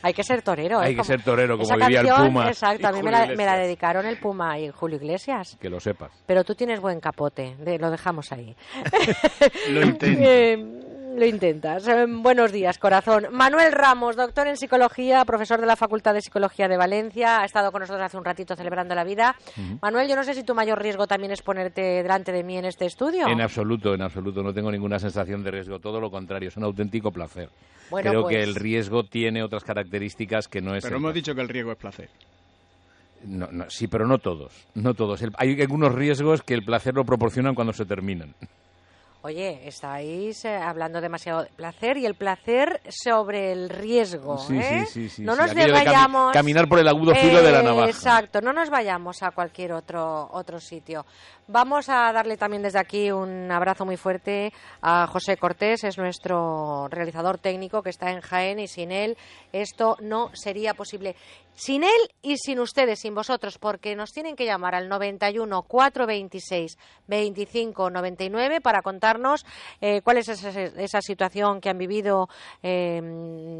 Hay 0.01 0.13
que 0.13 0.23
ser 0.23 0.41
torero. 0.41 0.81
¿eh? 0.81 0.87
Hay 0.87 0.95
que 0.95 1.03
ser 1.03 1.23
torero, 1.23 1.57
como 1.57 1.75
vivía 1.77 2.01
el 2.01 2.07
Puma. 2.07 2.47
Exacto, 2.47 2.87
a 2.87 2.91
mí 2.91 3.01
me 3.01 3.11
la, 3.11 3.57
dedicaron 3.57 4.05
el 4.05 4.17
Puma 4.17 4.59
y 4.59 4.69
Julio 4.69 4.97
Iglesias. 4.97 5.57
Que 5.59 5.69
lo 5.69 5.79
sepas. 5.79 6.11
Pero 6.25 6.43
tú 6.43 6.55
tienes 6.55 6.79
buen 6.79 6.99
capote, 6.99 7.55
lo 7.79 7.91
dejamos 7.91 8.31
ahí. 8.31 8.55
lo 9.69 9.81
intento. 9.83 10.21
Eh, 10.33 10.90
lo 11.15 11.25
intentas. 11.25 11.87
Eh, 11.87 12.05
buenos 12.07 12.51
días, 12.51 12.77
corazón. 12.77 13.27
Manuel 13.31 13.71
Ramos, 13.71 14.15
doctor 14.15 14.47
en 14.47 14.57
psicología, 14.57 15.23
profesor 15.25 15.59
de 15.59 15.67
la 15.67 15.75
Facultad 15.75 16.13
de 16.13 16.21
Psicología 16.21 16.67
de 16.67 16.77
Valencia, 16.77 17.41
ha 17.41 17.45
estado 17.45 17.71
con 17.71 17.81
nosotros 17.81 18.03
hace 18.03 18.17
un 18.17 18.25
ratito 18.25 18.55
celebrando 18.55 18.95
la 18.95 19.03
vida. 19.03 19.35
Manuel, 19.81 20.07
yo 20.07 20.15
no 20.15 20.23
sé 20.23 20.33
si 20.33 20.43
tu 20.43 20.55
mayor 20.55 20.81
riesgo 20.81 21.07
también 21.07 21.31
es 21.31 21.41
ponerte 21.41 21.81
delante 21.81 22.31
de 22.31 22.43
mí 22.43 22.57
en 22.57 22.65
este 22.65 22.85
estudio. 22.85 23.27
En 23.27 23.41
absoluto, 23.41 23.93
en 23.93 24.01
absoluto. 24.01 24.41
No 24.43 24.53
tengo 24.53 24.71
ninguna 24.71 24.99
sensación 24.99 25.43
de 25.43 25.51
riesgo. 25.51 25.79
Todo 25.79 25.99
lo 25.99 26.09
contrario, 26.09 26.49
es 26.49 26.57
un 26.57 26.63
auténtico 26.63 27.11
placer. 27.11 27.49
Creo 27.89 28.25
que 28.27 28.41
el 28.41 28.53
pues 28.53 28.63
riesgo 28.63 29.03
tiene 29.03 29.43
otras 29.43 29.63
características 29.63 30.47
que 30.47 30.61
no 30.61 30.75
es. 30.75 30.83
Pero 30.83 30.97
hemos 30.97 31.13
dicho 31.13 31.35
que 31.35 31.41
el 31.41 31.49
riesgo 31.49 31.73
es 31.73 31.77
placer. 31.77 32.09
No, 33.25 33.47
no, 33.51 33.69
sí, 33.69 33.87
pero 33.87 34.07
no 34.07 34.17
todos. 34.17 34.51
No 34.73 34.93
todos. 34.93 35.21
hay 35.37 35.61
algunos 35.61 35.93
riesgos 35.93 36.41
que 36.41 36.53
el 36.53 36.63
placer 36.63 36.95
lo 36.95 37.05
proporcionan 37.05 37.53
cuando 37.53 37.73
se 37.73 37.85
terminan. 37.85 38.33
Oye, 39.23 39.67
estáis 39.67 40.43
eh, 40.45 40.55
hablando 40.55 40.99
demasiado 40.99 41.43
de 41.43 41.49
placer 41.49 41.95
y 41.97 42.07
el 42.07 42.15
placer 42.15 42.81
sobre 42.89 43.51
el 43.51 43.69
riesgo. 43.69 44.39
Sí, 44.39 44.57
¿eh? 44.57 44.85
sí, 44.87 45.09
sí, 45.09 45.21
No 45.21 45.35
nos 45.35 45.53
vayamos. 45.53 46.33
caminar 46.33 46.67
por 46.67 46.79
el 46.79 46.87
agudo 46.87 47.13
filo 47.13 47.43
de 47.43 47.51
la 47.51 47.61
navaja. 47.61 47.87
Exacto, 47.87 48.41
no 48.41 48.51
nos 48.51 48.71
vayamos 48.71 49.21
a 49.21 49.29
cualquier 49.29 49.73
otro, 49.73 50.27
otro 50.31 50.59
sitio. 50.59 51.05
Vamos 51.47 51.87
a 51.89 52.11
darle 52.13 52.35
también 52.35 52.63
desde 52.63 52.79
aquí 52.79 53.11
un 53.11 53.51
abrazo 53.51 53.85
muy 53.85 53.97
fuerte 53.97 54.51
a 54.81 55.05
José 55.05 55.37
Cortés, 55.37 55.83
es 55.83 55.97
nuestro 55.99 56.87
realizador 56.87 57.37
técnico 57.37 57.83
que 57.83 57.89
está 57.91 58.09
en 58.09 58.21
Jaén 58.21 58.57
y 58.57 58.67
sin 58.67 58.91
él 58.91 59.17
esto 59.51 59.97
no 60.01 60.31
sería 60.33 60.73
posible. 60.73 61.15
Sin 61.55 61.83
él 61.83 61.89
y 62.21 62.37
sin 62.37 62.59
ustedes, 62.59 62.99
sin 62.99 63.13
vosotros, 63.13 63.57
porque 63.59 63.95
nos 63.95 64.11
tienen 64.11 64.35
que 64.35 64.45
llamar 64.45 64.73
al 64.73 64.89
91 64.89 65.61
426 65.63 66.77
25 67.07 67.89
99 67.89 68.61
para 68.61 68.81
contarnos 68.81 69.45
eh, 69.79 70.01
cuál 70.01 70.17
es 70.17 70.29
esa, 70.29 71.01
situación 71.01 71.61
que 71.61 71.69
han 71.69 71.77
vivido, 71.77 72.29
eh, 72.63 72.99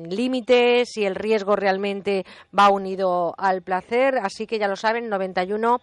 límites, 0.10 0.98
y 0.98 1.06
el 1.06 1.16
riesgo 1.16 1.56
realmente 1.56 2.26
va 2.58 2.70
unido 2.70 3.36
al 3.38 3.62
placer. 3.62 4.18
Así 4.18 4.48
que 4.48 4.58
ya 4.58 4.68
lo 4.68 4.76
saben, 4.76 5.10
91 5.10 5.80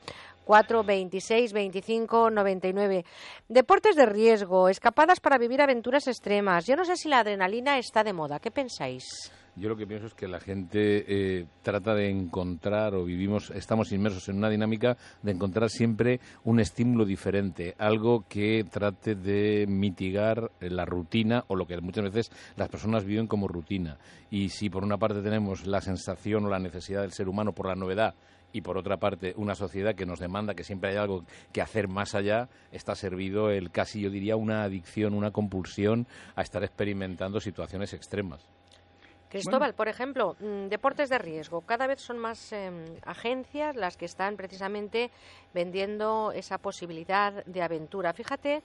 4, 0.49 0.83
26, 0.83 1.53
25, 1.53 2.31
99. 2.31 3.05
Deportes 3.51 3.95
de 3.97 4.07
riesgo, 4.07 4.71
escapadas 4.71 5.21
para 5.21 5.37
vivir 5.37 5.61
aventuras 5.61 6.09
extremas. 6.09 6.65
Yo 6.65 6.75
no 6.75 6.87
sé 6.87 6.97
si 6.97 7.07
la 7.11 7.19
adrenalina 7.19 7.77
está 7.77 8.03
de 8.03 8.15
moda. 8.15 8.41
¿Qué 8.41 8.51
pensáis? 8.51 9.31
Yo 9.59 9.69
lo 9.69 9.77
que 9.77 9.89
pienso 9.89 10.07
es 10.07 10.15
que 10.15 10.29
la 10.29 10.39
gente 10.39 11.05
eh, 11.09 11.47
trata 11.63 11.93
de 11.93 12.09
encontrar 12.09 12.95
o 12.95 13.05
vivimos, 13.05 13.51
estamos 13.51 13.91
inmersos 13.91 14.29
en 14.29 14.37
una 14.37 14.49
dinámica 14.49 14.97
de 15.23 15.33
encontrar 15.33 15.69
siempre 15.69 16.21
un 16.45 16.61
estímulo 16.61 17.05
diferente, 17.05 17.75
algo 17.77 18.25
que 18.29 18.65
trate 18.71 19.17
de 19.17 19.67
mitigar 19.67 20.53
la 20.61 20.85
rutina 20.85 21.45
o 21.49 21.57
lo 21.57 21.67
que 21.67 21.81
muchas 21.81 22.05
veces 22.05 22.31
las 22.55 22.69
personas 22.69 23.05
viven 23.05 23.27
como 23.27 23.49
rutina. 23.49 23.99
Y 24.31 24.51
si 24.51 24.71
por 24.71 24.85
una 24.85 24.97
parte 24.97 25.23
tenemos 25.23 25.67
la 25.67 25.81
sensación 25.81 26.45
o 26.45 26.51
la 26.51 26.61
necesidad 26.61 27.01
del 27.01 27.13
ser 27.13 27.29
humano 27.29 27.53
por 27.53 27.67
la 27.67 27.75
novedad 27.75 28.15
y 28.53 28.61
por 28.61 28.79
otra 28.79 28.99
parte 28.99 29.35
una 29.37 29.57
sociedad 29.57 29.97
que 29.97 30.07
nos 30.07 30.21
demanda 30.21 30.55
que 30.55 30.63
siempre 30.63 30.91
hay 30.91 30.97
algo 30.99 31.25
que 31.53 31.63
hacer 31.63 31.89
más 31.89 32.15
allá, 32.15 32.49
está 32.71 32.95
servido 32.95 33.51
el 33.51 33.73
casi 33.73 34.03
yo 34.03 34.11
diría 34.11 34.37
una 34.37 34.63
adicción, 34.63 35.15
una 35.15 35.33
compulsión 35.33 36.07
a 36.37 36.43
estar 36.43 36.63
experimentando 36.63 37.41
situaciones 37.41 37.93
extremas. 37.93 38.47
Cristóbal, 39.29 39.75
por 39.75 39.89
ejemplo, 39.89 40.37
mm, 40.41 40.69
deportes 40.69 41.11
de 41.11 41.19
riesgo. 41.19 41.61
Cada 41.61 41.87
vez 41.87 42.01
son 42.01 42.19
más 42.19 42.53
em, 42.53 42.85
agencias 43.05 43.77
las 43.77 43.97
que 43.97 44.07
están 44.07 44.37
precisamente 44.37 45.11
vendiendo 45.53 46.33
esa 46.35 46.59
posibilidad 46.59 47.45
de 47.45 47.63
aventura. 47.63 48.13
Fíjate 48.15 48.63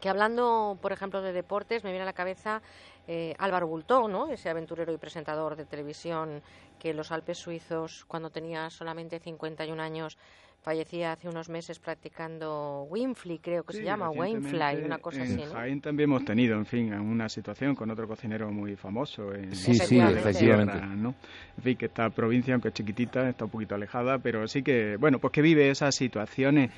que 0.00 0.08
hablando, 0.08 0.78
por 0.80 0.92
ejemplo, 0.92 1.20
de 1.20 1.32
deportes, 1.32 1.84
me 1.84 1.90
viene 1.90 2.02
a 2.02 2.06
la 2.06 2.12
cabeza 2.12 2.62
eh, 3.06 3.34
Álvaro 3.38 3.66
Bultó, 3.66 4.08
¿no? 4.08 4.28
ese 4.28 4.48
aventurero 4.48 4.92
y 4.92 4.98
presentador 4.98 5.56
de 5.56 5.64
televisión 5.64 6.42
que 6.78 6.90
en 6.90 6.96
los 6.96 7.12
Alpes 7.12 7.38
suizos, 7.38 8.04
cuando 8.06 8.30
tenía 8.30 8.68
solamente 8.70 9.18
51 9.18 9.82
años, 9.82 10.18
fallecía 10.66 11.12
hace 11.12 11.28
unos 11.28 11.48
meses 11.48 11.78
practicando 11.78 12.88
Winfly, 12.90 13.38
creo 13.38 13.62
que 13.62 13.72
se 13.72 13.84
llama, 13.84 14.10
Winfly, 14.10 14.82
una 14.84 14.98
cosa 14.98 15.22
en 15.22 15.34
así. 15.34 15.42
En 15.42 15.52
Jaén 15.52 15.80
también 15.80 16.10
hemos 16.10 16.24
tenido, 16.24 16.56
en 16.56 16.66
fin, 16.66 16.92
una 16.92 17.28
situación 17.28 17.76
con 17.76 17.88
otro 17.88 18.08
cocinero 18.08 18.50
muy 18.50 18.74
famoso. 18.74 19.32
En 19.32 19.54
sí, 19.54 19.74
sí, 19.74 20.00
efectivamente. 20.00 20.76
¿no? 20.84 21.14
En 21.56 21.62
fin, 21.62 21.76
que 21.76 21.86
esta 21.86 22.10
provincia, 22.10 22.54
aunque 22.54 22.68
es 22.68 22.74
chiquitita, 22.74 23.28
está 23.28 23.44
un 23.44 23.52
poquito 23.52 23.76
alejada, 23.76 24.18
pero 24.18 24.48
sí 24.48 24.64
que, 24.64 24.96
bueno, 24.96 25.20
pues 25.20 25.32
que 25.32 25.40
vive 25.40 25.70
esas 25.70 25.94
situaciones 25.94 26.72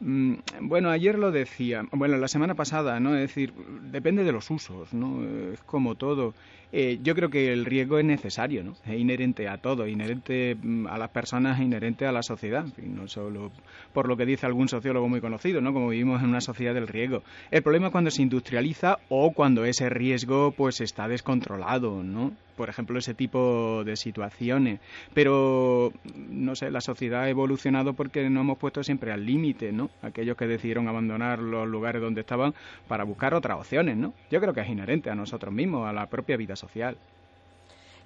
Mm, 0.00 0.36
bueno, 0.62 0.88
ayer 0.88 1.18
lo 1.18 1.30
decía, 1.30 1.82
bueno, 1.92 2.16
la 2.16 2.28
semana 2.28 2.54
pasada, 2.54 2.98
¿no? 3.00 3.14
Es 3.14 3.20
decir, 3.20 3.52
depende 3.92 4.24
de 4.24 4.32
los 4.32 4.50
usos, 4.50 4.94
¿no? 4.94 5.22
Es 5.52 5.60
como 5.62 5.94
todo. 5.94 6.34
Eh, 6.72 7.00
yo 7.02 7.14
creo 7.14 7.30
que 7.30 7.52
el 7.52 7.64
riesgo 7.64 7.98
es 7.98 8.04
necesario, 8.04 8.62
¿no? 8.62 8.76
Es 8.86 8.98
inherente 8.98 9.48
a 9.48 9.58
todo, 9.58 9.88
inherente 9.88 10.56
mm, 10.60 10.86
a 10.86 10.98
las 10.98 11.10
personas, 11.10 11.60
inherente 11.60 12.06
a 12.06 12.12
la 12.12 12.22
sociedad, 12.22 12.64
no 12.78 13.08
solo 13.08 13.50
por 13.92 14.08
lo 14.08 14.16
que 14.16 14.24
dice 14.24 14.46
algún 14.46 14.68
sociólogo 14.68 15.08
muy 15.08 15.20
conocido, 15.20 15.60
¿no? 15.60 15.72
Como 15.72 15.88
vivimos 15.88 16.22
en 16.22 16.28
una 16.28 16.40
sociedad 16.40 16.74
del 16.74 16.86
riesgo. 16.86 17.22
El 17.50 17.62
problema 17.62 17.86
es 17.86 17.92
cuando 17.92 18.10
se 18.10 18.22
industrializa 18.22 18.98
o 19.08 19.32
cuando 19.32 19.64
ese 19.64 19.88
riesgo 19.88 20.52
pues 20.52 20.80
está 20.80 21.08
descontrolado, 21.08 22.04
¿no? 22.04 22.32
Por 22.56 22.68
ejemplo, 22.68 22.98
ese 22.98 23.14
tipo 23.14 23.84
de 23.84 23.96
situaciones. 23.96 24.80
Pero, 25.14 25.92
no 26.28 26.54
sé, 26.54 26.70
la 26.70 26.82
sociedad 26.82 27.22
ha 27.22 27.30
evolucionado 27.30 27.94
porque 27.94 28.28
nos 28.28 28.42
hemos 28.42 28.58
puesto 28.58 28.84
siempre 28.84 29.12
al 29.12 29.24
límite, 29.24 29.72
¿no? 29.72 29.88
Aquellos 30.02 30.36
que 30.36 30.46
decidieron 30.46 30.86
abandonar 30.86 31.38
los 31.38 31.66
lugares 31.66 32.02
donde 32.02 32.20
estaban 32.20 32.54
para 32.86 33.04
buscar 33.04 33.32
otras 33.32 33.58
opciones, 33.58 33.96
¿no? 33.96 34.12
Yo 34.30 34.40
creo 34.40 34.52
que 34.52 34.60
es 34.60 34.68
inherente 34.68 35.08
a 35.08 35.14
nosotros 35.14 35.54
mismos, 35.54 35.88
a 35.88 35.92
la 35.94 36.06
propia 36.06 36.36
vida 36.36 36.54
social. 36.60 36.96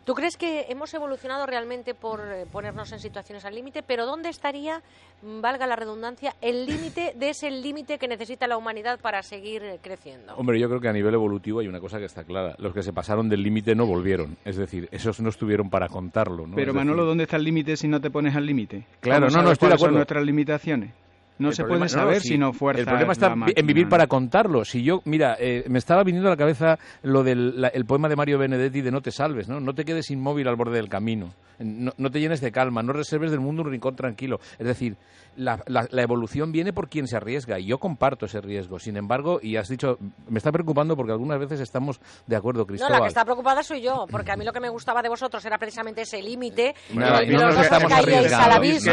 ¿Tú 0.05 0.13
crees 0.13 0.37
que 0.37 0.67
hemos 0.69 0.93
evolucionado 0.93 1.47
realmente 1.47 1.95
por 1.95 2.21
eh, 2.21 2.45
ponernos 2.53 2.93
en 2.93 3.01
situaciones 3.01 3.47
al 3.47 3.55
límite? 3.55 3.83
Pero 3.83 4.05
¿dónde 4.05 4.29
estaría, 4.29 4.83
mm, 5.23 5.41
valga 5.41 5.67
la 5.67 5.77
redundancia, 5.77 6.35
el 6.43 6.67
límite 6.67 7.15
de 7.17 7.31
ese 7.31 7.51
límite 7.51 7.99
que 7.99 8.07
necesita 8.07 8.47
la 8.47 8.59
humanidad 8.59 9.01
para 9.01 9.23
seguir 9.23 9.63
eh, 9.63 9.79
creciendo? 9.81 10.35
Hombre, 10.37 10.61
yo 10.61 10.69
creo 10.69 10.81
que 10.81 10.89
a 10.89 10.93
nivel 10.93 11.15
evolutivo 11.15 11.61
hay 11.61 11.69
una 11.69 11.81
cosa 11.81 11.99
que 11.99 12.05
está 12.05 12.25
clara. 12.25 12.55
Los 12.59 12.75
que 12.75 12.83
se 12.83 12.93
pasaron 12.93 13.31
del 13.31 13.43
límite 13.43 13.75
no 13.75 13.87
volvieron. 13.87 14.37
Es 14.45 14.57
decir, 14.57 14.91
esos 14.93 15.21
no 15.21 15.31
estuvieron 15.31 15.71
para 15.71 15.89
contarlo. 15.89 16.47
¿no? 16.47 16.55
Pero 16.55 16.75
Manolo, 16.75 17.07
¿dónde 17.07 17.25
está 17.25 17.37
el 17.37 17.45
límite 17.45 17.75
si 17.79 17.89
no 17.89 17.99
te 17.99 18.11
pones 18.11 18.37
al 18.37 18.45
límite? 18.45 18.85
Claro, 19.01 19.31
no, 19.31 19.43
no 19.43 19.53
estoy 19.53 19.71
de 19.71 19.75
acuerdo. 19.75 19.93
son 19.93 19.95
nuestras 19.95 20.23
limitaciones? 20.23 20.91
No 21.39 21.53
se 21.53 21.65
puede 21.65 21.89
saber 21.89 22.21
si 22.21 22.39
no 22.39 22.53
fuerza. 22.53 22.81
El 22.81 22.87
problema 22.87 23.13
está 23.13 23.35
en 23.55 23.67
vivir 23.67 23.89
para 23.89 24.07
contarlo. 24.07 24.65
Si 24.65 24.83
yo, 24.83 25.03
mira, 25.05 25.37
eh, 25.39 25.65
me 25.69 25.79
estaba 25.79 26.05
viniendo 26.05 26.29
a 26.29 26.33
la 26.33 26.37
cabeza 26.37 26.79
lo 27.03 27.25
del 27.25 27.71
el 27.73 27.85
poema 27.85 28.09
de 28.09 28.17
Mario 28.17 28.39
Benedetti 28.39 28.81
de 28.83 28.91
No 28.91 29.01
te 29.01 29.11
salves, 29.11 29.49
¿no? 29.49 29.61
No 29.61 29.75
te 29.75 29.85
quedes 29.85 30.11
inmóvil 30.11 30.47
al 30.49 30.57
borde 30.57 30.77
del 30.77 30.89
camino. 30.89 31.35
No, 31.59 31.93
no 31.97 32.11
te 32.11 32.21
llenes 32.21 32.41
de 32.41 32.53
calma, 32.53 32.83
no 32.83 32.93
reserves 32.93 33.31
del 33.31 33.41
mundo 33.41 33.63
un 33.63 33.71
rincón 33.71 33.97
tranquilo. 33.97 34.41
Es 34.59 34.67
decir, 34.67 34.97
la, 35.37 35.63
la, 35.67 36.03
evolución 36.03 36.53
viene 36.53 36.73
por 36.73 36.89
quien 36.89 37.07
se 37.07 37.17
arriesga 37.17 37.59
y 37.59 37.67
yo 37.67 37.79
comparto 37.79 38.27
ese 38.27 38.41
riesgo. 38.41 38.79
Sin 38.79 38.97
embargo, 38.97 39.39
y 39.43 39.57
has 39.57 39.69
dicho, 39.69 39.99
me 40.29 40.39
está 40.39 40.53
preocupando 40.53 40.97
porque 40.97 41.13
algunas 41.13 41.39
veces 41.39 41.61
estamos 41.61 42.01
de 42.27 42.37
acuerdo, 42.37 42.67
Cristóbal. 42.67 42.93
No, 42.93 42.99
la 42.99 43.05
que 43.05 43.09
está 43.09 43.25
preocupada 43.25 43.63
soy 43.63 43.83
yo, 43.83 44.07
porque 44.11 44.33
a 44.33 44.37
mí 44.37 44.45
lo 44.45 44.53
que 44.53 44.61
me 44.61 44.69
gustaba 44.69 45.03
de 45.03 45.09
vosotros 45.09 45.45
era 45.45 45.59
precisamente 45.59 46.03
ese 46.03 46.23
límite. 46.23 46.75
y 46.91 46.97
no, 46.97 47.49
nos 47.49 47.59
estamos 47.59 47.93
al 47.93 48.53
abismo 48.53 48.93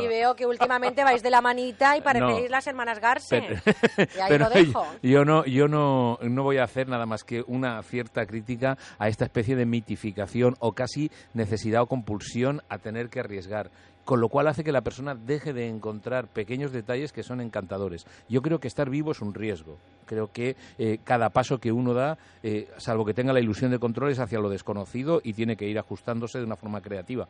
y 0.00 0.06
veo 0.06 0.34
que 0.34 0.46
últimamente 0.46 1.04
vais 1.04 1.22
de 1.22 1.30
la 1.30 1.40
manita 1.40 1.96
y 1.96 2.00
parecéis 2.00 2.50
las 2.50 2.66
hermanas 2.66 3.00
Garce. 3.00 3.60
y 4.16 4.20
ahí 4.20 4.38
lo 4.38 4.48
dejo. 4.50 4.86
Yo 5.02 5.24
no, 5.24 5.44
yo 5.44 5.68
no, 5.68 6.18
no 6.22 6.42
voy 6.42 6.58
a 6.58 6.64
hacer 6.64 6.88
nada 6.88 7.06
más 7.06 7.24
que 7.24 7.42
una 7.46 7.82
cierta 7.82 8.26
crítica 8.26 8.76
a 8.98 9.08
esta 9.08 9.24
especie 9.24 9.56
de 9.56 9.66
mitificación 9.66 10.56
o 10.60 10.72
casi 10.72 11.10
necesidad 11.34 11.82
o 11.82 11.86
compulsión 11.86 12.62
a 12.68 12.78
tener 12.78 13.08
que 13.08 13.20
arriesgar 13.20 13.70
con 14.08 14.22
lo 14.22 14.30
cual 14.30 14.46
hace 14.46 14.64
que 14.64 14.72
la 14.72 14.80
persona 14.80 15.14
deje 15.14 15.52
de 15.52 15.68
encontrar 15.68 16.28
pequeños 16.28 16.72
detalles 16.72 17.12
que 17.12 17.22
son 17.22 17.42
encantadores. 17.42 18.06
Yo 18.26 18.40
creo 18.40 18.58
que 18.58 18.66
estar 18.66 18.88
vivo 18.88 19.12
es 19.12 19.20
un 19.20 19.34
riesgo. 19.34 19.76
Creo 20.06 20.32
que 20.32 20.56
eh, 20.78 20.98
cada 21.04 21.28
paso 21.28 21.58
que 21.58 21.72
uno 21.72 21.92
da, 21.92 22.16
eh, 22.42 22.70
salvo 22.78 23.04
que 23.04 23.12
tenga 23.12 23.34
la 23.34 23.40
ilusión 23.40 23.70
de 23.70 23.78
control, 23.78 24.10
es 24.10 24.18
hacia 24.18 24.40
lo 24.40 24.48
desconocido 24.48 25.20
y 25.22 25.34
tiene 25.34 25.58
que 25.58 25.68
ir 25.68 25.78
ajustándose 25.78 26.38
de 26.38 26.46
una 26.46 26.56
forma 26.56 26.80
creativa 26.80 27.28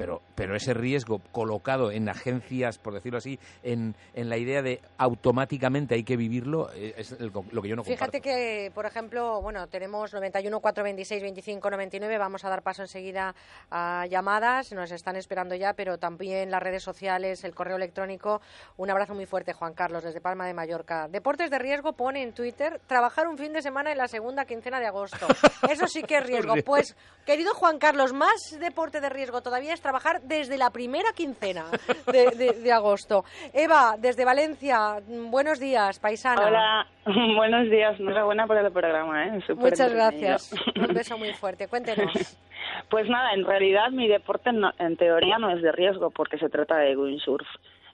pero, 0.00 0.22
pero 0.34 0.56
ese 0.56 0.72
riesgo 0.72 1.20
colocado 1.30 1.90
en 1.90 2.08
agencias, 2.08 2.78
por 2.78 2.94
decirlo 2.94 3.18
así, 3.18 3.38
en, 3.62 3.94
en 4.14 4.30
la 4.30 4.38
idea 4.38 4.62
de 4.62 4.80
automáticamente 4.96 5.94
hay 5.94 6.04
que 6.04 6.16
vivirlo, 6.16 6.70
eh, 6.72 6.94
es 6.96 7.20
lo 7.20 7.42
que 7.42 7.68
yo 7.68 7.76
no 7.76 7.82
comparto. 7.82 7.84
Fíjate 7.84 8.22
que, 8.22 8.72
por 8.74 8.86
ejemplo, 8.86 9.42
bueno, 9.42 9.66
tenemos 9.66 10.14
91 10.14 10.58
426 10.58 11.22
25 11.22 11.70
99, 11.70 12.16
vamos 12.16 12.42
a 12.46 12.48
dar 12.48 12.62
paso 12.62 12.80
enseguida 12.80 13.34
a 13.70 14.06
llamadas, 14.06 14.72
nos 14.72 14.90
están 14.90 15.16
esperando 15.16 15.54
ya, 15.54 15.74
pero 15.74 15.98
también 15.98 16.50
las 16.50 16.62
redes 16.62 16.82
sociales, 16.82 17.44
el 17.44 17.54
correo 17.54 17.76
electrónico. 17.76 18.40
Un 18.78 18.88
abrazo 18.88 19.14
muy 19.14 19.26
fuerte, 19.26 19.52
Juan 19.52 19.74
Carlos, 19.74 20.02
desde 20.02 20.22
Palma 20.22 20.46
de 20.46 20.54
Mallorca. 20.54 21.08
Deportes 21.08 21.50
de 21.50 21.58
riesgo 21.58 21.92
pone 21.92 22.22
en 22.22 22.32
Twitter 22.32 22.80
trabajar 22.86 23.28
un 23.28 23.36
fin 23.36 23.52
de 23.52 23.60
semana 23.60 23.92
en 23.92 23.98
la 23.98 24.08
segunda 24.08 24.46
quincena 24.46 24.80
de 24.80 24.86
agosto. 24.86 25.26
Eso 25.68 25.86
sí 25.86 26.02
que 26.04 26.16
es 26.16 26.26
riesgo. 26.26 26.54
Pues, 26.64 26.96
querido 27.26 27.52
Juan 27.52 27.78
Carlos, 27.78 28.14
más 28.14 28.56
deporte 28.58 29.02
de 29.02 29.10
riesgo 29.10 29.42
todavía 29.42 29.74
es 29.74 29.89
trabajar 29.90 30.20
desde 30.22 30.56
la 30.56 30.70
primera 30.70 31.08
quincena 31.16 31.64
de, 32.12 32.72
agosto. 32.72 33.24
Eva, 33.52 33.96
desde 33.98 34.24
Valencia, 34.24 35.00
buenos 35.08 35.58
días, 35.58 35.98
paisana. 35.98 36.46
Hola, 36.46 36.86
buenos 37.34 37.68
días, 37.68 37.98
enhorabuena 37.98 38.46
por 38.46 38.56
el 38.56 38.70
programa. 38.70 39.26
¿eh? 39.26 39.40
Muchas 39.56 39.92
gracias, 39.92 40.54
un 40.76 40.94
beso 40.94 41.18
muy 41.18 41.32
fuerte, 41.32 41.66
cuéntenos. 41.66 42.12
Pues 42.88 43.08
nada, 43.08 43.32
en 43.32 43.44
realidad 43.44 43.90
mi 43.90 44.06
deporte 44.06 44.50
en 44.50 44.96
teoría 44.96 45.38
no 45.38 45.50
es 45.50 45.62
de 45.62 45.72
riesgo 45.72 46.10
porque 46.10 46.38
se 46.38 46.48
trata 46.48 46.76
de 46.76 46.96
windsurf. 46.96 47.46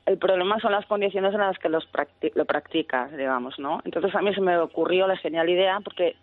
El 0.05 0.19
problema 0.19 0.59
son 0.61 0.73
las 0.73 0.85
condiciones 0.87 1.33
en 1.33 1.41
las 1.41 1.59
que 1.59 1.69
los 1.69 1.89
lo 2.35 2.45
practicas, 2.45 3.17
digamos, 3.17 3.59
¿no? 3.59 3.81
Entonces 3.85 4.15
a 4.15 4.23
mí 4.23 4.35
se 4.35 4.41
me 4.41 4.59
ocurrió 4.59 5.07
la 5.07 5.17
genial 5.17 5.49
idea 5.49 5.79
porque 5.83 6.17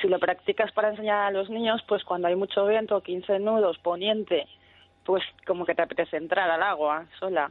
si 0.00 0.08
lo 0.08 0.18
practicas 0.18 0.72
para 0.72 0.90
enseñar 0.90 1.26
a 1.26 1.30
los 1.30 1.50
niños, 1.50 1.82
pues 1.88 2.04
cuando 2.04 2.28
hay 2.28 2.36
mucho 2.36 2.66
viento, 2.66 3.00
15 3.00 3.38
nudos, 3.38 3.78
poniente, 3.78 4.46
pues 5.04 5.22
como 5.46 5.64
que 5.64 5.74
te 5.74 5.82
apetece 5.82 6.16
entrar 6.16 6.50
al 6.50 6.62
agua 6.62 7.06
sola. 7.18 7.50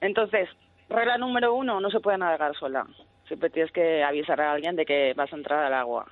Entonces, 0.00 0.48
regla 0.88 1.18
número 1.18 1.54
uno, 1.54 1.80
no 1.80 1.90
se 1.90 2.00
puede 2.00 2.18
navegar 2.18 2.56
sola. 2.56 2.86
Siempre 3.26 3.50
tienes 3.50 3.72
que 3.72 4.02
avisar 4.02 4.40
a 4.40 4.52
alguien 4.52 4.76
de 4.76 4.84
que 4.84 5.14
vas 5.14 5.32
a 5.32 5.36
entrar 5.36 5.64
al 5.64 5.74
agua. 5.74 6.06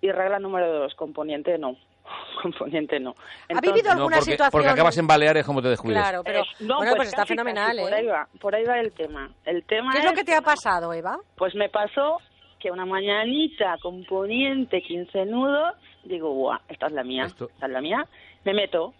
Y 0.00 0.10
regla 0.10 0.38
número 0.38 0.72
dos, 0.72 0.94
componente 0.94 1.56
no. 1.58 1.76
Componente 2.42 2.98
no. 2.98 3.14
¿Ha 3.54 3.60
vivido 3.60 3.90
alguna 3.92 4.20
situación? 4.20 4.50
Porque 4.50 4.68
acabas 4.68 4.96
en 4.98 5.06
Baleares 5.06 5.46
como 5.46 5.62
te 5.62 5.68
descuidas. 5.68 6.02
Claro, 6.02 6.22
pero 6.24 6.42
bueno, 6.60 6.76
pues, 6.80 6.96
pues 6.96 7.08
está 7.08 7.26
fenomenal, 7.26 7.78
¿eh? 7.78 7.82
Por 7.82 7.94
ahí, 7.94 8.06
va, 8.06 8.28
por 8.40 8.54
ahí 8.54 8.64
va 8.64 8.80
el 8.80 8.92
tema. 8.92 9.30
El 9.44 9.64
tema 9.64 9.92
¿Qué 9.92 9.98
es, 9.98 10.04
lo 10.04 10.12
que 10.12 10.24
te 10.24 10.34
ha 10.34 10.40
pasado, 10.40 10.92
Eva? 10.92 11.18
Pues 11.36 11.54
me 11.54 11.68
pasó 11.68 12.18
que 12.60 12.70
una 12.70 12.84
mañanita 12.84 13.76
con 13.82 14.04
poniente 14.04 14.82
15 14.82 15.24
nudos, 15.26 15.74
digo, 16.04 16.32
guau, 16.32 16.58
esta 16.68 16.86
es 16.86 16.92
la 16.92 17.02
mía, 17.02 17.24
esta 17.24 17.66
es 17.66 17.72
la 17.72 17.80
mía, 17.80 18.06
me 18.44 18.54
meto. 18.54 18.94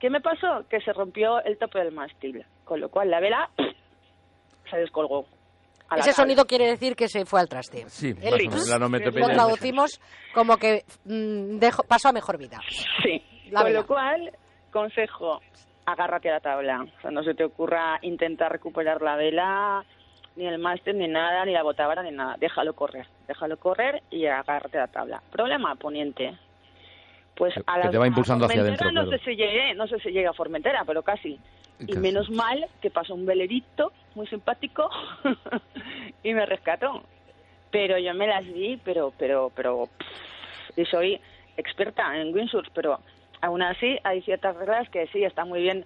¿Qué 0.00 0.10
me 0.10 0.20
pasó? 0.20 0.66
Que 0.68 0.80
se 0.80 0.92
rompió 0.92 1.42
el 1.44 1.56
tope 1.58 1.78
del 1.78 1.92
mástil, 1.92 2.44
con 2.64 2.80
lo 2.80 2.88
cual 2.88 3.10
la 3.10 3.20
vela 3.20 3.50
se 4.70 4.76
descolgó. 4.78 5.26
Ese 5.96 6.12
sonido 6.12 6.46
quiere 6.46 6.66
decir 6.66 6.96
que 6.96 7.08
se 7.08 7.24
fue 7.24 7.40
al 7.40 7.48
traste. 7.48 7.88
Sí, 7.88 8.14
la 8.14 8.78
no 8.78 8.88
Lo 8.88 9.28
traducimos 9.28 10.00
como 10.32 10.56
que 10.56 10.82
mm, 11.04 11.58
pasó 11.86 12.08
a 12.08 12.12
mejor 12.12 12.38
vida. 12.38 12.58
Sí, 13.02 13.22
con 13.54 13.72
lo 13.72 13.86
cual, 13.86 14.32
consejo, 14.72 15.40
agárrate 15.86 16.30
a 16.30 16.34
la 16.34 16.40
tabla. 16.40 16.82
O 16.82 17.00
sea, 17.00 17.10
no 17.10 17.22
se 17.22 17.34
te 17.34 17.44
ocurra 17.44 17.98
intentar 18.02 18.50
recuperar 18.50 19.02
la 19.02 19.16
vela 19.16 19.84
ni 20.36 20.46
el 20.46 20.58
máster, 20.58 20.94
ni 20.94 21.08
nada, 21.08 21.44
ni 21.44 21.52
la 21.52 21.62
botavara, 21.62 22.02
ni 22.02 22.10
nada. 22.10 22.36
Déjalo 22.38 22.74
correr, 22.74 23.06
déjalo 23.28 23.56
correr 23.56 24.02
y 24.10 24.26
agárrate 24.26 24.78
la 24.78 24.88
tabla. 24.88 25.22
Problema, 25.30 25.74
poniente. 25.76 26.36
Pues 27.36 27.54
a 27.66 27.78
la, 27.78 27.90
te 27.90 27.98
va 27.98 28.06
impulsando 28.06 28.46
hacia 28.46 28.60
adentro. 28.60 28.92
No 28.92 29.08
sé 29.10 29.18
si 29.18 29.36
llegué, 29.36 29.74
no 29.74 29.86
sé 29.86 29.98
si 30.00 30.10
llega 30.10 30.30
a 30.30 30.34
Formentera, 30.34 30.84
pero 30.84 31.02
casi. 31.02 31.38
Y 31.80 31.96
menos 31.96 32.30
mal 32.30 32.66
que 32.80 32.90
pasó 32.90 33.14
un 33.14 33.26
velerito 33.26 33.92
muy 34.14 34.26
simpático 34.28 34.88
y 36.22 36.32
me 36.32 36.46
rescató. 36.46 37.02
Pero 37.70 37.98
yo 37.98 38.14
me 38.14 38.28
las 38.28 38.44
vi, 38.46 38.80
pero, 38.84 39.12
pero, 39.18 39.50
pero, 39.54 39.88
y 40.76 40.84
soy 40.84 41.20
experta 41.56 42.16
en 42.16 42.32
windsurf, 42.32 42.68
pero 42.72 43.00
aún 43.40 43.62
así 43.62 43.98
hay 44.04 44.22
ciertas 44.22 44.56
reglas 44.56 44.88
que 44.90 45.08
sí, 45.08 45.24
está 45.24 45.44
muy 45.44 45.62
bien 45.62 45.84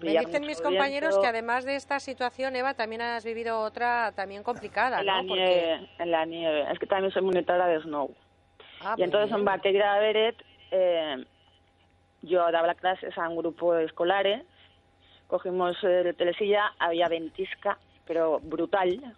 me 0.00 0.10
dicen 0.10 0.46
mis 0.46 0.60
compañeros 0.60 1.18
que 1.18 1.26
además 1.26 1.64
de 1.64 1.76
esta 1.76 1.98
situación, 1.98 2.54
Eva, 2.56 2.74
también 2.74 3.02
has 3.02 3.24
vivido 3.24 3.60
otra 3.60 4.12
también 4.14 4.42
complicada, 4.42 5.00
en 5.00 5.06
la 5.06 5.22
nieve, 5.22 5.88
En 5.98 6.10
la 6.10 6.24
nieve. 6.24 6.66
Es 6.70 6.78
que 6.78 6.86
también 6.86 7.12
soy 7.12 7.22
monitora 7.22 7.66
de 7.66 7.80
snow. 7.80 8.14
Ah, 8.80 8.94
y 8.96 9.02
entonces 9.02 9.34
en 9.34 9.44
Batería 9.44 9.94
de 9.94 10.00
Beret 10.00 10.36
eh, 10.70 11.24
yo 12.22 12.50
daba 12.52 12.74
clases 12.74 13.16
a 13.18 13.28
un 13.28 13.36
grupo 13.36 13.74
de 13.74 13.84
escolares, 13.84 14.44
cogimos 15.26 15.76
el 15.82 16.14
telesilla, 16.14 16.72
había 16.78 17.08
ventisca, 17.08 17.78
pero 18.06 18.38
brutal. 18.40 19.14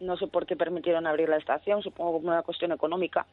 No 0.00 0.16
sé 0.16 0.26
por 0.26 0.46
qué 0.46 0.56
permitieron 0.56 1.06
abrir 1.06 1.28
la 1.28 1.36
estación, 1.36 1.82
supongo 1.82 2.14
como 2.14 2.28
una 2.28 2.42
cuestión 2.42 2.72
económica. 2.72 3.26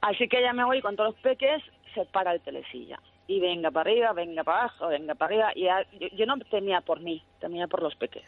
Así 0.00 0.28
que 0.28 0.42
ya 0.42 0.52
me 0.52 0.64
voy 0.64 0.82
con 0.82 0.96
todos 0.96 1.14
los 1.14 1.20
peques, 1.22 1.62
se 1.94 2.04
para 2.06 2.32
el 2.32 2.40
telesilla 2.40 2.98
y 3.32 3.40
venga 3.40 3.70
para 3.70 3.90
arriba, 3.90 4.12
venga 4.12 4.44
para 4.44 4.60
abajo, 4.60 4.88
venga 4.88 5.14
para 5.14 5.34
arriba. 5.34 5.52
Y 5.54 6.16
yo, 6.16 6.26
no 6.26 6.38
temía 6.38 6.80
por 6.82 7.00
mí, 7.00 7.22
temía 7.40 7.66
por 7.66 7.82
los 7.82 7.94
peques. 7.96 8.24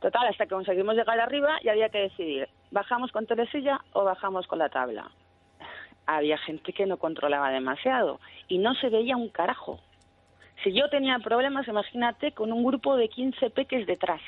Total, 0.00 0.26
hasta 0.26 0.44
que 0.44 0.54
conseguimos 0.54 0.94
llegar 0.94 1.18
arriba 1.18 1.58
y 1.62 1.68
había 1.68 1.88
que 1.88 1.98
decidir, 1.98 2.48
¿bajamos 2.70 3.10
con 3.12 3.26
telesilla 3.26 3.80
o 3.92 4.04
bajamos 4.04 4.46
con 4.46 4.58
la 4.58 4.68
tabla? 4.68 5.10
Había 6.06 6.36
gente 6.36 6.74
que 6.74 6.84
no 6.84 6.98
controlaba 6.98 7.50
demasiado 7.50 8.20
y 8.46 8.58
no 8.58 8.74
se 8.74 8.90
veía 8.90 9.16
un 9.16 9.30
carajo. 9.30 9.80
Si 10.62 10.74
yo 10.74 10.90
tenía 10.90 11.18
problemas, 11.20 11.66
imagínate, 11.66 12.32
con 12.32 12.52
un 12.52 12.62
grupo 12.62 12.96
de 12.96 13.08
15 13.08 13.48
peques 13.50 13.86
detrás. 13.86 14.20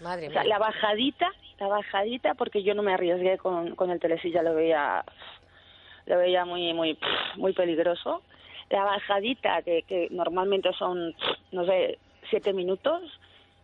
Madre 0.00 0.28
o 0.28 0.30
sea, 0.30 0.44
la 0.44 0.58
bajadita, 0.58 1.32
la 1.58 1.66
bajadita, 1.66 2.34
porque 2.34 2.62
yo 2.62 2.74
no 2.74 2.84
me 2.84 2.94
arriesgué 2.94 3.38
con, 3.38 3.74
con 3.74 3.90
el 3.90 3.98
telesilla, 3.98 4.42
lo 4.42 4.54
veía, 4.54 5.04
lo 6.06 6.18
veía 6.18 6.44
muy, 6.44 6.72
muy, 6.72 6.96
muy 7.36 7.52
peligroso 7.52 8.22
la 8.70 8.84
bajadita, 8.84 9.62
que, 9.62 9.82
que 9.82 10.08
normalmente 10.10 10.72
son, 10.72 11.14
no 11.52 11.64
sé, 11.66 11.98
siete 12.30 12.52
minutos, 12.52 13.02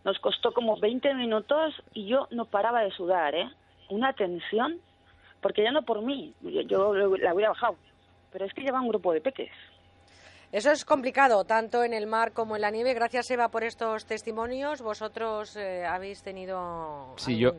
nos 0.05 0.18
costó 0.18 0.52
como 0.52 0.76
20 0.78 1.14
minutos 1.14 1.74
y 1.94 2.06
yo 2.06 2.26
no 2.31 2.44
paraba 2.44 2.82
de 2.82 2.90
sudar, 2.90 3.34
¿eh? 3.34 3.48
Una 3.89 4.12
tensión, 4.12 4.81
porque 5.40 5.62
ya 5.62 5.70
no 5.70 5.82
por 5.82 6.02
mí, 6.02 6.34
yo, 6.40 6.94
la 6.94 7.34
hubiera 7.34 7.50
bajado, 7.50 7.76
pero 8.32 8.44
es 8.44 8.52
que 8.55 8.62
lleva 8.62 8.81
un 8.81 8.89
grupo 8.89 9.12
de 9.12 9.20
peques. 9.20 9.50
Eso 10.50 10.70
es 10.70 10.84
complicado, 10.84 11.44
tanto 11.44 11.82
en 11.82 11.94
el 11.94 12.06
mar 12.06 12.32
como 12.32 12.56
en 12.56 12.62
la 12.62 12.70
nieve. 12.70 12.92
Gracias, 12.92 13.31
Eva, 13.31 13.48
por 13.48 13.64
estos 13.64 14.05
testimonios. 14.05 14.82
Vosotros 14.82 15.56
eh, 15.56 15.86
habéis 15.86 16.22
tenido... 16.22 17.14
Sí, 17.16 17.39
yo, 17.39 17.52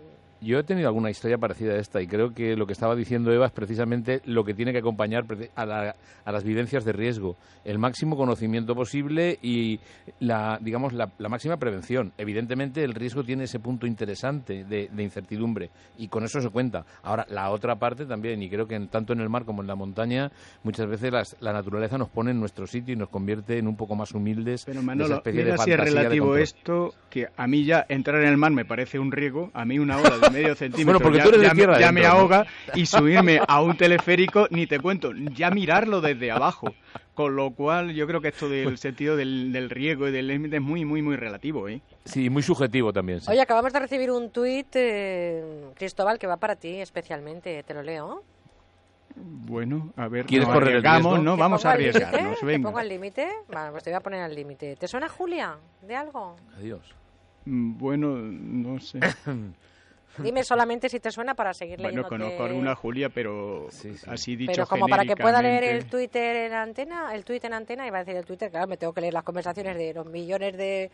Yo 0.43 0.59
he 0.59 0.63
tenido 0.63 0.89
alguna 0.89 1.09
historia 1.09 1.38
parecida 1.38 1.73
a 1.73 1.77
esta 1.77 2.01
y 2.01 2.07
creo 2.07 2.33
que 2.33 2.57
lo 2.57 2.67
que 2.67 2.73
estaba 2.73 2.95
diciendo 2.95 3.31
Eva 3.31 3.45
es 3.45 3.51
precisamente 3.51 4.22
lo 4.25 4.43
que 4.43 4.53
tiene 4.53 4.73
que 4.73 4.80
acompañar 4.80 5.25
a, 5.55 5.93
las 6.31 6.43
vivencias 6.43 6.83
de 6.83 6.91
riesgo, 6.91 7.38
el 7.63 7.80
máximo 7.80 8.17
conocimiento 8.17 8.75
posible 8.75 9.39
y 9.41 9.80
la, 10.19 10.59
digamos, 10.61 10.91
la, 10.91 11.09
máxima 11.30 11.57
prevención. 11.57 12.11
Evidentemente 12.17 12.83
el 12.83 12.93
riesgo 12.93 13.23
tiene 13.23 13.45
ese 13.45 13.59
punto 13.59 13.88
interesante 13.88 14.65
de, 14.65 14.89
incertidumbre 14.97 15.69
y 15.97 16.09
con 16.09 16.23
eso 16.25 16.41
se 16.41 16.49
cuenta. 16.49 16.85
Ahora, 17.03 17.25
la 17.30 17.49
otra 17.49 17.77
parte 17.77 18.05
también, 18.05 18.41
y 18.41 18.49
creo 18.49 18.67
que 18.67 18.77
tanto 18.88 19.13
en 19.13 19.22
el 19.22 19.30
mar 19.30 19.45
como 19.45 19.61
en 19.61 19.67
la 19.67 19.75
montaña, 19.75 20.31
muchas 20.63 20.88
veces 20.88 21.38
la 21.39 21.53
naturaleza 21.53 21.97
nos 21.97 22.09
pone 22.09 22.31
en 22.31 22.39
nuestro 22.39 22.67
sitio 22.67 22.93
y 22.93 22.97
nos 22.97 23.09
convierte 23.09 23.57
en 23.57 23.67
un 23.67 23.77
poco 23.77 23.95
más 23.95 24.11
humildes. 24.11 24.65
Pero 24.65 24.81
Manolo, 24.81 25.22
mira 25.25 25.57
si 25.57 25.72
es 25.72 25.80
relativo 25.80 26.35
esto, 26.35 26.93
que 27.09 27.27
a 27.38 27.47
mí 27.47 27.63
ya 27.63 27.85
entrar 27.88 28.22
en 28.22 28.27
el 28.27 28.38
mar 28.38 28.51
me 28.51 28.65
parece 28.65 28.99
un 28.99 29.11
riesgo, 29.11 29.49
a 29.53 29.63
mí 29.63 29.80
una 29.80 29.97
hora 29.97 30.17
de 30.17 30.30
medio 30.34 30.56
centímetro 30.56 31.00
bueno, 31.00 31.00
porque 31.00 31.18
ya, 31.18 31.24
tú 31.24 31.30
eres 31.66 31.80
ya, 31.80 31.92
me 31.92 32.06
ahoga 32.06 32.45
y 32.74 32.86
subirme 32.86 33.40
a 33.48 33.62
un 33.62 33.78
teleférico, 33.78 34.48
ni 34.50 34.68
te 34.68 34.80
cuento, 34.80 35.12
ya 35.14 35.50
mirarlo 35.52 36.02
desde 36.02 36.32
abajo. 36.32 36.74
Con 37.14 37.36
lo 37.36 37.52
cual, 37.52 37.94
yo 37.94 38.08
creo 38.08 38.22
que 38.22 38.30
esto 38.30 38.50
del 38.50 38.80
sentido 38.80 39.16
del, 39.16 39.53
del 39.53 39.70
riesgo 39.70 40.08
y 40.08 40.12
del 40.12 40.28
límite 40.28 40.56
es 40.56 40.62
muy, 40.64 40.84
muy, 40.84 41.03
muy 41.03 41.16
relativo, 41.16 41.70
¿eh? 41.70 41.80
Sí, 42.06 42.28
muy 42.32 42.42
subjetivo 42.42 42.92
también. 42.92 43.20
Oye, 43.28 43.40
acabamos 43.40 43.72
de 43.72 43.80
recibir 43.80 44.10
un 44.10 44.32
tuit, 44.32 44.68
eh, 44.74 45.70
Cristóbal, 45.76 46.18
que 46.18 46.26
va 46.26 46.38
para 46.38 46.56
ti 46.56 46.82
especialmente. 46.82 47.62
¿Te 47.62 47.74
lo 47.76 47.84
leo? 47.84 48.24
Bueno, 49.16 49.94
a 49.95 50.08
ver, 50.08 50.26
¿Quieres 50.26 50.48
correr 50.48 50.78
el 50.78 51.24
¿no? 51.24 51.38
Vamos 51.38 51.66
a 51.66 51.74
arriesgarnos, 51.74 52.40
¿Te 52.40 52.60
pongo 52.60 52.80
al 52.80 52.90
límite? 52.90 53.28
Vale, 53.48 53.72
pues 53.72 53.84
te 53.84 53.92
voy 53.92 53.98
a 53.98 54.02
poner 54.02 54.22
al 54.22 54.34
límite. 54.34 54.76
¿Te 54.76 54.88
suena 54.88 55.08
Julia 55.08 55.56
de 55.82 55.95
algo? 55.95 56.36
Adiós. 56.58 56.95
Mm, 57.45 57.78
bueno, 57.78 58.16
no 58.18 58.80
sé. 58.80 59.00
Dime 60.17 60.43
solamente 60.43 60.90
si 60.90 61.00
te 61.00 61.11
suena 61.11 61.33
para 61.33 61.53
seguir 61.53 61.80
leyendo. 61.80 62.08
Bueno, 62.08 62.25
conozco 62.25 62.43
alguna 62.43 62.75
Julia, 62.75 63.09
pero 63.09 63.67
así 64.08 64.35
dicho 64.35 64.51
Pero 64.51 64.67
como 64.67 64.88
para 64.88 65.06
que 65.06 65.16
pueda 65.16 65.42
leer 65.42 65.64
el 65.64 65.85
Twitter 65.85 66.35
en 66.35 66.53
antena, 66.53 67.14
el 67.16 67.25
Twitter 67.25 67.50
en 67.50 67.56
antena, 67.56 67.88
iba 67.88 67.98
a 67.98 68.03
decir 68.03 68.16
el 68.17 68.25
Twitter, 68.25 68.51
claro, 68.51 68.67
me 68.67 68.77
tengo 68.77 68.93
que 68.93 69.01
leer 69.01 69.14
las 69.14 69.24
conversaciones 69.24 69.77
de 69.77 69.93
los 69.93 70.06
millones 70.06 70.56
de, 70.58 70.92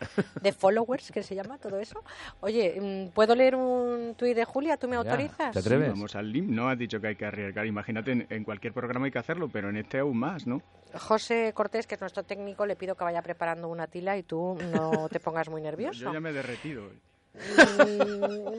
followers, 0.58 1.12
que 1.12 1.24
se 1.24 1.36
llama 1.36 1.58
todo 1.58 1.80
eso. 1.80 2.04
Oye, 2.42 2.80
mm, 2.80 3.14
¿puedo 3.14 3.36
leer 3.36 3.56
un 3.56 4.16
tuit 4.16 4.36
de 4.36 4.46
Julia? 4.46 4.78
¿Tú 4.78 4.88
me 4.88 4.96
autorizas? 4.96 5.52
¿Te 5.52 5.60
atreves? 5.60 5.90
vamos 5.90 6.16
al 6.16 6.32
LIM, 6.32 6.54
no 6.54 6.70
has 6.70 6.78
dicho 6.78 7.00
que 7.00 7.08
hay 7.08 7.16
que 7.16 7.26
arriesgar. 7.26 7.66
Imagínate, 7.66 8.28
en, 8.30 8.44
cualquier 8.44 8.74
programa 8.74 9.06
hay 9.06 9.12
que 9.12 9.20
hacerlo, 9.20 9.50
pero 9.52 9.70
en 9.70 9.78
este 9.78 10.00
aún 10.00 10.18
más, 10.18 10.48
¿no? 10.48 10.62
José 10.94 11.52
Cortés, 11.54 11.86
que 11.88 11.96
es 11.96 12.02
nuestro 12.02 12.24
técnico, 12.24 12.66
le 12.66 12.76
pido 12.76 12.96
que 12.96 13.04
vaya 13.04 13.22
preparando 13.22 13.68
una 13.68 13.88
tila 13.88 14.18
y 14.18 14.24
tú 14.24 14.58
no 14.72 15.08
te 15.10 15.20
pongas 15.20 15.50
muy 15.50 15.62
nervioso. 15.70 16.00
Yo 16.06 16.14
ya 16.14 16.20
me 16.20 16.30
he 16.30 16.34
derretido. 16.34 16.90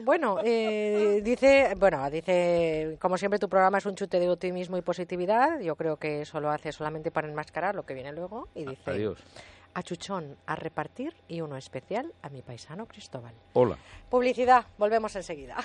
Bueno, 0.03 0.37
eh, 0.43 1.21
dice, 1.23 1.75
bueno, 1.77 2.09
dice, 2.09 2.97
como 2.99 3.17
siempre 3.17 3.39
tu 3.39 3.47
programa 3.47 3.77
es 3.77 3.85
un 3.85 3.95
chute 3.95 4.19
de 4.19 4.29
optimismo 4.29 4.77
y 4.77 4.81
positividad. 4.81 5.59
Yo 5.59 5.75
creo 5.75 5.97
que 5.97 6.21
eso 6.21 6.39
lo 6.39 6.49
hace 6.49 6.71
solamente 6.71 7.11
para 7.11 7.27
enmascarar 7.27 7.75
lo 7.75 7.83
que 7.85 7.93
viene 7.93 8.11
luego 8.11 8.47
y 8.55 8.65
dice, 8.65 8.91
Adiós. 8.91 9.19
a 9.73 9.83
Chuchón 9.83 10.37
a 10.45 10.55
repartir 10.55 11.13
y 11.27 11.41
uno 11.41 11.57
especial 11.57 12.11
a 12.21 12.29
mi 12.29 12.41
paisano 12.41 12.87
Cristóbal. 12.87 13.33
Hola. 13.53 13.77
Publicidad, 14.09 14.65
volvemos 14.77 15.15
enseguida. 15.15 15.57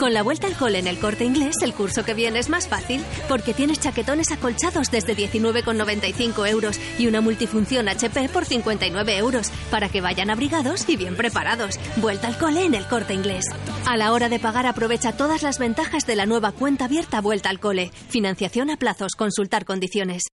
Con 0.00 0.14
la 0.14 0.22
vuelta 0.22 0.46
al 0.46 0.56
cole 0.56 0.78
en 0.78 0.86
el 0.86 0.98
corte 0.98 1.26
inglés, 1.26 1.56
el 1.62 1.74
curso 1.74 2.04
que 2.04 2.14
viene 2.14 2.38
es 2.38 2.48
más 2.48 2.68
fácil 2.68 3.04
porque 3.28 3.52
tienes 3.52 3.80
chaquetones 3.80 4.32
acolchados 4.32 4.90
desde 4.90 5.14
19,95 5.14 6.48
euros 6.48 6.80
y 6.98 7.06
una 7.06 7.20
multifunción 7.20 7.86
HP 7.86 8.30
por 8.30 8.46
59 8.46 9.18
euros 9.18 9.50
para 9.70 9.90
que 9.90 10.00
vayan 10.00 10.30
abrigados 10.30 10.88
y 10.88 10.96
bien 10.96 11.16
preparados. 11.16 11.78
Vuelta 11.96 12.28
al 12.28 12.38
cole 12.38 12.64
en 12.64 12.74
el 12.74 12.86
corte 12.86 13.12
inglés. 13.12 13.44
A 13.86 13.98
la 13.98 14.12
hora 14.12 14.30
de 14.30 14.38
pagar, 14.38 14.64
aprovecha 14.64 15.12
todas 15.12 15.42
las 15.42 15.58
ventajas 15.58 16.06
de 16.06 16.16
la 16.16 16.24
nueva 16.24 16.52
cuenta 16.52 16.86
abierta 16.86 17.20
Vuelta 17.20 17.50
al 17.50 17.60
cole. 17.60 17.90
Financiación 18.08 18.70
a 18.70 18.78
plazos, 18.78 19.12
consultar 19.16 19.66
condiciones. 19.66 20.30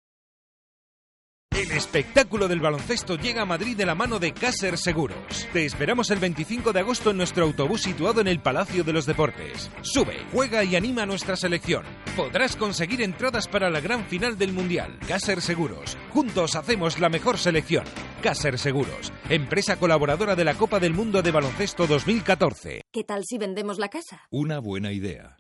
El 1.57 1.71
espectáculo 1.71 2.47
del 2.47 2.59
baloncesto 2.59 3.15
llega 3.15 3.41
a 3.41 3.45
Madrid 3.45 3.75
de 3.75 3.87
la 3.87 3.95
mano 3.95 4.19
de 4.19 4.31
Caser 4.31 4.77
Seguros. 4.77 5.47
Te 5.51 5.65
esperamos 5.65 6.11
el 6.11 6.19
25 6.19 6.71
de 6.71 6.81
agosto 6.81 7.09
en 7.09 7.17
nuestro 7.17 7.45
autobús 7.45 7.81
situado 7.81 8.21
en 8.21 8.27
el 8.27 8.39
Palacio 8.39 8.83
de 8.83 8.93
los 8.93 9.07
Deportes. 9.07 9.71
Sube, 9.81 10.23
juega 10.31 10.63
y 10.63 10.75
anima 10.75 11.01
a 11.01 11.05
nuestra 11.07 11.35
selección. 11.35 11.83
Podrás 12.15 12.55
conseguir 12.55 13.01
entradas 13.01 13.47
para 13.47 13.71
la 13.71 13.79
gran 13.79 14.05
final 14.05 14.37
del 14.37 14.53
Mundial. 14.53 14.99
Caser 15.07 15.41
Seguros. 15.41 15.97
Juntos 16.11 16.55
hacemos 16.55 16.99
la 16.99 17.09
mejor 17.09 17.39
selección. 17.39 17.85
Caser 18.21 18.59
Seguros, 18.59 19.11
empresa 19.27 19.77
colaboradora 19.77 20.35
de 20.35 20.45
la 20.45 20.53
Copa 20.53 20.79
del 20.79 20.93
Mundo 20.93 21.23
de 21.23 21.31
Baloncesto 21.31 21.87
2014. 21.87 22.83
¿Qué 22.91 23.03
tal 23.03 23.23
si 23.25 23.39
vendemos 23.39 23.79
la 23.79 23.89
casa? 23.89 24.27
Una 24.29 24.59
buena 24.59 24.91
idea. 24.91 25.37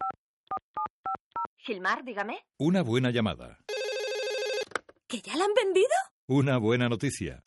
Gilmar, 1.57 2.03
dígame. 2.03 2.39
Una 2.57 2.81
buena 2.81 3.11
llamada. 3.11 3.59
¿Que 5.09 5.21
ya 5.21 5.37
la 5.37 5.45
han 5.45 5.53
vendido? 5.55 5.87
Una 6.27 6.57
buena 6.57 6.89
noticia. 6.89 7.41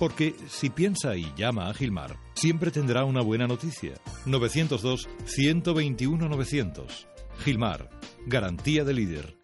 Porque 0.00 0.34
si 0.48 0.68
piensa 0.68 1.16
y 1.16 1.32
llama 1.36 1.70
a 1.70 1.74
Gilmar, 1.74 2.18
siempre 2.34 2.72
tendrá 2.72 3.04
una 3.04 3.22
buena 3.22 3.46
noticia. 3.46 3.94
902-121-900. 4.26 7.06
Gilmar, 7.38 7.88
garantía 8.26 8.82
de 8.82 8.94
líder. 8.94 9.36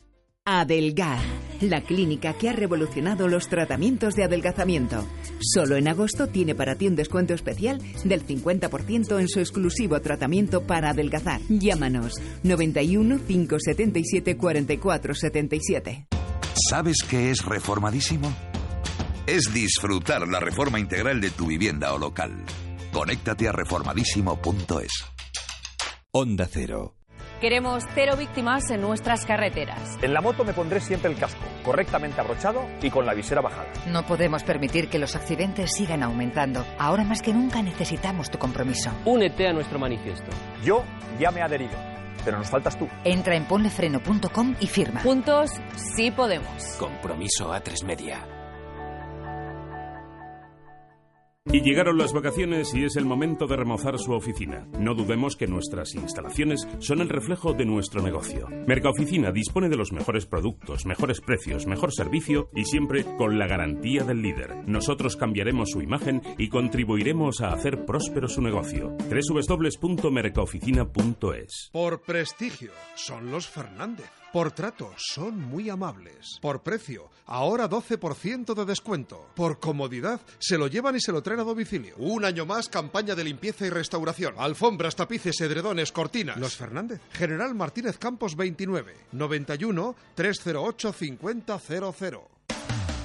Adelgar, 0.44 1.22
la 1.60 1.82
clínica 1.82 2.32
que 2.32 2.48
ha 2.48 2.54
revolucionado 2.54 3.28
los 3.28 3.48
tratamientos 3.48 4.16
de 4.16 4.24
adelgazamiento. 4.24 5.06
Solo 5.40 5.76
en 5.76 5.86
agosto 5.86 6.26
tiene 6.26 6.56
para 6.56 6.74
ti 6.74 6.88
un 6.88 6.96
descuento 6.96 7.34
especial 7.34 7.80
del 8.02 8.26
50% 8.26 9.20
en 9.20 9.28
su 9.28 9.38
exclusivo 9.38 10.00
tratamiento 10.00 10.66
para 10.66 10.90
adelgazar. 10.90 11.40
Llámanos 11.48 12.14
91 12.42 13.20
577 13.28 14.36
44 14.36 15.14
77. 15.14 16.08
¿Sabes 16.54 16.96
qué 17.08 17.30
es 17.30 17.44
reformadísimo? 17.44 18.32
Es 19.26 19.52
disfrutar 19.52 20.26
la 20.26 20.40
reforma 20.40 20.80
integral 20.80 21.20
de 21.20 21.30
tu 21.30 21.46
vivienda 21.46 21.92
o 21.94 21.98
local. 21.98 22.44
Conéctate 22.92 23.48
a 23.48 23.52
reformadísimo.es. 23.52 24.90
Onda 26.12 26.46
Cero. 26.50 26.96
Queremos 27.40 27.84
cero 27.94 28.16
víctimas 28.18 28.68
en 28.70 28.82
nuestras 28.82 29.24
carreteras. 29.24 29.96
En 30.02 30.12
la 30.12 30.20
moto 30.20 30.44
me 30.44 30.52
pondré 30.52 30.80
siempre 30.80 31.10
el 31.10 31.16
casco, 31.16 31.40
correctamente 31.64 32.20
abrochado 32.20 32.68
y 32.82 32.90
con 32.90 33.06
la 33.06 33.14
visera 33.14 33.40
bajada. 33.40 33.68
No 33.86 34.04
podemos 34.04 34.42
permitir 34.42 34.88
que 34.90 34.98
los 34.98 35.16
accidentes 35.16 35.72
sigan 35.72 36.02
aumentando. 36.02 36.66
Ahora 36.78 37.04
más 37.04 37.22
que 37.22 37.32
nunca 37.32 37.62
necesitamos 37.62 38.30
tu 38.30 38.38
compromiso. 38.38 38.90
Únete 39.06 39.48
a 39.48 39.54
nuestro 39.54 39.78
manifiesto. 39.78 40.30
Yo 40.64 40.82
ya 41.18 41.30
me 41.30 41.40
he 41.40 41.42
adherido 41.44 41.99
pero 42.24 42.38
nos 42.38 42.48
faltas 42.48 42.78
tú. 42.78 42.88
Entra 43.04 43.36
en 43.36 43.44
ponlefreno.com 43.44 44.54
y 44.60 44.66
firma. 44.66 45.00
Juntos 45.00 45.50
sí 45.76 46.10
podemos. 46.10 46.64
Compromiso 46.78 47.52
a 47.52 47.60
tres 47.60 47.84
media. 47.84 48.39
Y 51.46 51.62
llegaron 51.62 51.96
las 51.96 52.12
vacaciones 52.12 52.74
y 52.74 52.84
es 52.84 52.96
el 52.96 53.06
momento 53.06 53.46
de 53.46 53.56
remozar 53.56 53.98
su 53.98 54.12
oficina. 54.12 54.68
No 54.78 54.92
dudemos 54.94 55.36
que 55.36 55.46
nuestras 55.46 55.94
instalaciones 55.94 56.68
son 56.80 57.00
el 57.00 57.08
reflejo 57.08 57.54
de 57.54 57.64
nuestro 57.64 58.02
negocio. 58.02 58.46
Mercaoficina 58.66 59.32
dispone 59.32 59.70
de 59.70 59.76
los 59.76 59.90
mejores 59.90 60.26
productos, 60.26 60.84
mejores 60.84 61.22
precios, 61.22 61.66
mejor 61.66 61.94
servicio 61.94 62.50
y 62.54 62.66
siempre 62.66 63.06
con 63.16 63.38
la 63.38 63.46
garantía 63.46 64.04
del 64.04 64.20
líder. 64.20 64.68
Nosotros 64.68 65.16
cambiaremos 65.16 65.70
su 65.70 65.80
imagen 65.80 66.20
y 66.36 66.50
contribuiremos 66.50 67.40
a 67.40 67.54
hacer 67.54 67.86
próspero 67.86 68.28
su 68.28 68.42
negocio. 68.42 68.94
www.mercaoficina.es 69.08 71.70
Por 71.72 72.02
prestigio, 72.02 72.72
son 72.96 73.30
los 73.30 73.48
Fernández. 73.48 74.19
Por 74.32 74.52
trato, 74.52 74.92
son 74.96 75.40
muy 75.40 75.70
amables. 75.70 76.38
Por 76.40 76.62
precio, 76.62 77.10
ahora 77.26 77.68
12% 77.68 78.54
de 78.54 78.64
descuento. 78.64 79.26
Por 79.34 79.58
comodidad, 79.58 80.20
se 80.38 80.56
lo 80.56 80.68
llevan 80.68 80.94
y 80.94 81.00
se 81.00 81.10
lo 81.10 81.20
traen 81.20 81.40
a 81.40 81.44
domicilio. 81.44 81.96
Un 81.98 82.24
año 82.24 82.46
más, 82.46 82.68
campaña 82.68 83.16
de 83.16 83.24
limpieza 83.24 83.66
y 83.66 83.70
restauración. 83.70 84.34
Alfombras, 84.38 84.94
tapices, 84.94 85.40
edredones, 85.40 85.90
cortinas. 85.90 86.38
Los 86.38 86.54
Fernández. 86.54 87.00
General 87.12 87.52
Martínez 87.56 87.98
Campos 87.98 88.36
29. 88.36 88.94
91 89.10 89.96
308 90.14 90.92
5000. 90.92 92.39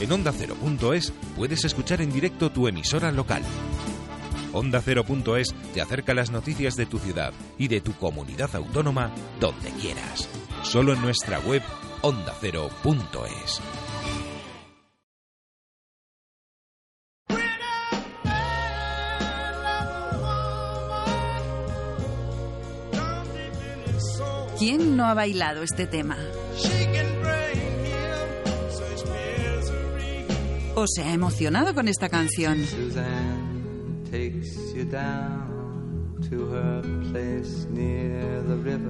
En 0.00 0.10
onda0.es 0.10 1.12
puedes 1.36 1.64
escuchar 1.64 2.00
en 2.00 2.10
directo 2.10 2.50
tu 2.50 2.66
emisora 2.66 3.12
local. 3.12 3.42
OndaCero.es 4.52 5.54
te 5.74 5.80
acerca 5.80 6.14
las 6.14 6.30
noticias 6.30 6.74
de 6.74 6.86
tu 6.86 6.98
ciudad 6.98 7.32
y 7.58 7.68
de 7.68 7.80
tu 7.80 7.92
comunidad 7.92 8.54
autónoma 8.56 9.12
donde 9.38 9.70
quieras. 9.80 10.28
Solo 10.62 10.94
en 10.94 11.02
nuestra 11.02 11.38
web 11.40 11.62
ondacero.es. 12.00 13.60
¿Quién 24.58 24.96
no 24.96 25.06
ha 25.06 25.14
bailado 25.14 25.62
este 25.62 25.86
tema? 25.86 26.18
¿O 30.74 30.84
se 30.86 31.02
ha 31.02 31.12
emocionado 31.12 31.74
con 31.74 31.88
esta 31.88 32.08
canción? 32.08 32.58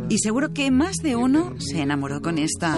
Y 0.09 0.19
seguro 0.19 0.53
que 0.53 0.71
más 0.71 0.97
de 0.97 1.17
uno 1.17 1.55
se 1.59 1.81
enamoró 1.81 2.21
con 2.21 2.39
esta. 2.39 2.77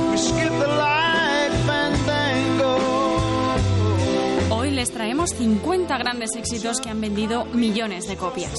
Hoy 4.50 4.70
les 4.70 4.90
traemos 4.90 5.30
50 5.30 5.98
grandes 5.98 6.30
éxitos 6.36 6.80
que 6.80 6.90
han 6.90 7.00
vendido 7.00 7.44
millones 7.46 8.06
de 8.06 8.16
copias. 8.16 8.54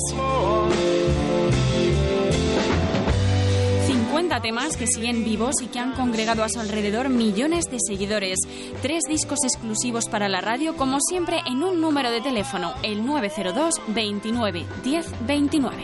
50 4.14 4.42
temas 4.42 4.78
que 4.78 4.86
siguen 4.86 5.24
vivos 5.26 5.56
y 5.64 5.70
que 5.70 5.80
han 5.80 5.94
congregado 5.94 6.44
a 6.44 6.50
su 6.50 6.60
alrededor 6.60 7.10
millones 7.10 7.66
de 7.72 7.80
seguidores. 7.84 8.38
Tres 8.84 9.06
discos 9.10 9.40
exclusivos 9.44 10.08
para 10.08 10.30
la 10.30 10.40
radio, 10.40 10.76
como 10.76 11.00
siempre, 11.02 11.42
en 11.48 11.64
un 11.64 11.82
número 11.82 12.12
de 12.12 12.22
teléfono, 12.22 12.76
el 12.84 13.04
902 13.08 13.74
29 13.88 14.68
10 14.84 15.26
29. 15.26 15.84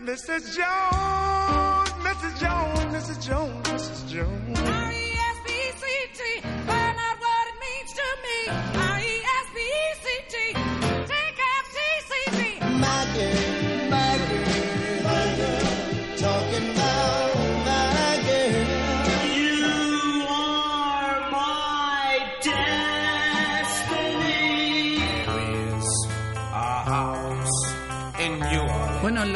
Mrs. 0.00 0.56
Jones, 0.56 1.94
Mrs. 2.02 2.40
Jones, 2.40 2.84
Mrs. 2.90 3.28
Jones, 3.28 3.72
Mrs. 3.72 4.04
Jones. 4.12 4.77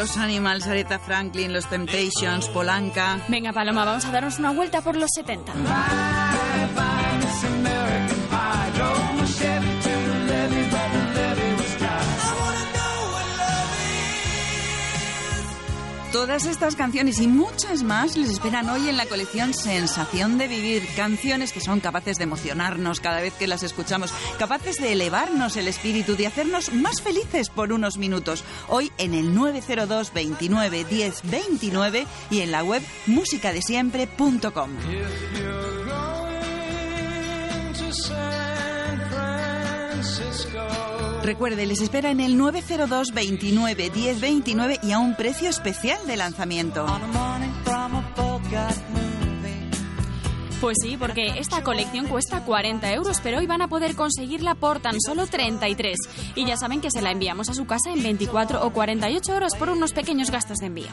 Los 0.03 0.17
Animals, 0.17 0.67
Aretha 0.67 0.99
Franklin, 0.99 1.53
los 1.53 1.67
Temptations, 1.67 2.49
Polanca. 2.49 3.21
Venga, 3.29 3.53
Paloma, 3.53 3.85
vamos 3.85 4.05
a 4.05 4.11
darnos 4.11 4.37
una 4.41 4.51
vuelta 4.51 4.81
por 4.81 4.97
los 4.97 5.09
70. 5.15 5.53
Todas 16.13 16.45
estas 16.45 16.77
canciones 16.77 17.21
y 17.21 17.27
muchas 17.27 17.83
más 17.83 18.19
les 18.19 18.29
esperan 18.29 18.69
hoy 18.69 18.87
en 18.91 18.99
la 18.99 19.07
colección 19.07 19.55
Sensación 19.55 20.37
de 20.37 20.47
Vivir. 20.47 20.87
Canciones 20.95 21.55
que 21.55 21.63
son 21.63 21.81
capaces 21.81 22.19
de 22.19 22.25
emocionarnos 22.25 23.01
cada 23.01 23.23
vez 23.23 23.33
que 23.33 23.47
las 23.47 23.63
escuchamos, 23.63 24.13
capaces 24.39 24.77
de 24.77 24.93
elevarnos 24.93 25.57
el 25.57 25.69
espíritu, 25.69 26.15
de 26.15 26.27
hacernos 26.27 26.71
más 26.75 27.01
felices 27.01 27.49
por 27.49 27.73
unos 27.73 27.97
minutos. 27.97 28.45
Hoy 28.69 28.93
en 28.99 29.15
el 29.15 29.35
902 29.35 30.13
29 30.13 30.85
10 30.85 31.31
29 31.31 32.07
y 32.31 32.41
en 32.41 32.51
la 32.51 32.63
web 32.63 32.83
musicadesiempre.com. 33.07 34.71
Recuerde, 41.23 41.67
les 41.67 41.81
espera 41.81 42.11
en 42.11 42.21
el 42.21 42.37
902 42.37 43.13
29 43.13 43.91
10 43.91 44.21
29 44.21 44.81
y 44.83 44.93
a 44.93 44.99
un 44.99 45.15
precio 45.15 45.49
especial 45.49 46.05
de 46.07 46.17
lanzamiento. 46.17 46.85
Pues 50.61 50.77
sí, 50.81 50.97
porque 50.97 51.39
esta 51.39 51.65
colección 51.65 52.07
cuesta 52.07 52.45
40 52.45 52.93
euros, 52.93 53.21
pero 53.21 53.39
hoy 53.39 53.47
van 53.47 53.63
a 53.63 53.69
poder 53.69 53.97
conseguirla 53.97 54.55
por 54.55 54.81
tan 54.81 55.01
solo 55.01 55.27
33. 55.27 55.97
Y 56.37 56.45
ya 56.47 56.57
saben 56.57 56.81
que 56.81 56.91
se 56.91 57.03
la 57.03 57.11
enviamos 57.11 57.49
a 57.49 57.55
su 57.55 57.67
casa 57.67 57.93
en 57.93 58.03
24 58.03 58.65
o 58.65 58.73
48 58.73 59.35
horas 59.35 59.55
por 59.57 59.71
unos 59.71 59.93
pequeños 59.93 60.31
gastos 60.31 60.59
de 60.59 60.67
envío. 60.67 60.91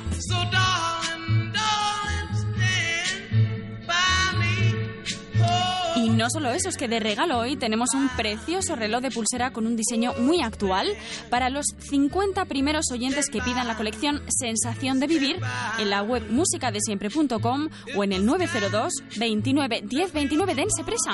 No 6.19 6.30
solo 6.30 6.51
eso, 6.51 6.67
es 6.67 6.75
que 6.75 6.89
de 6.89 6.99
regalo 6.99 7.38
hoy 7.38 7.56
tenemos 7.56 7.93
un 7.93 8.09
precioso 8.09 8.75
reloj 8.75 9.01
de 9.01 9.09
pulsera 9.09 9.53
con 9.53 9.65
un 9.65 9.77
diseño 9.77 10.14
muy 10.19 10.41
actual 10.41 10.85
para 11.30 11.49
los 11.49 11.65
50 11.89 12.43
primeros 12.43 12.91
oyentes 12.91 13.30
que 13.30 13.39
pidan 13.39 13.69
la 13.69 13.77
colección 13.77 14.22
Sensación 14.27 14.99
de 14.99 15.07
Vivir 15.07 15.39
en 15.80 15.89
la 15.89 16.03
web 16.03 16.30
musicadesiempre.com 16.30 17.69
o 17.95 18.03
en 18.03 18.11
el 18.11 18.25
902 18.25 18.93
29 19.17 19.83
10 19.85 20.11
29. 20.11 20.56
Dense 20.56 20.83
presa. 20.83 21.14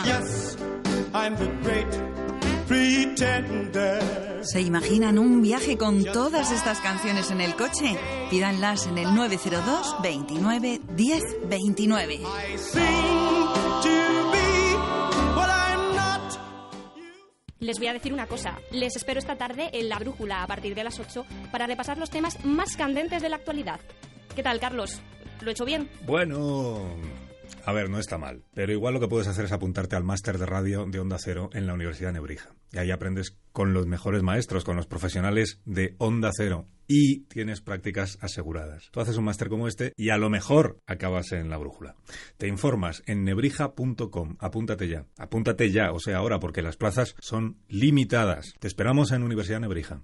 ¿Se 4.41 4.61
imaginan 4.61 5.19
un 5.19 5.43
viaje 5.43 5.77
con 5.77 6.03
todas 6.03 6.51
estas 6.51 6.79
canciones 6.79 7.29
en 7.29 7.41
el 7.41 7.55
coche? 7.55 7.95
Pídanlas 8.31 8.87
en 8.87 8.97
el 8.97 9.13
902 9.13 9.97
29 10.01 10.81
10 10.95 11.23
29. 11.47 12.19
Les 17.59 17.77
voy 17.77 17.87
a 17.87 17.93
decir 17.93 18.11
una 18.11 18.27
cosa. 18.27 18.59
Les 18.71 18.95
espero 18.95 19.19
esta 19.19 19.37
tarde 19.37 19.69
en 19.71 19.87
La 19.87 19.97
Brújula 19.97 20.43
a 20.43 20.47
partir 20.47 20.75
de 20.75 20.83
las 20.83 20.99
8 20.99 21.25
para 21.51 21.67
repasar 21.67 21.97
los 21.97 22.09
temas 22.09 22.43
más 22.43 22.75
candentes 22.75 23.21
de 23.21 23.29
la 23.29 23.37
actualidad. 23.37 23.79
¿Qué 24.35 24.43
tal, 24.43 24.59
Carlos? 24.59 24.99
¿Lo 25.41 25.49
he 25.49 25.53
hecho 25.53 25.63
bien? 25.63 25.89
Bueno, 26.05 26.81
a 27.65 27.73
ver, 27.73 27.89
no 27.89 27.99
está 27.99 28.17
mal. 28.17 28.43
Pero 28.53 28.71
igual 28.71 28.93
lo 28.93 28.99
que 28.99 29.07
puedes 29.07 29.27
hacer 29.27 29.45
es 29.45 29.51
apuntarte 29.51 29.95
al 29.95 30.03
máster 30.03 30.37
de 30.37 30.45
radio 30.45 30.85
de 30.85 30.99
Onda 30.99 31.17
Cero 31.19 31.49
en 31.53 31.67
la 31.67 31.73
Universidad 31.73 32.09
de 32.09 32.13
Nebrija. 32.13 32.55
Y 32.71 32.77
ahí 32.77 32.91
aprendes 32.91 33.37
con 33.51 33.73
los 33.73 33.87
mejores 33.87 34.23
maestros, 34.23 34.63
con 34.63 34.75
los 34.75 34.87
profesionales 34.87 35.61
de 35.65 35.95
Onda 35.97 36.31
Cero. 36.35 36.67
Y 36.87 37.21
tienes 37.21 37.61
prácticas 37.61 38.17
aseguradas. 38.21 38.89
Tú 38.91 38.99
haces 38.99 39.17
un 39.17 39.25
máster 39.25 39.49
como 39.49 39.67
este 39.67 39.93
y 39.97 40.09
a 40.09 40.17
lo 40.17 40.29
mejor 40.29 40.77
acabas 40.85 41.31
en 41.31 41.49
la 41.49 41.57
brújula. 41.57 41.95
Te 42.37 42.47
informas 42.47 43.01
en 43.07 43.23
nebrija.com. 43.23 44.37
Apúntate 44.39 44.87
ya. 44.87 45.05
Apúntate 45.17 45.71
ya, 45.71 45.91
o 45.91 45.99
sea, 45.99 46.17
ahora, 46.17 46.39
porque 46.39 46.61
las 46.61 46.77
plazas 46.77 47.15
son 47.19 47.57
limitadas. 47.67 48.53
Te 48.59 48.67
esperamos 48.67 49.11
en 49.11 49.23
Universidad 49.23 49.59
Nebrija. 49.59 50.01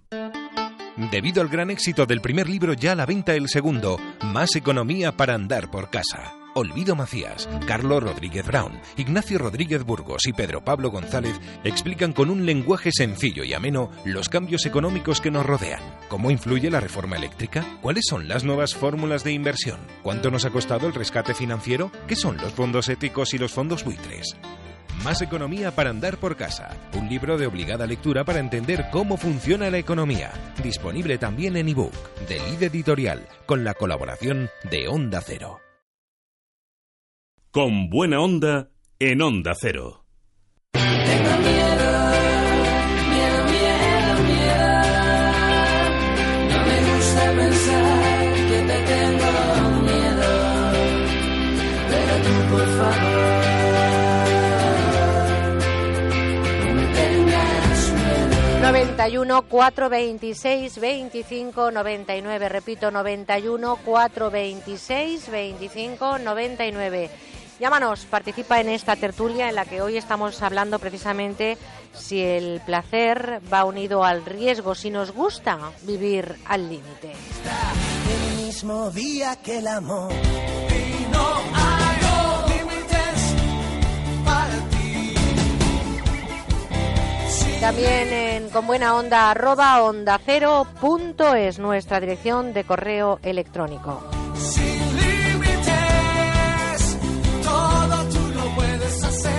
Debido 0.97 1.41
al 1.41 1.47
gran 1.47 1.69
éxito 1.69 2.05
del 2.05 2.21
primer 2.21 2.49
libro, 2.49 2.73
ya 2.73 2.91
a 2.91 2.95
la 2.95 3.05
venta 3.05 3.33
el 3.33 3.47
segundo, 3.47 3.97
Más 4.23 4.55
economía 4.55 5.11
para 5.11 5.33
andar 5.33 5.71
por 5.71 5.89
casa. 5.89 6.33
Olvido 6.53 6.97
Macías, 6.97 7.47
Carlos 7.65 8.03
Rodríguez 8.03 8.45
Brown, 8.45 8.77
Ignacio 8.97 9.37
Rodríguez 9.39 9.85
Burgos 9.85 10.27
y 10.27 10.33
Pedro 10.33 10.61
Pablo 10.65 10.91
González 10.91 11.39
explican 11.63 12.11
con 12.11 12.29
un 12.29 12.45
lenguaje 12.45 12.91
sencillo 12.91 13.45
y 13.45 13.53
ameno 13.53 13.89
los 14.03 14.27
cambios 14.27 14.65
económicos 14.65 15.21
que 15.21 15.31
nos 15.31 15.45
rodean. 15.45 15.81
¿Cómo 16.09 16.29
influye 16.29 16.69
la 16.69 16.81
reforma 16.81 17.15
eléctrica? 17.15 17.65
¿Cuáles 17.81 18.03
son 18.09 18.27
las 18.27 18.43
nuevas 18.43 18.75
fórmulas 18.75 19.23
de 19.23 19.31
inversión? 19.31 19.79
¿Cuánto 20.03 20.29
nos 20.29 20.43
ha 20.43 20.49
costado 20.49 20.87
el 20.87 20.93
rescate 20.93 21.33
financiero? 21.33 21.89
¿Qué 22.05 22.17
son 22.17 22.35
los 22.35 22.51
fondos 22.51 22.89
éticos 22.89 23.33
y 23.33 23.37
los 23.37 23.53
fondos 23.53 23.85
buitres? 23.85 24.35
Más 25.03 25.21
economía 25.21 25.71
para 25.71 25.89
andar 25.89 26.17
por 26.17 26.35
casa. 26.35 26.77
Un 26.93 27.09
libro 27.09 27.37
de 27.37 27.47
obligada 27.47 27.87
lectura 27.87 28.23
para 28.23 28.39
entender 28.39 28.85
cómo 28.91 29.17
funciona 29.17 29.69
la 29.69 29.79
economía. 29.79 30.31
Disponible 30.63 31.17
también 31.17 31.57
en 31.57 31.69
ebook 31.69 31.93
de 32.27 32.39
Lid 32.39 32.63
Editorial 32.63 33.27
con 33.45 33.63
la 33.63 33.73
colaboración 33.73 34.49
de 34.69 34.87
Onda 34.87 35.21
Cero. 35.25 35.59
Con 37.51 37.89
buena 37.89 38.21
onda 38.21 38.69
en 38.99 39.21
Onda 39.21 39.53
Cero. 39.59 40.00
91 59.01 59.41
426 59.49 60.79
25 60.79 61.71
99. 61.71 62.49
Repito, 62.49 62.91
91 62.91 63.77
426 63.77 65.31
25 65.31 66.19
99. 66.19 67.09
Llámanos, 67.59 68.05
participa 68.05 68.59
en 68.59 68.69
esta 68.69 68.95
tertulia 68.95 69.49
en 69.49 69.55
la 69.55 69.65
que 69.65 69.81
hoy 69.81 69.97
estamos 69.97 70.39
hablando 70.43 70.77
precisamente 70.77 71.57
si 71.93 72.21
el 72.21 72.61
placer 72.63 73.41
va 73.51 73.65
unido 73.65 74.03
al 74.03 74.23
riesgo, 74.23 74.75
si 74.75 74.91
nos 74.91 75.11
gusta 75.11 75.57
vivir 75.81 76.35
al 76.45 76.69
límite. 76.69 77.13
El 78.07 78.45
mismo 78.45 78.91
día 78.91 79.35
que 79.37 79.57
el 79.57 79.67
amor. 79.67 80.11
Y 80.11 81.11
no 81.11 81.41
hay 81.55 81.70
También 87.61 88.11
en 88.11 88.49
con 88.49 88.65
buena 88.65 88.95
onda 88.95 89.29
arroba 89.29 89.83
onda 89.83 90.19
cero 90.25 90.65
punto 90.81 91.35
es 91.35 91.59
nuestra 91.59 91.99
dirección 91.99 92.53
de 92.53 92.63
correo 92.63 93.19
electrónico. 93.21 94.03
Sin 94.35 94.63
límites, 94.97 95.69
todo 97.43 98.09
tú 98.09 98.33
lo 98.33 98.55
puedes 98.55 99.03
hacer. 99.03 99.31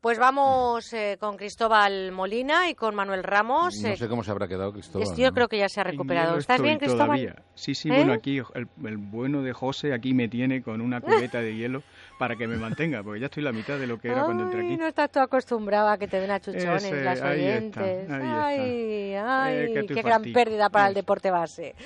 Pues 0.00 0.18
vamos 0.18 0.92
eh, 0.92 1.16
con 1.20 1.36
Cristóbal 1.36 2.10
Molina 2.10 2.68
y 2.68 2.74
con 2.74 2.92
Manuel 2.96 3.22
Ramos. 3.22 3.76
No 3.80 3.88
eh, 3.90 3.96
sé 3.96 4.08
cómo 4.08 4.24
se 4.24 4.32
habrá 4.32 4.48
quedado 4.48 4.72
Cristóbal. 4.72 5.06
yo 5.16 5.28
¿no? 5.28 5.32
creo 5.32 5.46
que 5.46 5.58
ya 5.58 5.68
se 5.68 5.80
ha 5.80 5.84
recuperado. 5.84 6.36
¿Estás 6.36 6.60
bien, 6.60 6.78
Cristóbal? 6.78 7.06
todavía. 7.20 7.36
Sí, 7.54 7.76
sí, 7.76 7.88
¿Eh? 7.88 7.92
bueno, 7.94 8.12
aquí 8.12 8.38
el, 8.38 8.66
el 8.84 8.96
bueno 8.96 9.42
de 9.42 9.52
José 9.52 9.94
aquí 9.94 10.14
me 10.14 10.26
tiene 10.26 10.62
con 10.62 10.80
una 10.80 11.00
cubeta 11.00 11.40
de 11.40 11.54
hielo 11.54 11.84
para 12.22 12.36
que 12.36 12.46
me 12.46 12.56
mantenga, 12.56 13.02
porque 13.02 13.18
ya 13.18 13.26
estoy 13.26 13.42
la 13.42 13.50
mitad 13.50 13.76
de 13.80 13.86
lo 13.88 13.98
que 13.98 14.06
era 14.06 14.22
cuando 14.22 14.44
entré 14.44 14.60
Ay, 14.60 14.66
aquí. 14.66 14.76
no 14.76 14.86
estás 14.86 15.10
tú 15.10 15.18
acostumbrado 15.18 15.88
a 15.88 15.98
que 15.98 16.06
te 16.06 16.20
den 16.20 16.30
a 16.30 16.38
chuchones 16.38 16.84
Ese, 16.84 17.02
las 17.02 17.20
ahí 17.20 17.40
está, 17.44 17.80
oyentes. 17.82 17.82
ahí 17.82 18.22
está. 18.22 18.46
ay, 18.46 19.14
ay, 19.16 19.54
Eh, 19.56 19.70
que 19.72 19.80
estoy 19.80 19.96
qué 19.96 20.02
gran 20.02 20.22
pérdida 20.32 20.70
para 20.70 20.86
el 20.86 20.94
deporte 20.94 21.32
base. 21.32 21.74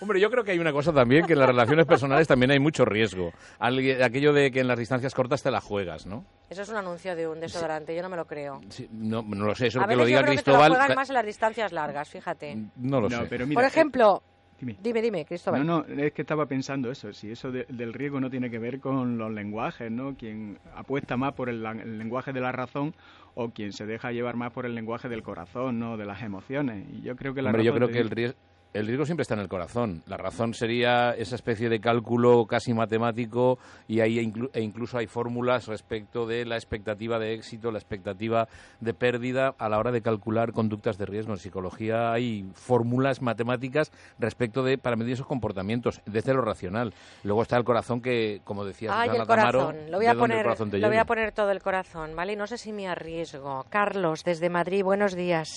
Hombre, 0.00 0.20
yo 0.20 0.30
creo 0.30 0.44
que 0.44 0.52
hay 0.52 0.58
una 0.60 0.72
cosa 0.72 0.92
también, 0.92 1.26
que 1.26 1.32
en 1.32 1.40
las 1.40 1.48
relaciones 1.48 1.84
personales 1.84 2.28
también 2.28 2.52
hay 2.52 2.60
mucho 2.60 2.84
riesgo. 2.84 3.32
Aquello 3.58 4.32
de 4.32 4.52
que 4.52 4.60
en 4.60 4.68
las 4.68 4.78
distancias 4.78 5.14
cortas 5.14 5.42
te 5.42 5.50
la 5.50 5.60
juegas, 5.60 6.06
¿no? 6.06 6.24
Eso 6.48 6.62
es 6.62 6.68
un 6.68 6.76
anuncio 6.76 7.16
de 7.16 7.26
un 7.26 7.40
desodorante, 7.40 7.94
yo 7.96 8.02
no 8.02 8.08
me 8.08 8.16
lo 8.16 8.24
creo. 8.26 8.60
Sí, 8.68 8.88
no, 8.92 9.22
no 9.26 9.46
lo 9.46 9.54
sé, 9.56 9.66
eso 9.66 9.80
a 9.80 9.82
que 9.82 9.88
veces 9.88 9.98
lo 9.98 10.02
yo 10.04 10.06
diga 10.06 10.22
creo 10.22 10.36
que 10.36 10.42
te 10.42 10.50
lo 10.52 10.56
Cristóbal... 10.58 10.70
juegas 10.70 10.88
ca- 10.88 10.94
más 10.94 11.08
en 11.10 11.14
las 11.14 11.26
distancias 11.26 11.72
largas, 11.72 12.08
fíjate. 12.08 12.56
No 12.76 13.00
lo 13.00 13.08
No, 13.08 13.22
sé. 13.22 13.26
pero 13.28 13.46
mira, 13.48 13.56
Por 13.58 13.64
eh, 13.64 13.68
ejemplo, 13.68 14.22
dime. 14.62 14.76
dime, 14.82 15.02
dime, 15.02 15.24
Cristóbal. 15.24 15.66
No, 15.66 15.84
no, 15.86 16.02
es 16.02 16.12
que 16.12 16.22
estaba 16.22 16.46
pensando 16.46 16.90
eso, 16.90 17.12
si 17.12 17.30
eso 17.30 17.52
de- 17.52 17.66
del 17.68 17.92
riesgo 17.92 18.20
no 18.20 18.30
tiene 18.30 18.50
que 18.50 18.58
ver 18.58 18.80
con 18.80 19.18
los 19.18 19.30
lenguajes, 19.32 19.90
¿no? 19.90 20.14
Quien 20.16 20.58
apuesta 20.74 21.16
más 21.16 21.34
por 21.34 21.48
el, 21.48 21.62
la- 21.62 21.72
el 21.72 21.98
lenguaje 21.98 22.32
de 22.32 22.40
la 22.40 22.52
razón 22.52 22.94
o 23.34 23.50
quien 23.50 23.72
se 23.72 23.86
deja 23.86 24.12
llevar 24.12 24.36
más 24.36 24.52
por 24.52 24.64
el 24.66 24.74
lenguaje 24.74 25.08
del 25.08 25.22
corazón, 25.22 25.78
¿no? 25.78 25.96
De 25.96 26.04
las 26.06 26.22
emociones. 26.22 26.86
Y 26.90 27.02
yo 27.02 27.16
creo 27.16 27.34
que 27.34 27.42
la 27.42 27.50
Hombre, 27.50 27.64
yo 27.64 27.74
creo 27.74 27.88
te 27.88 27.92
que 27.94 27.98
el 28.00 28.10
riesgo... 28.10 28.38
El 28.74 28.86
riesgo 28.86 29.04
siempre 29.04 29.20
está 29.22 29.34
en 29.34 29.40
el 29.40 29.48
corazón. 29.48 30.02
La 30.06 30.16
razón 30.16 30.54
sería 30.54 31.10
esa 31.10 31.34
especie 31.34 31.68
de 31.68 31.78
cálculo 31.78 32.46
casi 32.46 32.72
matemático 32.72 33.58
y 33.86 34.00
ahí 34.00 34.16
inclu- 34.16 34.48
e 34.54 34.62
incluso 34.62 34.96
hay 34.96 35.06
fórmulas 35.06 35.66
respecto 35.66 36.26
de 36.26 36.46
la 36.46 36.56
expectativa 36.56 37.18
de 37.18 37.34
éxito, 37.34 37.70
la 37.70 37.78
expectativa 37.78 38.48
de 38.80 38.94
pérdida 38.94 39.54
a 39.58 39.68
la 39.68 39.78
hora 39.78 39.92
de 39.92 40.00
calcular 40.00 40.52
conductas 40.52 40.96
de 40.96 41.04
riesgo. 41.04 41.32
En 41.34 41.38
psicología 41.38 42.12
hay 42.14 42.46
fórmulas 42.54 43.20
matemáticas 43.20 43.92
respecto 44.18 44.62
de 44.62 44.78
para 44.78 44.96
medir 44.96 45.12
esos 45.14 45.26
comportamientos 45.26 46.00
desde 46.06 46.32
lo 46.32 46.40
racional. 46.40 46.94
Luego 47.24 47.42
está 47.42 47.58
el 47.58 47.64
corazón 47.64 48.00
que, 48.00 48.40
como 48.42 48.64
decía 48.64 48.88
Ay, 48.98 49.10
el 49.10 49.26
corazón. 49.26 49.52
Tamaro, 49.74 49.90
Lo 49.90 49.98
voy 49.98 50.06
a 50.06 50.14
¿de 50.14 50.16
dónde 50.16 50.36
el 50.36 50.42
poner, 50.42 50.46
voy 50.88 50.96
a 50.98 51.04
todo 51.32 51.50
el 51.50 51.60
corazón, 51.60 52.16
¿vale? 52.16 52.32
Y 52.32 52.36
no 52.36 52.46
sé 52.46 52.56
si 52.56 52.72
me 52.72 52.88
arriesgo. 52.88 53.66
Carlos, 53.68 54.24
desde 54.24 54.48
Madrid, 54.48 54.82
buenos 54.82 55.14
días. 55.14 55.50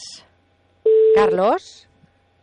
Carlos, 1.16 1.88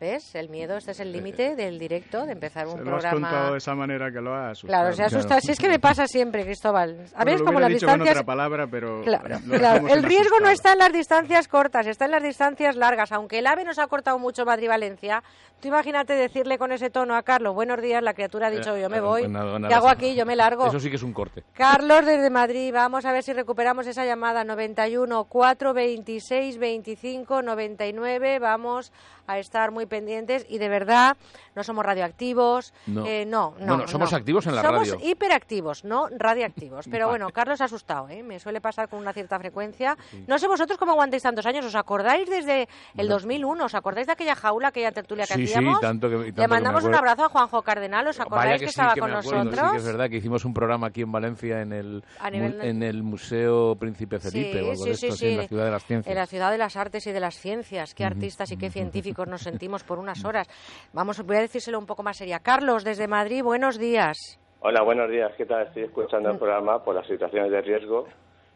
¿ves? 0.02 0.34
El 0.34 0.48
miedo, 0.48 0.76
este 0.76 0.90
es 0.90 0.98
el 0.98 1.12
límite 1.12 1.54
del 1.54 1.78
directo, 1.78 2.26
de 2.26 2.32
empezar 2.32 2.66
un 2.66 2.72
Se 2.78 2.78
lo 2.84 2.96
has 2.96 3.02
programa. 3.02 3.28
contado 3.30 3.52
de 3.52 3.58
esa 3.58 3.74
manera 3.76 4.10
que 4.10 4.20
lo 4.20 4.34
has 4.34 4.50
asustado. 4.58 4.82
Claro, 4.82 4.96
se 4.96 5.02
asusta. 5.04 5.40
Si 5.40 5.52
es 5.52 5.58
que 5.60 5.68
me 5.68 5.78
pasa 5.78 6.08
siempre, 6.08 6.44
Cristóbal. 6.44 7.06
A 7.14 7.24
veces 7.24 7.40
lo 7.40 7.46
como 7.46 7.60
las 7.60 7.68
dicho 7.70 7.86
con 7.86 7.94
distancias... 8.00 8.16
otra 8.16 8.26
palabra, 8.26 8.66
pero 8.66 9.00
Claro, 9.02 9.28
lo 9.46 9.58
claro. 9.58 9.74
dejamos 9.74 9.92
El 9.92 10.02
riesgo 10.02 10.40
no 10.40 10.48
está 10.48 10.72
en 10.72 10.78
las 10.80 10.92
distancias 10.92 11.46
cortas, 11.46 11.86
está 11.86 12.06
en 12.06 12.10
las 12.10 12.22
distancias 12.24 12.74
largas. 12.74 13.12
Aunque 13.12 13.38
el 13.38 13.46
AVE 13.46 13.64
nos 13.64 13.78
ha 13.78 13.86
cortado 13.86 14.18
mucho 14.18 14.44
Madrid-Valencia, 14.44 15.22
tú 15.60 15.68
imagínate 15.68 16.14
decirle 16.14 16.58
con 16.58 16.72
ese 16.72 16.90
tono 16.90 17.14
a 17.14 17.22
Carlos, 17.22 17.54
buenos 17.54 17.80
días, 17.80 18.02
la 18.02 18.14
criatura 18.14 18.48
ha 18.48 18.50
dicho, 18.50 18.76
yo 18.76 18.90
me 18.90 18.96
Eh, 18.96 19.00
voy, 19.00 19.20
pues 19.22 19.30
nada, 19.30 19.56
nada, 19.60 19.68
¿qué 19.68 19.74
hago 19.74 19.88
aquí? 19.88 20.16
Yo 20.16 20.26
me 20.26 20.34
largo. 20.34 20.66
Eso 20.66 20.80
sí 20.80 20.90
que 20.90 20.96
es 20.96 21.02
un 21.04 21.12
corte. 21.12 21.44
Carlos 21.54 22.04
desde 22.04 22.28
Madrid, 22.28 22.72
vamos 22.74 23.04
a 23.04 23.12
ver 23.12 23.22
si 23.22 23.32
recuperamos 23.32 23.86
esa 23.86 24.04
llamada 24.04 24.42
91 24.42 25.24
426 25.24 26.58
25 26.58 27.42
99. 27.42 28.38
Vamos 28.40 28.92
a 29.32 29.38
estar 29.38 29.70
muy 29.70 29.86
pendientes 29.86 30.46
y 30.48 30.58
de 30.58 30.68
verdad 30.68 31.16
no 31.54 31.62
somos 31.64 31.84
radioactivos. 31.84 32.72
No. 32.86 33.06
eh, 33.06 33.24
no, 33.26 33.54
no. 33.58 33.66
Bueno, 33.76 33.88
somos 33.88 34.12
no. 34.12 34.18
activos 34.18 34.46
en 34.46 34.56
la 34.56 34.62
somos 34.62 34.88
radio. 34.90 34.98
hiperactivos, 35.10 35.84
no 35.84 36.08
radioactivos. 36.10 36.86
Pero 36.90 37.08
bueno, 37.10 37.30
Carlos 37.30 37.60
ha 37.60 37.64
asustado, 37.64 38.08
¿eh? 38.08 38.22
me 38.22 38.38
suele 38.38 38.60
pasar 38.60 38.88
con 38.88 38.98
una 38.98 39.12
cierta 39.12 39.38
frecuencia. 39.38 39.96
No 40.26 40.38
sé 40.38 40.46
vosotros 40.48 40.78
cómo 40.78 40.92
aguantáis 40.92 41.22
tantos 41.22 41.46
años. 41.46 41.64
¿Os 41.64 41.74
acordáis 41.74 42.28
desde 42.28 42.68
el 42.96 43.08
2001? 43.08 43.64
¿Os 43.64 43.74
acordáis 43.74 44.06
de 44.06 44.12
aquella 44.14 44.34
jaula, 44.34 44.68
aquella 44.68 44.92
tertulia 44.92 45.26
que 45.26 45.34
Sí, 45.34 45.46
sí, 45.46 45.52
hacíamos? 45.54 45.80
tanto 45.80 46.08
que- 46.08 46.16
tanto 46.16 46.32
que 46.34 46.40
Le 46.42 46.48
me 46.48 46.48
mandamos 46.48 46.84
un 46.84 46.94
acuerdo. 46.94 47.10
abrazo 47.10 47.24
a 47.24 47.28
Juanjo 47.28 47.62
Cardenal. 47.62 48.06
¿Os 48.06 48.20
acordáis 48.20 48.46
Vaya 48.52 48.58
que, 48.58 48.66
sí 48.66 48.70
estaba 48.70 48.94
que 48.94 49.00
con 49.00 49.10
me 49.10 49.16
acuerdo, 49.18 49.44
nosotros? 49.44 49.66
Sí 49.66 49.72
que 49.72 49.78
es 49.78 49.84
verdad 49.84 50.10
que 50.10 50.16
hicimos 50.16 50.44
un 50.44 50.54
programa 50.54 50.86
aquí 50.88 51.02
en 51.02 51.12
Valencia 51.12 51.60
en 51.60 51.72
el, 51.72 52.04
en 52.22 52.82
el 52.82 53.02
Museo 53.02 53.76
Príncipe 53.76 54.18
Felipe 54.18 54.62
o 54.62 54.70
algo 54.72 54.84
de 54.84 54.90
esto, 54.92 55.12
así, 55.12 55.26
en 55.28 55.36
la 55.38 55.48
Ciudad 55.48 55.64
de 55.66 55.70
las 55.70 55.84
Ciencias. 55.84 56.12
En 56.12 56.18
la 56.18 56.26
ciudad 56.26 56.50
de 56.50 56.58
las 56.58 56.76
artes 56.76 57.06
y 57.06 57.12
de 57.12 57.20
las 57.20 57.36
ciencias. 57.38 57.94
Qué 57.94 58.04
artistas 58.04 58.50
y 58.52 58.56
qué 58.56 58.70
científicos 58.70 59.21
nos 59.28 59.42
sentimos 59.42 59.84
por 59.84 59.98
unas 59.98 60.24
horas. 60.24 60.48
Vamos, 60.92 61.24
voy 61.24 61.36
a 61.36 61.40
decírselo 61.40 61.78
un 61.78 61.86
poco 61.86 62.02
más 62.02 62.16
seria. 62.16 62.40
Carlos, 62.40 62.84
desde 62.84 63.06
Madrid, 63.08 63.42
buenos 63.42 63.78
días. 63.78 64.38
Hola, 64.60 64.82
buenos 64.82 65.10
días. 65.10 65.32
¿Qué 65.36 65.44
tal? 65.46 65.66
Estoy 65.66 65.84
escuchando 65.84 66.30
el 66.30 66.38
programa 66.38 66.82
por 66.84 66.94
las 66.94 67.06
situaciones 67.06 67.50
de 67.50 67.60
riesgo. 67.62 68.06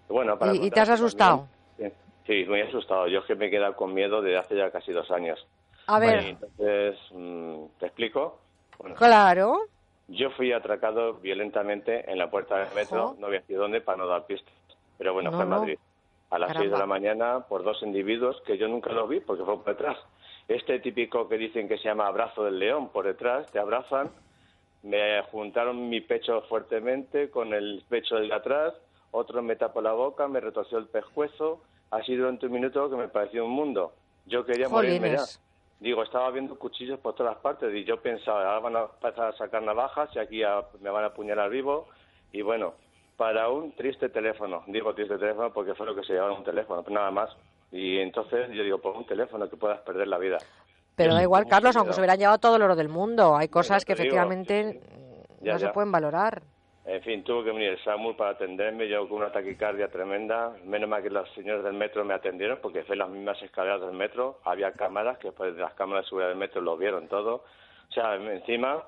Bueno, 0.08 0.38
para 0.38 0.52
Mm. 0.52 0.56
¿Y, 0.62 0.66
y 0.66 0.70
te 0.70 0.80
has 0.80 0.88
asustado? 0.90 1.48
también- 1.76 1.94
Sí, 2.26 2.44
muy 2.48 2.60
asustado. 2.60 3.06
Yo 3.08 3.20
es 3.20 3.24
que 3.26 3.34
me 3.36 3.46
he 3.46 3.50
quedado 3.50 3.76
con 3.76 3.94
miedo 3.94 4.20
desde 4.20 4.38
hace 4.38 4.56
ya 4.56 4.70
casi 4.70 4.90
dos 4.92 5.08
años. 5.12 5.44
A 5.86 5.98
ver. 6.00 6.18
Entonces, 6.24 6.98
mm, 7.12 7.64
¿te 7.78 7.86
explico? 7.86 8.40
Bueno, 8.78 8.96
Claro. 8.96 9.58
yo 10.08 10.30
fui 10.30 10.52
atracado 10.52 11.14
violentamente 11.14 12.10
en 12.10 12.18
la 12.18 12.28
puerta 12.30 12.56
del 12.58 12.74
metro, 12.74 13.14
no 13.18 13.28
voy 13.28 13.36
a 13.36 13.40
decir 13.40 13.56
dónde 13.56 13.80
para 13.80 13.98
no 13.98 14.06
dar 14.08 14.26
pistas. 14.26 14.52
Pero 14.98 15.12
bueno, 15.14 15.30
No, 15.30 15.36
fue 15.36 15.44
en. 15.44 15.50
Madrid. 15.50 15.78
A 16.30 16.38
las 16.40 16.56
seis 16.56 16.68
de 16.72 16.76
la 16.78 16.86
mañana 16.86 17.40
por 17.48 17.62
dos 17.62 17.80
individuos 17.84 18.42
que 18.44 18.58
yo 18.58 18.66
nunca 18.66 18.90
los 18.90 19.08
vi 19.08 19.20
porque 19.20 19.44
fue 19.44 19.54
por 19.62 19.66
detrás. 19.76 19.96
Este 20.49 20.78
típico 20.78 21.28
que 21.28 21.39
dicen 21.39 21.66
que 21.68 21.76
se 21.78 21.84
llama 21.84 22.07
abrazo 22.07 22.44
del 22.44 22.58
león, 22.58 22.89
por 22.91 23.05
detrás, 23.07 23.50
te 23.50 23.58
abrazan, 23.58 24.10
me 24.83 25.23
juntaron 25.33 25.89
mi 25.89 26.00
pecho 26.00 26.42
fuertemente 26.42 27.31
con 27.31 27.52
el 27.52 27.83
pecho 27.89 28.16
del 28.16 28.28
de 28.28 28.34
atrás, 28.34 28.75
otro 29.10 29.42
me 29.42 29.57
tapó 29.57 29.81
la 29.81 29.92
boca, 29.92 30.28
me 30.28 30.41
retorció 30.41 30.78
el 30.78 30.86
pescuezo, 30.86 31.62
así 31.91 32.15
durante 32.15 32.47
un 32.47 32.52
minuto 32.52 32.89
que 32.89 32.97
me 32.97 33.08
pareció 33.08 33.44
un 33.44 33.50
mundo. 33.52 33.92
Yo 34.26 34.44
quería 34.44 34.68
morirme 34.68 35.08
ya. 35.10 35.25
Digo, 35.81 36.02
estaba 36.02 36.31
viendo 36.31 36.58
cuchillos 36.58 36.99
por 37.00 37.15
todas 37.15 37.36
partes 37.39 37.75
y 37.75 37.84
yo 37.84 38.00
pensaba, 38.00 38.47
ahora 38.47 38.60
van 38.60 38.76
a 38.76 38.81
empezar 38.94 39.28
a 39.28 39.36
sacar 39.36 39.62
navajas 39.62 40.08
y 40.15 40.18
aquí 40.18 40.42
a- 40.42 40.65
me 40.81 40.91
van 40.91 41.05
a 41.05 41.08
apuñalar 41.08 41.50
vivo. 41.50 41.89
Y 42.33 42.42
bueno, 42.42 42.75
para 43.16 43.49
un 43.49 43.73
triste 43.73 44.08
teléfono, 44.08 44.62
digo 44.68 44.94
triste 44.94 45.18
teléfono 45.18 45.52
porque 45.52 45.75
fue 45.75 45.86
lo 45.86 45.94
que 45.94 46.02
se 46.05 46.12
llevaba 46.15 46.33
un 46.33 46.44
teléfono, 46.44 46.84
nada 46.89 47.10
más. 47.10 47.36
Y 47.72 47.98
entonces 47.98 48.48
yo 48.52 48.62
digo, 48.62 48.78
por 48.78 48.96
un 48.96 49.06
teléfono 49.06 49.48
que 49.48 49.56
puedas 49.56 49.80
perder 49.80 50.08
la 50.08 50.18
vida. 50.18 50.38
Pero 50.94 51.14
da 51.14 51.22
igual, 51.22 51.46
Carlos, 51.46 51.76
aunque 51.76 51.92
se 51.92 52.00
hubieran 52.00 52.18
llevado 52.18 52.38
todo 52.38 52.56
el 52.56 52.62
oro 52.62 52.74
del 52.74 52.88
mundo. 52.88 53.36
Hay 53.36 53.48
cosas 53.48 53.84
que 53.84 53.94
digo, 53.94 54.04
efectivamente 54.04 54.80
Ya, 55.40 55.54
no 55.54 55.58
se 55.58 55.68
pueden 55.68 55.92
valorar. 55.92 56.42
En 56.86 57.02
fin, 57.02 57.24
tuvo 57.24 57.42
que 57.42 57.50
venir 57.50 57.70
el 57.70 57.82
SAMUR 57.82 58.16
para 58.16 58.30
atenderme, 58.30 58.88
yo 58.88 59.08
con 59.08 59.18
una 59.18 59.32
taquicardia 59.32 59.88
tremenda. 59.88 60.54
Menos 60.64 60.88
mal 60.88 61.02
que 61.02 61.10
los 61.10 61.28
señores 61.34 61.64
del 61.64 61.74
metro 61.74 62.04
me 62.04 62.14
atendieron 62.14 62.60
porque 62.62 62.84
fue 62.84 62.94
en 62.94 63.00
las 63.00 63.10
mismas 63.10 63.42
escaleras 63.42 63.80
del 63.80 63.92
metro. 63.92 64.38
Había 64.44 64.72
cámaras 64.72 65.18
que 65.18 65.28
después 65.28 65.54
de 65.54 65.60
las 65.60 65.74
cámaras 65.74 66.04
de 66.04 66.08
seguridad 66.08 66.28
del 66.28 66.38
metro 66.38 66.60
lo 66.60 66.76
vieron 66.76 67.08
todo. 67.08 67.44
O 67.88 67.92
sea, 67.92 68.14
encima... 68.14 68.84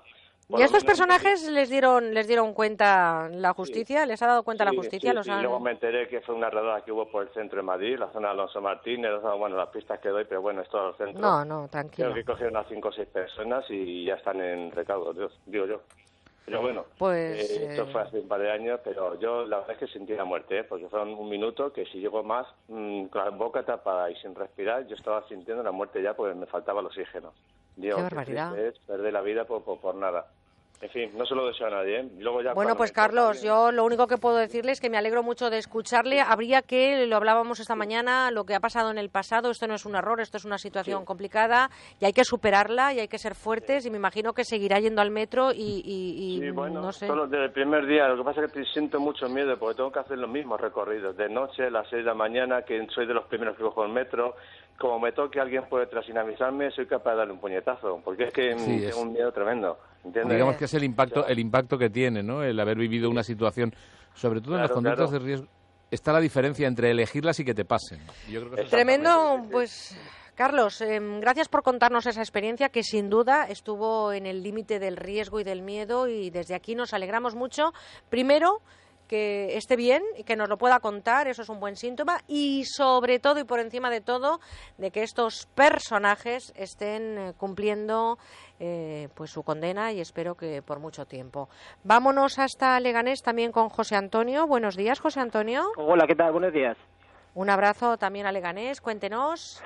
por 0.49 0.59
¿Y 0.59 0.63
a 0.63 0.67
estos 0.67 0.83
personajes 0.85 1.49
les 1.51 1.69
dieron 1.69 2.15
les 2.15 2.27
dieron 2.27 2.55
cuenta 2.55 3.29
la 3.31 3.53
justicia? 3.53 4.07
¿Les 4.07 4.21
ha 4.23 4.27
dado 4.27 4.43
cuenta 4.43 4.65
la 4.65 4.71
Sí, 4.71 4.77
justicia? 4.79 5.11
sí, 5.11 5.17
¿Los 5.17 5.27
sí. 5.27 5.31
han- 5.33 5.43
Luego 5.43 5.61
me 5.61 5.73
enteré 5.73 6.09
que 6.09 6.21
fue 6.23 6.35
una 6.35 6.49
redada 6.51 6.83
que 6.85 6.91
hubo 6.91 7.11
por 7.11 7.25
el 7.25 7.29
centro 7.35 7.59
de 7.59 7.63
Madrid, 7.63 7.99
la 7.99 8.11
zona 8.13 8.29
de 8.29 8.33
Alonso 8.35 8.61
Martínez, 8.61 9.11
la 9.23 9.35
bueno, 9.35 9.57
las 9.57 9.69
pistas 9.69 10.01
que 10.01 10.09
doy, 10.09 10.25
pero 10.25 10.41
bueno, 10.41 10.63
es 10.63 10.69
todo 10.69 10.89
el 10.91 10.97
centro. 10.97 11.21
No, 11.21 11.45
no, 11.45 11.69
tranquilo. 11.69 12.11
Creo 12.11 12.15
que 12.15 12.25
cogieron 12.33 12.57
a 12.57 12.65
cinco 12.65 12.89
o 12.89 12.93
seis 12.93 13.09
personas 13.09 13.65
y 13.69 14.07
ya 14.07 14.15
están 14.15 14.41
en 14.41 14.71
recaudo, 14.73 15.13
Dios, 15.13 15.39
digo 15.47 15.67
yo. 15.67 15.83
Pero 16.49 16.63
bueno, 16.63 16.85
Pues, 16.99 17.51
eh, 17.51 17.67
esto 17.71 17.83
eh, 17.83 17.93
fue 17.93 18.03
hace 18.03 18.21
un 18.21 18.29
par 18.29 18.41
de 18.41 18.51
años, 18.51 18.81
pero 18.83 19.19
yo 19.21 19.45
la 19.45 19.59
verdad 19.59 19.73
es 19.73 19.79
que 19.79 19.87
sentí 19.89 20.15
la 20.15 20.25
muerte, 20.25 20.61
¿eh? 20.61 20.65
porque 20.65 20.89
fueron 20.89 21.11
un 21.11 21.29
minuto 21.29 21.73
que 21.73 21.85
si 21.87 22.01
llego 22.01 22.23
más 22.23 22.47
mm, 22.69 23.07
con 23.07 23.25
la 23.25 23.31
boca 23.31 23.63
tapada 23.65 24.11
y 24.11 24.17
sin 24.17 24.35
respirar, 24.35 24.87
yo 24.87 24.97
estaba 24.97 25.27
sintiendo 25.29 25.63
la 25.63 25.73
muerte 25.73 26.03
ya 26.03 26.15
porque 26.15 26.35
me 26.35 26.47
faltaba 26.47 26.81
el 26.81 26.87
oxígeno. 26.87 27.33
Digo, 27.77 27.97
Qué 27.97 28.03
barbaridad. 28.03 28.59
es 28.59 28.79
perder 28.81 29.13
la 29.13 29.21
vida 29.21 29.45
por, 29.45 29.63
por, 29.63 29.79
por 29.79 29.95
nada. 29.95 30.27
En 30.81 30.91
fin, 30.91 31.11
no 31.19 31.27
se 31.27 31.35
lo 31.35 31.45
deseo 31.49 31.67
a 31.67 31.71
nadie. 31.71 31.99
¿eh? 32.01 32.09
Luego 32.21 32.41
ya 32.41 32.53
Bueno, 32.55 32.77
pues 32.77 32.93
Carlos, 32.93 33.43
yo 33.43 33.73
lo 33.73 33.85
único 33.85 34.07
que 34.07 34.17
puedo 34.17 34.37
decirle 34.37 34.71
es 34.71 34.81
que 34.81 34.89
me 34.89 34.97
alegro 34.97 35.25
mucho 35.25 35.51
de 35.51 35.59
escucharle. 35.59 36.21
Habría 36.21 36.63
que, 36.63 37.05
lo 37.07 37.17
hablábamos 37.17 37.59
esta 37.59 37.75
mañana, 37.75 38.31
lo 38.31 38.45
que 38.45 38.55
ha 38.55 38.61
pasado 38.61 38.93
en 38.93 38.99
el 38.99 39.11
pasado, 39.11 39.51
esto 39.51 39.67
no 39.67 39.75
es 39.75 39.85
un 39.87 39.97
error, 39.97 40.21
esto 40.21 40.37
es 40.37 40.45
una 40.45 40.57
situación 40.57 41.05
complicada 41.05 41.69
y 42.01 42.05
hay 42.05 42.13
que 42.13 42.23
superarla 42.23 42.95
y 42.95 43.01
hay 43.01 43.09
que 43.09 43.19
ser 43.19 43.35
fuertes 43.35 43.87
y 43.87 43.91
me 43.91 43.97
imagino 43.97 44.33
que 44.35 44.45
seguirá 44.45 44.79
yendo 44.79 45.03
al 45.03 45.11
metro 45.11 45.51
y, 45.53 45.83
y- 45.85 46.37
y 46.37 46.41
Sí, 46.43 46.51
bueno, 46.53 46.81
no 46.81 46.93
sé. 46.93 47.09
solo 47.09 47.27
desde 47.27 47.47
el 47.47 47.51
primer 47.53 47.85
día. 47.85 48.07
Lo 48.07 48.17
que 48.19 48.23
pasa 48.23 48.45
es 48.45 48.53
que 48.53 48.65
siento 48.67 49.01
mucho 49.01 49.29
miedo 49.29 49.59
porque 49.59 49.75
tengo 49.79 49.91
que 49.91 49.99
hacer 49.99 50.17
los 50.19 50.31
mismos 50.31 50.61
recorridos. 50.61 51.17
De 51.17 51.29
noche, 51.29 51.65
a 51.65 51.71
las 51.71 51.89
6 51.89 52.05
de 52.05 52.09
la 52.09 52.15
mañana, 52.15 52.63
que 52.63 52.87
soy 52.95 53.05
de 53.07 53.15
los 53.15 53.25
primeros 53.27 53.57
que 53.57 53.65
cojo 53.65 53.83
el 53.85 53.91
metro. 53.91 54.37
Como 54.79 55.01
me 55.01 55.11
toque 55.11 55.41
alguien 55.41 55.65
por 55.69 55.81
detrás 55.81 56.07
sin 56.07 56.17
avisarme, 56.19 56.71
soy 56.71 56.87
capaz 56.87 57.11
de 57.11 57.17
darle 57.17 57.33
un 57.33 57.41
puñetazo. 57.41 58.01
Porque 58.05 58.25
es 58.25 58.33
que 58.33 58.51
es- 58.53 58.65
tengo 58.91 59.01
un 59.03 59.13
miedo 59.13 59.33
tremendo. 59.33 59.77
¿Entiendes? 60.05 60.33
Digamos 60.33 60.57
que 60.57 60.65
es 60.65 60.75
el 60.75 60.85
impacto, 60.85 61.27
el 61.27 61.39
impacto 61.39 61.77
que 61.79 61.91
tiene, 61.91 62.23
¿no? 62.23 62.43
El 62.43 62.59
haber 62.61 62.79
vivido 62.79 63.11
una 63.11 63.23
situación, 63.23 63.75
sobre 64.15 64.41
todo 64.41 64.55
en 64.55 64.63
las 64.63 64.71
conductas 64.71 65.11
claro. 65.11 65.13
de 65.13 65.27
riesgo. 65.27 65.47
Está 65.91 66.13
la 66.13 66.21
diferencia 66.21 66.69
entre 66.69 66.91
elegirlas 66.91 67.41
y 67.41 67.45
que 67.45 67.55
te 67.55 67.65
pasen. 67.65 68.01
Y 68.29 68.33
Yo 68.33 68.41
creo 68.41 68.51
que 68.51 68.57
eso 68.57 68.65
es 68.65 68.71
Tremendo, 68.71 69.43
pues 69.51 69.99
Carlos, 70.39 70.81
em, 70.83 71.19
gracias 71.19 71.49
por 71.49 71.65
contarnos 71.65 72.07
esa 72.07 72.21
experiencia 72.21 72.69
que 72.69 72.85
sin 72.85 73.11
duda 73.11 73.47
estuvo 73.49 74.13
en 74.13 74.25
el 74.25 74.45
límite 74.45 74.79
del 74.79 74.97
riesgo 74.97 75.41
y 75.41 75.45
del 75.45 75.63
miedo 75.63 76.07
y 76.07 76.31
desde 76.31 76.55
aquí 76.55 76.77
nos 76.77 76.95
alegramos 76.95 77.35
mucho. 77.35 77.73
Primero, 78.09 78.61
que 79.09 79.57
esté 79.57 79.75
bien 79.75 80.03
y 80.17 80.23
que 80.23 80.37
nos 80.37 80.49
lo 80.49 80.59
pueda 80.59 80.79
contar, 80.79 81.27
eso 81.27 81.43
es 81.43 81.49
un 81.49 81.59
buen 81.59 81.75
síntoma 81.75 82.19
y 82.29 82.65
sobre 82.65 83.19
todo 83.19 83.41
y 83.41 83.45
por 83.45 83.59
encima 83.59 83.91
de 83.91 84.01
todo, 84.01 84.39
de 84.77 84.91
que 84.91 85.03
estos 85.03 85.47
personajes 85.55 86.53
estén 86.57 87.19
eh, 87.19 87.33
cumpliendo 87.37 88.19
eh, 88.61 89.09
pues 89.15 89.31
su 89.31 89.43
condena 89.43 89.93
y 89.93 90.01
espero 90.01 90.37
que 90.37 90.63
por 90.63 90.79
mucho 90.79 91.07
tiempo. 91.07 91.49
Vámonos 91.83 92.39
hasta 92.39 92.79
Leganés 92.79 93.23
también 93.23 93.51
con 93.51 93.69
José 93.69 93.97
Antonio. 93.97 94.47
Buenos 94.47 94.77
días, 94.77 95.01
José 95.01 95.21
Antonio. 95.21 95.63
Hola, 95.77 96.07
¿qué 96.07 96.15
tal? 96.15 96.33
Buenos 96.33 96.53
días. 96.53 96.77
Un 97.35 97.51
abrazo 97.51 97.97
también 97.97 98.27
a 98.27 98.33
Leganés. 98.33 98.81
Cuéntenos. 98.81 99.63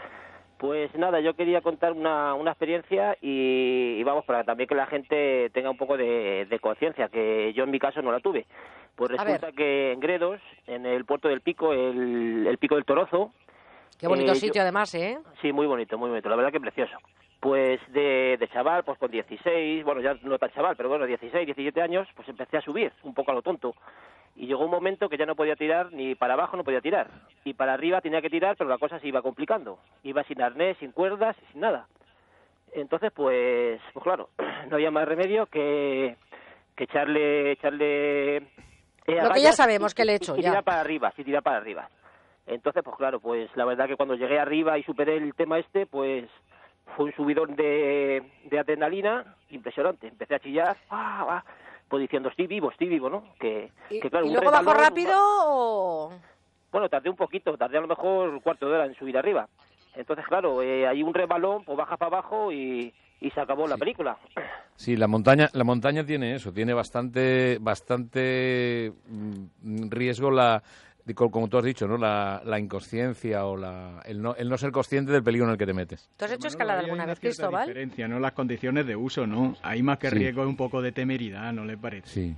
Pues 0.59 0.95
nada, 0.95 1.19
yo 1.19 1.35
quería 1.35 1.61
contar 1.61 1.91
una, 1.91 2.35
una 2.35 2.53
experiencia 2.53 3.17
y, 3.21 3.97
y 3.99 4.03
vamos, 4.05 4.25
para 4.25 4.45
también 4.45 4.69
que 4.69 4.77
la 4.77 4.87
gente 4.87 5.51
tenga 5.51 5.71
un 5.71 5.77
poco 5.77 5.97
de, 5.97 6.47
de 6.49 6.59
conciencia, 6.61 7.09
que 7.09 7.53
yo 7.53 7.65
en 7.65 7.73
mi 7.73 7.81
caso 7.81 8.01
no 8.01 8.13
la 8.13 8.21
tuve. 8.21 8.47
Pues 8.97 9.11
resulta 9.11 9.53
que 9.53 9.93
en 9.93 10.01
Gredos, 10.01 10.41
en 10.67 10.87
el 10.87 11.05
puerto 11.05 11.29
del 11.29 11.41
Pico, 11.41 11.73
el, 11.73 12.47
el 12.47 12.59
Pico 12.59 12.75
del 12.77 12.85
Torozo... 12.85 13.33
Qué 13.99 14.07
bonito 14.09 14.33
eh, 14.33 14.37
sitio, 14.37 14.55
yo- 14.55 14.63
además, 14.63 14.95
¿eh? 14.95 15.19
Sí, 15.41 15.53
muy 15.53 15.67
bonito, 15.67 15.97
muy 15.97 16.09
bonito, 16.11 16.29
la 16.29 16.37
verdad 16.37 16.51
que 16.53 16.61
precioso. 16.61 16.97
Pues 17.41 17.81
de, 17.93 18.37
de 18.39 18.49
chaval, 18.49 18.85
pues 18.85 18.99
con 18.99 19.11
16, 19.11 19.85
bueno, 19.85 20.01
ya 20.01 20.15
no 20.23 20.39
tan 20.39 20.51
chaval, 20.53 20.77
pero 20.77 20.89
bueno, 20.89 21.07
16, 21.07 21.47
17 21.47 21.81
años, 21.81 22.09
pues 22.15 22.29
empecé 22.29 22.57
a 22.59 22.63
subir, 22.63 22.93
un 23.03 23.15
poco 23.15 23.31
a 23.31 23.35
lo 23.35 23.43
tonto. 23.43 23.75
Y 24.37 24.47
llegó 24.47 24.65
un 24.65 24.71
momento 24.71 25.09
que 25.09 25.17
ya 25.19 25.27
no 25.27 25.35
podía 25.37 25.57
tirar, 25.57 25.93
ni 25.93 26.15
para 26.15 26.35
abajo 26.35 26.57
no 26.57 26.65
podía 26.65 26.81
tirar. 26.81 27.09
Y 27.45 27.55
para 27.55 27.75
arriba 27.75 28.01
tenía 28.01 28.23
que 28.23 28.31
tirar, 28.31 28.57
pero 28.57 28.71
la 28.71 28.79
cosa 28.79 28.99
se 28.99 29.09
iba 29.09 29.23
complicando. 29.23 29.79
Iba 30.03 30.25
sin 30.25 30.41
arnés, 30.41 30.77
sin 30.79 30.93
cuerdas, 30.93 31.37
sin 31.51 31.61
nada. 31.61 31.87
Entonces, 32.75 33.13
pues, 33.15 33.81
pues 33.93 34.03
claro, 34.03 34.31
no 34.69 34.77
había 34.77 34.91
más 34.91 35.07
remedio 35.07 35.47
que, 35.47 36.17
que 36.77 36.85
echarle, 36.85 37.53
echarle... 37.53 38.43
eh, 39.07 39.21
Lo 39.23 39.31
que 39.31 39.41
ya 39.43 39.53
sabemos 39.53 39.93
y- 39.93 39.95
que 39.95 40.05
le 40.05 40.13
he 40.13 40.17
hecho, 40.17 40.37
y 40.37 40.43
ya. 40.43 40.51
tirar 40.51 40.65
para 40.65 40.81
arriba, 40.81 41.13
sí, 41.17 41.25
tirar 41.25 41.43
para 41.43 41.57
arriba. 41.59 41.89
Entonces, 42.47 42.83
pues 42.83 42.97
claro, 42.97 43.21
pues 43.21 43.49
la 43.57 43.65
verdad 43.65 43.87
que 43.87 43.97
cuando 43.97 44.15
llegué 44.15 44.39
arriba 44.39 44.77
y 44.79 44.83
superé 44.83 45.17
el 45.17 45.35
tema 45.35 45.59
este, 45.59 45.87
pues 45.87 46.29
fue 46.97 47.07
un 47.07 47.13
subidón 47.15 47.55
de, 47.57 48.23
de 48.45 48.59
adrenalina 48.59 49.37
impresionante. 49.51 50.09
Empecé 50.09 50.35
a 50.35 50.41
chillar, 50.41 50.77
ah, 50.91 51.27
ah, 51.29 51.45
pues 51.89 52.01
diciendo, 52.03 52.29
estoy 52.31 52.47
vivo, 52.49 52.71
estoy 52.71 52.89
vivo, 52.89 53.09
¿no? 53.09 53.33
Que, 53.39 53.71
¿Y, 53.91 54.01
que 54.01 54.11
claro, 54.11 54.27
y 54.27 54.29
un 54.31 54.35
luego 54.35 54.51
bajó 54.51 54.75
rápido 54.75 55.13
o...? 55.17 56.13
Bueno, 56.73 56.89
tardé 56.89 57.11
un 57.11 57.17
poquito, 57.17 57.57
tardé 57.57 57.79
a 57.79 57.83
lo 57.83 57.87
mejor 57.87 58.31
un 58.31 58.41
cuarto 58.41 58.67
de 58.69 58.75
hora 58.75 58.87
en 58.87 58.95
subir 58.95 59.17
arriba. 59.19 59.47
Entonces, 59.95 60.27
claro, 60.27 60.63
eh, 60.63 60.87
hay 60.89 61.03
un 61.03 61.13
rebalón, 61.13 61.65
pues 61.65 61.77
baja 61.77 61.97
para 61.99 62.17
abajo 62.17 62.51
y, 62.51 62.95
y 63.23 63.31
se 63.31 63.41
acabó 63.41 63.67
la 63.67 63.77
película. 63.77 64.19
Sí, 64.77 64.97
la 64.97 65.07
montaña, 65.07 65.49
la 65.53 65.65
montaña 65.65 66.05
tiene 66.05 66.35
eso, 66.35 66.53
tiene 66.53 66.75
bastante, 66.75 67.59
bastante 67.61 68.93
mm, 69.09 69.89
riesgo 69.91 70.31
la, 70.31 70.63
como 71.15 71.49
tú 71.49 71.59
has 71.59 71.65
dicho, 71.65 71.87
¿no? 71.87 71.97
La, 71.99 72.43
la 72.45 72.59
inconsciencia 72.59 73.45
o 73.47 73.57
la, 73.57 74.01
el, 74.05 74.21
no, 74.21 74.35
el 74.35 74.49
no 74.49 74.57
ser 74.59 74.71
consciente 74.73 75.13
del 75.13 75.23
peligro 75.23 75.47
en 75.47 75.53
el 75.53 75.59
que 75.59 75.67
te 75.67 75.73
metes. 75.75 76.11
¿Tú 76.17 76.25
has 76.25 76.33
hecho 76.33 76.39
Bueno, 76.41 76.49
escalada 76.49 76.81
alguna 76.81 76.95
una 77.05 77.07
vez, 77.07 77.21
Cristóbal? 77.21 77.67
diferencia, 77.67 78.09
¿no? 78.09 78.19
Las 78.19 78.33
condiciones 78.33 78.87
de 78.87 78.97
uso, 78.97 79.27
¿no? 79.27 79.55
Hay 79.63 79.83
más 79.83 79.99
que 79.99 80.11
Sí. 80.11 80.17
riesgo, 80.17 80.43
un 80.43 80.57
poco 80.57 80.81
de 80.83 80.93
temeridad, 80.93 81.53
¿no 81.53 81.65
le 81.65 81.77
parece? 81.79 82.09
Sí. 82.09 82.37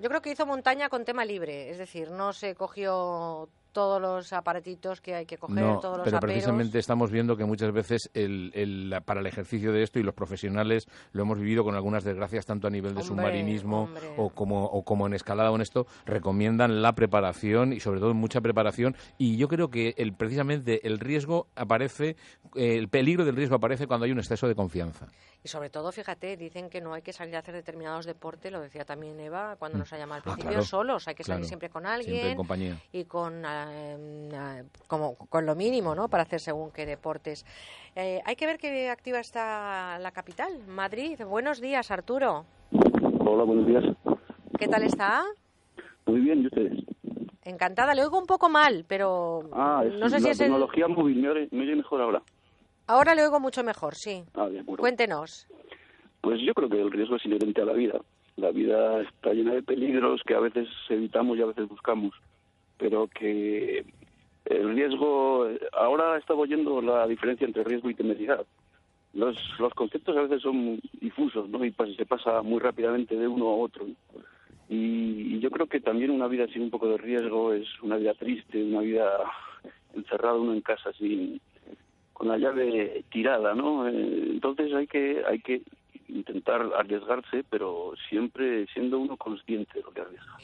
Yo 0.00 0.08
creo 0.08 0.20
que 0.20 0.30
hizo 0.32 0.44
montaña 0.46 0.88
con 0.88 1.04
tema 1.04 1.24
libre, 1.24 1.70
es 1.70 1.78
decir, 1.78 2.10
no 2.10 2.32
se 2.32 2.54
cogió 2.56 3.48
todos 3.74 4.00
los 4.00 4.32
aparatitos 4.32 5.02
que 5.02 5.14
hay 5.16 5.26
que 5.26 5.36
coger, 5.36 5.62
No, 5.62 5.78
todos 5.80 5.98
los 5.98 6.04
pero 6.04 6.16
aperos. 6.16 6.32
precisamente 6.32 6.78
estamos 6.78 7.10
viendo 7.10 7.36
que 7.36 7.44
muchas 7.44 7.72
veces 7.72 8.08
el, 8.14 8.50
el- 8.54 8.94
para 9.04 9.20
el 9.20 9.26
ejercicio 9.26 9.72
de 9.72 9.82
esto 9.82 9.98
y 9.98 10.02
los 10.02 10.14
profesionales 10.14 10.86
lo 11.12 11.22
hemos 11.22 11.38
vivido 11.38 11.64
con 11.64 11.74
algunas 11.74 12.04
desgracias 12.04 12.46
tanto 12.46 12.68
a 12.68 12.70
nivel 12.70 12.94
de 12.94 13.00
Hombre, 13.02 13.04
submarinismo 13.08 13.82
hombre. 13.82 14.14
o 14.16 14.30
como 14.30 14.64
o 14.64 14.82
como 14.84 15.06
en 15.06 15.14
escalada 15.14 15.50
o 15.50 15.56
en 15.56 15.60
esto 15.62 15.86
recomiendan 16.06 16.80
la 16.82 16.94
preparación 16.94 17.72
y 17.72 17.80
sobre 17.80 18.00
todo 18.00 18.14
mucha 18.14 18.40
preparación 18.40 18.96
y 19.18 19.36
yo 19.36 19.48
creo 19.48 19.68
que 19.70 19.94
el 19.98 20.14
precisamente 20.14 20.86
el 20.86 21.00
riesgo 21.00 21.48
aparece 21.56 22.16
eh, 22.54 22.78
el 22.78 22.88
peligro 22.88 23.24
del 23.24 23.34
riesgo 23.36 23.56
aparece 23.56 23.86
cuando 23.88 24.06
hay 24.06 24.12
un 24.12 24.18
exceso 24.20 24.46
de 24.46 24.54
confianza. 24.54 25.08
Y 25.42 25.48
sobre 25.48 25.68
todo, 25.68 25.92
fíjate, 25.92 26.38
dicen 26.38 26.70
que 26.70 26.80
no 26.80 26.94
hay 26.94 27.02
que 27.02 27.12
salir 27.12 27.36
a 27.36 27.40
hacer 27.40 27.54
determinados 27.54 28.06
deportes, 28.06 28.50
lo 28.50 28.60
decía 28.62 28.86
también 28.86 29.20
Eva 29.20 29.56
cuando 29.58 29.76
Mm. 29.76 29.80
nos 29.80 29.92
ha 29.92 29.98
llamado 29.98 30.14
al 30.14 30.20
Ah, 30.20 30.24
principio, 30.24 30.50
claro, 30.52 30.64
solos, 30.64 31.06
hay 31.08 31.14
que 31.14 31.22
salir 31.24 31.40
claro. 31.40 31.48
siempre 31.48 31.68
con 31.68 31.84
alguien. 31.84 32.12
Siempre 32.14 32.30
en 32.30 32.36
compañía. 32.36 32.78
Y 32.92 33.04
con, 33.04 33.44
ah, 33.44 33.63
ah, 33.66 34.62
como, 34.86 35.16
con 35.16 35.46
lo 35.46 35.54
mínimo, 35.54 35.94
¿no? 35.94 36.08
Para 36.08 36.22
hacer 36.24 36.40
según 36.40 36.70
qué 36.70 36.86
deportes. 36.86 37.44
Eh, 37.96 38.20
hay 38.24 38.36
que 38.36 38.46
ver 38.46 38.58
qué 38.58 38.88
activa 38.90 39.20
está 39.20 39.98
la 39.98 40.10
capital, 40.12 40.58
Madrid. 40.66 41.20
Buenos 41.26 41.60
días, 41.60 41.90
Arturo. 41.90 42.44
Hola, 43.20 43.44
buenos 43.44 43.66
días. 43.66 43.84
¿Qué 44.58 44.68
tal 44.68 44.82
está? 44.84 45.24
Muy 46.06 46.20
bien, 46.20 46.42
¿y 46.42 46.46
ustedes? 46.46 46.84
Encantada. 47.44 47.94
Le 47.94 48.02
oigo 48.02 48.18
un 48.18 48.26
poco 48.26 48.48
mal, 48.48 48.84
pero 48.88 49.40
Ah, 49.52 49.82
es 49.86 49.94
no 49.98 50.08
sé 50.08 50.16
la 50.16 50.20
si 50.20 50.28
es 50.30 50.40
el... 50.40 50.46
tecnología 50.46 50.88
móvil. 50.88 51.20
¿Me 51.20 51.28
oye, 51.30 51.48
me 51.50 51.62
oye 51.62 51.76
mejor 51.76 52.00
ahora? 52.00 52.22
Ahora 52.86 53.14
le 53.14 53.22
oigo 53.24 53.40
mucho 53.40 53.62
mejor, 53.64 53.94
sí. 53.94 54.24
Ah, 54.34 54.46
de 54.48 54.60
acuerdo. 54.60 54.80
Cuéntenos. 54.80 55.46
Pues 56.20 56.40
yo 56.40 56.54
creo 56.54 56.68
que 56.68 56.80
el 56.80 56.90
riesgo 56.90 57.16
es 57.16 57.24
inherente 57.26 57.60
a 57.60 57.64
la 57.66 57.72
vida. 57.74 57.98
La 58.36 58.50
vida 58.50 59.00
está 59.02 59.32
llena 59.32 59.54
de 59.54 59.62
peligros 59.62 60.20
que 60.26 60.34
a 60.34 60.40
veces 60.40 60.66
evitamos 60.88 61.36
y 61.38 61.42
a 61.42 61.46
veces 61.46 61.68
buscamos. 61.68 62.12
Pero 62.78 63.08
que 63.08 63.84
el 64.46 64.74
riesgo... 64.74 65.48
Ahora 65.72 66.18
estaba 66.18 66.40
oyendo 66.40 66.80
la 66.82 67.06
diferencia 67.06 67.46
entre 67.46 67.64
riesgo 67.64 67.90
y 67.90 67.94
temeridad. 67.94 68.44
Los, 69.12 69.36
los 69.58 69.72
conceptos 69.74 70.16
a 70.16 70.22
veces 70.22 70.42
son 70.42 70.80
difusos, 71.00 71.48
¿no? 71.48 71.64
Y 71.64 71.72
se 71.96 72.06
pasa 72.06 72.42
muy 72.42 72.58
rápidamente 72.58 73.16
de 73.16 73.28
uno 73.28 73.48
a 73.48 73.56
otro. 73.56 73.86
Y, 74.68 75.36
y 75.36 75.40
yo 75.40 75.50
creo 75.50 75.66
que 75.66 75.80
también 75.80 76.10
una 76.10 76.26
vida 76.26 76.46
sin 76.48 76.62
un 76.62 76.70
poco 76.70 76.88
de 76.88 76.98
riesgo 76.98 77.52
es 77.52 77.66
una 77.82 77.96
vida 77.96 78.14
triste, 78.14 78.62
una 78.62 78.80
vida 78.80 79.08
encerrado 79.94 80.42
uno 80.42 80.52
en 80.52 80.62
casa 80.62 80.92
sin 80.94 81.40
con 82.12 82.28
la 82.28 82.38
llave 82.38 83.04
tirada, 83.10 83.54
¿no? 83.54 83.88
Eh, 83.88 84.30
entonces 84.30 84.72
hay 84.72 84.86
que 84.86 85.22
hay 85.26 85.40
que 85.40 85.62
intentar 86.08 86.62
arriesgarse, 86.76 87.44
pero 87.50 87.92
siempre 88.08 88.66
siendo 88.72 88.98
uno 88.98 89.16
consciente 89.16 89.74
de 89.74 89.82
lo 89.82 89.90
que 89.90 90.00
arriesga. 90.00 90.36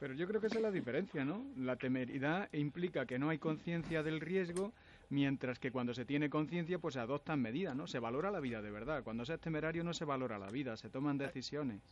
Pero 0.00 0.14
yo 0.14 0.26
creo 0.26 0.40
que 0.40 0.46
esa 0.46 0.56
es 0.56 0.62
la 0.62 0.70
diferencia, 0.70 1.26
¿no? 1.26 1.44
La 1.58 1.76
temeridad 1.76 2.48
implica 2.54 3.04
que 3.04 3.18
no 3.18 3.28
hay 3.28 3.38
conciencia 3.38 4.02
del 4.02 4.20
riesgo, 4.20 4.72
mientras 5.10 5.58
que 5.58 5.70
cuando 5.70 5.92
se 5.92 6.06
tiene 6.06 6.30
conciencia, 6.30 6.78
pues 6.78 6.94
se 6.94 7.00
adoptan 7.00 7.42
medidas, 7.42 7.76
¿no? 7.76 7.86
Se 7.86 7.98
valora 7.98 8.30
la 8.30 8.40
vida 8.40 8.62
de 8.62 8.70
verdad. 8.70 9.04
Cuando 9.04 9.26
se 9.26 9.34
es 9.34 9.40
temerario 9.40 9.84
no 9.84 9.92
se 9.92 10.06
valora 10.06 10.38
la 10.38 10.50
vida, 10.50 10.78
se 10.78 10.88
toman 10.88 11.18
decisiones. 11.18 11.82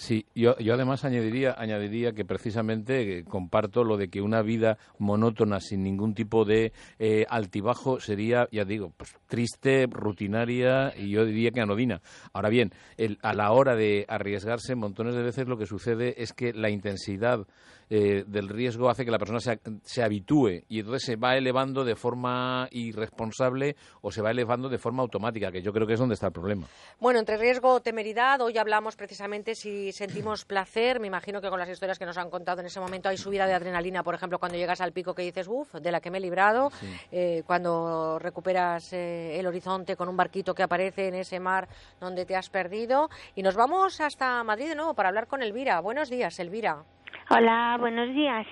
Sí, 0.00 0.24
yo, 0.34 0.56
yo 0.56 0.72
además 0.72 1.04
añadiría, 1.04 1.54
añadiría 1.58 2.12
que 2.12 2.24
precisamente 2.24 3.18
eh, 3.18 3.24
comparto 3.24 3.84
lo 3.84 3.98
de 3.98 4.08
que 4.08 4.22
una 4.22 4.40
vida 4.40 4.78
monótona 4.98 5.60
sin 5.60 5.82
ningún 5.82 6.14
tipo 6.14 6.46
de 6.46 6.72
eh, 6.98 7.26
altibajo 7.28 8.00
sería, 8.00 8.48
ya 8.50 8.64
digo, 8.64 8.94
pues, 8.96 9.14
triste, 9.26 9.86
rutinaria 9.90 10.94
y 10.96 11.10
yo 11.10 11.26
diría 11.26 11.50
que 11.50 11.60
anodina. 11.60 12.00
Ahora 12.32 12.48
bien, 12.48 12.72
el- 12.96 13.18
a 13.20 13.34
la 13.34 13.52
hora 13.52 13.76
de 13.76 14.06
arriesgarse, 14.08 14.74
montones 14.74 15.14
de 15.14 15.22
veces 15.22 15.46
lo 15.46 15.58
que 15.58 15.66
sucede 15.66 16.14
es 16.22 16.32
que 16.32 16.54
la 16.54 16.70
intensidad 16.70 17.46
eh, 17.90 18.24
del 18.24 18.48
riesgo 18.48 18.88
hace 18.88 19.04
que 19.04 19.10
la 19.10 19.18
persona 19.18 19.40
se, 19.40 19.58
se 19.82 20.02
habitúe 20.02 20.62
y 20.68 20.78
entonces 20.78 21.02
se 21.02 21.16
va 21.16 21.36
elevando 21.36 21.84
de 21.84 21.96
forma 21.96 22.68
irresponsable 22.70 23.74
o 24.00 24.12
se 24.12 24.22
va 24.22 24.30
elevando 24.30 24.68
de 24.68 24.78
forma 24.78 25.02
automática, 25.02 25.50
que 25.50 25.60
yo 25.60 25.72
creo 25.72 25.88
que 25.88 25.94
es 25.94 25.98
donde 25.98 26.14
está 26.14 26.28
el 26.28 26.32
problema. 26.32 26.68
Bueno, 27.00 27.18
entre 27.18 27.36
riesgo 27.36 27.74
o 27.74 27.80
temeridad, 27.80 28.40
hoy 28.40 28.56
hablamos 28.58 28.94
precisamente 28.94 29.56
si 29.56 29.90
sentimos 29.90 30.44
placer. 30.44 31.00
Me 31.00 31.08
imagino 31.08 31.40
que 31.40 31.50
con 31.50 31.58
las 31.58 31.68
historias 31.68 31.98
que 31.98 32.06
nos 32.06 32.16
han 32.16 32.30
contado 32.30 32.60
en 32.60 32.66
ese 32.66 32.78
momento 32.78 33.08
hay 33.08 33.16
subida 33.16 33.46
de 33.46 33.54
adrenalina, 33.54 34.04
por 34.04 34.14
ejemplo, 34.14 34.38
cuando 34.38 34.56
llegas 34.56 34.80
al 34.80 34.92
pico 34.92 35.12
que 35.12 35.22
dices, 35.22 35.48
uff, 35.48 35.74
de 35.74 35.90
la 35.90 36.00
que 36.00 36.10
me 36.10 36.18
he 36.18 36.20
librado, 36.20 36.70
eh, 37.10 37.42
cuando 37.44 38.18
recuperas 38.20 38.92
eh, 38.92 39.38
el 39.38 39.46
horizonte 39.46 39.96
con 39.96 40.08
un 40.08 40.16
barquito 40.16 40.54
que 40.54 40.62
aparece 40.62 41.08
en 41.08 41.14
ese 41.16 41.40
mar 41.40 41.68
donde 41.98 42.24
te 42.24 42.36
has 42.36 42.50
perdido. 42.50 43.10
Y 43.34 43.42
nos 43.42 43.56
vamos 43.56 44.00
hasta 44.00 44.44
Madrid 44.44 44.68
de 44.68 44.74
nuevo 44.76 44.94
para 44.94 45.08
hablar 45.08 45.26
con 45.26 45.42
Elvira. 45.42 45.80
Buenos 45.80 46.08
días, 46.08 46.38
Elvira. 46.38 46.84
Hola, 47.32 47.76
buenos 47.78 48.08
días. 48.08 48.44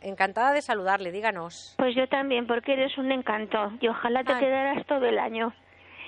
Encantada 0.00 0.54
de 0.54 0.62
saludarle, 0.62 1.12
díganos. 1.12 1.74
Pues 1.76 1.94
yo 1.94 2.08
también, 2.08 2.46
porque 2.46 2.72
eres 2.72 2.96
un 2.96 3.12
encanto 3.12 3.72
y 3.80 3.88
ojalá 3.88 4.24
te 4.24 4.32
Ay. 4.32 4.40
quedaras 4.40 4.86
todo 4.86 5.04
el 5.04 5.18
año. 5.18 5.52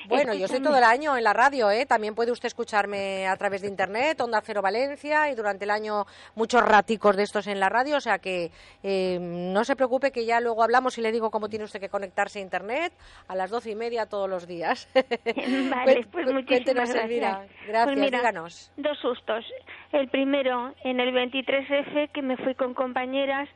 Bueno, 0.08 0.34
yo 0.34 0.46
estoy 0.46 0.62
todo 0.62 0.76
el 0.76 0.84
año 0.84 1.16
en 1.16 1.24
la 1.24 1.32
radio, 1.32 1.70
¿eh? 1.70 1.86
También 1.86 2.14
puede 2.14 2.32
usted 2.32 2.46
escucharme 2.46 3.26
a 3.26 3.36
través 3.36 3.62
de 3.62 3.68
internet, 3.68 4.20
Onda 4.20 4.40
Cero 4.42 4.62
Valencia, 4.62 5.30
y 5.30 5.34
durante 5.34 5.64
el 5.64 5.70
año 5.70 6.04
muchos 6.34 6.62
raticos 6.62 7.16
de 7.16 7.22
estos 7.22 7.46
en 7.46 7.60
la 7.60 7.68
radio, 7.68 7.96
o 7.96 8.00
sea 8.00 8.18
que 8.18 8.50
eh, 8.82 9.18
no 9.20 9.64
se 9.64 9.76
preocupe 9.76 10.12
que 10.12 10.24
ya 10.24 10.40
luego 10.40 10.62
hablamos 10.62 10.96
y 10.98 11.00
le 11.00 11.12
digo 11.12 11.30
cómo 11.30 11.48
tiene 11.48 11.64
usted 11.64 11.80
que 11.80 11.88
conectarse 11.88 12.38
a 12.38 12.42
internet 12.42 12.92
a 13.28 13.36
las 13.36 13.50
doce 13.50 13.70
y 13.70 13.74
media 13.74 14.06
todos 14.06 14.28
los 14.28 14.46
días. 14.46 14.88
Vale, 15.70 16.06
pues 16.10 16.32
muchísimas 16.32 16.92
gracias. 16.92 17.38
Gracias, 17.66 17.84
Pues 17.84 17.98
mira, 17.98 18.18
díganos. 18.18 18.72
Dos 18.76 18.98
sustos. 18.98 19.44
El 19.92 20.08
primero, 20.08 20.74
en 20.84 21.00
el 21.00 21.14
23F, 21.14 22.10
que 22.12 22.22
me 22.22 22.36
fui 22.36 22.54
con 22.54 22.74
compañeras 22.74 23.48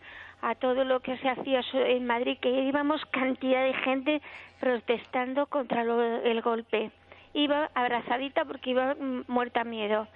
a 0.42 0.54
todo 0.54 0.84
lo 0.84 1.00
que 1.00 1.16
se 1.18 1.28
hacía 1.28 1.62
en 1.72 2.06
Madrid, 2.06 2.38
que 2.40 2.48
íbamos 2.50 3.04
cantidad 3.06 3.62
de 3.64 3.74
gente 3.74 4.22
protestando 4.60 5.46
contra 5.46 5.84
lo- 5.84 6.02
el 6.22 6.40
golpe. 6.42 6.90
Iba 7.34 7.70
abrazadita 7.74 8.44
porque 8.44 8.70
iba 8.70 8.94
mm, 8.94 9.24
muerta 9.28 9.64
miedo. 9.64 10.06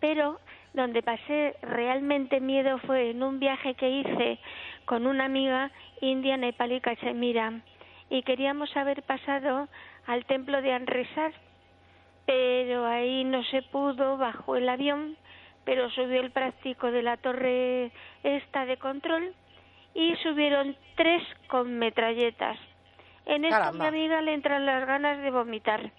Pero 0.00 0.38
donde 0.74 1.02
pasé 1.02 1.54
realmente 1.62 2.40
miedo 2.40 2.78
fue 2.78 3.10
en 3.10 3.22
un 3.22 3.38
viaje 3.38 3.74
que 3.74 3.90
hice 3.90 4.38
con 4.84 5.06
una 5.06 5.26
amiga 5.26 5.70
india, 6.00 6.36
nepalí, 6.36 6.80
cachemira. 6.80 7.60
Y 8.10 8.22
queríamos 8.22 8.76
haber 8.76 9.02
pasado 9.02 9.68
al 10.06 10.24
templo 10.24 10.60
de 10.62 10.72
Anresar, 10.72 11.32
pero 12.26 12.86
ahí 12.86 13.24
no 13.24 13.42
se 13.44 13.62
pudo, 13.62 14.16
bajó 14.16 14.56
el 14.56 14.68
avión, 14.68 15.16
pero 15.64 15.90
subió 15.90 16.20
el 16.20 16.30
práctico 16.30 16.90
de 16.90 17.02
la 17.02 17.16
torre 17.16 17.90
esta 18.22 18.64
de 18.66 18.76
control 18.76 19.34
y 19.94 20.14
subieron 20.16 20.76
tres 20.96 21.22
con 21.48 21.78
metralletas. 21.78 22.58
En 23.26 23.44
esto 23.44 23.56
a 23.56 23.72
mi 23.72 23.78
Caramba. 23.78 23.88
amiga 23.88 24.20
le 24.22 24.34
entran 24.34 24.66
las 24.66 24.86
ganas 24.86 25.22
de 25.22 25.30
vomitar. 25.30 25.90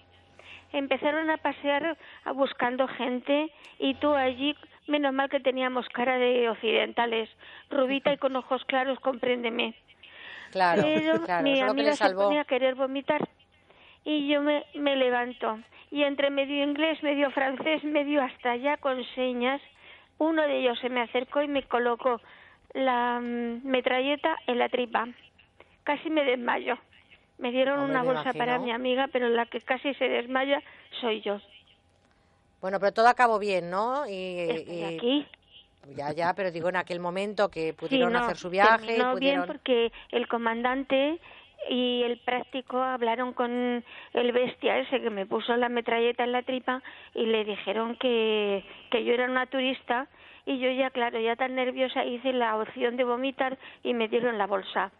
Empezaron 0.72 1.30
a 1.30 1.36
pasear 1.36 1.96
a- 2.24 2.32
buscando 2.32 2.88
gente 2.88 3.50
y 3.78 3.94
tú 3.94 4.12
allí, 4.14 4.56
menos 4.88 5.12
mal 5.14 5.28
que 5.30 5.40
teníamos 5.40 5.88
cara 5.90 6.18
de 6.18 6.48
occidentales, 6.48 7.30
rubita 7.70 8.12
y 8.12 8.18
con 8.18 8.34
ojos 8.36 8.64
claros, 8.64 8.98
compréndeme. 9.00 9.74
Claro, 10.50 10.82
Pero 10.82 11.20
claro, 11.24 11.44
mi 11.44 11.54
que 11.54 11.62
amiga 11.62 11.90
le 11.90 11.96
se 11.96 12.10
ponía 12.10 12.40
a 12.42 12.44
querer 12.44 12.74
vomitar 12.74 13.26
y 14.04 14.28
yo 14.28 14.42
me, 14.42 14.64
me 14.74 14.96
levanto 14.96 15.58
y 15.90 16.02
entre 16.02 16.30
medio 16.30 16.62
inglés, 16.64 17.02
medio 17.02 17.30
francés, 17.30 17.84
medio 17.84 18.22
hasta 18.22 18.50
allá 18.52 18.76
con 18.76 19.02
señas, 19.14 19.62
uno 20.18 20.42
de 20.42 20.58
ellos 20.58 20.78
se 20.80 20.88
me 20.90 21.00
acercó 21.00 21.40
y 21.42 21.48
me 21.48 21.62
colocó 21.62 22.20
la 22.74 23.20
mm, 23.20 23.66
metralleta 23.66 24.36
en 24.46 24.58
la 24.58 24.68
tripa. 24.68 25.08
Casi 25.84 26.10
me 26.10 26.24
desmayo. 26.24 26.76
Me 27.38 27.50
dieron 27.50 27.80
una 27.80 28.02
me 28.02 28.12
bolsa 28.12 28.32
para 28.32 28.58
mi 28.58 28.70
amiga, 28.70 29.08
pero 29.12 29.28
la 29.28 29.46
que 29.46 29.60
casi 29.60 29.94
se 29.94 30.08
desmaya 30.08 30.62
soy 31.00 31.20
yo. 31.22 31.40
Bueno, 32.60 32.78
pero 32.80 32.92
todo 32.92 33.08
acabó 33.08 33.38
bien, 33.38 33.70
¿no? 33.70 34.06
Y, 34.08 34.38
Estoy 34.38 34.74
y- 34.76 34.84
aquí. 34.84 35.26
Ya, 35.96 36.12
ya, 36.12 36.32
pero 36.34 36.50
digo 36.50 36.70
en 36.70 36.76
aquel 36.76 36.98
momento 36.98 37.50
que 37.50 37.72
Sí, 37.72 37.76
pudieron 37.78 38.12
no, 38.14 38.20
hacer 38.20 38.36
su 38.36 38.48
viaje. 38.48 38.78
pudieron... 39.12 39.20
bien 39.20 39.44
porque 39.46 39.92
el 40.12 40.26
comandante 40.28 41.18
y 41.68 42.02
el 42.04 42.18
práctico 42.20 42.82
hablaron 42.82 43.34
con 43.34 43.84
el 44.14 44.32
bestia 44.32 44.78
ese 44.78 45.02
que 45.02 45.10
me 45.10 45.26
puso 45.26 45.54
la 45.56 45.68
metralleta 45.68 46.24
en 46.24 46.32
la 46.32 46.42
tripa 46.42 46.82
y 47.14 47.26
le 47.26 47.44
dijeron 47.44 47.96
que, 47.96 48.64
que 48.90 49.04
yo 49.04 49.12
era 49.12 49.26
una 49.30 49.44
turista 49.46 50.08
y 50.46 50.58
yo 50.58 50.70
ya, 50.70 50.90
claro, 50.90 51.18
ya 51.18 51.36
tan 51.36 51.54
nerviosa 51.54 52.04
hice 52.04 52.32
la 52.32 52.56
opción 52.56 52.96
de 52.96 53.04
vomitar 53.04 53.58
y 53.82 53.94
me 53.94 54.08
dieron 54.08 54.38
la 54.38 54.46
bolsa. 54.46 54.90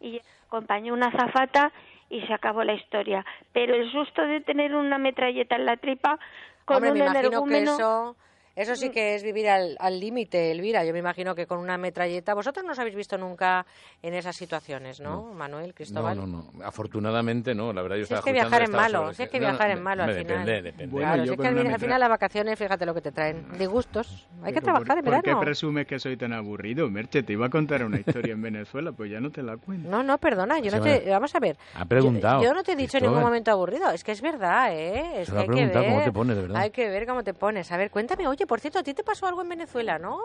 Y 0.00 0.20
acompañó 0.46 0.92
una 0.92 1.12
zafata 1.12 1.72
y 2.10 2.20
se 2.22 2.34
acabó 2.34 2.64
la 2.64 2.74
historia. 2.74 3.24
Pero 3.52 3.74
el 3.74 3.90
susto 3.92 4.22
de 4.22 4.40
tener 4.40 4.74
una 4.74 4.98
metralleta 4.98 5.56
en 5.56 5.66
la 5.66 5.76
tripa 5.76 6.18
con 6.64 6.76
Hombre, 6.76 6.90
un 6.90 6.98
me 6.98 7.04
imagino 7.04 7.20
que 7.20 7.26
energúmeno... 7.28 7.74
eso, 7.74 8.16
eso 8.56 8.76
sí 8.76 8.90
que 8.90 9.14
es 9.14 9.22
vivir 9.22 9.48
al 9.48 9.76
al 9.80 9.98
límite, 10.00 10.50
Elvira. 10.50 10.84
Yo 10.84 10.92
me 10.92 10.98
imagino 10.98 11.34
que 11.34 11.46
con 11.46 11.58
una 11.58 11.78
metralleta... 11.78 12.34
Vosotros 12.34 12.64
no 12.64 12.72
os 12.72 12.78
habéis 12.78 12.94
visto 12.96 13.16
nunca 13.18 13.66
en 14.02 14.14
esas 14.14 14.36
situaciones, 14.36 15.00
¿no, 15.00 15.22
Manuel, 15.34 15.68
No, 15.68 15.74
Cristóbal? 15.74 16.16
no, 16.16 16.26
no. 16.26 16.64
Afortunadamente 16.64 17.54
no. 17.54 17.72
La 17.72 17.82
verdad, 17.82 17.96
yo 17.96 18.00
Si 18.06 18.12
estaba 18.14 18.20
es 18.20 18.24
que 18.24 18.32
viajar 18.32 18.62
estaba 18.62 18.82
malo, 18.82 19.14
si 19.14 19.22
es 19.22 19.28
que 19.30 19.38
No, 19.40 19.46
no, 19.46 19.50
viajar 19.52 19.70
es 19.70 19.80
malo 19.80 20.02
al 20.02 20.08
hombre, 20.10 20.22
final. 20.24 20.46
Depende, 20.46 20.62
depende. 20.72 20.96
claro, 20.98 21.16
yo 21.16 21.22
si 21.24 21.30
es 21.32 21.36
que 21.40 21.46
al, 21.46 21.58
al 21.58 21.64
metra- 21.64 21.78
final 21.78 22.00
las 22.00 22.08
vacaciones, 22.08 22.58
fíjate 22.58 22.86
lo 22.86 22.94
que 22.94 23.00
te 23.00 23.12
traen. 23.12 23.46
Disgustos. 23.58 24.28
Hay 24.42 24.52
que 24.52 24.60
Pero 24.60 24.72
trabajar 24.72 24.98
en 24.98 25.04
¿por, 25.04 25.14
¿Por 25.14 25.22
qué 25.22 25.30
verano. 25.30 25.40
presumes 25.40 25.86
que 25.86 25.98
soy 25.98 26.16
tan 26.16 26.32
aburrido, 26.32 26.88
Merche? 26.90 27.22
Te 27.22 27.32
iba 27.32 27.46
a 27.46 27.50
contar 27.50 27.84
una 27.84 27.98
historia 28.00 28.32
en 28.32 28.42
Venezuela, 28.42 28.92
pues 28.92 29.10
ya 29.10 29.20
no 29.20 29.30
te 29.30 29.42
la 29.42 29.56
cuento. 29.56 29.88
No, 29.88 30.02
no, 30.02 30.18
perdona, 30.18 30.58
yo 30.60 30.70
no 30.70 30.82
me- 30.82 30.98
te... 31.00 31.10
Vamos 31.10 31.34
a 31.34 31.40
ver. 31.40 31.56
Ha 31.74 31.84
preguntado, 31.84 32.42
Yo, 32.42 32.48
yo 32.48 32.54
no 32.54 32.62
te 32.62 32.72
he 32.72 32.76
dicho 32.76 32.98
en 32.98 33.04
ningún 33.04 33.20
momento 33.22 33.50
aburrido. 33.50 33.90
Es 33.90 34.04
que 34.04 34.12
es 34.12 34.20
verdad, 34.20 34.72
¿eh? 34.74 35.22
Es 35.22 35.28
Se 35.28 35.32
que 35.32 35.38
hay 35.38 35.44
que 35.46 35.52
preguntado 35.52 35.84
ver... 35.84 35.92
cómo 35.92 36.04
te 36.04 36.12
pones, 36.12 36.36
de 36.36 36.42
verdad. 36.42 36.56
Hay 36.60 36.70
que 36.70 36.88
ver 36.88 37.06
cómo 37.06 37.22
te 37.24 37.34
pones. 37.34 37.70
A 37.72 37.76
ver, 37.76 37.90
cuéntame. 37.90 38.26
Oye, 38.26 38.41
por 38.46 38.60
cierto, 38.60 38.78
¿a 38.78 38.82
ti 38.82 38.94
te 38.94 39.02
pasó 39.04 39.26
algo 39.26 39.42
en 39.42 39.48
Venezuela, 39.48 39.98
no? 39.98 40.18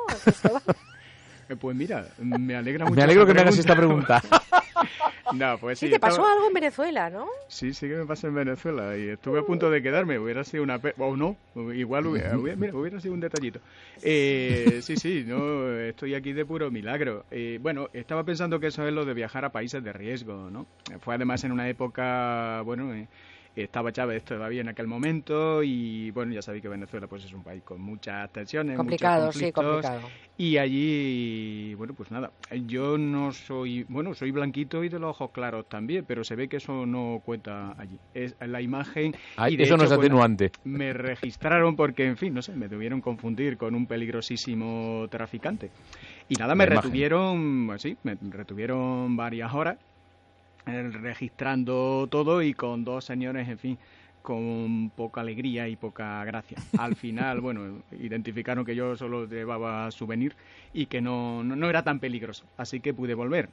Eh, 1.50 1.56
Pues 1.60 1.78
mira, 1.78 2.06
me 2.18 2.58
alegra 2.58 2.84
mucho. 2.86 2.98
Me 2.98 3.04
alegro 3.04 3.26
que 3.26 3.34
me 3.34 3.40
hagas 3.40 3.58
esta 3.58 3.74
pregunta. 3.74 4.22
no, 5.34 5.58
pues 5.60 5.80
sí. 5.80 5.86
Sí, 5.86 5.92
te 5.94 5.98
pasó 6.00 6.16
estaba- 6.18 6.34
algo 6.34 6.48
en 6.48 6.54
Venezuela, 6.54 7.10
¿no? 7.10 7.26
Sí, 7.48 7.74
sí 7.74 7.88
que 7.88 7.96
me 7.96 8.06
pasó 8.06 8.28
en 8.28 8.36
Venezuela 8.36 8.98
y 8.98 9.08
estuve 9.08 9.40
a 9.40 9.44
punto 9.44 9.70
de 9.70 9.82
quedarme. 9.82 10.20
Hubiera 10.20 10.44
sido 10.44 10.64
una... 10.64 10.78
pe- 10.80 10.94
O 10.98 11.16
no, 11.16 11.38
igual 11.74 12.06
hubiera, 12.08 12.38
hubiera- 12.38 12.58
mira, 12.60 12.76
hubiera 12.76 13.00
sido 13.00 13.14
un 13.14 13.22
detallito. 13.22 13.62
Eh, 14.02 14.80
sí, 14.84 14.98
sí, 14.98 15.24
no, 15.26 15.72
estoy 15.80 16.16
aquí 16.16 16.34
de 16.34 16.46
puro 16.46 16.70
milagro. 16.70 17.24
Eh, 17.32 17.60
bueno, 17.62 17.88
estaba 17.94 18.26
pensando 18.26 18.60
que 18.60 18.68
eso 18.68 18.86
es 18.86 18.94
lo 18.94 19.06
de 19.06 19.14
viajar 19.14 19.46
a 19.46 19.50
países 19.54 19.82
de 19.82 19.94
riesgo, 19.94 20.50
¿no? 20.52 20.66
Fue 21.00 21.16
además 21.16 21.46
en 21.46 21.54
una 21.54 21.70
época, 21.70 22.62
bueno... 22.66 22.94
eh, 22.94 23.08
estaba 23.64 23.92
Chávez 23.92 24.24
todavía 24.24 24.62
en 24.62 24.70
aquel 24.70 24.88
momento 24.88 25.64
y 25.64 26.12
bueno 26.12 26.34
ya 26.34 26.42
sabéis 26.42 26.62
que 26.62 26.70
Venezuela 26.70 27.08
pues 27.08 27.26
es 27.26 27.34
un 27.34 27.44
país 27.44 27.64
con 27.64 27.82
muchas 27.82 28.32
tensiones 28.32 28.78
Complicado, 28.78 29.28
muchos 29.28 29.42
sí, 29.42 29.52
complicado. 29.52 30.02
y 30.38 30.58
allí 30.58 31.74
bueno 31.76 31.94
pues 31.94 32.12
nada 32.12 32.32
yo 32.66 32.98
no 32.98 33.32
soy 33.32 33.84
bueno 33.90 34.14
soy 34.14 34.32
blanquito 34.32 34.84
y 34.84 34.90
de 34.90 35.00
los 35.00 35.10
ojos 35.12 35.32
claros 35.32 35.68
también 35.68 36.06
pero 36.08 36.24
se 36.24 36.36
ve 36.36 36.48
que 36.48 36.58
eso 36.58 36.86
no 36.86 37.22
cuenta 37.26 37.74
allí 37.78 37.98
es 38.14 38.36
la 38.40 38.62
imagen 38.62 39.14
Ay, 39.36 39.54
y 39.54 39.58
de 39.58 39.64
eso 39.64 39.78
no 39.78 39.84
es 39.84 39.90
bueno, 39.90 40.02
atenuante. 40.04 40.52
me 40.64 40.94
registraron 40.94 41.76
porque 41.76 42.06
en 42.06 42.18
fin 42.18 42.34
no 42.34 42.42
sé 42.42 42.54
me 42.54 42.68
debieron 42.68 43.02
confundir 43.02 43.58
con 43.58 43.76
un 43.76 43.88
peligrosísimo 43.88 45.08
traficante 45.10 45.72
y 46.30 46.36
nada 46.36 46.56
me 46.56 46.66
La 46.66 46.74
imagen. 46.74 46.84
retuvieron 46.84 47.72
así 47.74 47.98
me 48.04 48.18
retuvieron 48.30 49.16
varias 49.18 49.54
horas 49.54 49.78
registrando 50.68 52.08
todo 52.10 52.42
y 52.42 52.54
con 52.54 52.84
dos 52.84 53.06
señores, 53.06 53.48
en 53.48 53.58
fin, 53.58 53.78
con 54.22 54.92
poca 54.96 55.22
alegría 55.22 55.68
y 55.68 55.76
poca 55.76 56.24
gracia. 56.26 56.58
Al 56.78 56.96
final, 56.96 57.42
bueno, 57.42 57.82
identificaron 57.92 58.66
que 58.66 58.76
yo 58.76 58.96
solo 58.96 59.26
llevaba 59.26 59.90
souvenir 59.92 60.36
y 60.74 60.88
que 60.88 61.02
no, 61.02 61.44
no, 61.44 61.56
no 61.56 61.70
era 61.70 61.84
tan 61.84 62.00
peligroso, 62.00 62.46
así 62.58 62.80
que 62.80 62.94
pude 62.94 63.14
volver. 63.14 63.50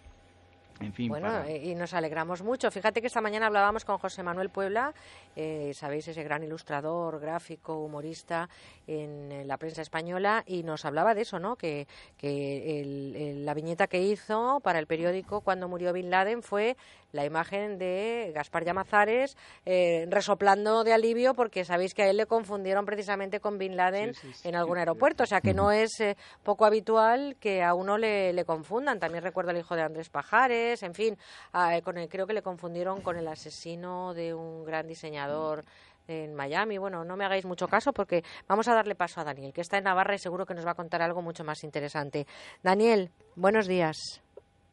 En 0.81 0.93
fin, 0.93 1.09
Bueno, 1.09 1.29
para- 1.29 1.49
y 1.57 1.73
nos 1.77 1.95
alegramos 1.95 2.43
mucho. 2.43 2.69
Fíjate 2.69 3.01
que 3.01 3.07
esta 3.07 3.21
mañana 3.21 3.47
hablábamos 3.47 3.85
con 3.85 3.97
José 3.99 4.25
Manuel 4.25 4.51
Puebla, 4.51 4.93
eh, 5.37 5.71
sabéis, 5.73 6.09
ese 6.09 6.25
gran 6.25 6.43
ilustrador, 6.43 7.21
gráfico, 7.21 7.77
humorista 7.85 8.49
en, 8.89 9.47
la 9.47 9.57
prensa 9.57 9.83
española, 9.83 10.43
y 10.49 10.65
nos 10.65 10.85
hablaba 10.85 11.15
de 11.15 11.23
eso, 11.23 11.39
¿no? 11.39 11.55
Que, 11.55 11.87
que 12.19 12.81
el- 12.81 13.15
el- 13.15 13.47
la 13.47 13.55
viñeta 13.55 13.87
que 13.87 14.03
hizo 14.03 14.59
para 14.65 14.81
el 14.81 14.89
periódico 14.89 15.43
cuando 15.43 15.69
murió 15.69 15.93
Bin 15.93 16.11
Laden 16.11 16.43
fue 16.43 16.77
la 17.15 17.25
imagen 17.25 17.79
de 17.79 18.33
Gaspar 18.35 18.65
Llamazares 18.65 19.37
eh, 19.65 20.07
resoplando 20.11 20.85
de 20.85 20.93
alivio 20.93 21.33
porque 21.35 21.65
sabéis 21.65 21.95
que 21.95 22.03
a 22.03 22.11
él 22.11 22.17
le 22.19 22.27
confundieron 22.27 22.85
precisamente 22.85 23.41
con 23.41 23.57
Bin 23.57 23.77
Laden 23.77 24.13
en 24.45 24.55
algún 24.57 24.77
aeropuerto. 24.79 25.23
O 25.23 25.27
sea 25.27 25.41
que 25.41 25.55
no 25.55 25.71
es 25.73 25.99
eh, 26.01 26.17
poco 26.43 26.67
habitual 26.67 27.37
que 27.41 27.63
a 27.63 27.73
uno 27.75 27.97
le, 27.97 28.33
le 28.33 28.45
confundan. 28.45 28.99
También 29.01 29.25
recuerdo 29.25 29.51
al 29.53 29.59
hijo 29.59 29.75
de 29.77 29.83
Andrés 29.83 30.11
Pajares, 30.11 30.83
en 30.83 30.93
fin, 30.95 31.17
eh, 31.55 31.81
con 31.83 31.97
el- 31.97 32.09
creo 32.09 32.27
que 32.27 32.35
le 32.35 32.43
confundieron 32.43 33.01
con 33.01 33.17
el 33.17 33.29
asesino 33.29 34.13
de 34.13 34.35
un 34.35 34.65
gran 34.65 34.87
diseñador 34.87 35.65
en 36.07 36.35
Miami. 36.35 36.77
Bueno, 36.79 37.05
no 37.05 37.17
me 37.17 37.25
hagáis 37.25 37.47
mucho 37.47 37.67
caso 37.69 37.93
porque 37.93 38.23
vamos 38.47 38.69
a 38.69 38.75
darle 38.75 38.95
paso 38.95 39.21
a 39.21 39.25
Daniel, 39.25 39.53
que 39.55 39.61
está 39.63 39.79
en 39.79 39.85
Navarra 39.85 40.15
y 40.15 40.19
seguro 40.19 40.45
que 40.45 40.53
nos 40.55 40.67
va 40.67 40.73
a 40.73 40.75
contar 40.75 41.01
algo 41.01 41.23
mucho 41.23 41.45
más 41.45 41.65
interesante. 41.65 42.27
Daniel, 42.63 43.11
buenos 43.37 43.67
días. 43.67 44.23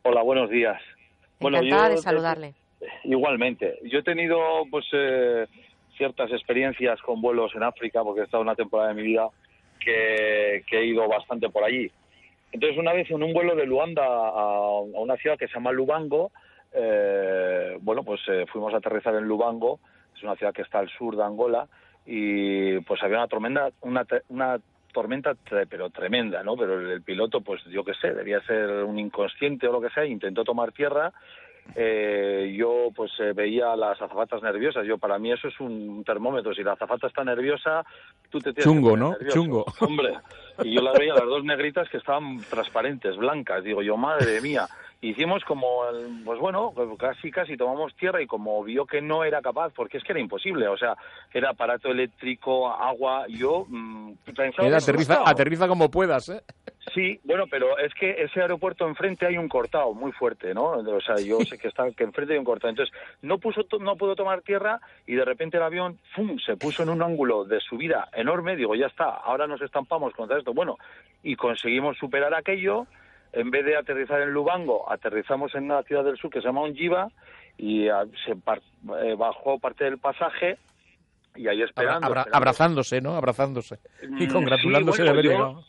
Hola, 0.04 0.24
buenos 0.24 0.50
días. 0.50 0.82
Encantada 1.42 1.90
de 1.90 1.98
saludarle. 1.98 2.54
Igualmente. 3.04 3.80
Yo 3.84 4.00
he 4.00 4.04
tenido 4.04 4.40
pues 4.70 4.86
eh, 4.94 5.46
ciertas 5.98 6.32
experiencias 6.32 7.02
con 7.02 7.22
vuelos 7.22 7.52
en 7.56 7.64
África 7.64 8.04
porque 8.04 8.22
he 8.22 8.24
estado 8.24 8.44
una 8.44 8.56
temporada 8.56 8.90
de 8.90 8.96
mi 8.96 9.04
vida 9.04 9.28
que, 9.80 10.64
que 10.68 10.80
he 10.80 10.86
ido 10.86 11.08
bastante 11.08 11.50
por 11.50 11.64
allí. 11.64 11.92
Entonces 12.52 12.78
una 12.78 12.94
vez 12.94 13.10
en 13.10 13.24
un 13.24 13.34
vuelo 13.34 13.56
de 13.56 13.66
Luanda 13.66 14.04
a, 14.04 14.30
a 14.30 14.80
una 14.80 15.16
ciudad 15.18 15.38
que 15.38 15.48
se 15.48 15.54
llama 15.54 15.72
Lubango, 15.72 16.32
eh, 16.74 17.78
bueno, 17.82 18.04
pues 18.04 18.22
eh, 18.28 18.46
fuimos 18.52 18.74
a 18.74 18.78
aterrizar 18.78 19.16
en 19.16 19.26
Lubango, 19.26 19.80
es 20.16 20.24
una 20.24 20.36
ciudad 20.36 20.54
que 20.54 20.62
está 20.62 20.80
al 20.80 20.90
sur 20.90 21.16
de 21.16 21.24
Angola, 21.24 21.68
y 22.06 22.80
pues 22.82 23.02
había 23.04 23.18
una 23.18 23.28
tormenta, 23.28 23.70
una, 23.82 24.06
una 24.30 24.60
tormenta 24.92 25.36
pero 25.70 25.90
tremenda, 25.90 26.44
¿no? 26.44 26.56
Pero 26.56 26.80
el, 26.80 26.92
el 26.92 27.02
piloto, 27.02 27.42
pues 27.42 27.64
yo 27.66 27.84
qué 27.84 27.94
sé, 27.96 28.14
debía 28.14 28.42
ser 28.42 28.84
un 28.84 29.00
inconsciente 29.00 29.68
o 29.68 29.72
lo 29.72 29.82
que 29.82 29.90
sea, 29.90 30.06
intentó 30.06 30.44
tomar 30.44 30.72
tierra. 30.72 31.14
Eh, 31.76 32.54
yo 32.58 32.90
pues 32.94 33.12
eh, 33.20 33.32
veía 33.34 33.72
a 33.72 33.76
las 33.78 34.02
azafatas 34.02 34.42
nerviosas. 34.44 34.86
Yo 34.86 34.98
para 34.98 35.18
mí 35.18 35.32
eso 35.32 35.48
es 35.48 35.60
un 35.60 36.04
termómetro. 36.04 36.54
Si 36.54 36.64
la 36.64 36.74
azafata 36.74 37.08
está 37.08 37.24
nerviosa, 37.24 37.86
tú 38.30 38.40
te 38.40 38.52
tienes 38.54 38.66
Chungo, 38.66 38.94
que 38.94 39.00
¿no? 39.00 39.10
nervioso. 39.12 39.34
Chungo. 39.36 39.66
Hombre, 39.80 40.14
y 40.64 40.74
yo 40.76 40.82
las 40.82 40.98
veía 40.98 41.14
las 41.14 41.26
dos 41.26 41.44
negritas 41.46 41.88
que 41.90 41.98
estaban 41.98 42.40
transparentes, 42.50 43.16
blancas. 43.16 43.64
Digo 43.64 43.82
yo, 43.82 43.96
madre 43.98 44.42
mía. 44.42 44.68
Hicimos 45.04 45.44
como, 45.46 45.88
el- 45.90 46.22
pues 46.24 46.40
bueno, 46.40 46.74
casi 47.00 47.32
casi 47.32 47.58
tomamos 47.58 47.96
tierra 47.96 48.22
y 48.22 48.28
como 48.28 48.64
vio 48.64 48.86
que 48.86 49.02
no 49.02 49.24
era 49.24 49.42
capaz, 49.42 49.72
porque 49.76 49.98
es 49.98 50.04
que 50.04 50.12
era 50.12 50.20
imposible, 50.22 50.68
o 50.68 50.78
sea, 50.78 50.96
era 51.34 51.50
aparato 51.50 51.88
eléctrico, 51.90 52.70
agua, 52.72 53.26
yo 53.28 53.66
mm, 53.68 54.12
pensaba... 54.36 54.68
Aterriza, 54.78 55.24
aterriza 55.26 55.68
como 55.68 55.90
puedas, 55.90 56.30
¿eh? 56.30 56.44
Sí, 56.96 57.20
bueno, 57.24 57.46
pero 57.50 57.78
es 57.78 57.94
que 57.94 58.24
ese 58.24 58.42
aeropuerto 58.42 58.88
enfrente 58.88 59.28
hay 59.28 59.38
un 59.38 59.48
cortado 59.48 59.94
muy 59.94 60.12
fuerte, 60.14 60.54
¿no? 60.56 60.64
O 60.72 61.02
sea, 61.02 61.18
yo 61.20 61.40
sé 61.42 61.58
que 61.60 61.68
está 61.68 61.90
que 61.92 62.04
enfrente 62.04 62.34
hay 62.34 62.40
un 62.40 62.46
cortado. 62.46 62.70
Entonces, 62.72 62.94
no 63.22 63.38
puso 63.38 63.62
no 63.80 63.96
pudo 63.98 64.16
tomar 64.16 64.42
tierra 64.42 64.80
y 65.06 65.14
de 65.14 65.24
repente 65.24 65.58
el 65.58 65.64
avión 65.64 66.00
¡fum! 66.16 66.40
se 66.40 66.58
puso 66.58 66.82
en 66.82 66.90
un 66.90 67.04
ángulo 67.04 67.46
de 67.46 67.60
subida 67.60 68.10
enorme. 68.14 68.56
Digo, 68.56 68.74
ya 68.76 68.88
está, 68.88 69.06
ahora 69.06 69.46
nos 69.46 69.62
estampamos 69.62 70.14
contra 70.16 70.40
esto. 70.40 70.54
Bueno, 70.56 70.78
y 71.22 71.36
conseguimos 71.36 71.98
superar 71.98 72.34
aquello. 72.34 72.88
En 73.34 73.50
vez 73.52 73.64
de 73.64 73.78
aterrizar 73.78 74.20
en 74.22 74.32
Lubango, 74.32 74.92
aterrizamos 74.92 75.56
en 75.56 75.66
una 75.66 75.84
ciudad 75.84 76.04
del 76.04 76.18
sur 76.18 76.30
que 76.30 76.42
se 76.42 76.48
llama 76.48 76.62
Ongiva 76.62 77.08
y 77.58 77.88
ah, 77.88 78.04
se 78.26 78.36
par- 78.36 78.62
eh, 79.04 79.16
bajó 79.18 79.58
parte 79.60 79.86
del 79.86 80.00
pasaje 80.00 80.58
y 81.36 81.48
ahí 81.48 81.62
esperando. 81.62 82.08
abra- 82.08 82.22
esperando. 82.22 82.38
abrazándose, 82.38 83.00
¿no? 83.02 83.16
Abrazándose. 83.16 83.80
Y 84.20 84.26
Mm, 84.28 84.34
congratulándose 84.34 84.98
sí, 84.98 85.04
de 85.04 85.10
bueno, 85.10 85.20
haber 85.20 85.26
yo 85.26 85.32
llegado. 85.32 85.64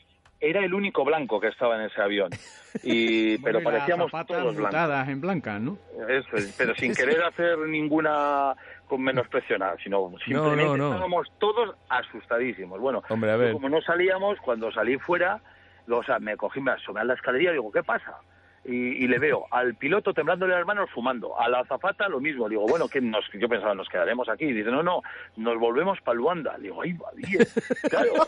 Era 0.44 0.64
el 0.64 0.74
único 0.74 1.04
blanco 1.04 1.38
que 1.40 1.46
estaba 1.46 1.76
en 1.76 1.82
ese 1.82 2.02
avión. 2.02 2.30
Y, 2.82 3.36
pero 3.38 3.60
y 3.60 3.64
parecíamos 3.64 4.10
todos 4.26 4.56
blancos. 4.56 5.08
en 5.08 5.20
blanca, 5.20 5.58
¿no? 5.58 5.76
Eso 6.08 6.36
es, 6.38 6.54
pero 6.56 6.74
sin 6.74 6.94
querer 6.96 7.22
hacer 7.22 7.58
ninguna 7.58 8.54
con 8.86 9.02
menosprecio 9.02 9.58
nada, 9.58 9.76
sino 9.84 10.10
simplemente 10.24 10.64
no, 10.64 10.76
no. 10.78 10.88
estábamos 10.92 11.30
todos 11.38 11.76
asustadísimos. 11.90 12.80
Bueno, 12.80 13.02
Hombre, 13.10 13.30
a 13.30 13.36
ver. 13.36 13.52
como 13.52 13.68
no 13.68 13.82
salíamos, 13.82 14.38
cuando 14.40 14.72
salí 14.72 14.96
fuera, 14.96 15.38
o 15.86 16.02
sea, 16.02 16.18
me 16.18 16.34
cogí, 16.38 16.62
me 16.62 16.70
asomé 16.70 17.00
a 17.00 17.04
la 17.04 17.12
escalería 17.12 17.50
y 17.50 17.54
digo, 17.54 17.70
¿qué 17.70 17.82
pasa? 17.82 18.16
Y, 18.64 19.04
y 19.04 19.06
le 19.06 19.18
veo 19.18 19.44
al 19.50 19.74
piloto 19.74 20.14
temblándole 20.14 20.54
las 20.54 20.64
manos 20.64 20.88
fumando, 20.90 21.38
a 21.38 21.50
la 21.50 21.60
azafata 21.60 22.08
lo 22.08 22.20
mismo. 22.20 22.48
Digo, 22.48 22.66
bueno, 22.66 22.88
que 22.88 23.02
nos, 23.02 23.24
yo 23.34 23.50
pensaba, 23.50 23.74
nos 23.74 23.88
quedaremos 23.90 24.30
aquí. 24.30 24.46
Y 24.46 24.52
dice, 24.54 24.70
no, 24.70 24.82
no, 24.82 25.02
nos 25.36 25.58
volvemos 25.58 26.00
para 26.00 26.16
Luanda. 26.16 26.56
Digo, 26.58 26.80
ahí 26.80 26.94
va 26.94 27.10
bien. 27.14 27.46
Claro. 27.90 28.12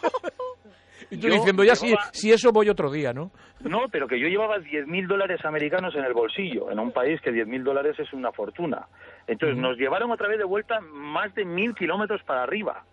Y 1.10 1.16
tú 1.18 1.28
Yo 1.28 1.34
diciendo, 1.34 1.64
ya 1.64 1.74
si, 1.76 1.86
llevaba- 1.88 2.10
si 2.12 2.32
eso 2.32 2.52
voy 2.52 2.68
otro 2.68 2.90
día, 2.90 3.12
¿no? 3.12 3.30
no, 3.60 3.88
pero 3.90 4.06
que 4.06 4.18
yo 4.20 4.28
llevaba 4.28 4.58
10.000 4.58 5.06
dólares 5.06 5.44
americanos 5.44 5.94
en 5.94 6.04
el 6.04 6.12
bolsillo, 6.12 6.70
en 6.70 6.78
un 6.78 6.92
país 6.92 7.20
que 7.20 7.30
10.000 7.32 7.62
dólares 7.62 7.98
es 7.98 8.12
una 8.12 8.30
fortuna. 8.32 8.86
Entonces 9.26 9.56
nos 9.56 9.76
llevaron 9.78 10.10
otra 10.10 10.28
vez 10.28 10.38
de 10.38 10.44
vuelta 10.44 10.80
más 10.80 11.34
de 11.34 11.44
mil 11.44 11.74
kilómetros 11.74 12.22
para 12.24 12.42
arriba. 12.42 12.84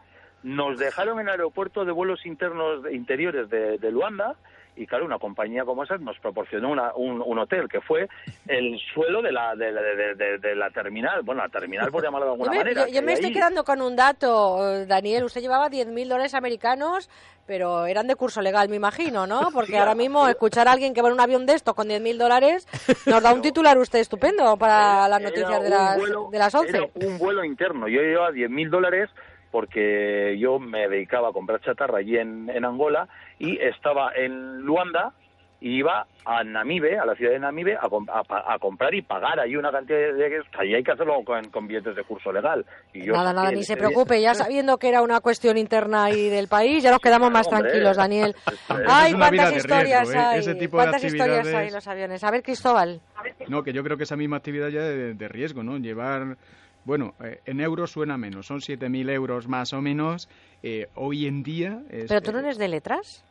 Nos 0.43 0.80
dejaron 0.80 1.19
en 1.19 1.27
el 1.27 1.31
aeropuerto 1.33 1.83
de 1.85 1.91
vuelos 1.91 2.25
internos 2.25 2.83
de- 2.83 2.95
interiores 2.95 3.49
de, 3.49 3.77
de 3.77 3.91
Luanda 3.91 4.35
y 4.75 4.88
claro, 4.88 5.06
una 5.06 5.19
compañía 5.19 5.66
como 5.66 5.83
esa 5.83 5.98
nos 5.98 6.17
proporcionó 6.19 6.69
una- 6.72 6.93
un, 6.95 7.22
un 7.25 7.40
hotel 7.40 7.67
que 7.67 7.82
fue 7.82 8.08
el 8.48 8.80
suelo 8.93 9.22
de 9.22 9.32
la, 9.32 9.56
de, 9.56 9.72
la- 9.72 9.82
de- 9.82 10.16
de- 10.16 10.38
de 10.38 10.56
la 10.56 10.69
terminal, 10.72 11.22
bueno, 11.24 11.41
la 11.41 11.50
terminal 11.50 11.91
por 11.91 12.03
llamarlo 12.03 12.25
de 12.25 12.30
Yo 12.30 12.33
alguna 12.33 12.51
me, 12.51 12.58
manera. 12.58 12.88
yo- 12.88 13.01
me 13.03 13.14
estoy 13.14 13.33
quedando 13.33 13.64
con 13.64 13.82
un 13.82 13.95
dato, 13.95 14.74
eh, 14.75 14.85
Daniel. 14.85 15.25
Usted 15.25 15.41
llevaba 15.41 15.69
10.000 15.69 16.08
dólares 16.08 16.33
americanos, 16.33 17.09
pero 17.45 17.85
eran 17.85 18.08
de 18.08 18.16
curso 18.16 18.41
legal, 18.41 18.69
me 18.69 18.77
imagino, 18.77 19.27
¿no? 19.27 19.50
Porque 19.53 19.72
Sí, 19.74 19.77
ahora 19.77 19.93
mismo 19.95 20.27
escuchar 20.27 20.67
a 20.67 20.72
alguien 20.72 20.93
que 20.93 21.01
va 21.01 21.09
en 21.09 21.16
un 21.16 21.19
avión 21.22 21.45
de 21.45 21.53
esto 21.53 21.74
con 21.74 21.88
10.000 21.90 22.17
dólares 22.17 22.66
nos 23.06 23.22
da 23.22 23.33
un 23.33 23.41
titular 23.41 23.77
usted 23.77 24.00
estupendo 24.00 24.56
para 24.58 25.08
las 25.09 25.22
noticias 25.22 25.61
de 25.61 25.69
las, 25.69 25.98
vuelo- 25.98 26.30
de 26.32 26.40
las 26.40 26.56
11. 26.56 26.69
Era 26.77 26.88
un 26.95 27.17
vuelo 27.17 27.43
interno. 27.43 27.88
Yo 27.88 28.01
llevaba 28.01 28.32
10.000 28.32 28.69
dólares 28.69 29.09
porque 29.51 30.38
yo 30.39 30.59
me 30.59 30.88
dedicaba 30.88 31.30
a 31.30 31.33
comprar 31.33 31.61
chatarra 31.61 31.99
allí 31.99 32.17
en, 32.17 32.49
en 32.49 32.65
Angola 32.65 33.07
y 33.38 33.57
estaba 33.59 34.11
en 34.15 34.61
Luanda 34.61 35.13
y 35.61 35.77
iba 35.77 36.07
a 36.25 36.43
Namibe, 36.43 36.97
a 36.97 37.05
la 37.05 37.15
ciudad 37.15 37.33
de 37.33 37.39
Namibe, 37.39 37.77
a, 37.77 38.57
comprar 38.59 38.95
y 38.95 39.03
pagar 39.03 39.39
ahí 39.39 39.55
una 39.55 39.71
cantidad 39.71 39.99
de... 39.99 40.13
de 40.13 40.43
ahí 40.57 40.73
hay 40.73 40.83
que 40.83 40.91
hacerlo 40.91 41.23
con, 41.23 41.49
con 41.49 41.67
billetes 41.67 41.95
de 41.95 42.03
curso 42.03 42.31
legal. 42.31 42.65
Y 42.93 43.05
yo 43.05 43.13
Nada, 43.13 43.31
nada, 43.31 43.51
ni 43.51 43.63
se 43.63 43.77
preocupe, 43.77 44.19
ya 44.19 44.33
sabiendo 44.33 44.80
que 44.80 44.89
era 44.89 45.03
una 45.03 45.19
cuestión 45.19 45.57
interna 45.57 46.05
ahí 46.05 46.30
del 46.30 46.47
país, 46.47 46.81
ya 46.81 46.89
nos 46.89 46.99
quedamos 46.99 47.30
más 47.31 47.45
hombre. 47.47 47.61
tranquilos, 47.61 47.95
Daniel. 47.95 48.35
Ay, 48.88 49.13
vida 49.13 49.27
cuántas 49.27 49.55
historias 49.55 50.07
riesgo, 50.07 50.19
¿eh? 50.19 50.25
hay, 50.25 50.39
Ese 50.39 50.55
tipo 50.55 50.77
de 50.77 50.83
cuántas 50.83 51.03
historias 51.03 51.47
hay 51.53 51.67
en 51.67 51.73
los 51.73 51.88
aviones. 51.88 52.23
A 52.23 52.31
ver, 52.31 52.41
Cristóbal. 52.41 52.99
No, 53.47 53.63
que 53.63 53.71
yo 53.71 53.83
creo 53.83 53.97
que 53.97 54.03
esa 54.03 54.15
misma 54.15 54.38
actividad 54.38 54.69
ya 54.69 54.81
de, 54.81 55.13
de 55.13 55.27
riesgo, 55.27 55.61
¿no? 55.61 55.77
Llevar, 55.77 56.38
bueno, 56.85 57.14
eh, 57.24 57.40
en 57.45 57.60
euros 57.61 57.92
suena 57.92 58.18
menos, 58.18 58.48
son 58.48 58.60
7.000 58.60 59.10
euros 59.11 59.48
más 59.48 59.74
o 59.74 59.82
menos. 59.82 60.27
eh, 60.64 60.88
hoy 60.95 61.26
en 61.27 61.42
día... 61.43 61.82
es- 61.90 62.06
¿Pero 62.08 62.22
tú 62.22 62.32
no 62.32 62.40
eres 62.40 62.58
de 62.58 62.68
letras? 62.68 63.24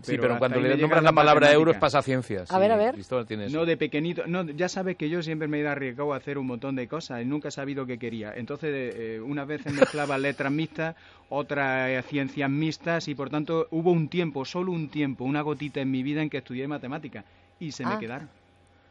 Sí, 0.00 0.16
pero 0.18 0.38
cuando 0.38 0.58
le 0.58 0.74
nombras 0.78 1.02
la 1.02 1.12
palabra 1.12 1.40
matemática. 1.48 1.52
euros 1.54 1.76
pasa 1.76 1.98
a 1.98 2.02
ciencias. 2.02 2.50
A 2.50 2.58
ver, 2.58 2.72
a 2.72 2.76
ver. 2.76 2.94
Cristóbal 2.94 3.26
tiene 3.26 3.44
eso. 3.46 3.58
No, 3.58 3.66
de 3.66 3.76
pequeñito. 3.76 4.26
No, 4.26 4.42
ya 4.46 4.70
sabes 4.70 4.96
que 4.96 5.10
yo 5.10 5.22
siempre 5.22 5.48
me 5.48 5.60
he 5.60 5.68
arriesgado 5.68 6.14
a 6.14 6.16
hacer 6.16 6.38
un 6.38 6.46
montón 6.46 6.76
de 6.76 6.88
cosas 6.88 7.20
y 7.20 7.26
nunca 7.26 7.48
he 7.48 7.50
sabido 7.50 7.84
qué 7.84 7.98
quería. 7.98 8.32
Entonces, 8.34 8.70
eh, 8.96 9.20
una 9.20 9.44
vez 9.44 9.66
mezclaba 9.66 10.16
letras 10.16 10.50
mixtas, 10.50 10.96
otras 11.28 11.90
eh, 11.90 12.02
ciencias 12.08 12.48
mixtas 12.48 13.06
y 13.08 13.14
por 13.14 13.28
tanto 13.28 13.68
hubo 13.70 13.92
un 13.92 14.08
tiempo, 14.08 14.46
solo 14.46 14.72
un 14.72 14.88
tiempo, 14.88 15.24
una 15.24 15.42
gotita 15.42 15.80
en 15.82 15.90
mi 15.90 16.02
vida 16.02 16.22
en 16.22 16.30
que 16.30 16.38
estudié 16.38 16.66
matemáticas 16.66 17.26
y 17.60 17.70
se 17.72 17.84
Ah. 17.84 17.90
me 17.90 17.98
quedaron. 17.98 18.30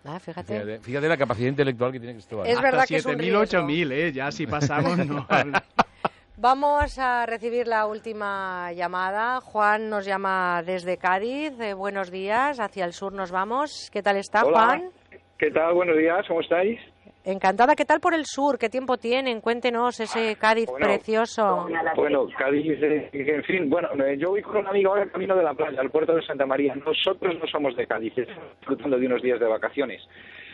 Ah, 0.04 0.20
fíjate. 0.20 0.54
Fíjate, 0.54 0.80
fíjate 0.80 1.08
la 1.08 1.18
capacidad 1.18 1.50
intelectual 1.50 1.92
que 1.92 2.00
tiene 2.00 2.14
Cristóbal. 2.14 2.48
Es 2.48 2.56
Hasta 2.56 2.64
verdad 2.64 2.86
un 2.90 2.98
7.000, 2.98 3.18
riesgo. 3.18 3.42
8.000, 3.44 3.92
¿eh? 3.92 4.12
Ya 4.12 4.32
si 4.32 4.48
pasamos, 4.48 4.98
no. 5.06 5.28
Vamos 6.38 6.98
a 6.98 7.28
recibir 7.28 7.68
la 7.68 7.86
última 7.86 8.72
llamada. 8.74 9.42
Juan 9.42 9.92
nos 9.92 10.06
llama 10.06 10.64
desde 10.66 10.98
Cádiz. 10.98 11.54
Eh, 11.60 11.76
buenos 11.76 12.10
días, 12.10 12.60
hacia 12.60 12.86
el 12.86 12.94
sur 12.94 13.14
nos 13.14 13.30
vamos. 13.30 13.92
¿Qué 13.94 14.02
tal 14.02 14.18
está, 14.18 14.44
Hola. 14.44 14.66
Juan? 14.66 14.90
¿Qué 15.38 15.52
tal? 15.52 15.76
Buenos 15.76 15.96
días, 15.98 16.26
¿cómo 16.28 16.42
estáis? 16.42 16.80
Encantada. 17.24 17.76
¿Qué 17.76 17.86
tal 17.86 18.00
por 18.00 18.16
el 18.16 18.26
sur? 18.26 18.58
¿Qué 18.58 18.68
tiempo 18.70 18.98
tienen? 18.98 19.42
Cuéntenos 19.42 20.00
ese 20.00 20.36
Cádiz 20.38 20.68
Bueno, 20.68 20.88
precioso. 20.88 21.68
Bueno, 21.96 22.28
Cádiz, 22.36 22.82
eh, 22.82 23.10
en 23.14 23.44
fin, 23.44 23.70
bueno, 23.70 23.90
eh, 24.04 24.18
yo 24.18 24.30
voy 24.32 24.42
con 24.42 24.58
un 24.58 24.68
amigo 24.68 24.90
ahora 24.90 25.06
camino 25.08 25.36
de 25.36 25.44
la 25.44 25.54
playa, 25.54 25.80
al 25.82 25.92
puerto 25.92 26.16
de 26.16 26.24
Santa 26.26 26.48
María. 26.48 26.74
Nosotros 26.76 27.36
no 27.40 27.46
somos 27.48 27.76
de 27.76 27.86
Cádiz, 27.86 28.18
estamos 28.18 28.44
disfrutando 28.60 28.98
de 28.98 29.06
unos 29.06 29.22
días 29.22 29.40
de 29.40 29.46
vacaciones. 29.48 30.02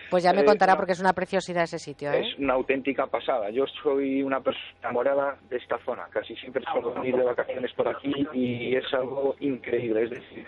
Pues 0.10 0.24
ya 0.24 0.34
me 0.34 0.42
Eh, 0.42 0.46
contará 0.46 0.76
porque 0.76 0.92
es 0.94 1.00
una 1.00 1.14
preciosidad 1.14 1.64
ese 1.64 1.80
sitio, 1.80 2.12
¿eh? 2.12 2.22
Es 2.22 2.38
una 2.38 2.54
auténtica 2.54 3.08
pasada. 3.08 3.50
Yo 3.50 3.66
soy 3.82 4.22
una 4.22 4.42
persona 4.42 4.66
enamorada 4.82 5.38
de 5.50 5.58
esta 5.58 5.78
zona. 5.86 6.08
Casi 6.10 6.36
siempre 6.36 6.64
suelo 6.72 6.94
venir 6.94 7.16
de 7.16 7.24
vacaciones 7.24 7.72
por 7.74 7.88
aquí 7.88 8.14
y 8.34 8.76
es 8.76 8.94
algo 8.94 9.36
increíble. 9.40 10.04
Es 10.04 10.10
decir, 10.12 10.46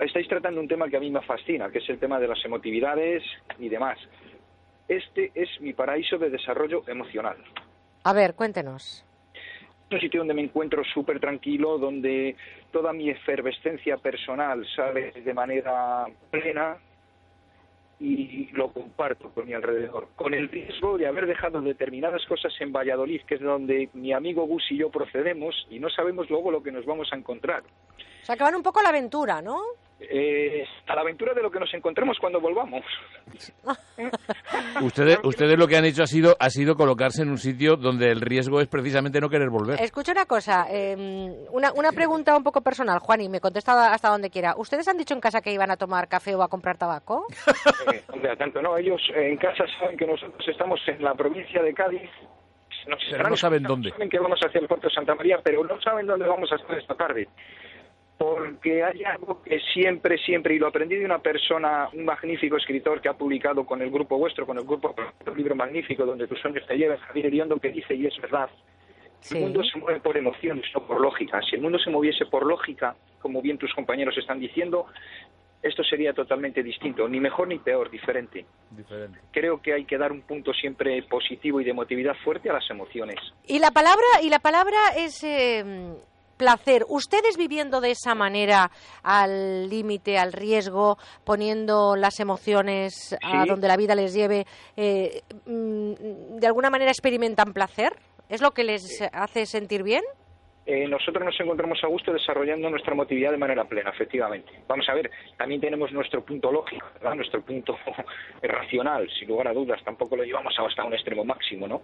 estáis 0.00 0.28
tratando 0.28 0.60
un 0.60 0.66
tema 0.68 0.88
que 0.88 0.96
a 0.96 1.00
mí 1.00 1.10
me 1.10 1.20
fascina, 1.22 1.70
que 1.70 1.78
es 1.78 1.88
el 1.88 1.98
tema 1.98 2.18
de 2.20 2.28
las 2.28 2.44
emotividades 2.44 3.22
y 3.58 3.68
demás. 3.68 3.98
Este 4.88 5.32
es 5.34 5.48
mi 5.60 5.72
paraíso 5.72 6.18
de 6.18 6.30
desarrollo 6.30 6.82
emocional. 6.86 7.36
A 8.04 8.12
ver, 8.12 8.34
cuéntenos. 8.34 9.04
Es 9.88 9.94
un 9.94 10.00
sitio 10.00 10.20
donde 10.20 10.34
me 10.34 10.42
encuentro 10.42 10.82
súper 10.84 11.20
tranquilo, 11.20 11.78
donde 11.78 12.36
toda 12.70 12.92
mi 12.92 13.10
efervescencia 13.10 13.96
personal 13.98 14.66
sale 14.74 15.12
de 15.12 15.34
manera 15.34 16.06
plena 16.30 16.78
y 18.02 18.48
lo 18.52 18.72
comparto 18.72 19.30
con 19.30 19.46
mi 19.46 19.52
alrededor, 19.52 20.08
con 20.16 20.34
el 20.34 20.48
riesgo 20.48 20.98
de 20.98 21.06
haber 21.06 21.26
dejado 21.26 21.60
determinadas 21.60 22.24
cosas 22.26 22.52
en 22.58 22.72
Valladolid, 22.72 23.20
que 23.22 23.36
es 23.36 23.40
donde 23.40 23.90
mi 23.92 24.12
amigo 24.12 24.44
Gus 24.44 24.64
y 24.70 24.78
yo 24.78 24.90
procedemos, 24.90 25.66
y 25.70 25.78
no 25.78 25.88
sabemos 25.88 26.28
luego 26.28 26.50
lo 26.50 26.62
que 26.62 26.72
nos 26.72 26.84
vamos 26.84 27.08
a 27.12 27.16
encontrar. 27.16 27.62
O 27.62 28.24
sea, 28.24 28.36
que 28.36 28.42
van 28.42 28.56
un 28.56 28.62
poco 28.62 28.80
a 28.80 28.82
la 28.82 28.88
aventura, 28.88 29.40
¿no? 29.40 29.60
Eh, 30.10 30.64
a 30.86 30.94
la 30.94 31.02
aventura 31.02 31.32
de 31.34 31.42
lo 31.42 31.50
que 31.50 31.60
nos 31.60 31.72
encontremos 31.74 32.18
cuando 32.18 32.40
volvamos. 32.40 32.82
Ustedes, 34.82 35.18
ustedes 35.24 35.58
lo 35.58 35.66
que 35.66 35.76
han 35.76 35.84
hecho 35.84 36.02
ha 36.02 36.06
sido, 36.06 36.36
ha 36.38 36.50
sido 36.50 36.74
colocarse 36.74 37.22
en 37.22 37.30
un 37.30 37.38
sitio 37.38 37.76
donde 37.76 38.10
el 38.10 38.20
riesgo 38.20 38.60
es 38.60 38.68
precisamente 38.68 39.20
no 39.20 39.28
querer 39.28 39.48
volver. 39.48 39.80
Escucha 39.80 40.12
una 40.12 40.26
cosa, 40.26 40.66
eh, 40.70 40.94
una, 41.50 41.72
una 41.72 41.92
pregunta 41.92 42.36
un 42.36 42.42
poco 42.42 42.60
personal, 42.60 42.98
Juan, 42.98 43.20
y 43.20 43.28
me 43.28 43.40
contesta 43.40 43.92
hasta 43.92 44.08
donde 44.08 44.30
quiera. 44.30 44.54
¿Ustedes 44.56 44.86
han 44.88 44.98
dicho 44.98 45.14
en 45.14 45.20
casa 45.20 45.40
que 45.40 45.52
iban 45.52 45.70
a 45.70 45.76
tomar 45.76 46.08
café 46.08 46.34
o 46.34 46.42
a 46.42 46.48
comprar 46.48 46.76
tabaco? 46.76 47.26
Eh, 47.92 48.02
hombre, 48.08 48.36
tanto 48.36 48.62
no, 48.62 48.76
ellos 48.76 49.00
eh, 49.14 49.30
en 49.30 49.36
casa 49.36 49.64
saben 49.78 49.96
que 49.96 50.06
nosotros 50.06 50.46
estamos 50.46 50.80
en 50.86 51.02
la 51.02 51.14
provincia 51.14 51.62
de 51.62 51.74
Cádiz. 51.74 52.10
Nos 52.88 52.98
Pero 53.10 53.28
no 53.28 53.36
saben 53.36 53.62
dónde. 53.62 53.90
Saben 53.90 54.08
que 54.08 54.18
vamos 54.18 54.40
hacia 54.44 54.60
el 54.60 54.66
puerto 54.66 54.88
de 54.88 54.94
Santa 54.94 55.14
María, 55.14 55.38
pero 55.42 55.62
no 55.64 55.80
saben 55.80 56.06
dónde 56.06 56.26
vamos 56.26 56.50
a 56.52 56.56
estar 56.56 56.76
esta 56.78 56.94
tarde. 56.94 57.28
Porque 58.22 58.84
hay 58.84 59.02
algo 59.02 59.42
que 59.42 59.58
siempre, 59.74 60.16
siempre, 60.16 60.54
y 60.54 60.58
lo 60.60 60.68
aprendí 60.68 60.94
de 60.94 61.04
una 61.04 61.18
persona, 61.18 61.88
un 61.92 62.04
magnífico 62.04 62.56
escritor 62.56 63.00
que 63.00 63.08
ha 63.08 63.14
publicado 63.14 63.66
con 63.66 63.82
el 63.82 63.90
grupo 63.90 64.16
vuestro, 64.16 64.46
con 64.46 64.58
el 64.58 64.64
grupo, 64.64 64.94
un 65.26 65.36
libro 65.36 65.56
magnífico 65.56 66.06
donde 66.06 66.28
tus 66.28 66.38
sueños 66.38 66.64
te 66.68 66.76
llevan, 66.76 66.98
Javier 66.98 67.26
Iriondo, 67.26 67.58
que 67.58 67.70
dice, 67.70 67.96
y 67.96 68.06
es 68.06 68.16
verdad, 68.20 68.48
el 69.30 69.40
mundo 69.40 69.64
se 69.64 69.76
mueve 69.76 69.98
por 69.98 70.16
emociones, 70.16 70.64
no 70.72 70.86
por 70.86 71.00
lógica. 71.00 71.40
Si 71.42 71.56
el 71.56 71.62
mundo 71.62 71.80
se 71.80 71.90
moviese 71.90 72.26
por 72.26 72.46
lógica, 72.46 72.94
como 73.20 73.42
bien 73.42 73.58
tus 73.58 73.74
compañeros 73.74 74.16
están 74.16 74.38
diciendo, 74.38 74.86
esto 75.60 75.82
sería 75.82 76.12
totalmente 76.12 76.62
distinto, 76.62 77.08
ni 77.08 77.18
mejor 77.18 77.48
ni 77.48 77.58
peor, 77.58 77.90
diferente. 77.90 78.46
Diferente. 78.70 79.18
Creo 79.32 79.60
que 79.60 79.72
hay 79.72 79.84
que 79.84 79.98
dar 79.98 80.12
un 80.12 80.22
punto 80.22 80.52
siempre 80.52 81.02
positivo 81.02 81.60
y 81.60 81.64
de 81.64 81.70
emotividad 81.70 82.14
fuerte 82.22 82.50
a 82.50 82.52
las 82.52 82.70
emociones. 82.70 83.16
Y 83.48 83.58
la 83.58 83.72
palabra, 83.72 84.06
y 84.22 84.28
la 84.28 84.38
palabra 84.38 84.78
es 84.96 85.24
eh, 85.24 85.94
placer. 86.42 86.84
Ustedes 86.88 87.36
viviendo 87.38 87.80
de 87.80 87.92
esa 87.92 88.16
manera, 88.16 88.68
al 89.04 89.70
límite, 89.70 90.18
al 90.18 90.32
riesgo, 90.32 90.98
poniendo 91.24 91.94
las 91.94 92.18
emociones 92.18 93.16
a 93.22 93.46
donde 93.46 93.68
la 93.68 93.76
vida 93.76 93.94
les 93.94 94.12
lleve, 94.12 94.44
eh, 94.76 95.22
mm, 95.46 96.40
¿de 96.40 96.46
alguna 96.48 96.68
manera 96.68 96.90
experimentan 96.90 97.52
placer? 97.52 97.92
¿Es 98.28 98.40
lo 98.42 98.50
que 98.50 98.64
les 98.64 99.00
hace 99.12 99.46
sentir 99.46 99.84
bien? 99.84 100.02
Eh, 100.66 100.88
nosotros 100.88 101.24
nos 101.24 101.38
encontramos 101.38 101.78
a 101.84 101.86
gusto 101.86 102.12
desarrollando 102.12 102.68
nuestra 102.70 102.92
emotividad 102.92 103.30
de 103.30 103.38
manera 103.38 103.64
plena, 103.64 103.90
efectivamente. 103.90 104.50
Vamos 104.66 104.88
a 104.88 104.94
ver, 104.94 105.12
también 105.36 105.60
tenemos 105.60 105.92
nuestro 105.92 106.24
punto 106.24 106.50
lógico, 106.50 106.86
¿verdad? 106.94 107.14
nuestro 107.14 107.40
punto 107.42 107.76
racional, 108.42 109.08
sin 109.16 109.28
lugar 109.28 109.46
a 109.46 109.52
dudas, 109.52 109.80
tampoco 109.84 110.16
lo 110.16 110.24
llevamos 110.24 110.54
hasta 110.58 110.84
un 110.84 110.94
extremo 110.94 111.24
máximo, 111.24 111.68
¿no? 111.68 111.82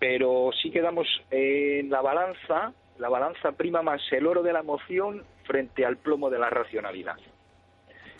Pero 0.00 0.50
sí 0.60 0.70
quedamos 0.72 1.06
en 1.30 1.88
la 1.88 2.00
balanza, 2.00 2.72
la 2.98 3.08
balanza 3.08 3.52
prima 3.52 3.82
más 3.82 4.00
el 4.12 4.26
oro 4.26 4.42
de 4.42 4.52
la 4.52 4.60
emoción 4.60 5.24
frente 5.44 5.84
al 5.84 5.96
plomo 5.96 6.30
de 6.30 6.38
la 6.38 6.50
racionalidad. 6.50 7.16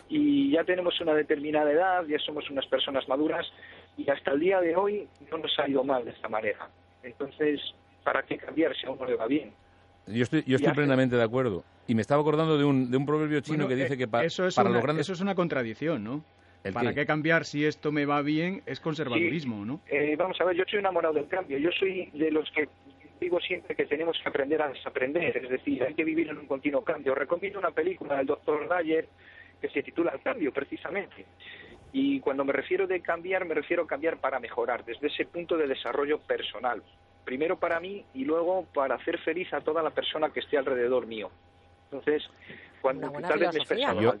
Y 0.09 0.51
ya 0.51 0.63
tenemos 0.63 0.99
una 1.01 1.13
determinada 1.13 1.71
edad, 1.71 2.05
ya 2.05 2.17
somos 2.19 2.49
unas 2.49 2.65
personas 2.67 3.07
maduras 3.09 3.45
y 3.97 4.09
hasta 4.09 4.31
el 4.31 4.39
día 4.39 4.61
de 4.61 4.75
hoy 4.75 5.07
no 5.29 5.37
nos 5.39 5.57
ha 5.59 5.67
ido 5.67 5.83
mal 5.83 6.05
de 6.05 6.11
esta 6.11 6.29
manera. 6.29 6.69
Entonces, 7.03 7.59
¿para 8.03 8.23
qué 8.23 8.37
cambiar 8.37 8.75
si 8.75 8.87
a 8.87 8.91
uno 8.91 9.05
le 9.05 9.15
va 9.15 9.27
bien? 9.27 9.51
Yo 10.07 10.23
estoy, 10.23 10.43
yo 10.47 10.55
estoy 10.55 10.73
plenamente 10.73 11.17
de 11.17 11.23
acuerdo. 11.23 11.63
Y 11.87 11.95
me 11.95 12.01
estaba 12.01 12.21
acordando 12.21 12.57
de 12.57 12.63
un, 12.63 12.89
de 12.89 12.97
un 12.97 13.05
proverbio 13.05 13.41
chino 13.41 13.65
Bueno, 13.65 13.69
que 13.69 13.75
dice 13.75 13.95
eh, 13.95 13.97
que 13.97 14.07
pa- 14.07 14.23
eso 14.23 14.47
es 14.47 14.55
para 14.55 14.69
una, 14.69 14.77
los 14.77 14.83
grandes... 14.83 15.05
Eso 15.05 15.13
es 15.13 15.21
una 15.21 15.35
contradicción, 15.35 16.03
¿no? 16.03 16.23
¿El 16.63 16.73
¿Para 16.73 16.89
qué? 16.89 17.01
qué? 17.01 17.05
cambiar 17.05 17.45
si 17.45 17.65
esto 17.65 17.91
me 17.91 18.05
va 18.05 18.21
bien? 18.21 18.61
Es 18.65 18.79
conservadurismo, 18.79 19.65
¿no? 19.65 19.81
Eh, 19.87 20.15
vamos 20.17 20.39
a 20.41 20.45
ver, 20.45 20.55
yo 20.55 20.63
soy 20.69 20.79
enamorado 20.79 21.13
del 21.13 21.27
cambio. 21.27 21.57
Yo 21.57 21.69
soy 21.77 22.09
de 22.13 22.31
los 22.31 22.49
que 22.51 22.67
digo 23.19 23.39
siempre 23.39 23.75
que 23.75 23.85
tenemos 23.85 24.17
que 24.21 24.29
aprender 24.29 24.61
a 24.61 24.69
desaprender. 24.69 25.37
Es 25.37 25.49
decir, 25.49 25.83
hay 25.83 25.93
que 25.93 26.03
vivir 26.03 26.29
en 26.29 26.37
un 26.37 26.47
continuo 26.47 26.83
cambio. 26.83 27.15
Recomiendo 27.15 27.59
una 27.59 27.71
película 27.71 28.17
del 28.17 28.27
doctor 28.27 28.67
Dyer 28.67 29.07
que 29.61 29.69
se 29.69 29.83
titula 29.83 30.11
El 30.11 30.21
cambio, 30.21 30.51
precisamente. 30.53 31.25
Y 31.91 32.19
cuando 32.19 32.45
me 32.45 32.53
refiero 32.53 32.85
de 32.85 33.01
cambiar, 33.01 33.45
me 33.45 33.55
refiero 33.55 33.83
a 33.83 33.87
cambiar 33.87 34.17
para 34.17 34.39
mejorar, 34.39 34.85
desde 34.85 35.07
ese 35.07 35.25
punto 35.25 35.57
de 35.57 35.67
desarrollo 35.67 36.19
personal. 36.19 36.83
Primero 37.25 37.57
para 37.57 37.79
mí 37.79 38.05
y 38.13 38.25
luego 38.25 38.65
para 38.73 38.95
hacer 38.95 39.19
feliz 39.19 39.51
a 39.53 39.61
toda 39.61 39.81
la 39.81 39.89
persona 39.89 40.29
que 40.29 40.41
esté 40.41 40.57
alrededor 40.57 41.07
mío. 41.07 41.31
Entonces, 41.91 42.23
cuando 42.81 43.09
buena 43.09 43.27
tal 43.27 43.39
vez 43.39 43.53
me 43.53 43.59
expresado 43.59 44.01
Yo- 44.01 44.09
mal. 44.09 44.19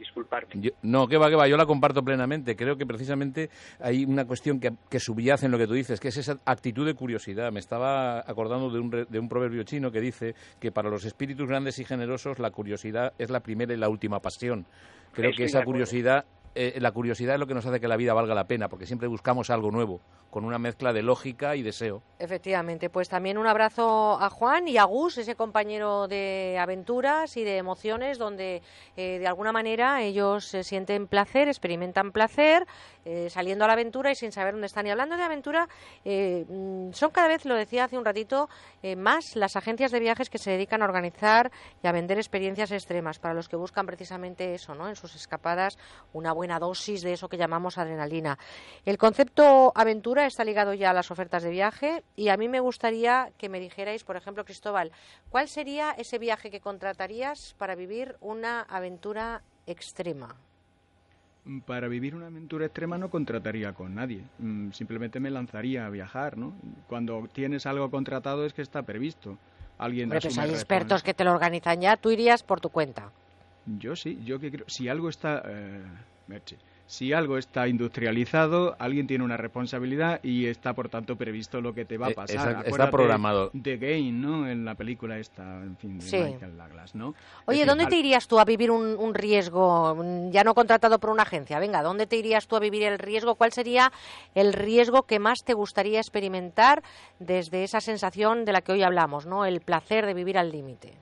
Yo- 0.53 0.71
no, 0.81 1.07
que 1.07 1.17
va, 1.17 1.29
que 1.29 1.35
va, 1.35 1.47
yo 1.47 1.57
la 1.57 1.65
comparto 1.65 2.03
plenamente. 2.03 2.55
Creo 2.55 2.77
que 2.77 2.85
precisamente 2.85 3.49
hay 3.79 4.03
una 4.05 4.25
cuestión 4.25 4.59
que, 4.59 4.73
que 4.89 4.99
subyace 4.99 5.45
en 5.45 5.51
lo 5.51 5.57
que 5.57 5.67
tú 5.67 5.73
dices, 5.73 5.99
que 5.99 6.07
es 6.07 6.17
esa 6.17 6.37
actitud 6.45 6.85
de 6.85 6.93
curiosidad. 6.95 7.51
Me 7.51 7.59
estaba 7.59 8.19
acordando 8.19 8.69
de 8.69 8.79
un, 8.79 8.91
re- 8.91 9.05
de 9.09 9.19
un 9.19 9.29
proverbio 9.29 9.63
chino 9.63 9.91
que 9.91 10.01
dice 10.01 10.33
que 10.59 10.71
para 10.71 10.89
los 10.89 11.05
espíritus 11.05 11.47
grandes 11.47 11.77
y 11.79 11.85
generosos 11.85 12.39
la 12.39 12.51
curiosidad 12.51 13.13
es 13.17 13.29
la 13.29 13.41
primera 13.41 13.73
y 13.73 13.77
la 13.77 13.89
última 13.89 14.19
pasión. 14.21 14.65
Creo 15.13 15.29
Estoy 15.31 15.37
que 15.37 15.43
de 15.43 15.47
esa 15.47 15.63
curiosidad, 15.63 16.25
eh, 16.59 16.79
la 16.79 16.91
curiosidad 16.91 17.35
es 17.35 17.39
lo 17.39 17.45
que 17.45 17.53
nos 17.53 17.67
hace 17.67 17.79
que 17.79 17.87
la 17.87 17.97
vida 17.97 18.15
valga 18.15 18.33
la 18.33 18.47
pena, 18.47 18.67
porque 18.67 18.87
siempre 18.87 19.07
buscamos 19.07 19.51
algo 19.51 19.69
nuevo, 19.69 20.01
con 20.31 20.43
una 20.43 20.57
mezcla 20.57 20.91
de 20.91 21.03
lógica 21.03 21.55
y 21.55 21.61
deseo. 21.61 22.01
Efectivamente, 22.17 22.89
pues 22.89 23.09
también 23.09 23.37
un 23.37 23.45
abrazo 23.45 24.19
a 24.19 24.27
Juan 24.31 24.67
y 24.67 24.77
a 24.77 24.83
Gus, 24.85 25.19
ese 25.19 25.35
compañero 25.35 26.07
de 26.07 26.57
aventuras 26.59 27.37
y 27.37 27.43
de 27.43 27.57
emociones, 27.57 28.17
donde 28.17 28.63
eh, 28.95 29.19
de 29.19 29.27
alguna 29.27 29.51
manera 29.51 30.01
ellos 30.01 30.45
se 30.45 30.63
sienten 30.63 31.05
placer, 31.05 31.47
experimentan 31.47 32.11
placer, 32.11 32.65
eh, 33.09 33.29
saliendo 33.29 33.63
a 33.63 33.67
la 33.67 33.73
aventura 33.73 34.11
y 34.11 34.15
sin 34.15 34.33
saber 34.33 34.53
dónde 34.53 34.67
están. 34.67 34.85
Y 34.85 34.89
hablando 34.89 35.15
de 35.15 35.23
aventura, 35.23 35.69
eh, 36.03 36.45
mm, 36.49 36.91
son 36.91 37.11
cada 37.11 37.29
vez, 37.29 37.45
lo 37.45 37.55
decía 37.55 37.85
hace 37.85 37.97
un 37.97 38.03
ratito, 38.03 38.49
eh, 38.83 38.97
más 38.97 39.35
las 39.35 39.55
agencias 39.55 39.91
de 39.91 40.01
viajes 40.01 40.29
que 40.29 40.37
se 40.37 40.51
dedican 40.51 40.81
a 40.81 40.85
organizar 40.85 41.49
y 41.81 41.87
a 41.87 41.93
vender 41.93 42.17
experiencias 42.17 42.69
extremas, 42.71 43.19
para 43.19 43.33
los 43.33 43.47
que 43.47 43.55
buscan 43.55 43.85
precisamente 43.85 44.53
eso, 44.53 44.75
¿no? 44.75 44.89
En 44.89 44.97
sus 44.97 45.15
escapadas, 45.15 45.77
una 46.11 46.33
buena 46.33 46.46
dosis 46.59 47.01
de 47.01 47.13
eso 47.13 47.27
que 47.29 47.37
llamamos 47.37 47.77
adrenalina. 47.77 48.37
El 48.85 48.97
concepto 48.97 49.71
aventura 49.75 50.25
está 50.25 50.43
ligado 50.43 50.73
ya 50.73 50.89
a 50.91 50.93
las 50.93 51.11
ofertas 51.11 51.43
de 51.43 51.49
viaje 51.51 52.03
y 52.15 52.29
a 52.29 52.37
mí 52.37 52.47
me 52.47 52.59
gustaría 52.61 53.31
que 53.37 53.49
me 53.49 53.59
dijerais, 53.59 54.03
por 54.03 54.15
ejemplo, 54.15 54.45
Cristóbal, 54.45 54.91
¿cuál 55.29 55.47
sería 55.47 55.91
ese 55.91 56.17
viaje 56.17 56.49
que 56.49 56.61
contratarías 56.61 57.53
para 57.57 57.75
vivir 57.75 58.15
una 58.21 58.61
aventura 58.61 59.41
extrema? 59.65 60.35
Para 61.65 61.87
vivir 61.87 62.13
una 62.13 62.27
aventura 62.27 62.65
extrema 62.65 62.97
no 62.97 63.09
contrataría 63.09 63.71
con 63.71 63.95
nadie. 63.95 64.21
Mm, 64.39 64.71
Simplemente 64.71 65.19
me 65.21 65.29
lanzaría 65.29 65.85
a 65.85 65.89
viajar, 65.89 66.37
¿no? 66.37 66.53
Cuando 66.89 67.27
tienes 67.31 67.65
algo 67.65 67.89
contratado 67.89 68.45
es 68.45 68.53
que 68.53 68.61
está 68.61 68.81
previsto. 68.83 69.37
Alguien 69.77 70.05
Hombre, 70.05 70.19
pues 70.21 70.37
hay 70.39 70.49
expertos 70.49 71.03
que 71.03 71.13
te 71.13 71.23
lo 71.23 71.31
organizan 71.31 71.79
ya, 71.79 71.95
tú 71.95 72.09
irías 72.09 72.43
por 72.43 72.59
tu 72.59 72.69
cuenta. 72.69 73.11
Yo 73.65 73.95
sí, 73.95 74.19
yo 74.25 74.39
que 74.39 74.51
creo. 74.51 74.65
Si 74.67 74.89
algo 74.89 75.07
está. 75.07 75.41
eh, 75.45 75.83
Merche, 76.27 76.57
si 76.85 77.11
algo 77.11 77.37
está 77.37 77.67
industrializado, 77.67 78.75
alguien 78.79 79.07
tiene 79.07 79.23
una 79.23 79.35
responsabilidad 79.37 80.21
y 80.23 80.45
está, 80.47 80.73
por 80.73 80.87
tanto, 80.89 81.15
previsto 81.17 81.59
lo 81.61 81.73
que 81.73 81.83
te 81.85 81.97
va 81.97 82.07
a 82.07 82.09
Eh, 82.11 82.15
pasar. 82.15 82.65
está- 82.65 82.89
programado. 82.91 83.49
De 83.53 83.77
Game, 83.77 84.11
¿no? 84.13 84.47
En 84.47 84.63
la 84.63 84.75
película 84.75 85.17
esta, 85.17 85.43
en 85.63 85.75
fin, 85.77 85.97
de 85.99 86.05
Sí. 86.05 86.17
Michael 86.17 86.57
Douglas, 86.57 86.95
¿no? 86.95 87.13
Oye, 87.45 87.59
decir, 87.59 87.67
¿dónde 87.67 87.83
al- 87.85 87.89
te 87.89 87.97
irías 87.97 88.27
tú 88.27 88.39
a 88.39 88.45
vivir 88.45 88.71
un, 88.71 88.95
un 88.97 89.13
riesgo 89.13 89.97
ya 90.31 90.43
no 90.43 90.53
contratado 90.53 90.99
por 90.99 91.09
una 91.09 91.23
agencia? 91.23 91.59
Venga, 91.59 91.81
¿dónde 91.81 92.07
te 92.07 92.15
irías 92.17 92.47
tú 92.47 92.55
a 92.55 92.59
vivir 92.59 92.83
el 92.83 92.99
riesgo? 92.99 93.35
¿Cuál 93.35 93.51
sería 93.51 93.91
el 94.35 94.53
riesgo 94.53 95.03
que 95.03 95.19
más 95.19 95.39
te 95.45 95.53
gustaría 95.53 95.99
experimentar 95.99 96.83
desde 97.19 97.63
esa 97.63 97.81
sensación 97.81 98.45
de 98.45 98.53
la 98.53 98.61
que 98.61 98.71
hoy 98.73 98.83
hablamos, 98.83 99.25
¿no? 99.25 99.45
El 99.45 99.59
placer 99.61 100.05
de 100.05 100.13
vivir 100.13 100.37
al 100.37 100.51
límite. 100.51 100.93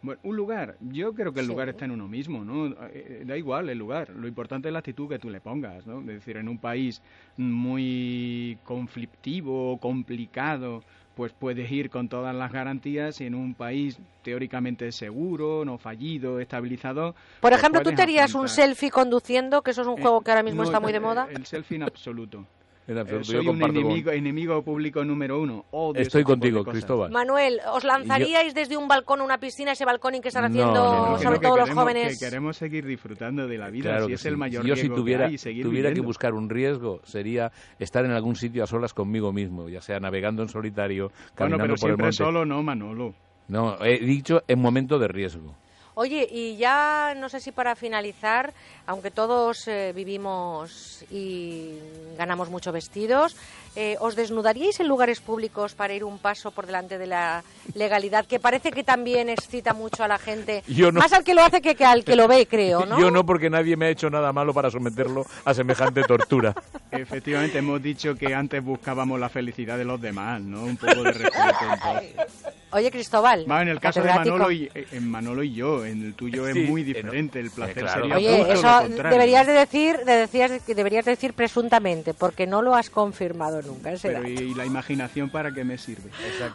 Bueno, 0.00 0.20
un 0.22 0.36
lugar. 0.36 0.76
Yo 0.80 1.12
creo 1.12 1.32
que 1.32 1.40
el 1.40 1.46
Sí. 1.46 1.52
lugar 1.52 1.68
está 1.68 1.84
en 1.84 1.90
uno 1.90 2.06
mismo, 2.08 2.44
¿no? 2.44 2.66
Eh, 2.92 3.24
Da 3.26 3.36
igual 3.36 3.68
el 3.68 3.78
lugar. 3.78 4.10
Lo 4.10 4.28
importante 4.28 4.68
es 4.68 4.72
la 4.72 4.78
actitud 4.78 5.08
que 5.08 5.18
tú 5.18 5.28
le 5.28 5.40
pongas, 5.40 5.86
¿no? 5.86 6.00
Es 6.00 6.06
decir, 6.06 6.36
en 6.36 6.48
un 6.48 6.58
país 6.58 7.02
muy 7.36 8.58
conflictivo, 8.64 9.78
complicado, 9.78 10.82
pues 11.16 11.32
puedes 11.32 11.70
ir 11.72 11.90
con 11.90 12.08
todas 12.08 12.34
las 12.34 12.52
garantías 12.52 13.20
y 13.20 13.26
en 13.26 13.34
un 13.34 13.54
país 13.54 13.98
teóricamente 14.22 14.92
seguro, 14.92 15.64
no 15.64 15.78
fallido, 15.78 16.38
estabilizado. 16.38 17.14
Por 17.40 17.50
pues 17.50 17.54
ejemplo, 17.60 17.80
¿tú 17.80 17.84
puedes 17.84 17.96
te 17.96 18.02
harías 18.02 18.34
un 18.36 18.48
selfie 18.48 18.90
conduciendo, 18.90 19.62
que 19.62 19.72
eso 19.72 19.82
es 19.82 19.88
un 19.88 19.98
Eh, 19.98 20.02
juego 20.02 20.20
que 20.20 20.30
ahora 20.30 20.44
mismo 20.44 20.58
no, 20.58 20.64
está 20.64 20.78
muy 20.78 20.92
de 20.92 20.98
eh, 20.98 21.00
moda? 21.00 21.26
El 21.30 21.44
selfie 21.44 21.76
en 21.76 21.82
absoluto. 21.82 22.46
En 22.88 22.96
Eh, 22.96 23.00
absoluto, 23.00 23.32
yo 23.32 23.38
soy 23.42 23.48
un 23.48 23.60
con- 23.60 23.70
enemigo, 23.76 24.10
enemigo 24.10 24.62
público 24.62 25.04
número 25.04 25.40
uno. 25.40 25.66
Odio 25.72 26.00
Estoy 26.00 26.24
contigo. 26.24 26.64
Cristóbal. 26.64 27.12
Manuel, 27.12 27.60
¿os 27.74 27.84
lanzaríais 27.84 28.54
desde 28.54 28.78
un 28.78 28.88
balcón 28.88 29.20
a 29.20 29.24
una 29.24 29.38
piscina, 29.38 29.72
ese 29.72 29.84
balcón 29.84 30.20
que 30.22 30.28
están 30.28 30.46
haciendo, 30.46 30.72
No, 30.72 30.92
no, 30.96 31.10
no, 31.10 31.16
Que 31.18 31.22
sobre 31.24 31.38
que 31.38 31.46
todo 31.46 31.56
los 31.58 31.70
jóvenes? 31.70 32.18
Que 32.18 32.24
queremos 32.24 32.56
seguir 32.56 32.86
disfrutando 32.86 33.46
de 33.46 33.58
la 33.58 33.68
vida, 33.68 33.90
Claro 33.90 34.04
si 34.04 34.08
que 34.08 34.14
es 34.14 34.20
sí. 34.22 34.28
el 34.28 34.36
mayor 34.38 34.64
Yo 34.64 34.74
si 34.74 34.80
riesgo 34.82 34.94
que 34.96 35.00
tuviera, 35.02 35.26
hay, 35.26 35.36
seguir 35.38 35.64
tuviera 35.66 35.92
que 35.92 36.00
buscar 36.00 36.32
un 36.32 36.48
riesgo 36.48 37.00
sería 37.04 37.52
estar 37.78 38.06
en 38.06 38.12
algún 38.12 38.36
sitio 38.36 38.64
a 38.64 38.66
solas 38.66 38.94
conmigo 38.94 39.32
mismo, 39.34 39.68
ya 39.68 39.82
sea 39.82 40.00
navegando 40.00 40.42
en 40.42 40.48
solitario, 40.48 41.08
Bueno, 41.08 41.30
caminando 41.34 41.62
pero 41.64 41.74
por 41.74 41.90
el 41.90 41.96
siempre 41.96 42.04
monte. 42.06 42.16
solo 42.16 42.44
no, 42.46 42.62
Manolo. 42.62 43.14
No, 43.48 43.76
he 43.84 43.98
dicho 43.98 44.42
en 44.48 44.60
momento 44.60 44.98
de 44.98 45.08
riesgo. 45.08 45.54
Oye, 46.00 46.28
y 46.30 46.56
ya 46.56 47.12
no 47.16 47.28
sé 47.28 47.40
si 47.40 47.50
para 47.50 47.74
finalizar, 47.74 48.54
aunque 48.86 49.10
todos 49.10 49.66
eh, 49.66 49.92
vivimos 49.92 51.04
y 51.10 51.72
ganamos 52.16 52.50
mucho 52.50 52.70
vestidos, 52.70 53.34
eh, 53.74 53.96
¿os 53.98 54.14
desnudaríais 54.14 54.78
en 54.78 54.86
lugares 54.86 55.18
públicos 55.18 55.74
para 55.74 55.94
ir 55.94 56.04
un 56.04 56.18
paso 56.18 56.52
por 56.52 56.66
delante 56.66 56.98
de 56.98 57.08
la 57.08 57.42
legalidad? 57.74 58.26
Que 58.26 58.38
parece 58.38 58.70
que 58.70 58.84
también 58.84 59.28
excita 59.28 59.74
mucho 59.74 60.04
a 60.04 60.08
la 60.08 60.18
gente. 60.18 60.62
Yo 60.68 60.92
no. 60.92 61.00
Más 61.00 61.12
al 61.12 61.24
que 61.24 61.34
lo 61.34 61.42
hace 61.42 61.60
que, 61.60 61.74
que 61.74 61.84
al 61.84 62.04
que 62.04 62.14
lo 62.14 62.28
ve, 62.28 62.46
creo, 62.46 62.86
¿no? 62.86 63.00
Yo 63.00 63.10
no, 63.10 63.26
porque 63.26 63.50
nadie 63.50 63.76
me 63.76 63.86
ha 63.86 63.90
hecho 63.90 64.08
nada 64.08 64.32
malo 64.32 64.54
para 64.54 64.70
someterlo 64.70 65.26
a 65.44 65.52
semejante 65.52 66.02
tortura. 66.02 66.54
Efectivamente, 66.92 67.58
hemos 67.58 67.82
dicho 67.82 68.14
que 68.14 68.32
antes 68.36 68.62
buscábamos 68.62 69.18
la 69.18 69.30
felicidad 69.30 69.76
de 69.76 69.84
los 69.84 70.00
demás, 70.00 70.40
¿no? 70.42 70.62
Un 70.62 70.76
poco 70.76 71.02
de 71.02 71.10
respeto. 71.10 71.56
entonces. 71.72 72.54
Oye, 72.70 72.90
Cristóbal. 72.90 73.50
Va, 73.50 73.62
en 73.62 73.68
el 73.68 73.80
caso 73.80 74.02
de. 74.02 74.08
Manolo 74.08 74.50
y, 74.50 74.70
en 74.74 75.10
Manolo 75.10 75.42
y 75.42 75.54
yo, 75.54 75.86
en 75.88 76.02
el 76.04 76.14
tuyo 76.14 76.44
Sí, 76.52 76.60
es 76.60 76.68
muy 76.68 76.82
en- 76.82 76.86
diferente, 76.86 77.40
el 77.40 77.50
placer 77.50 77.84
claro. 77.84 78.00
sería 78.02 78.16
Oye, 78.16 78.38
justo 78.38 78.52
eso 78.54 78.66
lo 78.66 78.78
contrario. 78.82 79.10
deberías 79.18 79.46
de 79.46 79.52
decir, 79.52 79.96
de- 80.04 80.16
decías 80.16 80.62
que 80.62 80.74
deberías 80.74 81.04
decir 81.04 81.32
presuntamente, 81.34 82.14
porque 82.14 82.46
no 82.46 82.62
lo 82.62 82.74
has 82.74 82.90
confirmado 82.90 83.62
nunca. 83.62 83.92
ese 83.92 84.08
Pero 84.08 84.20
dato. 84.22 84.42
¿y 84.42 84.54
la 84.54 84.64
imaginación 84.66 85.30
para 85.30 85.50
qué 85.52 85.64
me 85.64 85.78
sirve? 85.78 86.10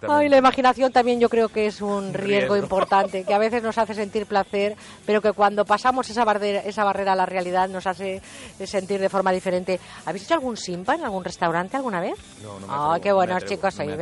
Ay, 0.08 0.30
la 0.30 0.38
imaginación 0.38 0.92
también 0.92 1.20
yo 1.20 1.30
creo 1.30 1.50
que 1.50 1.66
es 1.68 1.82
un 1.82 2.14
riesgo 2.14 2.54
riesgo. 2.54 2.58
importante, 2.58 3.24
que 3.24 3.34
a 3.34 3.38
veces 3.40 3.64
nos 3.64 3.78
hace 3.78 3.94
sentir 3.94 4.26
placer, 4.26 4.76
pero 5.06 5.22
que 5.22 5.32
cuando 5.34 5.66
pasamos 5.66 6.10
esa 6.10 6.24
barrera, 6.26 6.60
esa 6.62 6.84
barrera 6.84 7.14
a 7.14 7.16
la 7.16 7.26
realidad 7.26 7.68
nos 7.70 7.88
hace 7.88 8.22
sentir 8.66 9.00
de 9.00 9.10
forma 9.10 9.32
diferente. 9.32 9.80
¿Habéis 10.06 10.24
hecho 10.26 10.34
algún 10.36 10.58
simpa 10.58 10.96
en 10.96 11.04
algún 11.04 11.24
restaurante 11.24 11.78
alguna 11.78 12.00
vez? 12.02 12.16
No, 12.44 12.60
no 12.60 12.68
me 12.68 12.74
Ay, 12.74 12.78
atrevo, 12.80 13.02
qué 13.02 13.10
no 13.10 13.14
me 13.16 13.18
buenos 13.18 13.36
atrevo, 13.38 13.50
chicos 13.56 13.74
no 13.74 13.78
sois, 13.86 13.98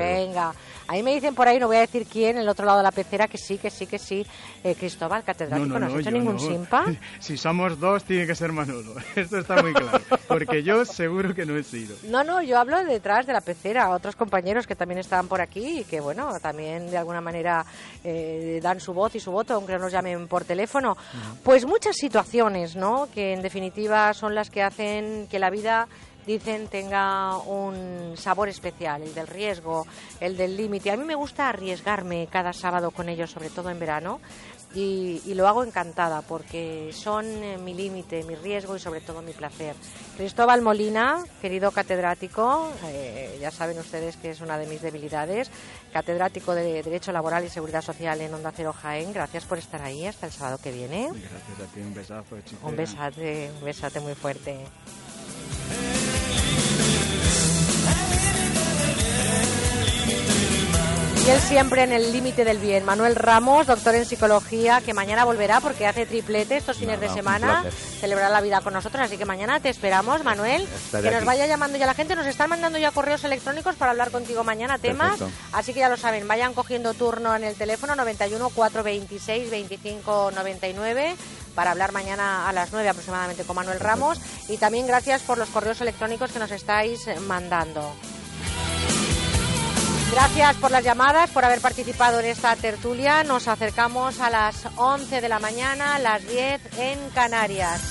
venga. 0.92 1.02
Ahí 1.02 1.04
me 1.04 1.14
dicen 1.14 1.36
por 1.36 1.48
ahí, 1.48 1.60
no 1.60 1.68
voy 1.68 1.78
a 1.78 1.82
decir 1.82 2.06
quién, 2.06 2.38
el 2.38 2.48
otro 2.48 2.66
lado 2.66 2.80
de 2.80 2.84
la 2.84 2.92
pecera, 2.92 3.28
que 3.28 3.38
sí, 3.38 3.58
que 3.58 3.70
sí, 3.70 3.88
que 3.88 3.98
sí. 3.98 4.26
Eh, 4.64 4.76
Cristóbal, 4.76 5.24
catedrático, 5.24 5.80
¿no, 5.80 5.86
has 5.86 5.94
hecho 5.94 6.12
ningún 6.12 6.36
no. 6.36 6.40
simpa? 6.40 6.86
Si 7.20 7.38
somos 7.38 7.80
dos, 7.80 8.04
tiene 8.04 8.28
que 8.28 8.36
ser 8.36 8.52
Manolo. 8.52 8.96
Esto 9.16 9.40
está 9.40 9.62
muy 9.62 9.74
claro. 9.74 10.00
Porque 10.28 10.64
yo 10.64 10.86
seguro 10.86 11.34
que 11.34 11.46
no 11.46 11.56
he 11.58 11.64
sido. 11.64 11.96
No, 12.04 12.24
no, 12.24 12.42
yo 12.42 12.60
hablo 12.60 12.84
detrás 12.84 13.26
de 13.26 13.34
la 13.34 13.42
pecera, 13.42 13.90
otros 13.90 14.16
compañeros 14.16 14.68
que 14.68 14.76
también 14.76 15.00
estaban 15.00 15.28
por 15.28 15.42
aquí 15.42 15.80
y 15.80 15.84
que, 15.84 16.00
bueno, 16.00 16.40
también 16.40 16.90
de 16.90 16.98
alguna 16.98 17.22
manera 17.22 17.66
eh, 18.04 18.60
dan 18.62 18.80
su 18.80 18.94
voz 18.94 19.16
y 19.16 19.20
su 19.20 19.32
voto, 19.32 19.54
aunque 19.54 19.74
no 19.74 19.80
nos 19.80 19.92
llamen 19.92 20.28
por 20.28 20.44
teléfono. 20.44 20.98
Pues 21.44 21.66
muchas 21.66 21.96
situaciones, 21.96 22.76
¿no? 22.76 23.08
Que 23.14 23.34
en 23.34 23.42
definitiva 23.42 24.14
son 24.14 24.36
las 24.36 24.50
que 24.50 24.64
hacen 24.64 25.28
que 25.30 25.40
la 25.40 25.50
vida 25.50 25.88
dicen 26.26 26.68
tenga 26.68 27.38
un 27.38 28.14
sabor 28.16 28.50
especial, 28.50 29.02
el 29.04 29.14
del 29.14 29.28
riesgo, 29.28 29.86
el 30.20 30.38
del 30.38 30.56
límite. 30.58 30.92
A 30.92 30.98
mí 30.98 31.04
me 31.04 31.16
gusta 31.16 31.50
arriesgarme 31.50 32.28
cada 32.32 32.54
sábado 32.54 32.92
con 32.92 33.10
ellos, 33.10 33.32
sobre 33.32 33.50
todo 33.50 33.70
en 33.70 33.80
verano, 33.80 34.20
y, 34.74 35.22
y 35.26 35.34
lo 35.34 35.48
hago 35.48 35.64
encantada 35.64 36.22
porque 36.22 36.92
son 36.94 37.26
eh, 37.26 37.58
mi 37.58 37.74
límite, 37.74 38.24
mi 38.24 38.36
riesgo 38.36 38.76
y 38.76 38.80
sobre 38.80 39.02
todo 39.02 39.22
mi 39.22 39.34
placer. 39.34 39.76
Cristóbal 40.16 40.62
Molina, 40.62 41.24
querido 41.42 41.72
catedrático, 41.72 42.72
eh, 42.86 43.38
ya 43.42 43.52
saben 43.52 43.78
ustedes 43.80 44.16
que 44.18 44.32
es 44.32 44.40
una 44.40 44.58
de 44.58 44.68
mis 44.68 44.82
debilidades, 44.82 45.52
catedrático 45.92 46.56
de 46.56 46.84
Derecho 46.84 47.12
Laboral 47.12 47.44
y 47.44 47.50
Seguridad 47.50 47.82
Social 47.82 48.22
en 48.22 48.34
Onda 48.34 48.54
Cero 48.56 48.74
Jaén, 48.74 49.12
gracias 49.12 49.46
por 49.46 49.58
estar 49.58 49.82
ahí 49.82 50.06
hasta 50.06 50.28
el 50.28 50.32
sábado 50.32 50.58
que 50.58 50.72
viene. 50.72 51.10
Gracias 51.10 51.70
a 51.70 51.74
ti, 51.74 51.80
un 51.82 51.94
besazo. 51.94 52.36
Un 52.64 52.76
besate, 52.76 53.52
un 53.60 53.66
besate 53.66 54.00
muy 54.00 54.16
fuerte. 54.16 54.58
Y 61.24 61.30
él 61.30 61.40
siempre 61.40 61.84
en 61.84 61.92
el 61.92 62.12
límite 62.12 62.44
del 62.44 62.58
bien. 62.58 62.84
Manuel 62.84 63.16
Ramos, 63.16 63.68
doctor 63.68 63.94
en 63.94 64.06
psicología, 64.06 64.82
que 64.82 64.96
mañana 64.96 65.24
volverá 65.24 65.62
porque 65.62 65.86
hace 65.86 66.08
triplete 66.08 66.58
estos 66.58 66.78
fines 66.78 67.00
de 67.00 67.10
semana. 67.10 67.64
Celebrar 68.00 68.32
la 68.32 68.42
vida 68.42 68.62
con 68.62 68.74
nosotros. 68.74 69.04
Así 69.04 69.20
que 69.20 69.26
mañana 69.26 69.60
te 69.60 69.70
esperamos, 69.70 70.24
Manuel. 70.24 70.64
Estaré 70.64 71.04
que 71.04 71.12
nos 71.12 71.18
aquí. 71.20 71.28
vaya 71.28 71.46
llamando 71.46 71.78
ya 71.78 71.86
la 71.86 71.94
gente. 71.94 72.16
Nos 72.16 72.26
están 72.26 72.50
mandando 72.50 72.80
ya 72.80 72.90
correos 72.90 73.24
electrónicos 73.24 73.76
para 73.76 73.92
hablar 73.92 74.10
contigo 74.10 74.44
mañana 74.44 74.80
temas. 74.80 75.20
Perfecto. 75.20 75.32
Así 75.54 75.74
que 75.74 75.82
ya 75.82 75.90
lo 75.90 75.98
saben, 75.98 76.28
vayan 76.28 76.56
cogiendo 76.56 76.96
turno 76.96 77.36
en 77.36 77.44
el 77.44 77.54
teléfono 77.54 77.96
91 77.96 78.50
426 78.50 79.52
25 79.52 80.32
99 80.32 81.16
para 81.54 81.70
hablar 81.70 81.92
mañana 81.92 82.50
a 82.50 82.52
las 82.52 82.72
9 82.72 82.90
aproximadamente 82.90 83.44
con 83.44 83.56
Manuel 83.56 83.80
Ramos. 83.80 84.20
Y 84.50 84.58
también 84.58 84.88
gracias 84.88 85.22
por 85.22 85.38
los 85.38 85.50
correos 85.50 85.82
electrónicos 85.82 86.32
que 86.32 86.40
nos 86.40 86.50
estáis 86.50 87.08
mandando. 87.28 87.94
Gracias 90.12 90.58
por 90.58 90.72
las 90.72 90.84
llamadas, 90.84 91.30
por 91.30 91.46
haber 91.46 91.62
participado 91.62 92.20
en 92.20 92.26
esta 92.26 92.54
tertulia. 92.58 93.24
Nos 93.24 93.48
acercamos 93.48 94.20
a 94.20 94.30
las 94.30 94.68
11 94.76 95.22
de 95.22 95.30
la 95.30 95.40
mañana, 95.40 95.98
las 96.00 96.28
10 96.28 96.80
en 96.80 97.10
Canarias. 97.12 97.82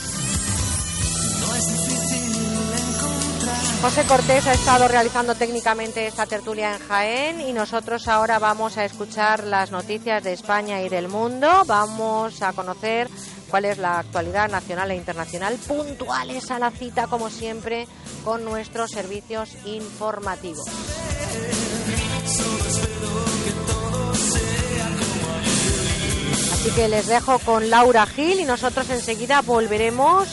José 3.81 4.05
Cortés 4.05 4.47
ha 4.47 4.53
estado 4.53 4.87
realizando 4.89 5.35
técnicamente 5.35 6.07
esta 6.07 6.27
tertulia 6.27 6.77
en 6.77 6.87
Jaén 6.87 7.41
y 7.41 7.55
nosotros 7.55 8.07
ahora 8.09 8.39
vamos 8.39 8.77
a 8.77 8.85
escuchar 8.85 9.45
las 9.45 9.71
noticias 9.71 10.23
de 10.23 10.35
España 10.35 10.83
y 10.83 10.91
del 10.91 11.09
mundo. 11.09 11.63
Vamos 11.67 12.43
a 12.43 12.53
conocer 12.53 13.09
cuál 13.49 13.65
es 13.65 13.79
la 13.79 13.99
actualidad 13.99 14.51
nacional 14.51 14.91
e 14.91 14.97
internacional, 14.97 15.55
puntuales 15.67 16.51
a 16.51 16.59
la 16.59 16.71
cita 16.71 17.07
como 17.07 17.31
siempre 17.31 17.89
con 18.23 18.45
nuestros 18.45 18.91
servicios 18.91 19.57
informativos. 19.65 20.67
Así 26.53 26.71
que 26.73 26.89
les 26.89 27.07
dejo 27.07 27.39
con 27.39 27.71
Laura 27.71 28.07
Gil 28.07 28.41
y 28.41 28.45
nosotros 28.45 28.89
enseguida 28.91 29.41
volveremos 29.43 30.29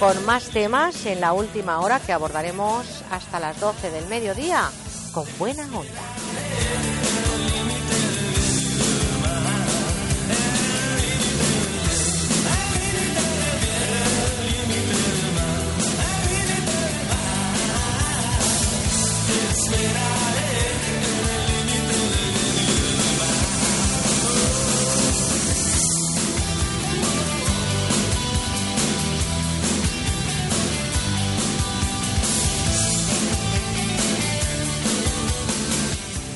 con 0.00 0.24
más 0.26 0.44
temas 0.44 1.06
en 1.06 1.20
la 1.20 1.32
última 1.32 1.80
hora 1.80 2.00
que 2.00 2.12
abordaremos 2.12 2.84
hasta 3.10 3.38
las 3.38 3.60
12 3.60 3.90
del 3.90 4.06
mediodía 4.08 4.68
con 5.12 5.24
buena 5.38 5.64
onda. 5.66 6.02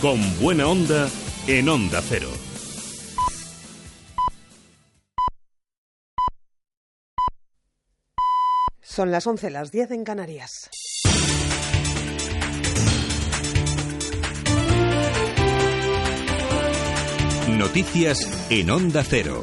Con 0.06 0.20
buena 0.38 0.68
onda 0.68 1.10
en 1.48 1.68
Onda 1.68 2.00
Cero. 2.00 2.28
Son 8.80 9.10
las 9.10 9.26
11, 9.26 9.50
las 9.50 9.72
10 9.72 9.90
en 9.90 10.04
Canarias. 10.04 10.70
Noticias 17.48 18.46
en 18.50 18.70
Onda 18.70 19.02
Cero. 19.02 19.42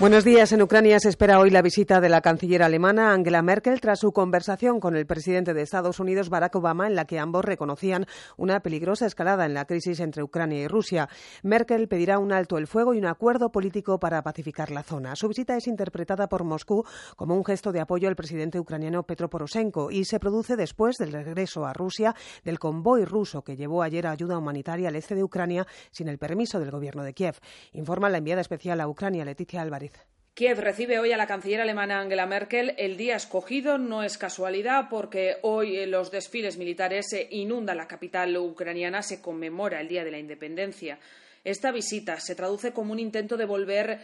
Buenos 0.00 0.22
días. 0.22 0.52
En 0.52 0.62
Ucrania 0.62 1.00
se 1.00 1.08
espera 1.08 1.40
hoy 1.40 1.50
la 1.50 1.60
visita 1.60 2.00
de 2.00 2.08
la 2.08 2.20
canciller 2.20 2.62
alemana 2.62 3.12
Angela 3.12 3.42
Merkel 3.42 3.80
tras 3.80 3.98
su 3.98 4.12
conversación 4.12 4.78
con 4.78 4.94
el 4.94 5.06
presidente 5.06 5.54
de 5.54 5.62
Estados 5.62 5.98
Unidos 5.98 6.28
Barack 6.28 6.54
Obama 6.54 6.86
en 6.86 6.94
la 6.94 7.04
que 7.04 7.18
ambos 7.18 7.44
reconocían 7.44 8.06
una 8.36 8.60
peligrosa 8.60 9.06
escalada 9.06 9.44
en 9.44 9.54
la 9.54 9.64
crisis 9.64 9.98
entre 9.98 10.22
Ucrania 10.22 10.62
y 10.62 10.68
Rusia. 10.68 11.08
Merkel 11.42 11.88
pedirá 11.88 12.20
un 12.20 12.30
alto 12.30 12.58
el 12.58 12.68
fuego 12.68 12.94
y 12.94 12.98
un 12.98 13.06
acuerdo 13.06 13.50
político 13.50 13.98
para 13.98 14.22
pacificar 14.22 14.70
la 14.70 14.84
zona. 14.84 15.16
Su 15.16 15.26
visita 15.26 15.56
es 15.56 15.66
interpretada 15.66 16.28
por 16.28 16.44
Moscú 16.44 16.84
como 17.16 17.34
un 17.34 17.44
gesto 17.44 17.72
de 17.72 17.80
apoyo 17.80 18.06
al 18.06 18.14
presidente 18.14 18.60
ucraniano 18.60 19.02
Petro 19.02 19.28
Poroshenko 19.28 19.90
y 19.90 20.04
se 20.04 20.20
produce 20.20 20.54
después 20.54 20.96
del 20.98 21.10
regreso 21.10 21.66
a 21.66 21.72
Rusia 21.72 22.14
del 22.44 22.60
convoy 22.60 23.04
ruso 23.04 23.42
que 23.42 23.56
llevó 23.56 23.82
ayer 23.82 24.06
ayuda 24.06 24.38
humanitaria 24.38 24.90
al 24.90 24.96
este 24.96 25.16
de 25.16 25.24
Ucrania 25.24 25.66
sin 25.90 26.06
el 26.06 26.18
permiso 26.18 26.60
del 26.60 26.70
gobierno 26.70 27.02
de 27.02 27.14
Kiev. 27.14 27.34
Informa 27.72 28.08
la 28.08 28.18
enviada 28.18 28.42
especial 28.42 28.80
a 28.80 28.86
Ucrania 28.86 29.24
Leticia 29.24 29.60
Álvarez. 29.60 29.87
Kiev 30.38 30.60
recibe 30.60 31.00
hoy 31.00 31.10
a 31.10 31.16
la 31.16 31.26
canciller 31.26 31.60
alemana 31.62 31.98
Angela 31.98 32.24
Merkel. 32.24 32.72
El 32.78 32.96
día 32.96 33.16
escogido 33.16 33.76
no 33.76 34.04
es 34.04 34.16
casualidad 34.18 34.86
porque 34.88 35.38
hoy 35.42 35.78
eh, 35.78 35.88
los 35.88 36.12
desfiles 36.12 36.58
militares 36.58 37.12
eh, 37.12 37.26
inundan 37.32 37.76
la 37.76 37.88
capital 37.88 38.36
ucraniana, 38.36 39.02
se 39.02 39.20
conmemora 39.20 39.80
el 39.80 39.88
Día 39.88 40.04
de 40.04 40.12
la 40.12 40.18
Independencia. 40.20 41.00
Esta 41.42 41.72
visita 41.72 42.20
se 42.20 42.36
traduce 42.36 42.72
como 42.72 42.92
un 42.92 43.00
intento 43.00 43.36
de 43.36 43.46
volver 43.46 43.98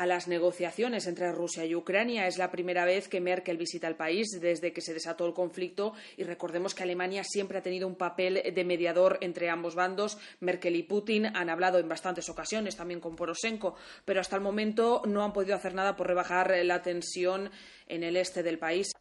a 0.00 0.06
las 0.06 0.28
negociaciones 0.28 1.06
entre 1.06 1.30
Rusia 1.30 1.66
y 1.66 1.74
Ucrania. 1.74 2.26
Es 2.26 2.38
la 2.38 2.50
primera 2.50 2.86
vez 2.86 3.06
que 3.06 3.20
Merkel 3.20 3.58
visita 3.58 3.86
el 3.86 3.96
país 3.96 4.28
desde 4.40 4.72
que 4.72 4.80
se 4.80 4.94
desató 4.94 5.26
el 5.26 5.34
conflicto 5.34 5.92
y 6.16 6.24
recordemos 6.24 6.74
que 6.74 6.84
Alemania 6.84 7.22
siempre 7.22 7.58
ha 7.58 7.62
tenido 7.62 7.86
un 7.86 7.96
papel 7.96 8.42
de 8.54 8.64
mediador 8.64 9.18
entre 9.20 9.50
ambos 9.50 9.74
bandos. 9.74 10.16
Merkel 10.40 10.76
y 10.76 10.84
Putin 10.84 11.26
han 11.26 11.50
hablado 11.50 11.78
en 11.78 11.86
bastantes 11.86 12.30
ocasiones, 12.30 12.76
también 12.76 12.98
con 12.98 13.14
Poroshenko, 13.14 13.74
pero 14.06 14.22
hasta 14.22 14.36
el 14.36 14.42
momento 14.42 15.02
no 15.06 15.22
han 15.22 15.34
podido 15.34 15.54
hacer 15.54 15.74
nada 15.74 15.96
por 15.96 16.06
rebajar 16.06 16.50
la 16.64 16.80
tensión 16.80 17.50
en 17.86 18.02
el 18.02 18.16
este 18.16 18.42
del 18.42 18.58
país. 18.58 18.92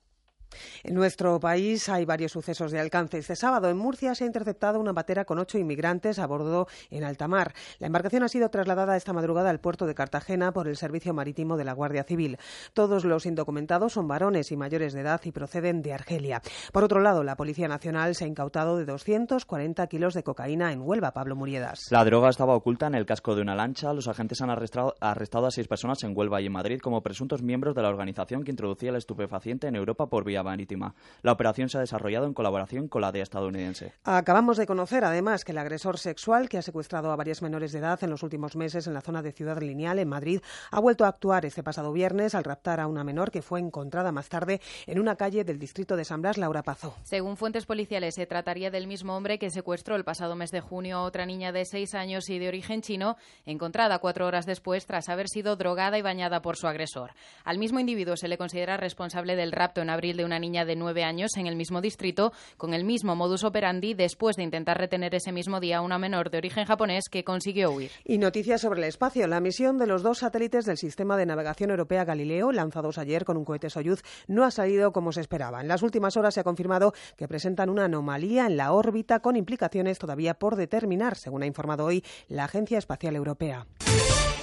En 0.84 0.96
nuestro 0.96 1.40
país 1.40 1.90
hay 1.90 2.06
varios 2.06 2.32
sucesos 2.32 2.72
de 2.72 2.80
alcance. 2.80 3.18
Este 3.18 3.36
sábado 3.36 3.70
en 3.70 3.78
Murcia 3.78 4.16
se 4.16 4.24
ha 4.24 4.28
interceptado 4.28 4.80
una 4.80 4.94
patera 4.94 5.26
con 5.26 5.40
ocho 5.40 5.58
inmigrantes 5.58 6.20
a 6.20 6.28
bordo 6.28 6.68
en 6.90 7.04
alta 7.04 7.28
mar. 7.28 7.54
La 7.80 7.88
embarcación 7.88 8.24
ha 8.24 8.30
sido 8.30 8.50
trasladada 8.50 8.98
esta 8.98 9.14
madrugada 9.14 9.50
al 9.50 9.60
puerto 9.60 9.86
de 9.86 9.96
Cartagena 9.96 10.52
por 10.52 10.68
el 10.68 10.78
Servicio 10.78 11.14
Marítimo 11.14 11.58
de 11.58 11.66
la 11.66 11.74
Guardia 11.74 12.04
Civil. 12.04 12.38
Todos 12.74 13.06
los 13.06 13.26
indocumentados 13.26 13.94
son 13.94 14.08
varones 14.08 14.52
y 14.52 14.58
mayores 14.58 14.94
de 14.94 15.02
edad 15.02 15.22
y 15.24 15.32
proceden 15.32 15.82
de 15.82 15.94
Argelia. 15.94 16.42
Por 16.72 16.84
otro 16.84 17.00
lado, 17.00 17.24
la 17.24 17.36
Policía 17.36 17.68
Nacional 17.68 18.16
se 18.16 18.26
ha 18.26 18.28
incautado 18.28 18.78
de 18.78 18.86
240 18.86 19.88
kilos 19.88 20.14
de 20.14 20.24
cocaína 20.24 20.72
en 20.72 20.82
Huelva, 20.82 21.12
Pablo 21.12 21.36
Muriedas. 21.36 21.88
La 21.92 22.04
droga 22.04 22.30
estaba 22.30 22.56
oculta 22.56 22.88
en 22.88 22.96
el 22.96 23.06
casco 23.06 23.36
de 23.36 23.42
una 23.42 23.56
lancha. 23.56 23.94
Los 23.94 24.08
agentes 24.08 24.42
han 24.42 24.50
arrestado, 24.50 24.96
arrestado 25.00 25.48
a 25.48 25.52
seis 25.52 25.68
personas 25.68 26.04
en 26.04 26.16
Huelva 26.16 26.42
y 26.42 26.48
en 26.48 26.54
Madrid 26.54 26.80
como 26.80 27.02
presuntos 27.02 27.42
miembros 27.42 27.76
de 27.76 27.82
la 27.82 27.90
organización 27.90 28.44
que 28.44 28.52
introducía 28.52 28.90
el 28.90 28.96
estupefaciente 28.96 29.68
en 29.68 29.76
Europa 29.76 30.08
por 30.08 30.24
vía 30.24 30.39
marítima. 30.44 30.94
La 31.22 31.32
operación 31.32 31.70
se 31.70 31.78
ha 31.78 31.82
desarrollado 31.82 32.26
en 32.26 32.34
colaboración 32.34 32.88
con 32.88 33.02
la 33.02 33.12
DEA 33.12 33.24
estadounidense. 33.24 33.94
Acabamos 34.04 34.58
de 34.58 34.66
conocer, 34.66 35.04
además, 35.04 35.44
que 35.44 35.52
el 35.52 35.58
agresor 35.58 35.98
sexual 35.98 36.50
que 36.50 36.58
ha 36.58 36.62
secuestrado 36.62 37.12
a 37.12 37.16
varias 37.16 37.42
menores 37.42 37.72
de 37.72 37.80
edad 37.80 38.04
en 38.04 38.10
los 38.10 38.24
últimos 38.24 38.56
meses 38.56 38.88
en 38.88 38.94
la 38.94 39.02
zona 39.02 39.22
de 39.22 39.32
Ciudad 39.32 39.60
Lineal, 39.60 40.00
en 40.00 40.08
Madrid, 40.08 40.42
ha 40.72 40.80
vuelto 40.80 41.06
a 41.06 41.10
actuar 41.10 41.46
este 41.46 41.64
pasado 41.64 41.92
viernes 41.92 42.36
al 42.36 42.44
raptar 42.44 42.80
a 42.80 42.88
una 42.88 43.04
menor 43.04 43.32
que 43.32 43.42
fue 43.42 43.60
encontrada 43.60 44.12
más 44.12 44.30
tarde 44.30 44.62
en 44.88 45.00
una 45.00 45.16
calle 45.16 45.44
del 45.44 45.60
distrito 45.60 45.96
de 45.96 46.06
San 46.06 46.22
Blas, 46.22 46.38
Laura 46.38 46.64
Pazo. 46.64 46.96
Según 47.04 47.38
fuentes 47.38 47.66
policiales, 47.66 48.16
se 48.16 48.26
trataría 48.26 48.72
del 48.72 48.88
mismo 48.88 49.16
hombre 49.16 49.40
que 49.40 49.50
secuestró 49.50 49.96
el 49.96 50.04
pasado 50.04 50.36
mes 50.36 50.52
de 50.52 50.62
junio 50.62 50.98
a 50.98 51.04
otra 51.04 51.26
niña 51.26 51.52
de 51.52 51.66
seis 51.66 51.94
años 51.96 52.30
y 52.30 52.40
de 52.40 52.48
origen 52.48 52.82
chino, 52.82 53.18
encontrada 53.46 54.00
cuatro 54.00 54.28
horas 54.28 54.46
después 54.46 54.86
tras 54.86 55.10
haber 55.10 55.28
sido 55.28 55.56
drogada 55.56 55.98
y 55.98 56.02
bañada 56.02 56.42
por 56.42 56.58
su 56.58 56.68
agresor. 56.68 57.12
Al 57.44 57.58
mismo 57.58 57.80
individuo 57.80 58.16
se 58.16 58.28
le 58.28 58.38
considera 58.38 58.78
responsable 58.78 59.36
del 59.36 59.52
rapto 59.52 59.82
en 59.82 59.90
abril 59.90 60.18
de 60.18 60.26
una 60.26 60.29
niña 60.38 60.66
de 60.66 60.76
nueve 60.76 61.04
años 61.04 61.38
en 61.38 61.48
el 61.48 61.56
mismo 61.56 61.82
distrito, 61.82 62.34
con 62.58 62.74
el 62.76 62.84
mismo 62.84 63.16
modus 63.16 63.44
operandi, 63.44 63.96
después 63.96 64.36
de 64.36 64.44
intentar 64.44 64.78
retener 64.78 65.16
ese 65.16 65.32
mismo 65.32 65.60
día 65.60 65.78
a 65.78 65.82
una 65.82 65.98
menor 65.98 66.30
de 66.30 66.38
origen 66.38 66.66
japonés 66.66 67.10
que 67.10 67.24
consiguió 67.24 67.72
huir. 67.72 67.92
Y 68.06 68.18
noticias 68.18 68.62
sobre 68.62 68.82
el 68.82 68.88
espacio. 68.88 69.26
La 69.28 69.40
misión 69.40 69.78
de 69.78 69.88
los 69.88 70.04
dos 70.04 70.20
satélites 70.20 70.66
del 70.66 70.78
sistema 70.78 71.18
de 71.18 71.26
navegación 71.26 71.72
europea 71.72 72.06
Galileo, 72.06 72.52
lanzados 72.52 72.98
ayer 72.98 73.26
con 73.26 73.38
un 73.38 73.46
cohete 73.46 73.70
Soyuz, 73.70 74.04
no 74.28 74.44
ha 74.44 74.52
salido 74.52 74.92
como 74.92 75.12
se 75.12 75.22
esperaba. 75.22 75.62
En 75.62 75.68
las 75.68 75.82
últimas 75.82 76.18
horas 76.18 76.34
se 76.34 76.42
ha 76.42 76.44
confirmado 76.44 76.94
que 77.16 77.28
presentan 77.28 77.70
una 77.70 77.86
anomalía 77.86 78.46
en 78.46 78.58
la 78.58 78.74
órbita 78.74 79.22
con 79.22 79.36
implicaciones 79.36 80.00
todavía 80.00 80.34
por 80.34 80.56
determinar, 80.56 81.16
según 81.16 81.44
ha 81.44 81.46
informado 81.46 81.86
hoy 81.86 82.04
la 82.28 82.44
Agencia 82.44 82.78
Espacial 82.78 83.16
Europea. 83.16 83.66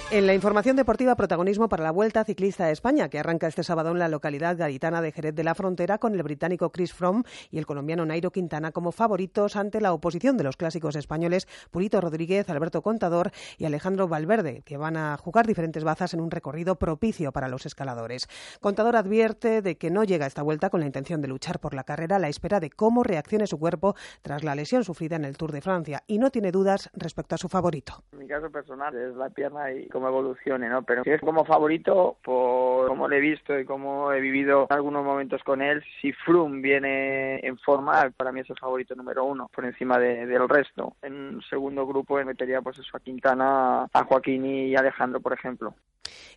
En 0.09 0.25
la 0.25 0.33
información 0.33 0.77
deportiva, 0.77 1.17
protagonismo 1.17 1.67
para 1.67 1.83
la 1.83 1.91
Vuelta 1.91 2.23
Ciclista 2.23 2.63
a 2.63 2.71
España, 2.71 3.09
que 3.09 3.19
arranca 3.19 3.47
este 3.47 3.61
sábado 3.61 3.91
en 3.91 3.99
la 3.99 4.07
localidad 4.07 4.55
gaditana 4.55 5.01
de 5.01 5.11
Jerez 5.11 5.35
de 5.35 5.43
la 5.43 5.53
Frontera, 5.53 5.97
con 5.97 6.13
el 6.13 6.23
británico 6.23 6.71
Chris 6.71 6.93
Froome 6.93 7.23
y 7.51 7.57
el 7.57 7.65
colombiano 7.65 8.05
Nairo 8.05 8.31
Quintana 8.31 8.71
como 8.71 8.93
favoritos 8.93 9.57
ante 9.57 9.81
la 9.81 9.91
oposición 9.91 10.37
de 10.37 10.45
los 10.45 10.55
clásicos 10.55 10.95
españoles 10.95 11.45
Purito 11.71 11.99
Rodríguez, 11.99 12.49
Alberto 12.49 12.81
Contador 12.81 13.31
y 13.57 13.65
Alejandro 13.65 14.07
Valverde, 14.07 14.61
que 14.63 14.77
van 14.77 14.95
a 14.95 15.17
jugar 15.17 15.45
diferentes 15.45 15.83
bazas 15.83 16.13
en 16.13 16.21
un 16.21 16.31
recorrido 16.31 16.77
propicio 16.77 17.33
para 17.33 17.49
los 17.49 17.65
escaladores. 17.65 18.29
Contador 18.61 18.95
advierte 18.95 19.61
de 19.61 19.77
que 19.77 19.91
no 19.91 20.05
llega 20.05 20.23
a 20.23 20.29
esta 20.29 20.41
vuelta 20.41 20.69
con 20.69 20.79
la 20.79 20.85
intención 20.85 21.19
de 21.19 21.27
luchar 21.27 21.59
por 21.59 21.73
la 21.73 21.83
carrera 21.83 22.15
a 22.15 22.19
la 22.19 22.29
espera 22.29 22.61
de 22.61 22.69
cómo 22.69 23.03
reaccione 23.03 23.45
su 23.45 23.59
cuerpo 23.59 23.93
tras 24.21 24.45
la 24.45 24.55
lesión 24.55 24.85
sufrida 24.85 25.17
en 25.17 25.25
el 25.25 25.35
Tour 25.35 25.51
de 25.51 25.59
Francia 25.59 26.03
y 26.07 26.17
no 26.17 26.31
tiene 26.31 26.53
dudas 26.53 26.89
respecto 26.93 27.35
a 27.35 27.37
su 27.37 27.49
favorito. 27.49 28.05
En 28.13 28.19
mi 28.19 28.27
caso 28.27 28.49
personal 28.49 28.95
es 28.95 29.13
la 29.17 29.29
pierna 29.29 29.69
y 29.73 29.89
cómo 29.97 30.09
evolucione, 30.09 30.69
¿no? 30.69 30.83
Pero 30.83 31.03
si 31.03 31.09
es 31.09 31.21
como 31.21 31.43
favorito, 31.43 32.17
por 32.23 32.87
cómo 32.87 33.07
le 33.07 33.17
he 33.17 33.21
visto 33.21 33.57
y 33.59 33.65
cómo 33.65 34.11
he 34.13 34.19
vivido 34.21 34.67
algunos 34.69 35.03
momentos 35.03 35.41
con 35.43 35.61
él, 35.61 35.83
si 35.99 36.13
Froome 36.13 36.61
viene 36.61 37.39
en 37.39 37.57
forma, 37.57 38.11
para 38.15 38.31
mí 38.31 38.41
es 38.41 38.49
el 38.51 38.59
favorito 38.59 38.93
número 38.95 39.23
uno, 39.25 39.49
por 39.53 39.65
encima 39.65 39.97
de- 39.97 40.25
del 40.27 40.47
resto. 40.47 40.93
En 41.01 41.13
un 41.13 41.41
segundo 41.41 41.87
grupo 41.87 42.23
metería 42.23 42.61
pues 42.61 42.77
eso 42.77 42.95
a 42.95 42.99
Quintana, 42.99 43.85
a 43.91 44.03
Joaquín 44.03 44.45
y 44.45 44.75
Alejandro, 44.75 45.19
por 45.19 45.33
ejemplo. 45.33 45.73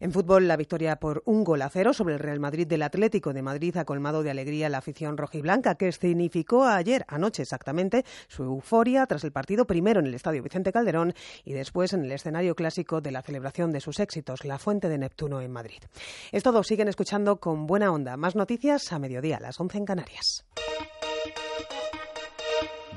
En 0.00 0.12
fútbol, 0.12 0.48
la 0.48 0.56
victoria 0.56 0.96
por 0.96 1.22
un 1.26 1.44
gol 1.44 1.60
a 1.60 1.68
cero 1.68 1.92
sobre 1.92 2.14
el 2.14 2.20
Real 2.20 2.40
Madrid 2.40 2.66
del 2.66 2.80
Atlético 2.80 3.34
de 3.34 3.42
Madrid 3.42 3.76
ha 3.76 3.84
colmado 3.84 4.22
de 4.22 4.30
alegría 4.30 4.70
la 4.70 4.78
afición 4.78 5.18
rojiblanca, 5.18 5.74
que 5.74 5.88
escenificó 5.88 6.64
ayer, 6.64 7.04
anoche 7.06 7.42
exactamente, 7.42 8.06
su 8.26 8.44
euforia 8.44 9.04
tras 9.06 9.24
el 9.24 9.32
partido 9.32 9.66
primero 9.66 10.00
en 10.00 10.06
el 10.06 10.14
Estadio 10.14 10.42
Vicente 10.42 10.72
Calderón 10.72 11.12
y 11.44 11.52
después 11.52 11.92
en 11.92 12.06
el 12.06 12.12
escenario 12.12 12.54
clásico 12.54 13.02
de 13.02 13.10
la 13.10 13.20
celebración 13.20 13.72
de 13.72 13.80
sus 13.82 14.00
éxitos, 14.00 14.46
la 14.46 14.58
Fuente 14.58 14.88
de 14.88 14.96
Neptuno 14.96 15.42
en 15.42 15.52
Madrid. 15.52 15.82
Es 16.32 16.42
todo, 16.42 16.62
siguen 16.62 16.88
escuchando 16.88 17.36
con 17.36 17.66
buena 17.66 17.92
onda. 17.92 18.16
Más 18.16 18.34
noticias 18.34 18.94
a 18.94 18.98
mediodía, 18.98 19.36
a 19.36 19.40
las 19.40 19.60
11 19.60 19.76
en 19.76 19.84
Canarias. 19.84 20.46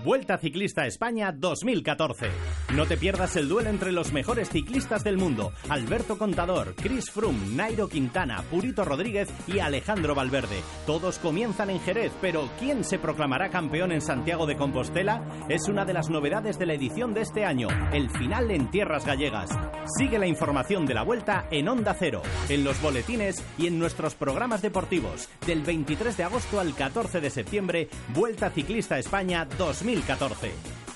Vuelta 0.06 0.38
Ciclista 0.38 0.83
a 0.83 0.88
España 0.88 1.33
2014. 1.33 2.62
No 2.76 2.88
te 2.88 2.98
pierdas 2.98 3.35
el 3.35 3.50
duelo 3.50 3.69
entre 3.69 3.92
los 3.92 4.14
mejores 4.14 4.50
ciclistas 4.50 5.03
del 5.03 5.16
mundo. 5.16 5.53
Alberto 5.69 6.18
Contador, 6.18 6.74
Chris 6.74 7.11
Froome, 7.11 7.56
Nairo 7.56 7.88
Quintana, 7.88 8.42
Purito 8.50 8.84
Rodríguez 8.84 9.30
y 9.45 9.60
Alejandro 9.60 10.16
Valverde. 10.16 10.64
Todos 10.88 11.19
comienzan 11.19 11.69
en 11.69 11.80
Jerez, 11.82 12.11
pero 12.19 12.50
¿quién 12.58 12.84
se 12.84 12.98
proclamará 12.98 13.52
campeón 13.52 13.92
en 13.92 14.02
Santiago 14.02 14.48
de 14.48 14.58
Compostela? 14.58 15.24
Es 15.50 15.68
una 15.69 15.85
de 15.85 15.93
las 15.93 16.10
novedades 16.10 16.58
de 16.58 16.66
la 16.66 16.74
edición 16.74 17.14
de 17.14 17.22
este 17.22 17.45
año, 17.45 17.68
el 17.93 18.10
final 18.10 18.50
en 18.50 18.72
tierras 18.72 19.06
gallegas. 19.06 19.52
Sigue 20.00 20.18
la 20.18 20.26
información 20.26 20.88
de 20.88 20.95
la 20.95 21.03
vuelta 21.03 21.48
en 21.52 21.68
Onda 21.68 21.95
Cero, 21.98 22.24
en 22.50 22.64
los 22.64 22.82
boletines 22.82 23.43
y 23.60 23.68
en 23.68 23.77
nuestros 23.77 24.16
programas 24.16 24.64
deportivos. 24.64 25.30
Del 25.45 25.61
23 25.61 26.18
de 26.18 26.24
agosto 26.24 26.60
al 26.60 26.74
14 26.74 27.22
de 27.22 27.30
septiembre, 27.30 27.88
Vuelta 28.16 28.50
Ciclista 28.50 28.98
España 28.98 29.45
2014. 29.60 30.52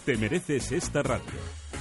Te 0.06 0.18
mereces 0.18 0.72
esta 0.72 1.04
radio. 1.04 1.57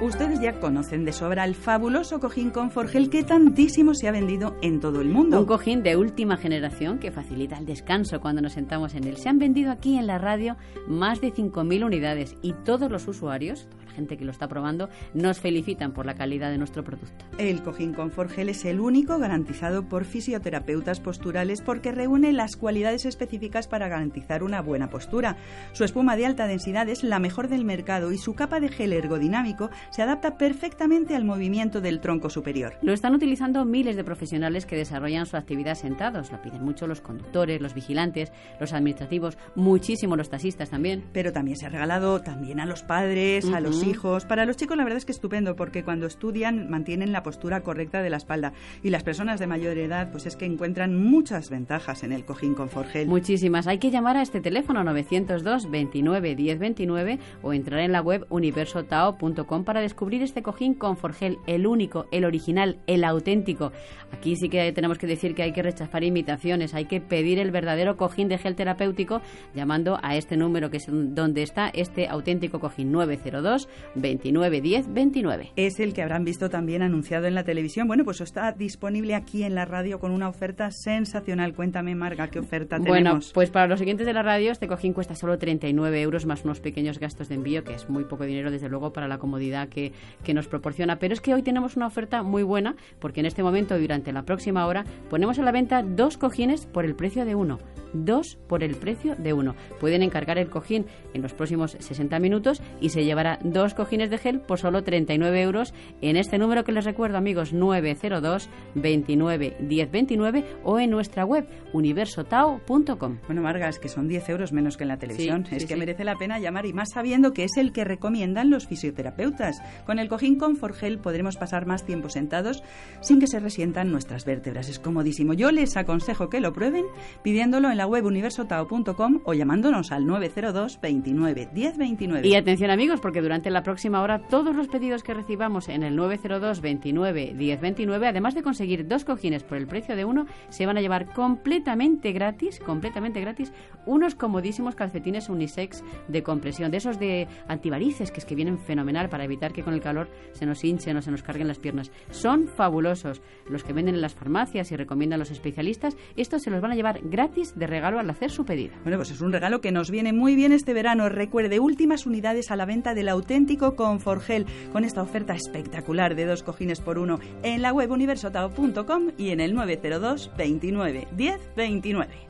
Ustedes 0.00 0.40
ya 0.40 0.58
conocen 0.58 1.04
de 1.04 1.12
sobra 1.12 1.44
el 1.44 1.54
fabuloso 1.54 2.20
cojín 2.20 2.48
Conforgel 2.48 3.10
que 3.10 3.22
tantísimo 3.22 3.92
se 3.92 4.08
ha 4.08 4.12
vendido 4.12 4.56
en 4.62 4.80
todo 4.80 5.02
el 5.02 5.10
mundo. 5.10 5.38
Un 5.38 5.44
cojín 5.44 5.82
de 5.82 5.94
última 5.94 6.38
generación 6.38 6.98
que 6.98 7.10
facilita 7.10 7.58
el 7.58 7.66
descanso 7.66 8.18
cuando 8.18 8.40
nos 8.40 8.54
sentamos 8.54 8.94
en 8.94 9.06
él. 9.06 9.18
Se 9.18 9.28
han 9.28 9.38
vendido 9.38 9.70
aquí 9.70 9.98
en 9.98 10.06
la 10.06 10.16
radio 10.16 10.56
más 10.88 11.20
de 11.20 11.34
5.000 11.34 11.84
unidades 11.84 12.34
y 12.40 12.54
todos 12.64 12.90
los 12.90 13.06
usuarios, 13.08 13.68
toda 13.68 13.84
la 13.84 13.92
gente 13.92 14.16
que 14.16 14.24
lo 14.24 14.30
está 14.30 14.48
probando, 14.48 14.88
nos 15.12 15.38
felicitan 15.38 15.92
por 15.92 16.06
la 16.06 16.14
calidad 16.14 16.50
de 16.50 16.56
nuestro 16.56 16.82
producto. 16.82 17.26
El 17.36 17.62
cojín 17.62 17.92
Conforgel 17.92 18.48
es 18.48 18.64
el 18.64 18.80
único 18.80 19.18
garantizado 19.18 19.86
por 19.86 20.06
fisioterapeutas 20.06 21.00
posturales 21.00 21.60
porque 21.60 21.92
reúne 21.92 22.32
las 22.32 22.56
cualidades 22.56 23.04
específicas 23.04 23.68
para 23.68 23.88
garantizar 23.88 24.44
una 24.44 24.62
buena 24.62 24.88
postura. 24.88 25.36
Su 25.72 25.84
espuma 25.84 26.16
de 26.16 26.24
alta 26.24 26.46
densidad 26.46 26.88
es 26.88 27.04
la 27.04 27.18
mejor 27.18 27.48
del 27.48 27.66
mercado 27.66 28.12
y 28.12 28.16
su 28.16 28.34
capa 28.34 28.60
de 28.60 28.70
gel 28.70 28.94
ergodinámico 28.94 29.68
se 29.90 30.02
adapta 30.02 30.36
perfectamente 30.36 31.14
al 31.14 31.24
movimiento 31.24 31.80
del 31.80 32.00
tronco 32.00 32.30
superior. 32.30 32.74
Lo 32.82 32.92
están 32.92 33.14
utilizando 33.14 33.64
miles 33.64 33.96
de 33.96 34.04
profesionales 34.04 34.66
que 34.66 34.76
desarrollan 34.76 35.26
su 35.26 35.36
actividad 35.36 35.74
sentados. 35.74 36.30
Lo 36.32 36.40
piden 36.40 36.64
mucho 36.64 36.86
los 36.86 37.00
conductores, 37.00 37.60
los 37.60 37.74
vigilantes, 37.74 38.32
los 38.58 38.72
administrativos, 38.72 39.38
muchísimo 39.54 40.16
los 40.16 40.30
taxistas 40.30 40.70
también. 40.70 41.04
Pero 41.12 41.32
también 41.32 41.56
se 41.56 41.66
ha 41.66 41.70
regalado 41.70 42.20
también 42.20 42.60
a 42.60 42.66
los 42.66 42.82
padres, 42.82 43.46
a 43.52 43.60
los 43.60 43.84
hijos. 43.84 44.24
Para 44.24 44.46
los 44.46 44.56
chicos 44.56 44.76
la 44.76 44.84
verdad 44.84 44.98
es 44.98 45.04
que 45.04 45.12
estupendo 45.12 45.56
porque 45.56 45.84
cuando 45.84 46.06
estudian 46.06 46.70
mantienen 46.70 47.12
la 47.12 47.22
postura 47.22 47.62
correcta 47.62 48.02
de 48.02 48.10
la 48.10 48.16
espalda 48.16 48.52
y 48.82 48.90
las 48.90 49.02
personas 49.02 49.40
de 49.40 49.46
mayor 49.46 49.78
edad 49.78 50.10
pues 50.10 50.26
es 50.26 50.36
que 50.36 50.44
encuentran 50.44 50.96
muchas 50.96 51.50
ventajas 51.50 52.02
en 52.02 52.12
el 52.12 52.24
cojín 52.24 52.54
Conforgel. 52.54 53.08
Muchísimas. 53.08 53.66
Hay 53.66 53.78
que 53.78 53.90
llamar 53.90 54.16
a 54.16 54.22
este 54.22 54.40
teléfono 54.40 54.84
902 54.84 55.70
29 55.70 56.34
10 56.34 56.58
29 56.58 57.18
o 57.42 57.52
entrar 57.52 57.80
en 57.80 57.92
la 57.92 58.00
web 58.00 58.26
universotao.com 58.30 59.64
para 59.64 59.79
para 59.80 59.84
descubrir 59.84 60.22
este 60.22 60.42
cojín 60.42 60.74
con 60.74 60.98
Forgel, 60.98 61.38
el 61.46 61.66
único, 61.66 62.04
el 62.10 62.26
original, 62.26 62.76
el 62.86 63.02
auténtico. 63.02 63.72
Aquí 64.12 64.36
sí 64.36 64.50
que 64.50 64.72
tenemos 64.72 64.98
que 64.98 65.06
decir 65.06 65.34
que 65.34 65.42
hay 65.42 65.52
que 65.52 65.62
rechazar 65.62 66.04
imitaciones, 66.04 66.74
hay 66.74 66.84
que 66.84 67.00
pedir 67.00 67.38
el 67.38 67.50
verdadero 67.50 67.96
cojín 67.96 68.28
de 68.28 68.36
gel 68.36 68.56
terapéutico 68.56 69.22
llamando 69.54 69.98
a 70.02 70.16
este 70.16 70.36
número 70.36 70.68
que 70.70 70.76
es 70.76 70.86
donde 70.86 71.42
está 71.42 71.70
este 71.72 72.08
auténtico 72.08 72.60
cojín 72.60 72.92
902 72.92 73.70
29 73.94 74.60
10 74.60 74.92
29. 74.92 75.52
Es 75.56 75.80
el 75.80 75.94
que 75.94 76.02
habrán 76.02 76.24
visto 76.24 76.50
también 76.50 76.82
anunciado 76.82 77.26
en 77.26 77.34
la 77.34 77.44
televisión. 77.44 77.88
Bueno, 77.88 78.04
pues 78.04 78.20
está 78.20 78.52
disponible 78.52 79.14
aquí 79.14 79.44
en 79.44 79.54
la 79.54 79.64
radio 79.64 79.98
con 79.98 80.12
una 80.12 80.28
oferta 80.28 80.70
sensacional. 80.72 81.54
Cuéntame, 81.54 81.94
Marga, 81.94 82.28
¿qué 82.28 82.38
oferta 82.38 82.76
tenemos? 82.76 82.88
Bueno, 82.90 83.20
pues 83.32 83.48
para 83.48 83.66
los 83.66 83.78
siguientes 83.78 84.06
de 84.06 84.12
la 84.12 84.22
radio, 84.22 84.52
este 84.52 84.68
cojín 84.68 84.92
cuesta 84.92 85.14
solo 85.14 85.38
39 85.38 86.02
euros 86.02 86.26
más 86.26 86.44
unos 86.44 86.60
pequeños 86.60 86.98
gastos 86.98 87.30
de 87.30 87.36
envío, 87.36 87.64
que 87.64 87.72
es 87.72 87.88
muy 87.88 88.04
poco 88.04 88.24
dinero, 88.24 88.50
desde 88.50 88.68
luego, 88.68 88.92
para 88.92 89.08
la 89.08 89.16
comodidad 89.16 89.69
que, 89.70 89.92
que 90.24 90.34
nos 90.34 90.48
proporciona. 90.48 90.98
Pero 90.98 91.14
es 91.14 91.20
que 91.20 91.32
hoy 91.32 91.42
tenemos 91.42 91.76
una 91.76 91.86
oferta 91.86 92.22
muy 92.22 92.42
buena, 92.42 92.76
porque 92.98 93.20
en 93.20 93.26
este 93.26 93.42
momento 93.42 93.76
y 93.78 93.80
durante 93.80 94.12
la 94.12 94.24
próxima 94.24 94.66
hora 94.66 94.84
ponemos 95.08 95.38
a 95.38 95.42
la 95.42 95.52
venta 95.52 95.82
dos 95.82 96.18
cojines 96.18 96.66
por 96.66 96.84
el 96.84 96.94
precio 96.94 97.24
de 97.24 97.34
uno 97.34 97.58
dos 97.92 98.38
por 98.48 98.62
el 98.62 98.76
precio 98.76 99.16
de 99.16 99.32
uno. 99.32 99.54
Pueden 99.80 100.02
encargar 100.02 100.38
el 100.38 100.48
cojín 100.48 100.86
en 101.14 101.22
los 101.22 101.32
próximos 101.32 101.76
60 101.78 102.18
minutos 102.18 102.62
y 102.80 102.90
se 102.90 103.04
llevará 103.04 103.38
dos 103.42 103.74
cojines 103.74 104.10
de 104.10 104.18
gel 104.18 104.40
por 104.40 104.58
solo 104.58 104.82
39 104.82 105.42
euros 105.42 105.74
en 106.00 106.16
este 106.16 106.38
número 106.38 106.64
que 106.64 106.72
les 106.72 106.84
recuerdo, 106.84 107.18
amigos, 107.18 107.52
902 107.52 108.48
29 108.74 109.56
10 109.60 109.90
29 109.90 110.44
o 110.64 110.78
en 110.78 110.90
nuestra 110.90 111.24
web 111.24 111.48
universotao.com. 111.72 113.18
Bueno, 113.26 113.42
Marga, 113.42 113.68
es 113.68 113.78
que 113.78 113.88
son 113.88 114.08
10 114.08 114.28
euros 114.28 114.52
menos 114.52 114.76
que 114.76 114.84
en 114.84 114.88
la 114.88 114.98
televisión. 114.98 115.46
Sí, 115.46 115.56
es 115.56 115.62
sí, 115.62 115.68
que 115.68 115.74
sí. 115.74 115.80
merece 115.80 116.04
la 116.04 116.16
pena 116.16 116.38
llamar 116.38 116.66
y 116.66 116.72
más 116.72 116.90
sabiendo 116.92 117.32
que 117.32 117.44
es 117.44 117.56
el 117.56 117.72
que 117.72 117.84
recomiendan 117.84 118.50
los 118.50 118.66
fisioterapeutas. 118.66 119.49
Con 119.86 119.98
el 119.98 120.08
cojín 120.08 120.36
Conforgel 120.36 120.98
podremos 120.98 121.36
pasar 121.36 121.66
más 121.66 121.84
tiempo 121.84 122.08
sentados 122.08 122.62
sin 123.00 123.20
que 123.20 123.26
se 123.26 123.40
resientan 123.40 123.90
nuestras 123.90 124.24
vértebras. 124.24 124.68
Es 124.68 124.78
comodísimo. 124.78 125.34
Yo 125.34 125.50
les 125.50 125.76
aconsejo 125.76 126.28
que 126.28 126.40
lo 126.40 126.52
prueben 126.52 126.84
pidiéndolo 127.22 127.70
en 127.70 127.76
la 127.76 127.86
web 127.86 128.04
universotao.com 128.06 129.20
o 129.24 129.34
llamándonos 129.34 129.92
al 129.92 130.06
902 130.06 130.80
29 130.80 131.48
10 131.52 131.78
29. 131.78 132.28
Y 132.28 132.34
atención 132.34 132.70
amigos, 132.70 133.00
porque 133.00 133.22
durante 133.22 133.50
la 133.50 133.62
próxima 133.62 134.02
hora 134.02 134.26
todos 134.28 134.54
los 134.54 134.68
pedidos 134.68 135.02
que 135.02 135.14
recibamos 135.14 135.68
en 135.68 135.82
el 135.82 135.96
902 135.96 136.60
29 136.60 137.34
10 137.36 137.60
29, 137.60 138.06
además 138.06 138.34
de 138.34 138.42
conseguir 138.42 138.86
dos 138.86 139.04
cojines 139.04 139.42
por 139.42 139.56
el 139.56 139.66
precio 139.66 139.96
de 139.96 140.04
uno, 140.04 140.26
se 140.48 140.66
van 140.66 140.76
a 140.76 140.80
llevar 140.80 141.12
completamente 141.12 142.12
gratis, 142.12 142.60
completamente 142.60 143.20
gratis, 143.20 143.52
unos 143.86 144.14
comodísimos 144.14 144.74
calcetines 144.74 145.28
unisex 145.28 145.82
de 146.08 146.22
compresión, 146.22 146.70
de 146.70 146.76
esos 146.76 146.98
de 146.98 147.28
antivarices, 147.48 148.10
que 148.10 148.20
es 148.20 148.26
que 148.26 148.34
vienen 148.34 148.58
fenomenal 148.58 149.08
para 149.08 149.24
evitar 149.24 149.39
que 149.48 149.62
con 149.62 149.74
el 149.74 149.80
calor 149.80 150.08
se 150.32 150.46
nos 150.46 150.62
hinchen 150.62 150.96
o 150.96 151.02
se 151.02 151.10
nos 151.10 151.22
carguen 151.22 151.48
las 151.48 151.58
piernas. 151.58 151.90
Son 152.10 152.48
fabulosos. 152.48 153.22
Los 153.48 153.64
que 153.64 153.72
venden 153.72 153.94
en 153.94 154.00
las 154.00 154.14
farmacias 154.14 154.70
y 154.70 154.76
recomiendan 154.76 155.18
los 155.18 155.30
especialistas, 155.30 155.96
estos 156.16 156.42
se 156.42 156.50
los 156.50 156.60
van 156.60 156.72
a 156.72 156.74
llevar 156.74 157.00
gratis 157.02 157.54
de 157.56 157.66
regalo 157.66 157.98
al 157.98 158.10
hacer 158.10 158.30
su 158.30 158.44
pedido. 158.44 158.74
Bueno, 158.82 158.98
pues 158.98 159.10
es 159.10 159.20
un 159.20 159.32
regalo 159.32 159.60
que 159.60 159.72
nos 159.72 159.90
viene 159.90 160.12
muy 160.12 160.36
bien 160.36 160.52
este 160.52 160.74
verano. 160.74 161.08
Recuerde, 161.08 161.60
últimas 161.60 162.06
unidades 162.06 162.50
a 162.50 162.56
la 162.56 162.66
venta 162.66 162.94
del 162.94 163.08
auténtico 163.08 163.74
Conforgel 163.74 164.46
con 164.72 164.84
esta 164.84 165.02
oferta 165.02 165.34
espectacular 165.34 166.14
de 166.14 166.26
dos 166.26 166.42
cojines 166.42 166.80
por 166.80 166.98
uno 166.98 167.18
en 167.42 167.62
la 167.62 167.72
web 167.72 167.90
universotao.com 167.90 169.12
y 169.16 169.30
en 169.30 169.40
el 169.40 169.54
902 169.54 170.30
29 170.36 171.08
10 171.16 171.50
29. 171.56 172.29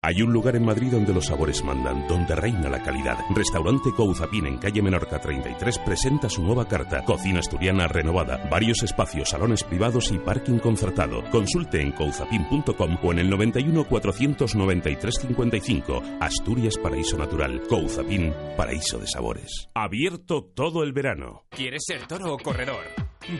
Hay 0.00 0.22
un 0.22 0.32
lugar 0.32 0.54
en 0.54 0.64
Madrid 0.64 0.92
donde 0.92 1.12
los 1.12 1.26
sabores 1.26 1.64
mandan, 1.64 2.06
donde 2.06 2.36
reina 2.36 2.70
la 2.70 2.80
calidad. 2.80 3.18
Restaurante 3.34 3.90
Couzapin 3.96 4.46
en 4.46 4.56
calle 4.56 4.80
Menorca 4.80 5.20
33 5.20 5.76
presenta 5.80 6.28
su 6.28 6.40
nueva 6.40 6.68
carta. 6.68 7.04
Cocina 7.04 7.40
asturiana 7.40 7.88
renovada, 7.88 8.48
varios 8.48 8.84
espacios, 8.84 9.30
salones 9.30 9.64
privados 9.64 10.12
y 10.12 10.18
parking 10.18 10.60
concertado. 10.60 11.28
Consulte 11.32 11.82
en 11.82 11.90
couzapin.com 11.90 12.98
o 13.02 13.12
en 13.12 13.18
el 13.18 13.28
91 13.28 13.88
493 13.88 15.14
55. 15.20 16.02
Asturias 16.20 16.78
Paraíso 16.78 17.18
Natural. 17.18 17.60
Couzapin, 17.68 18.32
paraíso 18.56 19.00
de 19.00 19.08
sabores. 19.08 19.68
Abierto 19.74 20.44
todo 20.44 20.84
el 20.84 20.92
verano. 20.92 21.44
¿Quieres 21.50 21.82
ser 21.84 22.06
toro 22.06 22.34
o 22.34 22.38
corredor? 22.38 22.84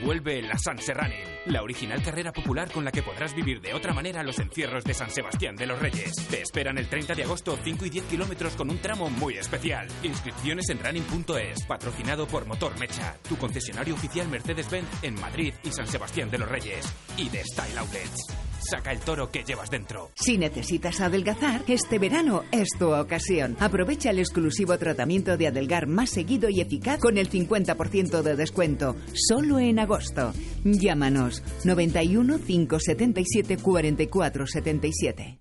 Vuelve 0.05 0.43
la 0.43 0.59
Sanse 0.59 0.93
Running, 0.93 1.38
la 1.51 1.63
original 1.63 2.03
carrera 2.03 2.33
popular 2.33 2.71
con 2.71 2.85
la 2.85 2.93
que 2.93 3.03
podrás 3.03 3.35
vivir 3.35 3.61
de 3.61 3.75
otra 3.75 3.93
manera 3.93 4.23
los 4.23 4.39
encierros 4.39 4.85
de 4.85 4.95
San 4.95 5.11
Sebastián 5.11 5.57
de 5.57 5.67
los 5.67 5.79
Reyes. 5.79 6.13
Te 6.31 6.43
esperan 6.43 6.79
el 6.79 6.89
30 6.89 7.15
de 7.15 7.25
agosto 7.25 7.59
5 7.63 7.87
y 7.87 7.91
10 7.91 8.05
kilómetros 8.05 8.55
con 8.57 8.71
un 8.71 8.79
tramo 8.79 9.11
muy 9.11 9.39
especial. 9.39 9.89
Inscripciones 10.03 10.69
en 10.71 10.79
running.es, 10.79 11.65
patrocinado 11.67 12.27
por 12.27 12.47
Motor 12.47 12.79
Mecha, 12.79 13.17
tu 13.29 13.37
concesionario 13.37 13.95
oficial 13.95 14.29
Mercedes-Benz 14.29 14.89
en 15.03 15.15
Madrid 15.21 15.55
y 15.65 15.71
San 15.71 15.87
Sebastián 15.87 16.31
de 16.31 16.39
los 16.39 16.49
Reyes. 16.49 16.87
Y 17.17 17.29
de 17.29 17.43
Style 17.45 17.79
Outlets. 17.79 18.27
Saca 18.61 18.93
el 18.93 18.99
toro 19.01 19.31
que 19.31 19.45
llevas 19.45 19.71
dentro. 19.71 20.11
Si 20.15 20.37
necesitas 20.37 21.01
adelgazar, 21.01 21.63
este 21.69 21.99
verano 21.99 22.45
es 22.51 22.69
tu 22.79 22.93
ocasión. 22.93 23.57
Aprovecha 23.61 24.11
el 24.11 24.19
exclusivo 24.19 24.77
tratamiento 24.79 25.37
de 25.37 25.47
adelgar 25.47 25.87
más 25.87 26.11
seguido 26.11 26.49
y 26.51 26.61
eficaz 26.61 26.99
con 26.99 27.19
el 27.19 27.31
50% 27.31 28.23
de 28.23 28.37
descuento, 28.37 28.97
solo 29.15 29.59
en 29.59 29.79
agosto. 29.79 30.33
Llámanos 30.65 31.38
91 31.65 32.39
577 32.39 33.59
44 33.59 34.47
77. 34.47 35.39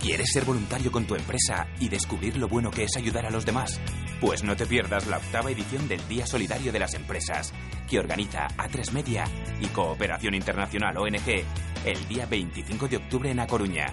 ¿Quieres 0.00 0.30
ser 0.32 0.44
voluntario 0.44 0.92
con 0.92 1.06
tu 1.06 1.16
empresa 1.16 1.66
y 1.80 1.88
descubrir 1.88 2.36
lo 2.36 2.48
bueno 2.48 2.70
que 2.70 2.84
es 2.84 2.96
ayudar 2.96 3.26
a 3.26 3.30
los 3.30 3.44
demás? 3.44 3.80
Pues 4.20 4.44
no 4.44 4.56
te 4.56 4.64
pierdas 4.64 5.06
la 5.08 5.18
octava 5.18 5.50
edición 5.50 5.88
del 5.88 6.06
Día 6.08 6.24
Solidario 6.24 6.72
de 6.72 6.78
las 6.78 6.94
Empresas, 6.94 7.52
que 7.90 7.98
organiza 7.98 8.46
A3 8.56 8.92
Media 8.92 9.24
y 9.60 9.66
Cooperación 9.66 10.34
Internacional 10.34 10.96
ONG 10.96 11.44
el 11.84 12.08
día 12.08 12.26
25 12.26 12.88
de 12.88 12.96
octubre 12.96 13.30
en 13.30 13.40
A 13.40 13.46
Coruña, 13.46 13.86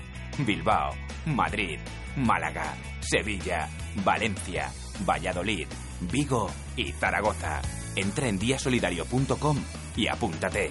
Bilbao, 0.45 0.93
Madrid, 1.25 1.79
Málaga, 2.15 2.75
Sevilla, 2.99 3.69
Valencia, 4.03 4.71
Valladolid, 5.05 5.67
Vigo 6.11 6.49
y 6.75 6.91
Zaragoza. 6.91 7.61
Entra 7.95 8.27
en 8.27 8.37
diasolidario.com 8.37 9.57
y 9.95 10.07
apúntate. 10.07 10.69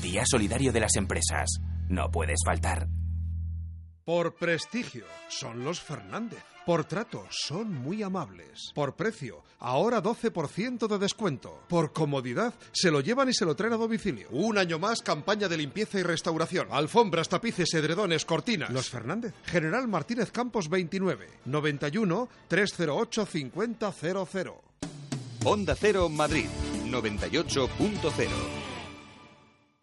Día 0.00 0.22
Solidario 0.24 0.72
de 0.72 0.80
las 0.80 0.96
Empresas. 0.96 1.60
No 1.88 2.10
puedes 2.10 2.38
faltar. 2.44 2.88
Por 4.04 4.34
prestigio, 4.34 5.04
son 5.28 5.64
los 5.64 5.80
Fernández. 5.80 6.42
Por 6.64 6.84
trato, 6.86 7.26
son 7.30 7.72
muy 7.72 8.02
amables. 8.02 8.70
Por 8.74 8.96
precio, 8.96 9.42
ahora 9.58 10.02
12% 10.02 10.88
de 10.88 10.98
descuento. 10.98 11.62
Por 11.68 11.92
comodidad, 11.92 12.54
se 12.72 12.90
lo 12.90 13.00
llevan 13.00 13.28
y 13.28 13.34
se 13.34 13.44
lo 13.44 13.54
traen 13.54 13.74
a 13.74 13.76
domicilio. 13.76 14.28
Un 14.30 14.58
año 14.58 14.78
más, 14.78 15.02
campaña 15.02 15.48
de 15.48 15.58
limpieza 15.58 15.98
y 15.98 16.02
restauración. 16.02 16.68
Alfombras, 16.70 17.28
tapices, 17.28 17.72
edredones, 17.74 18.24
cortinas. 18.24 18.70
Los 18.70 18.88
Fernández. 18.88 19.34
General 19.44 19.86
Martínez 19.86 20.32
Campos 20.32 20.68
29. 20.68 21.28
91 21.44 22.28
308 22.48 23.26
5000. 23.26 24.52
Onda 25.44 25.74
Cero 25.74 26.08
Madrid 26.08 26.46
98.0. 26.86 28.61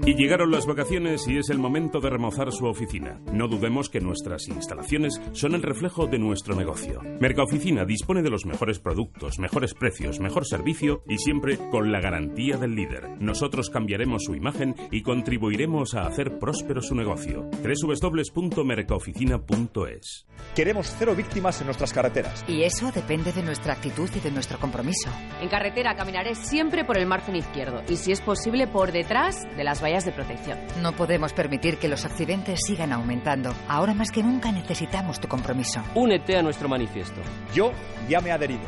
Y 0.05 0.15
llegaron 0.15 0.49
las 0.49 0.65
vacaciones 0.65 1.27
y 1.27 1.37
es 1.37 1.49
el 1.49 1.59
momento 1.59 1.99
de 1.99 2.09
remozar 2.09 2.53
su 2.53 2.65
oficina. 2.65 3.19
No 3.33 3.49
dudemos 3.49 3.89
que 3.89 3.99
nuestras 3.99 4.47
instalaciones 4.47 5.19
son 5.33 5.55
el 5.55 5.61
reflejo 5.61 6.07
de 6.07 6.17
nuestro 6.17 6.55
negocio. 6.55 7.01
Mercaoficina 7.19 7.83
dispone 7.83 8.21
de 8.21 8.29
los 8.29 8.45
mejores 8.45 8.79
productos, 8.79 9.39
mejores 9.39 9.73
precios, 9.73 10.21
mejor 10.21 10.45
servicio 10.45 11.03
y 11.05 11.17
siempre 11.17 11.57
con 11.69 11.91
la 11.91 11.99
garantía 11.99 12.55
del 12.55 12.75
líder. 12.75 13.09
Nosotros 13.19 13.69
cambiaremos 13.69 14.23
su 14.23 14.35
imagen 14.35 14.73
y 14.89 15.01
contribuiremos 15.01 15.95
a 15.95 16.07
hacer 16.07 16.39
próspero 16.39 16.81
su 16.81 16.95
negocio. 16.95 17.49
www.mercaoficina.es 17.61 20.25
Queremos 20.55 20.95
cero 20.97 21.13
víctimas 21.15 21.59
en 21.59 21.67
nuestras 21.67 21.91
carreteras. 21.91 22.45
Y 22.47 22.63
eso 22.63 22.89
depende 22.93 23.33
de 23.33 23.43
nuestra 23.43 23.73
actitud 23.73 24.09
y 24.15 24.21
de 24.21 24.31
nuestro 24.31 24.59
compromiso. 24.59 25.09
En 25.41 25.49
carretera 25.49 25.95
caminaré 25.95 26.35
siempre 26.35 26.85
por 26.85 26.97
el 26.97 27.05
margen 27.05 27.35
izquierdo 27.35 27.83
y 27.89 27.97
si 27.97 28.13
es 28.13 28.21
posible 28.21 28.67
por 28.67 28.93
detrás 28.93 29.43
de 29.57 29.65
las 29.65 29.81
vallas 29.89 30.05
de 30.05 30.11
protección. 30.11 30.59
No 30.81 30.93
podemos 30.93 31.33
permitir 31.33 31.77
que 31.77 31.87
los 31.87 32.05
accidentes 32.05 32.59
sigan 32.65 32.93
aumentando. 32.93 33.53
Ahora 33.67 33.93
más 33.93 34.11
que 34.11 34.23
nunca 34.23 34.51
necesitamos 34.51 35.19
tu 35.19 35.27
compromiso. 35.27 35.81
Únete 35.95 36.37
a 36.37 36.43
nuestro 36.43 36.69
manifiesto. 36.69 37.21
Yo 37.53 37.71
ya 38.07 38.21
me 38.21 38.29
he 38.29 38.31
adherido, 38.31 38.61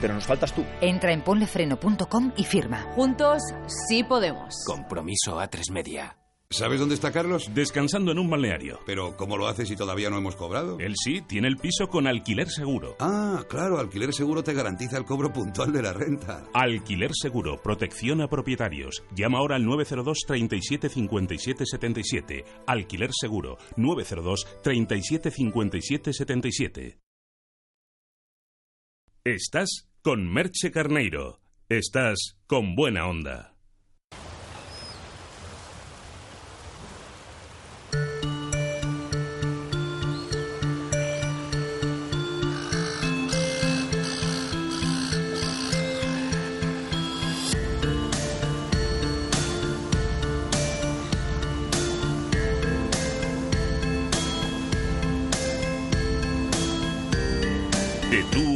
pero 0.00 0.14
nos 0.14 0.26
faltas 0.26 0.52
tú. 0.52 0.64
Entra 0.80 1.12
en 1.12 1.22
ponlefreno.com 1.22 2.32
y 2.36 2.44
firma. 2.44 2.82
Juntos 2.94 3.42
sí 3.88 4.04
podemos. 4.04 4.64
Compromiso 4.66 5.40
A3 5.40 5.72
Media. 5.72 6.16
¿Sabes 6.48 6.78
dónde 6.78 6.94
está 6.94 7.10
Carlos? 7.10 7.50
Descansando 7.52 8.12
en 8.12 8.20
un 8.20 8.30
balneario. 8.30 8.78
Pero 8.86 9.16
¿cómo 9.16 9.36
lo 9.36 9.48
hace 9.48 9.66
si 9.66 9.74
todavía 9.74 10.10
no 10.10 10.18
hemos 10.18 10.36
cobrado? 10.36 10.78
Él 10.78 10.94
sí, 10.96 11.20
tiene 11.20 11.48
el 11.48 11.56
piso 11.56 11.88
con 11.88 12.06
alquiler 12.06 12.48
seguro. 12.48 12.96
Ah, 13.00 13.44
claro, 13.48 13.80
alquiler 13.80 14.14
seguro 14.14 14.44
te 14.44 14.54
garantiza 14.54 14.96
el 14.96 15.04
cobro 15.04 15.32
puntual 15.32 15.72
de 15.72 15.82
la 15.82 15.92
renta. 15.92 16.44
Alquiler 16.54 17.10
seguro, 17.14 17.60
protección 17.60 18.20
a 18.20 18.28
propietarios. 18.28 19.02
Llama 19.14 19.38
ahora 19.38 19.56
al 19.56 19.64
902 19.64 20.20
37 20.26 20.88
57 20.88 21.66
77. 21.66 22.44
Alquiler 22.66 23.10
seguro, 23.12 23.58
902 23.76 24.46
37 24.62 25.30
57 25.32 26.12
77. 26.12 26.98
Estás 29.24 29.88
con 30.00 30.32
Merche 30.32 30.70
Carneiro. 30.70 31.40
Estás 31.68 32.36
con 32.46 32.76
buena 32.76 33.08
onda. 33.08 33.55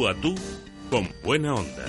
Tú 0.01 0.09
a 0.09 0.15
tú, 0.15 0.35
con 0.89 1.07
buena 1.23 1.55
onda. 1.55 1.85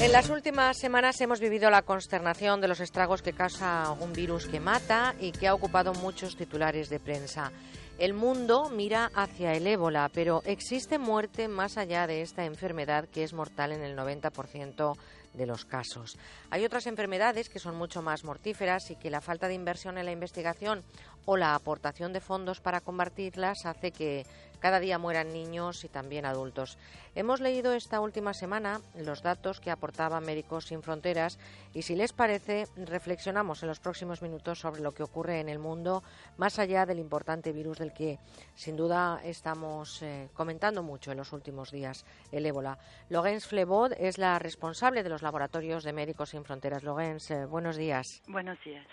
En 0.00 0.12
las 0.12 0.30
últimas 0.30 0.78
semanas 0.78 1.20
hemos 1.20 1.40
vivido 1.40 1.70
la 1.70 1.82
consternación 1.82 2.60
de 2.60 2.68
los 2.68 2.78
estragos 2.78 3.20
que 3.20 3.32
causa 3.32 3.90
un 3.98 4.12
virus 4.12 4.46
que 4.46 4.60
mata 4.60 5.16
y 5.20 5.32
que 5.32 5.48
ha 5.48 5.54
ocupado 5.54 5.92
muchos 5.92 6.36
titulares 6.36 6.88
de 6.88 7.00
prensa. 7.00 7.50
El 7.98 8.14
mundo 8.14 8.70
mira 8.70 9.10
hacia 9.12 9.54
el 9.54 9.66
ébola, 9.66 10.08
pero 10.14 10.42
existe 10.44 10.98
muerte 10.98 11.48
más 11.48 11.76
allá 11.76 12.06
de 12.06 12.22
esta 12.22 12.44
enfermedad 12.44 13.08
que 13.08 13.24
es 13.24 13.32
mortal 13.32 13.72
en 13.72 13.82
el 13.82 13.96
90% 13.96 14.96
de 15.38 15.46
los 15.46 15.64
casos. 15.64 16.18
Hay 16.50 16.64
otras 16.66 16.86
enfermedades 16.86 17.48
que 17.48 17.58
son 17.58 17.76
mucho 17.76 18.02
más 18.02 18.24
mortíferas 18.24 18.90
y 18.90 18.96
que 18.96 19.10
la 19.10 19.22
falta 19.22 19.48
de 19.48 19.54
inversión 19.54 19.96
en 19.96 20.04
la 20.04 20.12
investigación 20.12 20.84
o 21.24 21.36
la 21.38 21.54
aportación 21.54 22.12
de 22.12 22.20
fondos 22.20 22.60
para 22.60 22.82
combatirlas 22.82 23.64
hace 23.64 23.92
que 23.92 24.26
cada 24.58 24.80
día 24.80 24.98
mueran 24.98 25.32
niños 25.32 25.84
y 25.84 25.88
también 25.88 26.24
adultos. 26.24 26.78
Hemos 27.14 27.40
leído 27.40 27.72
esta 27.72 28.00
última 28.00 28.34
semana 28.34 28.80
los 28.96 29.22
datos 29.22 29.60
que 29.60 29.70
aportaban 29.70 30.24
Médicos 30.24 30.66
Sin 30.66 30.82
Fronteras 30.82 31.38
y 31.74 31.82
si 31.82 31.96
les 31.96 32.12
parece 32.12 32.66
reflexionamos 32.76 33.62
en 33.62 33.68
los 33.68 33.80
próximos 33.80 34.22
minutos 34.22 34.60
sobre 34.60 34.82
lo 34.82 34.92
que 34.92 35.02
ocurre 35.02 35.40
en 35.40 35.48
el 35.48 35.58
mundo 35.58 36.02
más 36.36 36.58
allá 36.58 36.86
del 36.86 36.98
importante 36.98 37.52
virus 37.52 37.78
del 37.78 37.92
que 37.92 38.18
sin 38.54 38.76
duda 38.76 39.20
estamos 39.24 40.02
eh, 40.02 40.28
comentando 40.34 40.82
mucho 40.82 41.10
en 41.10 41.18
los 41.18 41.32
últimos 41.32 41.70
días, 41.70 42.04
el 42.30 42.46
ébola. 42.46 42.78
Logens 43.08 43.46
Flebod 43.46 43.92
es 43.98 44.18
la 44.18 44.38
responsable 44.38 45.02
de 45.02 45.08
los 45.08 45.22
laboratorios 45.22 45.84
de 45.84 45.92
Médicos 45.92 46.30
Sin 46.30 46.44
Fronteras. 46.44 46.82
Logens, 46.82 47.30
eh, 47.30 47.46
buenos 47.46 47.76
días. 47.76 48.22
Buenos 48.28 48.58
días. 48.64 48.86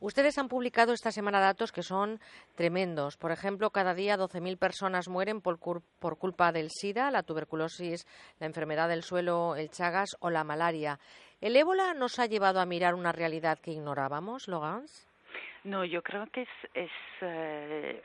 Ustedes 0.00 0.38
han 0.38 0.48
publicado 0.48 0.92
esta 0.92 1.10
semana 1.10 1.40
datos 1.40 1.72
que 1.72 1.82
son 1.82 2.20
tremendos. 2.54 3.16
Por 3.16 3.32
ejemplo, 3.32 3.70
cada 3.70 3.94
día 3.94 4.16
12.000 4.16 4.56
personas 4.56 5.08
mueren 5.08 5.40
por, 5.40 5.58
por, 5.58 6.18
culpa 6.18 6.52
del 6.52 6.70
SIDA, 6.70 7.10
la 7.10 7.24
tuberculosis, 7.24 8.06
la 8.38 8.46
enfermedad 8.46 8.88
del 8.88 9.02
suelo, 9.02 9.56
el 9.56 9.70
chagas 9.70 10.16
o 10.20 10.30
la 10.30 10.44
malaria. 10.44 11.00
¿El 11.40 11.56
ébola 11.56 11.94
nos 11.94 12.18
ha 12.18 12.26
llevado 12.26 12.60
a 12.60 12.66
mirar 12.66 12.94
una 12.94 13.12
realidad 13.12 13.58
que 13.58 13.72
ignorábamos, 13.72 14.46
Logans? 14.46 15.07
No, 15.64 15.84
yo 15.84 16.02
creo 16.02 16.26
que 16.30 16.42
es, 16.42 16.48
es 16.74 16.90
eh, 17.20 18.02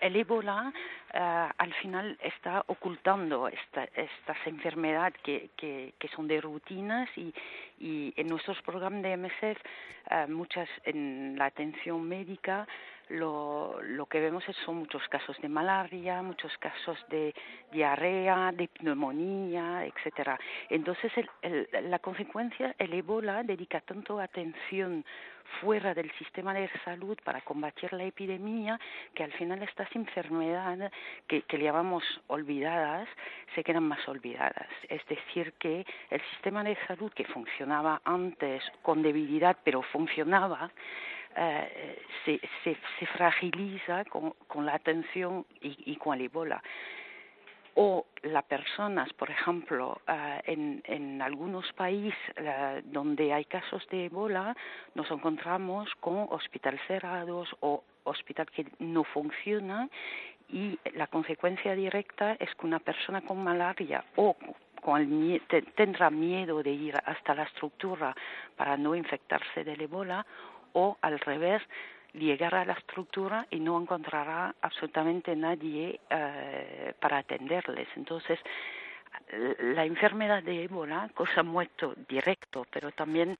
el 0.00 0.16
ébola 0.16 0.72
eh, 1.12 1.48
al 1.56 1.74
final 1.74 2.18
está 2.22 2.64
ocultando 2.66 3.48
esta, 3.48 3.84
estas 3.84 4.36
enfermedades 4.46 5.14
que, 5.22 5.92
son 6.14 6.26
de 6.28 6.40
rutinas 6.40 7.08
y, 7.16 7.32
y 7.78 8.14
en 8.16 8.28
nuestros 8.28 8.60
programas 8.62 9.02
de 9.02 9.16
MSF, 9.16 9.42
eh, 10.10 10.26
muchas 10.28 10.68
en 10.84 11.36
la 11.36 11.46
atención 11.46 12.08
médica, 12.08 12.66
lo, 13.10 13.80
lo 13.82 14.06
que 14.06 14.20
vemos 14.20 14.44
son 14.64 14.76
muchos 14.76 15.06
casos 15.08 15.36
de 15.40 15.48
malaria, 15.48 16.22
muchos 16.22 16.56
casos 16.58 16.98
de 17.08 17.34
diarrea, 17.72 18.52
de 18.52 18.68
neumonía, 18.80 19.84
etcétera. 19.86 20.38
Entonces, 20.68 21.12
el, 21.42 21.68
la 21.90 21.98
consecuencia, 21.98 22.74
el 22.78 22.92
ébola 22.94 23.42
dedica 23.42 23.80
tanto 23.80 24.20
atención 24.20 25.04
fuera 25.60 25.94
del 25.94 26.10
sistema 26.18 26.52
de 26.52 26.68
salud 26.84 27.16
para 27.24 27.40
combatir 27.40 27.92
la 27.92 28.04
epidemia, 28.04 28.78
que 29.14 29.24
al 29.24 29.32
final 29.32 29.62
estas 29.62 29.88
enfermedades 29.96 30.92
que, 31.26 31.42
que 31.42 31.58
llamamos 31.58 32.04
olvidadas 32.26 33.08
se 33.54 33.64
quedan 33.64 33.84
más 33.84 34.06
olvidadas. 34.08 34.68
Es 34.88 35.04
decir, 35.06 35.54
que 35.54 35.86
el 36.10 36.20
sistema 36.32 36.62
de 36.62 36.76
salud 36.86 37.12
que 37.12 37.24
funcionaba 37.24 38.00
antes 38.04 38.62
con 38.82 39.02
debilidad, 39.02 39.56
pero 39.64 39.82
funcionaba, 39.82 40.70
eh, 41.40 42.02
se, 42.24 42.40
se, 42.64 43.06
fragiliza 43.06 44.04
con, 44.06 44.66
la 44.66 44.74
atención 44.74 45.46
y, 45.60 45.92
y, 45.92 45.96
con 45.96 46.14
el 46.14 46.24
ébola. 46.24 46.62
O 47.74 48.06
las 48.22 48.42
personas, 48.44 49.12
por 49.12 49.30
ejemplo, 49.30 50.00
uh, 50.08 50.40
en, 50.44 50.82
en, 50.84 51.22
algunos 51.22 51.72
países 51.74 52.18
uh, 52.40 52.80
donde 52.82 53.32
hay 53.32 53.44
casos 53.44 53.86
de 53.88 54.06
ébola, 54.06 54.56
nos 54.96 55.08
encontramos 55.12 55.94
con 56.00 56.26
hospitales 56.30 56.80
cerrados 56.88 57.48
o 57.60 57.84
hospitales 58.02 58.50
que 58.52 58.66
no 58.80 59.04
funcionan 59.04 59.90
y 60.48 60.76
la 60.94 61.06
consecuencia 61.06 61.74
directa 61.74 62.32
es 62.40 62.52
que 62.56 62.66
una 62.66 62.80
persona 62.80 63.20
con 63.20 63.44
malaria 63.44 64.02
o 64.16 64.34
con 64.82 65.00
el, 65.00 65.42
tendrá 65.76 66.10
miedo 66.10 66.62
de 66.62 66.70
ir 66.70 66.94
hasta 67.04 67.34
la 67.34 67.44
estructura 67.44 68.14
para 68.56 68.76
no 68.76 68.94
infectarse 68.94 69.62
del 69.62 69.82
ébola 69.82 70.24
o 70.78 70.96
al 71.00 71.18
revés 71.18 71.62
llegará 72.12 72.62
a 72.62 72.64
la 72.64 72.74
estructura 72.74 73.46
y 73.50 73.58
no 73.60 73.80
encontrará 73.80 74.54
absolutamente 74.62 75.34
nadie 75.34 76.00
eh, 76.08 76.94
para 77.00 77.18
atenderles. 77.18 77.88
Entonces, 77.96 78.38
la 79.60 79.84
enfermedad 79.84 80.42
de 80.42 80.64
ébola, 80.64 81.10
cosa 81.14 81.42
muerto 81.42 81.94
directo, 82.08 82.66
pero 82.70 82.92
también 82.92 83.36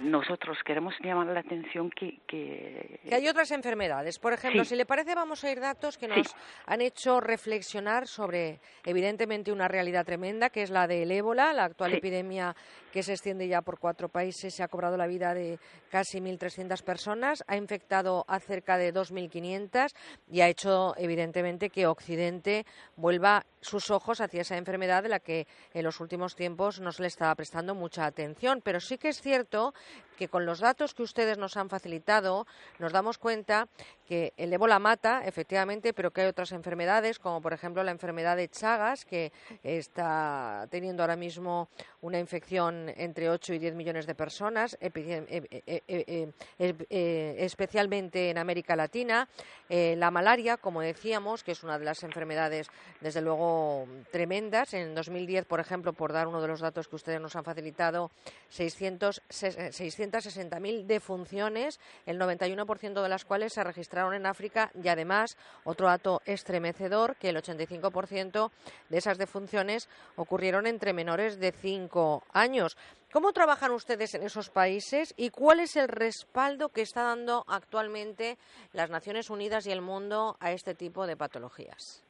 nosotros 0.00 0.58
queremos 0.64 0.94
llamar 1.00 1.28
la 1.28 1.40
atención 1.40 1.90
que... 1.90 2.20
Que, 2.26 3.00
que 3.08 3.14
hay 3.14 3.26
otras 3.28 3.50
enfermedades. 3.50 4.18
Por 4.18 4.32
ejemplo, 4.32 4.62
sí. 4.64 4.70
si 4.70 4.76
le 4.76 4.84
parece, 4.84 5.14
vamos 5.14 5.42
a 5.42 5.50
ir 5.50 5.60
datos 5.60 5.96
que 5.96 6.06
nos 6.06 6.28
sí. 6.28 6.34
han 6.66 6.80
hecho 6.80 7.20
reflexionar 7.20 8.06
sobre, 8.06 8.60
evidentemente, 8.84 9.50
una 9.52 9.68
realidad 9.68 10.04
tremenda, 10.04 10.50
que 10.50 10.62
es 10.62 10.70
la 10.70 10.86
del 10.86 11.10
ébola, 11.10 11.52
la 11.52 11.64
actual 11.64 11.92
sí. 11.92 11.96
epidemia 11.96 12.54
que 12.94 13.02
se 13.02 13.12
extiende 13.12 13.48
ya 13.48 13.60
por 13.60 13.80
cuatro 13.80 14.08
países, 14.08 14.54
se 14.54 14.62
ha 14.62 14.68
cobrado 14.68 14.96
la 14.96 15.08
vida 15.08 15.34
de 15.34 15.58
casi 15.90 16.20
1.300 16.20 16.80
personas, 16.84 17.42
ha 17.48 17.56
infectado 17.56 18.24
a 18.28 18.38
cerca 18.38 18.78
de 18.78 18.94
2.500 18.94 19.92
y 20.30 20.42
ha 20.42 20.48
hecho, 20.48 20.94
evidentemente, 20.96 21.70
que 21.70 21.88
Occidente 21.88 22.64
vuelva 22.94 23.46
sus 23.60 23.90
ojos 23.90 24.20
hacia 24.20 24.42
esa 24.42 24.56
enfermedad 24.58 25.02
de 25.02 25.08
la 25.08 25.18
que 25.18 25.48
en 25.72 25.82
los 25.82 25.98
últimos 25.98 26.36
tiempos 26.36 26.78
no 26.78 26.92
se 26.92 27.02
le 27.02 27.08
estaba 27.08 27.34
prestando 27.34 27.74
mucha 27.74 28.06
atención. 28.06 28.60
Pero 28.62 28.78
sí 28.78 28.96
que 28.96 29.08
es 29.08 29.20
cierto 29.20 29.74
que 30.16 30.28
con 30.28 30.46
los 30.46 30.60
datos 30.60 30.94
que 30.94 31.02
ustedes 31.02 31.36
nos 31.36 31.56
han 31.56 31.70
facilitado 31.70 32.46
nos 32.78 32.92
damos 32.92 33.18
cuenta 33.18 33.66
que 34.06 34.32
el 34.36 34.52
ébola 34.52 34.78
mata, 34.78 35.22
efectivamente, 35.24 35.92
pero 35.92 36.10
que 36.10 36.22
hay 36.22 36.28
otras 36.28 36.52
enfermedades, 36.52 37.18
como 37.18 37.40
por 37.40 37.52
ejemplo 37.52 37.82
la 37.82 37.90
enfermedad 37.90 38.36
de 38.36 38.48
Chagas, 38.48 39.04
que 39.04 39.32
está 39.62 40.66
teniendo 40.70 41.02
ahora 41.02 41.16
mismo 41.16 41.68
una 42.02 42.18
infección 42.18 42.92
entre 42.96 43.30
8 43.30 43.54
y 43.54 43.58
10 43.58 43.74
millones 43.74 44.06
de 44.06 44.14
personas, 44.14 44.76
especialmente 46.58 48.30
en 48.30 48.38
América 48.38 48.76
Latina. 48.76 49.26
Eh, 49.70 49.94
la 49.96 50.10
malaria, 50.10 50.58
como 50.58 50.82
decíamos, 50.82 51.42
que 51.42 51.52
es 51.52 51.62
una 51.62 51.78
de 51.78 51.86
las 51.86 52.02
enfermedades, 52.02 52.68
desde 53.00 53.22
luego, 53.22 53.86
tremendas. 54.12 54.74
En 54.74 54.94
2010, 54.94 55.46
por 55.46 55.60
ejemplo, 55.60 55.94
por 55.94 56.12
dar 56.12 56.28
uno 56.28 56.42
de 56.42 56.48
los 56.48 56.60
datos 56.60 56.88
que 56.88 56.96
ustedes 56.96 57.20
nos 57.20 57.36
han 57.36 57.44
facilitado, 57.44 58.10
600, 58.50 59.22
660.000 59.30 60.84
defunciones, 60.84 61.80
el 62.04 62.18
91% 62.18 63.02
de 63.02 63.08
las 63.08 63.24
cuales 63.24 63.54
se 63.54 63.64
registraron 63.64 63.93
en 63.94 64.26
África 64.26 64.70
y 64.82 64.88
además, 64.88 65.36
otro 65.64 65.86
dato 65.86 66.20
estremecedor, 66.26 67.16
que 67.16 67.30
el 67.30 67.36
85% 67.36 68.50
de 68.88 68.98
esas 68.98 69.18
defunciones 69.18 69.88
ocurrieron 70.16 70.66
entre 70.66 70.92
menores 70.92 71.38
de 71.38 71.52
5 71.52 72.24
años. 72.32 72.76
¿Cómo 73.12 73.32
trabajan 73.32 73.70
ustedes 73.70 74.14
en 74.14 74.24
esos 74.24 74.50
países 74.50 75.14
y 75.16 75.30
cuál 75.30 75.60
es 75.60 75.76
el 75.76 75.88
respaldo 75.88 76.70
que 76.70 76.82
está 76.82 77.04
dando 77.04 77.44
actualmente 77.46 78.36
las 78.72 78.90
Naciones 78.90 79.30
Unidas 79.30 79.66
y 79.66 79.70
el 79.70 79.80
mundo 79.80 80.36
a 80.40 80.50
este 80.50 80.74
tipo 80.74 81.06
de 81.06 81.16
patologías? 81.16 82.04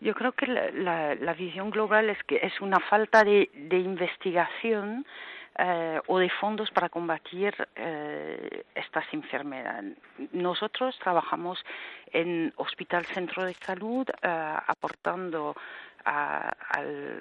Yo 0.00 0.14
creo 0.14 0.32
que 0.32 0.46
la, 0.46 1.34
visión 1.38 1.70
global 1.70 2.10
es 2.10 2.18
que 2.24 2.40
es 2.42 2.60
una 2.60 2.80
falta 2.90 3.22
de 3.22 3.48
investigación 3.70 5.06
eh, 5.58 6.00
o 6.06 6.18
de 6.18 6.30
fondos 6.30 6.70
para 6.70 6.88
combatir 6.88 7.54
eh, 7.76 8.64
estas 8.74 9.04
enfermedades. 9.12 9.96
Nosotros 10.32 10.98
trabajamos 10.98 11.62
en 12.12 12.52
Hospital 12.56 13.04
Centro 13.06 13.44
de 13.44 13.54
Salud 13.54 14.08
eh, 14.08 14.56
aportando 14.66 15.54
a, 16.04 16.52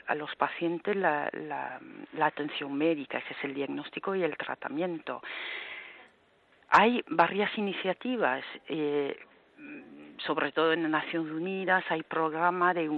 a, 0.08 0.16
los 0.16 0.36
pacientes 0.36 0.96
la, 0.96 1.30
la, 1.34 1.80
la 2.14 2.26
atención 2.26 2.76
médica, 2.76 3.20
ese 3.20 3.34
es 3.34 3.44
el 3.44 3.54
diagnóstico 3.54 4.16
y 4.16 4.24
el 4.24 4.36
tratamiento 4.38 5.22
hay 6.72 7.04
varias 7.10 7.56
iniciativas. 7.58 8.44
Eh, 8.68 9.18
sobre 10.26 10.52
todo 10.52 10.74
en 10.74 10.90
Naciones 10.90 11.32
Unidas 11.32 11.84
hay 11.90 12.04
programas 12.04 12.76
de 12.76 12.90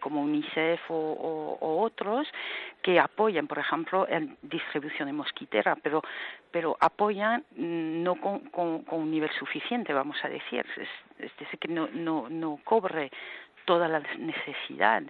como 0.00 0.22
UNICEF 0.22 0.80
o, 0.88 1.58
otros 1.60 2.26
que 2.82 2.98
apoyan, 2.98 3.46
por 3.46 3.58
ejemplo, 3.58 4.08
en 4.08 4.36
distribución 4.42 5.06
de 5.06 5.12
mosquitera, 5.12 5.76
pero 5.76 6.02
pero 6.50 6.76
apoyan 6.80 7.44
mm, 7.56 8.02
no 8.02 8.16
con, 8.16 8.40
con, 8.50 8.84
un 8.90 9.10
nivel 9.10 9.30
suficiente, 9.38 9.92
vamos 9.92 10.16
a 10.24 10.28
decir, 10.28 10.64
es, 10.76 11.36
decir 11.38 11.58
que 11.58 11.68
no 11.68 11.88
no 11.92 12.28
no 12.28 12.58
cobre 12.64 13.10
toda 13.64 13.88
la 13.88 14.00
necesidad 14.18 15.02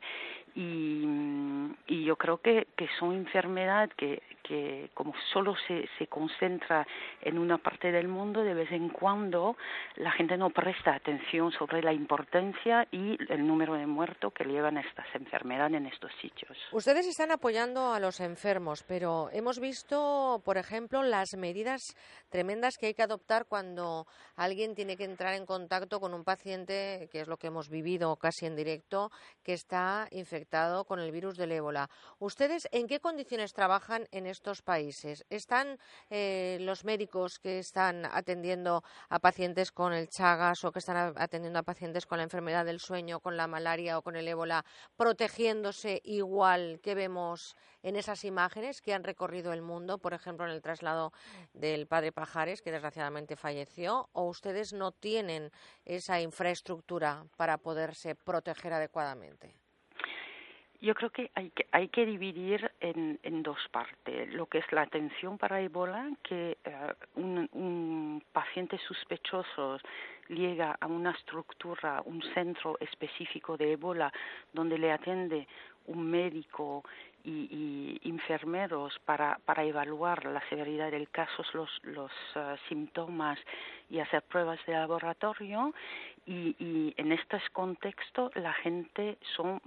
y, 0.54 2.04
yo 2.04 2.16
creo 2.16 2.38
que, 2.38 2.66
que 2.76 2.88
son 2.98 3.14
enfermedades 3.14 3.94
que, 3.94 4.22
que 4.42 4.90
como 4.94 5.12
solo 5.32 5.54
se, 5.68 5.88
se 5.96 6.08
concentra 6.08 6.84
en 7.20 7.38
una 7.38 7.58
parte 7.58 7.92
del 7.92 8.08
mundo, 8.08 8.42
de 8.42 8.54
vez 8.54 8.72
en 8.72 8.88
cuando 8.88 9.56
la 9.96 10.10
gente 10.10 10.36
no 10.36 10.50
presta 10.50 10.94
atención 10.94 11.52
sobre 11.52 11.82
la 11.82 11.92
importancia 11.92 12.88
y 12.90 13.16
el 13.32 13.46
número 13.46 13.74
de 13.74 13.86
muertos 13.86 14.32
que 14.32 14.44
llevan 14.44 14.78
estas 14.78 15.06
enfermedades 15.14 15.76
en 15.76 15.86
estos 15.86 16.10
sitios. 16.20 16.56
Ustedes 16.72 17.06
están 17.06 17.30
apoyando 17.30 17.92
a 17.92 18.00
los 18.00 18.18
enfermos, 18.18 18.82
pero 18.82 19.28
hemos 19.32 19.60
visto, 19.60 20.42
por 20.44 20.58
ejemplo, 20.58 21.02
las 21.02 21.34
medidas 21.36 21.94
tremendas 22.28 22.76
que 22.76 22.86
hay 22.86 22.94
que 22.94 23.02
adoptar 23.02 23.46
cuando 23.46 24.06
alguien 24.34 24.74
tiene 24.74 24.96
que 24.96 25.04
entrar 25.04 25.34
en 25.34 25.46
contacto 25.46 26.00
con 26.00 26.12
un 26.12 26.24
paciente, 26.24 27.08
que 27.12 27.20
es 27.20 27.28
lo 27.28 27.36
que 27.36 27.48
hemos 27.48 27.68
vivido 27.68 28.16
casi 28.16 28.46
en 28.46 28.56
directo, 28.56 29.10
que 29.44 29.52
está 29.52 30.08
infectado 30.10 30.39
con 30.86 31.00
el 31.00 31.12
virus 31.12 31.36
del 31.36 31.52
ébola. 31.52 31.90
¿Ustedes 32.18 32.68
en 32.72 32.86
qué 32.86 33.00
condiciones 33.00 33.52
trabajan 33.52 34.08
en 34.10 34.26
estos 34.26 34.62
países? 34.62 35.24
¿Están 35.30 35.78
eh, 36.08 36.58
los 36.60 36.84
médicos 36.84 37.38
que 37.38 37.58
están 37.58 38.06
atendiendo 38.06 38.82
a 39.08 39.18
pacientes 39.18 39.72
con 39.72 39.92
el 39.92 40.08
Chagas 40.08 40.64
o 40.64 40.72
que 40.72 40.78
están 40.78 41.14
atendiendo 41.16 41.58
a 41.58 41.62
pacientes 41.62 42.06
con 42.06 42.18
la 42.18 42.24
enfermedad 42.24 42.64
del 42.64 42.80
sueño, 42.80 43.20
con 43.20 43.36
la 43.36 43.46
malaria 43.46 43.98
o 43.98 44.02
con 44.02 44.16
el 44.16 44.28
ébola, 44.28 44.64
protegiéndose 44.96 46.00
igual 46.04 46.80
que 46.82 46.94
vemos 46.94 47.56
en 47.82 47.96
esas 47.96 48.24
imágenes 48.24 48.82
que 48.82 48.94
han 48.94 49.04
recorrido 49.04 49.52
el 49.52 49.62
mundo, 49.62 49.98
por 49.98 50.14
ejemplo, 50.14 50.46
en 50.46 50.52
el 50.52 50.62
traslado 50.62 51.12
del 51.52 51.86
padre 51.86 52.12
Pajares, 52.12 52.62
que 52.62 52.72
desgraciadamente 52.72 53.36
falleció, 53.36 54.08
o 54.12 54.24
ustedes 54.24 54.72
no 54.72 54.92
tienen 54.92 55.50
esa 55.84 56.20
infraestructura 56.20 57.24
para 57.36 57.58
poderse 57.58 58.14
proteger 58.14 58.72
adecuadamente? 58.72 59.56
Yo 60.80 60.94
creo 60.94 61.10
que 61.10 61.30
hay 61.34 61.50
que, 61.50 61.66
hay 61.72 61.88
que 61.88 62.06
dividir 62.06 62.70
en, 62.80 63.18
en 63.22 63.42
dos 63.42 63.58
partes. 63.70 64.32
Lo 64.32 64.46
que 64.46 64.58
es 64.58 64.72
la 64.72 64.82
atención 64.82 65.36
para 65.36 65.60
ébola, 65.60 66.10
que 66.22 66.56
eh, 66.64 66.94
un, 67.16 67.48
un 67.52 68.22
paciente 68.32 68.78
sospechoso 68.88 69.78
llega 70.28 70.76
a 70.80 70.86
una 70.86 71.10
estructura, 71.10 72.02
un 72.06 72.22
centro 72.34 72.78
específico 72.80 73.58
de 73.58 73.72
ébola, 73.72 74.10
donde 74.54 74.78
le 74.78 74.90
atiende 74.90 75.46
un 75.86 76.10
médico 76.10 76.84
y, 77.24 78.00
enfermeros 78.04 78.98
para, 79.04 79.38
para 79.44 79.64
evaluar 79.64 80.24
la 80.24 80.40
severidad 80.48 80.90
del 80.90 81.10
caso, 81.10 81.42
los, 81.52 81.70
los 81.82 82.10
uh, 82.34 82.56
síntomas 82.68 83.38
y 83.88 83.98
hacer 83.98 84.22
pruebas 84.22 84.58
de 84.66 84.72
laboratorio. 84.72 85.74
Y, 86.26 86.54
y 86.58 86.94
en 86.96 87.12
este 87.12 87.38
contexto 87.52 88.30
la 88.34 88.52
gente 88.54 89.18
son 89.36 89.60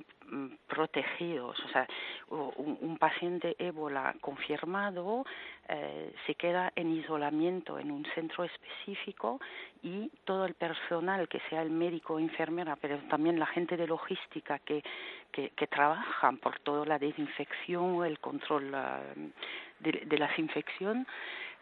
protegidos. 0.68 1.60
O 1.66 1.70
sea, 1.70 1.88
un, 2.30 2.78
un 2.82 2.98
paciente 2.98 3.56
ébola 3.60 4.16
confirmado 4.22 5.26
eh, 5.70 6.14
se 6.26 6.36
queda 6.36 6.72
en 6.76 6.92
isolamiento 6.92 7.80
en 7.80 7.92
un 7.92 8.06
centro 8.14 8.44
específico 8.44 9.40
y 9.82 10.12
todo 10.26 10.46
el 10.46 10.56
personal, 10.56 11.28
que 11.28 11.40
sea 11.50 11.62
el 11.62 11.70
médico 11.70 12.16
o 12.16 12.20
enfermera, 12.20 12.76
pero 12.76 12.98
también 13.10 13.40
la 13.40 13.46
gente 13.48 13.78
de 13.78 13.88
logística 13.88 14.60
que, 14.60 14.84
que, 15.32 15.52
que 15.52 15.68
trabajan 15.68 16.38
por 16.38 16.60
toda 16.60 16.86
la 16.86 17.00
desinfección 17.00 17.96
o 17.96 18.06
el 18.06 18.20
control 18.20 18.74
uh, 18.74 19.32
de, 19.80 19.92
de 20.06 20.18
las 20.18 20.38
infecciones, 20.38 21.08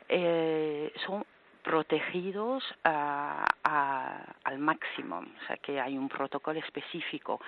eh, 0.10 0.92
son 1.06 1.24
protegidos 1.64 2.64
a, 2.84 3.48
a, 3.64 4.24
al 4.44 4.60
máximo, 4.60 5.20
o 5.20 5.48
sea 5.48 5.58
que 5.58 5.80
hay 5.80 5.98
un 5.98 6.10
protocolo 6.10 6.60
específico, 6.60 7.40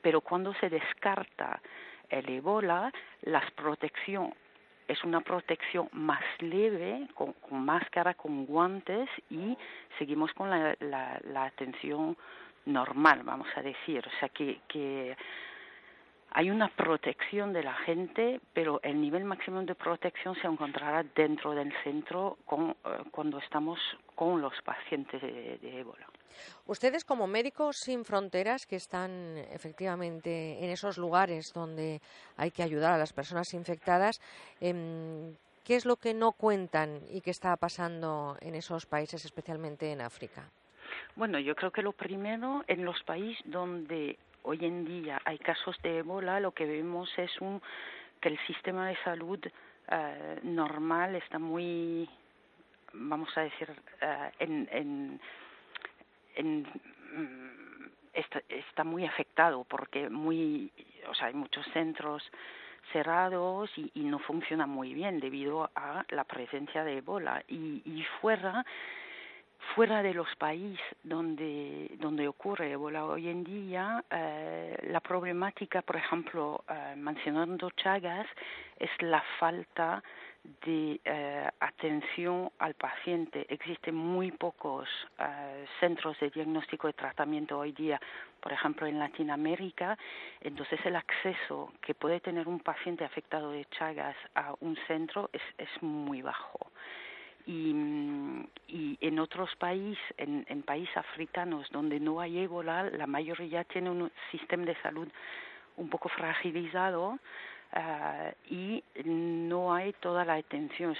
pero 0.00 0.20
cuando 0.20 0.54
se 0.54 0.68
descarta 0.68 1.60
el 2.08 2.28
ébola, 2.28 2.92
la 3.22 3.42
protección 3.54 4.32
es 4.88 5.02
una 5.02 5.20
protección 5.20 5.88
más 5.92 6.22
leve, 6.38 7.08
con, 7.14 7.32
con, 7.34 7.64
máscara, 7.64 8.14
con 8.14 8.46
guantes 8.46 9.08
y 9.30 9.56
seguimos 9.98 10.32
con 10.34 10.48
la, 10.48 10.76
la, 10.80 11.20
la 11.24 11.44
atención 11.44 12.16
normal, 12.66 13.22
vamos 13.24 13.48
a 13.56 13.62
decir. 13.62 14.04
O 14.06 14.20
sea 14.20 14.28
que, 14.28 14.60
que 14.68 15.16
hay 16.36 16.50
una 16.50 16.68
protección 16.68 17.54
de 17.54 17.62
la 17.62 17.72
gente, 17.72 18.42
pero 18.52 18.78
el 18.82 19.00
nivel 19.00 19.24
máximo 19.24 19.62
de 19.62 19.74
protección 19.74 20.34
se 20.34 20.46
encontrará 20.46 21.02
dentro 21.02 21.54
del 21.54 21.72
centro 21.82 22.36
con, 22.44 22.72
uh, 22.72 22.74
cuando 23.10 23.38
estamos 23.38 23.78
con 24.14 24.42
los 24.42 24.52
pacientes 24.62 25.22
de, 25.22 25.56
de, 25.56 25.80
ébola. 25.80 26.06
Ustedes 26.66 27.06
como 27.06 27.26
médicos 27.26 27.78
sin 27.78 28.04
fronteras 28.04 28.66
que 28.66 28.76
están 28.76 29.38
efectivamente 29.50 30.62
en 30.62 30.68
esos 30.68 30.98
lugares 30.98 31.54
donde 31.54 32.02
hay 32.36 32.50
que 32.50 32.62
ayudar 32.62 32.92
a 32.92 32.98
las 32.98 33.14
personas 33.14 33.54
infectadas, 33.54 34.20
eh, 34.60 35.32
¿qué 35.64 35.74
es 35.74 35.86
lo 35.86 35.96
que 35.96 36.12
no 36.12 36.32
cuentan 36.32 37.00
y 37.10 37.22
qué 37.22 37.30
está 37.30 37.56
pasando 37.56 38.36
en 38.42 38.56
esos 38.56 38.84
países, 38.84 39.24
especialmente 39.24 39.90
en 39.90 40.02
África? 40.02 40.50
Bueno, 41.14 41.38
yo 41.38 41.54
creo 41.54 41.70
que 41.70 41.80
lo 41.80 41.92
primero 41.92 42.62
en 42.68 42.84
los 42.84 43.02
países 43.04 43.40
donde 43.46 44.18
hoy 44.46 44.64
en 44.64 44.84
día 44.84 45.20
hay 45.24 45.38
casos 45.38 45.76
de 45.82 45.98
ébola, 45.98 46.40
lo 46.40 46.52
que 46.52 46.66
vemos 46.66 47.10
es 47.18 47.40
un, 47.40 47.60
que 48.20 48.28
el 48.28 48.38
sistema 48.46 48.88
de 48.88 48.96
salud 49.04 49.40
uh, 49.44 50.46
normal 50.46 51.16
está 51.16 51.38
muy, 51.38 52.08
vamos 52.92 53.28
a 53.36 53.42
decir, 53.42 53.70
uh, 53.70 54.30
en, 54.38 54.68
en, 54.70 55.20
en 56.36 56.62
mm, 56.62 57.90
está, 58.14 58.40
está 58.48 58.84
muy 58.84 59.04
afectado 59.04 59.64
porque 59.64 60.08
muy, 60.08 60.72
o 61.08 61.14
sea, 61.14 61.26
hay 61.26 61.34
muchos 61.34 61.66
centros 61.72 62.22
cerrados 62.92 63.68
y, 63.76 63.90
y 63.94 64.04
no 64.04 64.20
funciona 64.20 64.66
muy 64.66 64.94
bien 64.94 65.18
debido 65.18 65.68
a 65.74 66.04
la 66.10 66.22
presencia 66.22 66.84
de 66.84 66.98
ébola. 66.98 67.42
Y, 67.48 67.82
y 67.84 68.04
fuera 68.20 68.64
fuera 69.74 70.02
de 70.02 70.14
los 70.14 70.28
países 70.36 70.80
donde, 71.02 71.90
donde 71.98 72.28
ocurre 72.28 72.72
ébola 72.72 73.04
hoy 73.04 73.28
en 73.28 73.44
día, 73.44 74.04
eh, 74.10 74.76
la 74.90 75.00
problemática, 75.00 75.82
por 75.82 75.96
ejemplo, 75.96 76.64
eh, 76.68 76.94
mencionando 76.96 77.70
Chagas, 77.70 78.26
es 78.78 78.90
la 79.00 79.22
falta 79.38 80.02
de 80.64 81.00
eh, 81.04 81.50
atención 81.60 82.50
al 82.58 82.74
paciente. 82.74 83.46
Existen 83.48 83.94
muy 83.94 84.30
pocos 84.30 84.88
centros 85.80 86.18
de 86.20 86.30
diagnóstico 86.30 86.88
y 86.88 86.92
tratamiento 86.92 87.58
hoy 87.58 87.72
día, 87.72 88.00
por 88.40 88.52
ejemplo, 88.52 88.86
en 88.86 88.98
Latinoamérica. 88.98 89.98
Entonces, 90.40 90.78
el 90.84 90.94
acceso 90.94 91.72
que 91.80 91.94
puede 91.94 92.20
tener 92.20 92.46
un 92.46 92.60
paciente 92.60 93.04
afectado 93.04 93.50
de 93.50 93.64
Chagas 93.66 94.16
a 94.34 94.54
un 94.60 94.76
centro 94.86 95.30
es, 95.32 95.42
es 95.58 95.82
muy 95.82 96.22
bajo 96.22 96.70
y, 97.46 97.72
y 98.68 98.98
en 99.00 99.18
otros 99.18 99.54
países, 99.56 100.02
en, 100.18 100.44
en 100.48 100.62
países 100.62 100.96
africanos 100.96 101.68
donde 101.70 102.00
no 102.00 102.20
hay 102.20 102.40
ébola, 102.40 102.90
la 102.90 103.06
mayoría 103.06 103.64
tiene 103.64 103.90
un 103.90 104.10
sistema 104.30 104.64
de 104.64 104.74
salud 104.82 105.08
un 105.76 105.88
poco 105.88 106.08
fragilizado 106.08 107.18
uh, 107.72 108.32
y 108.50 108.82
no 109.04 109.74
hay 109.74 109.92
toda 109.94 110.24
la 110.24 110.34
atención. 110.34 110.96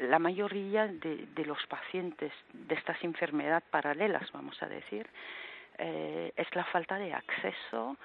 La 0.00 0.18
mayoría 0.18 0.86
de, 0.86 1.26
de 1.34 1.44
los 1.44 1.64
pacientes 1.66 2.32
de 2.52 2.74
estas 2.74 3.02
enfermedades 3.04 3.64
paralelas, 3.70 4.30
vamos 4.32 4.62
a 4.62 4.68
decir, 4.68 5.06
eh, 5.78 6.32
es 6.36 6.54
la 6.54 6.64
falta 6.64 6.96
de 6.96 7.12
acceso 7.12 7.96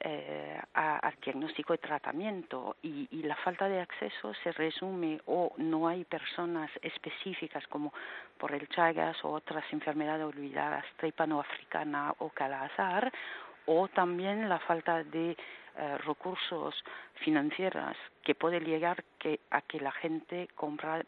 eh, 0.00 0.60
a, 0.74 0.98
al 0.98 1.14
diagnóstico 1.22 1.74
y 1.74 1.78
tratamiento 1.78 2.76
y, 2.82 3.08
y, 3.10 3.22
la 3.22 3.36
falta 3.36 3.68
de 3.68 3.80
acceso 3.80 4.34
se 4.42 4.52
resume 4.52 5.20
o 5.26 5.52
no 5.56 5.88
hay 5.88 6.04
personas 6.04 6.70
específicas 6.82 7.66
como 7.68 7.92
por 8.38 8.52
el 8.52 8.68
Chagas 8.68 9.16
o 9.24 9.30
otras 9.30 9.64
enfermedades 9.72 10.24
olvidadas, 10.24 10.84
tripanoafricana 10.96 12.14
o 12.18 12.30
calazar 12.30 13.12
o 13.66 13.88
también 13.88 14.48
la 14.48 14.58
falta 14.60 15.02
de 15.04 15.36
eh, 15.78 15.98
recursos 15.98 16.74
financieras 17.24 17.96
que 18.26 18.34
puede 18.34 18.58
llegar 18.58 19.04
que, 19.20 19.38
a 19.50 19.62
que 19.62 19.78
la 19.78 19.92
gente 19.92 20.48
compra 20.56 21.04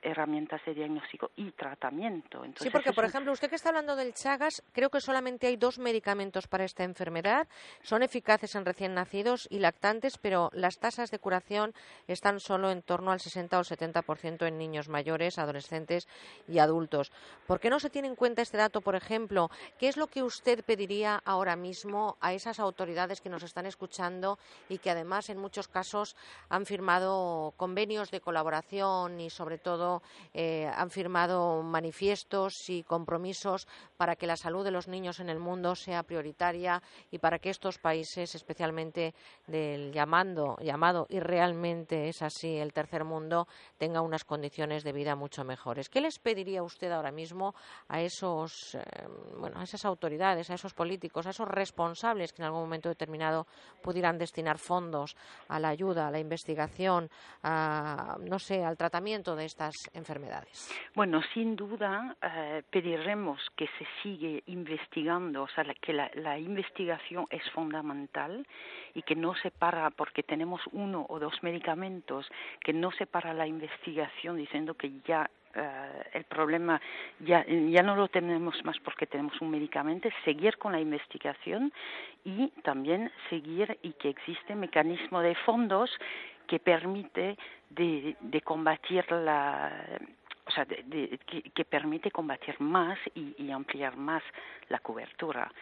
herramientas 0.00 0.62
de 0.64 0.72
diagnóstico 0.72 1.30
y 1.36 1.50
tratamiento. 1.50 2.42
sí, 2.56 2.70
porque, 2.70 2.94
por 2.94 3.04
ejemplo, 3.04 3.32
usted 3.32 3.50
que 3.50 3.56
está 3.56 3.68
hablando 3.68 3.96
del 3.96 4.14
Chagas, 4.14 4.62
creo 4.72 4.88
que 4.88 5.02
solamente 5.02 5.46
hay 5.46 5.56
dos 5.56 5.78
medicamentos 5.78 6.48
para 6.48 6.64
esta 6.64 6.84
enfermedad. 6.84 7.48
Son 7.82 8.02
eficaces 8.02 8.54
en 8.54 8.64
recién 8.64 8.94
nacidos 8.94 9.46
y 9.50 9.58
lactantes, 9.58 10.16
pero 10.16 10.48
las 10.54 10.78
tasas 10.78 11.10
de 11.10 11.18
curación 11.18 11.74
están 12.06 12.40
solo 12.40 12.70
en 12.70 12.80
torno 12.80 13.12
al 13.12 13.20
60 13.20 13.58
o 13.58 13.62
70% 13.62 14.46
en 14.46 14.56
niños 14.56 14.88
mayores, 14.88 15.38
adolescentes 15.38 16.08
y 16.48 16.60
adultos. 16.60 17.12
¿Por 17.46 17.60
qué 17.60 17.68
no 17.68 17.78
se 17.78 17.90
tiene 17.90 18.08
en 18.08 18.16
cuenta 18.16 18.40
este 18.40 18.56
dato, 18.56 18.80
por 18.80 18.96
ejemplo? 18.96 19.50
¿Qué 19.78 19.88
es 19.88 19.98
lo 19.98 20.06
que 20.06 20.22
usted 20.22 20.64
pediría 20.64 21.20
ahora 21.26 21.56
mismo 21.56 22.16
a 22.20 22.32
esas 22.32 22.58
autoridades 22.58 23.20
que 23.20 23.28
nos 23.28 23.42
están 23.42 23.66
escuchando 23.66 24.38
y 24.70 24.78
que 24.78 24.90
además 24.90 25.27
en 25.30 25.38
muchos 25.38 25.68
casos 25.68 26.16
han 26.48 26.66
firmado 26.66 27.52
convenios 27.56 28.10
de 28.10 28.20
colaboración 28.20 29.20
y, 29.20 29.30
sobre 29.30 29.58
todo, 29.58 30.02
eh, 30.34 30.70
han 30.74 30.90
firmado 30.90 31.62
manifiestos 31.62 32.68
y 32.70 32.82
compromisos 32.82 33.66
para 33.96 34.16
que 34.16 34.26
la 34.26 34.36
salud 34.36 34.64
de 34.64 34.70
los 34.70 34.88
niños 34.88 35.20
en 35.20 35.28
el 35.28 35.38
mundo 35.38 35.74
sea 35.74 36.02
prioritaria 36.02 36.82
y 37.10 37.18
para 37.18 37.38
que 37.38 37.50
estos 37.50 37.78
países, 37.78 38.34
especialmente 38.34 39.14
del 39.46 39.92
llamando, 39.92 40.56
llamado 40.60 41.06
y 41.08 41.20
realmente 41.20 42.08
es 42.08 42.22
así 42.22 42.56
el 42.56 42.72
tercer 42.72 43.04
mundo, 43.04 43.48
tengan 43.76 44.04
unas 44.04 44.24
condiciones 44.24 44.84
de 44.84 44.92
vida 44.92 45.14
mucho 45.16 45.44
mejores. 45.44 45.88
¿Qué 45.88 46.00
les 46.00 46.18
pediría 46.18 46.62
usted 46.62 46.90
ahora 46.92 47.12
mismo 47.12 47.54
a 47.88 48.00
esos, 48.00 48.74
eh, 48.74 48.80
bueno, 49.38 49.60
a 49.60 49.64
esas 49.64 49.84
autoridades, 49.84 50.50
a 50.50 50.54
esos 50.54 50.74
políticos, 50.74 51.26
a 51.26 51.30
esos 51.30 51.48
responsables 51.48 52.32
que 52.32 52.42
en 52.42 52.46
algún 52.46 52.62
momento 52.62 52.88
determinado 52.88 53.46
pudieran 53.82 54.18
destinar 54.18 54.58
fondos 54.58 55.16
a 55.48 55.58
la 55.58 55.68
ayuda, 55.68 56.08
a 56.08 56.10
la 56.10 56.18
investigación, 56.18 57.08
no 57.42 58.38
sé, 58.38 58.64
al 58.64 58.76
tratamiento 58.76 59.34
de 59.36 59.44
estas 59.44 59.74
enfermedades? 59.94 60.70
Bueno, 60.94 61.20
sin 61.34 61.56
duda 61.56 62.16
eh, 62.22 62.62
pediremos 62.70 63.40
que 63.56 63.66
se 63.78 63.86
siga 64.02 64.40
investigando, 64.46 65.44
o 65.44 65.48
sea, 65.48 65.64
que 65.80 65.92
la, 65.92 66.38
investigación 66.38 67.26
es 67.30 67.42
fundamental 67.50 68.46
y 68.94 69.02
que 69.02 69.16
no 69.16 69.34
se 69.36 69.50
para 69.50 69.90
porque 69.90 70.22
tenemos 70.22 70.60
uno 70.72 71.06
o 71.08 71.18
dos 71.18 71.42
medicamentos, 71.42 72.26
que 72.60 72.72
no 72.72 72.90
se 72.92 73.06
para 73.06 73.34
la 73.34 73.46
investigación 73.46 74.36
diciendo 74.36 74.74
que 74.74 74.92
ya 75.06 75.28
eh, 75.54 76.10
el 76.12 76.24
problema 76.24 76.80
ya, 77.20 77.44
ya 77.46 77.82
no 77.82 77.96
lo 77.96 78.08
tenemos 78.08 78.62
más 78.64 78.78
porque 78.80 79.06
tenemos 79.06 79.40
un 79.40 79.50
medicamento, 79.50 80.08
seguir 80.24 80.58
con 80.58 80.72
la 80.72 80.80
investigación 80.80 81.72
y 82.24 82.48
también 82.62 83.10
seguir 83.30 83.78
y 83.82 83.92
que 83.92 84.10
existe 84.10 84.54
mecanismo 84.54 85.20
de 85.20 85.34
fondos 85.46 85.90
que 86.46 86.58
permite 86.58 87.36
de, 87.70 88.16
de 88.20 88.40
combatir 88.40 89.10
la 89.12 89.98
o 90.48 90.50
sea, 90.50 90.64
de, 90.64 91.18
que, 91.54 91.64
permite 91.64 92.10
combatir 92.10 92.58
más 92.60 92.98
y, 93.14 93.50
ampliar 93.50 93.96
más 93.96 94.22
la 94.68 94.78
cobertura. 94.78 95.52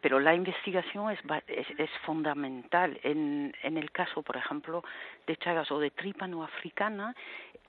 Pero 0.00 0.18
la 0.18 0.34
investigación 0.34 1.10
es, 1.10 1.18
es, 1.48 1.66
es 1.78 1.90
fundamental. 2.06 2.98
En, 3.02 3.52
en, 3.62 3.76
el 3.76 3.90
caso, 3.90 4.22
por 4.22 4.36
ejemplo, 4.36 4.82
de 5.26 5.36
Chagas 5.36 5.70
o 5.72 5.78
de 5.78 5.90
tripa 5.90 6.26
no 6.26 6.42
africana, 6.42 7.14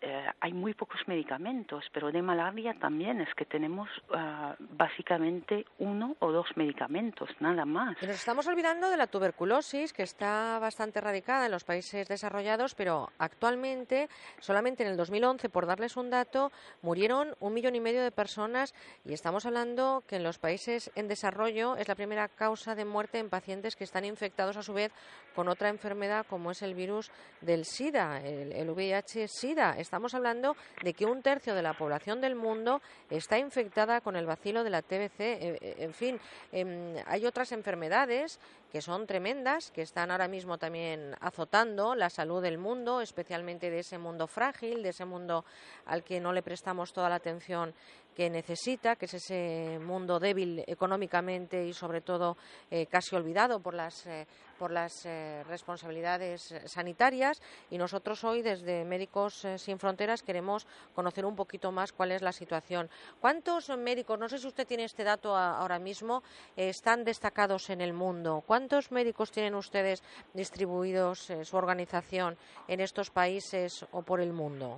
eh, 0.03 0.25
hay 0.39 0.51
muy 0.51 0.73
pocos 0.73 0.99
medicamentos, 1.05 1.85
pero 1.93 2.11
de 2.11 2.23
malaria 2.23 2.73
también 2.73 3.21
es 3.21 3.31
que 3.35 3.45
tenemos 3.45 3.87
uh, 4.09 4.55
básicamente 4.57 5.63
uno 5.77 6.15
o 6.17 6.31
dos 6.31 6.47
medicamentos, 6.55 7.29
nada 7.39 7.65
más. 7.65 8.01
nos 8.01 8.15
estamos 8.15 8.47
olvidando 8.47 8.89
de 8.89 8.97
la 8.97 9.05
tuberculosis, 9.05 9.93
que 9.93 10.01
está 10.01 10.57
bastante 10.57 11.01
radicada 11.01 11.45
en 11.45 11.51
los 11.51 11.65
países 11.65 12.07
desarrollados, 12.07 12.73
pero 12.73 13.11
actualmente, 13.19 14.09
solamente 14.39 14.81
en 14.81 14.89
el 14.89 14.97
2011, 14.97 15.49
por 15.49 15.67
darles 15.67 15.95
un 15.95 16.09
dato, 16.09 16.51
murieron 16.81 17.35
un 17.39 17.53
millón 17.53 17.75
y 17.75 17.79
medio 17.79 18.01
de 18.01 18.09
personas 18.09 18.73
y 19.05 19.13
estamos 19.13 19.45
hablando 19.45 20.03
que 20.07 20.15
en 20.15 20.23
los 20.23 20.39
países 20.39 20.89
en 20.95 21.09
desarrollo 21.09 21.75
es 21.75 21.87
la 21.87 21.95
primera 21.95 22.27
causa 22.27 22.73
de 22.73 22.85
muerte 22.85 23.19
en 23.19 23.29
pacientes 23.29 23.75
que 23.75 23.83
están 23.83 24.05
infectados 24.05 24.57
a 24.57 24.63
su 24.63 24.73
vez 24.73 24.91
con 25.35 25.47
otra 25.47 25.69
enfermedad 25.69 26.25
como 26.27 26.49
es 26.49 26.63
el 26.63 26.73
virus 26.73 27.11
del 27.41 27.65
SIDA, 27.65 28.19
el 28.21 28.69
VIH-SIDA 28.69 29.77
estamos 29.91 30.13
hablando 30.13 30.55
de 30.83 30.93
que 30.93 31.05
un 31.05 31.21
tercio 31.21 31.53
de 31.53 31.61
la 31.61 31.73
población 31.73 32.21
del 32.21 32.33
mundo 32.33 32.81
está 33.09 33.37
infectada 33.37 33.99
con 33.99 34.15
el 34.15 34.25
bacilo 34.25 34.63
de 34.63 34.69
la 34.69 34.81
TBC. 34.81 35.19
Eh, 35.19 35.57
eh, 35.59 35.75
en 35.79 35.93
fin, 35.93 36.17
em, 36.53 36.95
hay 37.05 37.25
otras 37.25 37.51
enfermedades 37.51 38.39
que 38.71 38.81
son 38.81 39.05
tremendas, 39.05 39.69
que 39.71 39.81
están 39.81 40.09
ahora 40.09 40.29
mismo 40.29 40.57
también 40.57 41.13
azotando 41.19 41.93
la 41.93 42.09
salud 42.09 42.41
del 42.41 42.57
mundo, 42.57 43.01
especialmente 43.01 43.69
de 43.69 43.79
ese 43.79 43.97
mundo 43.97 44.27
frágil, 44.27 44.81
de 44.81 44.89
ese 44.89 45.03
mundo 45.03 45.43
al 45.85 46.05
que 46.05 46.21
no 46.21 46.31
le 46.31 46.41
prestamos 46.41 46.93
toda 46.93 47.09
la 47.09 47.15
atención 47.15 47.73
que 48.15 48.29
necesita, 48.29 48.95
que 48.95 49.05
es 49.05 49.13
ese 49.15 49.79
mundo 49.79 50.19
débil 50.19 50.63
económicamente 50.67 51.65
y 51.65 51.73
sobre 51.73 52.01
todo 52.01 52.37
eh, 52.69 52.85
casi 52.87 53.15
olvidado 53.15 53.59
por 53.59 53.73
las, 53.73 54.05
eh, 54.05 54.27
por 54.61 54.69
las 54.69 55.07
eh, 55.07 55.43
responsabilidades 55.49 56.53
sanitarias. 56.65 57.41
Y 57.71 57.79
nosotros 57.79 58.23
hoy 58.23 58.43
desde 58.43 58.85
Médicos 58.85 59.47
Sin 59.55 59.79
Fronteras 59.79 60.21
queremos 60.21 60.67
conocer 60.93 61.25
un 61.25 61.35
poquito 61.35 61.71
más 61.71 61.91
cuál 61.91 62.11
es 62.11 62.21
la 62.21 62.31
situación. 62.31 62.87
¿Cuántos 63.19 63.75
médicos, 63.75 64.19
no 64.19 64.29
sé 64.29 64.37
si 64.37 64.45
usted 64.45 64.67
tiene 64.67 64.83
este 64.83 65.03
dato 65.03 65.35
ahora 65.35 65.79
mismo, 65.79 66.21
están 66.55 67.03
destacados 67.03 67.71
en 67.71 67.81
el 67.81 67.93
mundo? 67.93 68.43
¿Cuántos 68.45 68.91
médicos 68.91 69.31
tienen 69.31 69.55
ustedes 69.55 70.03
distribuidos 70.35 71.31
su 71.41 71.57
organización 71.57 72.37
en 72.67 72.81
estos 72.81 73.09
países 73.09 73.87
o 73.91 74.03
por 74.03 74.21
el 74.21 74.31
mundo? 74.31 74.77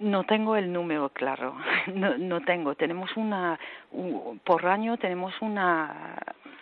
No 0.00 0.24
tengo 0.24 0.56
el 0.56 0.72
número 0.72 1.10
claro, 1.10 1.54
no, 1.94 2.18
no 2.18 2.40
tengo. 2.40 2.74
Tenemos 2.74 3.16
una, 3.16 3.60
por 4.42 4.66
año 4.66 4.96
tenemos 4.96 5.34
una, 5.40 6.18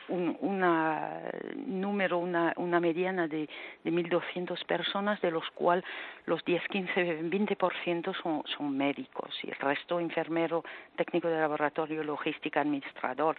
un 0.08 0.36
una 0.40 1.20
número, 1.66 2.18
una, 2.18 2.52
una 2.56 2.80
mediana 2.80 3.26
de, 3.28 3.48
de 3.82 3.90
1.200 3.90 4.64
personas, 4.66 5.20
de 5.20 5.30
los 5.30 5.48
cuales 5.50 5.84
los 6.26 6.44
10, 6.44 6.62
15, 6.68 7.22
20% 7.24 8.22
son, 8.22 8.42
son 8.46 8.76
médicos 8.76 9.34
y 9.42 9.50
el 9.50 9.56
resto 9.56 10.00
enfermero, 10.00 10.64
técnico 10.96 11.28
de 11.28 11.38
laboratorio, 11.38 12.02
logística, 12.04 12.60
administrador. 12.60 13.36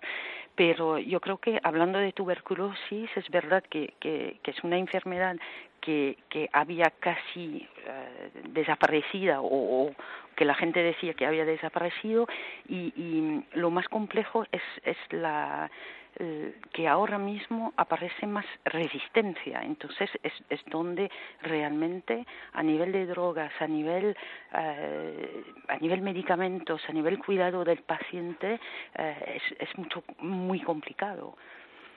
Pero 0.55 0.97
yo 0.97 1.19
creo 1.19 1.37
que 1.37 1.59
hablando 1.63 1.99
de 1.99 2.13
tuberculosis, 2.13 3.09
es 3.15 3.29
verdad 3.29 3.63
que, 3.69 3.93
que, 3.99 4.39
que 4.41 4.51
es 4.51 4.63
una 4.63 4.77
enfermedad 4.77 5.35
que, 5.85 6.17
que 6.29 6.49
había 6.51 6.91
casi 6.99 7.67
eh, 7.85 8.31
desaparecida 8.49 9.39
o, 9.41 9.91
que 10.35 10.43
la 10.43 10.55
gente 10.55 10.83
decía 10.83 11.13
que 11.13 11.25
había 11.25 11.45
desaparecido 11.45 12.27
y, 12.67 12.91
y 12.97 13.45
lo 13.53 13.71
más 13.71 13.87
complejo 13.87 14.43
es, 14.51 14.61
es 14.83 14.97
la 15.11 15.71
que 16.71 16.87
ahora 16.87 17.17
mismo 17.17 17.73
aparece 17.75 18.25
más 18.25 18.45
resistencia. 18.63 19.61
Entonces 19.63 20.09
es, 20.23 20.33
es 20.49 20.63
donde 20.67 21.11
realmente 21.41 22.25
a 22.53 22.63
nivel 22.63 22.91
de 22.91 23.05
drogas, 23.05 23.51
a 23.59 23.67
nivel, 23.67 24.15
eh, 24.53 25.43
a 25.67 25.77
nivel 25.77 26.01
medicamentos, 26.01 26.81
a 26.87 26.93
nivel 26.93 27.19
cuidado 27.19 27.65
del 27.65 27.79
paciente, 27.79 28.59
eh, 28.97 29.41
es, 29.41 29.69
es 29.69 29.77
mucho, 29.77 30.03
muy 30.19 30.61
complicado. 30.61 31.35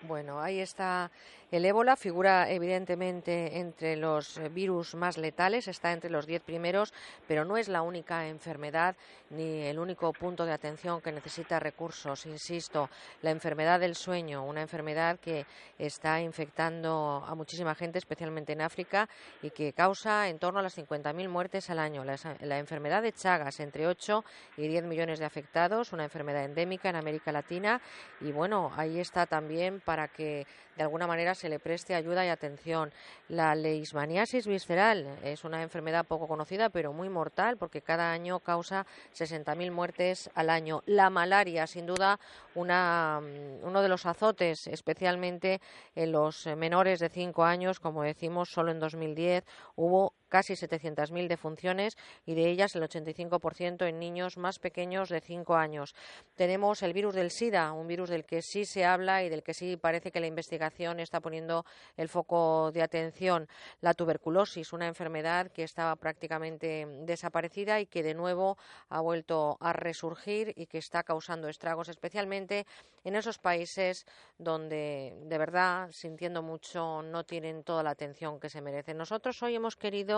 Bueno, 0.02 0.40
ahí 0.40 0.60
está 0.60 1.10
el 1.50 1.64
ébola, 1.64 1.96
figura 1.96 2.50
evidentemente 2.50 3.58
entre 3.58 3.96
los 3.96 4.38
virus 4.52 4.94
más 4.94 5.16
letales, 5.16 5.66
está 5.66 5.92
entre 5.92 6.10
los 6.10 6.26
diez 6.26 6.42
primeros, 6.42 6.92
pero 7.26 7.46
no 7.46 7.56
es 7.56 7.68
la 7.68 7.80
única 7.80 8.28
enfermedad 8.28 8.96
ni 9.30 9.62
el 9.62 9.78
único 9.78 10.12
punto 10.12 10.44
de 10.44 10.52
atención 10.52 11.00
que 11.00 11.10
necesita 11.10 11.58
recursos. 11.58 12.26
Insisto, 12.26 12.90
la 13.22 13.30
enfermedad 13.30 13.80
del 13.80 13.94
sueño, 13.94 14.44
una 14.44 14.60
enfermedad 14.60 15.18
que 15.18 15.46
está 15.78 16.20
infectando 16.20 17.24
a 17.26 17.34
muchísima 17.34 17.74
gente, 17.74 17.98
especialmente 17.98 18.52
en 18.52 18.60
África, 18.60 19.08
y 19.42 19.50
que 19.50 19.72
causa 19.72 20.28
en 20.28 20.38
torno 20.38 20.60
a 20.60 20.62
las 20.62 20.76
50.000 20.76 21.28
muertes 21.28 21.70
al 21.70 21.78
año. 21.78 22.04
La, 22.04 22.58
enfermedad 22.58 23.02
de 23.02 23.12
Chagas, 23.12 23.60
entre 23.60 23.86
8 23.86 24.22
y 24.58 24.68
10 24.68 24.84
millones 24.84 25.18
de 25.18 25.24
afectados, 25.24 25.92
una 25.92 26.04
enfermedad 26.04 26.44
endémica 26.44 26.90
en 26.90 26.96
América 26.96 27.32
Latina, 27.32 27.80
y 28.20 28.32
bueno, 28.32 28.70
ahí 28.76 29.00
está 29.00 29.24
también 29.26 29.80
para 29.88 30.06
que 30.06 30.46
de 30.76 30.82
alguna 30.82 31.06
manera 31.06 31.34
se 31.34 31.48
le 31.48 31.58
preste 31.58 31.94
ayuda 31.94 32.22
y 32.22 32.28
atención. 32.28 32.92
La 33.30 33.54
leishmaniasis 33.54 34.46
visceral 34.46 35.18
es 35.24 35.44
una 35.44 35.62
enfermedad 35.62 36.04
poco 36.04 36.28
conocida, 36.28 36.68
pero 36.68 36.92
muy 36.92 37.08
mortal, 37.08 37.56
porque 37.56 37.80
cada 37.80 38.12
año 38.12 38.38
causa 38.40 38.84
60.000 39.14 39.70
muertes 39.72 40.28
al 40.34 40.50
año. 40.50 40.82
La 40.84 41.08
malaria, 41.08 41.66
sin 41.66 41.86
duda, 41.86 42.20
una, 42.54 43.22
mm, 43.22 43.64
uno 43.66 43.80
de 43.80 43.88
los 43.88 44.04
azotes, 44.04 44.66
especialmente 44.66 45.62
en 45.94 46.12
los 46.12 46.44
menores 46.54 47.00
de 47.00 47.08
5 47.08 47.44
años, 47.44 47.80
como 47.80 48.02
decimos, 48.02 48.50
solo 48.50 48.70
en 48.70 48.80
2010 48.80 49.42
hubo 49.74 50.12
casi 50.28 50.54
700.000 50.54 51.28
defunciones 51.28 51.96
y 52.26 52.34
de 52.34 52.48
ellas 52.48 52.74
el 52.76 52.82
85% 52.82 53.86
en 53.86 53.98
niños 53.98 54.36
más 54.36 54.58
pequeños 54.58 55.08
de 55.08 55.20
5 55.20 55.56
años. 55.56 55.94
Tenemos 56.36 56.82
el 56.82 56.92
virus 56.92 57.14
del 57.14 57.30
SIDA, 57.30 57.72
un 57.72 57.86
virus 57.86 58.10
del 58.10 58.24
que 58.24 58.42
sí 58.42 58.64
se 58.64 58.84
habla 58.84 59.22
y 59.24 59.28
del 59.28 59.42
que 59.42 59.54
sí 59.54 59.76
parece 59.76 60.10
que 60.10 60.20
la 60.20 60.26
investigación 60.26 61.00
está 61.00 61.20
poniendo 61.20 61.64
el 61.96 62.08
foco 62.08 62.70
de 62.72 62.82
atención. 62.82 63.48
La 63.80 63.94
tuberculosis, 63.94 64.72
una 64.72 64.86
enfermedad 64.86 65.50
que 65.50 65.64
estaba 65.64 65.96
prácticamente 65.96 66.86
desaparecida 67.00 67.80
y 67.80 67.86
que 67.86 68.02
de 68.02 68.14
nuevo 68.14 68.58
ha 68.88 69.00
vuelto 69.00 69.56
a 69.60 69.72
resurgir 69.72 70.52
y 70.56 70.66
que 70.66 70.78
está 70.78 71.02
causando 71.02 71.48
estragos, 71.48 71.88
especialmente 71.88 72.66
en 73.04 73.16
esos 73.16 73.38
países 73.38 74.06
donde 74.38 75.14
de 75.24 75.38
verdad, 75.38 75.90
sintiendo 75.92 76.42
mucho, 76.42 77.02
no 77.02 77.24
tienen 77.24 77.64
toda 77.64 77.82
la 77.82 77.90
atención 77.90 78.40
que 78.40 78.50
se 78.50 78.60
merecen. 78.60 78.96
Nosotros 78.96 79.42
hoy 79.42 79.54
hemos 79.54 79.76
querido 79.76 80.17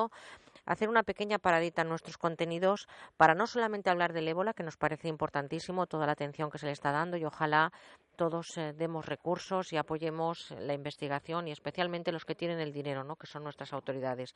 hacer 0.66 0.88
una 0.88 1.02
pequeña 1.02 1.38
paradita 1.38 1.82
en 1.82 1.88
nuestros 1.88 2.16
contenidos 2.16 2.86
para 3.16 3.34
no 3.34 3.46
solamente 3.46 3.90
hablar 3.90 4.12
del 4.12 4.28
ébola, 4.28 4.54
que 4.54 4.62
nos 4.62 4.76
parece 4.76 5.08
importantísimo 5.08 5.86
toda 5.86 6.06
la 6.06 6.12
atención 6.12 6.50
que 6.50 6.58
se 6.58 6.66
le 6.66 6.72
está 6.72 6.92
dando 6.92 7.16
y 7.16 7.24
ojalá 7.24 7.72
todos 8.16 8.56
eh, 8.56 8.72
demos 8.72 9.06
recursos 9.06 9.72
y 9.72 9.76
apoyemos 9.76 10.52
la 10.58 10.74
investigación 10.74 11.48
y 11.48 11.52
especialmente 11.52 12.12
los 12.12 12.24
que 12.24 12.34
tienen 12.34 12.60
el 12.60 12.72
dinero, 12.72 13.02
¿no? 13.02 13.16
que 13.16 13.26
son 13.26 13.42
nuestras 13.42 13.72
autoridades. 13.72 14.34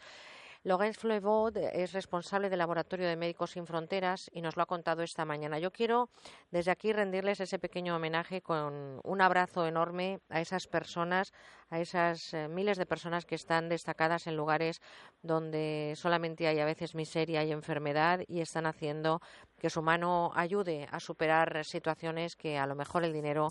Laurence 0.65 0.99
Flevaud 0.99 1.55
es 1.59 1.93
responsable 1.93 2.49
del 2.49 2.59
Laboratorio 2.59 3.07
de 3.07 3.17
Médicos 3.17 3.51
Sin 3.51 3.67
Fronteras 3.67 4.31
y 4.33 4.41
nos 4.41 4.57
lo 4.57 4.63
ha 4.63 4.67
contado 4.67 5.03
esta 5.03 5.27
mañana. 5.27 5.59
Yo 5.59 5.71
quiero 5.71 6.09
desde 6.51 6.71
aquí 6.71 6.91
rendirles 6.95 7.39
ese 7.41 7.59
pequeño 7.59 7.95
homenaje 7.95 8.41
con 8.41 8.99
un 9.05 9.21
abrazo 9.21 9.67
enorme 9.67 10.21
a 10.31 10.41
esas 10.41 10.67
personas, 10.67 11.35
a 11.69 11.81
esas 11.81 12.33
eh, 12.33 12.49
miles 12.49 12.79
de 12.79 12.87
personas 12.87 13.27
que 13.27 13.35
están 13.35 13.69
destacadas 13.69 14.27
en 14.27 14.39
lugares 14.39 14.81
donde 15.21 15.93
solamente 15.97 16.49
hay 16.49 16.59
a 16.61 16.65
veces 16.65 16.95
miseria 16.95 17.45
y 17.45 17.53
enfermedad 17.53 18.21
y 18.27 18.41
están 18.41 18.65
haciendo 18.65 19.21
que 19.59 19.71
su 19.71 19.83
mano 19.83 20.31
ayude 20.35 20.89
a 20.91 21.01
superar 21.01 21.65
situaciones 21.65 22.37
que 22.37 22.59
a 22.59 22.67
lo 22.67 22.75
mejor 22.75 23.05
el 23.05 23.13
dinero 23.13 23.49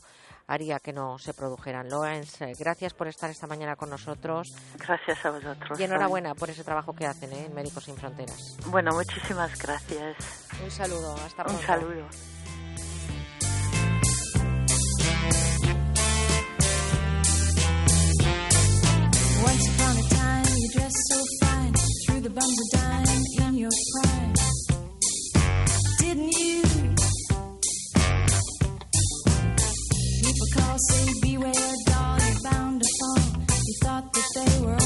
haría 0.47 0.79
que 0.79 0.93
no 0.93 1.17
se 1.17 1.33
produjeran. 1.33 1.89
Lawrence, 1.89 2.43
eh, 2.45 2.53
gracias 2.57 2.93
por 2.93 3.07
estar 3.07 3.29
esta 3.29 3.47
mañana 3.47 3.75
con 3.75 3.89
nosotros. 3.89 4.53
Gracias 4.77 5.25
a 5.25 5.31
vosotros. 5.31 5.79
Y 5.79 5.83
enhorabuena 5.83 6.35
por 6.35 6.49
ese 6.49 6.63
trabajo 6.63 6.93
que 6.93 7.05
hacen 7.05 7.31
¿eh? 7.33 7.45
en 7.45 7.53
Médicos 7.53 7.85
Sin 7.85 7.95
Fronteras. 7.95 8.57
Bueno, 8.67 8.91
muchísimas 8.93 9.57
gracias. 9.61 10.49
Un 10.63 10.71
saludo, 10.71 11.15
hasta 11.15 11.43
pronto. 11.43 11.61
Un 11.61 11.65
saludo. 11.67 12.07
Once 19.45 19.67
upon 19.75 19.97
a 19.97 20.09
time, 20.09 20.57
you 20.57 20.69
dressed 20.71 21.07
so 21.09 21.23
fine, 21.41 21.73
threw 22.07 22.21
the 22.21 22.29
Call, 30.73 30.79
say, 30.89 31.13
beware, 31.21 31.53
doll, 31.85 32.17
you're 32.17 32.51
bound 32.51 32.81
to 32.81 32.89
fall. 32.99 33.45
You 33.47 33.75
thought 33.83 34.11
that 34.11 34.27
they 34.33 34.65
were 34.65 34.82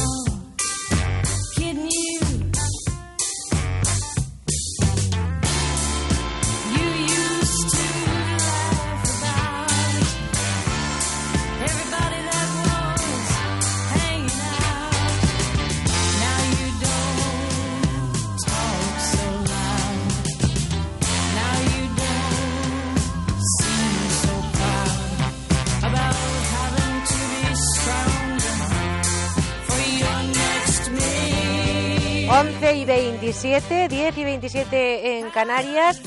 11 32.68 32.76
y 32.76 32.86
27, 32.86 33.88
10 33.88 34.18
y 34.18 34.24
27 34.26 35.20
en 35.20 35.30
Canarias. 35.30 36.02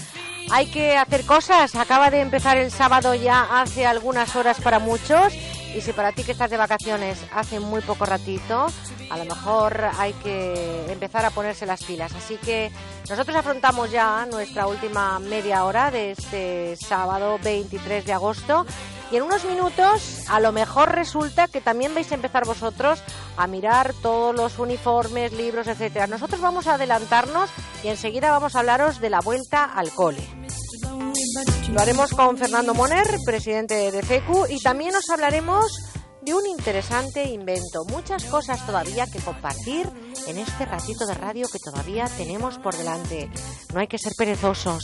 Hay 0.50 0.66
que 0.66 0.94
hacer 0.94 1.24
cosas. 1.24 1.74
Acaba 1.74 2.10
de 2.10 2.20
empezar 2.20 2.58
el 2.58 2.70
sábado 2.70 3.14
ya 3.14 3.62
hace 3.62 3.86
algunas 3.86 4.36
horas 4.36 4.60
para 4.60 4.78
muchos. 4.78 5.32
Y 5.74 5.80
si 5.80 5.94
para 5.94 6.12
ti 6.12 6.22
que 6.22 6.32
estás 6.32 6.50
de 6.50 6.58
vacaciones 6.58 7.18
hace 7.32 7.60
muy 7.60 7.80
poco 7.80 8.05
ratito, 8.05 8.66
a 9.10 9.16
lo 9.16 9.24
mejor 9.24 9.86
hay 9.98 10.12
que 10.14 10.84
empezar 10.92 11.24
a 11.24 11.30
ponerse 11.30 11.64
las 11.64 11.82
pilas. 11.82 12.12
Así 12.14 12.36
que 12.36 12.70
nosotros 13.08 13.34
afrontamos 13.34 13.90
ya 13.90 14.26
nuestra 14.26 14.66
última 14.66 15.18
media 15.18 15.64
hora 15.64 15.90
de 15.90 16.10
este 16.10 16.76
sábado 16.76 17.39
23 17.42 18.05
de 18.05 18.12
agosto. 18.12 18.66
Y 19.10 19.16
en 19.16 19.24
unos 19.24 19.44
minutos, 19.44 20.24
a 20.28 20.39
lo 20.39 20.52
mejor 20.52 20.94
resulta 20.94 21.48
que 21.48 21.60
también 21.60 21.94
vais 21.94 22.10
a 22.12 22.14
empezar 22.14 22.44
vosotros 22.44 23.02
a 23.36 23.47
mirar 23.48 23.92
todos 24.02 24.34
los 24.34 24.58
uniformes, 24.58 25.32
libros, 25.32 25.66
etcétera. 25.66 26.06
Nosotros 26.06 26.40
vamos 26.40 26.68
a 26.68 26.74
adelantarnos 26.74 27.50
y 27.82 27.89
enseguida 27.89 28.30
vamos 28.30 28.55
a 28.55 28.60
hablaros 28.60 29.00
de 29.00 29.10
la 29.10 29.20
vuelta 29.20 29.64
al 29.64 29.90
cole. 29.90 30.22
Lo 31.72 31.80
haremos 31.80 32.12
con 32.12 32.36
Fernando 32.36 32.74
Moner, 32.74 33.06
presidente 33.24 33.90
de 33.90 34.02
FECU, 34.02 34.47
y 34.48 34.60
también 34.60 34.94
os 34.94 35.08
hablaremos 35.10 35.72
un 36.33 36.47
interesante 36.47 37.25
invento. 37.25 37.84
Muchas 37.84 38.25
cosas 38.25 38.65
todavía 38.67 39.07
que 39.07 39.18
compartir 39.20 39.89
en 40.26 40.39
este 40.39 40.67
ratito 40.67 41.07
de 41.07 41.15
radio 41.15 41.49
que 41.49 41.59
todavía 41.59 42.07
tenemos 42.17 42.59
por 42.59 42.76
delante. 42.76 43.31
No 43.73 43.81
hay 43.81 43.86
que 43.86 43.99
ser 43.99 44.12
perezosos, 44.17 44.83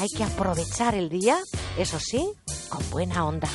hay 0.00 0.08
que 0.08 0.24
aprovechar 0.24 0.94
el 0.94 1.08
día, 1.08 1.38
eso 1.78 1.98
sí, 1.98 2.30
con 2.68 2.88
buena 2.90 3.24
onda. 3.26 3.48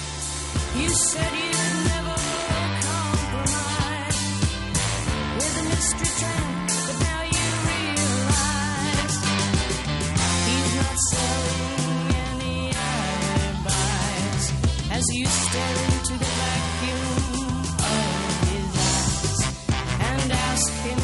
And 20.59 20.67
ask 20.71 20.98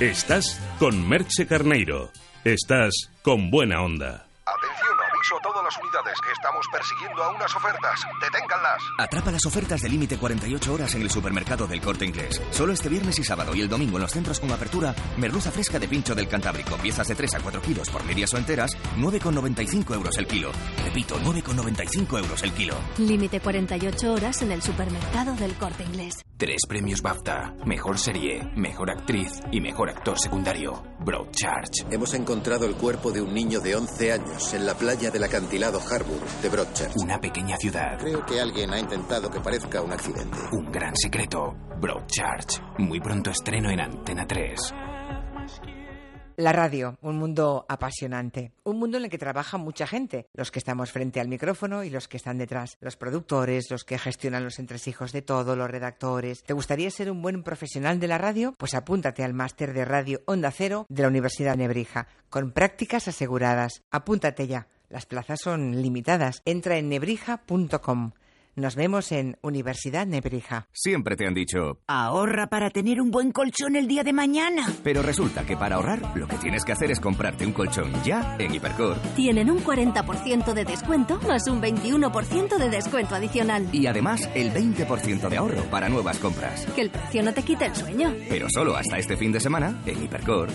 Estás 0.00 0.58
con 0.78 1.06
Merche 1.06 1.46
Carneiro. 1.46 2.10
Estás 2.42 3.10
con 3.20 3.50
buena 3.50 3.82
onda. 3.82 4.29
Las 5.70 5.78
unidades. 5.78 6.18
Estamos 6.32 6.66
persiguiendo 6.72 7.22
a 7.22 7.30
unas 7.30 7.54
ofertas. 7.54 8.00
Deténganlas. 8.20 8.82
Atrapa 8.98 9.30
las 9.30 9.46
ofertas 9.46 9.80
de 9.80 9.88
límite 9.88 10.18
48 10.18 10.72
horas 10.72 10.94
en 10.94 11.02
el 11.02 11.10
supermercado 11.10 11.66
del 11.66 11.80
Corte 11.80 12.04
Inglés. 12.04 12.42
Solo 12.50 12.72
este 12.72 12.88
viernes 12.88 13.18
y 13.18 13.24
sábado 13.24 13.54
y 13.54 13.60
el 13.60 13.68
domingo 13.68 13.96
en 13.96 14.02
los 14.02 14.10
centros 14.10 14.40
con 14.40 14.50
apertura, 14.50 14.94
merluza 15.16 15.50
fresca 15.50 15.78
de 15.78 15.88
pincho 15.88 16.14
del 16.14 16.28
Cantábrico, 16.28 16.76
piezas 16.76 17.06
de 17.08 17.14
3 17.14 17.34
a 17.34 17.40
4 17.40 17.62
kilos 17.62 17.88
por 17.90 18.04
medias 18.04 18.32
o 18.34 18.38
enteras, 18.38 18.70
9,95 18.96 19.94
euros 19.94 20.16
el 20.18 20.26
kilo. 20.26 20.50
Repito, 20.84 21.18
9,95 21.20 22.18
euros 22.18 22.42
el 22.42 22.52
kilo. 22.52 22.74
Límite 22.98 23.40
48 23.40 24.12
horas 24.12 24.42
en 24.42 24.52
el 24.52 24.62
supermercado 24.62 25.34
del 25.34 25.54
Corte 25.54 25.84
Inglés. 25.84 26.24
Tres 26.36 26.62
premios 26.66 27.02
BAFTA. 27.02 27.54
Mejor 27.66 27.98
serie, 27.98 28.42
mejor 28.56 28.90
actriz 28.90 29.30
y 29.52 29.60
mejor 29.60 29.90
actor 29.90 30.18
secundario. 30.18 30.82
Broadchurch. 31.00 31.86
Hemos 31.90 32.14
encontrado 32.14 32.64
el 32.64 32.76
cuerpo 32.76 33.12
de 33.12 33.20
un 33.20 33.34
niño 33.34 33.60
de 33.60 33.76
11 33.76 34.12
años 34.12 34.54
en 34.54 34.64
la 34.64 34.74
playa 34.74 35.10
del 35.10 35.24
acantilado 35.60 35.80
Harbour 35.80 36.20
de 36.42 36.48
Broadchurch. 36.48 36.96
Una 36.96 37.20
pequeña 37.20 37.56
ciudad. 37.58 37.98
Creo 37.98 38.24
que 38.24 38.40
alguien 38.40 38.72
ha 38.72 38.78
intentado 38.78 39.30
que 39.30 39.40
parezca 39.40 39.82
un 39.82 39.92
accidente. 39.92 40.36
Un 40.52 40.72
gran 40.72 40.96
secreto. 40.96 41.54
Broadchurch. 41.80 42.78
Muy 42.78 43.00
pronto 43.00 43.30
estreno 43.30 43.70
en 43.70 43.80
Antena 43.80 44.26
3. 44.26 44.74
La 46.36 46.52
radio, 46.54 46.96
un 47.02 47.18
mundo 47.18 47.66
apasionante, 47.68 48.52
un 48.64 48.78
mundo 48.78 48.96
en 48.96 49.04
el 49.04 49.10
que 49.10 49.18
trabaja 49.18 49.58
mucha 49.58 49.86
gente, 49.86 50.26
los 50.32 50.50
que 50.50 50.58
estamos 50.58 50.90
frente 50.90 51.20
al 51.20 51.28
micrófono 51.28 51.84
y 51.84 51.90
los 51.90 52.08
que 52.08 52.16
están 52.16 52.38
detrás, 52.38 52.78
los 52.80 52.96
productores, 52.96 53.70
los 53.70 53.84
que 53.84 53.98
gestionan 53.98 54.44
los 54.44 54.58
entresijos 54.58 55.12
de 55.12 55.20
todo, 55.20 55.54
los 55.54 55.70
redactores. 55.70 56.42
¿Te 56.42 56.54
gustaría 56.54 56.90
ser 56.90 57.10
un 57.10 57.20
buen 57.20 57.42
profesional 57.42 58.00
de 58.00 58.08
la 58.08 58.16
radio? 58.16 58.54
Pues 58.56 58.72
apúntate 58.72 59.22
al 59.22 59.34
máster 59.34 59.74
de 59.74 59.84
radio 59.84 60.22
Onda 60.24 60.50
Cero 60.50 60.86
de 60.88 61.02
la 61.02 61.08
Universidad 61.08 61.52
de 61.52 61.64
Nebrija, 61.64 62.08
con 62.30 62.52
prácticas 62.52 63.06
aseguradas. 63.06 63.82
Apúntate 63.90 64.46
ya. 64.46 64.66
Las 64.90 65.06
plazas 65.06 65.40
son 65.40 65.80
limitadas. 65.82 66.42
Entra 66.44 66.76
en 66.76 66.88
nebrija.com. 66.88 68.10
Nos 68.56 68.74
vemos 68.74 69.12
en 69.12 69.38
Universidad 69.42 70.04
Nebrija. 70.08 70.66
Siempre 70.72 71.14
te 71.14 71.24
han 71.24 71.32
dicho, 71.32 71.78
Ahorra 71.86 72.48
para 72.48 72.70
tener 72.70 73.00
un 73.00 73.12
buen 73.12 73.30
colchón 73.30 73.76
el 73.76 73.86
día 73.86 74.02
de 74.02 74.12
mañana. 74.12 74.66
pero 74.82 75.00
resulta 75.02 75.46
que 75.46 75.56
para 75.56 75.76
ahorrar 75.76 76.16
lo 76.16 76.26
que 76.26 76.36
tienes 76.36 76.64
que 76.64 76.72
hacer 76.72 76.90
es 76.90 76.98
comprarte 76.98 77.46
un 77.46 77.52
colchón 77.52 77.92
ya 78.02 78.36
en 78.40 78.52
Hipercor. 78.52 78.96
Tienen 79.14 79.48
un 79.50 79.60
40% 79.62 80.52
de 80.52 80.64
descuento 80.64 81.20
más 81.20 81.46
un 81.46 81.62
21% 81.62 82.58
de 82.58 82.68
descuento 82.68 83.14
adicional. 83.14 83.68
Y 83.72 83.86
además 83.86 84.28
el 84.34 84.52
20% 84.52 85.28
de 85.28 85.36
ahorro 85.36 85.62
para 85.70 85.88
nuevas 85.88 86.18
compras. 86.18 86.66
Que 86.74 86.82
el 86.82 86.90
precio 86.90 87.22
no 87.22 87.32
te 87.32 87.44
quite 87.44 87.66
el 87.66 87.76
sueño. 87.76 88.12
Pero 88.28 88.48
solo 88.52 88.74
hasta 88.74 88.98
este 88.98 89.16
fin 89.16 89.30
de 89.30 89.38
semana 89.38 89.80
en 89.86 90.02
Hipercor. 90.02 90.48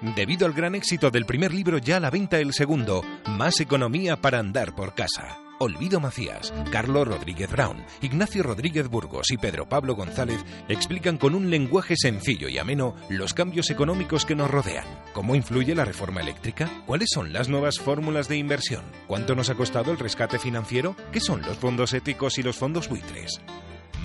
Debido 0.00 0.46
al 0.46 0.52
gran 0.52 0.74
éxito 0.74 1.10
del 1.10 1.24
primer 1.24 1.54
libro, 1.54 1.78
ya 1.78 1.96
a 1.96 2.00
la 2.00 2.10
venta 2.10 2.38
el 2.38 2.52
segundo, 2.52 3.02
Más 3.28 3.60
economía 3.60 4.16
para 4.16 4.38
andar 4.38 4.74
por 4.74 4.94
casa. 4.94 5.38
Olvido 5.58 6.00
Macías, 6.00 6.52
Carlos 6.70 7.08
Rodríguez 7.08 7.50
Brown, 7.50 7.82
Ignacio 8.02 8.42
Rodríguez 8.42 8.88
Burgos 8.88 9.30
y 9.30 9.38
Pedro 9.38 9.66
Pablo 9.66 9.94
González 9.94 10.44
explican 10.68 11.16
con 11.16 11.34
un 11.34 11.48
lenguaje 11.48 11.94
sencillo 11.96 12.50
y 12.50 12.58
ameno 12.58 12.94
los 13.08 13.32
cambios 13.32 13.70
económicos 13.70 14.26
que 14.26 14.34
nos 14.34 14.50
rodean. 14.50 14.84
¿Cómo 15.14 15.34
influye 15.34 15.74
la 15.74 15.86
reforma 15.86 16.20
eléctrica? 16.20 16.70
¿Cuáles 16.84 17.08
son 17.10 17.32
las 17.32 17.48
nuevas 17.48 17.78
fórmulas 17.78 18.28
de 18.28 18.36
inversión? 18.36 18.84
¿Cuánto 19.06 19.34
nos 19.34 19.48
ha 19.48 19.54
costado 19.54 19.92
el 19.92 19.98
rescate 19.98 20.38
financiero? 20.38 20.94
¿Qué 21.10 21.20
son 21.20 21.40
los 21.40 21.56
fondos 21.56 21.94
éticos 21.94 22.36
y 22.36 22.42
los 22.42 22.56
fondos 22.56 22.90
buitres? 22.90 23.40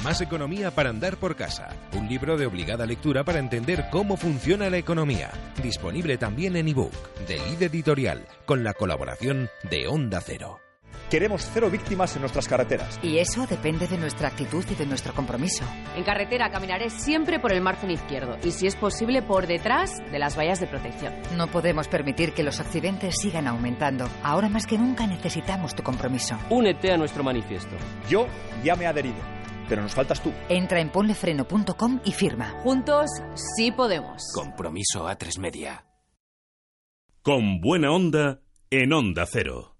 Más 0.03 0.19
economía 0.21 0.71
para 0.71 0.89
andar 0.89 1.17
por 1.17 1.35
casa. 1.35 1.69
Un 1.93 2.09
libro 2.09 2.37
de 2.37 2.47
obligada 2.47 2.85
lectura 2.85 3.23
para 3.23 3.39
entender 3.39 3.85
cómo 3.91 4.17
funciona 4.17 4.69
la 4.69 4.77
economía. 4.77 5.29
Disponible 5.61 6.17
también 6.17 6.55
en 6.55 6.67
ebook 6.67 6.93
de 7.27 7.37
Lid 7.37 7.61
Editorial 7.61 8.25
con 8.45 8.63
la 8.63 8.73
colaboración 8.73 9.49
de 9.69 9.87
Onda 9.87 10.19
Cero. 10.21 10.59
Queremos 11.11 11.49
cero 11.53 11.69
víctimas 11.69 12.15
en 12.15 12.21
nuestras 12.21 12.47
carreteras. 12.47 12.97
Y 13.03 13.17
eso 13.17 13.45
depende 13.45 13.85
de 13.85 13.97
nuestra 13.97 14.29
actitud 14.29 14.63
y 14.71 14.75
de 14.75 14.85
nuestro 14.85 15.13
compromiso. 15.13 15.65
En 15.97 16.05
carretera 16.05 16.49
caminaré 16.49 16.89
siempre 16.89 17.37
por 17.37 17.51
el 17.51 17.59
margen 17.59 17.91
izquierdo 17.91 18.37
y, 18.45 18.51
si 18.51 18.65
es 18.65 18.77
posible, 18.77 19.21
por 19.21 19.45
detrás 19.45 19.97
de 20.09 20.19
las 20.19 20.37
vallas 20.37 20.61
de 20.61 20.67
protección. 20.67 21.13
No 21.35 21.47
podemos 21.47 21.89
permitir 21.89 22.31
que 22.31 22.43
los 22.43 22.61
accidentes 22.61 23.15
sigan 23.21 23.47
aumentando. 23.47 24.07
Ahora 24.23 24.47
más 24.47 24.65
que 24.65 24.77
nunca 24.77 25.05
necesitamos 25.05 25.75
tu 25.75 25.83
compromiso. 25.83 26.37
Únete 26.49 26.93
a 26.93 26.97
nuestro 26.97 27.23
manifiesto. 27.25 27.75
Yo 28.09 28.27
ya 28.63 28.77
me 28.77 28.85
he 28.85 28.87
adherido, 28.87 29.19
pero 29.71 29.83
nos 29.83 29.95
faltas 29.95 30.21
tú. 30.21 30.33
Entra 30.49 30.81
en 30.81 30.89
ponlefreno.com 30.89 32.01
y 32.03 32.11
firma. 32.11 32.59
Juntos 32.61 33.09
sí 33.55 33.71
podemos. 33.71 34.21
Compromiso 34.35 35.07
a 35.07 35.15
tres 35.15 35.39
media. 35.39 35.85
Con 37.21 37.61
buena 37.61 37.93
onda 37.93 38.41
en 38.69 38.91
Onda 38.91 39.25
Cero. 39.25 39.70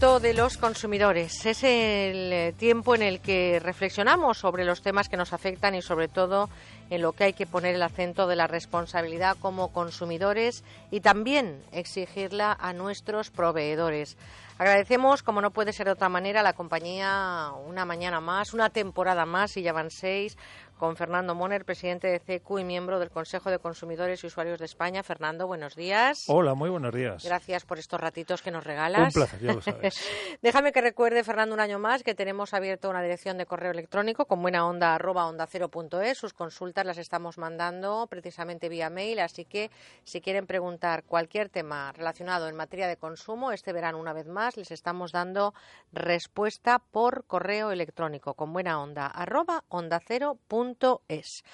De 0.00 0.32
los 0.32 0.56
consumidores. 0.56 1.44
Es 1.44 1.62
el 1.62 2.32
eh, 2.32 2.54
tiempo 2.56 2.94
en 2.94 3.02
el 3.02 3.20
que 3.20 3.60
reflexionamos 3.60 4.38
sobre 4.38 4.64
los 4.64 4.80
temas 4.80 5.10
que 5.10 5.18
nos 5.18 5.34
afectan 5.34 5.74
y 5.74 5.82
sobre 5.82 6.08
todo 6.08 6.48
en 6.88 7.02
lo 7.02 7.12
que 7.12 7.24
hay 7.24 7.32
que 7.34 7.46
poner 7.46 7.74
el 7.74 7.82
acento 7.82 8.26
de 8.26 8.34
la 8.34 8.46
responsabilidad 8.46 9.36
como 9.38 9.74
consumidores 9.74 10.64
y 10.90 11.00
también 11.00 11.62
exigirla 11.70 12.56
a 12.58 12.72
nuestros 12.72 13.28
proveedores. 13.28 14.16
Agradecemos, 14.56 15.22
como 15.22 15.42
no 15.42 15.50
puede 15.50 15.74
ser 15.74 15.86
de 15.86 15.92
otra 15.92 16.08
manera, 16.08 16.42
la 16.42 16.54
compañía 16.54 17.50
una 17.66 17.84
mañana 17.84 18.20
más, 18.20 18.54
una 18.54 18.70
temporada 18.70 19.26
más, 19.26 19.56
y 19.58 19.62
ya 19.62 19.72
van 19.74 19.90
seis, 19.90 20.36
con 20.80 20.96
Fernando 20.96 21.34
Moner, 21.34 21.66
presidente 21.66 22.08
de 22.08 22.18
CECU 22.18 22.58
y 22.58 22.64
miembro 22.64 22.98
del 22.98 23.10
Consejo 23.10 23.50
de 23.50 23.58
Consumidores 23.58 24.24
y 24.24 24.28
Usuarios 24.28 24.58
de 24.58 24.64
España. 24.64 25.02
Fernando, 25.02 25.46
buenos 25.46 25.76
días. 25.76 26.24
Hola, 26.26 26.54
muy 26.54 26.70
buenos 26.70 26.94
días. 26.94 27.22
Gracias 27.22 27.66
por 27.66 27.78
estos 27.78 28.00
ratitos 28.00 28.40
que 28.40 28.50
nos 28.50 28.64
regalas. 28.64 29.14
Un 29.14 29.20
placer, 29.20 29.40
ya 29.40 29.52
lo 29.52 29.60
sabes. 29.60 30.02
Déjame 30.42 30.72
que 30.72 30.80
recuerde, 30.80 31.22
Fernando, 31.22 31.54
un 31.54 31.60
año 31.60 31.78
más 31.78 32.02
que 32.02 32.14
tenemos 32.14 32.54
abierto 32.54 32.88
una 32.88 33.02
dirección 33.02 33.36
de 33.36 33.44
correo 33.44 33.72
electrónico 33.72 34.24
con 34.24 34.40
buena 34.40 34.66
onda 34.66 34.94
arroba 34.94 35.26
onda 35.26 35.46
cero 35.46 35.68
punto 35.68 36.00
es. 36.00 36.16
Sus 36.16 36.32
consultas 36.32 36.86
las 36.86 36.96
estamos 36.96 37.36
mandando 37.36 38.06
precisamente 38.08 38.70
vía 38.70 38.88
mail, 38.88 39.20
así 39.20 39.44
que 39.44 39.70
si 40.04 40.22
quieren 40.22 40.46
preguntar 40.46 41.04
cualquier 41.04 41.50
tema 41.50 41.92
relacionado 41.92 42.48
en 42.48 42.56
materia 42.56 42.88
de 42.88 42.96
consumo, 42.96 43.52
este 43.52 43.74
verano 43.74 43.98
una 43.98 44.14
vez 44.14 44.28
más 44.28 44.56
les 44.56 44.70
estamos 44.70 45.12
dando 45.12 45.52
respuesta 45.92 46.78
por 46.78 47.26
correo 47.26 47.70
electrónico 47.70 48.32
con 48.32 48.54
buena 48.54 48.80
onda 48.80 49.06
arroba 49.08 49.64
onda 49.68 50.00
cero 50.02 50.38
punto 50.48 50.69
es. 51.08 51.44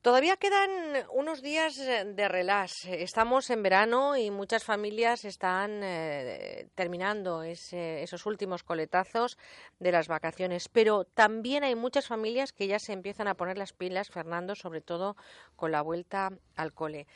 Todavía 0.00 0.36
quedan 0.36 0.70
unos 1.12 1.42
días 1.42 1.76
de 1.76 2.28
relax. 2.28 2.84
Estamos 2.86 3.50
en 3.50 3.64
verano 3.64 4.16
y 4.16 4.30
muchas 4.30 4.62
familias 4.62 5.24
están 5.24 5.80
eh, 5.82 6.68
terminando 6.76 7.42
esos 7.42 8.24
últimos 8.24 8.62
coletazos 8.62 9.36
de 9.80 9.90
las 9.90 10.06
vacaciones. 10.06 10.68
Pero 10.68 11.04
también 11.04 11.64
hay 11.64 11.74
muchas 11.74 12.06
familias 12.06 12.52
que 12.52 12.68
ya 12.68 12.78
se 12.78 12.92
empiezan 12.92 13.26
a 13.26 13.34
poner 13.34 13.58
las 13.58 13.72
pilas, 13.72 14.08
Fernando, 14.08 14.54
sobre 14.54 14.80
todo 14.80 15.16
con 15.56 15.72
la 15.72 15.82
vuelta 15.82 16.30
al 16.54 16.72
cole. 16.72 17.08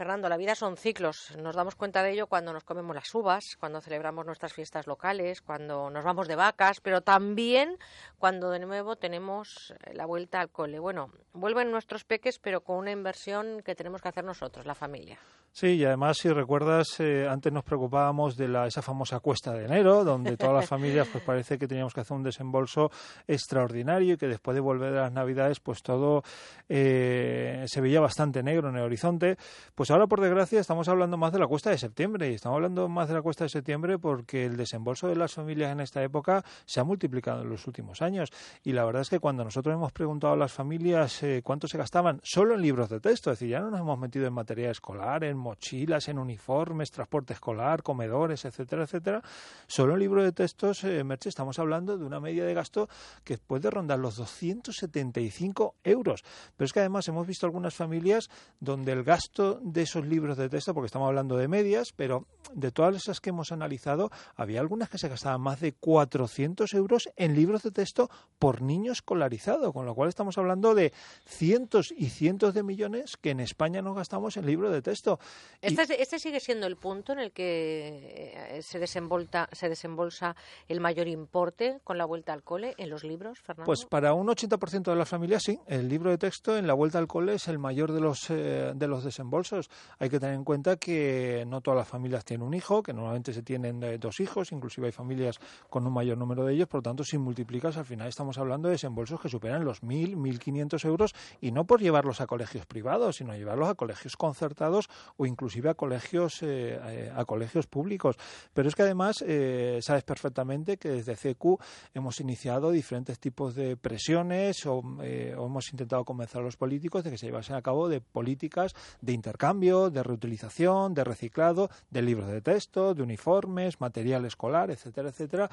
Fernando, 0.00 0.30
la 0.30 0.38
vida 0.38 0.54
son 0.54 0.78
ciclos. 0.78 1.36
Nos 1.36 1.54
damos 1.54 1.74
cuenta 1.74 2.02
de 2.02 2.12
ello 2.12 2.26
cuando 2.26 2.54
nos 2.54 2.64
comemos 2.64 2.96
las 2.96 3.14
uvas, 3.14 3.58
cuando 3.60 3.82
celebramos 3.82 4.24
nuestras 4.24 4.54
fiestas 4.54 4.86
locales, 4.86 5.42
cuando 5.42 5.90
nos 5.90 6.02
vamos 6.02 6.26
de 6.26 6.36
vacas, 6.36 6.80
pero 6.80 7.02
también 7.02 7.76
cuando 8.18 8.48
de 8.48 8.60
nuevo 8.60 8.96
tenemos 8.96 9.74
eh, 9.84 9.92
la 9.92 10.06
vuelta 10.06 10.40
al 10.40 10.48
cole. 10.48 10.78
Bueno, 10.78 11.12
vuelven 11.34 11.70
nuestros 11.70 12.04
peques, 12.04 12.38
pero 12.38 12.62
con 12.62 12.78
una 12.78 12.92
inversión 12.92 13.60
que 13.62 13.74
tenemos 13.74 14.00
que 14.00 14.08
hacer 14.08 14.24
nosotros, 14.24 14.64
la 14.64 14.74
familia. 14.74 15.18
Sí, 15.52 15.66
y 15.66 15.84
además, 15.84 16.16
si 16.16 16.30
recuerdas, 16.30 17.00
eh, 17.00 17.26
antes 17.28 17.52
nos 17.52 17.64
preocupábamos 17.64 18.36
de 18.36 18.48
la, 18.48 18.66
esa 18.66 18.82
famosa 18.82 19.20
cuesta 19.20 19.52
de 19.52 19.66
enero, 19.66 20.04
donde 20.04 20.36
todas 20.36 20.54
las 20.54 20.66
familias 20.68 21.08
pues 21.10 21.22
parece 21.24 21.58
que 21.58 21.66
teníamos 21.66 21.92
que 21.92 22.00
hacer 22.00 22.16
un 22.16 22.22
desembolso 22.22 22.90
extraordinario 23.26 24.14
y 24.14 24.16
que 24.16 24.28
después 24.28 24.54
de 24.54 24.60
volver 24.60 24.92
de 24.92 25.00
las 25.00 25.12
Navidades, 25.12 25.60
pues 25.60 25.82
todo 25.82 26.22
eh, 26.68 27.64
se 27.66 27.80
veía 27.80 28.00
bastante 28.00 28.42
negro 28.42 28.70
en 28.70 28.76
el 28.76 28.82
horizonte. 28.82 29.36
Pues 29.74 29.90
Pues 29.90 29.96
ahora, 29.96 30.06
por 30.06 30.20
desgracia, 30.20 30.60
estamos 30.60 30.88
hablando 30.88 31.16
más 31.16 31.32
de 31.32 31.40
la 31.40 31.48
cuesta 31.48 31.70
de 31.70 31.78
septiembre 31.78 32.30
y 32.30 32.34
estamos 32.34 32.54
hablando 32.54 32.88
más 32.88 33.08
de 33.08 33.14
la 33.14 33.22
cuesta 33.22 33.42
de 33.42 33.48
septiembre 33.48 33.98
porque 33.98 34.44
el 34.44 34.56
desembolso 34.56 35.08
de 35.08 35.16
las 35.16 35.34
familias 35.34 35.72
en 35.72 35.80
esta 35.80 36.00
época 36.00 36.44
se 36.64 36.78
ha 36.78 36.84
multiplicado 36.84 37.42
en 37.42 37.48
los 37.48 37.66
últimos 37.66 38.02
años 38.02 38.30
y 38.62 38.72
la 38.72 38.84
verdad 38.84 39.02
es 39.02 39.10
que 39.10 39.18
cuando 39.18 39.42
nosotros 39.42 39.74
hemos 39.74 39.90
preguntado 39.90 40.34
a 40.34 40.36
las 40.36 40.52
familias 40.52 41.24
eh, 41.24 41.40
cuánto 41.42 41.66
se 41.66 41.76
gastaban 41.76 42.20
solo 42.22 42.54
en 42.54 42.62
libros 42.62 42.88
de 42.88 43.00
texto, 43.00 43.32
es 43.32 43.40
decir, 43.40 43.50
ya 43.50 43.58
no 43.58 43.70
nos 43.70 43.80
hemos 43.80 43.98
metido 43.98 44.28
en 44.28 44.32
material 44.32 44.70
escolar, 44.70 45.24
en 45.24 45.39
mochilas, 45.40 46.08
en 46.08 46.18
uniformes, 46.18 46.90
transporte 46.90 47.32
escolar, 47.32 47.82
comedores, 47.82 48.44
etcétera, 48.44 48.84
etcétera, 48.84 49.22
solo 49.66 49.94
en 49.94 50.00
libros 50.00 50.24
de 50.24 50.32
textos, 50.32 50.84
eh, 50.84 51.02
Merche, 51.04 51.28
estamos 51.28 51.58
hablando 51.58 51.98
de 51.98 52.04
una 52.04 52.20
media 52.20 52.44
de 52.44 52.54
gasto 52.54 52.88
que 53.24 53.38
puede 53.38 53.70
rondar 53.70 53.98
los 53.98 54.16
275 54.16 55.74
euros. 55.84 56.22
Pero 56.56 56.66
es 56.66 56.72
que 56.72 56.80
además 56.80 57.08
hemos 57.08 57.26
visto 57.26 57.46
algunas 57.46 57.74
familias 57.74 58.30
donde 58.60 58.92
el 58.92 59.02
gasto 59.02 59.58
de 59.62 59.82
esos 59.82 60.06
libros 60.06 60.36
de 60.36 60.48
texto, 60.48 60.74
porque 60.74 60.86
estamos 60.86 61.08
hablando 61.08 61.36
de 61.36 61.48
medias, 61.48 61.92
pero 61.94 62.26
de 62.54 62.70
todas 62.70 62.96
esas 62.96 63.20
que 63.20 63.30
hemos 63.30 63.52
analizado, 63.52 64.10
había 64.36 64.60
algunas 64.60 64.88
que 64.88 64.98
se 64.98 65.08
gastaban 65.08 65.40
más 65.40 65.60
de 65.60 65.72
400 65.72 66.72
euros 66.74 67.08
en 67.16 67.34
libros 67.34 67.62
de 67.62 67.70
texto 67.70 68.10
por 68.38 68.62
niño 68.62 68.92
escolarizado, 68.92 69.72
con 69.72 69.86
lo 69.86 69.94
cual 69.94 70.08
estamos 70.08 70.38
hablando 70.38 70.74
de 70.74 70.92
cientos 71.26 71.92
y 71.96 72.10
cientos 72.10 72.54
de 72.54 72.62
millones 72.62 73.16
que 73.16 73.30
en 73.30 73.40
España 73.40 73.82
no 73.82 73.94
gastamos 73.94 74.36
en 74.36 74.46
libros 74.46 74.72
de 74.72 74.82
texto. 74.82 75.18
Y- 75.62 75.66
Este, 75.66 76.00
este 76.00 76.18
sigue 76.18 76.40
siendo 76.40 76.66
el 76.66 76.76
punto 76.76 77.12
en 77.12 77.18
el 77.18 77.32
que 77.32 78.32
eh, 78.56 78.62
se, 78.62 78.78
desembolta, 78.78 79.46
se 79.52 79.68
desembolsa 79.68 80.34
el 80.68 80.80
mayor 80.80 81.06
importe 81.06 81.80
con 81.84 81.98
la 81.98 82.06
vuelta 82.06 82.32
al 82.32 82.42
cole 82.42 82.74
en 82.78 82.88
los 82.88 83.04
libros, 83.04 83.38
Fernando. 83.40 83.66
Pues 83.66 83.84
para 83.84 84.14
un 84.14 84.26
80% 84.28 84.84
de 84.90 84.96
las 84.96 85.08
familias 85.08 85.42
sí, 85.44 85.58
el 85.66 85.86
libro 85.88 86.10
de 86.10 86.16
texto 86.16 86.56
en 86.56 86.66
la 86.66 86.72
vuelta 86.72 86.98
al 86.98 87.06
cole 87.06 87.34
es 87.34 87.46
el 87.48 87.58
mayor 87.58 87.92
de 87.92 88.00
los 88.00 88.30
eh, 88.30 88.72
de 88.74 88.86
los 88.88 89.04
desembolsos. 89.04 89.68
Hay 89.98 90.08
que 90.08 90.18
tener 90.18 90.34
en 90.34 90.44
cuenta 90.44 90.76
que 90.76 91.44
no 91.46 91.60
todas 91.60 91.76
las 91.78 91.88
familias 91.88 92.24
tienen 92.24 92.46
un 92.46 92.54
hijo, 92.54 92.82
que 92.82 92.94
normalmente 92.94 93.34
se 93.34 93.42
tienen 93.42 93.82
eh, 93.82 93.98
dos 93.98 94.18
hijos, 94.20 94.52
inclusive 94.52 94.86
hay 94.86 94.92
familias 94.92 95.36
con 95.68 95.86
un 95.86 95.92
mayor 95.92 96.16
número 96.16 96.44
de 96.44 96.54
ellos, 96.54 96.68
por 96.68 96.78
lo 96.78 96.82
tanto 96.84 97.04
si 97.04 97.18
multiplicas 97.18 97.76
al 97.76 97.84
final 97.84 98.08
estamos 98.08 98.38
hablando 98.38 98.68
de 98.68 98.72
desembolsos 98.72 99.20
que 99.20 99.28
superan 99.28 99.64
los 99.64 99.82
1.000, 99.82 100.16
1.500 100.16 100.84
euros 100.86 101.14
y 101.42 101.52
no 101.52 101.66
por 101.66 101.80
llevarlos 101.82 102.22
a 102.22 102.26
colegios 102.26 102.64
privados, 102.64 103.16
sino 103.16 103.34
llevarlos 103.34 103.68
a 103.68 103.74
colegios 103.74 104.16
concertados 104.16 104.88
o 105.20 105.26
inclusive 105.26 105.68
a 105.68 105.74
colegios 105.74 106.42
eh, 106.42 106.80
eh, 106.82 107.12
a 107.14 107.24
colegios 107.26 107.66
públicos. 107.66 108.16
Pero 108.54 108.68
es 108.68 108.74
que 108.74 108.82
además 108.82 109.22
eh, 109.26 109.78
sabes 109.82 110.02
perfectamente 110.02 110.78
que 110.78 110.88
desde 110.88 111.14
CQ 111.14 111.60
hemos 111.92 112.20
iniciado 112.20 112.70
diferentes 112.70 113.18
tipos 113.18 113.54
de 113.54 113.76
presiones 113.76 114.64
o, 114.64 114.82
eh, 115.02 115.34
o 115.36 115.46
hemos 115.46 115.70
intentado 115.72 116.04
convencer 116.06 116.40
a 116.40 116.44
los 116.44 116.56
políticos 116.56 117.04
de 117.04 117.10
que 117.10 117.18
se 117.18 117.26
llevasen 117.26 117.54
a 117.54 117.60
cabo 117.60 117.90
de 117.90 118.00
políticas 118.00 118.74
de 119.02 119.12
intercambio, 119.12 119.90
de 119.90 120.02
reutilización, 120.02 120.94
de 120.94 121.04
reciclado, 121.04 121.68
de 121.90 122.00
libros 122.00 122.28
de 122.28 122.40
texto, 122.40 122.94
de 122.94 123.02
uniformes, 123.02 123.78
material 123.78 124.24
escolar, 124.24 124.70
etcétera, 124.70 125.10
etcétera. 125.10 125.50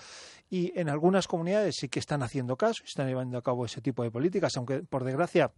Y 0.49 0.79
en 0.79 0.87
algunas 0.87 1.27
comunidades 1.27 1.75
sí 1.77 1.89
que 1.89 1.99
están 1.99 2.23
haciendo 2.23 2.55
caso, 2.55 2.83
están 2.85 3.07
llevando 3.07 3.37
a 3.37 3.41
cabo 3.41 3.65
ese 3.65 3.81
tipo 3.81 4.03
de 4.03 4.11
políticas, 4.11 4.55
aunque 4.55 4.79
por 4.83 5.03
desgracia 5.03 5.51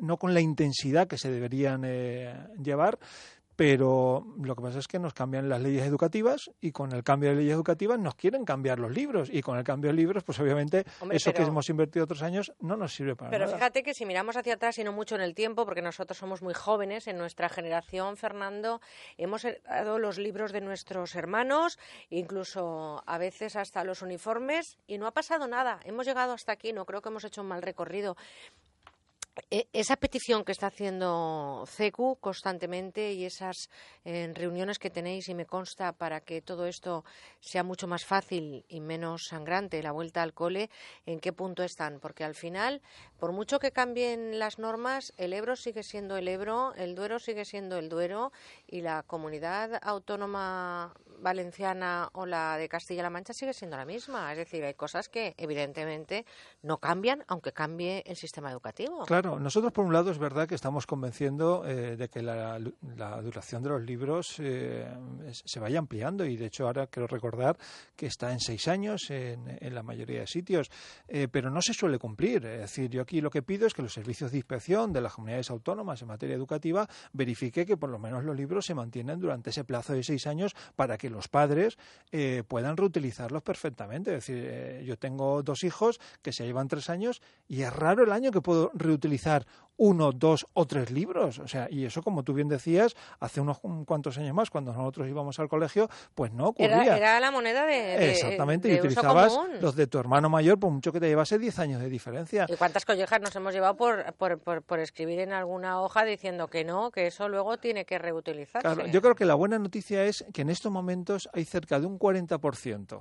no 0.00 0.16
con 0.18 0.34
la 0.34 0.40
intensidad 0.40 1.06
que 1.06 1.16
se 1.16 1.30
deberían 1.30 1.84
llevar. 2.62 2.98
Pero 3.56 4.24
lo 4.42 4.56
que 4.56 4.62
pasa 4.62 4.78
es 4.78 4.88
que 4.88 4.98
nos 4.98 5.12
cambian 5.12 5.50
las 5.50 5.60
leyes 5.60 5.82
educativas 5.84 6.50
y 6.62 6.72
con 6.72 6.92
el 6.92 7.04
cambio 7.04 7.28
de 7.28 7.36
leyes 7.36 7.52
educativas 7.52 7.98
nos 7.98 8.14
quieren 8.14 8.46
cambiar 8.46 8.78
los 8.78 8.90
libros 8.90 9.28
y 9.30 9.42
con 9.42 9.58
el 9.58 9.64
cambio 9.64 9.90
de 9.90 9.96
libros, 9.98 10.24
pues 10.24 10.40
obviamente 10.40 10.86
Hombre, 10.98 11.18
eso 11.18 11.30
que 11.30 11.40
pero- 11.40 11.48
hemos 11.48 11.68
invertido 11.68 12.04
otros 12.06 12.22
años 12.22 12.54
no 12.60 12.78
nos 12.78 12.94
sirve 12.94 13.16
para 13.16 13.30
Pero 13.30 13.44
nada. 13.44 13.58
fíjate 13.58 13.82
que 13.82 13.92
si 13.92 14.06
miramos 14.06 14.38
hacia 14.38 14.54
atrás 14.54 14.78
y 14.78 14.84
no 14.84 14.92
mucho 14.92 15.14
en 15.14 15.20
el 15.20 15.34
tiempo, 15.34 15.66
porque 15.66 15.82
nosotros 15.82 16.16
somos 16.16 16.40
muy 16.40 16.54
jóvenes, 16.54 17.06
en 17.06 17.18
nuestra 17.18 17.50
generación, 17.50 18.16
Fernando, 18.16 18.80
hemos 19.18 19.44
heredado 19.44 19.98
los 19.98 20.16
libros 20.16 20.52
de 20.52 20.62
nuestros 20.62 21.14
hermanos, 21.14 21.78
incluso 22.08 23.02
a 23.04 23.18
veces 23.18 23.56
hasta 23.56 23.84
los 23.84 24.00
uniformes, 24.00 24.78
y 24.86 24.96
no 24.96 25.06
ha 25.06 25.10
pasado 25.12 25.46
nada. 25.48 25.80
Hemos 25.84 26.06
llegado 26.06 26.32
hasta 26.32 26.52
aquí, 26.52 26.72
no 26.72 26.86
creo 26.86 27.02
que 27.02 27.10
hemos 27.10 27.24
hecho 27.24 27.42
un 27.42 27.48
mal 27.48 27.60
recorrido. 27.60 28.16
E- 29.50 29.68
Esa 29.72 29.96
petición 29.96 30.44
que 30.44 30.52
está 30.52 30.66
haciendo 30.68 31.64
CECU 31.66 32.16
constantemente 32.20 33.12
y 33.12 33.24
esas 33.24 33.70
eh, 34.04 34.30
reuniones 34.34 34.78
que 34.78 34.90
tenéis 34.90 35.28
y 35.28 35.34
me 35.34 35.46
consta 35.46 35.92
para 35.92 36.20
que 36.20 36.42
todo 36.42 36.66
esto 36.66 37.04
sea 37.40 37.62
mucho 37.62 37.86
más 37.86 38.04
fácil 38.04 38.64
y 38.68 38.80
menos 38.80 39.26
sangrante, 39.28 39.82
la 39.82 39.92
vuelta 39.92 40.22
al 40.22 40.34
cole, 40.34 40.70
¿en 41.06 41.20
qué 41.20 41.32
punto 41.32 41.62
están? 41.62 42.00
Porque 42.00 42.24
al 42.24 42.34
final, 42.34 42.82
por 43.18 43.32
mucho 43.32 43.58
que 43.58 43.72
cambien 43.72 44.38
las 44.38 44.58
normas, 44.58 45.12
el 45.16 45.32
Ebro 45.32 45.56
sigue 45.56 45.82
siendo 45.82 46.16
el 46.16 46.28
Ebro, 46.28 46.74
el 46.74 46.94
Duero 46.94 47.18
sigue 47.18 47.44
siendo 47.44 47.78
el 47.78 47.88
Duero 47.88 48.32
y 48.66 48.80
la 48.82 49.02
comunidad 49.04 49.78
autónoma 49.82 50.92
valenciana 51.20 52.08
o 52.14 52.26
la 52.26 52.56
de 52.56 52.68
Castilla-La 52.68 53.10
Mancha 53.10 53.34
sigue 53.34 53.52
siendo 53.52 53.76
la 53.76 53.84
misma. 53.84 54.32
Es 54.32 54.38
decir, 54.38 54.64
hay 54.64 54.74
cosas 54.74 55.08
que 55.08 55.34
evidentemente 55.36 56.24
no 56.62 56.78
cambian, 56.78 57.24
aunque 57.28 57.52
cambie 57.52 58.02
el 58.06 58.16
sistema 58.16 58.50
educativo. 58.50 59.04
Claro, 59.04 59.29
nosotros 59.38 59.72
por 59.72 59.84
un 59.84 59.92
lado 59.92 60.10
es 60.10 60.18
verdad 60.18 60.48
que 60.48 60.54
estamos 60.54 60.86
convenciendo 60.86 61.64
eh, 61.66 61.96
de 61.96 62.08
que 62.08 62.22
la, 62.22 62.58
duración 63.22 63.62
de 63.62 63.68
los 63.68 63.82
libros 63.82 64.36
eh, 64.38 64.86
se 65.30 65.60
vaya 65.60 65.78
ampliando 65.78 66.24
y 66.24 66.36
de 66.36 66.46
hecho 66.46 66.66
ahora 66.66 66.86
quiero 66.86 67.06
recordar 67.06 67.58
que 67.94 68.06
está 68.06 68.32
en 68.32 68.40
seis 68.40 68.66
años 68.68 69.10
en, 69.10 69.74
la 69.74 69.82
mayoría 69.82 70.20
de 70.20 70.26
sitios, 70.26 70.70
eh, 71.06 71.28
pero 71.30 71.50
no 71.50 71.62
se 71.62 71.74
suele 71.74 71.98
cumplir. 71.98 72.44
Es 72.46 72.60
decir, 72.62 72.90
yo 72.90 73.02
aquí 73.02 73.20
lo 73.20 73.30
que 73.30 73.42
pido 73.42 73.66
es 73.66 73.74
que 73.74 73.82
los 73.82 73.92
servicios 73.92 74.32
de 74.32 74.38
inspección 74.38 74.92
de 74.92 75.00
las 75.00 75.12
comunidades 75.12 75.50
autónomas 75.50 76.00
en 76.02 76.08
materia 76.08 76.34
educativa 76.34 76.88
verifique 77.12 77.66
que 77.66 77.76
por 77.76 77.90
lo 77.90 77.98
menos 77.98 78.24
los 78.24 78.36
libros 78.36 78.64
se 78.66 78.74
mantienen 78.74 79.20
durante 79.20 79.50
ese 79.50 79.64
plazo 79.64 79.92
de 79.92 80.02
seis 80.02 80.26
años 80.26 80.54
para 80.74 80.96
que 80.96 81.10
los 81.10 81.28
padres 81.28 81.78
puedan 82.48 82.76
reutilizarlos 82.76 83.42
perfectamente. 83.42 84.16
Es 84.16 84.26
decir, 84.26 84.82
yo 84.84 84.98
tengo 84.98 85.42
dos 85.42 85.62
hijos 85.64 86.00
que 86.22 86.32
se 86.32 86.44
llevan 86.44 86.68
tres 86.68 86.90
años 86.90 87.20
y 87.46 87.62
es 87.62 87.72
raro 87.72 88.04
el 88.04 88.12
año 88.12 88.30
que 88.30 88.40
puedo 88.40 88.70
reutilizar 88.74 89.09
uno, 89.82 90.12
dos 90.12 90.46
o 90.52 90.66
tres 90.66 90.90
libros. 90.90 91.38
O 91.38 91.48
sea, 91.48 91.66
y 91.70 91.86
eso, 91.86 92.02
como 92.02 92.22
tú 92.22 92.34
bien 92.34 92.48
decías, 92.48 92.94
hace 93.18 93.40
unos 93.40 93.60
un- 93.62 93.86
cuantos 93.86 94.18
años 94.18 94.34
más, 94.34 94.50
cuando 94.50 94.74
nosotros 94.74 95.08
íbamos 95.08 95.38
al 95.38 95.48
colegio, 95.48 95.88
pues 96.14 96.32
no 96.34 96.48
ocurría. 96.48 96.82
Era, 96.82 96.96
era 96.98 97.20
la 97.20 97.30
moneda 97.30 97.64
de, 97.64 97.74
de- 97.96 98.10
Exactamente, 98.10 98.68
de 98.68 98.74
y 98.74 98.78
utilizabas 98.78 99.32
común. 99.32 99.52
los 99.62 99.74
de 99.76 99.86
tu 99.86 99.98
hermano 99.98 100.28
mayor, 100.28 100.58
por 100.60 100.70
mucho 100.70 100.92
que 100.92 101.00
te 101.00 101.08
llevase 101.08 101.38
10 101.38 101.58
años 101.60 101.80
de 101.80 101.88
diferencia. 101.88 102.44
¿Y 102.46 102.56
cuántas 102.56 102.84
collejas 102.84 103.22
nos 103.22 103.34
hemos 103.36 103.54
llevado 103.54 103.74
por, 103.76 104.12
por, 104.18 104.38
por, 104.38 104.60
por 104.62 104.80
escribir 104.80 105.20
en 105.20 105.32
alguna 105.32 105.80
hoja 105.80 106.04
diciendo 106.04 106.48
que 106.48 106.62
no, 106.62 106.90
que 106.90 107.06
eso 107.06 107.30
luego 107.30 107.56
tiene 107.56 107.86
que 107.86 107.98
reutilizarse? 107.98 108.60
Claro, 108.68 108.86
yo 108.86 109.00
creo 109.00 109.14
que 109.14 109.24
la 109.24 109.34
buena 109.34 109.58
noticia 109.58 110.04
es 110.04 110.26
que 110.34 110.42
en 110.42 110.50
estos 110.50 110.70
momentos 110.70 111.26
hay 111.32 111.46
cerca 111.46 111.80
de 111.80 111.86
un 111.86 111.98
40% 111.98 113.00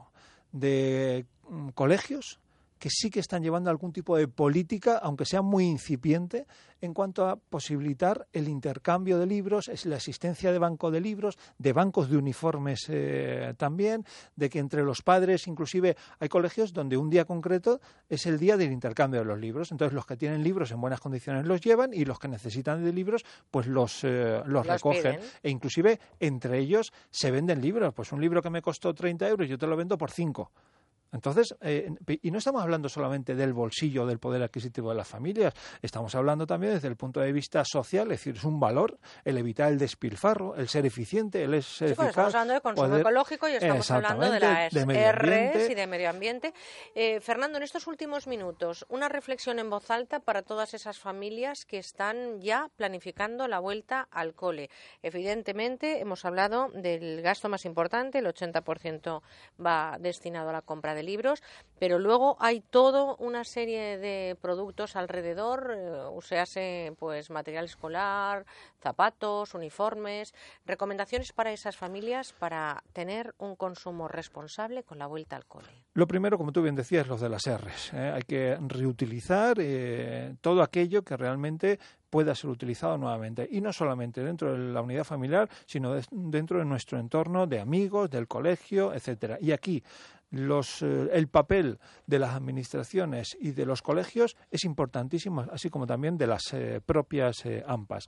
de 0.54 1.26
mm, 1.50 1.70
colegios 1.70 2.40
que 2.80 2.90
sí 2.90 3.10
que 3.10 3.20
están 3.20 3.44
llevando 3.44 3.70
algún 3.70 3.92
tipo 3.92 4.18
de 4.18 4.28
política, 4.28 4.98
aunque 4.98 5.26
sea 5.26 5.42
muy 5.42 5.66
incipiente, 5.66 6.48
en 6.82 6.94
cuanto 6.94 7.28
a 7.28 7.36
posibilitar 7.36 8.28
el 8.32 8.48
intercambio 8.48 9.20
de 9.20 9.26
libros, 9.26 9.68
es 9.68 9.86
la 9.86 9.98
existencia 9.98 10.52
de 10.52 10.60
banco 10.60 10.90
de 10.90 11.02
libros, 11.02 11.38
de 11.58 11.74
bancos 11.74 12.10
de 12.10 12.18
uniformes 12.18 12.86
eh, 12.88 13.54
también, 13.58 14.06
de 14.36 14.50
que 14.50 14.60
entre 14.60 14.84
los 14.84 15.02
padres, 15.02 15.48
inclusive, 15.48 15.98
hay 16.20 16.30
colegios 16.30 16.72
donde 16.72 16.96
un 16.96 17.10
día 17.10 17.26
concreto 17.26 17.82
es 18.08 18.26
el 18.26 18.40
día 18.40 18.56
del 18.56 18.72
intercambio 18.72 19.20
de 19.20 19.26
los 19.26 19.40
libros. 19.40 19.72
Entonces, 19.72 19.94
los 19.94 20.06
que 20.06 20.16
tienen 20.16 20.42
libros 20.42 20.72
en 20.72 20.80
buenas 20.80 21.02
condiciones 21.02 21.46
los 21.46 21.60
llevan 21.60 21.94
y 21.94 22.06
los 22.06 22.18
que 22.18 22.30
necesitan 22.30 22.84
de 22.84 22.94
libros, 22.94 23.26
pues 23.52 23.68
los, 23.68 24.04
eh, 24.06 24.42
los, 24.46 24.66
Los 24.66 24.68
recogen. 24.68 25.18
piden. 25.18 25.30
E 25.44 25.50
inclusive 25.50 26.00
entre 26.20 26.60
ellos 26.60 26.94
se 27.10 27.30
venden 27.30 27.62
libros. 27.62 27.94
Pues 27.94 28.14
un 28.14 28.22
libro 28.22 28.42
que 28.42 28.50
me 28.50 28.62
costó 28.62 28.94
30 28.94 29.28
euros, 29.28 29.50
yo 29.50 29.58
te 29.58 29.68
lo 29.68 29.76
vendo 29.76 29.98
por 29.98 30.12
5. 30.12 30.50
Entonces, 31.12 31.56
eh, 31.62 31.90
y 32.22 32.32
no 32.32 32.38
estamos 32.38 32.62
hablando 32.62 32.90
solamente 32.90 33.36
del 33.36 33.54
bolsillo, 33.54 34.06
del 34.06 34.20
poder 34.20 34.44
adquisitivo 34.44 34.90
de 34.90 34.96
las 34.96 35.08
familias, 35.08 35.54
estamos 35.82 36.14
hablando 36.16 36.46
también 36.46 36.74
desde 36.74 36.88
el 36.88 36.96
punto 36.96 37.20
de 37.20 37.32
vista 37.32 37.64
social, 37.66 38.04
es 38.12 38.20
decir, 38.20 38.36
es 38.36 38.44
un 38.44 38.60
valor 38.60 38.98
el 39.26 39.38
evitar 39.38 39.72
el 39.72 39.78
despilfarro, 39.80 40.56
el 40.56 40.68
ser 40.70 40.86
eficiente, 40.86 41.44
el 41.44 41.52
ser 41.64 41.64
Sí, 41.90 41.94
eficaz. 41.94 42.10
estamos 42.10 42.36
hablando 42.36 42.54
de 42.54 42.62
consumo 42.62 42.88
poder- 42.88 43.02
ecológico 43.02 43.48
y 43.50 43.54
estamos 43.54 43.92
hablando 43.92 44.30
de 44.32 44.40
las. 44.40 44.74
Rs 44.74 45.70
y 45.70 45.76
de 45.76 45.88
medio 45.88 46.10
ambiente. 46.10 46.54
Eh, 46.96 47.20
Fernando, 47.22 47.58
en 47.58 47.64
estos 47.64 47.88
últimos 47.88 48.28
minutos, 48.28 48.86
una 48.90 49.10
reflexión 49.10 49.60
en 49.60 49.70
voz 49.70 49.90
alta 49.92 50.20
para 50.20 50.42
todas 50.44 50.74
esas 50.74 51.00
familias 51.00 51.66
que 51.66 51.78
están 51.78 52.40
ya 52.42 52.70
planificando 52.76 53.48
la 53.48 53.60
vuelta 53.60 54.08
al 54.12 54.34
cole. 54.34 54.70
Evidentemente, 55.02 56.00
hemos 56.00 56.24
hablado 56.26 56.70
del 56.74 57.22
gasto 57.22 57.50
más 57.50 57.66
importante, 57.66 58.20
el 58.20 58.26
80% 58.28 59.22
va 59.64 59.98
destinado 60.00 60.50
a 60.50 60.54
la 60.54 60.62
compra 60.62 60.94
de 60.96 60.99
libros, 61.04 61.42
pero 61.80 62.00
luego 62.00 62.38
hay 62.40 62.62
toda 62.62 63.16
una 63.20 63.44
serie 63.44 63.98
de 63.98 64.38
productos 64.42 64.96
alrededor, 64.96 65.74
eh, 65.76 65.92
uséase 66.14 66.94
pues 67.00 67.30
material 67.30 67.66
escolar, 67.66 68.46
zapatos, 68.82 69.54
uniformes, 69.54 70.34
recomendaciones 70.66 71.34
para 71.34 71.52
esas 71.52 71.76
familias 71.78 72.34
para 72.34 72.84
tener 72.94 73.34
un 73.38 73.56
consumo 73.56 74.08
responsable 74.08 74.84
con 74.84 75.00
la 75.00 75.08
vuelta 75.08 75.36
al 75.36 75.46
cole. 75.46 75.68
Lo 75.94 76.08
primero, 76.08 76.38
como 76.38 76.52
tú 76.52 76.62
bien 76.62 76.76
decías, 76.76 77.08
los 77.08 77.22
de 77.22 77.30
las 77.30 77.46
R's. 77.48 77.94
¿eh? 77.94 78.12
Hay 78.14 78.24
que 78.24 78.58
reutilizar 78.62 79.58
eh, 79.60 80.36
todo 80.42 80.62
aquello 80.62 81.04
que 81.04 81.18
realmente 81.18 81.80
pueda 82.10 82.34
ser 82.34 82.50
utilizado 82.50 82.98
nuevamente. 82.98 83.48
Y 83.52 83.62
no 83.62 83.72
solamente 83.72 84.24
dentro 84.24 84.54
de 84.54 84.58
la 84.74 84.82
unidad 84.82 85.04
familiar, 85.04 85.48
sino 85.68 85.94
de- 85.94 86.06
dentro 86.10 86.58
de 86.58 86.66
nuestro 86.66 87.00
entorno 87.00 87.46
de 87.46 87.60
amigos, 87.60 88.10
del 88.10 88.28
colegio, 88.28 88.94
etcétera. 88.94 89.38
Y 89.40 89.52
aquí 89.52 89.84
los, 90.32 90.82
eh, 90.82 91.10
el 91.14 91.28
papel 91.28 91.80
de 92.06 92.20
las 92.20 92.36
administraciones 92.36 93.38
y 93.40 93.52
de 93.52 93.66
los 93.66 93.82
colegios 93.82 94.36
es 94.52 94.64
importantísimo, 94.64 95.46
así 95.52 95.70
como 95.70 95.88
también 95.88 96.18
de 96.18 96.28
las 96.28 96.54
eh, 96.54 96.82
propias 96.86 97.46
eh, 97.46 97.64
AMPAs. 97.66 98.08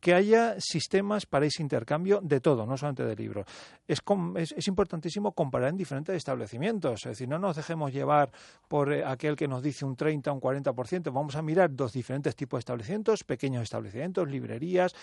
Que 0.00 0.14
haya 0.14 0.56
sistemas 0.58 1.26
para 1.26 1.44
ese 1.44 1.62
intercambio 1.62 2.20
de 2.22 2.40
todo, 2.40 2.64
no 2.64 2.78
solamente 2.78 3.04
de 3.04 3.14
libros. 3.14 3.44
Es, 3.86 4.00
es, 4.36 4.52
es 4.56 4.68
importantísimo 4.68 5.32
comparar 5.32 5.68
en 5.68 5.76
diferentes 5.76 6.16
establecimientos. 6.16 7.00
Es 7.04 7.10
decir, 7.12 7.28
no 7.28 7.38
nos 7.38 7.56
dejemos 7.56 7.92
llevar 7.92 8.30
por 8.66 8.94
eh, 8.94 9.04
aquel 9.04 9.36
que 9.36 9.46
nos 9.46 9.62
dice 9.62 9.84
un 9.84 9.96
30 9.96 10.32
o 10.32 10.34
un 10.34 10.40
40%. 10.40 11.12
Vamos 11.12 11.36
a 11.36 11.42
mirar 11.42 11.74
dos 11.74 11.92
diferentes 11.92 12.34
tipos 12.34 12.58
de 12.58 12.60
establecimientos, 12.60 13.24
pequeños 13.24 13.62
establecimientos, 13.62 14.26
librerías, 14.28 14.94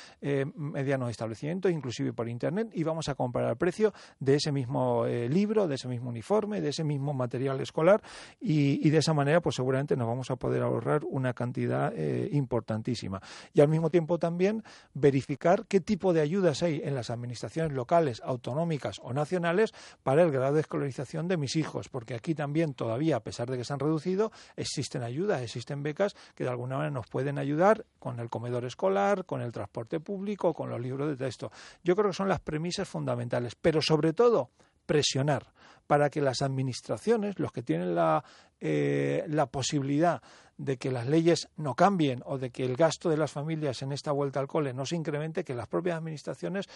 medianos 0.55 1.11
establecimientos, 1.11 1.71
inclusive 1.71 2.13
por 2.13 2.27
Internet, 2.27 2.69
y 2.73 2.83
vamos 2.83 3.07
a 3.07 3.15
comparar 3.15 3.51
el 3.51 3.57
precio 3.57 3.93
de 4.19 4.35
ese 4.35 4.51
mismo 4.51 5.05
libro, 5.05 5.67
de 5.67 5.75
ese 5.75 5.87
mismo 5.87 6.09
uniforme, 6.09 6.56
de 6.61 6.69
ese 6.69 6.83
mismo 6.83 7.13
material 7.13 7.59
escolar, 7.61 8.01
y, 8.39 8.89
de 8.89 8.97
esa 8.97 9.13
manera, 9.13 9.41
pues 9.41 9.55
seguramente 9.55 9.95
nos 9.95 10.07
vamos 10.07 10.31
a 10.31 10.35
poder 10.35 10.61
ahorrar 10.63 11.03
una 11.05 11.33
cantidad 11.33 11.93
eh, 11.95 12.29
importantísima. 12.31 13.21
Y 13.53 13.61
al 13.61 13.67
mismo 13.67 13.89
tiempo 13.89 14.17
también 14.17 14.63
verificar 14.93 15.65
qué 15.67 15.79
tipo 15.79 16.13
de 16.13 16.21
ayudas 16.21 16.63
hay 16.63 16.81
en 16.83 16.95
las 16.95 17.09
administraciones 17.09 17.73
locales, 17.73 18.21
autonómicas 18.23 18.99
o 19.01 19.13
nacionales 19.13 19.73
para 20.03 20.23
el 20.23 20.31
grado 20.31 20.55
de 20.55 20.61
escolarización 20.61 21.27
de 21.27 21.37
mis 21.37 21.55
hijos, 21.55 21.89
porque 21.89 22.15
aquí 22.15 22.35
también 22.35 22.73
todavía, 22.73 23.17
a 23.17 23.19
pesar 23.21 23.49
de 23.49 23.57
que 23.57 23.63
se 23.63 23.73
han 23.73 23.79
reducido, 23.79 24.31
existen 24.55 25.03
ayudas, 25.03 25.41
existen 25.41 25.83
becas 25.83 26.15
que 26.35 26.43
de 26.43 26.49
alguna 26.49 26.77
manera 26.77 26.91
nos 26.91 27.07
pueden 27.07 27.37
ayudar 27.37 27.85
con 27.99 28.19
el 28.19 28.29
comedor 28.29 28.65
escolar, 28.65 29.25
con 29.25 29.41
el 29.41 29.51
transporte 29.51 29.99
público, 29.99 30.53
con 30.53 30.69
los 30.69 30.79
libros 30.79 31.07
de 31.09 31.15
texto. 31.15 31.51
Yo 31.83 31.95
creo 31.95 32.09
que 32.09 32.15
son 32.15 32.29
las 32.29 32.39
premisas 32.39 32.87
fundamentales, 32.87 33.55
pero 33.55 33.81
sobre 33.81 34.13
todo 34.13 34.51
presionar 34.85 35.45
para 35.87 36.09
que 36.09 36.21
las 36.21 36.41
administraciones, 36.41 37.39
los 37.39 37.51
que 37.51 37.63
tienen 37.63 37.95
la, 37.95 38.23
eh, 38.59 39.23
la 39.27 39.47
posibilidad 39.47 40.21
de 40.57 40.77
que 40.77 40.91
las 40.91 41.07
leyes 41.07 41.49
no 41.55 41.75
cambien 41.75 42.23
o 42.25 42.37
de 42.37 42.49
que 42.49 42.65
el 42.65 42.75
gasto 42.75 43.09
de 43.09 43.17
las 43.17 43.31
familias 43.31 43.81
en 43.83 43.91
esta 43.91 44.11
vuelta 44.11 44.39
al 44.39 44.47
cole 44.47 44.73
no 44.73 44.85
se 44.85 44.95
incremente, 44.95 45.43
que 45.43 45.53
las 45.53 45.67
propias 45.67 45.97
administraciones 45.97 46.67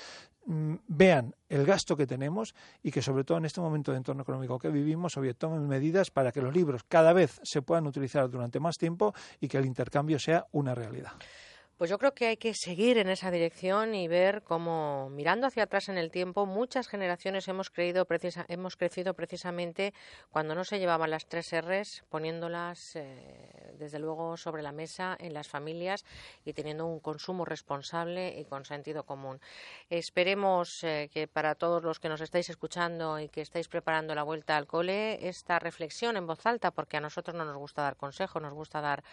mm, 0.46 0.76
vean 0.88 1.36
el 1.50 1.66
gasto 1.66 1.98
que 1.98 2.06
tenemos 2.06 2.54
y 2.84 2.92
que 2.92 3.02
sobre 3.02 3.24
todo 3.24 3.40
en 3.40 3.46
este 3.46 3.60
momento 3.60 3.92
de 3.92 3.98
entorno 3.98 4.22
económico 4.22 4.60
que 4.60 4.70
vivimos, 4.70 5.18
oye, 5.18 5.34
tomen 5.34 5.68
medidas 5.68 6.12
para 6.12 6.32
que 6.32 6.42
los 6.42 6.54
libros 6.54 6.84
cada 6.88 7.14
vez 7.14 7.42
se 7.44 7.62
puedan 7.62 7.88
utilizar 7.88 8.30
durante 8.30 8.60
más 8.60 8.78
tiempo 8.78 9.14
y 9.40 9.48
que 9.48 9.58
el 9.58 9.66
intercambio 9.66 10.20
sea 10.20 10.46
una 10.52 10.76
realidad. 10.76 11.14
Pues 11.82 11.90
yo 11.90 11.98
creo 11.98 12.14
que 12.14 12.28
hay 12.28 12.38
que 12.38 12.54
seguir 12.54 13.00
en 13.00 13.10
esa 13.10 13.32
dirección 13.32 13.96
y 13.96 14.08
ver 14.08 14.44
cómo, 14.44 15.10
mirando 15.10 15.48
hacia 15.48 15.64
atrás 15.64 15.90
en 15.90 15.98
el 15.98 16.12
tiempo, 16.12 16.46
muchas 16.46 16.88
generaciones 16.88 17.48
hemos, 17.48 17.72
creído 17.72 18.06
precisa- 18.06 18.46
hemos 18.50 18.78
crecido 18.78 19.16
precisamente 19.16 19.92
cuando 20.30 20.54
no 20.54 20.64
se 20.64 20.78
llevaban 20.78 21.10
las 21.10 21.26
tres 21.26 21.52
R's, 21.52 22.04
poniéndolas 22.10 22.96
eh, 22.98 23.74
desde 23.80 23.98
luego 23.98 24.38
sobre 24.38 24.62
la 24.62 24.72
mesa 24.72 25.18
en 25.20 25.34
las 25.34 25.48
familias 25.48 26.06
y 26.46 26.54
teniendo 26.54 26.86
un 26.86 27.00
consumo 27.00 27.46
responsable 27.46 28.40
y 28.40 28.46
con 28.46 28.64
sentido 28.64 29.04
común. 29.04 29.40
Esperemos 29.90 30.84
eh, 30.84 31.10
que 31.12 31.28
para 31.28 31.56
todos 31.56 31.82
los 31.82 32.00
que 32.00 32.10
nos 32.10 32.22
estáis 32.22 32.48
escuchando 32.52 33.20
y 33.20 33.28
que 33.28 33.42
estáis 33.42 33.68
preparando 33.68 34.14
la 34.14 34.22
vuelta 34.22 34.56
al 34.56 34.68
cole, 34.68 35.28
esta 35.28 35.58
reflexión 35.58 36.16
en 36.16 36.28
voz 36.28 36.46
alta, 36.46 36.70
porque 36.70 36.98
a 36.98 37.02
nosotros 37.02 37.36
no 37.36 37.44
nos 37.44 37.58
gusta 37.58 37.82
dar 37.82 37.96
consejos, 37.96 38.40
nos 38.40 38.54
gusta 38.54 38.82
dar 38.82 39.04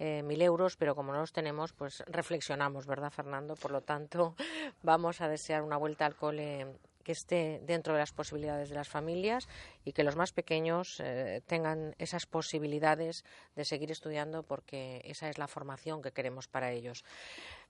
eh, 0.00 0.24
mil 0.24 0.42
euros, 0.42 0.76
pero 0.76 0.96
como 0.96 1.12
no 1.12 1.20
los 1.20 1.32
tenemos, 1.32 1.72
pues 1.72 2.02
reflexionamos, 2.16 2.86
¿verdad, 2.86 3.12
Fernando? 3.12 3.54
Por 3.54 3.70
lo 3.70 3.82
tanto, 3.82 4.34
vamos 4.82 5.20
a 5.20 5.28
desear 5.28 5.62
una 5.62 5.76
vuelta 5.76 6.06
al 6.06 6.16
cole 6.16 6.66
que 7.06 7.12
esté 7.12 7.60
dentro 7.64 7.92
de 7.92 8.00
las 8.00 8.10
posibilidades 8.10 8.68
de 8.68 8.74
las 8.74 8.88
familias 8.88 9.48
y 9.84 9.92
que 9.92 10.02
los 10.02 10.16
más 10.16 10.32
pequeños 10.32 10.98
eh, 10.98 11.40
tengan 11.46 11.94
esas 11.98 12.26
posibilidades 12.26 13.24
de 13.54 13.64
seguir 13.64 13.92
estudiando 13.92 14.42
porque 14.42 15.02
esa 15.04 15.28
es 15.28 15.38
la 15.38 15.46
formación 15.46 16.02
que 16.02 16.10
queremos 16.10 16.48
para 16.48 16.72
ellos. 16.72 17.04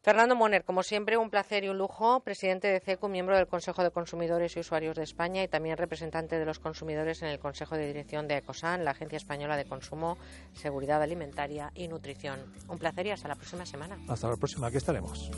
Fernando 0.02 0.36
Moner, 0.36 0.64
como 0.64 0.82
siempre, 0.82 1.16
un 1.16 1.30
placer 1.30 1.64
y 1.64 1.68
un 1.68 1.78
lujo, 1.78 2.20
presidente 2.20 2.68
de 2.68 2.78
CECU, 2.80 3.08
miembro 3.08 3.36
del 3.36 3.48
Consejo 3.48 3.82
de 3.82 3.90
Consumidores 3.90 4.56
y 4.56 4.60
Usuarios 4.60 4.96
de 4.96 5.02
España 5.02 5.42
y 5.42 5.48
también 5.48 5.76
representante 5.76 6.38
de 6.38 6.44
los 6.44 6.60
consumidores 6.60 7.22
en 7.22 7.28
el 7.28 7.40
Consejo 7.40 7.76
de 7.76 7.88
Dirección 7.88 8.28
de 8.28 8.36
ECOSAN, 8.36 8.84
la 8.84 8.92
Agencia 8.92 9.16
Española 9.16 9.56
de 9.56 9.64
Consumo, 9.64 10.16
Seguridad 10.52 11.02
Alimentaria 11.02 11.72
y 11.74 11.88
Nutrición. 11.88 12.38
Un 12.68 12.78
placer 12.78 13.06
y 13.08 13.10
hasta 13.10 13.26
la 13.26 13.34
próxima 13.34 13.66
semana. 13.66 13.98
Hasta 14.08 14.28
la 14.28 14.36
próxima, 14.36 14.68
aquí 14.68 14.76
estaremos. 14.76 15.30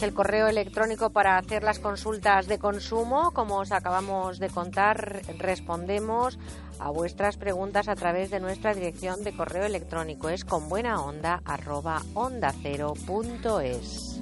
El 0.00 0.14
correo 0.14 0.48
electrónico 0.48 1.10
para 1.10 1.36
hacer 1.36 1.62
las 1.62 1.78
consultas 1.78 2.46
de 2.46 2.58
consumo. 2.58 3.32
Como 3.32 3.58
os 3.58 3.72
acabamos 3.72 4.38
de 4.38 4.48
contar, 4.48 5.20
respondemos 5.38 6.38
a 6.78 6.90
vuestras 6.90 7.36
preguntas 7.36 7.88
a 7.88 7.96
través 7.96 8.30
de 8.30 8.40
nuestra 8.40 8.74
dirección 8.74 9.22
de 9.24 9.36
correo 9.36 9.64
electrónico. 9.64 10.28
Es 10.28 10.44
con 10.44 10.68
buena 10.68 11.02
onda 11.02 11.42
arroba 11.44 12.00
onda 12.14 12.54
cero 12.62 12.94
punto 13.06 13.60
es. 13.60 14.20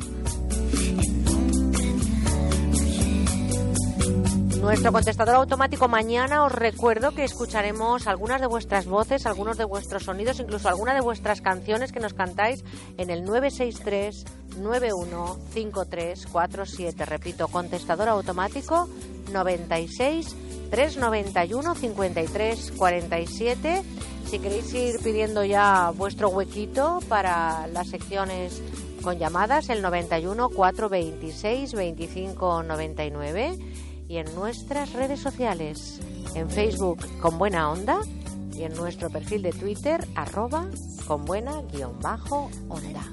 Nuestro 4.60 4.92
contestador 4.92 5.34
automático 5.36 5.88
mañana 5.88 6.44
os 6.44 6.52
recuerdo 6.52 7.12
que 7.12 7.24
escucharemos 7.24 8.06
algunas 8.06 8.42
de 8.42 8.46
vuestras 8.46 8.84
voces, 8.84 9.24
algunos 9.24 9.56
de 9.56 9.64
vuestros 9.64 10.02
sonidos, 10.04 10.38
incluso 10.38 10.68
alguna 10.68 10.92
de 10.92 11.00
vuestras 11.00 11.40
canciones 11.40 11.92
que 11.92 12.00
nos 12.00 12.12
cantáis 12.12 12.62
en 12.98 13.08
el 13.08 13.24
963 13.24 14.26
915347. 14.58 17.06
Repito, 17.06 17.48
contestador 17.48 18.10
automático 18.10 18.86
96 19.32 20.36
391 20.70 21.74
53 21.74 22.72
47. 22.76 23.82
Si 24.26 24.38
queréis 24.38 24.74
ir 24.74 25.00
pidiendo 25.02 25.42
ya 25.42 25.90
vuestro 25.96 26.28
huequito 26.28 26.98
para 27.08 27.66
las 27.68 27.88
secciones 27.88 28.60
con 29.02 29.18
llamadas, 29.18 29.70
el 29.70 29.80
91 29.80 30.50
426 30.50 31.72
25 31.72 32.62
99 32.62 33.58
y 34.10 34.16
en 34.16 34.34
nuestras 34.34 34.92
redes 34.92 35.20
sociales, 35.20 36.00
en 36.34 36.50
Facebook 36.50 36.98
con 37.20 37.38
buena 37.38 37.70
onda 37.70 38.00
y 38.52 38.64
en 38.64 38.74
nuestro 38.74 39.08
perfil 39.08 39.42
de 39.42 39.52
Twitter 39.52 40.04
arroba 40.16 40.66
con 41.06 41.24
buena 41.24 41.62
guion 41.72 41.96
bajo 42.00 42.50
onda. 42.68 43.04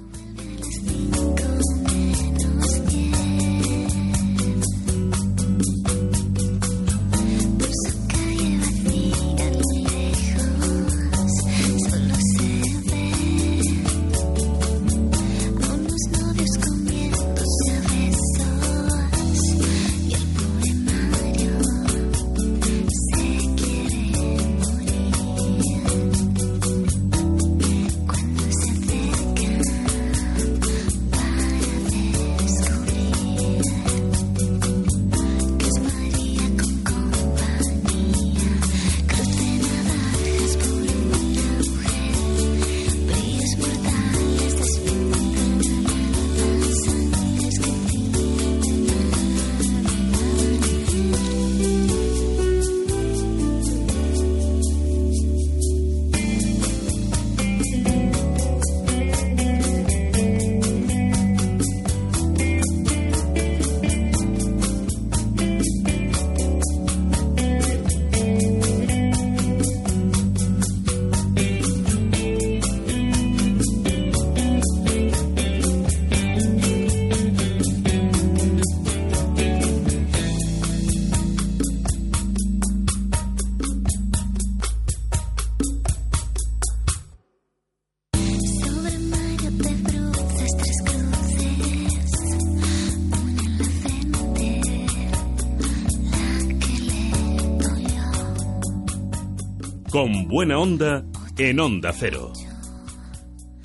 Con 99.91 100.27
buena 100.27 100.59
onda 100.59 101.03
en 101.37 101.59
Onda 101.61 101.93
Cero. 101.93 102.33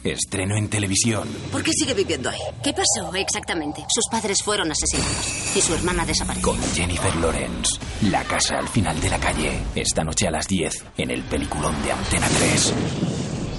Estreno 0.05 0.57
en 0.57 0.68
televisión. 0.68 1.28
¿Por 1.51 1.62
qué 1.65 1.73
sigue 1.73 1.94
viviendo 1.94 2.31
ahí? 2.31 2.39
¿Qué 2.62 2.73
pasó 2.73 3.12
exactamente? 3.15 3.84
Sus 3.92 4.05
padres 4.10 4.39
fueron 4.44 4.70
asesinados 4.70 5.57
y 5.57 5.60
su 5.60 5.75
hermana 5.75 6.07
desapareció. 6.07 6.49
Con 6.49 6.60
Jennifer 6.75 7.15
Lawrence. 7.17 7.76
La 8.02 8.23
casa 8.25 8.59
al 8.59 8.68
final 8.68 9.01
de 9.01 9.10
la 9.10 9.18
calle. 9.18 9.62
Esta 9.75 10.05
noche 10.05 10.28
a 10.28 10.31
las 10.31 10.47
10 10.47 10.84
en 10.99 11.10
el 11.10 11.23
peliculón 11.23 11.75
de 11.83 11.92
Antena 11.92 12.28
3. 12.28 12.75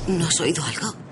¿No 0.07 0.25
has 0.25 0.39
oído 0.39 0.63
algo? 0.63 1.02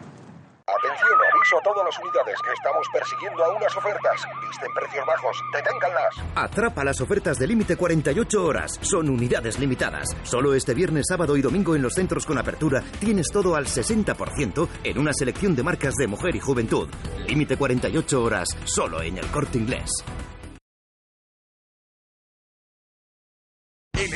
Aviso 1.52 1.58
a 1.58 1.74
todas 1.74 1.86
las 1.86 2.00
unidades 2.00 2.40
que 2.44 2.54
estamos 2.54 2.88
persiguiendo 2.94 3.44
a 3.44 3.50
unas 3.56 3.76
ofertas. 3.76 4.22
Visten 4.48 4.74
precios 4.74 5.06
bajos, 5.06 5.38
deténganlas. 5.54 6.16
Atrapa 6.36 6.84
las 6.84 7.02
ofertas 7.02 7.38
de 7.40 7.48
límite 7.48 7.76
48 7.76 8.46
horas. 8.46 8.80
Son 8.82 9.10
unidades 9.10 9.60
limitadas. 9.60 10.16
Solo 10.24 10.54
este 10.54 10.74
viernes, 10.74 11.08
sábado 11.08 11.36
y 11.38 11.42
domingo 11.42 11.76
en 11.76 11.82
los 11.82 11.94
centros 11.94 12.26
con 12.26 12.38
apertura 12.38 12.84
tienes 13.00 13.28
todo 13.32 13.56
al 13.56 13.66
60% 13.66 14.68
en 14.84 14.98
una 14.98 15.14
selección 15.14 15.56
de 15.56 15.64
marcas 15.64 15.96
de 15.96 16.08
mujer 16.08 16.36
y 16.36 16.40
juventud. 16.40 16.90
Límite 17.28 17.58
48 17.58 18.24
horas, 18.24 18.50
solo 18.66 19.02
en 19.02 19.18
el 19.18 19.28
corte 19.28 19.58
inglés. 19.58 19.90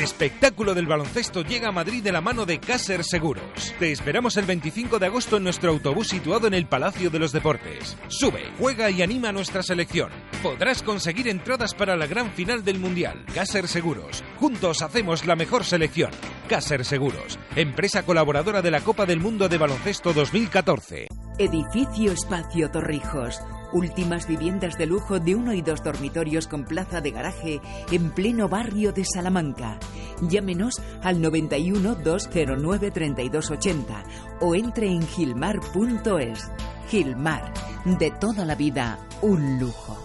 Espectáculo 0.05 0.75
del 0.75 0.85
baloncesto 0.85 1.41
llega 1.41 1.69
a 1.69 1.71
Madrid 1.71 2.03
de 2.03 2.11
la 2.11 2.21
mano 2.21 2.45
de 2.45 2.59
Caser 2.59 3.03
Seguros. 3.03 3.73
Te 3.79 3.91
esperamos 3.91 4.37
el 4.37 4.45
25 4.45 4.99
de 4.99 5.07
agosto 5.07 5.37
en 5.37 5.43
nuestro 5.43 5.71
autobús 5.71 6.09
situado 6.09 6.45
en 6.45 6.53
el 6.53 6.67
Palacio 6.67 7.09
de 7.09 7.17
los 7.17 7.31
Deportes. 7.31 7.97
Sube, 8.07 8.51
juega 8.59 8.91
y 8.91 9.01
anima 9.01 9.29
a 9.29 9.31
nuestra 9.31 9.63
selección. 9.63 10.11
Podrás 10.43 10.83
conseguir 10.83 11.27
entradas 11.27 11.73
para 11.73 11.95
la 11.95 12.05
gran 12.05 12.31
final 12.31 12.63
del 12.63 12.77
Mundial. 12.77 13.25
Caser 13.33 13.67
Seguros. 13.67 14.23
Juntos 14.37 14.83
hacemos 14.83 15.25
la 15.25 15.35
mejor 15.35 15.63
selección. 15.63 16.11
Caser 16.47 16.85
Seguros, 16.85 17.39
empresa 17.55 18.03
colaboradora 18.03 18.61
de 18.61 18.69
la 18.69 18.81
Copa 18.81 19.07
del 19.07 19.19
Mundo 19.19 19.49
de 19.49 19.57
Baloncesto 19.57 20.13
2014. 20.13 21.07
Edificio 21.39 22.11
Espacio 22.11 22.69
Torrijos. 22.69 23.41
Últimas 23.75 24.25
viviendas 24.25 24.77
de 24.77 24.85
lujo 24.85 25.19
de 25.19 25.35
uno 25.35 25.53
y 25.53 25.61
dos 25.61 25.83
dormitorios 25.83 26.47
con 26.47 26.63
plaza 26.63 27.01
de 27.01 27.11
garaje 27.11 27.59
en 27.91 28.09
pleno 28.11 28.47
barrio 28.47 28.93
de 28.93 29.03
Salamanca. 29.03 29.77
Llámenos 30.21 30.81
al 31.03 31.21
91 31.21 31.95
209 31.95 32.91
3280 32.91 34.03
o 34.39 34.55
entre 34.55 34.87
en 34.87 35.05
gilmar.es. 35.05 36.51
Gilmar, 36.87 37.53
de 37.83 38.11
toda 38.11 38.45
la 38.45 38.55
vida, 38.55 38.97
un 39.21 39.59
lujo. 39.59 40.04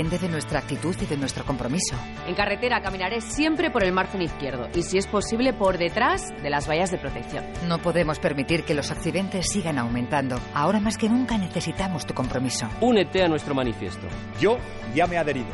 de 0.09 0.29
nuestra 0.29 0.59
actitud 0.59 0.95
y 1.01 1.05
de 1.05 1.17
nuestro 1.17 1.45
compromiso. 1.45 1.95
En 2.27 2.35
carretera 2.35 2.81
caminaré 2.81 3.21
siempre 3.21 3.69
por 3.69 3.83
el 3.83 3.91
margen 3.91 4.21
izquierdo 4.21 4.69
y, 4.75 4.83
si 4.83 4.97
es 4.97 5.07
posible, 5.07 5.53
por 5.53 5.77
detrás 5.77 6.29
de 6.41 6.49
las 6.49 6.67
vallas 6.67 6.91
de 6.91 6.97
protección. 6.97 7.45
No 7.67 7.79
podemos 7.81 8.19
permitir 8.19 8.63
que 8.63 8.73
los 8.73 8.91
accidentes 8.91 9.47
sigan 9.49 9.77
aumentando. 9.77 10.39
Ahora 10.53 10.79
más 10.79 10.97
que 10.97 11.09
nunca 11.09 11.37
necesitamos 11.37 12.05
tu 12.05 12.13
compromiso. 12.13 12.67
Únete 12.81 13.23
a 13.23 13.27
nuestro 13.27 13.53
manifiesto. 13.53 14.07
Yo 14.39 14.57
ya 14.95 15.07
me 15.07 15.15
he 15.15 15.19
adherido, 15.19 15.49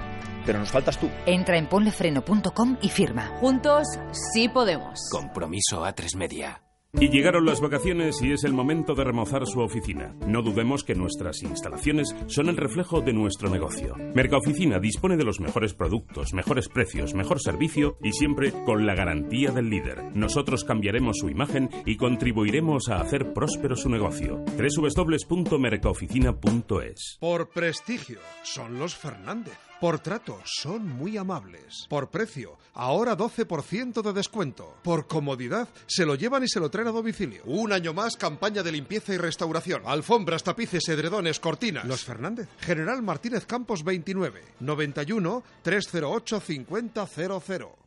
pero 0.45 0.59
nos 0.59 0.71
faltas 0.71 0.97
tú. 0.97 1.09
Entra 1.25 1.57
en 1.57 1.67
ponlefreno.com 1.67 2.77
y 2.81 2.89
firma. 2.89 3.27
Juntos 3.39 3.87
sí 4.33 4.49
podemos. 4.49 5.09
Compromiso 5.11 5.83
a 5.83 5.93
tres 5.93 6.15
media. 6.15 6.66
Y 6.99 7.09
llegaron 7.09 7.45
las 7.45 7.61
vacaciones 7.61 8.23
y 8.23 8.31
es 8.31 8.43
el 8.43 8.53
momento 8.53 8.95
de 8.95 9.03
remozar 9.03 9.45
su 9.45 9.59
oficina. 9.59 10.15
No 10.25 10.41
dudemos 10.41 10.83
que 10.83 10.95
nuestras 10.95 11.43
instalaciones 11.43 12.15
son 12.25 12.49
el 12.49 12.57
reflejo 12.57 13.01
de 13.01 13.13
nuestro 13.13 13.51
negocio. 13.51 13.93
Mercaoficina 14.15 14.79
dispone 14.79 15.15
de 15.15 15.23
los 15.23 15.39
mejores 15.39 15.75
productos, 15.75 16.33
mejores 16.33 16.69
precios, 16.69 17.13
mejor 17.13 17.39
servicio 17.39 17.99
y 18.01 18.13
siempre 18.13 18.51
con 18.65 18.87
la 18.87 18.95
garantía 18.95 19.51
del 19.51 19.69
líder. 19.69 20.05
Nosotros 20.15 20.63
cambiaremos 20.63 21.19
su 21.19 21.29
imagen 21.29 21.69
y 21.85 21.97
contribuiremos 21.97 22.89
a 22.89 22.99
hacer 22.99 23.31
próspero 23.31 23.75
su 23.75 23.89
negocio. 23.89 24.43
www.mercaoficina.es 24.57 27.17
Por 27.19 27.49
prestigio, 27.49 28.17
son 28.41 28.79
los 28.79 28.95
Fernández. 28.95 29.66
Por 29.79 29.99
trato, 29.99 30.41
son 30.43 30.87
muy 30.87 31.17
amables. 31.17 31.85
Por 31.87 32.09
precio, 32.09 32.57
ahora 32.73 33.15
12% 33.15 34.01
de 34.01 34.11
descuento. 34.11 34.75
Por 34.83 35.05
comodidad, 35.05 35.69
se 35.85 36.03
lo 36.03 36.15
llevan 36.15 36.43
y 36.43 36.47
se 36.47 36.59
lo 36.59 36.71
traen 36.71 36.87
a 36.87 36.91
domicilio. 36.91 37.43
Un 37.45 37.71
año 37.71 37.93
más, 37.93 38.17
campaña 38.17 38.63
de 38.63 38.71
limpieza 38.71 39.13
y 39.13 39.17
restauración. 39.17 39.83
Alfombras, 39.85 40.43
tapices, 40.43 40.89
edredones, 40.89 41.39
cortinas. 41.39 41.85
Los 41.85 42.03
Fernández. 42.03 42.49
General 42.59 43.03
Martínez 43.03 43.45
Campos 43.45 43.83
29. 43.83 44.43
91 44.59 45.43
308 45.61 46.39
5000. 46.39 47.86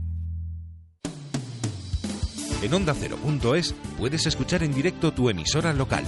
En 2.61 2.73
OndaCero.es 2.73 3.73
puedes 3.97 4.25
escuchar 4.25 4.63
en 4.63 4.73
directo 4.73 5.11
tu 5.11 5.29
emisora 5.29 5.73
local. 5.73 6.03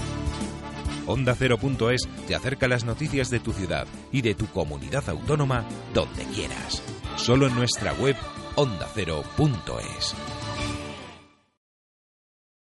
OndaCero.es 1.07 2.07
te 2.27 2.35
acerca 2.35 2.67
las 2.67 2.85
noticias 2.85 3.29
de 3.29 3.39
tu 3.39 3.51
ciudad 3.53 3.87
y 4.11 4.21
de 4.21 4.35
tu 4.35 4.47
comunidad 4.47 5.09
autónoma 5.09 5.65
donde 5.93 6.23
quieras. 6.25 6.81
Solo 7.15 7.47
en 7.47 7.55
nuestra 7.55 7.93
web 7.93 8.15
ondacero.es. 8.55 10.15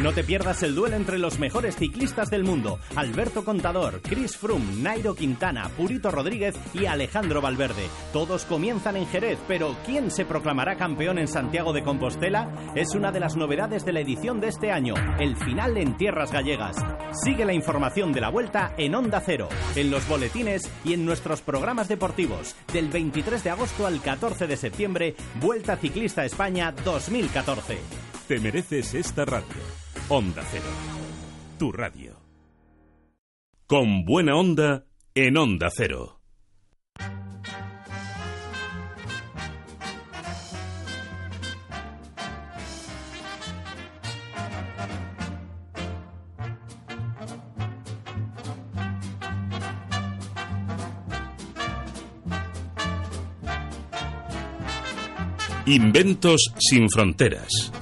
No 0.00 0.12
te 0.12 0.24
pierdas 0.24 0.60
el 0.64 0.74
duelo 0.74 0.96
entre 0.96 1.18
los 1.18 1.38
mejores 1.38 1.76
ciclistas 1.76 2.28
del 2.28 2.42
mundo: 2.42 2.80
Alberto 2.96 3.44
Contador, 3.44 4.00
Chris 4.02 4.36
Froome, 4.36 4.82
Nairo 4.82 5.14
Quintana, 5.14 5.68
Purito 5.76 6.10
Rodríguez 6.10 6.56
y 6.74 6.86
Alejandro 6.86 7.40
Valverde. 7.40 7.88
Todos 8.12 8.44
comienzan 8.44 8.96
en 8.96 9.06
Jerez, 9.06 9.38
pero 9.46 9.76
¿quién 9.86 10.10
se 10.10 10.24
proclamará 10.24 10.76
campeón 10.76 11.18
en 11.18 11.28
Santiago 11.28 11.72
de 11.72 11.84
Compostela? 11.84 12.72
Es 12.74 12.96
una 12.96 13.12
de 13.12 13.20
las 13.20 13.36
novedades 13.36 13.84
de 13.84 13.92
la 13.92 14.00
edición 14.00 14.40
de 14.40 14.48
este 14.48 14.72
año, 14.72 14.94
el 15.20 15.36
final 15.36 15.76
en 15.76 15.96
tierras 15.96 16.32
gallegas. 16.32 16.76
Sigue 17.24 17.44
la 17.44 17.54
información 17.54 18.12
de 18.12 18.20
la 18.20 18.30
vuelta 18.30 18.74
en 18.76 18.96
Onda 18.96 19.22
Cero, 19.24 19.48
en 19.76 19.92
los 19.92 20.08
boletines 20.08 20.68
y 20.84 20.94
en 20.94 21.06
nuestros 21.06 21.40
programas 21.40 21.86
deportivos. 21.86 22.56
Del 22.72 22.88
23 22.88 23.44
de 23.44 23.50
agosto 23.50 23.86
al 23.86 24.00
14 24.00 24.48
de 24.48 24.56
septiembre, 24.56 25.14
Vuelta 25.40 25.76
Ciclista 25.76 26.24
España 26.24 26.74
2014. 26.84 27.78
Te 28.26 28.40
mereces 28.40 28.94
esta 28.94 29.24
radio. 29.24 29.83
Onda 30.10 30.42
Cero, 30.50 30.66
tu 31.58 31.72
radio. 31.72 32.14
Con 33.66 34.04
buena 34.04 34.36
onda 34.36 34.84
en 35.14 35.38
Onda 35.38 35.70
Cero. 35.74 36.20
Inventos 55.64 56.52
sin 56.58 56.90
fronteras. 56.90 57.72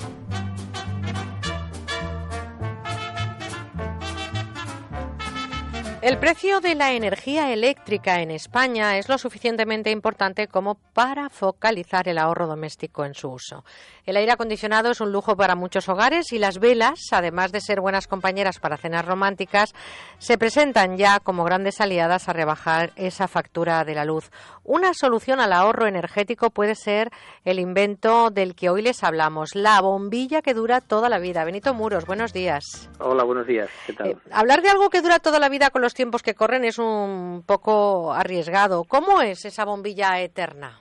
El 6.03 6.19
precio 6.19 6.42
de 6.61 6.75
la 6.75 6.93
energía 6.93 7.53
eléctrica 7.53 8.21
en 8.21 8.31
España 8.31 8.99
es 8.99 9.09
lo 9.09 9.17
suficientemente 9.17 9.91
importante 9.91 10.49
como 10.49 10.75
para 10.75 11.31
focalizar 11.31 12.09
el 12.09 12.19
ahorro 12.19 12.47
doméstico 12.47 13.05
en 13.05 13.15
su 13.15 13.31
uso. 13.31 13.65
El 14.05 14.17
aire 14.17 14.33
acondicionado 14.33 14.91
es 14.91 15.01
un 15.01 15.13
lujo 15.13 15.37
para 15.37 15.55
muchos 15.55 15.89
hogares 15.89 16.33
y 16.33 16.39
las 16.39 16.59
velas, 16.59 16.99
además 17.13 17.53
de 17.53 17.61
ser 17.61 17.81
buenas 17.81 18.07
compañeras 18.07 18.59
para 18.59 18.77
cenas 18.77 19.05
románticas, 19.05 19.73
se 20.19 20.37
presentan 20.37 20.97
ya 20.97 21.21
como 21.21 21.45
grandes 21.45 21.81
aliadas 21.81 22.29
a 22.29 22.33
rebajar 22.33 22.93
esa 22.97 23.29
factura 23.29 23.85
de 23.85 23.95
la 23.95 24.05
luz. 24.05 24.31
Una 24.65 24.93
solución 24.95 25.41
al 25.41 25.53
ahorro 25.53 25.87
energético 25.87 26.51
puede 26.51 26.75
ser 26.75 27.11
el 27.45 27.61
invento 27.61 28.31
del 28.31 28.55
que 28.55 28.69
hoy 28.69 28.83
les 28.83 29.03
hablamos, 29.05 29.55
la 29.55 29.81
bombilla 29.81 30.43
que 30.43 30.55
dura 30.55 30.81
toda 30.81 31.09
la 31.09 31.19
vida. 31.19 31.45
Benito 31.45 31.73
Muros, 31.73 32.05
buenos 32.05 32.33
días. 32.33 32.91
Hola, 32.99 33.25
buenos 33.25 33.47
días. 33.47 33.71
¿Qué 33.87 33.93
tal? 33.93 34.09
Eh, 34.09 34.17
hablar 34.31 34.63
de 34.63 34.69
algo 34.69 34.91
que 34.91 35.01
dura 35.01 35.19
toda 35.19 35.39
la 35.39 35.49
vida 35.49 35.71
con 35.71 35.81
los 35.81 35.95
tiempos 35.95 36.23
que 36.23 36.35
corren 36.43 36.65
es 36.65 36.81
un 36.81 37.45
poco 37.47 38.13
arriesgado. 38.13 38.83
¿Cómo 38.83 39.23
es 39.23 39.45
esa 39.45 39.65
bombilla 39.65 40.21
eterna? 40.21 40.77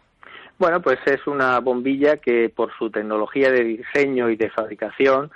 Bueno, 0.58 0.82
pues 0.82 0.98
es 1.06 1.28
una 1.28 1.60
bombilla 1.60 2.18
que 2.18 2.50
por 2.50 2.76
su 2.80 2.90
tecnología 2.90 3.52
de 3.52 3.64
diseño 3.64 4.32
y 4.32 4.38
de 4.38 4.50
fabricación 4.50 5.30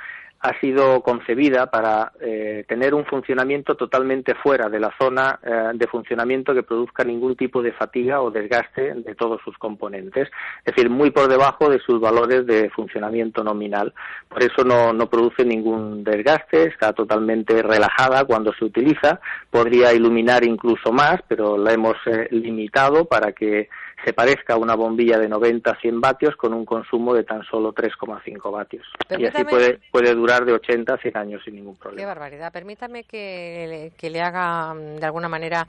ha 0.46 0.60
sido 0.60 1.02
concebida 1.02 1.66
para 1.68 2.12
eh, 2.22 2.66
tener 2.68 2.94
un 2.94 3.06
funcionamiento 3.06 3.76
totalmente 3.76 4.36
fuera 4.36 4.70
de 4.70 4.80
la 4.80 4.94
zona 5.00 5.40
eh, 5.44 5.72
de 5.74 5.88
funcionamiento 5.88 6.54
que 6.54 6.64
produzca 6.64 7.04
ningún 7.04 7.36
tipo 7.36 7.62
de 7.62 7.72
fatiga 7.72 8.22
o 8.22 8.30
desgaste 8.30 8.94
de 8.94 9.16
todos 9.16 9.42
sus 9.44 9.58
componentes, 9.58 10.30
es 10.64 10.76
decir, 10.76 10.90
muy 10.90 11.10
por 11.10 11.28
debajo 11.28 11.70
de 11.70 11.80
sus 11.80 12.00
valores 12.00 12.46
de 12.46 12.70
funcionamiento 12.70 13.44
nominal. 13.44 13.94
Por 14.30 14.44
eso 14.44 14.64
no, 14.64 14.94
no 14.94 15.10
produce 15.10 15.44
ningún 15.44 16.04
desgaste, 16.04 16.68
está 16.68 16.94
totalmente 16.94 17.64
relajada 17.64 18.26
cuando 18.26 18.54
se 18.54 18.66
utiliza, 18.66 19.20
podría 19.50 19.94
iluminar 19.94 20.44
incluso 20.44 20.92
más, 20.92 21.22
pero 21.28 21.58
la 21.58 21.74
hemos 21.74 21.96
eh, 22.06 22.28
limitado 22.32 23.06
para 23.06 23.32
que 23.32 23.68
se 24.06 24.14
parezca 24.14 24.54
a 24.54 24.58
una 24.58 24.76
bombilla 24.76 25.18
de 25.18 25.28
90 25.28 25.72
a 25.72 25.80
100 25.80 26.00
vatios 26.00 26.36
con 26.36 26.54
un 26.54 26.64
consumo 26.64 27.16
de 27.16 27.24
tan 27.24 27.44
solo 27.44 27.74
3,5 27.74 28.52
vatios. 28.52 28.86
Y 29.18 29.26
así 29.26 29.44
puede, 29.44 29.80
puede 29.92 30.14
durar 30.14 30.46
de 30.46 30.54
80 30.54 30.94
a 30.94 30.98
100 30.98 31.18
años 31.18 31.42
sin 31.44 31.56
ningún 31.56 31.76
problema. 31.76 32.02
Qué 32.02 32.06
barbaridad. 32.06 32.54
Permítame 32.54 33.04
que, 33.06 33.92
que 33.98 34.10
le 34.12 34.22
haga 34.22 34.76
mm, 34.76 34.98
de 34.98 35.06
alguna 35.06 35.28
manera 35.28 35.68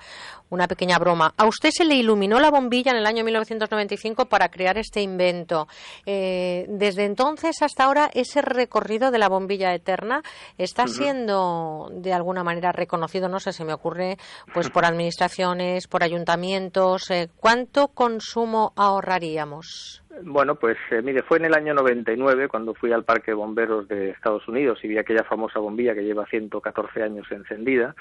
una 0.51 0.69
pequeña 0.69 0.99
broma. 0.99 1.33
A 1.39 1.47
usted 1.47 1.71
se 1.73 1.87
le 1.87 1.95
iluminó 1.95 2.39
la 2.39 2.51
bombilla 2.51 2.93
en 2.93 2.99
el 2.99 3.07
año 3.07 3.25
1995 3.25 4.27
para 4.27 4.51
crear 4.51 4.77
este 4.77 5.01
invento. 5.01 5.67
Eh, 6.05 6.67
desde 6.69 7.05
entonces 7.05 7.63
hasta 7.63 7.85
ahora, 7.85 8.11
ese 8.13 8.43
recorrido 8.43 9.11
de 9.11 9.19
la 9.19 9.31
bombilla 9.31 9.75
eterna 9.75 10.23
está 10.59 10.85
Ujú. 10.85 10.93
siendo 10.93 11.89
de 11.91 12.13
alguna 12.13 12.45
manera 12.45 12.71
reconocido, 12.73 13.29
no 13.29 13.41
sé, 13.41 13.55
se 13.55 13.65
me 13.65 13.73
ocurre, 13.73 14.19
pues 14.53 14.69
por 14.69 14.85
administraciones, 14.85 15.87
por 15.89 16.03
ayuntamientos. 16.03 17.11
Eh, 17.11 17.29
¿Cuánto 17.41 17.89
consumo 18.27 18.73
ahorraríamos? 18.77 20.03
Bueno, 20.25 20.57
pues 20.57 20.77
eh, 20.91 21.01
mire, 21.01 21.23
fue 21.23 21.39
en 21.39 21.45
el 21.45 21.55
año 21.55 21.75
99 21.75 22.49
cuando 22.49 22.75
fui 22.75 22.91
al 22.93 23.05
Parque 23.05 23.31
de 23.31 23.37
Bomberos 23.37 23.87
de 23.87 24.11
Estados 24.11 24.49
Unidos 24.49 24.81
y 24.83 24.89
vi 24.89 24.99
aquella 24.99 25.23
famosa 25.23 25.61
bombilla 25.61 25.95
que 25.95 26.03
lleva 26.03 26.27
114 26.27 27.03
años 27.03 27.27
encendida. 27.31 27.95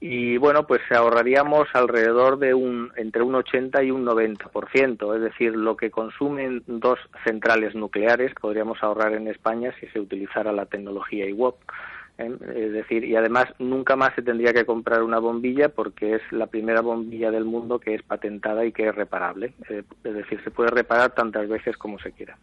Y 0.00 0.36
bueno, 0.36 0.66
pues 0.66 0.80
ahorraríamos 0.90 1.68
alrededor 1.72 2.38
de 2.38 2.54
un 2.54 2.92
entre 2.96 3.22
un 3.22 3.34
80 3.34 3.82
y 3.82 3.90
un 3.90 4.04
90%, 4.04 5.16
es 5.16 5.22
decir, 5.22 5.56
lo 5.56 5.76
que 5.76 5.90
consumen 5.90 6.62
dos 6.66 6.98
centrales 7.24 7.74
nucleares 7.74 8.32
podríamos 8.40 8.80
ahorrar 8.82 9.14
en 9.14 9.28
España 9.28 9.72
si 9.80 9.86
se 9.88 9.98
utilizara 9.98 10.52
la 10.52 10.66
tecnología 10.66 11.26
IWOP. 11.26 11.56
¿Eh? 12.18 12.30
Es 12.54 12.72
decir, 12.72 13.04
y 13.04 13.16
además 13.16 13.46
nunca 13.58 13.96
más 13.96 14.14
se 14.14 14.22
tendría 14.22 14.52
que 14.52 14.64
comprar 14.64 15.02
una 15.02 15.18
bombilla 15.18 15.68
porque 15.68 16.14
es 16.14 16.22
la 16.30 16.46
primera 16.46 16.80
bombilla 16.80 17.30
del 17.30 17.44
mundo 17.44 17.78
que 17.78 17.94
es 17.94 18.02
patentada 18.02 18.64
y 18.64 18.72
que 18.72 18.88
es 18.88 18.94
reparable. 18.94 19.54
Eh, 19.68 19.82
Es 20.04 20.14
decir, 20.14 20.42
se 20.42 20.50
puede 20.50 20.70
reparar 20.70 21.14
tantas 21.14 21.48
veces 21.48 21.76
como 21.76 21.98
se 21.98 22.12
quiera. 22.12 22.36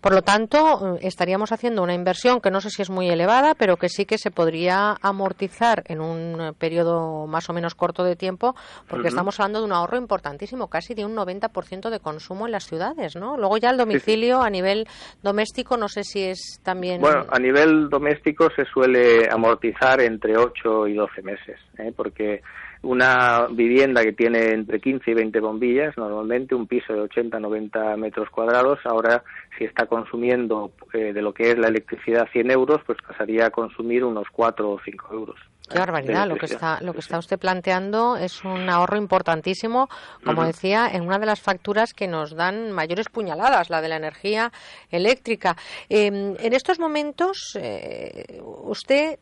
Por 0.00 0.14
lo 0.14 0.22
tanto, 0.22 0.96
eh, 0.96 1.00
estaríamos 1.02 1.52
haciendo 1.52 1.82
una 1.82 1.94
inversión 1.94 2.40
que 2.40 2.50
no 2.50 2.60
sé 2.60 2.70
si 2.70 2.82
es 2.82 2.90
muy 2.90 3.08
elevada, 3.08 3.54
pero 3.54 3.76
que 3.76 3.88
sí 3.88 4.06
que 4.06 4.18
se 4.18 4.30
podría 4.30 4.96
amortizar 5.02 5.82
en 5.86 6.00
un 6.00 6.54
periodo 6.58 7.26
más 7.26 7.48
o 7.50 7.52
menos 7.52 7.74
corto 7.74 8.04
de 8.04 8.16
tiempo, 8.16 8.54
porque 8.88 9.08
estamos 9.08 9.38
hablando 9.38 9.60
de 9.60 9.66
un 9.66 9.72
ahorro 9.72 9.96
importantísimo, 9.96 10.68
casi 10.68 10.94
de 10.94 11.04
un 11.04 11.14
90% 11.14 11.90
de 11.90 12.00
consumo 12.00 12.46
en 12.46 12.52
las 12.52 12.64
ciudades, 12.64 13.16
¿no? 13.16 13.36
Luego 13.36 13.58
ya 13.58 13.70
el 13.70 13.76
domicilio 13.76 14.40
a 14.42 14.50
nivel 14.50 14.86
doméstico, 15.22 15.76
no 15.76 15.88
sé 15.88 16.04
si 16.04 16.22
es 16.22 16.60
también... 16.62 17.00
Bueno, 17.00 17.26
a 17.30 17.38
nivel 17.38 17.88
doméstico 17.88 18.48
se 18.54 18.64
suele 18.64 19.09
amortizar 19.30 20.00
entre 20.00 20.36
8 20.36 20.88
y 20.88 20.94
12 20.94 21.22
meses, 21.22 21.58
¿eh? 21.78 21.92
porque 21.94 22.42
una 22.82 23.46
vivienda 23.50 24.02
que 24.02 24.12
tiene 24.12 24.52
entre 24.52 24.80
15 24.80 25.10
y 25.10 25.14
20 25.14 25.40
bombillas, 25.40 25.96
normalmente 25.96 26.54
un 26.54 26.66
piso 26.66 26.92
de 26.92 27.00
80 27.00 27.38
90 27.38 27.96
metros 27.96 28.30
cuadrados, 28.30 28.78
ahora 28.84 29.22
si 29.58 29.64
está 29.64 29.86
consumiendo 29.86 30.72
eh, 30.92 31.12
de 31.12 31.22
lo 31.22 31.34
que 31.34 31.50
es 31.50 31.58
la 31.58 31.68
electricidad 31.68 32.28
100 32.32 32.50
euros, 32.50 32.80
pues 32.86 32.98
pasaría 33.06 33.46
a 33.46 33.50
consumir 33.50 34.04
unos 34.04 34.28
4 34.32 34.70
o 34.70 34.80
5 34.82 35.08
euros. 35.12 35.38
Qué 35.70 35.78
barbaridad, 35.78 36.26
lo 36.26 36.36
que 36.36 36.46
está, 36.46 36.80
lo 36.80 36.92
que 36.92 36.98
está 37.00 37.18
usted 37.18 37.38
planteando 37.38 38.16
es 38.16 38.44
un 38.44 38.68
ahorro 38.68 38.96
importantísimo, 38.96 39.88
como 40.24 40.44
decía, 40.44 40.88
en 40.92 41.02
una 41.02 41.18
de 41.18 41.26
las 41.26 41.40
facturas 41.40 41.94
que 41.94 42.08
nos 42.08 42.34
dan 42.34 42.72
mayores 42.72 43.08
puñaladas, 43.08 43.70
la 43.70 43.80
de 43.80 43.88
la 43.88 43.96
energía 43.96 44.52
eléctrica. 44.90 45.56
Eh, 45.88 46.06
en 46.06 46.52
estos 46.52 46.78
momentos, 46.78 47.56
eh, 47.60 48.40
usted 48.42 49.18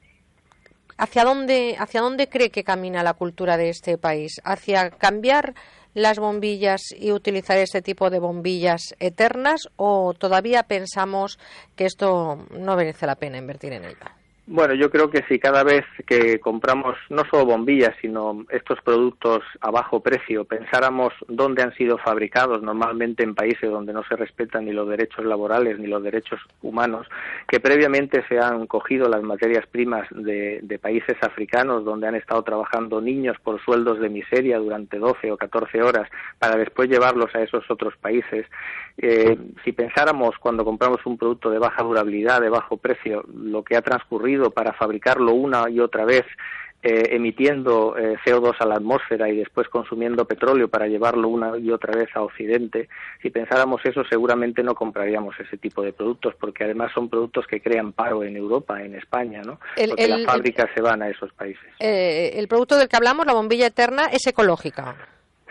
¿Hacia 1.00 1.22
dónde, 1.22 1.76
¿Hacia 1.78 2.00
dónde 2.00 2.28
cree 2.28 2.50
que 2.50 2.64
camina 2.64 3.04
la 3.04 3.14
cultura 3.14 3.56
de 3.56 3.68
este 3.68 3.98
país? 3.98 4.40
¿Hacia 4.42 4.90
cambiar 4.90 5.54
las 5.94 6.18
bombillas 6.18 6.82
y 6.90 7.12
utilizar 7.12 7.56
este 7.58 7.82
tipo 7.82 8.10
de 8.10 8.18
bombillas 8.18 8.96
eternas 8.98 9.68
o 9.76 10.12
todavía 10.12 10.64
pensamos 10.64 11.38
que 11.76 11.86
esto 11.86 12.44
no 12.50 12.74
merece 12.74 13.06
la 13.06 13.14
pena 13.14 13.38
invertir 13.38 13.74
en 13.74 13.84
ello? 13.84 14.06
Bueno, 14.50 14.72
yo 14.72 14.90
creo 14.90 15.10
que 15.10 15.22
si 15.28 15.38
cada 15.38 15.62
vez 15.62 15.84
que 16.06 16.40
compramos 16.40 16.96
no 17.10 17.22
solo 17.26 17.44
bombillas, 17.44 17.94
sino 18.00 18.46
estos 18.48 18.80
productos 18.80 19.40
a 19.60 19.70
bajo 19.70 20.00
precio, 20.00 20.46
pensáramos 20.46 21.12
dónde 21.28 21.62
han 21.62 21.74
sido 21.74 21.98
fabricados, 21.98 22.62
normalmente 22.62 23.22
en 23.22 23.34
países 23.34 23.70
donde 23.70 23.92
no 23.92 24.02
se 24.04 24.16
respetan 24.16 24.64
ni 24.64 24.72
los 24.72 24.88
derechos 24.88 25.26
laborales 25.26 25.78
ni 25.78 25.86
los 25.86 26.02
derechos 26.02 26.40
humanos, 26.62 27.06
que 27.46 27.60
previamente 27.60 28.24
se 28.26 28.38
han 28.38 28.66
cogido 28.66 29.06
las 29.06 29.22
materias 29.22 29.66
primas 29.66 30.08
de, 30.12 30.78
países 30.80 31.18
africanos 31.20 31.84
donde 31.84 32.08
han 32.08 32.14
estado 32.14 32.42
trabajando 32.42 33.02
niños 33.02 33.36
por 33.44 33.62
sueldos 33.62 34.00
de 34.00 34.08
miseria 34.08 34.58
durante 34.58 34.98
12 34.98 35.30
o 35.30 35.36
14 35.36 35.82
horas 35.82 36.08
para 36.38 36.56
después 36.56 36.88
llevarlos 36.88 37.34
a 37.34 37.42
esos 37.42 37.70
otros 37.70 37.94
países. 37.98 38.46
Eh, 38.96 39.36
si 39.62 39.72
pensáramos 39.72 40.36
cuando 40.38 40.64
compramos 40.64 41.04
un 41.04 41.18
producto 41.18 41.50
de 41.50 41.58
baja 41.58 41.82
durabilidad, 41.82 42.40
de 42.40 42.48
bajo 42.48 42.78
precio, 42.78 43.24
lo 43.34 43.62
que 43.62 43.76
ha 43.76 43.82
transcurrido 43.82 44.37
para 44.50 44.72
fabricarlo 44.72 45.32
una 45.34 45.68
y 45.68 45.80
otra 45.80 46.04
vez, 46.04 46.24
eh, 46.80 47.08
emitiendo 47.10 47.96
eh, 47.98 48.14
CO2 48.24 48.54
a 48.60 48.64
la 48.66 48.76
atmósfera 48.76 49.28
y 49.28 49.36
después 49.36 49.68
consumiendo 49.68 50.26
petróleo 50.26 50.68
para 50.68 50.86
llevarlo 50.86 51.28
una 51.28 51.58
y 51.58 51.72
otra 51.72 51.92
vez 51.96 52.08
a 52.14 52.22
Occidente, 52.22 52.88
si 53.20 53.30
pensáramos 53.30 53.84
eso 53.84 54.04
seguramente 54.04 54.62
no 54.62 54.76
compraríamos 54.76 55.34
ese 55.40 55.56
tipo 55.58 55.82
de 55.82 55.92
productos 55.92 56.34
porque 56.38 56.62
además 56.62 56.92
son 56.94 57.08
productos 57.08 57.46
que 57.48 57.60
crean 57.60 57.92
paro 57.92 58.22
en 58.22 58.36
Europa, 58.36 58.80
en 58.80 58.94
España, 58.94 59.42
¿no? 59.42 59.58
El- 59.76 59.90
porque 59.90 60.04
el- 60.04 60.10
las 60.10 60.24
fábricas 60.26 60.66
se 60.72 60.80
van 60.80 61.02
a 61.02 61.08
esos 61.08 61.32
países. 61.32 61.66
Eh, 61.80 62.34
el 62.36 62.46
producto 62.46 62.76
del 62.76 62.88
que 62.88 62.96
hablamos, 62.96 63.26
la 63.26 63.34
bombilla 63.34 63.66
eterna, 63.66 64.04
es 64.12 64.24
ecológica. 64.28 64.94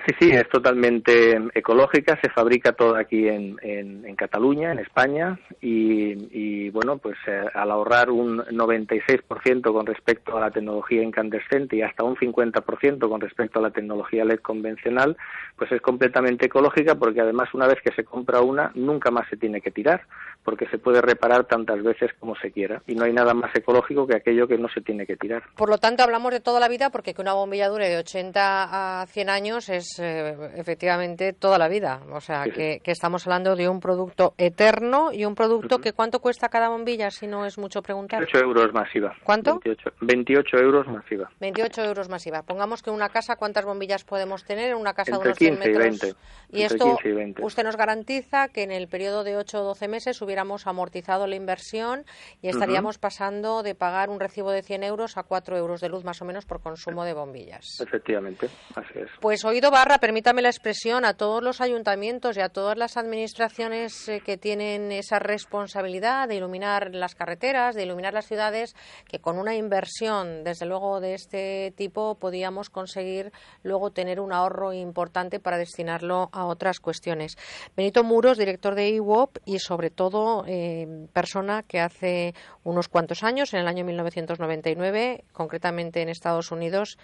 Sí, 0.08 0.14
sí, 0.22 0.32
es 0.32 0.48
totalmente 0.48 1.38
ecológica, 1.54 2.18
se 2.22 2.30
fabrica 2.30 2.72
todo 2.72 2.96
aquí 2.96 3.28
en, 3.28 3.58
en, 3.62 4.16
Cataluña, 4.16 4.72
en 4.72 4.80
España, 4.80 5.38
y, 5.60 6.14
y, 6.32 6.70
bueno, 6.70 6.98
pues 6.98 7.18
eh, 7.28 7.44
al 7.54 7.72
ahorrar 7.72 8.10
un 8.10 8.38
96% 8.38 9.74
con 9.74 9.86
respecto 9.86 10.38
a 10.38 10.40
la 10.40 10.50
tecnología 10.50 11.04
incandescente 11.04 11.76
y 11.76 11.82
hasta 11.82 12.06
un 12.06 12.16
50% 12.16 13.10
con 13.10 13.20
respecto 13.20 13.60
a 13.60 13.64
la 13.64 13.72
tecnología 13.72 14.24
LED 14.24 14.40
convencional, 14.40 15.18
pues 15.58 15.72
es 15.74 15.82
completamente 15.82 16.46
ecológica 16.46 16.96
porque 16.96 17.20
además 17.20 17.50
una 17.54 17.68
vez 17.68 17.80
que 17.84 17.92
se 17.92 18.06
compra 18.06 18.40
una, 18.40 18.72
nunca 18.76 19.12
más 19.12 19.28
se 19.30 19.36
tiene 19.36 19.60
que 19.60 19.72
tirar, 19.72 20.04
porque 20.44 20.68
se 20.70 20.78
puede 20.78 21.02
reparar 21.02 21.46
tantas 21.46 21.84
veces 21.84 22.12
como 22.18 22.36
se 22.38 22.54
quiera, 22.54 22.82
y 22.88 22.96
no 22.96 23.04
hay 23.04 23.12
nada 23.12 23.34
más 23.34 23.54
ecológico 23.54 24.08
que 24.08 24.16
aquello 24.16 24.48
que 24.48 24.58
no 24.58 24.70
se 24.70 24.80
tiene 24.80 25.06
que 25.06 25.18
tirar. 25.18 25.44
Por 25.58 25.70
lo 25.70 25.78
tanto, 25.78 26.04
hablamos 26.04 26.32
de 26.32 26.40
toda 26.40 26.62
la 26.62 26.70
vida 26.70 26.90
porque 26.92 27.14
que 27.14 27.22
una 27.22 27.34
bombilla 27.34 27.68
dure 27.68 27.90
de 27.90 27.98
80 27.98 29.02
a 29.02 29.06
100 29.06 29.30
años 29.30 29.68
es 29.68 29.97
eh, 30.00 30.36
efectivamente 30.56 31.34
toda 31.34 31.58
la 31.58 31.68
vida. 31.68 32.02
O 32.12 32.22
sea, 32.22 32.44
Sí, 32.44 32.50
sí. 32.52 32.56
que, 32.56 32.80
que 32.84 32.92
estamos 32.92 33.26
hablando 33.26 33.56
de 33.56 33.68
un 33.70 33.80
producto 33.80 34.34
eterno 34.38 35.12
y 35.12 35.26
un 35.26 35.36
producto 35.36 35.80
que 35.80 35.94
¿cuánto 35.94 36.20
cuesta 36.20 36.50
cada 36.50 36.70
bombilla 36.70 37.10
si 37.12 37.28
no 37.28 37.46
es 37.46 37.58
mucho 37.58 37.82
preguntar? 37.82 38.20
28 38.20 38.46
euros 38.46 38.74
masiva. 38.74 39.16
¿Cuánto? 39.24 39.60
28, 39.64 39.92
28 40.02 40.58
euros 40.58 40.88
masiva. 40.88 41.30
28 41.40 41.84
euros 41.84 42.10
masiva. 42.10 42.44
Pongamos 42.44 42.82
que 42.84 42.90
una 42.90 43.10
casa, 43.10 43.36
¿cuántas 43.36 43.66
bombillas 43.66 44.04
podemos 44.04 44.44
tener? 44.44 44.72
En 44.72 44.78
una 44.78 44.94
casa 44.94 45.12
Entre 45.16 45.24
de 45.24 45.30
unos 45.30 45.38
100 45.38 45.56
15 45.56 45.70
y 45.70 45.74
metros. 45.74 46.00
20. 46.02 46.16
Y 46.58 46.62
esto, 46.64 46.86
15 46.86 47.10
y 47.10 47.12
20. 47.14 47.44
usted 47.44 47.64
nos 47.64 47.76
garantiza 47.78 48.48
que 48.50 48.64
en 48.64 48.72
el 48.72 48.88
periodo 48.88 49.24
de 49.24 49.38
8 49.38 49.62
o 49.62 49.64
12 49.64 49.88
meses 49.88 50.22
hubiéramos 50.22 50.68
amortizado 50.68 51.28
la 51.28 51.36
inversión 51.36 52.06
y 52.42 52.50
estaríamos 52.50 52.98
pasando 52.98 53.64
de 53.64 53.76
pagar 53.76 54.10
un 54.10 54.20
recibo 54.20 54.52
de 54.52 54.62
100 54.62 54.84
euros 54.84 55.18
a 55.18 55.24
4 55.24 55.58
euros 55.58 55.82
de 55.82 55.90
luz 55.90 56.04
más 56.04 56.22
o 56.22 56.26
menos 56.26 56.46
por 56.46 56.62
consumo 56.62 57.04
de 57.04 57.14
bombillas. 57.14 57.80
Efectivamente, 57.82 58.50
así 58.76 59.00
es. 59.00 59.10
Pues 59.20 59.44
oído 59.46 59.72
permítame 60.00 60.42
la 60.42 60.50
expresión, 60.50 61.06
a 61.06 61.14
todos 61.14 61.42
los 61.42 61.62
ayuntamientos 61.62 62.36
y 62.36 62.42
a 62.42 62.50
todas 62.50 62.78
las 62.78 62.98
administraciones 62.98 64.10
eh, 64.10 64.22
que 64.26 64.36
tienen 64.36 64.92
esa 64.92 65.18
responsabilidad 65.18 66.28
de 66.28 66.36
iluminar 66.36 66.94
las 66.94 67.16
carreteras, 67.16 67.74
de 67.74 67.84
iluminar 67.84 68.14
las 68.14 68.28
ciudades, 68.28 68.76
que 69.08 69.20
con 69.20 69.40
una 69.40 69.56
inversión, 69.56 70.44
desde 70.44 70.66
luego, 70.66 71.00
de 71.00 71.14
este 71.14 71.74
tipo, 71.78 72.16
podíamos 72.16 72.70
conseguir 72.70 73.32
luego 73.64 73.92
tener 73.92 74.20
un 74.20 74.34
ahorro 74.34 74.74
importante 74.74 75.40
para 75.40 75.58
destinarlo 75.58 76.28
a 76.34 76.46
otras 76.46 76.82
cuestiones. 76.82 77.38
Benito 77.78 78.04
Muros, 78.04 78.38
director 78.38 78.76
de 78.76 78.90
IWOP 78.90 79.38
y 79.46 79.60
sobre 79.60 79.90
todo 79.90 80.44
eh, 80.48 81.08
persona 81.14 81.64
que 81.64 81.80
hace 81.80 82.34
unos 82.66 82.90
cuantos 82.90 83.24
años, 83.24 83.54
en 83.54 83.62
el 83.62 83.68
año 83.70 83.86
1999, 83.86 85.24
concretamente 85.32 86.02
en 86.02 86.10
Estados 86.10 86.52
Unidos, 86.52 86.98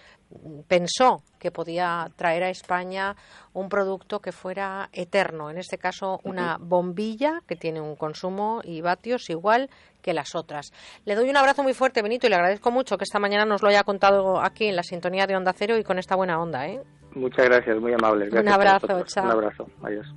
pensó 0.67 1.23
que 1.39 1.51
podía 1.51 2.11
traer 2.17 2.43
a 2.43 2.49
España 2.49 2.72
un 3.53 3.69
producto 3.69 4.19
que 4.19 4.31
fuera 4.31 4.89
eterno, 4.93 5.49
en 5.49 5.57
este 5.57 5.77
caso 5.77 6.19
una 6.23 6.57
bombilla 6.59 7.41
que 7.47 7.55
tiene 7.55 7.81
un 7.81 7.95
consumo 7.95 8.61
y 8.63 8.81
vatios 8.81 9.29
igual 9.29 9.69
que 10.01 10.13
las 10.13 10.35
otras. 10.35 10.73
Le 11.05 11.15
doy 11.15 11.29
un 11.29 11.37
abrazo 11.37 11.63
muy 11.63 11.73
fuerte, 11.73 12.01
Benito, 12.01 12.27
y 12.27 12.29
le 12.29 12.35
agradezco 12.35 12.71
mucho 12.71 12.97
que 12.97 13.03
esta 13.03 13.19
mañana 13.19 13.45
nos 13.45 13.61
lo 13.61 13.69
haya 13.69 13.83
contado 13.83 14.41
aquí 14.41 14.67
en 14.67 14.75
la 14.75 14.83
sintonía 14.83 15.25
de 15.25 15.35
Onda 15.35 15.53
Cero 15.53 15.77
y 15.77 15.83
con 15.83 15.97
esta 15.97 16.15
buena 16.15 16.41
onda. 16.41 16.67
¿eh? 16.67 16.81
Muchas 17.15 17.45
gracias, 17.45 17.79
muy 17.79 17.93
amable. 17.93 18.25
Un 18.25 18.31
Gracias 18.31 18.51
a 18.51 18.55
abrazo, 18.55 19.03
chao. 19.05 19.25
Un 19.25 19.31
abrazo, 19.31 19.67
adiós. 19.81 20.07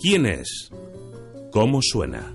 ¿Quién 0.00 0.26
es? 0.26 0.70
¿Cómo 1.52 1.80
suena? 1.82 2.34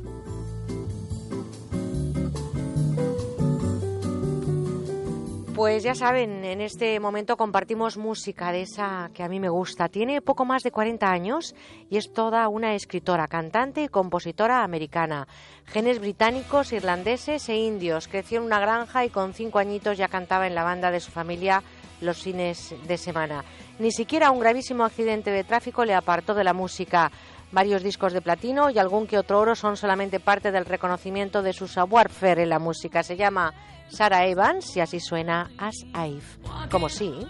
Pues 5.57 5.81
ya 5.81 5.95
saben, 5.95 6.45
en 6.45 6.61
este 6.61 6.99
momento 6.99 7.35
compartimos 7.35 7.97
música 7.97 8.51
de 8.51 8.61
esa 8.61 9.09
que 9.11 9.23
a 9.23 9.27
mí 9.27 9.39
me 9.39 9.49
gusta. 9.49 9.89
Tiene 9.89 10.21
poco 10.21 10.45
más 10.45 10.61
de 10.61 10.69
40 10.69 11.09
años 11.09 11.55
y 11.89 11.97
es 11.97 12.13
toda 12.13 12.47
una 12.47 12.75
escritora, 12.75 13.27
cantante 13.27 13.81
y 13.81 13.87
compositora 13.87 14.63
americana. 14.63 15.27
Genes 15.65 15.97
británicos, 15.97 16.73
irlandeses 16.73 17.49
e 17.49 17.55
indios. 17.55 18.07
Creció 18.07 18.37
en 18.37 18.45
una 18.45 18.59
granja 18.59 19.03
y 19.03 19.09
con 19.09 19.33
cinco 19.33 19.57
añitos 19.57 19.97
ya 19.97 20.09
cantaba 20.09 20.45
en 20.45 20.53
la 20.53 20.63
banda 20.63 20.91
de 20.91 20.99
su 20.99 21.09
familia 21.09 21.63
los 22.01 22.21
fines 22.21 22.75
de 22.87 22.97
semana. 22.99 23.43
Ni 23.79 23.91
siquiera 23.91 24.29
un 24.29 24.39
gravísimo 24.39 24.85
accidente 24.85 25.31
de 25.31 25.43
tráfico 25.43 25.85
le 25.85 25.95
apartó 25.95 26.35
de 26.35 26.43
la 26.43 26.53
música. 26.53 27.11
Varios 27.51 27.81
discos 27.81 28.13
de 28.13 28.21
platino 28.21 28.69
y 28.69 28.77
algún 28.77 29.07
que 29.07 29.17
otro 29.17 29.39
oro 29.39 29.55
son 29.55 29.75
solamente 29.75 30.19
parte 30.19 30.51
del 30.51 30.65
reconocimiento 30.65 31.41
de 31.41 31.53
su 31.53 31.67
savoir-faire 31.67 32.41
en 32.41 32.49
la 32.49 32.59
música. 32.59 33.01
Se 33.01 33.17
llama 33.17 33.55
Sarah 33.89 34.25
Evans 34.25 34.75
y 34.75 34.81
así 34.81 34.99
suena 34.99 35.49
As 35.57 35.75
I've. 35.93 36.37
Como 36.69 36.89
sí. 36.89 37.27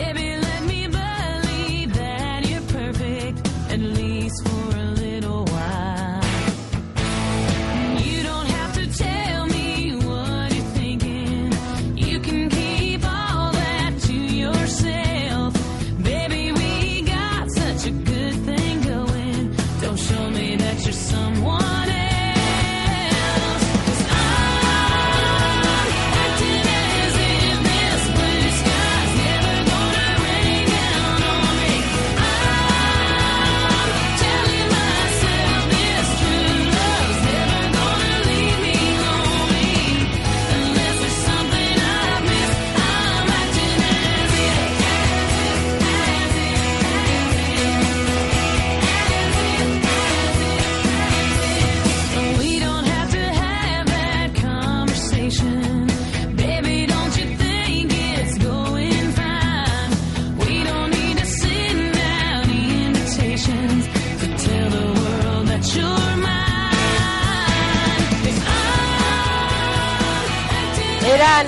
in 0.00 0.29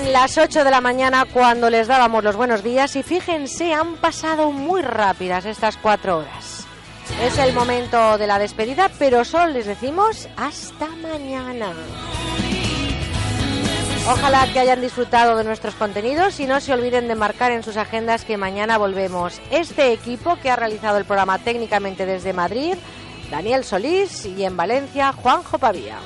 Las 0.00 0.38
8 0.38 0.64
de 0.64 0.70
la 0.70 0.80
mañana 0.80 1.26
cuando 1.26 1.68
les 1.68 1.86
dábamos 1.86 2.24
los 2.24 2.34
buenos 2.34 2.64
días 2.64 2.96
y 2.96 3.02
fíjense, 3.02 3.74
han 3.74 3.96
pasado 3.96 4.50
muy 4.50 4.80
rápidas 4.80 5.44
estas 5.44 5.76
cuatro 5.76 6.18
horas. 6.18 6.66
Es 7.20 7.36
el 7.36 7.52
momento 7.52 8.16
de 8.16 8.26
la 8.26 8.38
despedida, 8.38 8.90
pero 8.98 9.22
solo 9.22 9.48
les 9.48 9.66
decimos 9.66 10.28
hasta 10.38 10.88
mañana. 10.88 11.74
Ojalá 14.08 14.50
que 14.50 14.60
hayan 14.60 14.80
disfrutado 14.80 15.36
de 15.36 15.44
nuestros 15.44 15.74
contenidos 15.74 16.40
y 16.40 16.46
no 16.46 16.58
se 16.60 16.72
olviden 16.72 17.06
de 17.06 17.14
marcar 17.14 17.52
en 17.52 17.62
sus 17.62 17.76
agendas 17.76 18.24
que 18.24 18.38
mañana 18.38 18.78
volvemos. 18.78 19.42
Este 19.50 19.92
equipo 19.92 20.36
que 20.36 20.50
ha 20.50 20.56
realizado 20.56 20.96
el 20.96 21.04
programa 21.04 21.38
técnicamente 21.38 22.06
desde 22.06 22.32
Madrid, 22.32 22.76
Daniel 23.30 23.62
Solís 23.62 24.24
y 24.24 24.42
en 24.44 24.56
Valencia, 24.56 25.12
Juanjo 25.12 25.58
Pavía. 25.58 25.98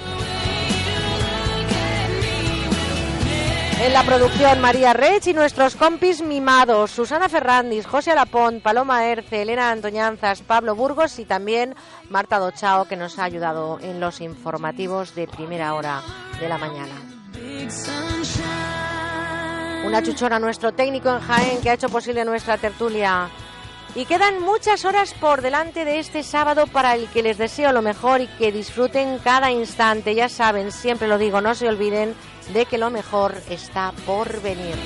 En 3.78 3.92
la 3.92 4.04
producción 4.04 4.60
María 4.62 4.94
Rech 4.94 5.26
y 5.26 5.34
nuestros 5.34 5.76
compis 5.76 6.22
mimados, 6.22 6.90
Susana 6.90 7.28
Ferrandis, 7.28 7.86
José 7.86 8.12
Alapont, 8.12 8.62
Paloma 8.62 9.04
Erce, 9.06 9.42
Elena 9.42 9.70
Antoñanzas, 9.70 10.40
Pablo 10.40 10.74
Burgos 10.74 11.18
y 11.18 11.26
también 11.26 11.74
Marta 12.08 12.38
Dochao 12.38 12.86
que 12.86 12.96
nos 12.96 13.18
ha 13.18 13.24
ayudado 13.24 13.78
en 13.82 14.00
los 14.00 14.22
informativos 14.22 15.14
de 15.14 15.28
primera 15.28 15.74
hora 15.74 16.02
de 16.40 16.48
la 16.48 16.56
mañana. 16.56 16.94
Una 19.84 20.02
chuchona 20.02 20.38
nuestro 20.38 20.72
técnico 20.72 21.10
en 21.10 21.20
Jaén 21.20 21.60
que 21.60 21.68
ha 21.68 21.74
hecho 21.74 21.90
posible 21.90 22.24
nuestra 22.24 22.56
tertulia. 22.56 23.28
Y 23.94 24.04
quedan 24.04 24.42
muchas 24.42 24.84
horas 24.84 25.14
por 25.14 25.42
delante 25.42 25.84
de 25.84 25.98
este 25.98 26.22
sábado 26.22 26.66
para 26.66 26.94
el 26.94 27.08
que 27.08 27.22
les 27.22 27.38
deseo 27.38 27.72
lo 27.72 27.82
mejor 27.82 28.20
y 28.20 28.26
que 28.26 28.52
disfruten 28.52 29.18
cada 29.18 29.50
instante. 29.50 30.14
Ya 30.14 30.28
saben, 30.28 30.72
siempre 30.72 31.08
lo 31.08 31.18
digo, 31.18 31.40
no 31.40 31.54
se 31.54 31.68
olviden 31.68 32.14
de 32.52 32.66
que 32.66 32.78
lo 32.78 32.90
mejor 32.90 33.34
está 33.48 33.92
por 34.04 34.40
venir. 34.40 34.76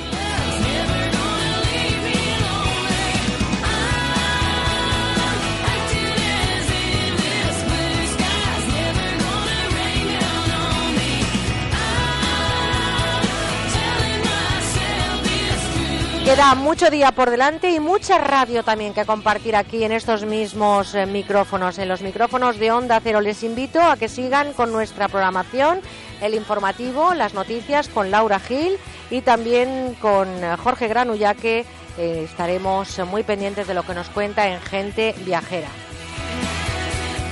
Queda 16.31 16.55
mucho 16.55 16.91
día 16.91 17.11
por 17.11 17.29
delante 17.29 17.73
y 17.73 17.81
mucha 17.81 18.17
radio 18.17 18.63
también 18.63 18.95
que 18.95 19.05
compartir 19.05 19.57
aquí 19.57 19.83
en 19.83 19.91
estos 19.91 20.25
mismos 20.25 20.95
eh, 20.95 21.05
micrófonos, 21.05 21.77
en 21.79 21.89
los 21.89 22.03
micrófonos 22.03 22.57
de 22.57 22.71
Onda 22.71 23.01
Cero. 23.03 23.21
Les 23.21 23.43
invito 23.43 23.83
a 23.83 23.97
que 23.97 24.09
sigan 24.09 24.53
con 24.53 24.71
nuestra 24.71 25.09
programación, 25.09 25.81
el 26.21 26.35
informativo, 26.35 27.15
las 27.15 27.35
noticias 27.35 27.89
con 27.89 28.11
Laura 28.11 28.41
Gil 28.41 28.79
y 29.11 29.23
también 29.23 29.97
con 30.01 30.29
Jorge 30.59 30.89
Granulla, 30.89 31.35
que 31.35 31.65
eh, 31.99 32.25
estaremos 32.25 32.99
muy 33.07 33.23
pendientes 33.23 33.67
de 33.67 33.75
lo 33.75 33.83
que 33.83 33.95
nos 33.95 34.09
cuenta 34.09 34.49
en 34.49 34.61
Gente 34.61 35.15
Viajera. 35.25 35.69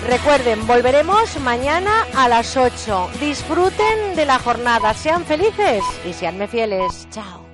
Recuerden, 0.07 0.67
volveremos 0.67 1.39
mañana 1.41 2.07
a 2.15 2.28
las 2.28 2.57
8. 2.57 3.10
Disfruten 3.20 4.17
de 4.17 4.25
la 4.25 4.39
jornada, 4.39 4.94
sean 4.94 5.25
felices 5.25 5.83
y 6.05 6.12
seanme 6.12 6.49
fieles. 6.49 7.08
Chao. 7.10 7.47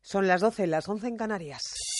Son 0.00 0.28
las 0.28 0.40
12, 0.42 0.66
las 0.66 0.88
11 0.88 1.08
en 1.08 1.16
Canarias. 1.16 1.91